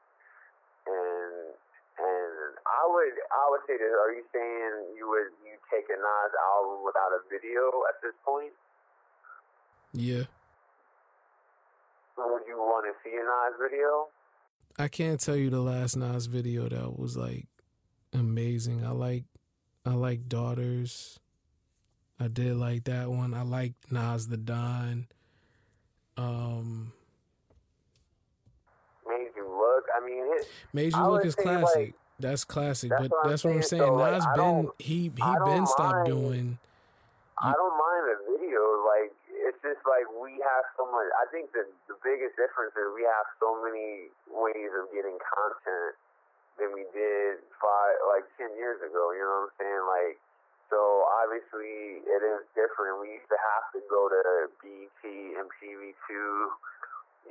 and 0.86 1.56
and 1.98 2.56
I 2.66 2.82
would 2.86 3.16
I 3.32 3.44
would 3.50 3.64
say 3.66 3.76
this. 3.76 3.92
Are 3.92 4.12
you 4.12 4.24
saying 4.32 4.96
you 4.96 5.08
would 5.08 5.32
you 5.44 5.56
take 5.72 5.88
a 5.88 5.96
Nas 5.96 6.32
album 6.56 6.84
without 6.84 7.12
a 7.16 7.20
video 7.30 7.84
at 7.88 8.00
this 8.02 8.16
point? 8.24 8.52
Yeah. 9.92 10.28
Would 12.18 12.48
you 12.48 12.56
want 12.56 12.86
to 12.88 12.92
see 13.04 13.16
a 13.16 13.24
Nas 13.24 13.56
video? 13.60 14.08
I 14.78 14.88
can't 14.88 15.20
tell 15.20 15.36
you 15.36 15.50
the 15.50 15.60
last 15.60 15.96
Nas 15.96 16.26
video 16.26 16.68
that 16.68 16.98
was 16.98 17.16
like 17.16 17.46
amazing. 18.12 18.84
I 18.84 18.90
like 18.90 19.24
I 19.84 19.94
like 19.94 20.28
Daughters. 20.28 21.18
I 22.18 22.28
did 22.28 22.56
like 22.56 22.84
that 22.84 23.10
one. 23.10 23.34
I 23.34 23.42
like 23.42 23.74
Nas 23.90 24.28
the 24.28 24.36
Don. 24.36 25.06
Um 26.16 26.92
Made 29.06 29.30
you 29.36 29.48
look. 29.48 29.84
I 29.94 30.04
mean, 30.04 30.15
it, 30.26 30.46
You 30.94 31.06
Look 31.06 31.24
is 31.24 31.34
classic. 31.34 31.76
like, 31.76 31.94
that's 32.18 32.44
classic. 32.44 32.90
that's 32.90 33.02
but 33.02 33.10
what 33.10 33.28
that's 33.28 33.44
what 33.44 33.52
I'm 33.54 33.62
saying, 33.62 33.82
so, 33.82 33.96
Nas 33.98 34.24
I 34.24 34.34
been 34.36 34.70
he 34.78 35.12
he 35.14 35.34
been 35.44 35.66
stopped 35.66 36.04
mind. 36.04 36.06
doing 36.06 36.58
I 37.38 37.52
don't 37.52 37.76
mind 37.76 38.04
the 38.08 38.16
video. 38.32 38.62
Like 38.88 39.12
it's 39.28 39.60
just 39.60 39.84
like 39.84 40.08
we 40.16 40.40
have 40.40 40.64
so 40.80 40.88
much. 40.88 41.08
I 41.20 41.28
think 41.28 41.52
that 41.52 41.68
the 41.88 41.96
biggest 42.00 42.32
difference 42.40 42.72
is 42.72 42.88
we 42.96 43.04
have 43.04 43.28
so 43.36 43.60
many 43.60 44.08
ways 44.32 44.72
of 44.72 44.88
getting 44.96 45.20
content 45.20 45.92
than 46.56 46.72
we 46.72 46.88
did 46.96 47.44
five, 47.60 47.94
like 48.08 48.24
ten 48.40 48.48
years 48.56 48.80
ago. 48.80 49.12
You 49.12 49.20
know 49.20 49.44
what 49.44 49.52
I'm 49.52 49.56
saying? 49.60 49.84
Like 49.84 50.16
so 50.72 51.04
obviously 51.22 52.00
it 52.08 52.22
is 52.24 52.40
different. 52.56 53.04
We 53.04 53.20
used 53.20 53.28
to 53.28 53.36
have 53.38 53.68
to 53.76 53.80
go 53.92 54.08
to 54.08 54.48
BET 54.64 55.02
and 55.04 55.44
MTV2, 55.46 56.10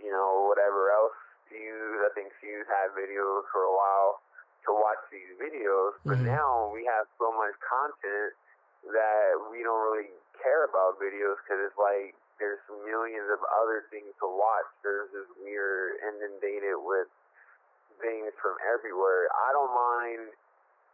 you 0.06 0.12
know, 0.14 0.46
whatever 0.48 0.94
else. 0.94 1.18
Fuse, 1.50 2.00
I 2.06 2.10
think 2.14 2.34
Fuse 2.42 2.68
had 2.68 2.92
videos 2.98 3.44
for 3.52 3.64
a 3.64 3.74
while 3.76 4.22
to 4.66 4.74
watch 4.74 4.98
these 5.12 5.30
videos, 5.38 5.94
but 6.06 6.18
Mhm. 6.18 6.26
now 6.26 6.70
we 6.74 6.86
have 6.86 7.08
so 7.18 7.32
much 7.32 7.54
content 7.62 8.34
that 8.92 9.38
we 9.52 9.64
don't 9.64 9.82
really 9.92 10.10
care 10.42 10.64
about 10.66 11.00
videos 11.00 11.38
because 11.44 11.60
it's 11.60 11.78
like 11.78 12.16
there's 12.40 12.60
millions 12.84 13.30
of 13.30 13.40
other 13.62 13.82
things 13.90 14.14
to 14.20 14.28
watch. 14.28 14.66
There's 14.84 15.10
weird 15.40 15.98
inundated 16.02 16.78
with 16.78 17.08
things 18.02 18.34
from 18.42 18.58
everywhere. 18.62 19.30
I 19.34 19.52
don't 19.54 19.74
mind 19.74 20.34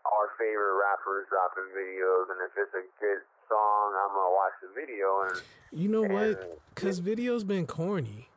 our 0.05 0.29
favorite 0.37 0.75
rappers 0.75 1.27
dropping 1.29 1.65
videos, 1.73 2.29
and 2.29 2.41
if 2.41 2.57
it's 2.57 2.73
a 2.73 2.83
good 2.99 3.21
song, 3.47 3.95
I'm 3.95 4.09
gonna 4.13 4.31
watch 4.31 4.53
the 4.61 4.67
video. 4.69 5.21
And 5.21 5.41
You 5.71 5.87
know 5.89 6.01
what? 6.03 6.37
and 6.37 6.59
Cuz 6.75 6.99
videos 7.01 7.45
been 7.47 7.65
corny. 7.67 8.29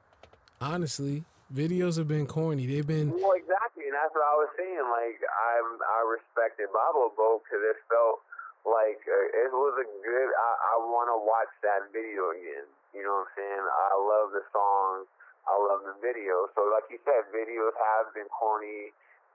Honestly, 0.61 1.25
videos 1.55 1.97
have 1.97 2.11
been 2.11 2.27
corny. 2.27 2.67
They've 2.67 2.87
been 2.87 3.15
Well, 3.15 3.39
exactly, 3.39 3.87
and 3.87 3.95
that's 3.95 4.11
what 4.11 4.27
I 4.27 4.35
was 4.35 4.51
saying. 4.59 4.85
Like, 4.91 5.23
I'm, 5.23 5.69
I 5.81 6.01
respected 6.11 6.69
Boblo 6.75 7.15
Boat 7.15 7.47
because 7.47 7.63
it 7.63 7.79
felt 7.87 8.21
like 8.67 8.99
uh, 9.07 9.43
it 9.47 9.55
was 9.55 9.75
a 9.79 9.87
good. 10.03 10.29
I, 10.35 10.51
I 10.75 10.75
want 10.91 11.09
to 11.15 11.19
watch 11.23 11.53
that 11.63 11.89
video 11.95 12.35
again. 12.35 12.67
You 12.91 13.07
know 13.07 13.23
what 13.23 13.31
I'm 13.31 13.39
saying? 13.39 13.65
I 13.65 13.95
love 13.95 14.29
the 14.35 14.45
song. 14.51 15.07
I 15.47 15.55
love 15.55 15.87
the 15.87 15.95
video. 16.03 16.49
So, 16.59 16.67
like 16.75 16.91
you 16.91 16.99
said, 17.05 17.31
videos 17.31 17.75
have 17.79 18.11
been 18.15 18.29
corny. 18.35 18.91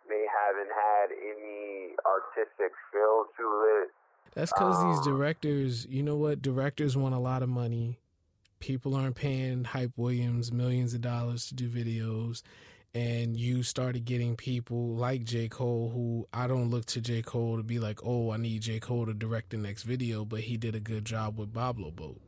They 0.09 0.25
haven't 0.25 0.73
had 0.73 1.13
any 1.13 1.93
artistic 2.03 2.73
feel 2.91 3.29
to 3.37 3.45
it. 3.83 3.87
That's 4.33 4.51
because 4.51 4.81
these 4.83 5.05
Um, 5.07 5.13
directors, 5.17 5.85
you 5.87 6.01
know 6.01 6.15
what? 6.15 6.41
Directors 6.41 6.97
want 6.97 7.13
a 7.13 7.19
lot 7.19 7.43
of 7.43 7.49
money. 7.49 7.99
People 8.59 8.95
aren't 8.95 9.15
paying 9.15 9.63
Hype 9.63 9.91
Williams 9.95 10.51
millions 10.51 10.93
of 10.93 11.01
dollars 11.01 11.47
to 11.47 11.55
do 11.55 11.69
videos. 11.69 12.41
And 12.95 13.37
you 13.37 13.61
started 13.61 14.05
getting 14.05 14.35
people 14.35 14.95
like 14.95 15.23
J. 15.23 15.47
Cole, 15.47 15.91
who 15.93 16.27
I 16.33 16.47
don't 16.47 16.69
look 16.71 16.85
to 16.87 17.01
J. 17.01 17.21
Cole 17.21 17.57
to 17.57 17.63
be 17.63 17.77
like, 17.77 17.99
oh, 18.03 18.31
I 18.31 18.37
need 18.37 18.63
J. 18.63 18.79
Cole 18.79 19.05
to 19.05 19.13
direct 19.13 19.51
the 19.51 19.57
next 19.57 19.83
video, 19.83 20.25
but 20.25 20.39
he 20.41 20.57
did 20.57 20.73
a 20.73 20.79
good 20.79 21.05
job 21.05 21.37
with 21.37 21.53
Boblo 21.53 21.95
Boat. 21.95 22.19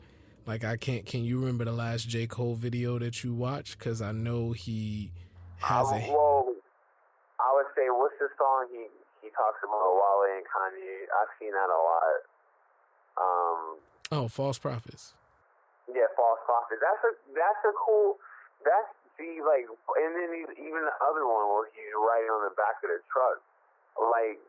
Like, 0.46 0.64
I 0.64 0.78
can't, 0.78 1.04
can 1.06 1.24
you 1.24 1.40
remember 1.40 1.66
the 1.66 1.72
last 1.72 2.08
J. 2.08 2.28
Cole 2.28 2.54
video 2.56 3.00
that 3.00 3.24
you 3.24 3.34
watched? 3.34 3.80
Because 3.80 4.02
I 4.04 4.12
know 4.12 4.52
he 4.52 5.12
has 5.58 5.88
Um, 5.88 5.94
a. 5.96 6.12
well, 6.12 6.54
I 7.40 7.54
would 7.56 7.66
say, 7.76 7.90
what's 7.90 8.16
the 8.20 8.30
song 8.38 8.68
he 8.72 8.86
he 9.24 9.30
talks 9.30 9.58
about 9.64 9.94
Wale 9.96 10.36
and 10.38 10.46
Kanye? 10.46 11.06
I've 11.22 11.30
seen 11.40 11.52
that 11.52 11.70
a 11.70 11.82
lot. 11.90 12.22
Um, 13.18 13.78
Oh, 14.24 14.28
False 14.28 14.60
Prophets. 14.60 15.14
Yeah, 15.92 16.08
false 16.16 16.40
prophet. 16.48 16.80
That's 16.80 17.04
a 17.04 17.12
that's 17.36 17.64
a 17.68 17.74
cool. 17.76 18.16
That's 18.64 18.88
see 19.20 19.44
like, 19.44 19.68
and 19.68 20.12
then 20.16 20.32
even 20.56 20.82
the 20.88 20.98
other 21.04 21.28
one 21.28 21.52
where 21.52 21.68
he's 21.76 21.92
riding 22.00 22.32
on 22.32 22.48
the 22.48 22.56
back 22.56 22.80
of 22.80 22.90
the 22.96 23.04
truck, 23.12 23.44
like 24.00 24.40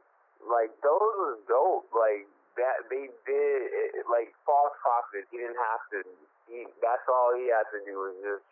like 0.46 0.70
those 0.86 1.14
was 1.18 1.38
dope. 1.50 1.90
Like 1.90 2.30
that 2.54 2.86
they 2.86 3.10
did 3.26 3.60
it, 3.74 4.06
like 4.06 4.30
false 4.46 4.74
prophet. 4.78 5.26
He 5.34 5.42
didn't 5.42 5.58
have 5.58 5.82
to. 5.98 5.98
He 6.46 6.70
that's 6.78 7.06
all 7.10 7.34
he 7.34 7.50
had 7.50 7.66
to 7.74 7.82
do 7.82 7.94
was 7.98 8.16
just. 8.22 8.46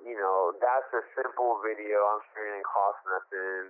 You 0.00 0.16
know, 0.16 0.56
that's 0.56 0.88
a 0.96 1.04
simple 1.12 1.60
video. 1.60 2.00
I'm 2.08 2.24
sure 2.32 2.40
it 2.48 2.56
didn't 2.56 2.64
cost 2.64 3.04
nothing, 3.04 3.68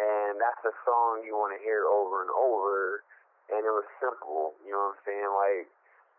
and 0.00 0.40
that's 0.40 0.64
a 0.64 0.72
song 0.88 1.20
you 1.28 1.36
want 1.36 1.52
to 1.52 1.60
hear 1.60 1.84
over 1.84 2.24
and 2.24 2.32
over. 2.32 3.04
And 3.52 3.60
it 3.60 3.68
was 3.68 3.84
simple. 4.00 4.56
You 4.64 4.72
know 4.72 4.96
what 4.96 4.96
I'm 4.96 5.04
saying? 5.04 5.28
Like 5.28 5.68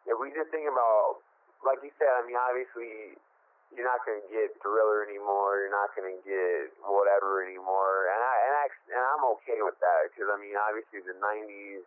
if 0.10 0.18
we 0.18 0.34
just 0.34 0.50
think 0.50 0.66
about, 0.66 1.22
like 1.66 1.80
you 1.84 1.92
said, 2.00 2.12
I 2.16 2.24
mean, 2.24 2.40
obviously, 2.40 3.20
you're 3.76 3.86
not 3.86 4.02
going 4.08 4.20
to 4.24 4.30
get 4.32 4.56
Thriller 4.64 5.06
anymore. 5.06 5.62
You're 5.62 5.76
not 5.76 5.94
going 5.94 6.10
to 6.10 6.20
get 6.26 6.74
whatever 6.82 7.46
anymore, 7.46 8.10
and 8.10 8.22
I 8.22 8.36
and 8.50 8.56
I 8.56 8.66
and 8.96 9.04
I'm 9.16 9.24
okay 9.40 9.60
with 9.62 9.78
that 9.78 10.10
because 10.10 10.30
I 10.32 10.38
mean, 10.42 10.58
obviously, 10.58 11.06
the 11.06 11.18
'90s, 11.20 11.86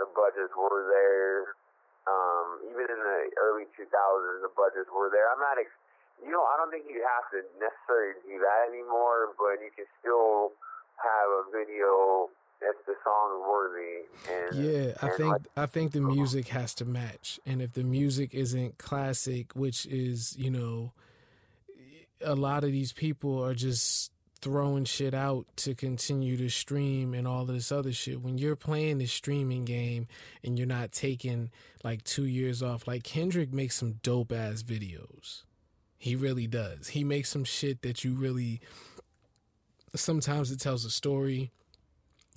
the 0.00 0.06
budgets 0.14 0.54
were 0.56 0.88
there. 0.88 1.58
Um, 2.04 2.60
even 2.68 2.84
in 2.84 3.00
the 3.00 3.32
early 3.40 3.64
2000s, 3.72 3.88
the 4.44 4.52
budgets 4.52 4.92
were 4.92 5.08
there. 5.08 5.24
I'm 5.32 5.40
not, 5.40 5.56
ex- 5.56 5.72
you 6.20 6.28
know, 6.28 6.44
I 6.44 6.60
don't 6.60 6.68
think 6.68 6.84
you 6.84 7.00
have 7.00 7.24
to 7.32 7.40
necessarily 7.56 8.20
do 8.28 8.36
that 8.44 8.68
anymore, 8.68 9.32
but 9.40 9.56
you 9.64 9.72
can 9.72 9.88
still 10.04 10.52
have 11.00 11.28
a 11.32 11.42
video 11.48 12.28
if 12.62 12.86
the 12.86 12.94
song's 13.04 13.44
worthy. 13.48 14.04
And 14.30 14.64
Yeah, 14.64 14.94
I 15.02 15.16
think 15.16 15.32
like, 15.32 15.42
I 15.56 15.66
think 15.66 15.92
the 15.92 16.00
music 16.00 16.48
has 16.48 16.74
to 16.76 16.84
match, 16.84 17.40
and 17.46 17.60
if 17.60 17.72
the 17.72 17.84
music 17.84 18.34
isn't 18.34 18.78
classic, 18.78 19.54
which 19.54 19.86
is 19.86 20.36
you 20.36 20.50
know, 20.50 20.92
a 22.20 22.34
lot 22.34 22.64
of 22.64 22.72
these 22.72 22.92
people 22.92 23.44
are 23.44 23.54
just 23.54 24.10
throwing 24.44 24.84
shit 24.84 25.14
out 25.14 25.46
to 25.56 25.74
continue 25.74 26.36
to 26.36 26.50
stream 26.50 27.14
and 27.14 27.26
all 27.26 27.42
of 27.42 27.48
this 27.48 27.72
other 27.72 27.92
shit. 27.92 28.20
When 28.20 28.36
you're 28.36 28.56
playing 28.56 28.98
the 28.98 29.06
streaming 29.06 29.64
game 29.64 30.06
and 30.44 30.58
you're 30.58 30.68
not 30.68 30.92
taking 30.92 31.50
like 31.82 32.04
two 32.04 32.26
years 32.26 32.62
off, 32.62 32.86
like 32.86 33.04
Kendrick 33.04 33.54
makes 33.54 33.76
some 33.76 33.94
dope 34.02 34.32
ass 34.32 34.62
videos. 34.62 35.44
He 35.96 36.14
really 36.14 36.46
does. 36.46 36.88
He 36.88 37.04
makes 37.04 37.30
some 37.30 37.44
shit 37.44 37.80
that 37.80 38.04
you 38.04 38.12
really. 38.14 38.60
Sometimes 39.96 40.50
it 40.50 40.60
tells 40.60 40.84
a 40.84 40.90
story 40.90 41.50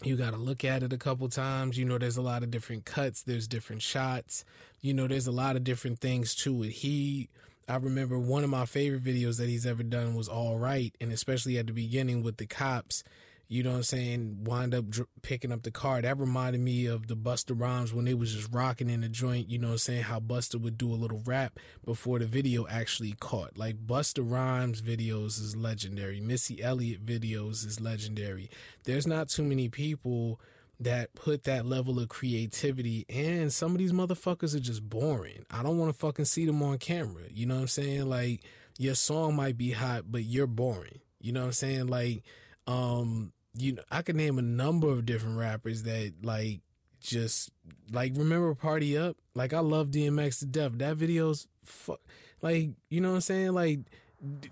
you 0.03 0.15
got 0.15 0.31
to 0.31 0.37
look 0.37 0.63
at 0.63 0.83
it 0.83 0.93
a 0.93 0.97
couple 0.97 1.27
times. 1.29 1.77
You 1.77 1.85
know, 1.85 1.97
there's 1.97 2.17
a 2.17 2.21
lot 2.21 2.43
of 2.43 2.51
different 2.51 2.85
cuts, 2.85 3.23
there's 3.23 3.47
different 3.47 3.81
shots. 3.81 4.45
You 4.81 4.93
know, 4.93 5.07
there's 5.07 5.27
a 5.27 5.31
lot 5.31 5.55
of 5.55 5.63
different 5.63 5.99
things 5.99 6.35
to 6.35 6.63
it. 6.63 6.69
He, 6.69 7.29
I 7.67 7.77
remember 7.77 8.19
one 8.19 8.43
of 8.43 8.49
my 8.49 8.65
favorite 8.65 9.03
videos 9.03 9.37
that 9.37 9.49
he's 9.49 9.65
ever 9.65 9.83
done 9.83 10.15
was 10.15 10.27
All 10.27 10.57
Right, 10.59 10.93
and 11.01 11.11
especially 11.11 11.57
at 11.57 11.67
the 11.67 11.73
beginning 11.73 12.23
with 12.23 12.37
the 12.37 12.45
cops. 12.45 13.03
You 13.49 13.63
know 13.63 13.71
what 13.71 13.77
I'm 13.77 13.83
saying? 13.83 14.43
Wind 14.43 14.75
up 14.75 14.89
dr- 14.89 15.07
picking 15.21 15.51
up 15.51 15.63
the 15.63 15.71
car. 15.71 16.01
That 16.01 16.19
reminded 16.19 16.61
me 16.61 16.85
of 16.85 17.07
the 17.07 17.15
Busta 17.15 17.59
Rhymes 17.59 17.93
when 17.93 18.05
they 18.05 18.13
was 18.13 18.33
just 18.33 18.49
rocking 18.51 18.89
in 18.89 19.01
the 19.01 19.09
joint. 19.09 19.49
You 19.49 19.57
know 19.57 19.67
what 19.67 19.73
I'm 19.73 19.79
saying? 19.79 20.03
How 20.03 20.19
Busta 20.19 20.59
would 20.59 20.77
do 20.77 20.91
a 20.91 20.95
little 20.95 21.21
rap 21.25 21.59
before 21.85 22.19
the 22.19 22.25
video 22.25 22.67
actually 22.67 23.13
caught. 23.19 23.57
Like 23.57 23.87
Busta 23.87 24.29
Rhymes 24.29 24.81
videos 24.81 25.39
is 25.39 25.55
legendary. 25.55 26.19
Missy 26.19 26.61
Elliott 26.61 27.05
videos 27.05 27.65
is 27.65 27.79
legendary. 27.79 28.49
There's 28.83 29.07
not 29.07 29.29
too 29.29 29.43
many 29.43 29.69
people 29.69 30.41
that 30.79 31.13
put 31.15 31.43
that 31.43 31.65
level 31.65 31.99
of 31.99 32.07
creativity 32.07 33.05
and 33.09 33.51
some 33.51 33.71
of 33.71 33.79
these 33.79 33.91
motherfuckers 33.91 34.55
are 34.55 34.59
just 34.59 34.87
boring. 34.87 35.45
I 35.49 35.63
don't 35.63 35.77
want 35.79 35.91
to 35.91 35.97
fucking 35.97 36.25
see 36.25 36.45
them 36.45 36.61
on 36.61 36.77
camera. 36.77 37.23
You 37.33 37.45
know 37.47 37.55
what 37.55 37.61
I'm 37.61 37.67
saying? 37.67 38.07
Like 38.07 38.41
your 38.77 38.93
song 38.95 39.35
might 39.35 39.57
be 39.57 39.71
hot, 39.71 40.11
but 40.11 40.23
you're 40.23 40.47
boring. 40.47 40.99
You 41.19 41.31
know 41.31 41.39
what 41.39 41.47
I'm 41.47 41.53
saying? 41.53 41.87
Like 41.87 42.23
um 42.67 43.31
you 43.59 43.73
know, 43.73 43.83
I 43.91 44.01
could 44.01 44.15
name 44.15 44.37
a 44.37 44.43
number 44.43 44.89
of 44.89 45.05
different 45.05 45.37
rappers 45.37 45.83
that 45.83 46.13
like 46.23 46.61
just 46.99 47.51
like 47.91 48.13
remember 48.15 48.53
Party 48.55 48.97
Up? 48.97 49.17
Like 49.33 49.53
I 49.53 49.59
love 49.59 49.87
DMX 49.87 50.39
to 50.39 50.45
death. 50.45 50.71
That 50.75 50.97
video's 50.97 51.47
fuck 51.63 51.99
like 52.41 52.69
you 52.89 53.01
know 53.01 53.09
what 53.09 53.15
I'm 53.15 53.21
saying? 53.21 53.53
Like 53.53 53.79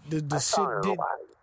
the 0.10 0.22
the 0.22 0.40
shit 0.40 0.68
did, 0.84 1.00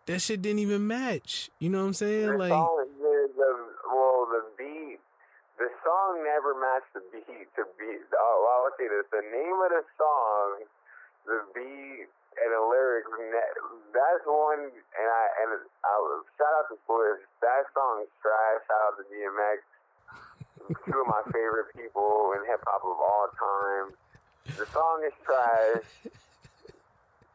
that 0.06 0.20
shit 0.20 0.42
didn't 0.42 0.60
even 0.60 0.86
match. 0.86 1.50
You 1.58 1.70
know 1.70 1.80
what 1.80 1.86
I'm 1.86 1.94
saying? 1.94 2.32
The 2.32 2.38
Like 2.38 2.50
song, 2.50 2.86
the, 2.98 3.28
the 3.36 3.50
well, 3.86 4.26
the 4.30 4.42
beat, 4.58 4.98
the 5.58 5.68
song 5.84 6.24
never 6.24 6.54
matched 6.58 6.92
the 6.94 7.02
beat. 7.12 7.46
To 7.56 7.62
beat, 7.78 8.02
oh, 8.14 8.36
well, 8.42 8.52
I 8.52 8.58
would 8.66 8.74
say 8.78 8.88
this: 8.90 9.06
the 9.10 9.22
name 9.30 9.58
of 9.62 9.70
the 9.70 9.84
song, 9.98 10.48
the 11.26 11.38
beat, 11.54 12.10
and 12.40 12.50
the 12.52 12.62
lyrics. 12.62 13.08
That's 13.92 14.24
one, 14.24 14.72
and 14.72 15.08
I 15.08 15.24
and 15.44 15.48
I 15.58 15.92
shout 16.38 16.52
out 16.56 16.66
to 16.72 16.76
Swizz. 16.88 17.20
That 17.40 17.68
song 17.76 18.04
is 18.04 18.12
trash. 18.20 18.60
Shout 18.64 18.82
out 18.88 18.94
to 19.00 19.04
DMX. 19.10 19.58
Two 20.86 20.98
of 21.02 21.08
my 21.10 21.22
favorite 21.32 21.74
people 21.76 22.32
in 22.38 22.46
hip 22.48 22.62
hop 22.66 22.82
of 22.86 22.96
all 22.96 23.28
time. 23.34 23.96
The 24.56 24.66
song 24.72 25.02
is 25.04 25.14
trash. 25.24 25.84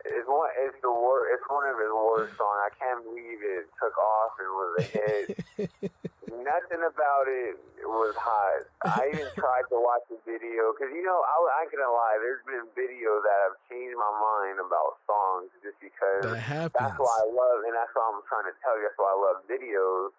It's 0.05 0.27
one. 0.27 0.49
It's 0.63 0.79
the 0.81 0.91
worst. 0.91 1.35
It's 1.35 1.47
one 1.49 1.67
of 1.67 1.77
his 1.77 1.91
worst 1.91 2.37
songs. 2.37 2.59
I 2.63 2.71
can't 2.79 3.03
believe 3.03 3.39
it 3.43 3.67
took 3.77 3.97
off 3.97 4.33
and 4.39 4.49
was 4.55 4.71
a 4.79 4.83
hit. 4.83 6.01
Nothing 6.27 6.83
about 6.83 7.25
it 7.31 7.55
was 7.87 8.11
hot. 8.19 8.67
I 8.83 9.07
even 9.15 9.31
tried 9.39 9.63
to 9.71 9.79
watch 9.79 10.03
the 10.11 10.19
video 10.27 10.75
because 10.75 10.91
you 10.91 10.99
know 11.03 11.23
I, 11.23 11.63
I 11.63 11.71
gonna 11.71 11.87
lie. 11.87 12.19
There's 12.19 12.43
been 12.43 12.67
videos 12.75 13.23
that 13.23 13.39
have 13.47 13.55
changed 13.71 13.95
my 13.95 14.11
mind 14.11 14.59
about 14.59 14.99
songs 15.07 15.47
just 15.63 15.79
because 15.79 16.27
That 16.27 16.39
happens. 16.43 16.75
that's 16.75 16.99
why 16.99 17.15
I 17.23 17.27
love, 17.31 17.63
and 17.63 17.71
that's 17.71 17.91
why 17.95 18.03
I'm 18.11 18.19
trying 18.27 18.47
to 18.51 18.55
tell 18.59 18.75
you. 18.75 18.83
That's 18.91 18.99
why 18.99 19.11
I 19.11 19.17
love 19.23 19.37
videos 19.47 20.11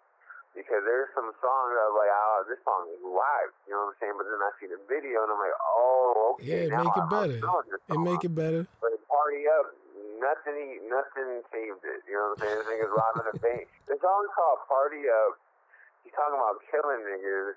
because 0.57 0.81
there's 0.81 1.13
some 1.13 1.29
songs 1.29 1.69
that 1.77 1.83
I'm 1.85 1.93
like, 1.93 2.09
oh, 2.09 2.37
this 2.49 2.57
song 2.65 2.89
is 2.89 3.01
live. 3.05 3.53
You 3.69 3.77
know 3.77 3.85
what 3.85 3.93
I'm 3.93 3.97
saying? 4.01 4.15
But 4.17 4.25
then 4.33 4.41
I 4.41 4.51
see 4.57 4.65
the 4.65 4.81
video 4.89 5.21
and 5.23 5.29
I'm 5.29 5.37
like, 5.45 5.57
oh, 5.61 6.33
okay. 6.41 6.49
Yeah, 6.49 6.61
it 6.67 6.73
make 6.73 6.89
it 6.97 7.05
I- 7.05 7.13
better. 7.13 7.37
It 7.37 7.99
make 8.01 8.23
it 8.25 8.33
better. 8.33 8.65
But 8.81 8.97
party 9.05 9.45
up, 9.45 9.77
nothing, 10.17 10.89
nothing 10.89 11.45
saved 11.53 11.85
it. 11.85 12.01
You 12.09 12.17
know 12.17 12.33
what 12.33 12.41
I'm 12.41 12.49
saying? 12.49 12.57
This 12.65 12.67
nigga's 12.81 12.93
robbing 12.97 13.27
a 13.29 13.35
bank. 13.37 13.69
The 13.85 13.93
song's 14.03 14.33
called 14.33 14.65
"Party 14.65 15.05
Up." 15.05 15.37
He's 16.09 16.17
talking 16.17 16.41
about 16.41 16.57
killing 16.73 17.05
niggas. 17.05 17.53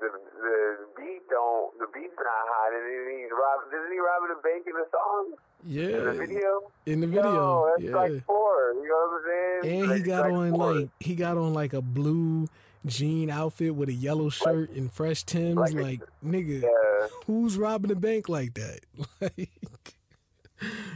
The 0.00 0.08
the 0.12 0.56
beat 1.00 1.22
don't. 1.30 1.72
The 1.78 1.86
beat's 1.94 2.12
not 2.18 2.44
hot, 2.52 2.72
and 2.76 2.84
then 2.84 3.24
he's 3.24 3.32
robbing. 3.32 3.72
Isn't 3.72 3.92
he 3.92 4.00
robbing 4.00 4.36
a 4.36 4.40
bank 4.42 4.66
in 4.68 4.74
the 4.76 4.86
song? 4.92 5.32
Yeah, 5.64 5.96
In 5.96 6.04
the 6.04 6.12
video. 6.12 6.72
in 6.84 7.00
the 7.00 7.06
Yo, 7.06 7.22
video. 7.22 7.66
that's 7.70 7.82
yeah. 7.88 7.96
like 7.96 8.24
four. 8.26 8.74
You 8.74 8.88
know 8.88 9.00
what 9.08 9.16
I'm 9.16 9.62
saying? 9.64 9.82
and 9.82 9.92
he 9.92 10.00
got 10.02 10.24
like 10.24 10.32
on 10.32 10.50
four. 10.50 10.74
like 10.74 10.88
he 11.00 11.14
got 11.14 11.38
on 11.38 11.54
like 11.54 11.72
a 11.72 11.80
blue 11.80 12.48
jean 12.84 13.30
outfit 13.30 13.74
with 13.74 13.88
a 13.88 13.92
yellow 13.94 14.28
shirt 14.28 14.70
and 14.72 14.92
fresh 14.92 15.22
Tims. 15.22 15.56
like 15.56 15.72
Like, 15.74 16.00
nigga, 16.24 16.62
Yeah. 16.62 17.06
who's 17.26 17.56
robbing 17.56 17.92
a 17.92 17.94
bank 17.96 18.28
like 18.28 18.52
that? 18.54 18.80
Like, 19.22 19.48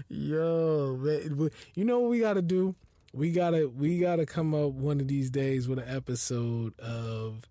yo, 0.08 0.96
man, 1.00 1.50
you 1.74 1.84
know 1.84 1.98
what 2.00 2.10
we 2.10 2.20
got 2.20 2.34
to 2.34 2.42
do? 2.42 2.74
We 3.16 3.30
gotta 3.30 3.66
we 3.66 3.98
gotta 3.98 4.26
come 4.26 4.54
up 4.54 4.72
one 4.72 5.00
of 5.00 5.08
these 5.08 5.30
days 5.30 5.66
with 5.66 5.78
an 5.78 5.88
episode 5.88 6.78
of 6.78 7.48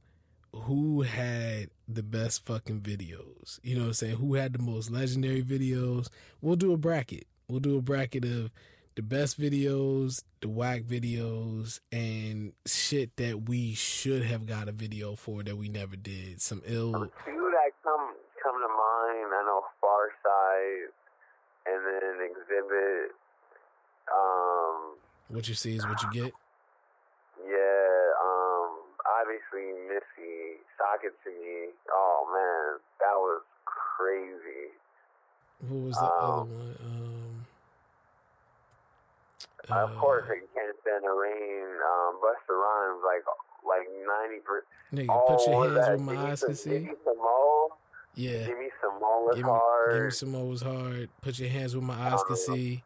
who 0.53 1.01
had 1.01 1.71
the 1.87 2.03
best 2.03 2.45
fucking 2.45 2.81
videos. 2.81 3.59
You 3.63 3.73
know 3.73 3.81
what 3.81 3.87
I'm 3.87 3.93
saying? 3.93 4.17
Who 4.17 4.35
had 4.35 4.53
the 4.53 4.61
most 4.61 4.91
legendary 4.91 5.41
videos? 5.41 6.09
We'll 6.39 6.55
do 6.55 6.71
a 6.71 6.77
bracket. 6.77 7.25
We'll 7.49 7.61
do 7.61 7.79
a 7.79 7.81
bracket 7.81 8.25
of 8.25 8.51
the 8.93 9.01
best 9.01 9.41
videos, 9.41 10.21
the 10.39 10.49
whack 10.49 10.83
videos, 10.83 11.79
and 11.91 12.53
shit 12.67 13.15
that 13.15 13.49
we 13.49 13.73
should 13.73 14.23
have 14.23 14.45
got 14.45 14.69
a 14.69 14.71
video 14.71 15.15
for 15.15 15.41
that 15.41 15.57
we 15.57 15.67
never 15.67 15.95
did. 15.95 16.43
Some 16.43 16.61
ill. 16.67 16.91
Two 16.93 17.51
that 17.53 17.71
come 17.81 18.13
come 18.43 18.61
to 18.61 18.69
mind. 18.69 19.33
I 19.33 19.43
know 19.47 19.63
Far 19.81 20.09
Side, 20.21 20.93
and 21.65 21.81
then 21.87 22.29
Xzibit. 22.29 23.07
Um, 24.13 24.97
What 25.29 25.47
you 25.47 25.55
see 25.55 25.75
is 25.75 25.85
what 25.85 26.01
you 26.03 26.11
get. 26.11 26.33
yeah. 27.43 28.11
Um, 28.23 28.77
obviously 29.21 29.73
Missy, 29.87 30.61
It 31.03 31.13
to 31.23 31.29
Me. 31.29 31.69
Oh 31.91 32.27
man, 32.31 32.79
that 32.99 33.15
was 33.15 33.41
crazy. 33.65 34.71
What 35.67 35.87
was 35.87 35.95
the 35.95 36.03
Um, 36.03 36.11
other 36.21 36.41
one? 36.43 36.75
Um, 36.85 37.45
of 39.69 39.89
uh, 39.97 39.99
course, 39.99 40.23
I 40.27 40.39
can't 40.53 40.75
stand 40.81 41.03
the 41.03 41.09
rain. 41.09 41.65
Um, 41.81 42.19
Busta 42.21 42.53
Rhymes, 42.53 43.01
like 43.03 43.25
like 43.65 43.87
ninety 44.07 44.41
percent. 44.41 44.69
Nigga, 44.93 45.09
Oh, 45.09 45.35
put 45.35 45.47
your 45.47 45.63
hands 45.63 45.87
where 45.87 45.97
my 45.97 46.31
eyes 46.31 46.43
can 46.43 46.55
see. 46.55 46.69
Give 46.69 46.83
me 46.83 46.89
some 47.03 47.17
more. 47.17 47.67
Yeah. 48.13 48.45
Give 48.45 48.57
me 48.59 48.69
some 48.81 48.99
more. 48.99 49.25
Was 49.27 49.35
Give 49.35 49.45
me, 49.45 49.51
hard. 49.51 49.93
give 49.93 50.03
me 50.05 50.11
some 50.11 50.29
more 50.31 50.45
was 50.47 50.61
hard. 50.61 51.09
Put 51.21 51.39
your 51.39 51.49
hands 51.49 51.75
where 51.75 51.83
my 51.83 51.95
eyes 51.95 52.23
can 52.23 52.35
see. 52.37 52.83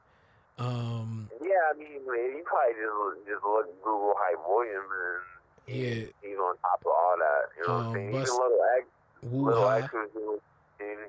Um, 0.60 1.30
Yeah, 1.42 1.72
I 1.72 1.78
mean, 1.78 2.04
man, 2.06 2.36
you 2.36 2.44
probably 2.46 2.76
just 2.76 3.28
just 3.28 3.44
look 3.44 3.68
Google 3.84 4.14
Hype 4.20 4.44
Williams 4.48 4.92
and 4.92 5.76
Yeah. 5.76 6.06
he's 6.22 6.38
on 6.38 6.58
top 6.60 6.82
of 6.86 6.92
all 6.92 7.16
that. 7.18 7.44
You 7.58 7.64
know 7.68 7.74
what 7.74 7.80
Um, 7.80 7.88
I'm 7.88 7.94
saying? 7.96 8.12
Bust- 8.12 8.28
Even 8.28 8.40
Little 8.44 8.64
X, 8.78 8.86
Little 9.24 9.70
X 9.70 9.94
was 9.94 10.10
doing. 10.14 11.00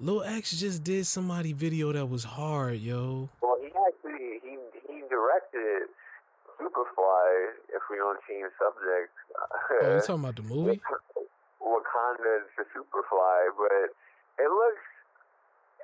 Lil 0.00 0.22
X 0.24 0.52
just 0.56 0.82
did 0.82 1.04
somebody 1.06 1.52
video 1.52 1.92
that 1.92 2.06
was 2.06 2.24
hard, 2.24 2.76
yo. 2.80 3.28
Well, 3.42 3.58
he 3.60 3.68
actually 3.68 4.40
he 4.40 4.56
he 4.88 5.02
directed 5.12 5.88
Superfly. 6.56 7.52
If 7.68 7.82
we 7.90 7.96
don't 8.00 8.18
change 8.26 8.48
subjects, 8.56 9.12
Oh, 9.36 9.94
you 9.94 10.00
talking 10.06 10.24
about 10.24 10.36
the 10.36 10.42
movie? 10.42 10.80
Wakanda 11.60 12.48
to 12.56 12.62
Superfly, 12.72 13.40
but 13.60 13.92
it 14.40 14.48
looks. 14.48 14.84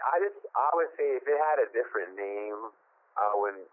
I 0.01 0.19
just 0.21 0.37
I 0.57 0.71
would 0.75 0.89
say 0.97 1.21
if 1.21 1.25
it 1.29 1.37
had 1.37 1.59
a 1.61 1.69
different 1.77 2.17
name, 2.17 2.73
I 3.17 3.33
wouldn't 3.37 3.69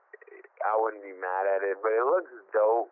I 0.63 0.73
wouldn't 0.79 1.03
be 1.03 1.15
mad 1.15 1.43
at 1.47 1.61
it. 1.63 1.77
But 1.83 1.91
it 1.91 2.05
looks 2.07 2.31
dope. 2.55 2.91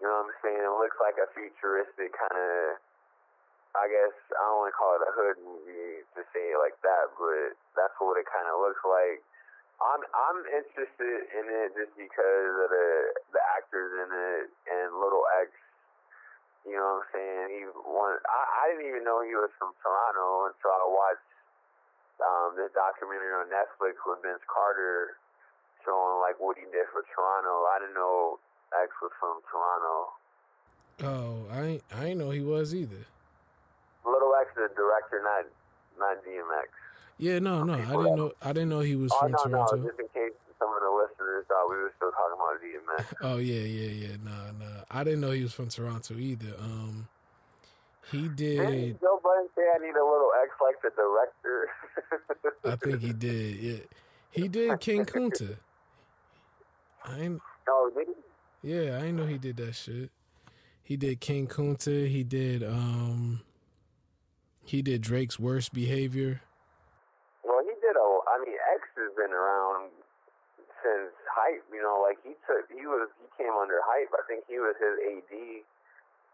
You 0.00 0.08
know 0.08 0.24
what 0.24 0.32
I'm 0.32 0.36
saying? 0.40 0.64
It 0.64 0.76
looks 0.80 0.96
like 0.96 1.20
a 1.20 1.28
futuristic 1.36 2.16
kind 2.16 2.36
of. 2.36 2.80
I 3.70 3.86
guess 3.86 4.16
I 4.34 4.42
don't 4.50 4.66
want 4.66 4.72
to 4.74 4.78
call 4.80 4.98
it 4.98 5.06
a 5.06 5.14
hood 5.14 5.38
movie 5.46 6.02
to 6.18 6.20
say 6.34 6.42
it 6.50 6.58
like 6.58 6.74
that, 6.82 7.14
but 7.14 7.54
that's 7.78 7.94
what 8.02 8.18
it 8.18 8.26
kind 8.26 8.50
of 8.50 8.58
looks 8.58 8.82
like. 8.82 9.22
I'm 9.78 10.02
I'm 10.10 10.40
interested 10.50 11.16
in 11.30 11.44
it 11.46 11.78
just 11.78 11.94
because 11.94 12.52
of 12.66 12.68
the 12.68 12.88
the 13.30 13.42
actors 13.54 13.94
in 13.94 14.10
it 14.10 14.44
and 14.74 14.98
Little 14.98 15.22
X. 15.38 15.54
You 16.66 16.76
know 16.76 16.98
what 16.98 17.08
I'm 17.08 17.08
saying? 17.14 17.46
He 17.54 17.60
one. 17.86 18.18
I, 18.26 18.40
I 18.42 18.62
didn't 18.74 18.90
even 18.90 19.06
know 19.06 19.22
he 19.22 19.38
was 19.38 19.54
from 19.56 19.72
Toronto 19.80 20.50
until 20.50 20.74
I 20.74 20.84
watched 20.90 21.30
um, 22.20 22.48
this 22.58 22.74
documentary 22.74 23.32
on 23.32 23.48
Netflix 23.48 23.96
with 24.04 24.20
Vince 24.20 24.44
Carter 24.50 25.16
showing 25.84 26.20
like 26.20 26.36
what 26.38 26.56
he 26.56 26.64
did 26.70 26.86
for 26.92 27.02
Toronto. 27.14 27.66
I 27.70 27.78
didn't 27.80 27.94
know 27.94 28.38
X 28.82 28.90
was 29.02 29.12
from 29.18 29.40
Toronto. 29.50 29.94
Oh, 31.02 31.48
I 31.52 31.60
ain't, 31.76 31.82
I 31.94 32.04
ain't 32.12 32.18
know 32.20 32.30
he 32.30 32.40
was 32.40 32.74
either. 32.74 33.04
Little 34.04 34.34
X 34.40 34.50
the 34.54 34.68
director, 34.76 35.20
not 35.24 35.44
not 35.98 36.24
DMX. 36.24 36.68
Yeah, 37.18 37.38
no, 37.38 37.64
no, 37.64 37.74
I 37.74 37.84
didn't 37.84 38.16
know. 38.16 38.32
I 38.40 38.52
didn't 38.52 38.68
know 38.70 38.80
he 38.80 38.96
was 38.96 39.12
Oh 39.14 39.20
from 39.20 39.32
no, 39.32 39.38
no, 39.44 39.50
Toronto. 39.66 39.88
just 39.88 40.00
in 40.00 40.08
case 40.08 40.32
some 40.58 40.68
of 40.72 40.80
the 40.80 40.90
listeners 40.90 41.44
thought 41.48 41.68
we 41.68 41.76
were 41.76 41.92
still 41.96 42.10
talking 42.12 42.36
about 42.36 42.60
DMX. 42.60 43.16
Oh 43.22 43.36
yeah, 43.38 43.60
yeah, 43.60 44.08
yeah. 44.08 44.16
Nah, 44.24 44.52
nah. 44.58 44.82
I 44.90 45.04
didn't 45.04 45.20
know 45.20 45.30
he 45.30 45.42
was 45.42 45.52
from 45.52 45.68
Toronto 45.68 46.14
either. 46.14 46.54
Um, 46.60 47.08
he 48.10 48.22
Didn't 48.28 48.36
did. 48.36 49.00
Joe 49.00 49.20
Budden 49.22 49.48
say 49.54 49.62
I 49.74 49.78
need 49.78 49.94
a 49.94 50.04
little 50.04 50.30
X 50.42 50.50
like 50.60 50.80
the 50.82 50.90
director? 50.96 51.68
I 52.64 52.76
think 52.76 53.00
he 53.02 53.12
did. 53.12 53.56
Yeah, 53.56 53.78
he 54.30 54.48
did 54.48 54.80
King 54.80 55.04
Kunta. 55.04 55.56
I 57.04 57.20
ain't. 57.20 57.40
no, 57.66 57.90
did 57.96 58.08
he? 58.08 58.14
Yeah, 58.62 58.98
I 58.98 59.06
ain't 59.06 59.16
know 59.16 59.26
he 59.26 59.38
did 59.38 59.56
that 59.56 59.74
shit. 59.74 60.10
He 60.82 60.96
did 60.96 61.20
King 61.20 61.46
Kunta. 61.46 62.08
He 62.08 62.24
did. 62.24 62.62
Um, 62.62 63.42
he 64.64 64.82
did 64.82 65.00
Drake's 65.00 65.38
worst 65.38 65.72
behavior. 65.72 66.42
Well, 67.44 67.62
he 67.62 67.72
did 67.80 67.96
a. 67.96 68.08
I 68.28 68.36
mean, 68.44 68.58
X 68.74 68.82
has 68.98 69.14
been 69.16 69.32
around 69.32 69.90
since 70.82 71.14
hype. 71.30 71.64
You 71.72 71.82
know, 71.82 72.02
like 72.02 72.18
he 72.22 72.34
took. 72.44 72.68
He 72.68 72.86
was. 72.86 73.08
He 73.22 73.44
came 73.44 73.54
under 73.54 73.80
hype. 73.86 74.12
I 74.12 74.22
think 74.28 74.44
he 74.48 74.58
was 74.58 74.74
his 74.76 74.98
AD. 74.98 75.32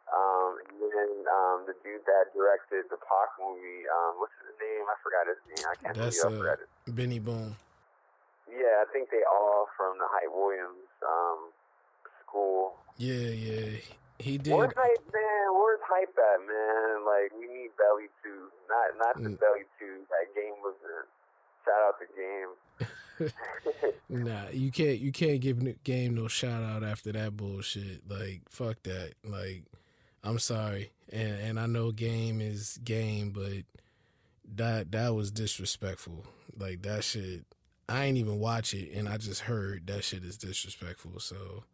Um, 0.07 0.57
and 0.71 0.91
then 0.91 1.11
um, 1.27 1.67
the 1.67 1.75
dude 1.83 2.03
that 2.07 2.31
directed 2.35 2.87
the 2.91 2.97
Pac 2.97 3.31
movie. 3.43 3.85
Um, 3.91 4.23
what's 4.23 4.35
his 4.41 4.55
name? 4.57 4.87
I 4.87 4.97
forgot 5.03 5.27
his 5.27 5.41
name. 5.47 5.67
I 5.67 5.75
can't 5.83 5.97
That's 5.99 6.25
uh. 6.25 6.57
Benny 6.89 7.19
Boom. 7.19 7.57
Yeah, 8.51 8.83
I 8.83 8.87
think 8.93 9.11
they 9.11 9.23
all 9.31 9.67
from 9.77 9.99
the 9.99 10.07
Hype 10.09 10.33
Williams 10.33 10.87
um, 11.07 11.51
school. 12.23 12.75
Yeah, 12.97 13.31
yeah. 13.31 13.79
He 14.19 14.39
did. 14.39 14.55
Where's 14.55 14.73
hype, 14.75 15.05
man? 15.13 15.47
Where's 15.53 15.81
hype 15.85 16.17
at, 16.17 16.41
man? 16.41 17.05
Like 17.05 17.33
we 17.39 17.47
need 17.53 17.71
Belly 17.77 18.09
Two, 18.23 18.49
not 18.69 18.97
not 18.97 19.23
the 19.23 19.31
Mm. 19.31 19.41
Belly 19.41 19.65
Two. 19.79 20.07
That 20.09 20.35
game 20.35 20.55
was 20.63 20.75
a 20.85 21.05
shout 21.65 21.83
out 21.87 21.99
to 22.01 22.07
Game. 22.17 22.55
Nah, 24.09 24.49
you 24.53 24.71
can't 24.71 24.99
you 24.99 25.11
can't 25.11 25.41
give 25.41 25.83
game 25.83 26.15
no 26.15 26.29
shout 26.29 26.63
out 26.63 26.85
after 26.85 27.13
that 27.13 27.37
bullshit. 27.37 28.03
Like 28.09 28.43
fuck 28.51 28.83
that. 28.85 29.15
Like 29.25 29.65
I'm 30.23 30.39
sorry, 30.39 30.93
and 31.11 31.41
and 31.41 31.61
I 31.61 31.67
know 31.67 31.93
game 31.93 32.41
is 32.43 32.79
game, 32.85 33.31
but 33.31 33.65
that 34.57 34.93
that 34.93 35.15
was 35.15 35.31
disrespectful. 35.31 36.25
Like 36.59 36.83
that 36.83 37.05
shit. 37.05 37.45
I 37.89 38.05
ain't 38.05 38.19
even 38.19 38.39
watch 38.41 38.75
it, 38.75 38.93
and 38.93 39.09
I 39.09 39.17
just 39.17 39.43
heard 39.43 39.87
that 39.87 40.05
shit 40.05 40.25
is 40.25 40.37
disrespectful. 40.37 41.21
So 41.21 41.65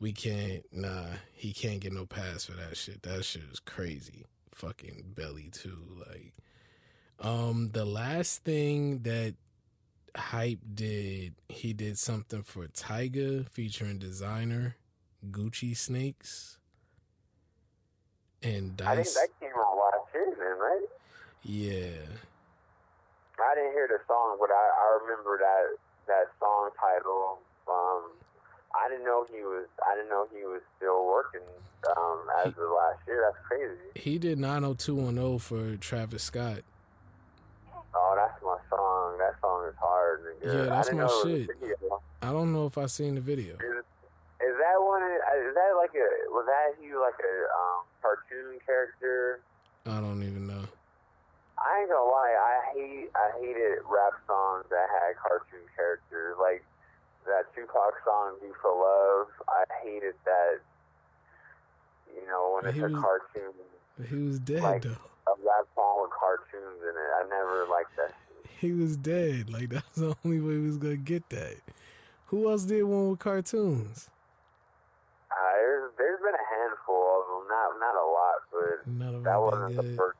we 0.00 0.12
can't. 0.12 0.64
Nah, 0.72 1.06
he 1.32 1.52
can't 1.52 1.80
get 1.80 1.92
no 1.92 2.06
pass 2.06 2.44
for 2.44 2.52
that 2.52 2.76
shit. 2.76 3.02
That 3.02 3.24
shit 3.24 3.42
is 3.52 3.60
crazy. 3.60 4.24
Fucking 4.54 5.12
belly 5.14 5.50
too. 5.52 5.78
Like, 6.08 6.34
um, 7.20 7.70
the 7.72 7.84
last 7.84 8.44
thing 8.44 9.00
that 9.00 9.34
Hype 10.16 10.60
did 10.74 11.34
he 11.48 11.72
did 11.72 11.98
something 11.98 12.42
for 12.42 12.66
Tyga 12.66 13.48
featuring 13.50 13.98
Desiigner 13.98 14.74
Gucci 15.30 15.76
Snakes 15.76 16.58
and 18.42 18.76
Dice. 18.76 18.88
I 18.88 18.94
think 19.02 19.14
that 19.14 19.28
came 19.40 19.56
out 19.58 19.76
last 19.76 20.12
then, 20.12 20.58
right? 20.58 20.86
Yeah, 21.42 22.00
I 23.40 23.54
didn't 23.54 23.72
hear 23.72 23.86
the 23.88 24.00
song, 24.06 24.36
but 24.40 24.50
I, 24.50 24.64
I 24.70 24.86
remember 25.02 25.38
that 25.38 25.78
that 26.06 26.26
song 26.40 26.70
title. 26.78 27.38
Um, 27.68 28.10
I 28.74 28.88
didn't 28.88 29.04
know 29.04 29.24
he 29.30 29.40
was. 29.42 29.66
I 29.86 29.94
didn't 29.94 30.10
know 30.10 30.26
he 30.34 30.44
was 30.44 30.60
still 30.76 31.06
working 31.06 31.46
um, 31.96 32.18
as 32.40 32.52
He- 32.54 32.60
of 32.60 32.68
last 32.70 33.00
year. 33.06 33.22
That's 33.24 33.46
crazy. 33.46 33.80
he 33.94 34.18
did 34.18 34.38
90210 34.38 35.38
for 35.38 35.76
Travis 35.76 36.22
Scott. 36.22 36.60
Oh, 37.94 38.14
that's 38.16 38.42
my 38.42 38.58
song. 38.68 39.18
That 39.18 39.34
song 39.40 39.66
is 39.68 39.74
hard. 39.80 40.20
Nigga. 40.42 40.54
Yeah, 40.54 40.62
that's 40.68 40.92
my 40.92 40.98
know 40.98 41.04
it 41.04 41.08
was 41.08 41.24
a 41.24 41.66
shit. 41.66 41.78
I 42.22 42.32
don't 42.32 42.52
know 42.52 42.66
if 42.66 42.76
I 42.76 42.86
seen 42.86 43.14
the 43.14 43.20
video. 43.20 43.54
Is, 43.54 43.60
is 43.60 44.54
that 44.60 44.76
one? 44.78 45.02
Is 45.02 45.54
that 45.54 45.72
like 45.80 45.94
a? 45.94 46.08
Was 46.30 46.46
that 46.46 46.74
he 46.80 46.94
like 46.94 47.18
a 47.18 47.34
um, 47.56 47.84
cartoon 48.02 48.58
character? 48.66 49.40
I 49.86 50.00
don't 50.00 50.22
even 50.22 50.46
know. 50.46 50.64
I 51.58 51.80
ain't 51.82 51.90
gonna 51.90 52.06
lie, 52.10 52.34
I 52.38 52.54
hate 52.74 53.10
I 53.14 53.26
hated 53.40 53.82
rap 53.90 54.14
songs 54.26 54.64
that 54.70 54.86
had 54.88 55.16
cartoon 55.18 55.66
characters. 55.74 56.36
Like 56.40 56.62
that 57.26 57.50
Tupac 57.54 57.94
song 58.04 58.36
"Be 58.40 58.48
for 58.62 58.70
Love." 58.72 59.28
I 59.48 59.64
hated 59.82 60.14
that. 60.24 60.60
You 62.14 62.26
know, 62.26 62.54
when 62.54 62.64
But 62.64 62.74
it's 62.74 62.78
a 62.78 62.88
was- 62.88 63.02
cartoon, 63.02 63.52
He 64.08 64.16
was 64.16 64.38
dead 64.38 64.62
Like- 64.62 64.82
though. 64.82 64.96
a 65.26 65.34
rap 65.44 65.66
song 65.74 66.02
with 66.02 66.10
cartoons 66.12 66.80
in 66.82 66.94
it. 66.96 67.10
I 67.20 67.22
never 67.28 67.66
liked 67.66 67.94
that. 67.96 68.14
He 68.58 68.72
was 68.72 68.96
dead. 68.96 69.50
Like 69.50 69.68
that's 69.74 69.96
the 69.96 70.16
only 70.24 70.40
way 70.40 70.54
he 70.54 70.66
was 70.66 70.78
gonna 70.78 70.96
get 70.96 71.28
that. 71.30 71.56
Who 72.26 72.48
else 72.50 72.62
did 72.64 72.82
one 72.84 73.10
with 73.10 73.18
cartoons? 73.20 74.08
Uh, 75.30 75.34
there's 75.54 75.92
there's 75.98 76.20
been 76.20 76.34
a 76.34 76.48
handful 76.60 77.02
of 77.20 77.22
them, 77.28 77.48
not 77.48 77.78
not 77.78 77.94
a 77.94 78.06
lot, 78.06 78.36
but 78.50 79.14
of 79.16 79.24
that 79.24 79.36
wasn't 79.40 79.76
the 79.76 79.96
first. 79.96 80.17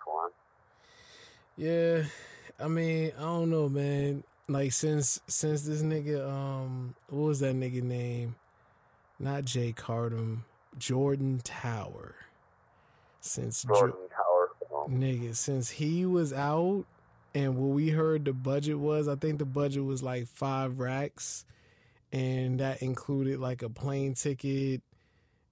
Yeah, 1.58 2.04
I 2.60 2.68
mean, 2.68 3.12
I 3.18 3.22
don't 3.22 3.50
know, 3.50 3.68
man. 3.68 4.22
Like 4.48 4.72
since 4.72 5.20
since 5.26 5.62
this 5.62 5.82
nigga, 5.82 6.26
um, 6.26 6.94
what 7.08 7.26
was 7.26 7.40
that 7.40 7.54
nigga 7.56 7.82
name? 7.82 8.36
Not 9.18 9.44
Jay 9.44 9.74
Cardam, 9.76 10.42
Jordan 10.78 11.40
Tower. 11.42 12.14
Since 13.20 13.64
Jo- 13.64 13.74
Jordan 13.74 14.08
Tower 14.08 14.50
film. 14.68 15.00
nigga, 15.00 15.34
since 15.34 15.68
he 15.70 16.06
was 16.06 16.32
out, 16.32 16.84
and 17.34 17.56
what 17.56 17.74
we 17.74 17.90
heard 17.90 18.24
the 18.24 18.32
budget 18.32 18.78
was, 18.78 19.08
I 19.08 19.16
think 19.16 19.40
the 19.40 19.44
budget 19.44 19.84
was 19.84 20.00
like 20.00 20.28
five 20.28 20.78
racks, 20.78 21.44
and 22.12 22.60
that 22.60 22.82
included 22.82 23.40
like 23.40 23.62
a 23.62 23.68
plane 23.68 24.14
ticket, 24.14 24.80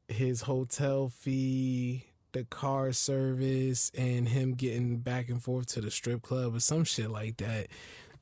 his 0.06 0.42
hotel 0.42 1.08
fee, 1.08 2.04
the 2.36 2.44
car 2.44 2.92
service, 2.92 3.90
and 3.96 4.28
him 4.28 4.54
getting 4.54 4.98
back 4.98 5.28
and 5.28 5.42
forth 5.42 5.66
to 5.68 5.80
the 5.80 5.90
strip 5.90 6.22
club 6.22 6.54
or 6.54 6.60
some 6.60 6.84
shit 6.84 7.10
like 7.10 7.38
that. 7.38 7.68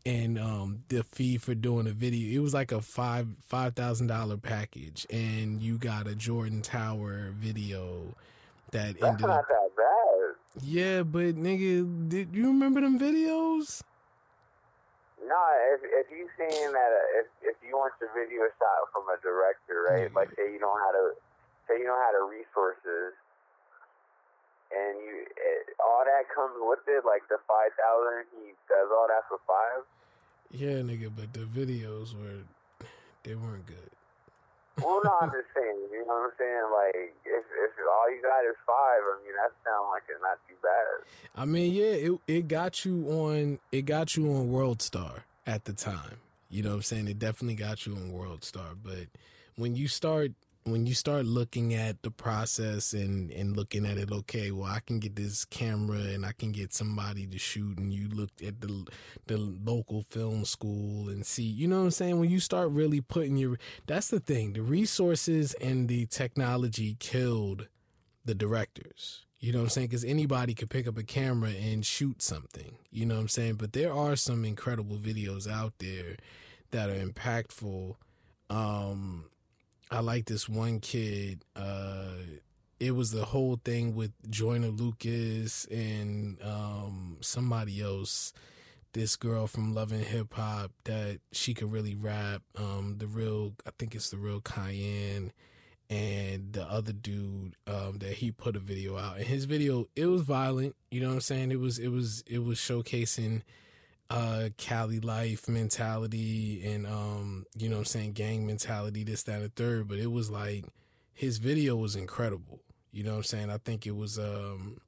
And 0.07 0.39
um, 0.39 0.84
the 0.89 1.02
fee 1.02 1.39
for 1.39 1.55
doing 1.55 1.86
a 1.86 1.93
video, 1.93 2.39
it 2.39 2.43
was 2.43 2.52
like 2.55 2.73
a 2.73 2.81
five 2.81 3.26
five 3.47 3.75
thousand 3.75 4.09
dollar 4.09 4.36
package, 4.36 5.07
and 5.10 5.62
you 5.62 5.78
got 5.78 6.07
a 6.07 6.15
Jordan 6.15 6.60
Tower 6.62 7.33
video 7.36 8.15
that 8.73 9.01
That's 9.01 9.05
ended 9.05 9.25
up 9.25 9.28
not 9.31 9.49
that 9.49 9.70
bad. 9.76 10.62
yeah, 10.62 11.02
but 11.02 11.36
nigga, 11.36 12.09
did 12.09 12.34
you 12.34 12.49
remember 12.49 12.83
them 12.83 12.99
videos? 12.99 13.83
No, 15.25 15.41
if 15.73 15.81
if 15.83 16.07
you 16.12 16.28
saying 16.36 16.73
that 16.73 16.93
uh, 16.93 17.20
if 17.20 17.26
if 17.43 17.57
you 17.67 17.75
want 17.76 17.94
your 18.01 18.10
video 18.12 18.44
shot 18.60 18.93
from 18.93 19.09
a 19.09 19.17
director, 19.25 19.89
right? 19.89 20.12
Like 20.15 20.28
say 20.36 20.52
you 20.52 20.60
don't 20.60 20.78
have 20.84 20.93
the 20.93 21.17
say 21.67 21.81
you 21.81 21.89
don't 21.89 22.02
have 22.05 22.12
the 22.12 22.28
resources, 22.28 23.17
and 24.74 24.98
you 24.98 25.22
it, 25.22 25.74
all 25.78 26.02
that 26.02 26.26
comes 26.34 26.58
with 26.58 26.82
it, 26.90 27.06
like 27.06 27.22
the 27.30 27.38
five 27.46 27.70
thousand, 27.78 28.26
he 28.34 28.52
does 28.66 28.90
all 28.90 29.06
that 29.08 29.24
for 29.30 29.38
five. 29.46 29.86
Yeah, 30.50 30.82
nigga, 30.82 31.10
but 31.14 31.32
the 31.32 31.46
videos 31.46 32.14
were 32.14 32.42
they 33.22 33.34
weren't 33.34 33.66
good. 33.66 33.90
Well, 34.82 35.00
no, 35.04 35.12
I'm 35.22 35.30
just 35.34 35.50
saying, 35.54 35.78
you 35.92 36.04
know 36.06 36.14
what 36.14 36.30
I'm 36.30 36.36
saying? 36.38 36.66
Like 36.74 37.14
if 37.24 37.44
if 37.46 37.72
all 37.86 38.10
you 38.10 38.22
got 38.22 38.42
is 38.44 38.58
five, 38.66 39.02
I 39.02 39.14
mean 39.24 39.34
that 39.38 39.52
sounds 39.64 39.88
like 39.92 40.02
it's 40.08 40.22
not 40.22 40.38
too 40.48 40.58
bad. 40.62 41.40
I 41.40 41.44
mean, 41.44 41.72
yeah, 41.72 42.10
it 42.10 42.12
it 42.26 42.48
got 42.48 42.84
you 42.84 43.06
on 43.08 43.58
it 43.72 43.82
got 43.82 44.16
you 44.16 44.32
on 44.34 44.50
World 44.50 44.82
Star 44.82 45.24
at 45.46 45.64
the 45.64 45.72
time. 45.72 46.18
You 46.50 46.62
know 46.62 46.70
what 46.70 46.76
I'm 46.76 46.82
saying? 46.82 47.08
It 47.08 47.18
definitely 47.18 47.56
got 47.56 47.86
you 47.86 47.96
on 47.96 48.12
World 48.12 48.44
Star, 48.44 48.74
but 48.80 49.08
when 49.56 49.76
you 49.76 49.88
start 49.88 50.32
when 50.65 50.86
you 50.86 50.94
start 50.94 51.26
looking 51.26 51.75
at 51.75 52.02
the 52.02 52.10
process 52.10 52.94
and 52.94 53.31
and 53.31 53.57
looking 53.57 53.84
at 53.84 53.99
it 53.99 54.10
okay 54.10 54.51
well 54.51 54.70
i 54.70 54.81
can 54.81 54.99
get 54.99 55.15
this 55.15 55.44
camera 55.44 55.99
and 55.99 56.25
i 56.25 56.33
can 56.33 56.52
get 56.52 56.73
somebody 56.73 57.26
to 57.26 57.39
shoot 57.39 57.78
and 57.78 57.93
you 57.93 58.09
look 58.09 58.31
at 58.44 58.60
the 58.60 58.86
the 59.26 59.36
local 59.36 60.02
film 60.02 60.44
school 60.44 61.09
and 61.09 61.25
see 61.26 61.43
you 61.43 61.68
know 61.68 61.78
what 61.78 61.84
i'm 61.84 61.91
saying? 61.91 62.18
When 62.18 62.31
you 62.31 62.41
start 62.41 62.70
really 62.70 63.01
putting 63.01 63.36
your 63.36 63.59
that's 63.86 64.09
the 64.09 64.20
thing 64.20 64.52
the 64.55 64.62
resources 64.62 65.55
and 65.55 65.89
the 65.89 66.07
technology 66.07 66.97
killed 66.99 67.68
the 68.25 68.34
directors. 68.34 69.25
You 69.39 69.52
know 69.52 69.59
what 69.59 69.65
i'm 69.65 69.70
saying? 69.70 69.89
Because 69.89 70.05
anybody 70.05 70.55
could 70.55 70.70
pick 70.70 70.89
up 70.89 70.97
a 70.97 71.02
camera 71.02 71.51
and 71.51 71.84
shoot 71.84 72.23
something 72.23 72.76
you 72.91 73.05
know 73.05 73.17
what 73.17 73.23
i'm 73.23 73.28
saying? 73.28 73.55
But 73.55 73.73
there 73.73 73.93
are 73.93 74.17
some 74.17 74.44
incredible 74.44 74.97
videos 74.97 75.51
out 75.51 75.75
there 75.78 76.17
that 76.70 76.89
are 76.89 76.94
impactful 76.94 77.97
um 78.51 79.26
I 79.90 80.00
like 80.00 80.26
this 80.26 80.48
one 80.48 80.80
kid. 80.80 81.44
Uh, 81.54 82.40
it 82.80 82.92
was 82.92 83.12
the 83.12 83.26
whole 83.26 83.60
thing 83.64 83.94
with 83.94 84.12
Joyner 84.30 84.68
Lucas 84.68 85.66
and 85.66 86.42
um, 86.42 87.18
somebody 87.20 87.80
else. 87.80 88.32
This 88.92 89.16
girl 89.16 89.48
from 89.48 89.74
Love 89.74 89.90
& 89.90 89.92
Hip 89.92 90.34
Hop 90.34 90.70
that 90.84 91.18
she 91.32 91.52
could 91.52 91.72
really 91.72 91.96
rap. 91.96 92.42
Um, 92.56 92.96
the 92.98 93.08
real, 93.08 93.54
I 93.66 93.70
think 93.76 93.94
it's 93.94 94.10
the 94.10 94.18
real 94.18 94.40
Cayenne, 94.40 95.32
and 95.90 96.52
the 96.52 96.62
other 96.62 96.92
dude 96.92 97.56
um, 97.66 97.98
that 97.98 98.14
he 98.14 98.30
put 98.30 98.54
a 98.54 98.60
video 98.60 98.96
out. 98.96 99.16
And 99.16 99.26
his 99.26 99.46
video, 99.46 99.88
it 99.96 100.06
was 100.06 100.22
violent. 100.22 100.76
You 100.92 101.00
know 101.00 101.08
what 101.08 101.14
I'm 101.14 101.20
saying? 101.22 101.50
It 101.50 101.58
was, 101.58 101.78
it 101.80 101.88
was, 101.88 102.22
it 102.28 102.44
was 102.44 102.58
showcasing 102.58 103.42
uh 104.10 104.49
Cali 104.58 105.00
life 105.00 105.49
mentality 105.49 106.62
and 106.65 106.86
um 106.86 107.47
you 107.57 107.68
know 107.68 107.78
I'm 107.78 107.84
saying 107.84 108.12
gang 108.12 108.47
mentality 108.47 109.02
this 109.02 109.23
that 109.24 109.36
and 109.36 109.44
the 109.44 109.49
third 109.49 109.89
but 109.89 109.99
it 109.99 110.10
was 110.10 110.31
like 110.31 110.65
his 111.12 111.39
video 111.39 111.76
was 111.76 111.97
incredible. 111.97 112.60
You 112.92 113.05
know 113.05 113.12
what 113.12 113.18
I'm 113.18 113.23
saying? 113.24 113.50
I 113.50 113.58
think 113.58 113.86
it 113.86 113.97
was 113.97 114.18
um 114.18 114.78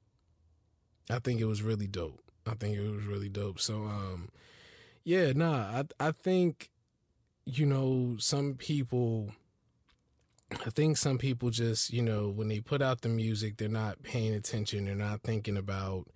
I 1.09 1.19
think 1.19 1.39
it 1.41 1.45
was 1.45 1.61
really 1.63 1.87
dope. 1.87 2.21
I 2.45 2.53
think 2.53 2.77
it 2.77 2.89
was 2.89 3.05
really 3.05 3.29
dope. 3.29 3.59
So 3.59 3.83
um 3.83 4.29
yeah 5.03 5.31
nah 5.33 5.81
I 5.81 5.83
I 5.99 6.11
think 6.11 6.69
you 7.45 7.65
know 7.65 8.17
some 8.19 8.53
people 8.53 9.31
I 10.51 10.69
think 10.69 10.97
some 10.97 11.17
people 11.17 11.49
just 11.49 11.91
you 11.91 12.01
know 12.01 12.29
when 12.29 12.47
they 12.49 12.59
put 12.59 12.81
out 12.81 13.01
the 13.01 13.09
music 13.09 13.57
they're 13.57 13.67
not 13.67 14.03
paying 14.03 14.33
attention. 14.33 14.85
They're 14.85 14.95
not 14.95 15.21
thinking 15.23 15.57
about 15.57 16.07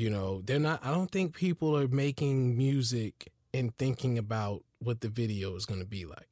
you 0.00 0.10
know 0.10 0.40
they're 0.44 0.58
not 0.58 0.84
i 0.84 0.90
don't 0.90 1.10
think 1.10 1.34
people 1.34 1.76
are 1.76 1.88
making 1.88 2.56
music 2.56 3.30
and 3.52 3.76
thinking 3.76 4.16
about 4.18 4.62
what 4.78 5.00
the 5.00 5.08
video 5.08 5.54
is 5.56 5.66
going 5.66 5.80
to 5.80 5.86
be 5.86 6.04
like. 6.04 6.26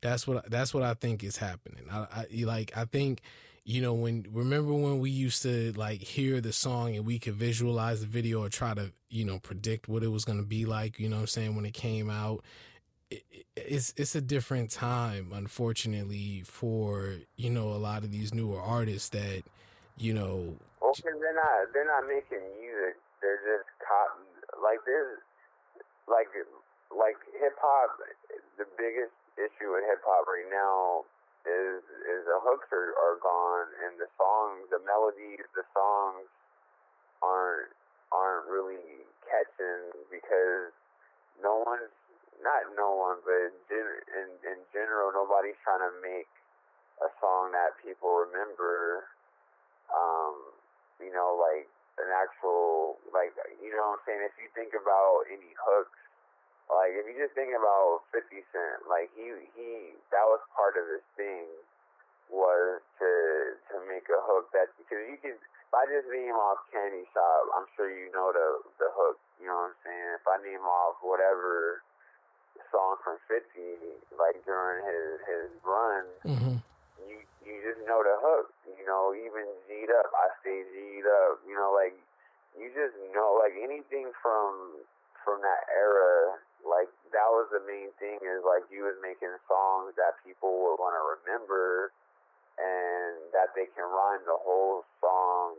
That's 0.00 0.26
what 0.26 0.50
that's 0.50 0.74
what 0.74 0.82
i 0.82 0.94
think 0.94 1.22
is 1.22 1.36
happening. 1.36 1.84
I, 1.90 2.06
I 2.12 2.44
like 2.44 2.76
i 2.76 2.84
think 2.84 3.20
you 3.64 3.80
know 3.80 3.94
when 3.94 4.26
remember 4.32 4.74
when 4.74 4.98
we 4.98 5.10
used 5.10 5.42
to 5.42 5.72
like 5.72 6.00
hear 6.00 6.40
the 6.40 6.52
song 6.52 6.96
and 6.96 7.06
we 7.06 7.20
could 7.20 7.34
visualize 7.34 8.00
the 8.00 8.08
video 8.08 8.42
or 8.42 8.48
try 8.48 8.74
to 8.74 8.92
you 9.08 9.24
know 9.24 9.38
predict 9.38 9.88
what 9.88 10.02
it 10.02 10.08
was 10.08 10.24
going 10.24 10.40
to 10.40 10.44
be 10.44 10.64
like 10.64 10.98
you 10.98 11.08
know 11.08 11.18
i'm 11.18 11.26
saying 11.28 11.54
when 11.54 11.64
it 11.64 11.74
came 11.74 12.10
out? 12.10 12.42
It, 13.12 13.22
it's 13.54 13.94
it's 13.96 14.16
a 14.16 14.20
different 14.20 14.72
time 14.72 15.30
unfortunately 15.32 16.42
for 16.44 17.18
you 17.36 17.50
know 17.50 17.68
a 17.68 17.78
lot 17.78 18.02
of 18.02 18.10
these 18.10 18.34
newer 18.34 18.60
artists 18.60 19.10
that 19.10 19.44
you 20.02 20.12
know 20.12 20.58
Well, 20.82 20.92
because 20.98 21.18
they're 21.22 21.38
not 21.38 21.70
they're 21.70 21.86
not 21.86 22.10
making 22.10 22.42
music. 22.58 22.98
They're 23.22 23.38
just 23.46 23.70
cotton. 23.78 24.26
Like 24.58 24.82
there's 24.82 25.22
like 26.10 26.26
like 26.90 27.16
hip 27.38 27.54
hop. 27.62 28.02
The 28.58 28.66
biggest 28.74 29.14
issue 29.38 29.70
with 29.72 29.86
hip 29.86 30.02
hop 30.02 30.26
right 30.26 30.50
now 30.50 31.06
is 31.46 31.86
is 32.06 32.26
the 32.26 32.38
hooks 32.42 32.66
are, 32.74 32.94
are 32.98 33.18
gone 33.22 33.70
and 33.86 33.94
the 33.98 34.10
songs, 34.18 34.66
the 34.74 34.82
melodies, 34.82 35.46
the 35.54 35.66
songs 35.70 36.26
aren't 37.22 37.70
aren't 38.10 38.50
really 38.50 39.06
catching 39.30 39.94
because 40.10 40.74
no 41.38 41.62
one's 41.62 41.94
not 42.42 42.66
no 42.74 42.98
one, 42.98 43.22
but 43.22 43.54
in 43.70 44.26
in 44.42 44.58
general, 44.74 45.14
nobody's 45.14 45.58
trying 45.62 45.86
to 45.86 45.94
make 46.02 46.26
a 46.98 47.08
song 47.22 47.54
that 47.54 47.78
people 47.78 48.10
remember. 48.26 49.06
Um, 49.90 50.36
you 51.02 51.10
know, 51.10 51.34
like 51.34 51.66
an 51.98 52.10
actual, 52.14 53.02
like, 53.10 53.34
you 53.58 53.74
know 53.74 53.96
what 53.96 54.00
I'm 54.00 54.04
saying? 54.06 54.22
If 54.28 54.34
you 54.38 54.48
think 54.54 54.72
about 54.76 55.26
any 55.26 55.50
hooks 55.58 55.98
like 56.72 56.96
if 56.96 57.04
you 57.04 57.16
just 57.20 57.36
think 57.36 57.52
about 57.52 58.00
Fifty 58.16 58.40
Cent, 58.48 58.88
like 58.88 59.12
he 59.12 59.28
he 59.52 59.92
that 60.08 60.24
was 60.24 60.40
part 60.56 60.80
of 60.80 60.88
his 60.88 61.04
thing 61.20 61.44
was 62.32 62.80
to 62.96 63.10
to 63.68 63.76
make 63.92 64.08
a 64.08 64.20
hook 64.24 64.48
that 64.56 64.72
because 64.80 65.04
you 65.04 65.20
can 65.20 65.36
if 65.36 65.72
I 65.72 65.84
just 65.84 66.08
name 66.08 66.32
off 66.32 66.64
Candy 66.72 67.04
Shop, 67.12 67.42
I'm 67.52 67.68
sure 67.76 67.92
you 67.92 68.08
know 68.16 68.32
the 68.32 68.48
the 68.80 68.88
hook. 68.88 69.20
You 69.36 69.52
know 69.52 69.68
what 69.68 69.76
I'm 69.76 69.78
saying? 69.84 70.08
If 70.16 70.24
I 70.24 70.36
name 70.40 70.64
off 70.64 70.96
whatever 71.04 71.84
song 72.72 72.96
from 73.04 73.20
Fifty, 73.28 73.76
like 74.16 74.40
during 74.48 74.80
his 74.88 75.20
his 75.28 75.48
run, 75.60 76.04
mm-hmm. 76.24 76.56
You 77.08 77.18
you 77.42 77.54
just 77.62 77.80
know 77.86 78.02
the 78.02 78.16
hook. 78.20 78.52
You 78.66 78.84
know, 78.86 79.14
even 79.14 79.46
G'd 79.66 79.90
up, 79.90 80.10
I 80.14 80.30
stay 80.42 80.62
G'd 80.62 81.06
up. 81.06 81.42
You 81.46 81.54
know, 81.54 81.74
like 81.74 81.96
you 82.58 82.68
just 82.74 82.94
know 83.14 83.38
like 83.40 83.56
anything 83.58 84.12
from 84.20 84.82
from 85.24 85.40
that 85.42 85.62
era 85.70 86.38
like 86.62 86.90
that 87.10 87.28
was 87.30 87.50
the 87.50 87.62
main 87.66 87.90
thing 87.98 88.18
is 88.22 88.42
like 88.46 88.66
you 88.70 88.86
was 88.86 88.96
making 89.02 89.34
songs 89.50 89.94
that 89.98 90.18
people 90.22 90.62
would 90.66 90.78
want 90.78 90.94
to 90.94 91.04
remember 91.20 91.90
and 92.58 93.18
that 93.34 93.50
they 93.58 93.66
can 93.74 93.86
rhyme 93.86 94.22
the 94.24 94.38
whole 94.38 94.86
song 95.02 95.58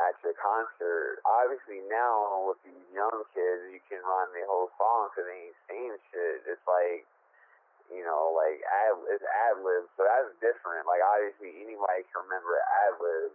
at 0.00 0.16
your 0.24 0.36
concert. 0.36 1.20
Obviously 1.24 1.80
now 1.88 2.48
with 2.48 2.60
these 2.64 2.86
young 2.92 3.24
kids, 3.32 3.72
you 3.72 3.80
can 3.88 4.00
rhyme 4.04 4.32
the 4.36 4.44
whole 4.48 4.68
song 4.76 5.12
because 5.12 5.28
they 5.28 5.40
ain't 5.48 5.60
saying 5.68 5.96
shit. 6.12 6.38
It's 6.48 6.66
like 6.68 7.04
you 7.92 8.02
know, 8.02 8.32
like 8.32 8.58
ad 8.64 8.96
it's 9.12 9.24
ad 9.24 9.60
lib, 9.60 9.84
so 9.94 10.08
that's 10.08 10.32
different. 10.40 10.88
Like 10.88 11.04
obviously 11.04 11.60
anybody 11.60 12.02
can 12.08 12.24
remember 12.24 12.56
ad 12.58 12.94
lib, 12.98 13.30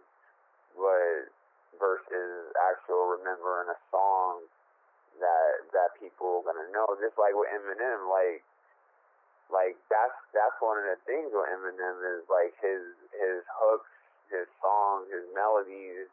but 0.76 1.18
versus 1.78 2.50
actual 2.58 3.14
remembering 3.14 3.70
a 3.70 3.78
song 3.88 4.42
that 5.22 5.54
that 5.72 5.94
people 6.02 6.42
are 6.42 6.46
gonna 6.50 6.68
know. 6.74 6.86
Just 6.98 7.16
like 7.16 7.32
with 7.32 7.48
Eminem, 7.54 8.10
like 8.10 8.42
like 9.48 9.78
that's 9.88 10.18
that's 10.34 10.58
one 10.60 10.76
of 10.76 10.86
the 10.86 10.98
things 11.06 11.30
with 11.30 11.48
Eminem 11.48 11.96
is 12.18 12.26
like 12.26 12.52
his 12.60 12.82
his 13.14 13.46
hooks, 13.48 13.94
his 14.28 14.50
songs, 14.60 15.08
his 15.08 15.24
melodies 15.32 16.10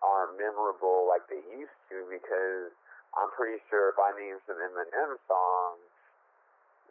aren't 0.00 0.38
memorable 0.40 1.04
like 1.04 1.24
they 1.28 1.42
used 1.52 1.76
to 1.92 2.08
because 2.08 2.72
I'm 3.12 3.28
pretty 3.34 3.60
sure 3.68 3.90
if 3.90 3.98
I 3.98 4.14
name 4.16 4.38
some 4.46 4.56
Eminem 4.56 5.18
songs, 5.26 5.82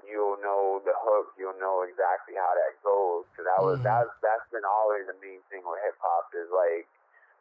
you'll 0.07 0.39
know 0.39 0.79
the 0.83 0.95
hook, 0.95 1.35
you'll 1.35 1.57
know 1.57 1.83
exactly 1.83 2.37
how 2.37 2.51
that 2.55 2.77
goes. 2.83 3.27
Because 3.31 3.47
that 3.47 3.61
was 3.61 3.79
mm-hmm. 3.79 3.89
that's 3.89 4.13
that's 4.23 4.47
been 4.51 4.67
always 4.67 5.07
the 5.07 5.17
main 5.19 5.43
thing 5.51 5.63
with 5.65 5.79
hip 5.83 5.97
hop 5.99 6.31
is 6.35 6.49
like 6.51 6.87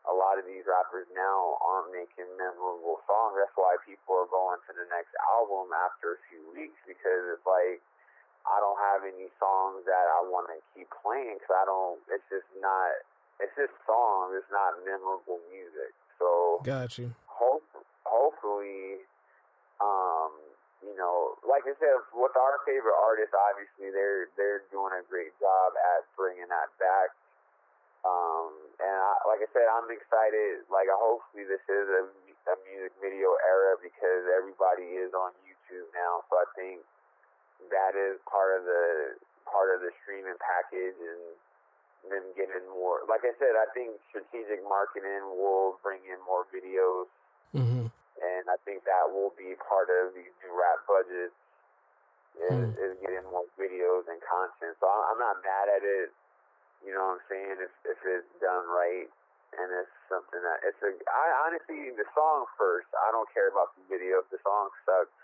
a 0.08 0.14
lot 0.14 0.40
of 0.40 0.48
these 0.48 0.64
rappers 0.64 1.04
now 1.12 1.60
aren't 1.60 1.92
making 1.92 2.26
memorable 2.40 3.02
songs. 3.04 3.36
That's 3.36 3.52
why 3.58 3.76
people 3.84 4.16
are 4.24 4.30
going 4.30 4.58
to 4.64 4.72
the 4.72 4.88
next 4.88 5.12
album 5.20 5.68
after 5.74 6.16
a 6.16 6.20
few 6.32 6.42
weeks 6.56 6.78
because 6.88 7.36
it's 7.36 7.44
like 7.44 7.84
I 8.48 8.56
don't 8.64 8.80
have 8.80 9.04
any 9.04 9.28
songs 9.36 9.84
that 9.84 10.06
I 10.08 10.24
want 10.24 10.48
to 10.48 10.58
keep 10.72 10.88
playing 11.04 11.36
because 11.36 11.52
I 11.52 11.64
don't. 11.68 12.00
It's 12.08 12.24
just 12.32 12.48
not. 12.64 13.04
It's 13.38 13.52
just 13.54 13.76
songs. 13.84 14.34
It's 14.40 14.48
not 14.48 14.80
memorable 14.88 15.44
music. 15.52 15.92
So 16.16 16.64
got 16.64 16.96
you. 16.96 17.12
Hope, 17.28 17.62
hopefully, 18.08 19.04
um, 19.84 20.32
you 20.89 20.97
know, 20.97 21.36
like 21.44 21.68
I 21.68 21.76
said, 21.76 21.97
with 22.17 22.33
our 22.33 22.65
favorite 22.65 22.97
artists, 22.97 23.36
obviously 23.36 23.92
they're 23.92 24.33
they're 24.41 24.65
doing 24.73 24.97
a 24.97 25.05
great 25.05 25.36
job 25.36 25.76
at 25.76 26.08
bringing 26.17 26.49
that 26.49 26.73
back 26.81 27.12
um, 28.07 28.55
and 28.78 28.94
I, 28.94 29.12
like 29.26 29.42
I 29.42 29.49
said, 29.50 29.67
I'm 29.67 29.91
excited. 29.91 30.65
Like, 30.70 30.86
hopefully, 30.92 31.49
this 31.49 31.62
is 31.67 31.86
a, 31.91 32.02
a 32.07 32.55
music 32.70 32.94
video 33.02 33.34
era 33.42 33.75
because 33.83 34.23
everybody 34.31 35.02
is 35.02 35.10
on 35.12 35.34
YouTube 35.42 35.89
now. 35.92 36.23
So 36.31 36.39
I 36.39 36.47
think 36.55 36.86
that 37.75 37.99
is 37.99 38.23
part 38.31 38.55
of 38.55 38.62
the 38.65 39.18
part 39.50 39.75
of 39.75 39.83
the 39.83 39.91
streaming 40.05 40.39
package 40.39 40.94
and 41.00 41.23
them 42.07 42.25
getting 42.39 42.65
more. 42.70 43.02
Like 43.10 43.26
I 43.26 43.34
said, 43.42 43.58
I 43.58 43.67
think 43.75 43.99
strategic 44.15 44.62
marketing 44.62 45.34
will 45.34 45.76
bring 45.83 45.99
in 46.07 46.20
more 46.23 46.47
videos, 46.55 47.10
mm-hmm. 47.50 47.88
And 48.18 48.50
I 48.50 48.58
think 48.66 48.84
that 48.84 49.10
will 49.10 49.32
be 49.38 49.55
part 49.58 49.88
of 49.88 50.14
these 50.14 50.32
new 50.42 50.52
rap 50.55 50.82
budgets. 50.86 51.34
Is, 52.38 52.55
mm. 52.55 52.70
is 52.78 52.94
getting 53.02 53.26
more 53.34 53.50
videos 53.58 54.06
and 54.06 54.22
content. 54.22 54.78
So 54.78 54.86
I'm 54.86 55.18
not 55.18 55.42
mad 55.42 55.66
at 55.74 55.82
it. 55.82 56.14
You 56.86 56.94
know 56.94 57.10
what 57.10 57.18
I'm 57.18 57.24
saying? 57.26 57.58
If 57.58 57.74
if 57.82 57.98
it's 58.06 58.30
done 58.38 58.62
right 58.70 59.10
and 59.56 59.66
it's 59.74 59.94
something 60.06 60.38
that 60.44 60.62
it's 60.62 60.78
a 60.84 60.92
I 61.08 61.26
honestly 61.48 61.90
the 61.97 62.06
song 62.12 62.47
first. 62.60 62.86
I 62.94 63.10
don't 63.10 63.28
care 63.32 63.48
about 63.48 63.72
the 63.74 63.82
video. 63.88 64.20
If 64.22 64.28
the 64.30 64.40
song 64.44 64.70
sucks 64.84 65.18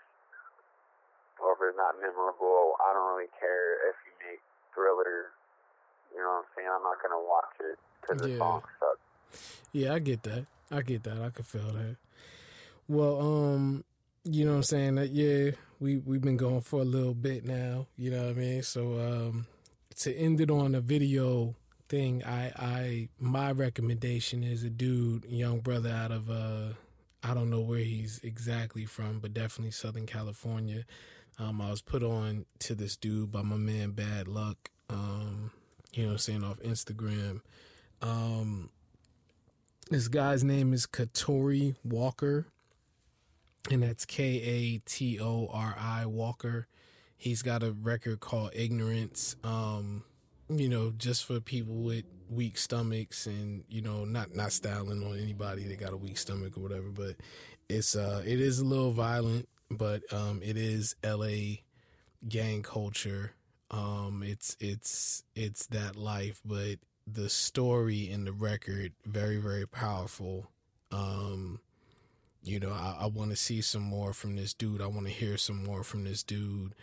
or 1.39 1.53
if 1.53 1.59
it's 1.61 1.77
not 1.77 1.95
memorable, 2.01 2.79
I 2.81 2.91
don't 2.95 3.15
really 3.15 3.31
care 3.37 3.91
if 3.91 3.97
you 4.03 4.13
make 4.25 4.41
thriller. 4.73 5.35
You 6.11 6.23
know 6.23 6.41
what 6.41 6.47
I'm 6.47 6.51
saying? 6.57 6.71
I'm 6.71 6.83
not 6.83 6.97
gonna 6.99 7.21
watch 7.21 7.55
it 7.63 7.77
because 8.01 8.19
the 8.23 8.31
yeah. 8.35 8.41
song 8.41 8.61
sucks. 8.81 9.05
Yeah, 9.71 9.93
I 9.93 9.99
get 9.99 10.23
that. 10.23 10.47
I 10.71 10.81
get 10.81 11.03
that. 11.03 11.21
I 11.21 11.29
can 11.29 11.43
feel 11.43 11.69
that. 11.75 11.95
Well, 12.87 13.19
um, 13.19 13.83
you 14.23 14.45
know 14.45 14.51
what 14.51 14.57
I'm 14.57 14.63
saying? 14.63 14.95
That 14.95 15.09
yeah, 15.09 15.51
we 15.79 15.97
we've 15.97 16.21
been 16.21 16.37
going 16.37 16.61
for 16.61 16.81
a 16.81 16.85
little 16.85 17.13
bit 17.13 17.45
now. 17.45 17.87
You 17.97 18.11
know 18.11 18.23
what 18.23 18.31
I 18.31 18.33
mean? 18.33 18.63
So 18.63 18.99
um, 18.99 19.47
to 19.97 20.15
end 20.15 20.41
it 20.41 20.51
on 20.51 20.75
a 20.75 20.81
video 20.81 21.55
thing, 21.89 22.23
I 22.23 22.51
I 22.55 23.09
my 23.19 23.51
recommendation 23.51 24.43
is 24.43 24.63
a 24.63 24.69
dude, 24.69 25.25
young 25.25 25.59
brother 25.59 25.89
out 25.89 26.11
of 26.11 26.29
uh 26.29 26.73
I 27.23 27.33
don't 27.33 27.49
know 27.49 27.61
where 27.61 27.79
he's 27.79 28.19
exactly 28.19 28.85
from, 28.85 29.19
but 29.19 29.33
definitely 29.33 29.71
Southern 29.71 30.05
California. 30.05 30.85
Um, 31.39 31.59
I 31.59 31.71
was 31.71 31.81
put 31.81 32.03
on 32.03 32.45
to 32.59 32.75
this 32.75 32.95
dude 32.95 33.31
by 33.31 33.41
my 33.41 33.57
man 33.57 33.91
Bad 33.91 34.27
Luck. 34.27 34.69
Um, 34.91 35.51
you 35.91 36.03
know, 36.03 36.09
what 36.09 36.13
I'm 36.13 36.17
saying 36.19 36.43
off 36.43 36.59
Instagram. 36.59 37.41
Um, 38.01 38.69
this 39.89 40.07
guy's 40.07 40.43
name 40.43 40.71
is 40.71 40.85
Katori 40.85 41.75
Walker, 41.83 42.45
and 43.71 43.83
that's 43.83 44.05
K 44.05 44.23
A 44.41 44.77
T 44.85 45.19
O 45.19 45.47
R 45.51 45.75
I 45.77 46.05
Walker. 46.05 46.67
He's 47.17 47.41
got 47.41 47.63
a 47.63 47.71
record 47.71 48.19
called 48.19 48.51
Ignorance. 48.53 49.35
Um, 49.43 50.03
you 50.49 50.69
know, 50.69 50.91
just 50.97 51.25
for 51.25 51.39
people 51.39 51.75
with 51.75 52.05
weak 52.29 52.57
stomachs 52.57 53.25
and, 53.25 53.63
you 53.69 53.81
know, 53.81 54.05
not 54.05 54.35
not 54.35 54.51
styling 54.51 55.03
on 55.03 55.17
anybody 55.17 55.63
that 55.65 55.79
got 55.79 55.93
a 55.93 55.97
weak 55.97 56.17
stomach 56.17 56.57
or 56.57 56.61
whatever, 56.61 56.89
but 56.89 57.15
it's 57.69 57.95
uh 57.95 58.21
it 58.25 58.39
is 58.39 58.59
a 58.59 58.65
little 58.65 58.91
violent, 58.91 59.47
but 59.71 60.01
um 60.13 60.41
it 60.43 60.57
is 60.57 60.95
LA 61.03 61.61
gang 62.27 62.61
culture. 62.63 63.33
Um 63.71 64.23
it's 64.25 64.55
it's 64.59 65.23
it's 65.35 65.67
that 65.67 65.95
life, 65.95 66.41
but 66.45 66.77
the 67.07 67.29
story 67.29 68.09
and 68.11 68.25
the 68.27 68.31
record 68.31 68.93
very 69.05 69.37
very 69.37 69.67
powerful. 69.67 70.51
Um 70.91 71.59
you 72.45 72.59
know, 72.59 72.71
I, 72.71 72.97
I 73.01 73.05
want 73.07 73.31
to 73.31 73.35
see 73.35 73.61
some 73.61 73.81
more 73.81 74.13
from 74.13 74.35
this 74.35 74.53
dude. 74.53 74.81
I 74.81 74.87
want 74.87 75.07
to 75.07 75.11
hear 75.11 75.37
some 75.37 75.63
more 75.63 75.83
from 75.83 76.03
this 76.03 76.23
dude. 76.23 76.75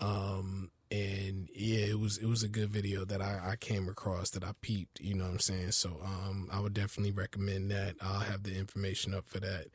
Um, 0.00 0.70
and 0.90 1.48
yeah, 1.54 1.86
it 1.86 1.98
was 1.98 2.18
it 2.18 2.26
was 2.26 2.42
a 2.42 2.48
good 2.48 2.70
video 2.70 3.04
that 3.04 3.20
I, 3.20 3.40
I 3.50 3.56
came 3.56 3.88
across 3.88 4.30
that 4.30 4.44
I 4.44 4.52
peeped. 4.60 5.00
You 5.00 5.14
know 5.14 5.24
what 5.24 5.32
I'm 5.32 5.38
saying? 5.40 5.72
So 5.72 6.00
um, 6.02 6.48
I 6.52 6.60
would 6.60 6.74
definitely 6.74 7.12
recommend 7.12 7.70
that. 7.70 7.96
I'll 8.00 8.20
have 8.20 8.42
the 8.42 8.56
information 8.56 9.14
up 9.14 9.26
for 9.26 9.40
that. 9.40 9.66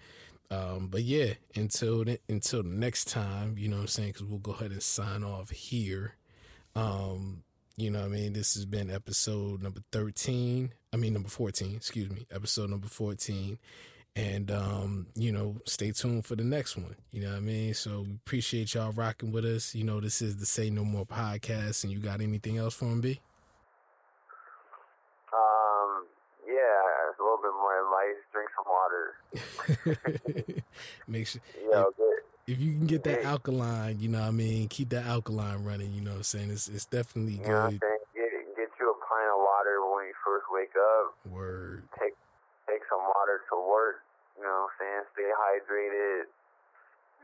Um, 0.50 0.88
but 0.88 1.04
yeah, 1.04 1.34
until 1.56 2.04
the, 2.04 2.20
until 2.30 2.64
the 2.64 2.70
next 2.70 3.08
time, 3.08 3.56
you 3.58 3.68
know 3.68 3.78
what 3.78 3.84
I'm 3.84 3.88
saying? 3.88 4.10
Because 4.10 4.24
we'll 4.24 4.40
go 4.40 4.52
ahead 4.54 4.72
and 4.72 4.84
sign 4.84 5.24
off 5.24 5.50
here. 5.50 6.16
Um, 6.76 7.44
you 7.76 7.90
know 7.90 8.00
what 8.00 8.06
I 8.06 8.10
mean? 8.10 8.34
This 8.34 8.54
has 8.54 8.66
been 8.66 8.92
episode 8.92 9.64
number 9.64 9.82
13. 9.92 10.74
I 10.92 10.98
mean, 10.98 11.14
number 11.14 11.30
14, 11.30 11.76
excuse 11.76 12.10
me, 12.12 12.28
episode 12.32 12.70
number 12.70 12.88
14 12.88 13.58
and 14.16 14.52
um, 14.52 15.08
you 15.16 15.32
know, 15.32 15.56
stay 15.66 15.92
tuned 15.92 16.26
for 16.26 16.36
the 16.36 16.44
next 16.44 16.78
one. 16.78 16.96
You 17.12 17.22
know 17.22 17.30
what 17.30 17.38
I 17.38 17.42
mean? 17.42 17.74
So 17.74 18.02
we 18.02 18.14
appreciate 18.14 18.74
y'all 18.74 18.92
rocking 18.92 19.32
with 19.32 19.46
us. 19.46 19.74
You 19.74 19.84
know, 19.84 20.00
this 20.00 20.22
is 20.22 20.38
the 20.38 20.46
Say 20.46 20.70
No 20.70 20.84
More 20.84 21.06
podcast, 21.06 21.84
and 21.84 21.92
you 21.92 22.00
got 22.00 22.22
anything 22.22 22.58
else 22.58 22.76
for 22.76 22.86
him, 22.86 23.02
B? 23.02 23.20
Um, 25.34 26.06
yeah, 26.48 26.54
a 26.54 27.22
little 27.22 27.40
bit 27.42 27.54
more 27.60 27.80
advice. 27.82 28.22
Drink 28.32 28.50
some 28.56 28.66
water. 28.70 30.64
Make 31.08 31.28
sure. 31.28 31.42
Yeah, 31.72 31.86
if, 31.90 32.56
if 32.56 32.62
you 32.62 32.74
can 32.74 32.86
get 32.86 33.04
that 33.06 33.24
alkaline, 33.24 34.00
you 34.00 34.10
know 34.10 34.20
what 34.20 34.28
I 34.28 34.32
mean, 34.32 34.68
keep 34.68 34.90
that 34.90 35.06
alkaline 35.06 35.64
running. 35.64 35.92
You 35.92 36.02
know 36.02 36.12
what 36.12 36.18
I'm 36.18 36.24
saying? 36.24 36.52
It's 36.52 36.68
it's 36.68 36.86
definitely 36.86 37.34
you 37.34 37.46
good. 37.46 37.80
Get 37.82 38.30
get 38.56 38.70
you 38.80 38.92
a 38.92 38.98
pint 39.10 39.30
of 39.34 39.40
water 39.40 39.82
when 39.90 40.06
you 40.06 40.14
first 40.24 40.46
wake 40.52 40.76
up. 40.78 41.16
Word. 41.32 41.84
Take 42.00 42.14
take 42.68 42.84
some 42.88 43.04
water 43.04 43.44
to 43.52 43.56
work. 43.58 44.04
You 44.38 44.44
know 44.44 44.68
what 44.68 44.74
I'm 44.74 44.80
saying? 44.80 45.04
Stay 45.14 45.30
hydrated. 45.30 46.30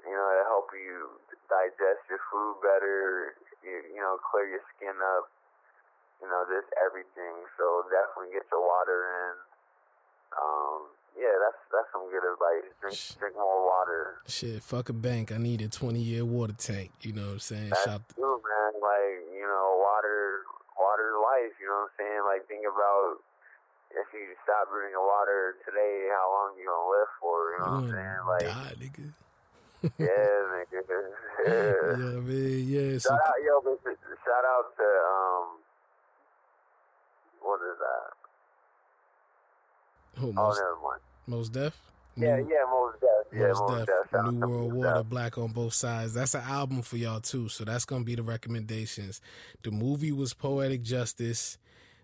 You 0.05 0.15
know, 0.15 0.29
to 0.31 0.43
help 0.47 0.71
you 0.71 1.19
digest 1.51 2.07
your 2.07 2.23
food 2.31 2.63
better. 2.63 3.35
You, 3.65 3.97
you 3.97 4.01
know, 4.01 4.15
clear 4.31 4.47
your 4.47 4.63
skin 4.75 4.95
up. 4.95 5.27
You 6.23 6.27
know, 6.27 6.47
just 6.47 6.71
everything. 6.79 7.35
So 7.59 7.87
definitely 7.91 8.35
get 8.35 8.47
your 8.51 8.63
water 8.63 8.99
in. 9.03 9.35
Um, 10.35 10.79
yeah, 11.17 11.35
that's 11.41 11.59
that's 11.67 11.89
some 11.91 12.07
good 12.07 12.23
advice. 12.23 12.69
Drink 12.79 12.95
drink 13.19 13.35
more 13.35 13.65
water. 13.65 14.23
Shit, 14.27 14.63
fuck 14.63 14.87
a 14.87 14.95
bank. 14.95 15.31
I 15.31 15.37
need 15.37 15.59
a 15.61 15.67
twenty 15.67 15.99
year 15.99 16.23
water 16.23 16.55
tank. 16.55 16.91
You 17.01 17.11
know 17.11 17.35
what 17.35 17.43
I'm 17.43 17.49
saying? 17.49 17.69
That's 17.75 17.83
Shout 17.83 18.03
true, 18.15 18.39
man. 18.39 18.79
Like 18.79 19.27
you 19.35 19.43
know, 19.43 19.83
water, 19.83 20.47
water 20.79 21.19
life. 21.19 21.55
You 21.59 21.67
know 21.67 21.87
what 21.87 21.91
I'm 21.91 21.95
saying? 21.99 22.21
Like 22.23 22.47
think 22.47 22.63
about 22.63 23.19
if 23.91 24.07
you 24.13 24.25
stop 24.43 24.69
drinking 24.69 24.99
water 25.01 25.55
today, 25.65 26.07
how 26.13 26.25
long 26.31 26.49
you 26.57 26.65
gonna 26.65 26.89
live 26.89 27.11
for? 27.19 27.37
You 27.51 27.57
know 27.59 27.71
what 27.71 27.83
I'm 27.83 27.91
saying? 27.93 28.21
Like, 28.27 28.47
die, 28.49 28.75
nigga. 28.79 29.07
yeah, 29.97 30.39
nigga. 30.53 30.81
yeah, 31.47 32.19
man. 32.19 32.57
Yeah. 32.67 32.97
So, 32.99 33.09
shout 33.09 33.19
out, 33.19 33.39
yo, 33.43 33.53
shout 33.63 34.45
out 34.45 34.67
to 34.77 34.87
um, 35.09 35.45
what 37.41 37.59
is 37.63 37.77
that? 37.79 38.09
Who, 40.21 40.27
Oh, 40.29 40.33
most, 40.33 40.59
never 40.59 40.75
mind. 40.83 41.01
Mos 41.27 41.49
Def. 41.49 41.77
Yeah, 42.17 42.35
New- 42.37 42.49
yeah, 42.49 42.65
Mos 42.69 42.93
Def. 42.99 43.39
Yeah, 43.39 43.47
Most 43.47 43.59
Mos 43.61 43.85
Def, 43.85 44.11
deaf. 44.11 44.25
New 44.33 44.39
World 44.47 44.73
Water, 44.73 44.93
Def. 44.99 45.09
Black 45.09 45.37
on 45.37 45.51
Both 45.53 45.73
Sides. 45.73 46.13
That's 46.13 46.33
an 46.33 46.41
album 46.45 46.81
for 46.81 46.97
y'all 46.97 47.21
too. 47.21 47.47
So 47.47 47.63
that's 47.63 47.85
gonna 47.85 48.03
be 48.03 48.15
the 48.15 48.23
recommendations. 48.23 49.21
The 49.63 49.71
movie 49.71 50.11
was 50.11 50.33
Poetic 50.33 50.81
Justice. 50.83 51.57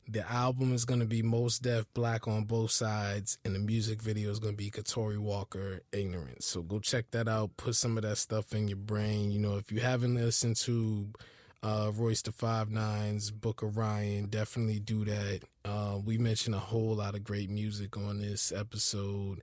The 0.08 0.30
album 0.32 0.72
is 0.74 0.86
gonna 0.86 1.06
be 1.06 1.24
Mos 1.24 1.58
Def, 1.58 1.92
Black 1.96 2.28
on 2.28 2.44
Both 2.44 2.70
Sides, 2.70 3.40
and 3.44 3.56
the 3.56 3.60
music 3.60 4.04
video 4.04 4.30
is 4.30 4.38
gonna 4.38 4.54
be 4.54 4.70
Katori 4.70 5.18
Walker, 5.18 5.82
Ignorance. 5.92 6.46
So 6.46 6.62
go 6.62 6.80
check 6.80 7.10
that 7.12 7.28
out. 7.28 7.58
Put 7.58 7.76
some 7.76 7.98
of 7.98 8.04
that 8.04 8.18
stuff 8.18 8.54
in 8.54 8.68
your 8.68 8.78
brain. 8.78 9.32
You 9.32 9.40
know, 9.40 9.58
if 9.58 9.72
you 9.72 9.80
haven't 9.80 10.14
listened 10.14 10.58
to 10.58 11.08
uh, 11.64 11.92
Royce 11.96 12.22
the 12.22 12.32
Five 12.32 12.70
Nines, 12.70 13.32
Book 13.32 13.64
of 13.64 13.78
Ryan, 13.78 14.28
definitely 14.28 14.80
do 14.80 15.06
that. 15.06 15.40
Uh, 15.64 15.98
we 16.06 16.20
mentioned 16.20 16.54
a 16.54 16.60
whole 16.60 16.96
lot 16.96 17.16
of 17.16 17.24
great 17.24 17.50
music 17.50 17.98
on 17.98 18.20
this 18.20 18.52
episode 18.52 19.42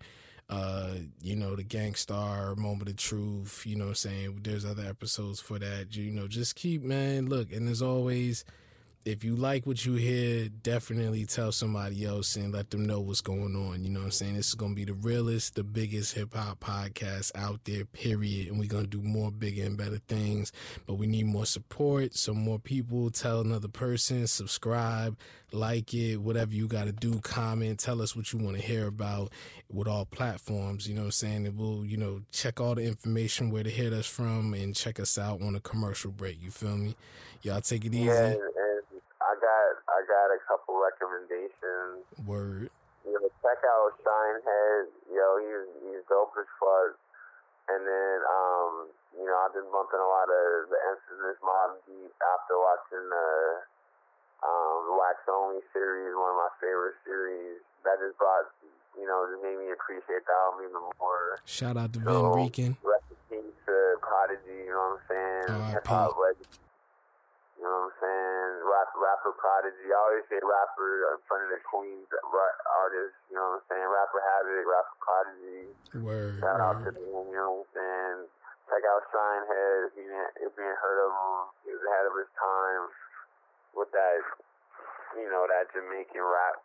uh 0.51 0.95
you 1.21 1.37
know 1.37 1.55
the 1.57 1.63
Gang 1.63 1.95
Starr 1.95 2.57
moment 2.57 2.91
of 2.91 2.97
truth 2.97 3.63
you 3.65 3.77
know 3.77 3.87
i'm 3.87 3.95
saying 3.95 4.41
there's 4.43 4.65
other 4.67 4.85
episodes 4.85 5.41
for 5.41 5.59
that 5.61 5.95
you 5.97 6.11
know 6.11 6.27
just 6.27 6.57
keep 6.57 6.83
man 6.83 7.27
look 7.27 7.53
and 7.53 7.69
as 7.69 7.81
always 7.81 8.45
if 9.05 9.25
you 9.25 9.35
like 9.35 9.67
what 9.67 9.85
you 9.85 9.95
hear 9.95 10.49
definitely 10.49 11.27
tell 11.27 11.51
somebody 11.51 12.05
else 12.05 12.37
and 12.37 12.53
let 12.53 12.71
them 12.71 12.85
know 12.85 13.01
what's 13.01 13.21
going 13.21 13.57
on 13.57 13.83
you 13.83 13.91
know 13.91 14.01
what 14.01 14.07
i'm 14.07 14.11
saying 14.13 14.35
this 14.35 14.49
is 14.49 14.55
going 14.55 14.73
to 14.73 14.77
be 14.77 14.85
the 14.85 14.93
realest 14.93 15.57
the 15.57 15.65
biggest 15.65 16.15
hip-hop 16.15 16.61
podcast 16.61 17.33
out 17.35 17.59
there 17.65 17.85
period 17.85 18.49
and 18.49 18.59
we're 18.59 18.69
going 18.69 18.85
to 18.85 18.91
do 18.91 19.03
more 19.03 19.31
bigger 19.31 19.65
and 19.65 19.77
better 19.77 19.99
things 20.09 20.53
but 20.87 20.95
we 20.95 21.07
need 21.07 21.27
more 21.27 21.47
support 21.47 22.15
so 22.15 22.33
more 22.33 22.59
people 22.59 23.11
tell 23.11 23.41
another 23.41 23.69
person 23.69 24.27
subscribe 24.27 25.19
like 25.51 25.93
it 25.93 26.19
whatever 26.19 26.55
you 26.55 26.69
got 26.69 26.85
to 26.85 26.93
do 26.93 27.19
comment 27.21 27.81
tell 27.81 28.01
us 28.01 28.15
what 28.15 28.33
you 28.33 28.39
want 28.39 28.57
to 28.57 28.63
hear 28.63 28.87
about 28.87 29.33
with 29.73 29.89
all 29.89 30.05
platforms, 30.05 30.87
you 30.87 30.95
know 30.95 31.01
what 31.03 31.07
I'm 31.07 31.13
saying? 31.13 31.47
And 31.47 31.59
we'll, 31.59 31.85
you 31.85 31.97
know, 31.97 32.23
check 32.31 32.61
all 32.61 32.75
the 32.75 32.83
information 32.85 33.51
where 33.51 33.63
to 33.63 33.71
hit 33.71 33.93
us 33.93 34.07
from 34.07 34.55
and 34.55 34.77
check 34.77 35.01
us 35.01 35.19
out 35.19 35.41
on 35.43 35.57
a 35.57 35.61
commercial 35.61 36.11
break. 36.11 36.41
You 36.43 36.51
feel 36.51 36.77
me? 36.77 36.95
Y'all 37.43 37.61
take 37.61 37.85
it 37.85 37.95
easy. 37.95 38.05
Yeah, 38.05 38.35
got 40.09 40.29
a 40.35 40.41
couple 40.47 40.79
recommendations. 40.81 42.07
Word. 42.25 42.71
You 43.03 43.13
know, 43.19 43.27
check 43.43 43.59
out 43.67 43.99
Shinehead. 44.03 44.87
Yo, 45.11 45.27
he's 45.43 45.67
he's 45.83 46.03
dope 46.07 46.35
as 46.39 46.47
fuck. 46.59 46.95
And 47.71 47.83
then, 47.87 48.19
um, 48.27 48.91
you 49.15 49.23
know, 49.27 49.39
I've 49.43 49.55
been 49.55 49.67
bumping 49.71 50.03
a 50.03 50.11
lot 50.11 50.27
of 50.27 50.67
the 50.71 50.79
Infamous 50.93 51.39
Mobb 51.43 51.79
Deep 51.87 52.11
after 52.23 52.59
watching 52.59 53.07
the 53.07 53.31
um, 54.43 54.99
Wax 54.99 55.23
Only 55.31 55.63
series, 55.71 56.11
one 56.19 56.35
of 56.35 56.39
my 56.43 56.53
favorite 56.59 56.99
series. 57.07 57.63
That 57.87 57.99
just 58.03 58.19
brought, 58.19 58.51
you 58.99 59.07
know, 59.07 59.27
just 59.31 59.43
made 59.43 59.59
me 59.59 59.71
appreciate 59.75 60.23
the 60.27 60.35
album 60.47 60.71
even 60.71 60.83
more. 60.99 61.39
Shout 61.47 61.79
out 61.79 61.91
to 61.95 62.03
So, 62.03 62.35
Van 62.35 62.45
Rican. 62.47 62.71
Rest 62.83 63.07
in 63.15 63.19
peace 63.31 63.59
to 63.67 63.75
Prodigy, 64.03 64.67
you 64.67 64.71
know 64.75 64.99
what 64.99 65.03
I'm 65.11 65.47
saying? 65.47 65.75
Hip 65.75 65.87
hop 65.87 66.15
legend. 66.19 66.47
You 67.63 67.71
know 67.71 67.87
what 67.87 67.95
I'm 67.95 68.03
saying? 68.03 68.51
Rap, 68.67 68.91
rapper 68.99 69.39
Prodigy. 69.39 69.87
I 69.87 69.95
always 69.95 70.27
say 70.27 70.43
rapper 70.43 71.15
in 71.15 71.23
front 71.31 71.47
of 71.47 71.51
the 71.55 71.63
Queens 71.63 72.11
ra- 72.11 72.63
artist. 72.83 73.15
You 73.31 73.39
know 73.39 73.55
what 73.55 73.63
I'm 73.63 73.67
saying? 73.71 73.87
Rapper 73.87 74.19
Havoc, 74.19 74.67
rapper 74.67 74.99
Prodigy. 74.99 75.63
Word. 76.03 76.43
Shout 76.43 76.59
out 76.59 76.83
to 76.83 76.91
them. 76.91 77.07
You 77.07 77.39
know 77.39 77.63
what 77.63 77.71
I'm 77.71 77.71
saying? 77.71 78.19
Check 78.67 78.83
out 78.83 79.07
Shinehead 79.15 79.79
if 79.87 79.93
you 79.95 80.11
ain't, 80.11 80.33
if 80.43 80.51
you 80.59 80.65
ain't 80.67 80.83
heard 80.83 81.07
of 81.07 81.15
him. 81.15 81.39
He 81.63 81.71
was 81.71 81.87
ahead 81.87 82.07
of 82.11 82.15
his 82.19 82.31
time 82.35 82.85
with 83.79 83.91
that, 83.95 84.19
you 85.23 85.31
know, 85.31 85.47
that 85.47 85.71
Jamaican 85.71 86.19
rap. 86.19 86.59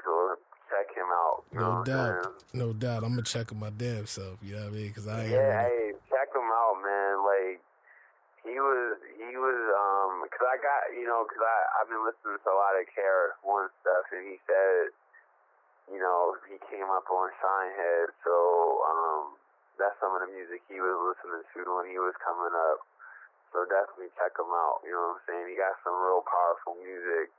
So 0.00 0.40
check 0.72 0.88
him 0.96 1.12
out. 1.12 1.44
No 1.52 1.60
know 1.60 1.68
what 1.68 1.76
I'm 1.76 1.84
saying? 1.84 2.24
doubt. 2.24 2.56
No 2.56 2.68
doubt. 2.72 3.04
I'm 3.04 3.20
to 3.20 3.26
check 3.28 3.52
on 3.52 3.60
my 3.60 3.68
damn 3.68 4.08
self. 4.08 4.40
You 4.40 4.56
know 4.56 4.64
what 4.64 4.72
I 4.72 4.80
mean? 4.80 4.88
Because 4.88 5.04
I 5.12 5.28
ain't 5.28 5.36
Yeah, 5.36 5.52
hey, 5.60 5.92
check 6.08 6.32
him 6.32 6.48
out, 6.48 6.80
man. 6.80 7.20
Like 7.20 7.60
he 8.44 8.56
was, 8.56 8.96
he 9.20 9.32
was, 9.36 9.60
um, 9.76 10.24
cause 10.32 10.46
I 10.48 10.56
got, 10.60 10.96
you 10.96 11.04
know, 11.04 11.28
cause 11.28 11.44
I 11.44 11.58
I've 11.80 11.90
been 11.92 12.00
listening 12.00 12.40
to 12.40 12.48
a 12.48 12.56
lot 12.56 12.76
of 12.76 12.88
KRS 12.88 13.36
One 13.44 13.68
stuff, 13.84 14.08
and 14.16 14.24
he 14.24 14.40
said, 14.48 14.96
you 15.92 16.00
know, 16.00 16.38
he 16.46 16.56
came 16.70 16.88
up 16.88 17.04
on 17.10 17.28
Shinehead, 17.42 18.14
so 18.24 18.34
um, 18.86 19.36
that's 19.76 19.98
some 19.98 20.14
of 20.14 20.24
the 20.24 20.30
music 20.30 20.62
he 20.70 20.78
was 20.78 20.96
listening 21.12 21.42
to 21.42 21.58
when 21.68 21.90
he 21.90 21.98
was 21.98 22.14
coming 22.22 22.54
up. 22.54 22.86
So 23.50 23.66
definitely 23.66 24.14
check 24.14 24.30
him 24.38 24.52
out. 24.54 24.86
You 24.86 24.94
know 24.94 25.10
what 25.10 25.18
I'm 25.18 25.26
saying? 25.26 25.46
He 25.50 25.58
got 25.58 25.74
some 25.82 25.98
real 25.98 26.22
powerful 26.22 26.78
music. 26.78 27.34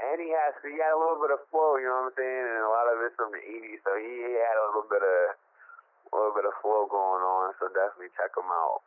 And 0.00 0.16
he 0.16 0.32
has 0.32 0.56
he 0.64 0.80
had 0.80 0.96
a 0.96 1.00
little 1.00 1.20
bit 1.20 1.34
of 1.34 1.44
flow, 1.52 1.76
you 1.76 1.84
know 1.84 2.08
what 2.08 2.14
I'm 2.14 2.16
saying, 2.16 2.46
and 2.46 2.62
a 2.64 2.72
lot 2.72 2.88
of 2.88 3.04
it's 3.04 3.18
from 3.18 3.34
the 3.34 3.42
'80s, 3.42 3.82
so 3.84 3.90
he, 3.98 4.08
he 4.08 4.32
had 4.38 4.56
a 4.56 4.64
little 4.72 4.88
bit 4.88 5.02
of 5.02 5.20
a 5.34 6.12
little 6.14 6.32
bit 6.32 6.46
of 6.48 6.54
flow 6.62 6.88
going 6.88 7.20
on. 7.20 7.52
So 7.60 7.68
definitely 7.68 8.14
check 8.16 8.32
him 8.32 8.48
out. 8.48 8.80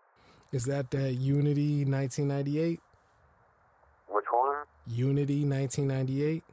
Is 0.54 0.66
that 0.66 0.92
that 0.92 1.14
Unity 1.14 1.84
1998? 1.84 2.80
Which 4.08 4.26
one? 4.30 4.70
Unity 4.86 5.42
1998? 5.50 6.44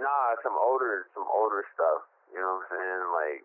Nah, 0.00 0.08
some 0.42 0.56
older 0.56 1.04
some 1.12 1.28
older 1.28 1.62
stuff. 1.76 2.08
You 2.32 2.40
know 2.40 2.56
what 2.56 2.72
I'm 2.72 2.80
saying? 2.80 3.04
Like 3.12 3.44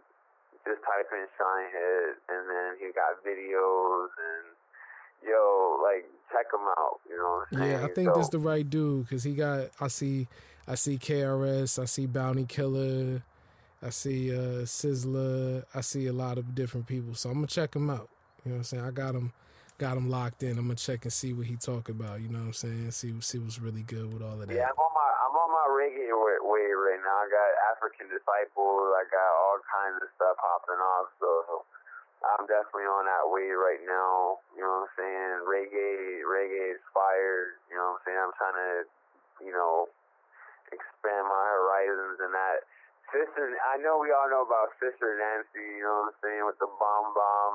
just 0.63 0.79
type 0.87 1.11
in 1.11 1.27
Shinehead, 1.35 2.15
and 2.31 2.47
then 2.47 2.79
he 2.79 2.95
got 2.95 3.19
videos 3.27 4.07
and 4.15 4.55
yo, 5.21 5.83
like 5.83 6.07
check 6.31 6.47
him 6.53 6.65
out. 6.79 7.01
You 7.09 7.17
know 7.17 7.43
what 7.43 7.47
I'm 7.51 7.59
saying? 7.59 7.71
Yeah, 7.71 7.85
I 7.85 7.93
think 7.93 8.07
so, 8.07 8.15
that's 8.15 8.29
the 8.29 8.39
right 8.39 8.67
dude 8.67 9.03
because 9.03 9.25
he 9.25 9.35
got. 9.35 9.67
I 9.81 9.89
see, 9.89 10.29
I 10.65 10.75
see 10.75 10.97
KRS, 10.97 11.77
I 11.77 11.85
see 11.85 12.05
Bounty 12.05 12.45
Killer, 12.45 13.21
I 13.83 13.89
see 13.89 14.33
uh 14.33 14.63
Sizzla, 14.63 15.65
I 15.75 15.81
see 15.81 16.07
a 16.07 16.13
lot 16.13 16.37
of 16.37 16.55
different 16.55 16.87
people. 16.87 17.15
So 17.15 17.29
I'm 17.29 17.35
gonna 17.35 17.47
check 17.47 17.75
him 17.75 17.89
out. 17.89 18.09
You 18.45 18.53
know 18.53 18.61
what 18.61 18.69
I'm 18.69 18.77
saying? 18.77 18.85
I 18.85 18.91
got 18.93 19.17
him, 19.17 19.33
got 19.81 19.97
him 19.97 20.05
locked 20.05 20.45
in. 20.45 20.61
I'm 20.61 20.69
gonna 20.69 20.77
check 20.77 21.01
and 21.01 21.11
see 21.11 21.33
what 21.33 21.49
he 21.49 21.57
talk 21.57 21.89
about. 21.89 22.21
You 22.21 22.29
know 22.29 22.45
what 22.45 22.53
I'm 22.53 22.61
saying? 22.61 22.91
See, 22.93 23.09
see 23.25 23.41
what's 23.41 23.57
really 23.57 23.81
good 23.81 24.05
with 24.13 24.21
all 24.21 24.37
of 24.37 24.45
that. 24.45 24.53
Yeah, 24.53 24.69
I'm 24.69 24.77
on 24.77 24.93
my 24.93 25.09
I'm 25.25 25.33
on 25.33 25.49
my 25.49 25.67
reggae 25.73 26.13
wa- 26.13 26.45
wave 26.45 26.77
right 26.77 27.01
now. 27.01 27.25
I 27.25 27.27
got 27.33 27.49
African 27.73 28.05
disciples. 28.05 28.85
I 28.93 29.03
got 29.09 29.31
all 29.33 29.57
kinds 29.65 29.97
of 29.97 30.13
stuff 30.13 30.37
hopping 30.37 30.77
off. 30.77 31.09
So 31.17 31.65
I'm 32.21 32.45
definitely 32.45 32.85
on 32.85 33.09
that 33.09 33.25
wave 33.33 33.57
right 33.57 33.81
now. 33.81 34.45
You 34.53 34.61
know 34.61 34.85
what 34.85 34.93
I'm 34.93 34.93
saying? 34.93 35.33
Reggae, 35.49 36.21
reggae 36.21 36.77
is 36.77 36.83
fire. 36.93 37.57
You 37.73 37.81
know 37.81 37.97
what 37.97 38.05
I'm 38.05 38.05
saying? 38.05 38.21
I'm 38.29 38.35
trying 38.37 38.59
to, 38.61 38.71
you 39.41 39.53
know, 39.57 39.89
expand 40.69 41.25
my 41.25 41.45
horizons 41.49 42.21
and 42.21 42.33
that. 42.37 42.61
Sister, 43.09 43.53
I 43.65 43.81
know 43.81 43.97
we 43.97 44.13
all 44.13 44.29
know 44.29 44.45
about 44.45 44.73
Sister 44.77 45.17
Nancy. 45.17 45.81
You 45.81 45.85
know 45.85 46.05
what 46.05 46.13
I'm 46.13 46.17
saying? 46.21 46.43
With 46.45 46.61
the 46.61 46.69
Bam 46.69 47.05
Bam. 47.17 47.53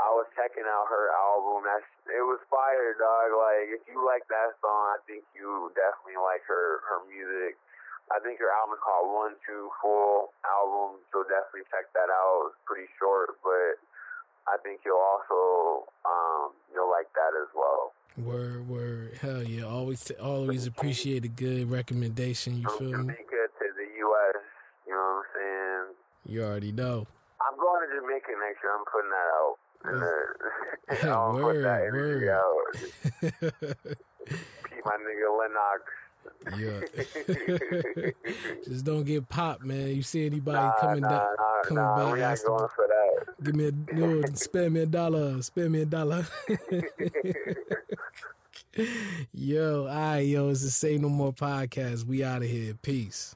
I 0.00 0.08
was 0.16 0.26
checking 0.32 0.64
out 0.64 0.88
her 0.88 1.12
album. 1.12 1.68
That's 1.68 1.84
it 2.08 2.24
was 2.24 2.40
fire, 2.48 2.96
dog. 2.96 3.28
Like 3.36 3.76
if 3.76 3.82
you 3.88 4.00
like 4.00 4.24
that 4.32 4.56
song, 4.64 4.96
I 4.96 4.98
think 5.04 5.24
you 5.36 5.68
definitely 5.76 6.20
like 6.20 6.42
her 6.48 6.80
her 6.88 7.00
music. 7.08 7.60
I 8.10 8.18
think 8.20 8.40
her 8.40 8.50
album 8.50 8.76
is 8.76 8.82
called 8.82 9.08
One 9.12 9.34
Two 9.44 9.68
Full 9.80 10.32
album, 10.44 11.00
so 11.12 11.22
definitely 11.28 11.68
check 11.68 11.92
that 11.92 12.08
out. 12.08 12.52
It's 12.52 12.60
pretty 12.64 12.88
short, 12.96 13.36
but 13.44 13.80
I 14.48 14.58
think 14.64 14.82
you'll 14.84 15.00
also 15.00 15.86
um 16.08 16.56
you'll 16.72 16.90
like 16.90 17.08
that 17.14 17.32
as 17.36 17.48
well. 17.52 17.92
Word, 18.20 18.68
word, 18.68 19.16
hell 19.20 19.40
yeah! 19.40 19.64
Always, 19.64 20.04
always 20.20 20.66
appreciate 20.66 21.24
a 21.24 21.32
good 21.32 21.70
recommendation. 21.70 22.60
You 22.60 22.68
From 22.68 22.78
feel 22.78 22.92
me? 23.08 23.16
Jamaica 23.16 23.40
to 23.56 23.66
the 23.72 23.88
U.S., 24.04 24.36
you 24.84 24.92
know 24.92 25.00
what 25.00 25.24
I'm 25.24 25.24
saying? 25.32 25.86
You 26.28 26.44
already 26.44 26.72
know. 26.72 27.06
I'm 27.40 27.56
going 27.56 27.88
to 27.88 27.88
Jamaica 27.88 28.36
next 28.36 28.60
year. 28.60 28.76
I'm 28.76 28.84
putting 28.84 29.08
that 29.08 29.28
out. 29.32 29.56
I'm 31.02 31.40
gonna 31.40 31.60
that 31.60 31.80
Word, 31.80 31.88
energy 31.88 32.26
word. 32.26 32.30
out. 32.30 32.54
Keep 34.68 34.84
my 34.84 34.96
nigga 35.02 35.28
Lennox. 35.38 35.82
yeah. 36.58 36.80
Just 38.64 38.84
don't 38.84 39.04
get 39.04 39.28
popped, 39.28 39.62
man. 39.64 39.88
You 39.88 40.02
see 40.02 40.26
anybody 40.26 40.56
Nah, 40.58 40.72
coming 40.80 41.00
nah, 41.02 41.08
down, 41.08 41.20
nah, 41.38 41.62
coming 41.64 41.82
nah, 41.84 41.96
by, 41.96 42.12
we 42.12 42.22
ask 42.22 42.44
going 42.46 42.68
for 42.74 42.86
that. 42.88 43.44
give 43.44 43.54
me 43.56 43.68
a 43.68 43.72
no, 43.94 44.22
spend 44.34 44.74
me 44.74 44.80
a 44.80 44.86
dollar, 44.86 45.40
spend 45.42 45.72
me 45.72 45.82
a 45.82 45.86
dollar. 45.86 46.26
yo, 49.32 49.86
all 49.86 49.94
right, 49.94 50.18
yo, 50.20 50.48
it's 50.48 50.62
the 50.62 50.70
Say 50.70 50.98
No 50.98 51.08
More 51.08 51.32
podcast. 51.32 52.04
We 52.06 52.22
out 52.24 52.42
of 52.42 52.48
here. 52.48 52.74
Peace. 52.82 53.34